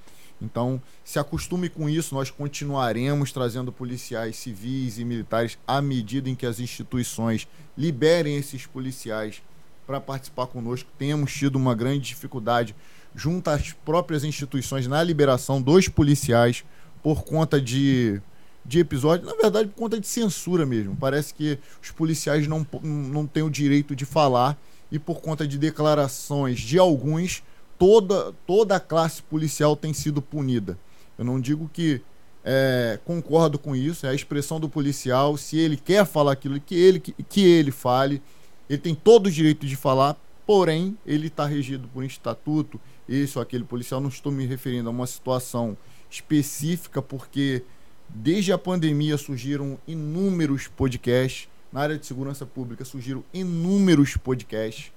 Então, 0.41 0.81
se 1.05 1.19
acostume 1.19 1.69
com 1.69 1.89
isso, 1.89 2.15
nós 2.15 2.31
continuaremos 2.31 3.33
trazendo 3.33 3.73
policiais 3.73 4.37
civis 4.37 4.99
e 4.99 5.05
militares 5.05 5.59
à 5.67 5.81
medida 5.81 6.29
em 6.29 6.35
que 6.35 6.47
as 6.47 6.61
instituições 6.61 7.49
liberem 7.77 8.37
esses 8.37 8.67
policiais 8.67 9.43
para 9.87 10.01
participar 10.01 10.47
conosco. 10.47 10.91
Temos 10.99 11.33
tido 11.33 11.57
uma 11.57 11.75
grande 11.75 12.01
dificuldade 12.01 12.75
junto 13.15 13.49
às 13.49 13.73
próprias 13.73 14.25
instituições 14.25 14.87
na 14.87 15.03
liberação 15.03 15.63
dos 15.63 15.89
policiais 15.89 16.65
por 17.03 17.23
conta 17.25 17.61
de, 17.61 18.21
de 18.65 18.81
episódios, 18.81 19.29
na 19.29 19.37
verdade, 19.37 19.69
por 19.69 19.77
conta 19.77 20.01
de 20.01 20.07
censura 20.07 20.67
mesmo. 20.67 20.97
Parece 20.97 21.33
que 21.33 21.59
os 21.83 21.91
policiais 21.91 22.47
não, 22.49 22.67
não 22.83 23.27
têm 23.27 23.43
o 23.43 23.51
direito 23.51 23.95
de 23.95 24.05
falar 24.05 24.59
e 24.91 24.99
por 24.99 25.21
conta 25.21 25.47
de 25.47 25.59
declarações 25.59 26.61
de 26.61 26.79
alguns, 26.79 27.43
toda, 27.79 28.33
toda 28.47 28.77
a 28.77 28.81
classe 28.81 29.23
policial 29.23 29.77
tem 29.77 29.93
sido 29.93 30.23
punida. 30.23 30.79
Eu 31.19 31.25
não 31.25 31.41
digo 31.41 31.71
que 31.73 32.01
é, 32.45 32.99
concordo 33.05 33.59
com 33.59 33.75
isso, 33.75 34.07
é 34.07 34.11
a 34.11 34.15
expressão 34.15 34.61
do 34.61 34.69
policial. 34.69 35.37
Se 35.37 35.57
ele 35.57 35.77
quer 35.77 36.05
falar 36.05 36.33
aquilo, 36.33 36.61
que 36.61 36.75
ele, 36.75 37.01
que, 37.01 37.13
que 37.23 37.45
ele 37.45 37.71
fale. 37.71 38.21
Ele 38.69 38.79
tem 38.79 38.95
todo 38.95 39.27
o 39.27 39.31
direito 39.31 39.67
de 39.67 39.77
falar, 39.77 40.17
porém, 40.47 40.97
ele 41.07 41.29
está 41.29 41.47
regido 41.47 41.89
por 41.89 42.03
um 42.03 42.07
estatuto, 42.07 42.81
esse 43.09 43.37
ou 43.39 43.43
aquele 43.43 43.65
policial, 43.65 44.01
não 44.01 44.09
estou 44.09 44.33
me 44.33 44.47
referindo 44.47 44.89
a 44.89 44.93
uma 44.93 45.07
situação 45.07 45.77
específica, 46.11 47.03
porque 47.03 47.63
desde 48.09 48.53
a 48.53 48.59
pandemia 48.59 49.19
surgiram 49.19 49.79
inúmeros 49.87 50.67
podcasts. 50.69 51.49
Na 51.73 51.81
área 51.81 51.99
de 51.99 52.07
segurança 52.07 52.47
pública 52.47 52.85
surgiram 52.85 53.25
inúmeros 53.35 54.17
podcasts. 54.17 54.93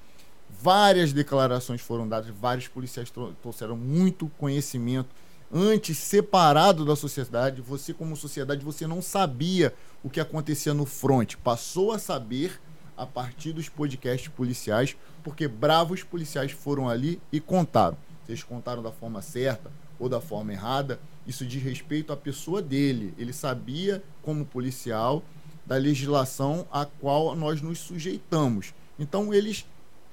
Várias 0.60 1.14
declarações 1.14 1.82
foram 1.82 2.08
dadas, 2.08 2.30
vários 2.30 2.68
policiais 2.68 3.12
trouxeram 3.42 3.78
muito 3.78 4.28
conhecimento. 4.38 5.10
Antes, 5.52 5.98
separado 5.98 6.84
da 6.84 6.96
sociedade, 6.96 7.62
você, 7.62 7.94
como 7.94 8.18
sociedade, 8.18 8.66
você 8.66 8.86
não 8.86 9.02
sabia 9.02 9.74
o 10.04 10.10
que 10.10 10.20
acontecia 10.20 10.74
no 10.74 10.86
front. 10.86 11.36
Passou 11.38 11.92
a 11.92 12.00
saber 12.00 12.60
a 12.98 13.06
partir 13.06 13.54
dos 13.54 13.70
podcasts 13.70 14.28
policiais, 14.28 14.98
porque 15.24 15.48
bravos 15.48 16.04
policiais 16.04 16.52
foram 16.52 16.90
ali 16.90 17.22
e 17.32 17.40
contaram. 17.40 17.98
Eles 18.28 18.44
contaram 18.44 18.82
da 18.82 18.92
forma 18.92 19.22
certa 19.22 19.72
ou 20.00 20.10
da 20.10 20.20
forma 20.20 20.52
errada, 20.52 21.00
isso 21.26 21.46
diz 21.46 21.62
respeito 21.62 22.12
à 22.12 22.18
pessoa 22.18 22.62
dele. 22.62 23.14
Ele 23.18 23.32
sabia, 23.32 24.04
como 24.22 24.46
policial, 24.46 25.24
da 25.66 25.76
legislação 25.76 26.66
a 26.72 26.86
qual 26.86 27.36
nós 27.36 27.62
nos 27.62 27.80
sujeitamos. 27.80 28.74
Então, 28.98 29.34
eles 29.34 29.66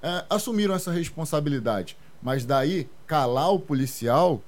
é, 0.04 0.26
assumiram 0.28 0.74
essa 0.74 0.92
responsabilidade. 0.92 1.96
Mas 2.22 2.44
daí, 2.44 2.86
calar 3.06 3.50
o 3.50 3.58
policial, 3.58 4.42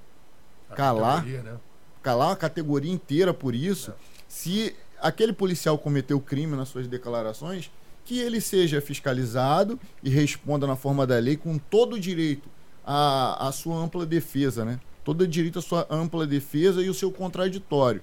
a 0.69 0.75
calar, 0.75 1.25
né? 1.25 1.57
calar 2.03 2.33
a 2.33 2.37
categoria 2.37 2.93
inteira 2.93 3.33
por 3.33 3.55
isso, 3.55 3.91
é. 3.91 3.95
se 4.29 4.77
aquele 5.01 5.33
policial 5.33 5.79
cometeu 5.79 6.21
crime 6.21 6.55
nas 6.55 6.69
suas 6.69 6.87
declarações, 6.87 7.71
que 8.05 8.19
ele 8.19 8.39
seja 8.39 8.83
fiscalizado 8.83 9.81
e 10.03 10.11
responda 10.11 10.67
na 10.67 10.77
forma 10.77 11.07
da 11.07 11.19
lei 11.19 11.39
com 11.39 11.57
todo 11.57 11.95
o 11.95 11.99
direito 12.01 12.49
à, 12.85 13.49
à 13.49 13.51
sua 13.51 13.77
ampla 13.77 14.05
defesa, 14.05 14.63
né? 14.63 14.79
Todo 15.03 15.23
o 15.23 15.27
direito 15.27 15.59
à 15.59 15.63
sua 15.63 15.87
ampla 15.89 16.27
defesa 16.27 16.83
e 16.83 16.91
o 16.91 16.95
seu 16.95 17.11
contraditório. 17.11 18.03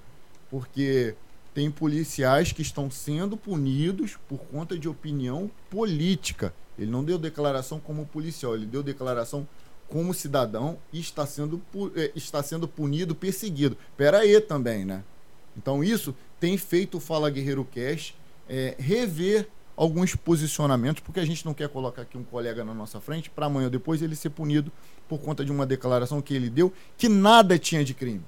Porque 0.50 1.16
tem 1.54 1.70
policiais 1.70 2.52
que 2.52 2.64
estão 2.64 2.90
sendo 2.90 3.38
punidos 3.38 4.18
por 4.28 4.40
conta 4.40 4.78
de 4.78 4.90
opinião 4.90 5.52
política. 5.70 6.52
Ele 6.78 6.90
não 6.90 7.04
deu 7.04 7.18
declaração 7.18 7.80
como 7.80 8.06
policial, 8.06 8.56
ele 8.56 8.66
deu 8.66 8.82
declaração 8.82 9.48
como 9.90 10.14
cidadão 10.14 10.78
e 10.92 11.00
está 11.00 11.26
sendo, 11.26 11.62
eh, 11.96 12.12
está 12.16 12.42
sendo 12.42 12.68
punido, 12.68 13.14
perseguido. 13.14 13.78
Pera 13.96 14.20
aí 14.20 14.40
também, 14.42 14.86
né? 14.86 15.04
Então 15.56 15.84
isso 15.84 16.16
tem 16.40 16.58
feito 16.58 16.98
o 16.98 17.00
Fala 17.00 17.30
Guerreiro 17.30 17.64
Cast 17.66 18.16
é, 18.50 18.76
rever 18.78 19.48
alguns 19.76 20.16
posicionamentos, 20.16 21.02
porque 21.02 21.20
a 21.20 21.26
gente 21.26 21.46
não 21.46 21.54
quer 21.54 21.68
colocar 21.70 22.04
aqui 22.04 22.18
um 22.18 22.24
colega 22.24 22.64
na 22.64 22.74
nossa 22.74 23.00
frente 23.02 23.30
para 23.30 23.48
amanhã 23.48 23.66
ou 23.66 23.72
depois 23.72 24.02
ele 24.02 24.16
ser 24.16 24.30
punido 24.30 24.72
por 25.08 25.20
conta 25.20 25.44
de 25.44 25.52
uma 25.52 25.66
declaração 25.66 26.22
que 26.22 26.34
ele 26.34 26.50
deu 26.50 26.72
que 26.98 27.10
nada 27.10 27.58
tinha 27.58 27.84
de 27.84 27.94
crime. 27.94 28.24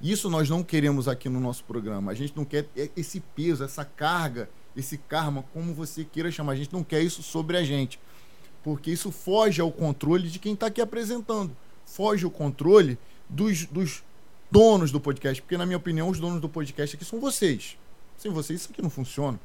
Isso 0.00 0.28
nós 0.28 0.50
não 0.50 0.62
queremos 0.62 1.08
aqui 1.08 1.28
no 1.28 1.40
nosso 1.40 1.64
programa. 1.64 2.12
A 2.12 2.14
gente 2.14 2.36
não 2.36 2.44
quer 2.44 2.66
esse 2.96 3.20
peso, 3.20 3.64
essa 3.64 3.84
carga, 3.84 4.48
esse 4.76 4.98
karma, 4.98 5.44
como 5.52 5.72
você 5.72 6.04
queira 6.04 6.30
chamar. 6.30 6.52
A 6.52 6.56
gente 6.56 6.72
não 6.72 6.84
quer 6.84 7.00
isso 7.00 7.22
sobre 7.22 7.56
a 7.56 7.64
gente. 7.64 7.98
Porque 8.62 8.90
isso 8.90 9.10
foge 9.10 9.60
ao 9.60 9.72
controle 9.72 10.28
de 10.28 10.38
quem 10.38 10.54
está 10.54 10.66
aqui 10.66 10.80
apresentando. 10.80 11.56
Foge 11.84 12.24
ao 12.24 12.30
controle 12.30 12.98
dos, 13.28 13.64
dos 13.66 14.02
donos 14.50 14.90
do 14.90 15.00
podcast. 15.00 15.40
Porque, 15.40 15.56
na 15.56 15.64
minha 15.64 15.78
opinião, 15.78 16.08
os 16.08 16.18
donos 16.18 16.40
do 16.40 16.48
podcast 16.48 16.96
aqui 16.96 17.04
são 17.04 17.20
vocês. 17.20 17.78
Sem 18.18 18.30
vocês, 18.30 18.60
isso 18.60 18.70
aqui 18.72 18.82
não 18.82 18.90
funciona. 18.90 19.38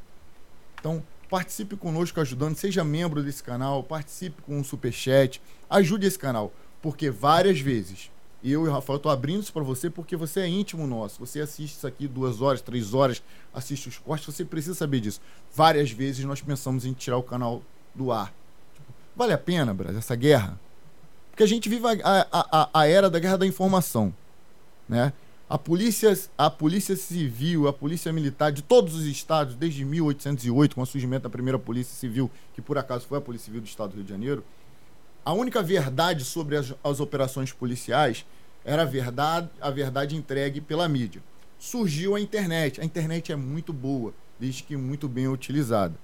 Então, 0.79 1.03
participe 1.29 1.77
conosco 1.77 2.19
ajudando, 2.19 2.55
seja 2.55 2.83
membro 2.83 3.23
desse 3.23 3.41
canal, 3.41 3.83
participe 3.83 4.41
com 4.41 4.59
um 4.59 4.63
superchat, 4.63 5.41
ajude 5.69 6.07
esse 6.07 6.19
canal. 6.19 6.51
Porque 6.81 7.09
várias 7.09 7.59
vezes 7.59 8.11
eu 8.43 8.65
e 8.65 8.69
o 8.69 8.71
Rafael 8.71 8.97
estou 8.97 9.11
abrindo 9.11 9.41
isso 9.41 9.53
para 9.53 9.63
você 9.63 9.89
porque 9.89 10.15
você 10.15 10.41
é 10.41 10.47
íntimo 10.47 10.87
nosso. 10.87 11.19
Você 11.19 11.41
assiste 11.41 11.75
isso 11.75 11.85
aqui 11.85 12.07
duas 12.07 12.41
horas, 12.41 12.61
três 12.61 12.93
horas, 12.93 13.21
assiste 13.53 13.87
os 13.87 13.97
cortes, 13.97 14.33
você 14.33 14.43
precisa 14.43 14.73
saber 14.73 14.99
disso. 14.99 15.21
Várias 15.53 15.91
vezes 15.91 16.25
nós 16.25 16.41
pensamos 16.41 16.85
em 16.85 16.93
tirar 16.93 17.17
o 17.17 17.23
canal 17.23 17.61
do 17.93 18.11
ar. 18.11 18.33
Tipo, 18.73 18.93
vale 19.15 19.33
a 19.33 19.37
pena, 19.37 19.73
Brasil, 19.73 19.99
essa 19.99 20.15
guerra? 20.15 20.59
Porque 21.29 21.43
a 21.43 21.47
gente 21.47 21.69
vive 21.69 21.85
a, 22.03 22.27
a, 22.31 22.69
a, 22.73 22.87
era 22.87 23.09
da 23.09 23.19
guerra 23.19 23.37
da 23.37 23.45
informação. 23.45 24.13
Né? 24.89 25.13
A 25.49 25.57
polícia, 25.57 26.17
a 26.37 26.49
polícia 26.49 26.95
civil, 26.95 27.67
a 27.67 27.73
polícia 27.73 28.11
militar 28.11 28.51
de 28.51 28.61
todos 28.61 28.95
os 28.95 29.05
estados, 29.05 29.55
desde 29.55 29.85
1808, 29.85 30.75
com 30.75 30.81
o 30.81 30.85
surgimento 30.85 31.23
da 31.23 31.29
primeira 31.29 31.59
polícia 31.59 31.93
civil, 31.93 32.31
que 32.53 32.61
por 32.61 32.77
acaso 32.77 33.05
foi 33.05 33.17
a 33.17 33.21
Polícia 33.21 33.45
Civil 33.45 33.61
do 33.61 33.67
Estado 33.67 33.89
do 33.89 33.95
Rio 33.95 34.03
de 34.05 34.09
Janeiro, 34.09 34.43
a 35.23 35.33
única 35.33 35.61
verdade 35.61 36.23
sobre 36.25 36.57
as, 36.57 36.73
as 36.83 36.99
operações 36.99 37.51
policiais 37.51 38.25
era 38.63 38.83
a 38.83 38.85
verdade, 38.85 39.49
a 39.59 39.69
verdade 39.69 40.15
entregue 40.15 40.61
pela 40.61 40.87
mídia. 40.87 41.21
Surgiu 41.59 42.15
a 42.15 42.19
internet. 42.19 42.81
A 42.81 42.85
internet 42.85 43.31
é 43.31 43.35
muito 43.35 43.71
boa, 43.71 44.13
desde 44.39 44.63
que 44.63 44.75
muito 44.75 45.07
bem 45.07 45.27
utilizada. 45.27 45.95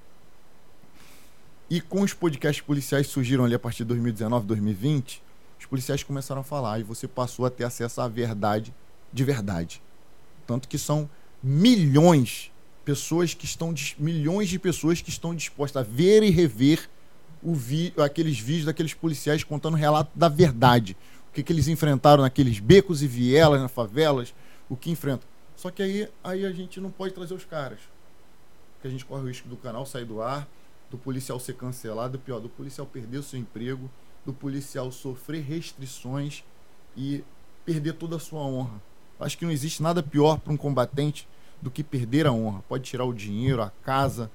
E 1.70 1.82
com 1.82 2.02
os 2.02 2.14
podcasts 2.14 2.64
policiais 2.64 3.08
surgiram 3.08 3.44
ali 3.44 3.56
a 3.56 3.60
partir 3.60 3.80
de 3.80 3.90
2019, 3.90 4.46
2020, 4.46 5.22
os 5.60 5.66
policiais 5.66 6.04
começaram 6.04 6.42
a 6.42 6.44
falar 6.44 6.80
e 6.80 6.84
você 6.84 7.08
passou 7.08 7.46
a 7.46 7.50
ter 7.50 7.64
acesso 7.64 8.00
à 8.00 8.08
verdade 8.08 8.74
de 9.12 9.24
verdade. 9.24 9.82
Tanto 10.46 10.68
que 10.68 10.78
são 10.78 11.10
milhões 11.44 12.52
pessoas 12.86 13.34
que 13.34 13.44
estão 13.44 13.74
milhões 14.00 14.48
de 14.48 14.58
pessoas 14.58 15.02
que 15.02 15.10
estão 15.10 15.36
dispostas 15.36 15.86
a 15.86 15.90
ver 15.90 16.24
e 16.24 16.30
rever 16.30 16.90
o 17.42 17.54
vi, 17.54 17.94
aqueles 17.98 18.40
vídeos 18.40 18.66
daqueles 18.66 18.94
policiais 18.94 19.44
contando 19.44 19.76
relato 19.76 20.12
da 20.16 20.28
verdade. 20.28 20.98
O 21.30 21.34
que, 21.34 21.44
que 21.44 21.54
eles 21.54 21.68
enfrentaram 21.68 22.24
naqueles 22.24 22.60
becos 22.60 23.04
e 23.04 23.08
vielas, 23.08 23.62
nas 23.62 23.72
favelas, 23.72 24.34
o 24.70 24.76
que 24.76 24.90
enfrentam. 24.90 25.28
Só 25.56 25.72
que 25.72 25.82
aí, 25.82 26.10
aí 26.24 26.46
a 26.46 26.52
gente 26.52 26.80
não 26.80 26.92
pode 26.92 27.14
trazer 27.14 27.34
os 27.34 27.46
caras. 27.46 27.80
Porque 28.76 28.88
a 28.88 28.92
gente 28.92 29.06
corre 29.06 29.24
o 29.24 29.28
risco 29.28 29.48
do 29.48 29.58
canal 29.58 29.86
sair 29.86 30.06
do 30.06 30.22
ar, 30.22 30.48
do 30.90 30.98
policial 30.98 31.40
ser 31.40 31.54
cancelado, 31.54 32.20
pior, 32.20 32.40
do 32.40 32.50
policial 32.50 32.86
perder 32.86 33.18
o 33.18 33.24
seu 33.24 33.40
emprego, 33.40 33.90
do 34.26 34.34
policial 34.34 34.92
sofrer 34.92 35.42
restrições 35.44 36.44
e 36.96 37.24
perder 37.66 37.94
toda 37.94 38.18
a 38.18 38.20
sua 38.20 38.42
honra. 38.42 38.82
Acho 39.20 39.38
que 39.38 39.46
não 39.46 39.52
existe 39.52 39.82
nada 39.82 40.04
pior 40.04 40.40
para 40.40 40.54
um 40.54 40.58
combatente 40.58 41.28
do 41.62 41.72
que 41.72 41.84
perder 41.84 42.28
a 42.28 42.32
honra. 42.32 42.64
Pode 42.68 42.84
tirar 42.84 43.06
o 43.06 43.14
dinheiro, 43.14 43.62
a 43.62 43.72
casa, 43.84 44.30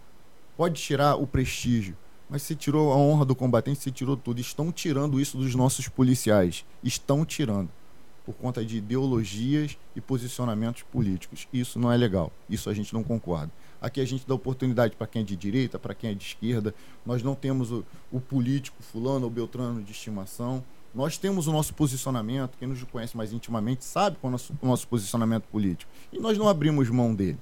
pode 0.57 0.81
tirar 0.81 1.17
o 1.17 1.27
prestígio. 1.27 1.97
Mas 2.33 2.41
você 2.41 2.55
tirou 2.55 2.91
a 2.91 2.97
honra 2.97 3.27
do 3.27 3.35
combatente, 3.35 3.83
você 3.83 3.91
tirou 3.91 4.17
tudo. 4.17 4.41
Estão 4.41 4.73
tirando 4.73 5.21
isso 5.21 5.37
dos 5.37 5.55
nossos 5.55 5.87
policiais. 5.87 6.65
Estão 6.83 7.27
tirando. 7.27 7.69
Por 8.25 8.35
conta 8.35 8.65
de 8.65 8.79
ideologias 8.79 9.77
e 9.95 10.01
posicionamentos 10.01 10.83
políticos. 10.83 11.47
Isso 11.53 11.79
não 11.79 11.93
é 11.93 11.97
legal. 11.99 12.33
Isso 12.49 12.71
a 12.71 12.73
gente 12.75 12.95
não 12.95 13.03
concorda. 13.03 13.53
Aqui 13.83 14.01
a 14.01 14.05
gente 14.07 14.27
dá 14.27 14.35
oportunidade 14.35 14.97
para 14.97 15.07
quem 15.07 15.21
é 15.21 15.25
de 15.27 15.37
direita, 15.37 15.79
para 15.79 15.95
quem 15.95 16.13
é 16.13 16.15
de 16.15 16.25
esquerda. 16.25 16.75
Nós 17.05 17.23
não 17.23 17.35
temos 17.35 17.71
o, 17.71 17.85
o 18.11 18.19
político 18.19 18.83
fulano 18.83 19.27
ou 19.27 19.31
beltrano 19.31 19.83
de 19.83 19.93
estimação. 19.93 20.65
Nós 20.95 21.19
temos 21.19 21.49
o 21.49 21.53
nosso 21.53 21.75
posicionamento. 21.75 22.57
Quem 22.57 22.67
nos 22.67 22.83
conhece 22.85 23.15
mais 23.15 23.35
intimamente 23.35 23.85
sabe 23.85 24.17
qual 24.19 24.29
é 24.29 24.31
o 24.31 24.33
nosso, 24.33 24.55
o 24.59 24.67
nosso 24.67 24.89
posicionamento 24.89 25.45
político. 25.49 25.93
E 26.11 26.19
nós 26.19 26.39
não 26.39 26.49
abrimos 26.49 26.89
mão 26.89 27.15
dele. 27.15 27.39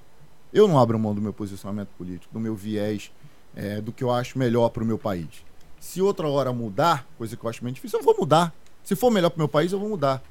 Eu 0.53 0.67
não 0.67 0.77
abro 0.77 0.99
mão 0.99 1.15
do 1.15 1.21
meu 1.21 1.31
posicionamento 1.31 1.87
político, 1.97 2.33
do 2.33 2.39
meu 2.41 2.53
viés 2.53 3.09
é, 3.55 3.81
do 3.81 3.91
que 3.91 4.03
eu 4.03 4.11
acho 4.11 4.37
melhor 4.37 4.69
para 4.69 4.83
o 4.83 4.85
meu 4.85 4.97
país. 4.97 5.43
Se 5.79 6.01
outra 6.01 6.27
hora 6.27 6.53
mudar, 6.53 7.07
coisa 7.17 7.35
que 7.35 7.43
eu 7.43 7.49
acho 7.49 7.63
meio 7.63 7.73
difícil, 7.73 7.99
eu 7.99 8.05
vou 8.05 8.15
mudar. 8.17 8.53
Se 8.83 8.95
for 8.95 9.11
melhor 9.11 9.29
para 9.29 9.37
o 9.37 9.39
meu 9.39 9.47
país, 9.47 9.71
eu 9.71 9.79
vou 9.79 9.89
mudar. 9.89 10.21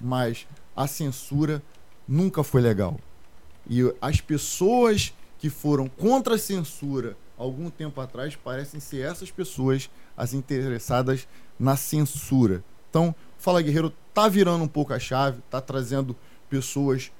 Mas 0.00 0.46
a 0.74 0.86
censura 0.86 1.62
nunca 2.06 2.42
foi 2.42 2.60
legal. 2.60 2.98
E 3.68 3.80
as 4.00 4.20
pessoas 4.20 5.12
que 5.38 5.50
foram 5.50 5.88
contra 5.88 6.34
a 6.34 6.38
censura 6.38 7.16
algum 7.36 7.68
tempo 7.68 8.00
atrás 8.00 8.36
parecem 8.36 8.80
ser 8.80 9.00
essas 9.00 9.30
pessoas 9.30 9.90
as 10.16 10.32
interessadas 10.32 11.26
na 11.58 11.76
censura. 11.76 12.62
Então, 12.88 13.14
Fala 13.38 13.60
Guerreiro 13.60 13.92
tá 14.12 14.28
virando 14.28 14.64
um 14.64 14.68
pouco 14.68 14.92
a 14.92 14.98
chave, 14.98 15.42
tá 15.50 15.60
trazendo 15.60 16.16
pessoas 16.48 17.10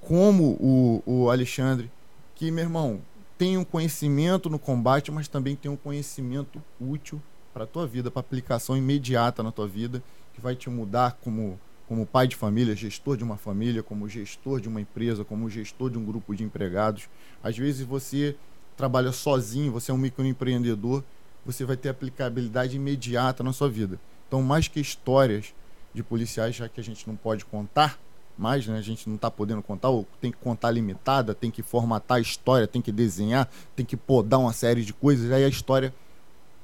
como 0.00 0.56
o, 0.60 1.02
o 1.06 1.30
Alexandre, 1.30 1.90
que, 2.34 2.50
meu 2.50 2.64
irmão, 2.64 3.00
tem 3.38 3.56
um 3.56 3.64
conhecimento 3.64 4.48
no 4.48 4.58
combate, 4.58 5.10
mas 5.10 5.28
também 5.28 5.56
tem 5.56 5.70
um 5.70 5.76
conhecimento 5.76 6.62
útil 6.80 7.20
para 7.52 7.64
a 7.64 7.66
tua 7.66 7.86
vida, 7.86 8.10
para 8.10 8.20
aplicação 8.20 8.76
imediata 8.76 9.42
na 9.42 9.52
tua 9.52 9.66
vida, 9.66 10.02
que 10.32 10.40
vai 10.40 10.56
te 10.56 10.70
mudar 10.70 11.18
como, 11.20 11.58
como 11.86 12.06
pai 12.06 12.26
de 12.26 12.36
família, 12.36 12.74
gestor 12.74 13.16
de 13.16 13.24
uma 13.24 13.36
família, 13.36 13.82
como 13.82 14.08
gestor 14.08 14.60
de 14.60 14.68
uma 14.68 14.80
empresa, 14.80 15.24
como 15.24 15.50
gestor 15.50 15.90
de 15.90 15.98
um 15.98 16.04
grupo 16.04 16.34
de 16.34 16.44
empregados. 16.44 17.08
Às 17.42 17.56
vezes 17.56 17.84
você 17.84 18.36
trabalha 18.76 19.12
sozinho, 19.12 19.72
você 19.72 19.90
é 19.90 19.94
um 19.94 19.98
microempreendedor, 19.98 21.04
você 21.44 21.64
vai 21.64 21.76
ter 21.76 21.88
aplicabilidade 21.88 22.76
imediata 22.76 23.42
na 23.42 23.52
sua 23.52 23.68
vida. 23.68 24.00
Então, 24.28 24.40
mais 24.42 24.68
que 24.68 24.80
histórias 24.80 25.54
de 25.92 26.02
policiais, 26.02 26.54
já 26.54 26.68
que 26.68 26.80
a 26.80 26.84
gente 26.84 27.06
não 27.06 27.16
pode 27.16 27.44
contar, 27.44 27.98
mais, 28.36 28.66
né? 28.66 28.78
A 28.78 28.82
gente 28.82 29.08
não 29.08 29.16
está 29.16 29.30
podendo 29.30 29.62
contar, 29.62 29.88
ou 29.88 30.06
tem 30.20 30.30
que 30.30 30.38
contar 30.38 30.70
limitada, 30.70 31.34
tem 31.34 31.50
que 31.50 31.62
formatar 31.62 32.18
a 32.18 32.20
história, 32.20 32.66
tem 32.66 32.82
que 32.82 32.92
desenhar, 32.92 33.48
tem 33.76 33.84
que 33.84 33.96
podar 33.96 34.40
uma 34.40 34.52
série 34.52 34.84
de 34.84 34.92
coisas, 34.92 35.30
aí 35.30 35.44
a 35.44 35.48
história 35.48 35.94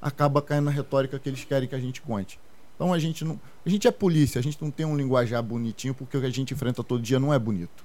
acaba 0.01 0.41
caindo 0.41 0.65
na 0.65 0.71
retórica 0.71 1.19
que 1.19 1.29
eles 1.29 1.43
querem 1.43 1.67
que 1.67 1.75
a 1.75 1.79
gente 1.79 2.01
conte. 2.01 2.39
Então 2.75 2.93
a 2.93 2.99
gente 2.99 3.25
não. 3.25 3.39
A 3.65 3.69
gente 3.69 3.87
é 3.87 3.91
polícia, 3.91 4.39
a 4.39 4.41
gente 4.41 4.57
não 4.61 4.71
tem 4.71 4.85
um 4.85 4.95
linguajar 4.95 5.43
bonitinho 5.43 5.93
porque 5.93 6.17
o 6.17 6.21
que 6.21 6.27
a 6.27 6.31
gente 6.31 6.53
enfrenta 6.53 6.81
todo 6.81 7.01
dia 7.01 7.19
não 7.19 7.33
é 7.33 7.37
bonito. 7.37 7.83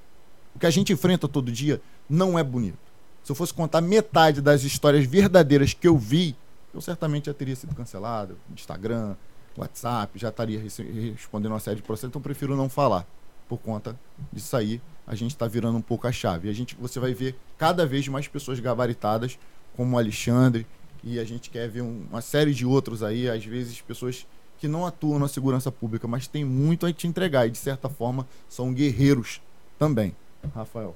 O 0.54 0.58
que 0.58 0.66
a 0.66 0.70
gente 0.70 0.92
enfrenta 0.92 1.26
todo 1.26 1.50
dia 1.50 1.82
não 2.08 2.38
é 2.38 2.44
bonito. 2.44 2.78
Se 3.24 3.32
eu 3.32 3.34
fosse 3.34 3.52
contar 3.52 3.80
metade 3.80 4.40
das 4.40 4.62
histórias 4.62 5.04
verdadeiras 5.04 5.74
que 5.74 5.88
eu 5.88 5.98
vi, 5.98 6.36
eu 6.72 6.80
certamente 6.80 7.26
já 7.26 7.34
teria 7.34 7.56
sido 7.56 7.74
cancelado. 7.74 8.38
Instagram, 8.52 9.16
WhatsApp, 9.56 10.16
já 10.18 10.28
estaria 10.28 10.60
respondendo 10.60 11.52
uma 11.52 11.60
série 11.60 11.76
de 11.76 11.82
processos, 11.82 12.10
então 12.10 12.22
prefiro 12.22 12.56
não 12.56 12.68
falar. 12.68 13.06
Por 13.48 13.58
conta 13.58 13.98
disso 14.32 14.56
aí, 14.56 14.80
a 15.06 15.14
gente 15.14 15.32
está 15.32 15.46
virando 15.46 15.76
um 15.76 15.82
pouco 15.82 16.06
a 16.06 16.12
chave. 16.12 16.48
A 16.48 16.52
gente, 16.52 16.74
você 16.76 16.98
vai 16.98 17.12
ver 17.12 17.36
cada 17.58 17.86
vez 17.86 18.08
mais 18.08 18.26
pessoas 18.26 18.58
gabaritadas, 18.60 19.38
como 19.76 19.96
o 19.96 19.98
Alexandre, 19.98 20.66
e 21.02 21.18
a 21.18 21.24
gente 21.24 21.50
quer 21.50 21.68
ver 21.68 21.82
um, 21.82 22.06
uma 22.10 22.22
série 22.22 22.54
de 22.54 22.64
outros 22.64 23.02
aí, 23.02 23.28
às 23.28 23.44
vezes 23.44 23.80
pessoas 23.80 24.26
que 24.58 24.66
não 24.66 24.86
atuam 24.86 25.18
na 25.18 25.28
segurança 25.28 25.70
pública, 25.70 26.08
mas 26.08 26.26
tem 26.26 26.44
muito 26.44 26.86
a 26.86 26.92
te 26.92 27.06
entregar 27.06 27.46
e 27.46 27.50
de 27.50 27.58
certa 27.58 27.88
forma 27.88 28.26
são 28.48 28.72
guerreiros 28.72 29.40
também. 29.78 30.16
Rafael. 30.54 30.94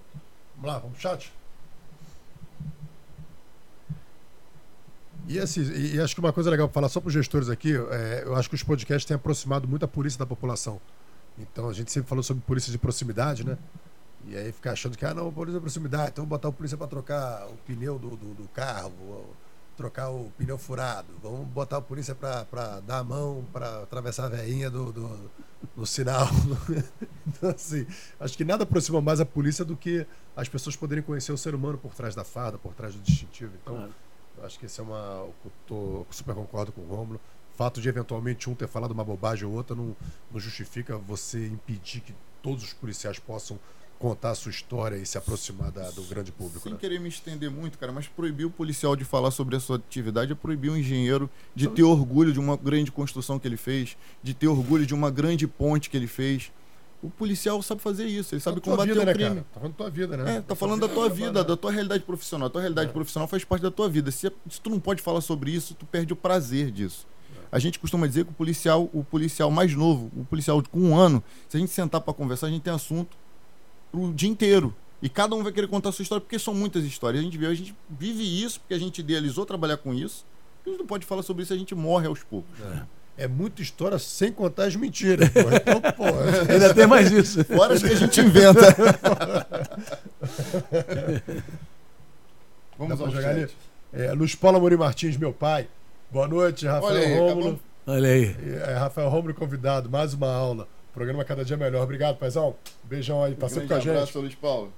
Vamos 0.56 0.72
lá, 0.72 0.78
vamos 0.78 0.98
pro 0.98 1.02
chat. 1.02 1.32
E, 5.28 5.38
assim, 5.38 5.60
e 5.60 6.00
acho 6.00 6.14
que 6.14 6.20
uma 6.20 6.32
coisa 6.32 6.50
legal 6.50 6.66
para 6.68 6.74
falar 6.74 6.88
só 6.88 7.00
para 7.00 7.08
os 7.08 7.12
gestores 7.12 7.50
aqui, 7.50 7.74
é, 7.76 8.22
eu 8.24 8.34
acho 8.34 8.48
que 8.48 8.54
os 8.54 8.62
podcasts 8.62 9.04
têm 9.04 9.14
aproximado 9.14 9.68
muito 9.68 9.84
a 9.84 9.88
polícia 9.88 10.18
da 10.18 10.24
população. 10.24 10.80
Então 11.40 11.68
a 11.68 11.72
gente 11.72 11.90
sempre 11.90 12.08
falou 12.08 12.22
sobre 12.22 12.42
polícia 12.44 12.70
de 12.70 12.78
proximidade, 12.78 13.44
né? 13.44 13.56
E 14.26 14.36
aí 14.36 14.52
ficar 14.52 14.72
achando 14.72 14.96
que, 14.96 15.04
ah, 15.04 15.14
não, 15.14 15.32
polícia 15.32 15.58
de 15.58 15.62
proximidade, 15.62 16.10
então 16.10 16.24
vou 16.24 16.30
botar 16.30 16.48
o 16.48 16.52
polícia 16.52 16.76
para 16.76 16.86
trocar 16.86 17.46
o 17.46 17.56
pneu 17.66 17.98
do, 17.98 18.10
do, 18.10 18.34
do 18.34 18.48
carro, 18.48 18.92
trocar 19.76 20.10
o 20.10 20.30
pneu 20.36 20.58
furado, 20.58 21.06
vamos 21.22 21.46
botar 21.46 21.76
a 21.76 21.80
polícia 21.80 22.14
para 22.14 22.80
dar 22.80 22.98
a 22.98 23.04
mão, 23.04 23.44
para 23.52 23.84
atravessar 23.84 24.26
a 24.26 24.28
veinha 24.28 24.68
do, 24.68 24.92
do, 24.92 25.30
do 25.76 25.86
sinal. 25.86 26.26
então, 27.26 27.50
assim, 27.50 27.86
acho 28.18 28.36
que 28.36 28.44
nada 28.44 28.64
aproxima 28.64 29.00
mais 29.00 29.20
a 29.20 29.24
polícia 29.24 29.64
do 29.64 29.76
que 29.76 30.04
as 30.36 30.48
pessoas 30.48 30.74
poderem 30.74 31.02
conhecer 31.02 31.30
o 31.30 31.38
ser 31.38 31.54
humano 31.54 31.78
por 31.78 31.94
trás 31.94 32.14
da 32.14 32.24
farda, 32.24 32.58
por 32.58 32.74
trás 32.74 32.94
do 32.94 33.00
distintivo. 33.00 33.52
Então, 33.62 33.76
claro. 33.76 33.94
eu 34.38 34.44
acho 34.44 34.58
que 34.58 34.66
esse 34.66 34.80
é 34.80 34.82
uma. 34.82 35.28
Eu 35.44 35.52
tô, 35.66 36.04
super 36.10 36.34
concordo 36.34 36.72
com 36.72 36.80
o 36.80 36.86
Rômulo. 36.86 37.20
O 37.58 37.64
fato 37.64 37.80
de 37.80 37.88
eventualmente 37.88 38.48
um 38.48 38.54
ter 38.54 38.68
falado 38.68 38.92
uma 38.92 39.02
bobagem 39.02 39.44
ou 39.44 39.52
outra 39.52 39.74
não, 39.74 39.96
não 40.30 40.38
justifica 40.38 40.96
você 40.96 41.44
impedir 41.44 42.02
que 42.02 42.14
todos 42.40 42.62
os 42.62 42.72
policiais 42.72 43.18
possam 43.18 43.58
contar 43.98 44.30
a 44.30 44.34
sua 44.36 44.50
história 44.50 44.94
e 44.94 45.04
se 45.04 45.18
aproximar 45.18 45.72
da, 45.72 45.90
do 45.90 46.04
grande 46.04 46.30
público. 46.30 46.60
Sem 46.60 46.74
né? 46.74 46.78
querer 46.78 47.00
me 47.00 47.08
estender 47.08 47.50
muito, 47.50 47.76
cara, 47.76 47.90
mas 47.90 48.06
proibir 48.06 48.44
o 48.44 48.50
policial 48.50 48.94
de 48.94 49.04
falar 49.04 49.32
sobre 49.32 49.56
a 49.56 49.60
sua 49.60 49.74
atividade 49.74 50.30
é 50.30 50.36
proibir 50.36 50.70
o 50.70 50.76
engenheiro 50.76 51.28
de 51.52 51.66
ter 51.66 51.82
orgulho 51.82 52.32
de 52.32 52.38
uma 52.38 52.56
grande 52.56 52.92
construção 52.92 53.40
que 53.40 53.48
ele 53.48 53.56
fez, 53.56 53.96
de 54.22 54.34
ter 54.34 54.46
orgulho 54.46 54.86
de 54.86 54.94
uma 54.94 55.10
grande 55.10 55.48
ponte 55.48 55.90
que 55.90 55.96
ele 55.96 56.06
fez. 56.06 56.52
O 57.02 57.10
policial 57.10 57.60
sabe 57.60 57.82
fazer 57.82 58.06
isso, 58.06 58.36
ele 58.36 58.40
sabe 58.40 58.60
combater 58.60 58.92
vida, 58.92 59.02
o 59.02 59.04
né, 59.04 59.12
crime. 59.12 59.34
Cara? 59.34 59.46
Tá 59.52 59.58
falando 59.58 59.72
da 59.72 59.76
tua 59.76 59.90
vida, 59.90 60.16
né? 60.16 60.36
É, 60.36 60.40
tá 60.42 60.54
falando 60.54 60.80
da 60.80 60.94
tua 60.94 61.08
vida, 61.08 61.42
da 61.42 61.56
tua 61.56 61.72
realidade 61.72 62.04
profissional. 62.04 62.46
A 62.46 62.50
tua 62.50 62.60
realidade 62.60 62.90
é. 62.90 62.92
profissional 62.92 63.26
faz 63.26 63.42
parte 63.42 63.62
da 63.62 63.70
tua 63.72 63.88
vida. 63.88 64.12
Se, 64.12 64.30
se 64.48 64.60
tu 64.60 64.70
não 64.70 64.78
pode 64.78 65.02
falar 65.02 65.20
sobre 65.20 65.50
isso, 65.50 65.74
tu 65.74 65.84
perde 65.84 66.12
o 66.12 66.16
prazer 66.16 66.70
disso. 66.70 67.04
É. 67.50 67.56
A 67.56 67.58
gente 67.58 67.78
costuma 67.78 68.06
dizer 68.06 68.24
que 68.24 68.30
o 68.30 68.34
policial, 68.34 68.88
o 68.92 69.04
policial 69.04 69.50
mais 69.50 69.74
novo, 69.74 70.10
o 70.16 70.24
policial 70.24 70.62
com 70.70 70.80
um 70.80 70.96
ano, 70.96 71.22
se 71.48 71.56
a 71.56 71.60
gente 71.60 71.72
sentar 71.72 72.00
para 72.00 72.14
conversar, 72.14 72.46
a 72.46 72.50
gente 72.50 72.62
tem 72.62 72.72
assunto 72.72 73.16
o 73.92 74.12
dia 74.12 74.28
inteiro. 74.28 74.74
E 75.00 75.08
cada 75.08 75.34
um 75.34 75.42
vai 75.42 75.52
querer 75.52 75.68
contar 75.68 75.90
a 75.90 75.92
sua 75.92 76.02
história, 76.02 76.20
porque 76.20 76.38
são 76.38 76.52
muitas 76.52 76.84
histórias. 76.84 77.20
A 77.20 77.24
gente, 77.24 77.38
vê, 77.38 77.46
a 77.46 77.54
gente 77.54 77.74
vive 77.88 78.44
isso, 78.44 78.60
porque 78.60 78.74
a 78.74 78.78
gente 78.78 78.98
idealizou 78.98 79.46
trabalhar 79.46 79.76
com 79.76 79.94
isso. 79.94 80.26
E 80.66 80.68
a 80.68 80.72
gente 80.72 80.80
não 80.80 80.86
pode 80.86 81.06
falar 81.06 81.22
sobre 81.22 81.44
isso, 81.44 81.52
a 81.52 81.56
gente 81.56 81.74
morre 81.74 82.08
aos 82.08 82.22
poucos. 82.24 82.50
É. 83.16 83.24
é 83.24 83.28
muita 83.28 83.62
história 83.62 83.98
sem 83.98 84.32
contar 84.32 84.64
as 84.64 84.74
mentiras. 84.74 85.28
Pô. 85.28 85.40
Então, 85.40 85.80
pô, 85.92 86.04
ainda 86.52 86.74
tem 86.74 86.86
mais 86.86 87.12
isso. 87.12 87.44
Fora 87.44 87.74
as 87.74 87.82
que 87.82 87.92
a 87.92 87.94
gente 87.94 88.20
inventa. 88.20 88.60
Vamos 92.76 93.00
ao 93.00 93.10
jogar 93.10 93.30
ali. 93.30 93.48
É, 93.92 94.12
Luiz 94.12 94.34
Paulo 94.34 94.58
Amorim 94.58 94.76
Martins, 94.76 95.16
meu 95.16 95.32
pai. 95.32 95.68
Boa 96.10 96.26
noite, 96.26 96.66
Rafael 96.66 96.92
Olha 96.94 97.06
aí, 97.06 97.18
Rômulo. 97.18 97.60
Olha 97.86 98.08
aí. 98.08 98.36
É, 98.66 98.74
Rafael 98.74 99.10
Rômulo 99.10 99.34
convidado, 99.34 99.90
mais 99.90 100.14
uma 100.14 100.32
aula. 100.32 100.66
Programa 100.94 101.22
cada 101.22 101.44
dia 101.44 101.56
melhor. 101.56 101.82
Obrigado, 101.82 102.16
paizão. 102.16 102.56
Beijão 102.84 103.22
aí, 103.22 103.34
tá 103.34 103.44
um 103.44 103.48
sempre 103.50 103.68
com 103.68 103.74
a 103.74 103.78
gente. 103.78 103.90
abraço, 103.90 104.18
Luiz 104.18 104.34
Paulo. 104.34 104.72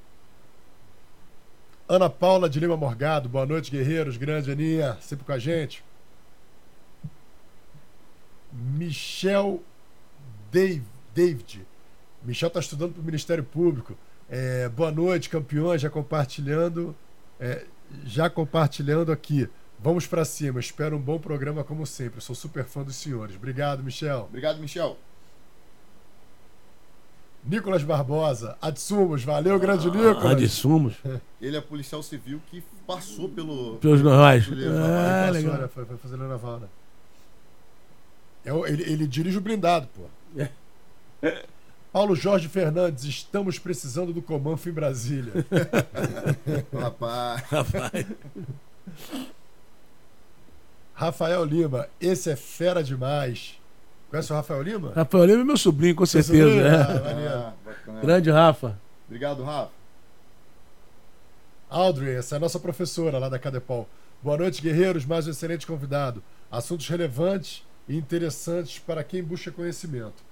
Ana 1.89 2.11
Paula 2.11 2.51
de 2.51 2.59
Lima 2.59 2.77
Morgado, 2.77 3.29
boa 3.29 3.47
noite, 3.47 3.71
guerreiros. 3.71 4.17
Grande 4.17 4.51
Aninha, 4.51 4.99
sempre 5.01 5.25
com 5.25 5.31
a 5.31 5.39
gente. 5.39 5.85
Michel 8.53 9.63
Dave, 10.51 10.83
David. 11.15 11.65
Michel 12.25 12.49
está 12.49 12.59
estudando 12.59 12.95
para 12.95 13.03
o 13.03 13.05
Ministério 13.05 13.45
Público. 13.45 13.97
É, 14.29 14.69
boa 14.69 14.91
noite, 14.91 15.29
campeões, 15.29 15.81
já 15.81 15.89
compartilhando. 15.89 16.95
É, 17.39 17.65
já 18.05 18.29
compartilhando 18.29 19.13
aqui. 19.13 19.49
Vamos 19.83 20.07
para 20.07 20.25
cima. 20.25 20.61
Espero 20.61 20.97
um 20.97 21.01
bom 21.01 21.19
programa 21.19 21.65
como 21.65 21.87
sempre. 21.87 22.21
Sou 22.21 22.35
super 22.35 22.65
fã 22.65 22.83
dos 22.83 22.97
senhores. 22.97 23.37
Obrigado, 23.37 23.83
Michel. 23.83 24.27
Obrigado, 24.29 24.59
Michel. 24.61 24.97
Nicolas 27.43 27.83
Barbosa, 27.83 28.59
Adsumos, 28.61 29.25
valeu, 29.25 29.59
grande 29.59 29.89
ah, 29.89 29.91
Nicolas. 29.91 30.25
Adsumos. 30.25 30.95
Ele 31.41 31.57
é 31.57 31.61
policial 31.63 32.03
civil 32.03 32.43
que 32.51 32.63
passou 32.87 33.31
pelo. 33.31 33.77
Pelos 33.77 34.03
normais. 34.03 34.47
Ah, 34.47 35.27
passou, 35.27 35.33
legal. 35.33 35.59
Né? 35.59 35.69
Foi, 35.69 35.87
foi 35.87 35.97
fazer 35.97 36.17
naval, 36.19 36.61
né? 36.61 36.69
É, 38.45 38.51
ele, 38.71 38.83
ele 38.85 39.07
dirige 39.07 39.37
o 39.37 39.41
blindado, 39.41 39.87
pô. 39.95 40.03
É. 41.23 41.45
Paulo 41.93 42.15
Jorge 42.15 42.49
Fernandes, 42.49 43.05
estamos 43.05 43.59
precisando 43.59 44.13
do 44.13 44.23
Comanfo 44.23 44.69
em 44.69 44.73
Brasília. 44.73 45.33
Rapaz. 46.73 47.43
Rapaz. 47.43 48.07
Rafael 51.01 51.43
Lima, 51.47 51.89
esse 51.99 52.31
é 52.31 52.37
fera 52.37 52.85
demais. 52.85 53.59
Conhece 54.11 54.31
o 54.31 54.37
Rafael 54.37 54.61
Lima? 54.61 54.93
Rafael 54.95 55.25
Lima 55.25 55.41
é 55.41 55.45
meu 55.45 55.57
sobrinho, 55.57 55.95
com 55.95 56.05
certeza. 56.05 56.61
É. 56.61 56.75
Ah, 56.77 57.55
Grande 58.03 58.31
Rafa. 58.31 58.79
Obrigado, 59.07 59.43
Rafa. 59.43 59.71
Audrey, 61.71 62.17
essa 62.17 62.35
é 62.35 62.37
a 62.37 62.41
nossa 62.41 62.61
professora 62.61 63.17
lá 63.19 63.31
da 63.31 63.39
Cadepol. 63.39 63.89
Boa 64.23 64.37
noite, 64.37 64.61
guerreiros. 64.61 65.07
Mais 65.07 65.27
um 65.27 65.31
excelente 65.31 65.67
convidado. 65.67 66.23
Assuntos 66.53 66.87
relevantes 66.87 67.63
e 67.89 67.97
interessantes 67.97 68.79
para 68.79 69.03
quem 69.03 69.23
busca 69.23 69.51
conhecimento. 69.51 70.23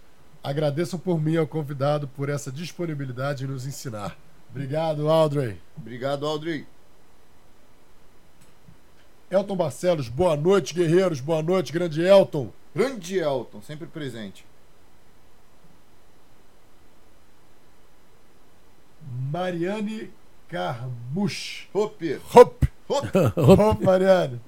Agradeço 0.45 0.99
por 0.99 1.19
mim 1.19 1.39
ao 1.39 1.47
convidado 1.47 2.07
por 2.09 2.28
essa 2.28 2.53
disponibilidade 2.53 3.45
em 3.45 3.47
nos 3.47 3.66
ensinar. 3.66 4.19
Obrigado, 4.51 5.09
Audrey. 5.09 5.59
Obrigado, 5.78 6.27
Audrey. 6.27 6.66
Elton 9.30 9.56
Barcelos, 9.56 10.09
boa 10.09 10.36
noite, 10.36 10.72
guerreiros. 10.72 11.20
Boa 11.20 11.42
noite, 11.42 11.72
grande 11.72 12.02
Elton. 12.02 12.50
Grande 12.74 13.18
Elton, 13.18 13.60
sempre 13.60 13.86
presente. 13.86 14.46
Mariane 19.30 20.10
Carmuch. 20.48 21.68
Hop. 21.74 22.00
Hop. 22.34 22.64
Hop. 22.88 23.05
Hop, 23.36 23.82
Mariane. 23.82 24.40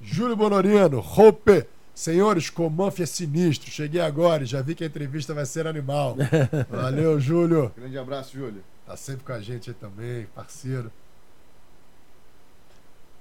Júlio 0.00 0.36
Bonorino. 0.36 0.98
Hop. 0.98 1.48
Senhores, 1.94 2.50
Comanf 2.50 3.00
é 3.00 3.06
sinistro. 3.06 3.70
Cheguei 3.70 4.00
agora 4.00 4.42
e 4.42 4.46
já 4.46 4.60
vi 4.60 4.74
que 4.74 4.84
a 4.84 4.86
entrevista 4.86 5.32
vai 5.32 5.46
ser 5.46 5.66
animal. 5.66 6.16
Valeu, 6.68 7.18
Júlio. 7.18 7.72
Grande 7.74 7.96
abraço, 7.96 8.36
Júlio. 8.36 8.62
Tá 8.84 8.96
sempre 8.96 9.24
com 9.24 9.32
a 9.32 9.40
gente 9.40 9.70
aí 9.70 9.76
também, 9.76 10.26
parceiro. 10.34 10.92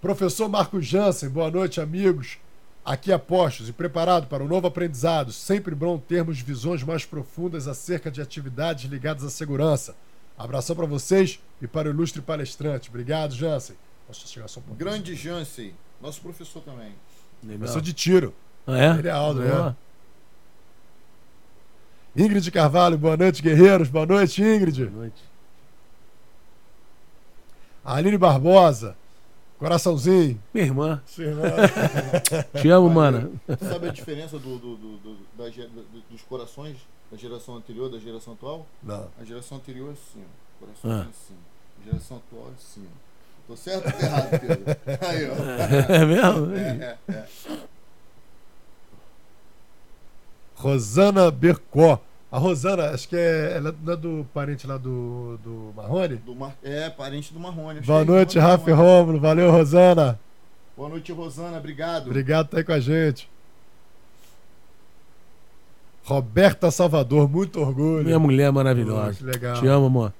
Professor 0.03 0.49
Marcos 0.49 0.85
Jansen, 0.85 1.29
boa 1.29 1.49
noite, 1.49 1.79
amigos. 1.79 2.37
Aqui 2.83 3.09
apostos 3.09 3.69
e 3.69 3.71
preparado 3.71 4.27
para 4.27 4.43
um 4.43 4.47
novo 4.49 4.67
aprendizado. 4.67 5.31
Sempre 5.31 5.73
bom 5.73 5.97
termos 5.97 6.41
visões 6.41 6.83
mais 6.83 7.05
profundas 7.05 7.69
acerca 7.69 8.11
de 8.11 8.21
atividades 8.21 8.83
ligadas 8.91 9.23
à 9.23 9.29
segurança. 9.29 9.95
Abração 10.37 10.75
para 10.75 10.85
vocês 10.85 11.39
e 11.61 11.67
para 11.67 11.87
o 11.87 11.91
ilustre 11.91 12.21
palestrante. 12.21 12.89
Obrigado, 12.89 13.33
Jansen. 13.33 13.77
Posso 14.05 14.27
chegar 14.27 14.49
só 14.49 14.59
um 14.59 14.63
pouquinho? 14.63 14.89
Grande 14.89 15.15
Jansen, 15.15 15.73
nosso 16.01 16.19
professor 16.19 16.59
também. 16.59 16.93
Legal. 17.41 17.59
Professor 17.59 17.81
de 17.81 17.93
tiro. 17.93 18.33
Ah, 18.67 18.77
é? 18.77 18.99
Ele 18.99 19.07
é 19.07 19.11
Aldo, 19.11 19.41
é. 19.41 19.73
Ingrid 22.13 22.51
Carvalho, 22.51 22.97
boa 22.97 23.15
noite, 23.15 23.41
guerreiros. 23.41 23.87
Boa 23.87 24.05
noite, 24.05 24.41
Ingrid. 24.41 24.83
Boa 24.83 24.99
noite. 25.03 25.23
Aline 27.85 28.17
Barbosa. 28.17 28.97
Coraçãozinho. 29.63 30.37
Minha 30.53 30.65
irmã. 30.65 31.01
Sua 31.05 31.23
irmã. 31.23 31.43
Te 32.61 32.67
amo, 32.67 32.89
mano. 32.89 33.39
Sabe 33.61 33.87
a 33.87 33.91
diferença 33.93 34.37
do, 34.37 34.59
do, 34.59 34.75
do, 34.75 34.97
do 34.97 35.17
da, 35.37 35.45
dos 36.11 36.21
corações 36.23 36.75
da 37.09 37.17
geração 37.17 37.55
anterior 37.55 37.89
da 37.89 37.97
geração 37.97 38.33
atual? 38.33 38.67
Não. 38.83 39.07
A 39.17 39.23
geração 39.23 39.57
anterior 39.59 39.91
é 39.91 39.93
assim, 39.93 40.21
ó. 40.21 40.65
Coração 40.65 40.91
ah. 40.91 41.05
é 41.07 41.09
assim. 41.09 41.35
A 41.79 41.85
geração 41.85 42.17
atual 42.17 42.49
é 42.49 42.53
assim, 42.59 42.85
ó. 42.85 43.47
Tô 43.47 43.55
certo 43.55 43.85
ou 43.85 43.91
tô 43.93 44.05
errado, 44.05 44.29
Pedro? 44.31 44.65
Aí, 45.07 45.29
ó. 45.29 45.93
É 45.93 46.05
mesmo? 46.05 46.55
É, 46.55 46.97
é, 47.07 47.13
é. 47.13 47.27
Rosana 50.55 51.31
Bercó. 51.31 52.01
A 52.33 52.39
Rosana, 52.39 52.89
acho 52.89 53.07
que 53.07 53.15
é, 53.15 53.57
ela 53.57 53.75
não 53.83 53.93
é 53.93 53.95
do 53.95 54.25
parente 54.33 54.65
lá 54.65 54.75
do, 54.75 55.37
do 55.43 55.71
Marrone? 55.75 56.15
Do 56.15 56.33
Mar... 56.33 56.55
É, 56.63 56.89
parente 56.89 57.31
do 57.31 57.39
Marrone. 57.39 57.81
Boa 57.81 58.03
noite, 58.03 58.39
Rafa 58.39 58.71
e. 58.71 58.73
Rômulo. 58.73 59.19
Valeu, 59.19 59.51
Rosana. 59.51 60.19
Boa 60.75 60.89
noite, 60.89 61.11
Rosana. 61.11 61.59
Obrigado. 61.59 62.07
Obrigado 62.07 62.47
por 62.47 62.57
estar 62.57 62.57
aí 62.57 62.63
com 62.63 62.71
a 62.71 62.79
gente. 62.79 63.29
Roberta 66.03 66.71
Salvador, 66.71 67.29
muito 67.29 67.59
orgulho. 67.61 68.03
Minha 68.03 68.17
mulher 68.17 68.51
maravilhosa. 68.51 69.13
que 69.13 69.23
legal. 69.23 69.59
Te 69.59 69.67
amo, 69.67 69.85
amor. 69.85 70.11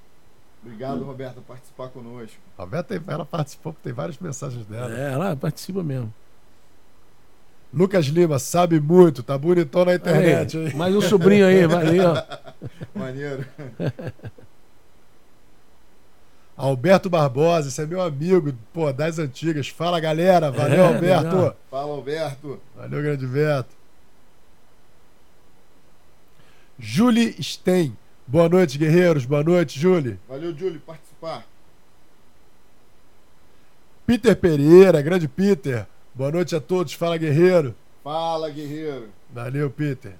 Obrigado, 0.63 1.03
Roberta, 1.03 1.41
por 1.41 1.55
participar 1.55 1.87
conosco. 1.87 2.37
Roberta, 2.55 3.03
ela 3.07 3.25
participou, 3.25 3.75
tem 3.81 3.91
várias 3.91 4.19
mensagens 4.19 4.67
dela. 4.67 4.95
É, 4.95 5.13
ela 5.13 5.35
participa 5.35 5.81
mesmo. 5.81 6.13
Lucas 7.73 8.05
Lima, 8.05 8.37
sabe 8.37 8.79
muito, 8.79 9.23
tá 9.23 9.35
bonitão 9.37 9.83
na 9.83 9.95
internet. 9.95 10.55
Aí, 10.57 10.67
hein? 10.67 10.75
mais 10.75 10.95
um 10.95 11.01
sobrinho 11.01 11.47
aí, 11.47 11.65
valeu. 11.65 12.13
Maneiro. 12.93 13.43
Alberto 16.55 17.09
Barbosa, 17.09 17.69
esse 17.69 17.81
é 17.81 17.85
meu 17.87 17.99
amigo, 17.99 18.53
pô, 18.71 18.93
das 18.93 19.17
antigas. 19.17 19.67
Fala, 19.69 19.99
galera. 19.99 20.51
Valeu, 20.51 20.83
É, 20.83 20.87
Alberto. 20.87 21.35
legal. 21.35 21.57
Fala, 21.71 21.93
Alberto. 21.93 22.59
Valeu, 22.75 23.01
grande 23.01 23.25
Beto. 23.25 23.75
Julie 26.77 27.35
Stein. 27.41 27.97
Boa 28.27 28.47
noite, 28.47 28.77
guerreiros. 28.77 29.25
Boa 29.25 29.43
noite, 29.43 29.79
Julie. 29.79 30.19
Valeu, 30.29 30.55
Júlio, 30.55 30.79
por 30.79 30.93
participar. 30.93 31.43
Peter 34.05 34.35
Pereira, 34.35 35.01
grande 35.01 35.27
Peter. 35.27 35.87
Boa 36.15 36.31
noite 36.31 36.55
a 36.55 36.61
todos. 36.61 36.93
Fala, 36.93 37.17
guerreiro. 37.17 37.75
Fala, 38.03 38.49
guerreiro. 38.49 39.09
Valeu, 39.33 39.69
Peter. 39.69 40.15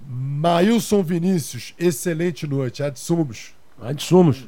Mailson 0.00 1.02
Vinícius, 1.02 1.74
excelente 1.78 2.46
noite. 2.46 2.82
Adsumos. 2.82 3.54
Onde 3.80 4.02
somos? 4.02 4.46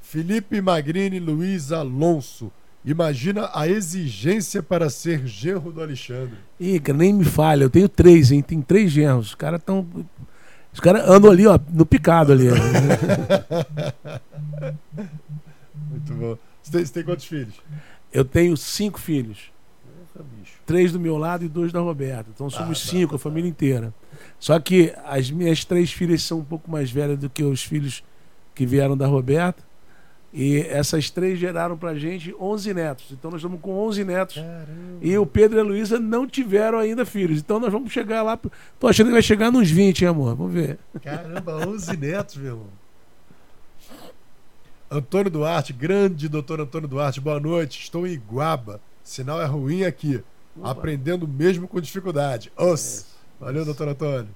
Felipe 0.00 0.60
Magrini 0.60 1.18
Luiz 1.18 1.72
Alonso. 1.72 2.52
Imagina 2.84 3.48
a 3.54 3.68
exigência 3.68 4.62
para 4.62 4.90
ser 4.90 5.26
genro 5.26 5.70
do 5.70 5.80
Alexandre. 5.80 6.36
Ih, 6.58 6.80
nem 6.92 7.12
me 7.12 7.24
falha. 7.24 7.64
Eu 7.64 7.70
tenho 7.70 7.88
três, 7.88 8.32
hein? 8.32 8.42
Tem 8.42 8.60
três 8.60 8.90
genros. 8.90 9.28
Os 9.28 9.34
caras 9.34 9.60
estão. 9.60 9.86
Os 10.72 10.80
caras 10.80 11.08
andam 11.08 11.30
ali, 11.30 11.46
ó, 11.46 11.58
no 11.70 11.84
picado 11.84 12.32
ali. 12.32 12.48
Muito 15.90 16.14
bom. 16.14 16.38
Você 16.62 16.72
tem, 16.72 16.84
você 16.84 16.92
tem 16.92 17.02
quantos 17.04 17.24
filhos? 17.26 17.54
Eu 18.12 18.24
tenho 18.24 18.56
cinco 18.56 19.00
filhos. 19.00 19.50
Três 20.64 20.92
do 20.92 21.00
meu 21.00 21.18
lado 21.18 21.44
e 21.44 21.48
dois 21.48 21.72
da 21.72 21.80
Roberta. 21.80 22.30
Então 22.32 22.48
somos 22.48 22.78
Ah, 22.78 22.84
tá, 22.84 22.90
cinco, 22.90 23.10
tá, 23.10 23.16
a 23.16 23.18
família 23.18 23.48
inteira. 23.48 23.92
Só 24.38 24.58
que 24.60 24.94
as 25.04 25.30
minhas 25.30 25.64
três 25.64 25.92
filhas 25.92 26.22
são 26.22 26.38
um 26.38 26.44
pouco 26.44 26.70
mais 26.70 26.90
velhas 26.90 27.18
do 27.18 27.28
que 27.28 27.42
os 27.42 27.62
filhos 27.64 28.02
que 28.54 28.64
vieram 28.64 28.96
da 28.96 29.06
Roberta. 29.06 29.62
E 30.32 30.60
essas 30.60 31.10
três 31.10 31.38
geraram 31.38 31.76
pra 31.76 31.94
gente 31.94 32.34
11 32.40 32.72
netos. 32.72 33.06
Então 33.10 33.30
nós 33.30 33.40
estamos 33.40 33.60
com 33.60 33.78
11 33.86 34.04
netos. 34.04 34.36
Caramba. 34.36 34.66
E 35.02 35.18
o 35.18 35.26
Pedro 35.26 35.58
e 35.58 35.60
a 35.60 35.64
Luísa 35.64 36.00
não 36.00 36.26
tiveram 36.26 36.78
ainda 36.78 37.04
filhos. 37.04 37.38
Então 37.38 37.60
nós 37.60 37.70
vamos 37.70 37.92
chegar 37.92 38.22
lá. 38.22 38.38
Tô 38.80 38.88
achando 38.88 39.08
que 39.08 39.12
vai 39.12 39.22
chegar 39.22 39.50
nos 39.52 39.70
20, 39.70 40.02
hein, 40.02 40.08
amor? 40.08 40.34
Vamos 40.34 40.54
ver. 40.54 40.78
Caramba, 41.02 41.68
11 41.68 41.96
netos, 41.98 42.36
meu 42.36 42.52
irmão. 42.52 42.82
Antônio 44.90 45.30
Duarte, 45.30 45.72
grande 45.72 46.28
doutor 46.28 46.60
Antônio 46.60 46.88
Duarte, 46.88 47.20
boa 47.20 47.38
noite. 47.38 47.80
Estou 47.82 48.06
em 48.06 48.12
Iguaba. 48.12 48.80
Sinal 49.04 49.40
é 49.40 49.46
ruim 49.46 49.84
aqui. 49.84 50.22
Aprendendo 50.62 51.28
mesmo 51.28 51.68
com 51.68 51.80
dificuldade. 51.80 52.50
Os. 52.56 53.06
Valeu, 53.38 53.64
doutor 53.64 53.88
Antônio. 53.88 54.28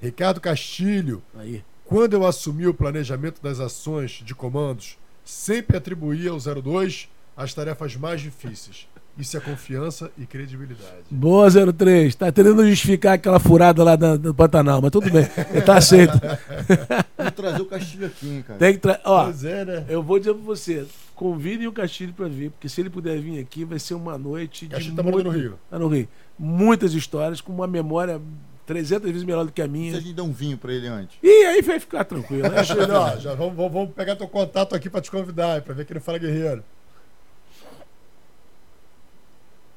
Ricardo 0.00 0.40
Castilho, 0.40 1.22
Aí. 1.34 1.62
Quando 1.84 2.14
eu 2.14 2.26
assumi 2.26 2.66
o 2.66 2.74
planejamento 2.74 3.40
das 3.42 3.60
ações 3.60 4.22
de 4.24 4.34
comandos, 4.34 4.96
sempre 5.24 5.76
atribuía 5.76 6.30
ao 6.30 6.38
02 6.38 7.08
as 7.36 7.52
tarefas 7.54 7.96
mais 7.96 8.20
difíceis. 8.20 8.86
Isso 9.16 9.36
é 9.36 9.40
confiança 9.40 10.10
e 10.18 10.26
credibilidade. 10.26 11.04
Boa 11.08 11.48
03. 11.72 12.14
Tá 12.16 12.32
tentando 12.32 12.66
justificar 12.68 13.12
aquela 13.14 13.38
furada 13.38 13.84
lá 13.84 13.94
da- 13.94 14.16
do 14.16 14.34
Pantanal, 14.34 14.82
mas 14.82 14.90
tudo 14.90 15.08
bem. 15.08 15.24
Tá 15.64 15.76
aceito. 15.76 16.12
Vamos 17.16 17.32
trazer 17.34 17.62
o 17.62 17.66
Castilho 17.66 18.06
aqui, 18.06 18.28
hein, 18.28 18.44
cara. 18.44 18.58
Tem 18.58 18.72
que 18.74 18.80
tra... 18.80 19.00
Ó, 19.04 19.24
Pois 19.26 19.44
é, 19.44 19.64
né? 19.64 19.84
eu 19.88 20.02
vou 20.02 20.18
dizer 20.18 20.34
pra 20.34 20.42
você. 20.42 20.84
Convidem 21.14 21.68
o 21.68 21.72
Castilho 21.72 22.12
pra 22.12 22.26
vir, 22.26 22.50
porque 22.50 22.68
se 22.68 22.80
ele 22.80 22.90
puder 22.90 23.20
vir 23.20 23.38
aqui, 23.38 23.64
vai 23.64 23.78
ser 23.78 23.94
uma 23.94 24.18
noite 24.18 24.66
de. 24.66 24.74
Castilho 24.74 24.96
tá 24.96 25.02
morando 25.04 25.24
no 25.24 25.30
Rio. 25.30 25.58
Tá 25.70 25.78
no 25.78 25.86
Rio. 25.86 26.08
Muitas 26.36 26.92
histórias, 26.92 27.40
com 27.40 27.52
uma 27.52 27.68
memória 27.68 28.20
300 28.66 29.10
vezes 29.10 29.24
melhor 29.24 29.44
do 29.44 29.52
que 29.52 29.60
a 29.60 29.64
Se 29.64 29.68
a 29.68 29.72
minha. 29.72 29.94
gente 30.00 30.12
der 30.14 30.22
um 30.22 30.32
vinho 30.32 30.56
pra 30.56 30.72
ele 30.72 30.86
antes. 30.86 31.16
E 31.22 31.28
aí 31.46 31.60
vai 31.62 31.78
ficar 31.78 32.04
tranquilo. 32.04 32.42
né? 32.42 32.50
Castilho, 32.56 32.92
ó, 32.94 33.16
já 33.18 33.34
vamos, 33.34 33.54
vamos- 33.56 33.90
pegar 33.94 34.16
teu 34.16 34.26
contato 34.28 34.74
aqui 34.74 34.88
pra 34.88 35.00
te 35.00 35.10
convidar, 35.10 35.60
pra 35.62 35.74
ver 35.74 35.84
que 35.84 35.92
ele 35.92 36.00
fala 36.00 36.18
guerreiro. 36.18 36.62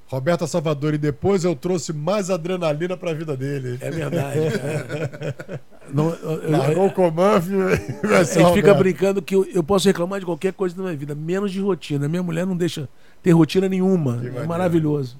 Roberta 0.09 0.47
Salvador, 0.47 0.93
e 0.93 0.97
depois 0.97 1.43
eu 1.43 1.53
trouxe 1.53 1.91
mais 1.91 2.29
adrenalina 2.29 2.95
pra 2.95 3.13
vida 3.13 3.35
dele. 3.35 3.77
É 3.81 3.91
verdade. 3.91 4.39
é. 4.39 5.59
Não, 5.93 6.13
eu- 6.13 6.49
Largou 6.49 6.85
o 6.87 6.91
Comanf 6.91 7.47
e 7.49 8.07
vai 8.07 8.21
a 8.21 8.25
ser 8.25 8.39
gente 8.39 8.53
fica 8.53 8.69
Roberto. 8.71 8.77
brincando 8.79 9.21
que 9.21 9.35
eu, 9.35 9.45
eu 9.53 9.61
posso 9.61 9.85
reclamar 9.85 10.19
de 10.21 10.25
qualquer 10.25 10.53
coisa 10.53 10.75
na 10.77 10.83
minha 10.83 10.95
vida, 10.95 11.13
menos 11.13 11.51
de 11.51 11.59
rotina. 11.59 12.07
Minha 12.07 12.23
mulher 12.23 12.45
não 12.45 12.55
deixa 12.55 12.87
ter 13.21 13.31
rotina 13.31 13.67
nenhuma. 13.67 14.13
Que 14.13 14.27
É 14.27 14.29
maneiro. 14.29 14.47
maravilhoso. 14.47 15.17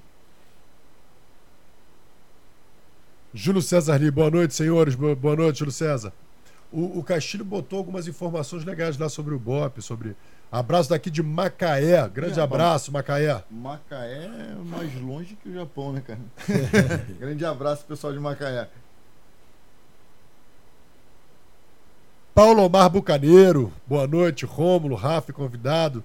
Júlio 3.38 3.62
César 3.62 3.98
Lee, 4.00 4.10
boa 4.10 4.28
noite, 4.28 4.52
senhores. 4.52 4.96
Boa 4.96 5.36
noite, 5.36 5.60
Júlio 5.60 5.70
César. 5.70 6.12
O, 6.72 6.98
o 6.98 7.04
Castilho 7.04 7.44
botou 7.44 7.78
algumas 7.78 8.08
informações 8.08 8.64
legais 8.64 8.98
lá 8.98 9.08
sobre 9.08 9.32
o 9.32 9.38
BOP, 9.38 9.80
sobre. 9.80 10.16
Abraço 10.50 10.90
daqui 10.90 11.08
de 11.08 11.22
Macaé. 11.22 12.08
Grande 12.08 12.40
É, 12.40 12.42
abraço, 12.42 12.90
Macaé. 12.90 13.44
Macaé 13.48 14.24
é 14.24 14.56
mais 14.64 14.92
longe 15.00 15.38
que 15.40 15.48
o 15.50 15.54
Japão, 15.54 15.92
né, 15.92 16.02
cara? 16.04 16.18
Grande 17.20 17.44
abraço, 17.44 17.84
pessoal 17.84 18.12
de 18.12 18.18
Macaé. 18.18 18.68
Paulo 22.34 22.64
Omar 22.64 22.90
Bucaneiro, 22.90 23.72
boa 23.86 24.08
noite. 24.08 24.44
Rômulo, 24.44 24.96
Rafa, 24.96 25.32
convidado. 25.32 26.02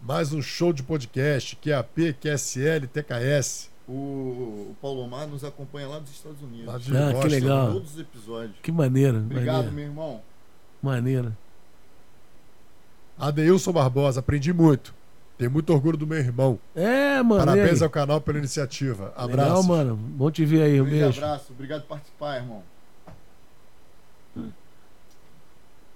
Mais 0.00 0.32
um 0.32 0.40
show 0.40 0.72
de 0.72 0.82
podcast. 0.82 1.54
QAP, 1.56 2.14
QSL, 2.18 2.86
TKS. 2.86 3.71
O, 3.94 4.70
o 4.70 4.76
Paulo 4.80 5.02
Omar 5.02 5.26
nos 5.26 5.44
acompanha 5.44 5.86
lá 5.86 5.98
dos 5.98 6.10
Estados 6.10 6.40
Unidos. 6.40 6.66
Lá 6.66 6.78
de 6.78 6.96
Ah, 6.96 7.08
que 7.08 7.12
Boston. 7.12 7.28
legal. 7.28 7.72
Todos 7.72 7.92
os 7.94 8.00
episódios. 8.00 8.56
Que 8.62 8.72
maneira. 8.72 9.18
Obrigado, 9.18 9.54
maneira. 9.66 9.70
meu 9.72 9.84
irmão. 9.84 10.20
maneira. 10.82 11.36
Adeilson 13.18 13.72
Barbosa, 13.72 14.20
aprendi 14.20 14.52
muito. 14.52 14.94
Tenho 15.36 15.50
muito 15.50 15.70
orgulho 15.72 15.98
do 15.98 16.06
meu 16.06 16.18
irmão. 16.18 16.58
É, 16.74 17.22
mano. 17.22 17.44
Parabéns 17.44 17.82
ao 17.82 17.90
canal 17.90 18.20
pela 18.20 18.38
iniciativa. 18.38 19.12
Abraço. 19.16 19.48
Legal, 19.50 19.62
mano. 19.64 19.96
Bom 19.96 20.30
te 20.30 20.44
ver 20.44 20.62
aí. 20.62 20.80
Um 20.80 20.84
Grande 20.84 21.00
beijo. 21.02 21.22
abraço. 21.24 21.52
Obrigado 21.52 21.82
por 21.82 21.88
participar, 21.88 22.36
irmão. 22.36 22.62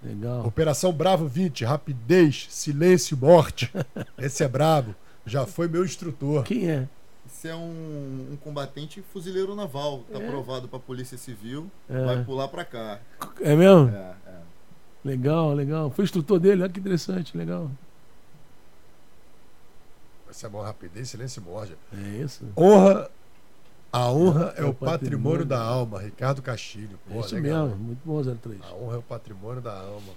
Legal. 0.02 0.46
Operação 0.46 0.92
Bravo 0.92 1.26
20, 1.26 1.64
rapidez, 1.64 2.46
silêncio 2.50 3.16
morte. 3.16 3.72
Esse 4.18 4.44
é 4.44 4.48
brabo. 4.48 4.94
Já 5.24 5.46
foi 5.46 5.66
meu 5.66 5.84
instrutor. 5.84 6.44
Quem 6.44 6.68
é? 6.70 6.88
Isso 7.46 7.52
é 7.52 7.54
um, 7.54 8.28
um 8.32 8.36
combatente 8.42 9.00
fuzileiro 9.12 9.54
naval. 9.54 10.02
Tá 10.12 10.18
É. 10.18 10.26
aprovado 10.26 10.66
pra 10.66 10.80
Polícia 10.80 11.16
Civil. 11.16 11.70
É. 11.88 12.04
Vai 12.04 12.24
pular 12.24 12.48
pra 12.48 12.64
cá. 12.64 12.98
É 13.40 13.54
mesmo? 13.54 13.88
É, 13.88 14.14
é. 14.26 14.36
Legal, 15.04 15.52
legal. 15.54 15.88
Foi 15.90 16.04
instrutor 16.04 16.40
dele, 16.40 16.62
olha 16.62 16.72
que 16.72 16.80
interessante, 16.80 17.36
legal. 17.38 17.70
Esse 20.28 20.44
é 20.44 20.48
bom, 20.48 20.60
rapidez, 20.60 21.08
silêncio 21.08 21.40
e 21.40 21.44
morte. 21.44 21.76
É 21.96 22.00
isso. 22.20 22.44
Honra. 22.56 23.08
A 23.92 24.10
honra 24.10 24.52
é, 24.56 24.64
o 24.64 24.74
patrimônio, 24.74 25.44
da 25.46 25.60
alma. 25.62 26.00
Ricardo 26.02 26.42
Castilho. 26.42 26.98
É 27.08 27.14
Pô, 27.14 27.20
isso 27.20 27.34
legal. 27.36 27.68
mesmo, 27.68 27.78
muito 27.84 28.00
bom 28.04 28.20
03. 28.22 28.60
A 28.62 28.74
honra 28.74 28.96
é 28.96 28.98
o 28.98 29.02
patrimônio 29.02 29.62
da 29.62 29.72
alma. 29.72 30.12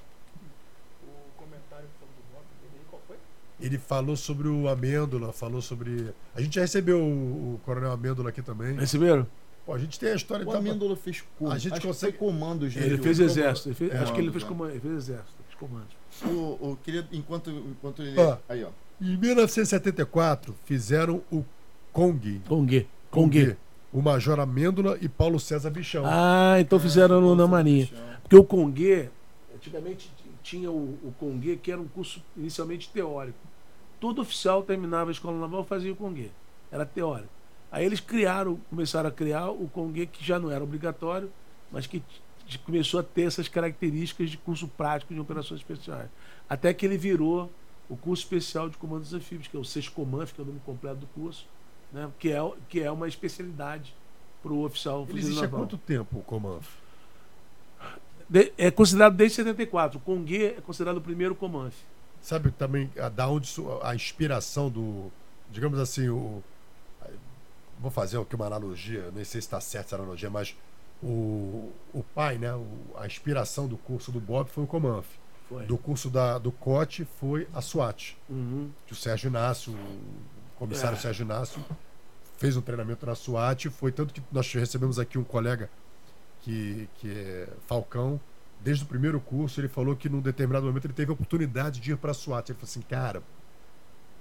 O 1.04 1.38
comentário 1.38 1.86
sobre 2.00 2.16
o 2.16 2.34
voto 2.34 2.48
dele 2.60 2.74
aí, 2.74 2.86
qual 2.90 3.02
foi? 3.08 3.18
Ele 3.62 3.78
falou 3.78 4.16
sobre 4.16 4.48
o 4.48 4.68
Amêndola, 4.70 5.34
falou 5.34 5.62
sobre. 5.62 6.08
A 6.34 6.42
gente 6.42 6.56
já 6.56 6.62
recebeu 6.62 7.00
o, 7.00 7.56
o 7.56 7.62
Coronel 7.66 7.92
Amêndola 7.92 8.30
aqui 8.30 8.42
também. 8.42 8.76
Receberam? 8.76 9.28
Pô, 9.66 9.74
a 9.74 9.78
gente 9.78 10.00
tem 10.00 10.12
a 10.12 10.16
história 10.16 10.48
O 10.48 10.50
de. 10.52 10.56
Amêndola 10.58 10.96
fez 10.96 11.24
como? 11.38 11.52
A 11.52 11.58
gente 11.58 11.74
Acho 11.74 11.88
consegue- 11.88 12.18
foi 12.18 12.28
comando, 12.28 12.70
gente. 12.70 12.86
Ele 12.86 12.98
fez 12.98 13.20
exército. 13.20 13.70
ele 13.70 13.76
fez- 13.76 13.92
É. 13.94 13.98
acho 13.98 14.14
que 14.14 14.20
ele 14.22 14.32
fez, 14.32 14.44
Comando, 14.44 14.72
ele 14.72 14.80
fez 14.80 14.94
exército, 14.96 15.34
fez 15.46 15.60
comando. 15.60 15.88
O, 16.26 16.72
o, 16.72 16.78
queria, 16.84 17.06
enquanto, 17.12 17.50
enquanto 17.50 18.02
ele. 18.02 18.18
Ó. 18.20 18.38
Aí, 18.48 18.64
ó. 18.64 18.70
Em 19.02 19.18
1974, 19.18 20.56
fizeram 20.66 21.22
o 21.32 21.44
Kong. 21.92 22.42
Congue. 22.48 22.88
Congue. 23.12 23.58
o 23.92 24.02
Major 24.02 24.40
Amêndola 24.40 24.98
e 25.02 25.10
Paulo 25.10 25.40
César 25.40 25.70
Bichão. 25.72 26.04
Ah, 26.06 26.58
então 26.60 26.80
fizeram 26.80 27.20
no, 27.20 27.36
na 27.36 27.48
Marinha. 27.48 27.90
Porque 28.22 28.36
o 28.36 28.44
Conguê, 28.44 29.10
antigamente 29.56 30.12
tinha 30.44 30.70
o, 30.72 30.98
o 31.04 31.14
Conguê, 31.20 31.56
que 31.58 31.72
era 31.72 31.82
um 31.82 31.88
curso 31.88 32.22
inicialmente 32.38 32.90
teórico. 32.90 33.38
Todo 34.00 34.22
oficial 34.22 34.64
terminava 34.64 35.10
a 35.10 35.14
escola 35.14 35.38
naval 35.40 35.64
fazia 35.64 35.92
o 35.92 35.96
Conguê. 35.96 36.30
Era 36.72 36.86
teórico. 36.86 37.30
Aí 37.72 37.86
eles 37.86 38.00
criaram, 38.00 38.60
começaram 38.70 39.10
a 39.10 39.12
criar 39.12 39.50
o 39.50 39.68
Conguê, 39.68 40.06
que 40.06 40.24
já 40.26 40.40
não 40.40 40.50
era 40.50 40.64
obrigatório, 40.64 41.32
mas 41.72 41.86
que 41.86 42.02
começou 42.66 43.00
a 43.00 43.04
ter 43.04 43.24
essas 43.24 43.48
características 43.48 44.30
de 44.30 44.38
curso 44.38 44.68
prático 44.68 45.14
de 45.14 45.20
operações 45.20 45.60
especiais. 45.60 46.10
Até 46.50 46.74
que 46.74 46.86
ele 46.86 46.98
virou 46.98 47.52
o 47.88 47.96
curso 47.96 48.24
especial 48.24 48.70
de 48.70 48.78
comandos 48.78 49.14
anfíbios, 49.14 49.48
que 49.48 49.56
é 49.56 49.60
o 49.60 49.64
SESCOMANF, 49.66 50.34
que 50.34 50.42
é 50.42 50.44
o 50.44 50.48
nome 50.48 50.60
completo 50.66 50.98
do 50.98 51.08
curso, 51.08 51.46
né? 51.92 52.10
que, 52.18 52.32
é, 52.32 52.52
que 52.68 52.82
é 52.82 52.90
uma 52.92 53.08
especialidade 53.08 53.94
para 54.42 54.52
o 54.54 54.64
oficial 54.66 55.06
Ele 55.10 55.20
existe 55.20 55.40
há 55.40 55.42
naval. 55.44 55.60
quanto 55.62 55.78
tempo 55.78 56.20
o 56.20 56.22
Comanf? 56.24 56.66
De- 58.28 58.54
é 58.58 58.72
considerado 58.72 59.16
desde 59.16 59.36
74. 59.38 59.98
O 59.98 60.02
Conguê 60.02 60.56
é 60.58 60.62
considerado 60.62 60.98
o 60.98 61.02
primeiro 61.02 61.36
Comanf. 61.36 61.76
Sabe 62.22 62.52
também 62.52 62.92
a, 63.00 63.10
da 63.10 63.28
onde 63.28 63.50
a 63.82 63.96
inspiração 63.96 64.70
do. 64.70 65.12
Digamos 65.52 65.80
assim, 65.80 66.10
o. 66.10 66.44
Vou 67.80 67.90
fazer 67.90 68.20
aqui 68.20 68.36
uma 68.36 68.46
analogia, 68.46 69.10
nem 69.16 69.24
sei 69.24 69.40
se 69.42 69.48
está 69.48 69.62
certa 69.62 69.88
essa 69.88 69.96
analogia, 69.96 70.30
mas 70.30 70.54
o, 71.02 71.72
o 71.94 72.04
pai, 72.14 72.38
né? 72.38 72.54
o- 72.54 72.68
a 72.98 73.08
inspiração 73.08 73.68
do 73.70 73.78
curso 73.78 74.12
do 74.12 74.20
Bob 74.20 74.50
foi 74.50 74.66
o 74.66 74.68
Comanf. 74.68 75.06
Foi. 75.48 75.66
Do 75.66 75.78
curso 75.78 76.10
da, 76.10 76.38
do 76.38 76.52
COT 76.52 77.06
foi 77.20 77.48
a 77.54 77.62
SWAT. 77.62 78.18
Uhum. 78.30 78.70
que 78.86 78.92
o 78.92 78.96
Sérgio 78.96 79.30
Inácio, 79.30 79.72
o 79.74 80.60
comissário 80.60 80.98
É. 80.98 81.00
Sérgio 81.00 81.24
Inácio, 81.24 81.64
fez 82.38 82.58
um 82.58 82.62
treinamento 82.62 83.06
na 83.06 83.16
SWAT. 83.16 83.68
Foi 83.70 83.92
tanto 83.94 84.14
que 84.14 84.22
nós 84.30 84.52
recebemos 84.54 85.00
aqui 85.00 85.18
um 85.18 85.24
colega 85.24 85.70
que, 86.42 86.88
que 86.96 87.10
é 87.18 87.48
Falcão. 87.66 88.20
Desde 88.62 88.84
o 88.84 88.88
primeiro 88.88 89.20
curso, 89.20 89.60
ele 89.62 89.68
falou 89.70 89.96
que 89.96 90.10
num 90.10 90.20
determinado 90.20 90.66
momento 90.66 90.86
ele 90.86 90.94
teve 90.94 91.10
a 91.12 91.14
oportunidade 91.14 91.80
de 91.80 91.92
ir 91.92 91.98
para 91.98 92.12
a 92.12 92.14
SWAT. 92.14 92.50
Ele 92.50 92.58
falou 92.60 92.70
assim, 92.70 92.82
cara, 92.82 93.24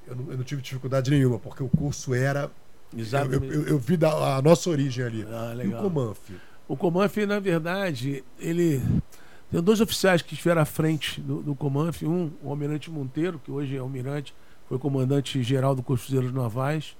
eu 0.07 0.15
não, 0.17 0.31
eu 0.31 0.37
não 0.39 0.45
tive 0.45 0.63
dificuldade 0.63 1.11
nenhuma, 1.11 1.39
porque 1.39 1.63
o 1.63 1.69
curso 1.69 2.15
era. 2.15 2.51
Eu, 2.93 2.99
Exatamente. 3.01 3.53
eu- 3.55 3.67
eu 3.67 3.79
vi 3.79 3.97
da, 3.97 4.37
a 4.37 4.43
nossa 4.43 4.71
origem 4.71 5.05
ali. 5.05 5.27
Ah, 5.29 5.55
e 5.63 5.69
o. 5.69 5.79
Comanf? 5.83 6.31
O 6.69 6.77
Comanf, 6.77 7.17
na 7.27 7.41
verdade, 7.41 8.23
ele. 8.39 8.81
Tem 9.51 9.63
dois 9.63 9.81
oficiais 9.81 10.21
que 10.23 10.35
estiveram 10.35 10.61
à 10.63 10.65
frente 10.67 11.21
do, 11.21 11.43
do 11.43 11.55
Comanf. 11.55 12.03
Um, 12.03 12.31
o 12.43 12.51
Almirante 12.51 12.91
Monteiro, 12.91 13.41
que 13.43 13.51
hoje 13.51 13.75
é 13.75 13.79
almirante, 13.79 14.35
foi 14.69 14.79
comandante 14.79 15.43
geral 15.43 15.75
do 15.75 15.83
Corpo 15.83 16.01
de 16.01 16.07
Fuzileiros 16.07 16.35
Navais. 16.35 16.97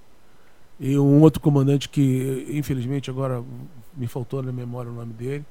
E 0.79 0.97
um 0.97 1.21
outro 1.21 1.39
comandante 1.41 1.87
que, 1.89 2.47
infelizmente, 2.49 3.09
agora 3.09 3.43
me 3.95 4.07
faltou 4.07 4.41
na 4.41 4.51
memória 4.51 4.89
o 4.91 4.95
nome 4.95 5.13
dele. 5.13 5.45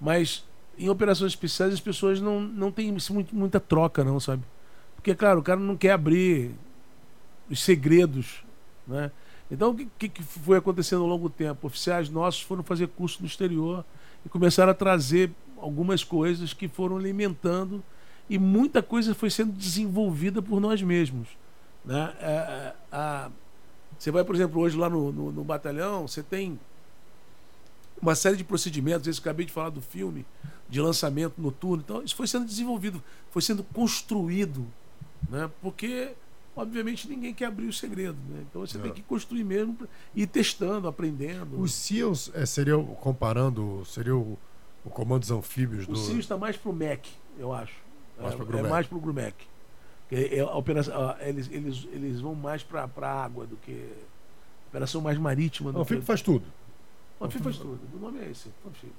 Mas 0.00 0.44
em 0.78 0.88
operações 0.88 1.32
especiais 1.32 1.72
as 1.72 1.80
pessoas 1.80 2.20
não, 2.20 2.40
não 2.40 2.70
têm 2.72 2.94
muita 3.32 3.58
troca, 3.60 4.04
não, 4.04 4.18
sabe? 4.20 4.42
Porque, 4.94 5.14
claro, 5.14 5.40
o 5.40 5.42
cara 5.42 5.58
não 5.60 5.76
quer 5.76 5.92
abrir 5.92 6.52
os 7.50 7.60
segredos, 7.62 8.44
né? 8.86 9.10
Então, 9.50 9.70
o 9.70 9.76
que, 9.76 10.08
que- 10.08 10.22
foi 10.22 10.58
acontecendo 10.58 11.02
ao 11.02 11.08
longo 11.08 11.28
do 11.28 11.34
tempo? 11.34 11.66
Oficiais 11.66 12.08
nossos 12.10 12.42
foram 12.42 12.64
fazer 12.64 12.88
curso 12.88 13.18
no 13.20 13.26
exterior 13.28 13.84
e 14.24 14.28
começaram 14.28 14.72
a 14.72 14.74
trazer 14.74 15.30
algumas 15.56 16.02
coisas 16.02 16.52
que 16.52 16.66
foram 16.66 16.96
alimentando 16.96 17.82
e 18.28 18.38
muita 18.38 18.82
coisa 18.82 19.14
foi 19.14 19.30
sendo 19.30 19.52
desenvolvida 19.52 20.42
por 20.42 20.60
nós 20.60 20.82
mesmos. 20.82 21.28
Né? 21.84 22.12
É, 22.20 22.26
é, 22.32 22.74
a- 22.90 23.30
você 23.96 24.10
vai, 24.10 24.24
por 24.24 24.34
exemplo, 24.34 24.60
hoje 24.60 24.76
lá 24.76 24.90
no, 24.90 25.12
no- 25.12 25.30
no 25.32 25.44
batalhão, 25.44 26.06
você 26.08 26.22
tem 26.24 26.58
uma 28.00 28.14
série 28.14 28.36
de 28.36 28.44
procedimentos. 28.44 29.06
Esse 29.08 29.20
acabei 29.20 29.46
de 29.46 29.52
falar 29.52 29.70
do 29.70 29.80
filme 29.80 30.24
de 30.68 30.80
lançamento 30.80 31.40
noturno. 31.40 31.82
Então, 31.84 32.02
isso 32.02 32.14
foi 32.16 32.26
sendo 32.26 32.44
desenvolvido, 32.44 33.02
foi 33.30 33.40
sendo 33.42 33.62
construído, 33.64 34.66
né? 35.30 35.50
porque, 35.62 36.12
obviamente, 36.54 37.08
ninguém 37.08 37.32
quer 37.32 37.46
abrir 37.46 37.66
o 37.66 37.72
segredo. 37.72 38.16
Né? 38.28 38.44
Então, 38.50 38.60
você 38.66 38.78
É. 38.78 38.80
tem 38.80 38.92
que 38.92 39.02
construir 39.02 39.44
mesmo 39.44 39.74
pra 39.74 39.86
ir 40.14 40.26
testando, 40.26 40.88
aprendendo. 40.88 41.60
Os 41.60 41.72
SEALs 41.72 42.30
é, 42.34 42.44
seria, 42.44 42.76
o- 42.76 42.84
comparando, 42.96 43.84
seria 43.86 44.16
o, 44.16 44.38
o 44.84 44.90
Comando 44.90 45.20
dos 45.20 45.30
Anfíbios 45.30 45.86
do. 45.86 45.92
O 45.92 45.96
CIO 45.96 46.18
está 46.18 46.36
mais 46.36 46.56
pro 46.56 46.72
MEC, 46.72 47.10
eu 47.38 47.52
acho. 47.52 47.74
Mais 48.18 48.32
é, 48.32 48.36
pro 48.36 48.44
é 48.44 48.48
Grumec. 48.48 48.68
mais 48.70 48.86
pro 48.86 49.00
Grumec. 49.00 49.34
Que 50.08 50.14
é 50.16 50.40
a 50.40 50.54
operação, 50.56 50.94
a- 51.10 51.16
eles, 51.20 51.48
eles, 51.50 51.86
eles 51.92 52.20
vão 52.20 52.34
mais 52.34 52.62
para 52.62 52.88
a 53.02 53.24
água 53.24 53.46
do 53.46 53.56
que. 53.56 53.88
Operação 54.68 55.00
mais 55.00 55.16
marítima 55.18 55.72
do 55.72 55.78
O 55.80 55.84
que. 55.84 55.94
Anfíbio 55.94 56.04
faz 56.04 56.20
tudo. 56.22 56.44
O 57.18 57.24
anfíbio 57.24 57.44
faz 57.44 57.58
tudo. 57.58 57.80
O 57.94 57.98
nome 57.98 58.20
é 58.20 58.30
esse, 58.30 58.50
anfíbio. 58.66 58.94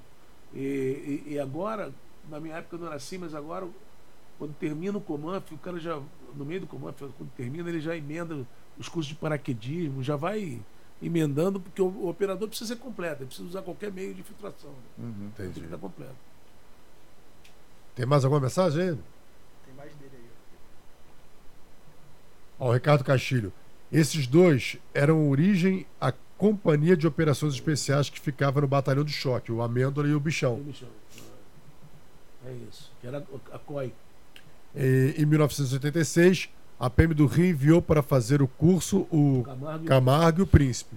E, 0.54 1.22
e, 1.26 1.32
e 1.32 1.38
agora, 1.38 1.92
na 2.28 2.40
minha 2.40 2.56
época 2.56 2.78
não 2.78 2.86
era 2.86 2.96
assim, 2.96 3.18
mas 3.18 3.34
agora, 3.34 3.68
quando 4.38 4.54
termina 4.54 4.98
o 4.98 5.00
Comanf, 5.00 5.52
o 5.52 5.58
cara 5.58 5.78
já, 5.78 6.00
no 6.34 6.44
meio 6.44 6.60
do 6.60 6.66
Comanf, 6.66 6.98
quando 6.98 7.30
termina, 7.36 7.68
ele 7.68 7.80
já 7.80 7.96
emenda 7.96 8.46
os 8.78 8.88
cursos 8.88 9.08
de 9.08 9.14
paraquedismo, 9.14 10.02
já 10.02 10.16
vai 10.16 10.60
emendando, 11.00 11.60
porque 11.60 11.80
o, 11.80 11.86
o 11.86 12.08
operador 12.08 12.48
precisa 12.48 12.74
ser 12.74 12.80
completo, 12.80 13.22
ele 13.22 13.26
precisa 13.26 13.48
usar 13.48 13.62
qualquer 13.62 13.92
meio 13.92 14.14
de 14.14 14.22
filtração. 14.22 14.70
Né? 14.70 15.04
Uhum. 15.04 15.30
Tem 15.36 15.46
Entendi. 15.46 15.60
que 15.60 15.66
estar 15.66 15.78
completo. 15.78 16.16
Tem 17.94 18.06
mais 18.06 18.24
alguma 18.24 18.40
mensagem 18.40 18.82
aí? 18.82 18.98
Tem 19.66 19.74
mais 19.76 19.92
dele 19.94 20.12
aí. 20.14 20.28
Ó, 22.58 22.68
o 22.68 22.72
Ricardo 22.72 23.04
Castilho. 23.04 23.52
Esses 23.90 24.26
dois 24.26 24.76
eram 24.92 25.28
origem 25.30 25.86
à 26.00 26.12
Companhia 26.38 26.96
de 26.96 27.06
Operações 27.06 27.52
Especiais 27.52 28.08
que 28.08 28.20
ficava 28.20 28.60
no 28.60 28.68
Batalhão 28.68 29.04
de 29.04 29.12
Choque, 29.12 29.50
o 29.50 29.60
Amêndola 29.60 30.06
e 30.06 30.14
o 30.14 30.20
Bichão. 30.20 30.62
É 32.46 32.52
isso. 32.70 32.92
Que 33.00 33.08
era 33.08 33.26
a 33.52 33.58
COI. 33.58 33.92
E, 34.74 35.16
em 35.18 35.26
1986, 35.26 36.48
a 36.78 36.88
PM 36.88 37.12
do 37.12 37.26
Rio 37.26 37.46
enviou 37.46 37.82
para 37.82 38.02
fazer 38.02 38.40
o 38.40 38.46
curso 38.46 39.08
o 39.10 39.42
Camargo. 39.44 39.84
Camargo 39.84 40.40
e 40.40 40.42
o 40.42 40.46
Príncipe. 40.46 40.94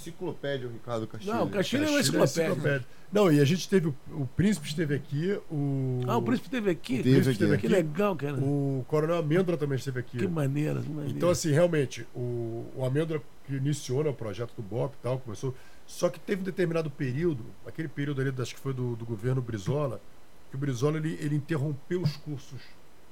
É. 0.00 0.10
Enciclopédia, 0.10 0.68
o 0.68 0.72
Ricardo 0.72 1.06
Castilho. 1.06 1.34
Não, 1.34 1.44
o 1.44 1.50
Castilho 1.50 1.84
é 1.84 1.88
uma 1.88 1.96
Castilho 1.98 2.20
é 2.20 2.24
enciclopédia. 2.24 2.52
enciclopédia. 2.52 2.86
Não, 3.12 3.32
e 3.32 3.40
a 3.40 3.44
gente 3.44 3.68
teve. 3.68 3.88
O, 3.88 3.94
o 4.12 4.26
Príncipe 4.36 4.66
esteve 4.68 4.94
aqui, 4.94 5.38
o. 5.50 6.00
Ah, 6.06 6.16
o 6.16 6.22
príncipe 6.22 6.46
esteve 6.48 6.70
aqui. 6.70 6.96
Teve 6.98 7.10
Príncipe 7.12 7.32
esteve 7.32 7.54
aqui. 7.54 7.66
Que 7.66 7.72
legal, 7.72 8.16
cara. 8.16 8.36
O 8.36 8.84
Coronel 8.88 9.16
Amêndola 9.18 9.58
também 9.58 9.76
esteve 9.76 10.00
aqui. 10.00 10.18
Que 10.18 10.28
maneira, 10.28 10.80
que 10.80 10.88
maneira. 10.88 11.16
Então, 11.16 11.28
assim, 11.28 11.50
realmente, 11.50 12.06
o, 12.14 12.66
o 12.76 12.84
Amêndola 12.84 13.20
que 13.46 13.54
iniciou 13.54 14.04
né, 14.04 14.10
o 14.10 14.14
projeto 14.14 14.54
do 14.54 14.62
BOP 14.62 14.94
e 14.94 15.02
tal, 15.02 15.18
começou. 15.18 15.54
Só 15.86 16.08
que 16.08 16.20
teve 16.20 16.42
um 16.42 16.44
determinado 16.44 16.88
período, 16.88 17.44
aquele 17.66 17.88
período 17.88 18.20
ali, 18.20 18.32
acho 18.40 18.54
que 18.54 18.60
foi 18.60 18.72
do, 18.72 18.94
do 18.94 19.04
governo 19.04 19.42
Brizola, 19.42 20.00
que 20.48 20.56
o 20.56 20.58
Brizola 20.58 20.98
ele, 20.98 21.18
ele 21.20 21.34
interrompeu 21.34 22.00
os 22.00 22.16
cursos 22.16 22.60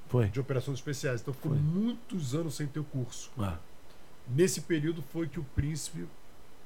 Foi. 0.07 0.27
de 0.29 0.39
operações 0.39 0.77
especiais. 0.77 1.19
Então 1.19 1.33
ficou 1.33 1.51
Foi. 1.51 1.59
muitos 1.59 2.33
anos 2.33 2.55
sem 2.55 2.67
ter 2.67 2.79
o 2.79 2.85
curso. 2.85 3.29
Ah, 3.37 3.57
Nesse 4.33 4.61
período 4.61 5.01
foi 5.01 5.27
que 5.27 5.39
o 5.39 5.43
príncipe 5.43 6.05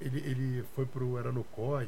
ele, 0.02 0.20
ele 0.20 0.64
foi 0.76 0.86
pro 0.86 1.18
era 1.18 1.32
no 1.32 1.44
COI, 1.46 1.88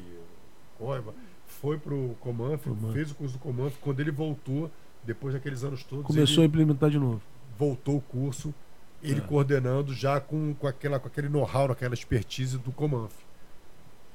COI, 0.77 1.01
foi 1.47 1.77
pro 1.77 2.15
Comanf, 2.19 2.63
Comanf. 2.63 2.93
fez 2.93 3.11
o 3.11 3.15
curso 3.15 3.33
do 3.33 3.39
Comanf. 3.39 3.75
Quando 3.81 3.99
ele 3.99 4.11
voltou, 4.11 4.69
depois 5.03 5.33
daqueles 5.33 5.63
anos 5.63 5.83
todos, 5.83 6.05
começou 6.05 6.43
a 6.43 6.45
implementar 6.45 6.89
de 6.89 6.97
novo. 6.99 7.21
voltou 7.57 7.97
o 7.97 8.01
curso, 8.01 8.53
ele 9.01 9.19
É. 9.19 9.23
coordenando 9.23 9.93
já 9.93 10.19
com, 10.19 10.53
com, 10.55 10.67
aquela, 10.67 10.99
com 10.99 11.07
aquele 11.07 11.29
know-how, 11.29 11.71
aquela 11.71 11.93
expertise 11.93 12.57
do 12.57 12.71
Comanf. 12.71 13.13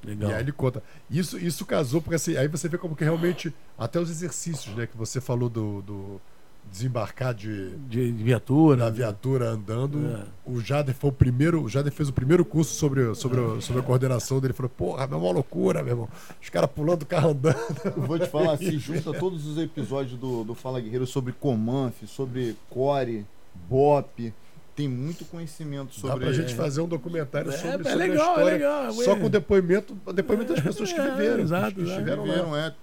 Legal. 0.03 0.31
E 0.31 0.33
aí 0.33 0.41
ele 0.41 0.51
conta. 0.51 0.83
Isso, 1.09 1.37
isso 1.37 1.65
casou, 1.65 2.01
porque 2.01 2.15
assim, 2.15 2.35
aí 2.35 2.47
você 2.47 2.67
vê 2.67 2.77
como 2.77 2.95
que 2.95 3.03
realmente, 3.03 3.53
até 3.77 3.99
os 3.99 4.09
exercícios, 4.09 4.75
né, 4.75 4.87
que 4.87 4.97
você 4.97 5.21
falou 5.21 5.47
do, 5.47 5.81
do 5.83 6.21
desembarcar 6.69 7.33
de, 7.33 7.71
De, 7.89 8.11
de 8.11 8.23
viatura. 8.23 8.77
da 8.77 8.89
viatura 8.89 9.49
andando. 9.49 9.97
É. 10.07 10.23
O 10.45 10.59
Jader 10.61 10.93
foi 10.95 11.09
o 11.09 11.13
primeiro. 11.13 11.61
O 11.63 11.69
Jader 11.69 11.91
fez 11.91 12.09
o 12.09 12.13
primeiro 12.13 12.43
curso 12.45 12.73
sobre, 12.73 13.13
sobre, 13.15 13.39
o- 13.39 13.61
sobre 13.61 13.81
a 13.81 13.85
coordenação 13.85 14.39
dele. 14.39 14.51
Ele 14.51 14.57
falou, 14.57 14.69
porra, 14.77 15.03
é 15.03 15.15
uma 15.15 15.31
loucura, 15.31 15.81
meu 15.83 15.93
irmão. 15.93 16.09
Os 16.41 16.49
caras 16.49 16.69
pulando 16.69 17.03
o 17.03 17.05
carro 17.05 17.31
andando. 17.31 17.57
Eu 17.85 18.01
vou 18.03 18.17
te 18.19 18.27
falar, 18.27 18.57
se 18.57 18.71
junta 18.79 19.13
todos 19.13 19.45
os 19.45 19.57
episódios 19.57 20.17
do, 20.19 20.43
do 20.43 20.55
Fala 20.55 20.79
Guerreiro 20.79 21.05
sobre 21.07 21.33
Comanf, 21.33 22.03
sobre 22.07 22.55
Core, 22.69 23.25
BOP. 23.69 24.33
Tem 24.73 24.87
muito 24.87 25.25
conhecimento 25.25 25.87
Dá 25.87 25.93
sobre 26.13 26.25
pra 26.25 26.33
gente 26.33 26.55
fazer 26.55 26.79
um 26.79 26.87
documentário 26.87 27.51
É, 27.51 27.57
sobre, 27.57 27.87
é 27.87 27.91
sobre 27.91 28.07
legal, 28.07 28.27
a 28.27 28.29
história. 28.31 28.49
é 28.49 28.53
legal, 28.53 28.91
só 28.93 29.15
com 29.17 29.29
depoimento, 29.29 29.93
depoimento 30.15 30.53
das 30.53 30.63
pessoas 30.63 30.93
que 30.93 30.99
É, 30.99 31.11
viveram. 31.11 31.39
exato, 31.43 31.75
que 31.75 31.81
estiveram 31.81 32.25
lá. 32.25 32.67
É, 32.67 32.73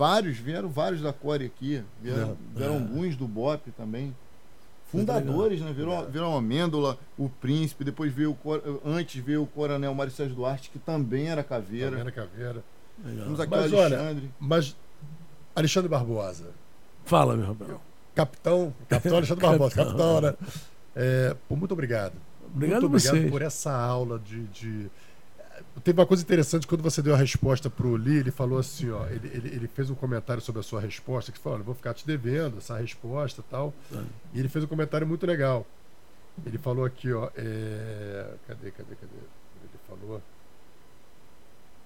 vários, 0.00 0.38
vieram 0.38 0.68
vários 0.70 1.02
da 1.02 1.12
Core 1.12 1.44
aqui. 1.44 1.82
Vieram, 2.02 2.30
É. 2.54 2.58
vieram 2.58 2.74
É. 2.74 2.78
alguns 2.78 3.16
do 3.16 3.28
BOP 3.28 3.70
também. 3.76 4.16
Fundadores, 4.90 5.60
né? 5.60 5.72
Virou, 5.72 5.94
É. 6.02 6.06
virou 6.06 6.34
a 6.34 6.38
Amêndola, 6.38 6.98
o 7.16 7.28
Príncipe, 7.28 7.84
depois 7.84 8.12
veio 8.12 8.36
o 8.44 8.80
antes 8.84 9.22
veio 9.22 9.42
o 9.42 9.46
Coronel 9.46 9.94
Mário 9.94 10.12
Sérgio 10.12 10.34
Duarte, 10.34 10.70
que 10.70 10.78
também 10.78 11.28
era 11.28 11.44
caveira. 11.44 11.90
Caveira, 11.98 12.10
caveira. 12.12 12.64
Legal. 13.04 13.24
Temos 13.24 13.40
aqui 13.40 13.54
o 13.54 13.56
Mas 13.56 13.72
olha, 13.72 13.98
Alexandre. 13.98 14.30
Mas 14.40 14.76
Alexandre 15.54 15.88
Barbosa, 15.88 16.50
Fala, 17.04 17.36
meu 17.36 17.46
Rafael. 17.46 17.80
capitão, 18.14 18.74
capitão 18.88 19.16
Alexandre 19.18 19.42
Barbosa, 19.46 19.74
Capitão. 19.76 19.96
capitão, 19.96 20.20
né? 20.22 20.34
É, 20.96 21.36
pô, 21.48 21.56
muito 21.56 21.72
obrigado. 21.72 22.14
Obrigado 22.52 22.80
Muito 22.80 22.92
a 22.92 22.96
obrigado 22.96 23.14
vocês. 23.16 23.30
por 23.30 23.42
essa 23.42 23.72
aula 23.72 24.18
de, 24.18 24.42
de- 24.48 24.90
Teve 25.84 26.00
uma 26.00 26.06
coisa 26.06 26.22
interessante 26.22 26.66
quando 26.66 26.82
você 26.82 27.00
deu 27.00 27.14
a 27.14 27.16
resposta 27.16 27.70
pro 27.70 27.94
Lee, 27.96 28.18
ele 28.18 28.30
falou 28.30 28.58
assim, 28.58 28.90
ó, 28.90 29.06
ele, 29.06 29.28
ele, 29.28 29.48
ele 29.48 29.68
fez 29.68 29.88
um 29.90 29.94
comentário 29.94 30.42
sobre 30.42 30.60
a 30.60 30.62
sua 30.62 30.80
resposta, 30.80 31.30
que 31.32 31.38
falou, 31.38 31.56
olha, 31.56 31.64
vou 31.64 31.74
ficar 31.74 31.94
te 31.94 32.06
devendo 32.06 32.58
essa 32.58 32.76
resposta 32.78 33.42
tal. 33.48 33.72
E 34.34 34.38
ele 34.38 34.48
fez 34.48 34.64
um 34.64 34.68
comentário 34.68 35.06
muito 35.06 35.26
legal. 35.26 35.66
Ele 36.44 36.58
falou 36.58 36.84
aqui, 36.84 37.12
ó, 37.12 37.30
é... 37.36 38.34
cadê, 38.46 38.70
cadê, 38.70 38.94
cadê? 38.94 39.12
Ele 39.62 39.80
falou. 39.88 40.22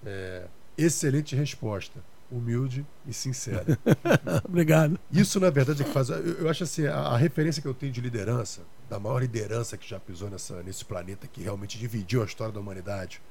É, 0.05 0.45
excelente 0.77 1.35
resposta, 1.35 1.99
humilde 2.31 2.85
e 3.07 3.13
sincera. 3.13 3.77
Obrigado. 4.47 4.99
Isso, 5.11 5.39
na 5.39 5.49
verdade, 5.49 5.81
é 5.81 5.85
que 5.85 5.91
faz. 5.91 6.09
Eu, 6.09 6.17
eu 6.17 6.49
acho 6.49 6.63
assim, 6.63 6.85
a, 6.85 6.95
a 6.95 7.17
referência 7.17 7.61
que 7.61 7.67
eu 7.67 7.73
tenho 7.73 7.91
de 7.91 8.01
liderança, 8.01 8.61
da 8.89 8.99
maior 8.99 9.19
liderança 9.19 9.77
que 9.77 9.87
já 9.87 9.99
pisou 9.99 10.29
nessa, 10.29 10.61
nesse 10.63 10.85
planeta, 10.85 11.27
que 11.27 11.41
realmente 11.41 11.77
dividiu 11.77 12.21
a 12.21 12.25
história 12.25 12.53
da 12.53 12.59
humanidade, 12.59 13.21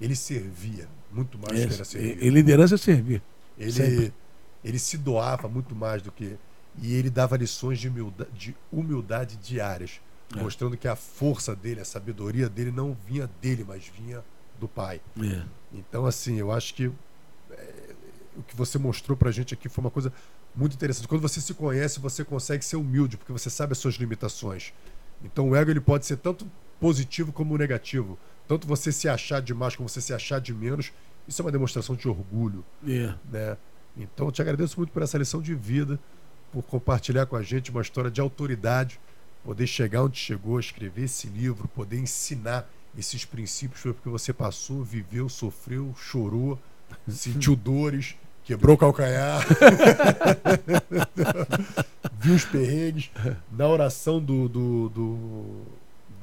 ele 0.00 0.14
servia 0.16 0.88
muito 1.12 1.38
mais 1.38 1.60
do 1.62 1.68
que 1.68 1.74
era 1.74 1.84
servido. 1.84 2.22
E, 2.22 2.26
e 2.26 2.30
liderança 2.30 2.74
é 2.74 2.78
servir. 2.78 3.22
Ele, 3.58 3.72
sempre. 3.72 4.12
ele 4.64 4.78
se 4.78 4.98
doava 4.98 5.48
muito 5.48 5.74
mais 5.74 6.02
do 6.02 6.12
que. 6.12 6.36
E 6.82 6.94
ele 6.94 7.08
dava 7.08 7.36
lições 7.36 7.78
de 7.78 7.88
humildade, 7.88 8.30
de 8.34 8.56
humildade 8.70 9.36
diárias, 9.36 10.00
É. 10.36 10.42
mostrando 10.42 10.76
que 10.76 10.86
a 10.86 10.94
força 10.96 11.56
dele, 11.56 11.80
a 11.80 11.84
sabedoria 11.84 12.48
dele 12.48 12.70
não 12.70 12.96
vinha 13.06 13.30
dele, 13.40 13.64
mas 13.66 13.86
vinha 13.98 14.22
do 14.60 14.68
pai. 14.68 15.00
É. 15.22 15.42
Então, 15.72 16.04
assim, 16.04 16.36
eu 16.36 16.52
acho 16.52 16.74
que 16.74 16.90
é, 17.50 17.94
o 18.36 18.42
que 18.42 18.54
você 18.54 18.78
mostrou 18.78 19.16
pra 19.16 19.30
gente 19.30 19.54
aqui 19.54 19.68
foi 19.68 19.82
uma 19.84 19.90
coisa 19.90 20.12
muito 20.54 20.74
interessante. 20.74 21.08
Quando 21.08 21.22
você 21.22 21.40
se 21.40 21.54
conhece, 21.54 21.98
você 22.00 22.24
consegue 22.24 22.62
ser 22.64 22.76
humilde, 22.76 23.16
porque 23.16 23.32
você 23.32 23.48
sabe 23.48 23.72
as 23.72 23.78
suas 23.78 23.94
limitações. 23.94 24.72
Então, 25.24 25.48
o 25.50 25.56
ego 25.56 25.70
ele 25.70 25.80
pode 25.80 26.04
ser 26.04 26.16
tanto 26.18 26.46
positivo 26.78 27.32
como 27.32 27.56
negativo. 27.56 28.18
Tanto 28.48 28.66
você 28.66 28.92
se 28.92 29.08
achar 29.08 29.42
demais 29.42 29.74
como 29.76 29.88
você 29.88 30.00
se 30.00 30.14
achar 30.14 30.40
de 30.40 30.54
menos. 30.54 30.92
Isso 31.26 31.42
é 31.42 31.44
uma 31.44 31.52
demonstração 31.52 31.96
de 31.96 32.08
orgulho, 32.08 32.64
É. 32.86 33.12
né? 33.30 33.56
Então, 33.96 34.26
eu 34.26 34.32
te 34.32 34.42
agradeço 34.42 34.78
muito 34.78 34.92
por 34.92 35.02
essa 35.02 35.18
lição 35.18 35.40
de 35.40 35.54
vida, 35.54 35.98
por 36.52 36.62
compartilhar 36.62 37.26
com 37.26 37.34
a 37.34 37.42
gente 37.42 37.70
uma 37.70 37.80
história 37.82 38.10
de 38.10 38.20
autoridade, 38.20 39.00
poder 39.42 39.66
chegar 39.66 40.04
onde 40.04 40.18
chegou, 40.18 40.60
escrever 40.60 41.04
esse 41.04 41.26
livro, 41.28 41.66
poder 41.68 41.98
ensinar 41.98 42.68
esses 42.96 43.24
princípios 43.24 43.80
foi 43.80 43.92
porque 43.92 44.08
você 44.08 44.32
passou, 44.32 44.82
viveu, 44.82 45.28
sofreu, 45.28 45.94
chorou, 45.98 46.58
sentiu 47.08 47.56
dores, 47.56 48.14
quebrou 48.44 48.74
o 48.74 48.78
calcanhar, 48.78 49.44
viu 52.18 52.34
os 52.34 52.44
perrengues. 52.44 53.10
Na 53.50 53.66
oração 53.68 54.20
do, 54.20 54.48
do, 54.48 54.88
do, 54.90 55.62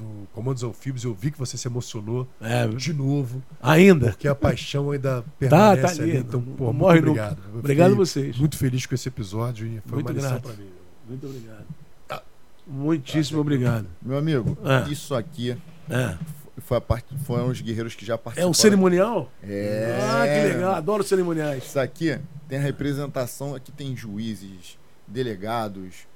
do 0.03 0.27
Comandos 0.33 0.63
Anfíbios, 0.63 1.03
eu 1.03 1.13
vi 1.13 1.31
que 1.31 1.37
você 1.39 1.57
se 1.57 1.67
emocionou 1.67 2.27
É, 2.41 2.67
de 2.67 2.93
novo, 2.93 3.41
ainda. 3.61 4.07
porque 4.11 4.27
a 4.27 4.35
paixão 4.35 4.91
ainda 4.91 5.21
Tá, 5.21 5.27
permanece 5.39 5.95
tá 5.97 6.01
ali. 6.03 6.11
ali. 6.11 6.19
Então, 6.19 6.41
pô, 6.41 6.65
muito 6.65 6.77
morre 6.77 6.99
obrigado. 6.99 7.37
Eu 7.53 7.59
Obrigado 7.59 7.91
a 7.93 7.95
vocês. 7.95 8.37
Muito 8.37 8.57
feliz 8.57 8.85
com 8.85 8.95
esse 8.95 9.07
episódio 9.07 9.65
e 9.67 9.79
foi 9.85 9.95
Muito 9.95 10.07
uma 10.09 10.13
lição 10.13 10.31
grato. 10.31 10.43
pra 10.43 10.53
mim. 10.53 10.69
Muito 11.07 11.25
obrigado. 11.27 11.65
Muitíssimo 12.65 13.41
obrigado. 13.41 13.87
Meu 14.01 14.17
amigo, 14.17 14.57
É. 14.63 14.89
isso 14.89 15.13
aqui 15.13 15.57
É. 15.89 16.17
foi 16.59 16.77
a 16.77 16.81
parte, 16.81 17.13
foram 17.25 17.47
os 17.49 17.59
guerreiros 17.59 17.93
que 17.93 18.05
já 18.05 18.13
É 18.13 18.17
participaram. 18.17 18.51
um 18.51 18.53
cerimonial? 18.53 19.29
É. 19.43 19.99
Ah, 20.01 20.25
que 20.25 20.53
legal. 20.53 20.75
Adoro 20.75 21.03
cerimoniais. 21.03 21.65
Isso 21.65 21.79
aqui 21.79 22.17
tem 22.47 22.57
a 22.57 22.61
representação, 22.61 23.53
aqui 23.53 23.69
tem 23.71 23.95
juízes, 23.97 24.77
delegados, 25.05 26.07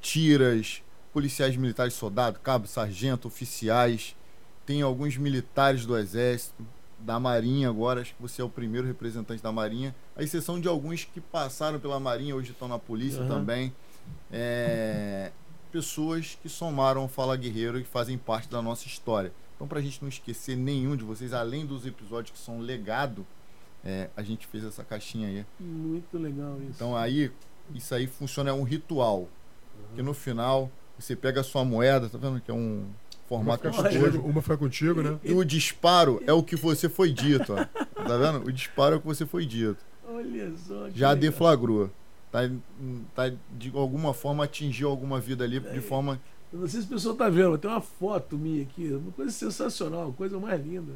tiras, 0.00 0.82
policiais 1.18 1.56
militares, 1.56 1.94
soldado, 1.94 2.38
cabo, 2.38 2.68
sargento, 2.68 3.26
oficiais, 3.26 4.14
tem 4.64 4.82
alguns 4.82 5.16
militares 5.16 5.84
do 5.84 5.98
exército, 5.98 6.64
da 7.00 7.18
marinha 7.18 7.68
agora, 7.68 8.02
acho 8.02 8.14
que 8.14 8.22
você 8.22 8.40
é 8.40 8.44
o 8.44 8.48
primeiro 8.48 8.86
representante 8.86 9.42
da 9.42 9.50
marinha, 9.50 9.92
a 10.14 10.22
exceção 10.22 10.60
de 10.60 10.68
alguns 10.68 11.02
que 11.02 11.20
passaram 11.20 11.80
pela 11.80 11.98
marinha, 11.98 12.36
hoje 12.36 12.52
estão 12.52 12.68
na 12.68 12.78
polícia 12.78 13.20
Aham. 13.22 13.28
também. 13.28 13.74
É, 14.30 15.32
pessoas 15.72 16.38
que 16.40 16.48
somaram 16.48 17.06
o 17.06 17.08
Fala 17.08 17.36
Guerreiro 17.36 17.80
e 17.80 17.84
fazem 17.84 18.16
parte 18.16 18.48
da 18.48 18.62
nossa 18.62 18.86
história. 18.86 19.32
Então, 19.56 19.66
para 19.66 19.80
a 19.80 19.82
gente 19.82 20.00
não 20.00 20.08
esquecer 20.08 20.56
nenhum 20.56 20.94
de 20.94 21.02
vocês, 21.02 21.32
além 21.32 21.66
dos 21.66 21.84
episódios 21.84 22.30
que 22.30 22.38
são 22.38 22.60
legado, 22.60 23.26
é, 23.84 24.08
a 24.16 24.22
gente 24.22 24.46
fez 24.46 24.62
essa 24.62 24.84
caixinha 24.84 25.26
aí. 25.26 25.46
Muito 25.58 26.16
legal 26.16 26.58
isso. 26.60 26.70
Então 26.76 26.96
aí, 26.96 27.32
isso 27.74 27.92
aí 27.92 28.06
funciona, 28.06 28.50
é 28.50 28.52
um 28.52 28.62
ritual. 28.62 29.28
Que 29.94 30.02
no 30.02 30.12
final, 30.12 30.70
você 30.98 31.14
pega 31.16 31.40
a 31.40 31.44
sua 31.44 31.64
moeda, 31.64 32.08
tá 32.08 32.18
vendo 32.18 32.40
que 32.40 32.50
é 32.50 32.54
um 32.54 32.84
Uma 33.30 33.56
formato 33.58 33.72
foi, 33.72 33.90
de 33.90 33.98
contigo, 33.98 34.28
uma 34.28 34.42
foi 34.42 34.56
contigo, 34.56 35.02
né? 35.02 35.18
E 35.22 35.32
o 35.32 35.44
disparo 35.44 36.22
é 36.26 36.32
o 36.32 36.42
que 36.42 36.56
você 36.56 36.88
foi 36.88 37.12
dito, 37.12 37.52
ó. 37.54 37.64
Tá 38.02 38.16
vendo? 38.16 38.46
O 38.46 38.52
disparo 38.52 38.94
é 38.94 38.98
o 38.98 39.00
que 39.00 39.06
você 39.06 39.26
foi 39.26 39.44
dito. 39.46 39.78
Olha 40.08 40.50
só. 40.66 40.88
Já 40.90 41.10
legal. 41.10 41.16
deflagrou. 41.16 41.90
Tá, 42.30 42.40
tá 43.14 43.32
de 43.56 43.70
alguma 43.74 44.12
forma 44.12 44.44
atingiu 44.44 44.88
alguma 44.88 45.18
vida 45.20 45.44
ali 45.44 45.60
de 45.60 45.80
forma. 45.80 46.20
Eu 46.52 46.60
não 46.60 46.68
sei 46.68 46.80
se 46.80 46.86
o 46.86 46.90
pessoal 46.90 47.14
tá 47.14 47.28
vendo, 47.28 47.56
tem 47.58 47.70
uma 47.70 47.80
foto 47.80 48.36
minha 48.36 48.62
aqui, 48.62 48.92
uma 48.92 49.12
coisa 49.12 49.30
sensacional, 49.30 50.04
uma 50.06 50.12
coisa 50.12 50.38
mais 50.38 50.64
linda. 50.64 50.92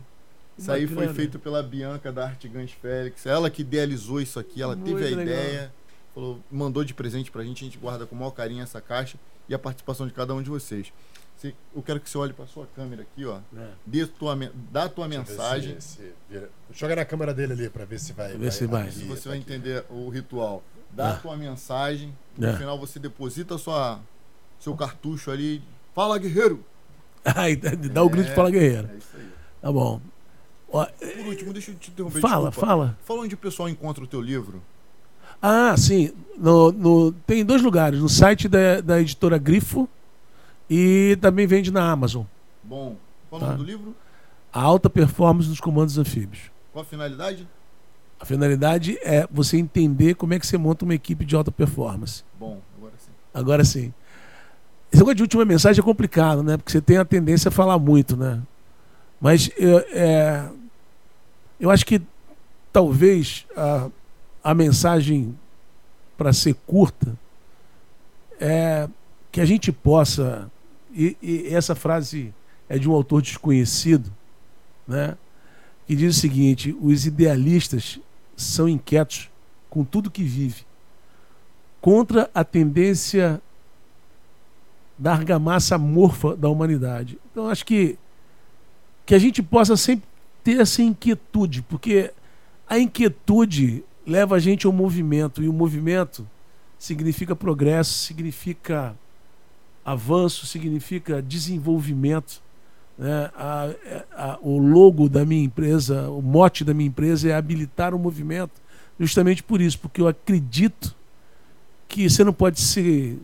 Isso 0.57 0.71
aí 0.71 0.87
foi 0.87 1.09
feito 1.09 1.39
pela 1.39 1.63
Bianca 1.63 2.13
da 2.13 2.25
Arte 2.25 2.49
Gans 2.49 2.73
Félix. 2.73 3.25
Ela 3.27 3.49
que 3.51 3.63
idealizou 3.63 4.21
isso 4.21 4.39
aqui, 4.39 4.63
ela 4.63 4.77
Muito 4.77 4.89
teve 4.89 5.07
a 5.07 5.17
legal. 5.17 5.23
ideia, 5.25 5.73
falou, 6.15 6.39
mandou 6.51 6.85
de 6.85 6.93
presente 6.95 7.31
pra 7.31 7.43
gente, 7.43 7.65
a 7.65 7.67
gente 7.67 7.79
guarda 7.79 8.07
com 8.07 8.15
o 8.15 8.19
maior 8.19 8.31
carinho 8.31 8.63
essa 8.63 8.81
caixa 8.81 9.19
e 9.49 9.55
a 9.55 9.59
participação 9.59 10.07
de 10.07 10.12
cada 10.12 10.35
um 10.35 10.43
de 10.43 10.51
vocês. 10.51 10.93
Você- 11.37 11.55
Eu 11.75 11.83
quero 11.83 11.99
que 11.99 12.09
você 12.09 12.17
olhe 12.19 12.33
pra 12.33 12.47
sua 12.47 12.67
câmera 12.77 13.03
aqui, 13.03 13.25
ó. 13.27 13.39
É. 13.57 13.69
Dê 13.85 14.07
tua, 14.07 14.37
dá 14.71 14.85
a 14.85 14.89
tua 14.89 15.09
mensagem. 15.09 15.81
Se- 15.81 15.97
se 15.97 16.12
vira. 16.31 16.49
Joga 16.73 16.95
na 16.97 17.05
câmera 17.05 17.35
dele 17.35 17.53
ali 17.55 17.69
pra 17.71 17.85
ver 17.85 17.99
se 17.99 18.12
vai. 18.12 18.37
Ver 18.37 18.53
se 18.53 18.67
vai. 18.67 18.91
Se 18.91 19.03
abrir, 19.03 19.09
você 19.09 19.23
tá 19.25 19.29
vai 19.31 19.39
aqui. 19.39 19.53
entender 19.53 19.85
o 19.91 20.09
ritual. 20.09 20.62
Dá 20.91 21.09
a 21.09 21.12
Ah. 21.15 21.17
tua 21.17 21.37
mensagem. 21.37 22.17
No 22.39 22.47
É. 22.49 22.57
final 22.57 22.79
você 22.79 22.99
deposita 22.99 23.59
sua, 23.59 23.99
seu 24.61 24.77
cartucho 24.77 25.31
ali. 25.31 25.62
Fala, 25.95 26.17
guerreiro! 26.19 26.65
Dá 27.93 28.03
o 28.03 28.09
grito 28.09 28.31
É. 28.31 28.35
fala 28.35 28.51
guerreiro. 28.51 28.89
É 28.93 28.97
isso 28.97 29.17
aí. 29.17 29.29
Tá 29.61 29.73
bom. 29.73 30.01
Por 30.71 31.27
último, 31.27 31.53
deixa 31.53 31.71
eu 31.71 31.75
te 31.77 31.91
interromper. 31.91 32.21
fala, 32.21 32.49
desculpa. 32.49 32.67
fala. 32.67 32.99
Fala 33.05 33.21
onde 33.23 33.35
o 33.35 33.39
pessoal 33.39 33.69
encontra 33.69 34.03
o 34.03 34.07
teu 34.07 34.21
livro. 34.21 34.62
Ah, 35.43 35.75
sim. 35.77 36.12
No, 36.39 36.71
no- 36.73 37.12
tem 37.27 37.45
dois 37.45 37.61
lugares. 37.62 38.01
No 38.01 38.09
site 38.09 38.49
da, 38.49 38.81
da 38.81 39.01
editora 39.01 39.37
Grifo 39.39 39.89
e 40.71 41.19
também 41.21 41.47
vende 41.47 41.71
na 41.71 41.91
Amazon. 41.91 42.25
Bom, 42.62 42.97
qual 43.29 43.41
o 43.41 43.45
Tá. 43.45 43.51
nome 43.53 43.59
do 43.59 43.65
livro? 43.65 43.95
A 44.53 44.61
alta 44.62 44.89
performance 44.89 45.49
dos 45.49 45.61
comandos 45.61 45.99
anfíbios. 45.99 46.51
Qual 46.73 46.83
a 46.83 46.87
finalidade? 46.87 47.47
A 48.21 48.25
finalidade 48.25 48.99
é 49.03 49.27
você 49.31 49.57
entender 49.57 50.15
como 50.15 50.33
é 50.35 50.39
que 50.39 50.47
você 50.47 50.57
monta 50.57 50.85
uma 50.85 50.95
equipe 50.95 51.25
de 51.25 51.35
alta 51.35 51.51
performance. 51.51 52.23
Bom, 52.39 52.61
agora 52.79 52.93
sim. 52.99 53.11
Agora 53.35 53.65
sim. 53.65 53.95
Esse 54.93 55.01
negócio 55.01 55.17
de 55.17 55.23
última 55.23 55.45
mensagem 55.45 55.81
é 55.81 55.85
complicado, 55.85 56.43
né? 56.43 56.57
Porque 56.57 56.71
você 56.71 56.81
tem 56.81 56.99
a 56.99 57.05
tendência 57.05 57.49
a 57.49 57.53
falar 57.53 57.79
muito, 57.79 58.17
né? 58.17 58.41
Mas 59.21 59.51
eu, 59.57 59.79
é, 59.91 60.49
eu 61.59 61.71
acho 61.71 61.85
que 61.87 62.01
talvez 62.73 63.47
a, 63.57 63.89
a 64.43 64.55
mensagem 64.55 65.39
para 66.17 66.33
ser 66.33 66.55
curta 66.67 67.19
é 68.41 68.89
que 69.31 69.41
a 69.41 69.45
gente 69.45 69.71
possa 69.73 70.51
e, 70.95 71.17
e 71.23 71.55
essa 71.55 71.75
frase 71.75 72.35
é 72.69 72.79
de 72.79 72.89
um 72.89 72.93
autor 72.93 73.23
desconhecido, 73.23 74.12
né? 74.87 75.17
Que 75.87 75.97
diz 75.97 76.17
o 76.17 76.21
seguinte: 76.21 76.77
os 76.81 77.07
idealistas 77.07 77.99
são 78.37 78.69
inquietos 78.69 79.31
com 79.71 79.85
tudo 79.85 80.11
que 80.11 80.23
vive, 80.23 80.65
contra 81.81 82.31
a 82.35 82.45
tendência 82.45 83.41
da 84.99 85.12
argamassa 85.12 85.79
morfa 85.79 86.37
da 86.37 86.49
humanidade. 86.49 87.19
Então 87.31 87.49
acho 87.49 87.65
que 87.65 87.99
que 89.05 89.15
a 89.15 89.19
gente 89.19 89.43
possa 89.43 89.77
sempre 89.77 90.07
ter 90.45 90.61
essa 90.61 90.81
inquietude, 90.81 91.62
porque 91.62 92.12
a 92.69 92.79
inquietude 92.79 93.85
leva 94.07 94.37
a 94.37 94.39
gente 94.39 94.67
ao 94.67 94.73
movimento 94.73 95.43
e 95.43 95.49
o 95.49 95.53
movimento 95.53 96.27
significa 96.79 97.37
progresso, 97.37 97.93
significa 97.95 98.95
avanço, 99.85 100.47
significa 100.47 101.23
desenvolvimento. 101.23 102.41
Né? 102.99 103.31
A- 103.35 103.71
a- 104.17 104.39
o 104.43 104.59
logo 104.59 105.09
da 105.09 105.25
minha 105.25 105.45
empresa, 105.45 106.09
o 106.11 106.21
mote 106.21 106.65
da 106.65 106.75
minha 106.75 106.89
empresa 106.89 107.29
é 107.31 107.35
habilitar 107.35 107.95
o 107.95 107.99
movimento, 107.99 108.53
justamente 108.99 109.43
por 109.43 109.61
isso, 109.61 109.79
porque 109.79 110.01
eu 110.01 110.09
acredito 110.09 110.95
que 111.89 112.09
você 112.09 112.23
não 112.25 112.33
pode 112.33 112.61
se, 112.61 113.19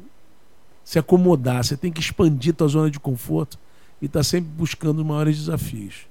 se 0.84 0.98
acomodar, 0.98 1.64
você 1.64 1.76
tem 1.76 1.92
que 1.92 2.00
expandir 2.00 2.54
tua 2.54 2.68
zona 2.68 2.90
de 2.90 2.98
conforto 3.00 3.58
e 4.00 4.06
estar 4.06 4.22
sempre 4.22 4.50
buscando 4.56 5.04
maiores 5.04 5.36
desafios. 5.38 6.06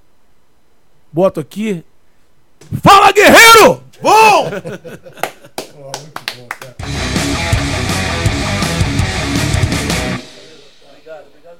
Boto 1.11 1.39
aqui. 1.39 1.83
Fala, 2.81 3.11
guerreiro! 3.11 3.83
Boom! 4.01 4.99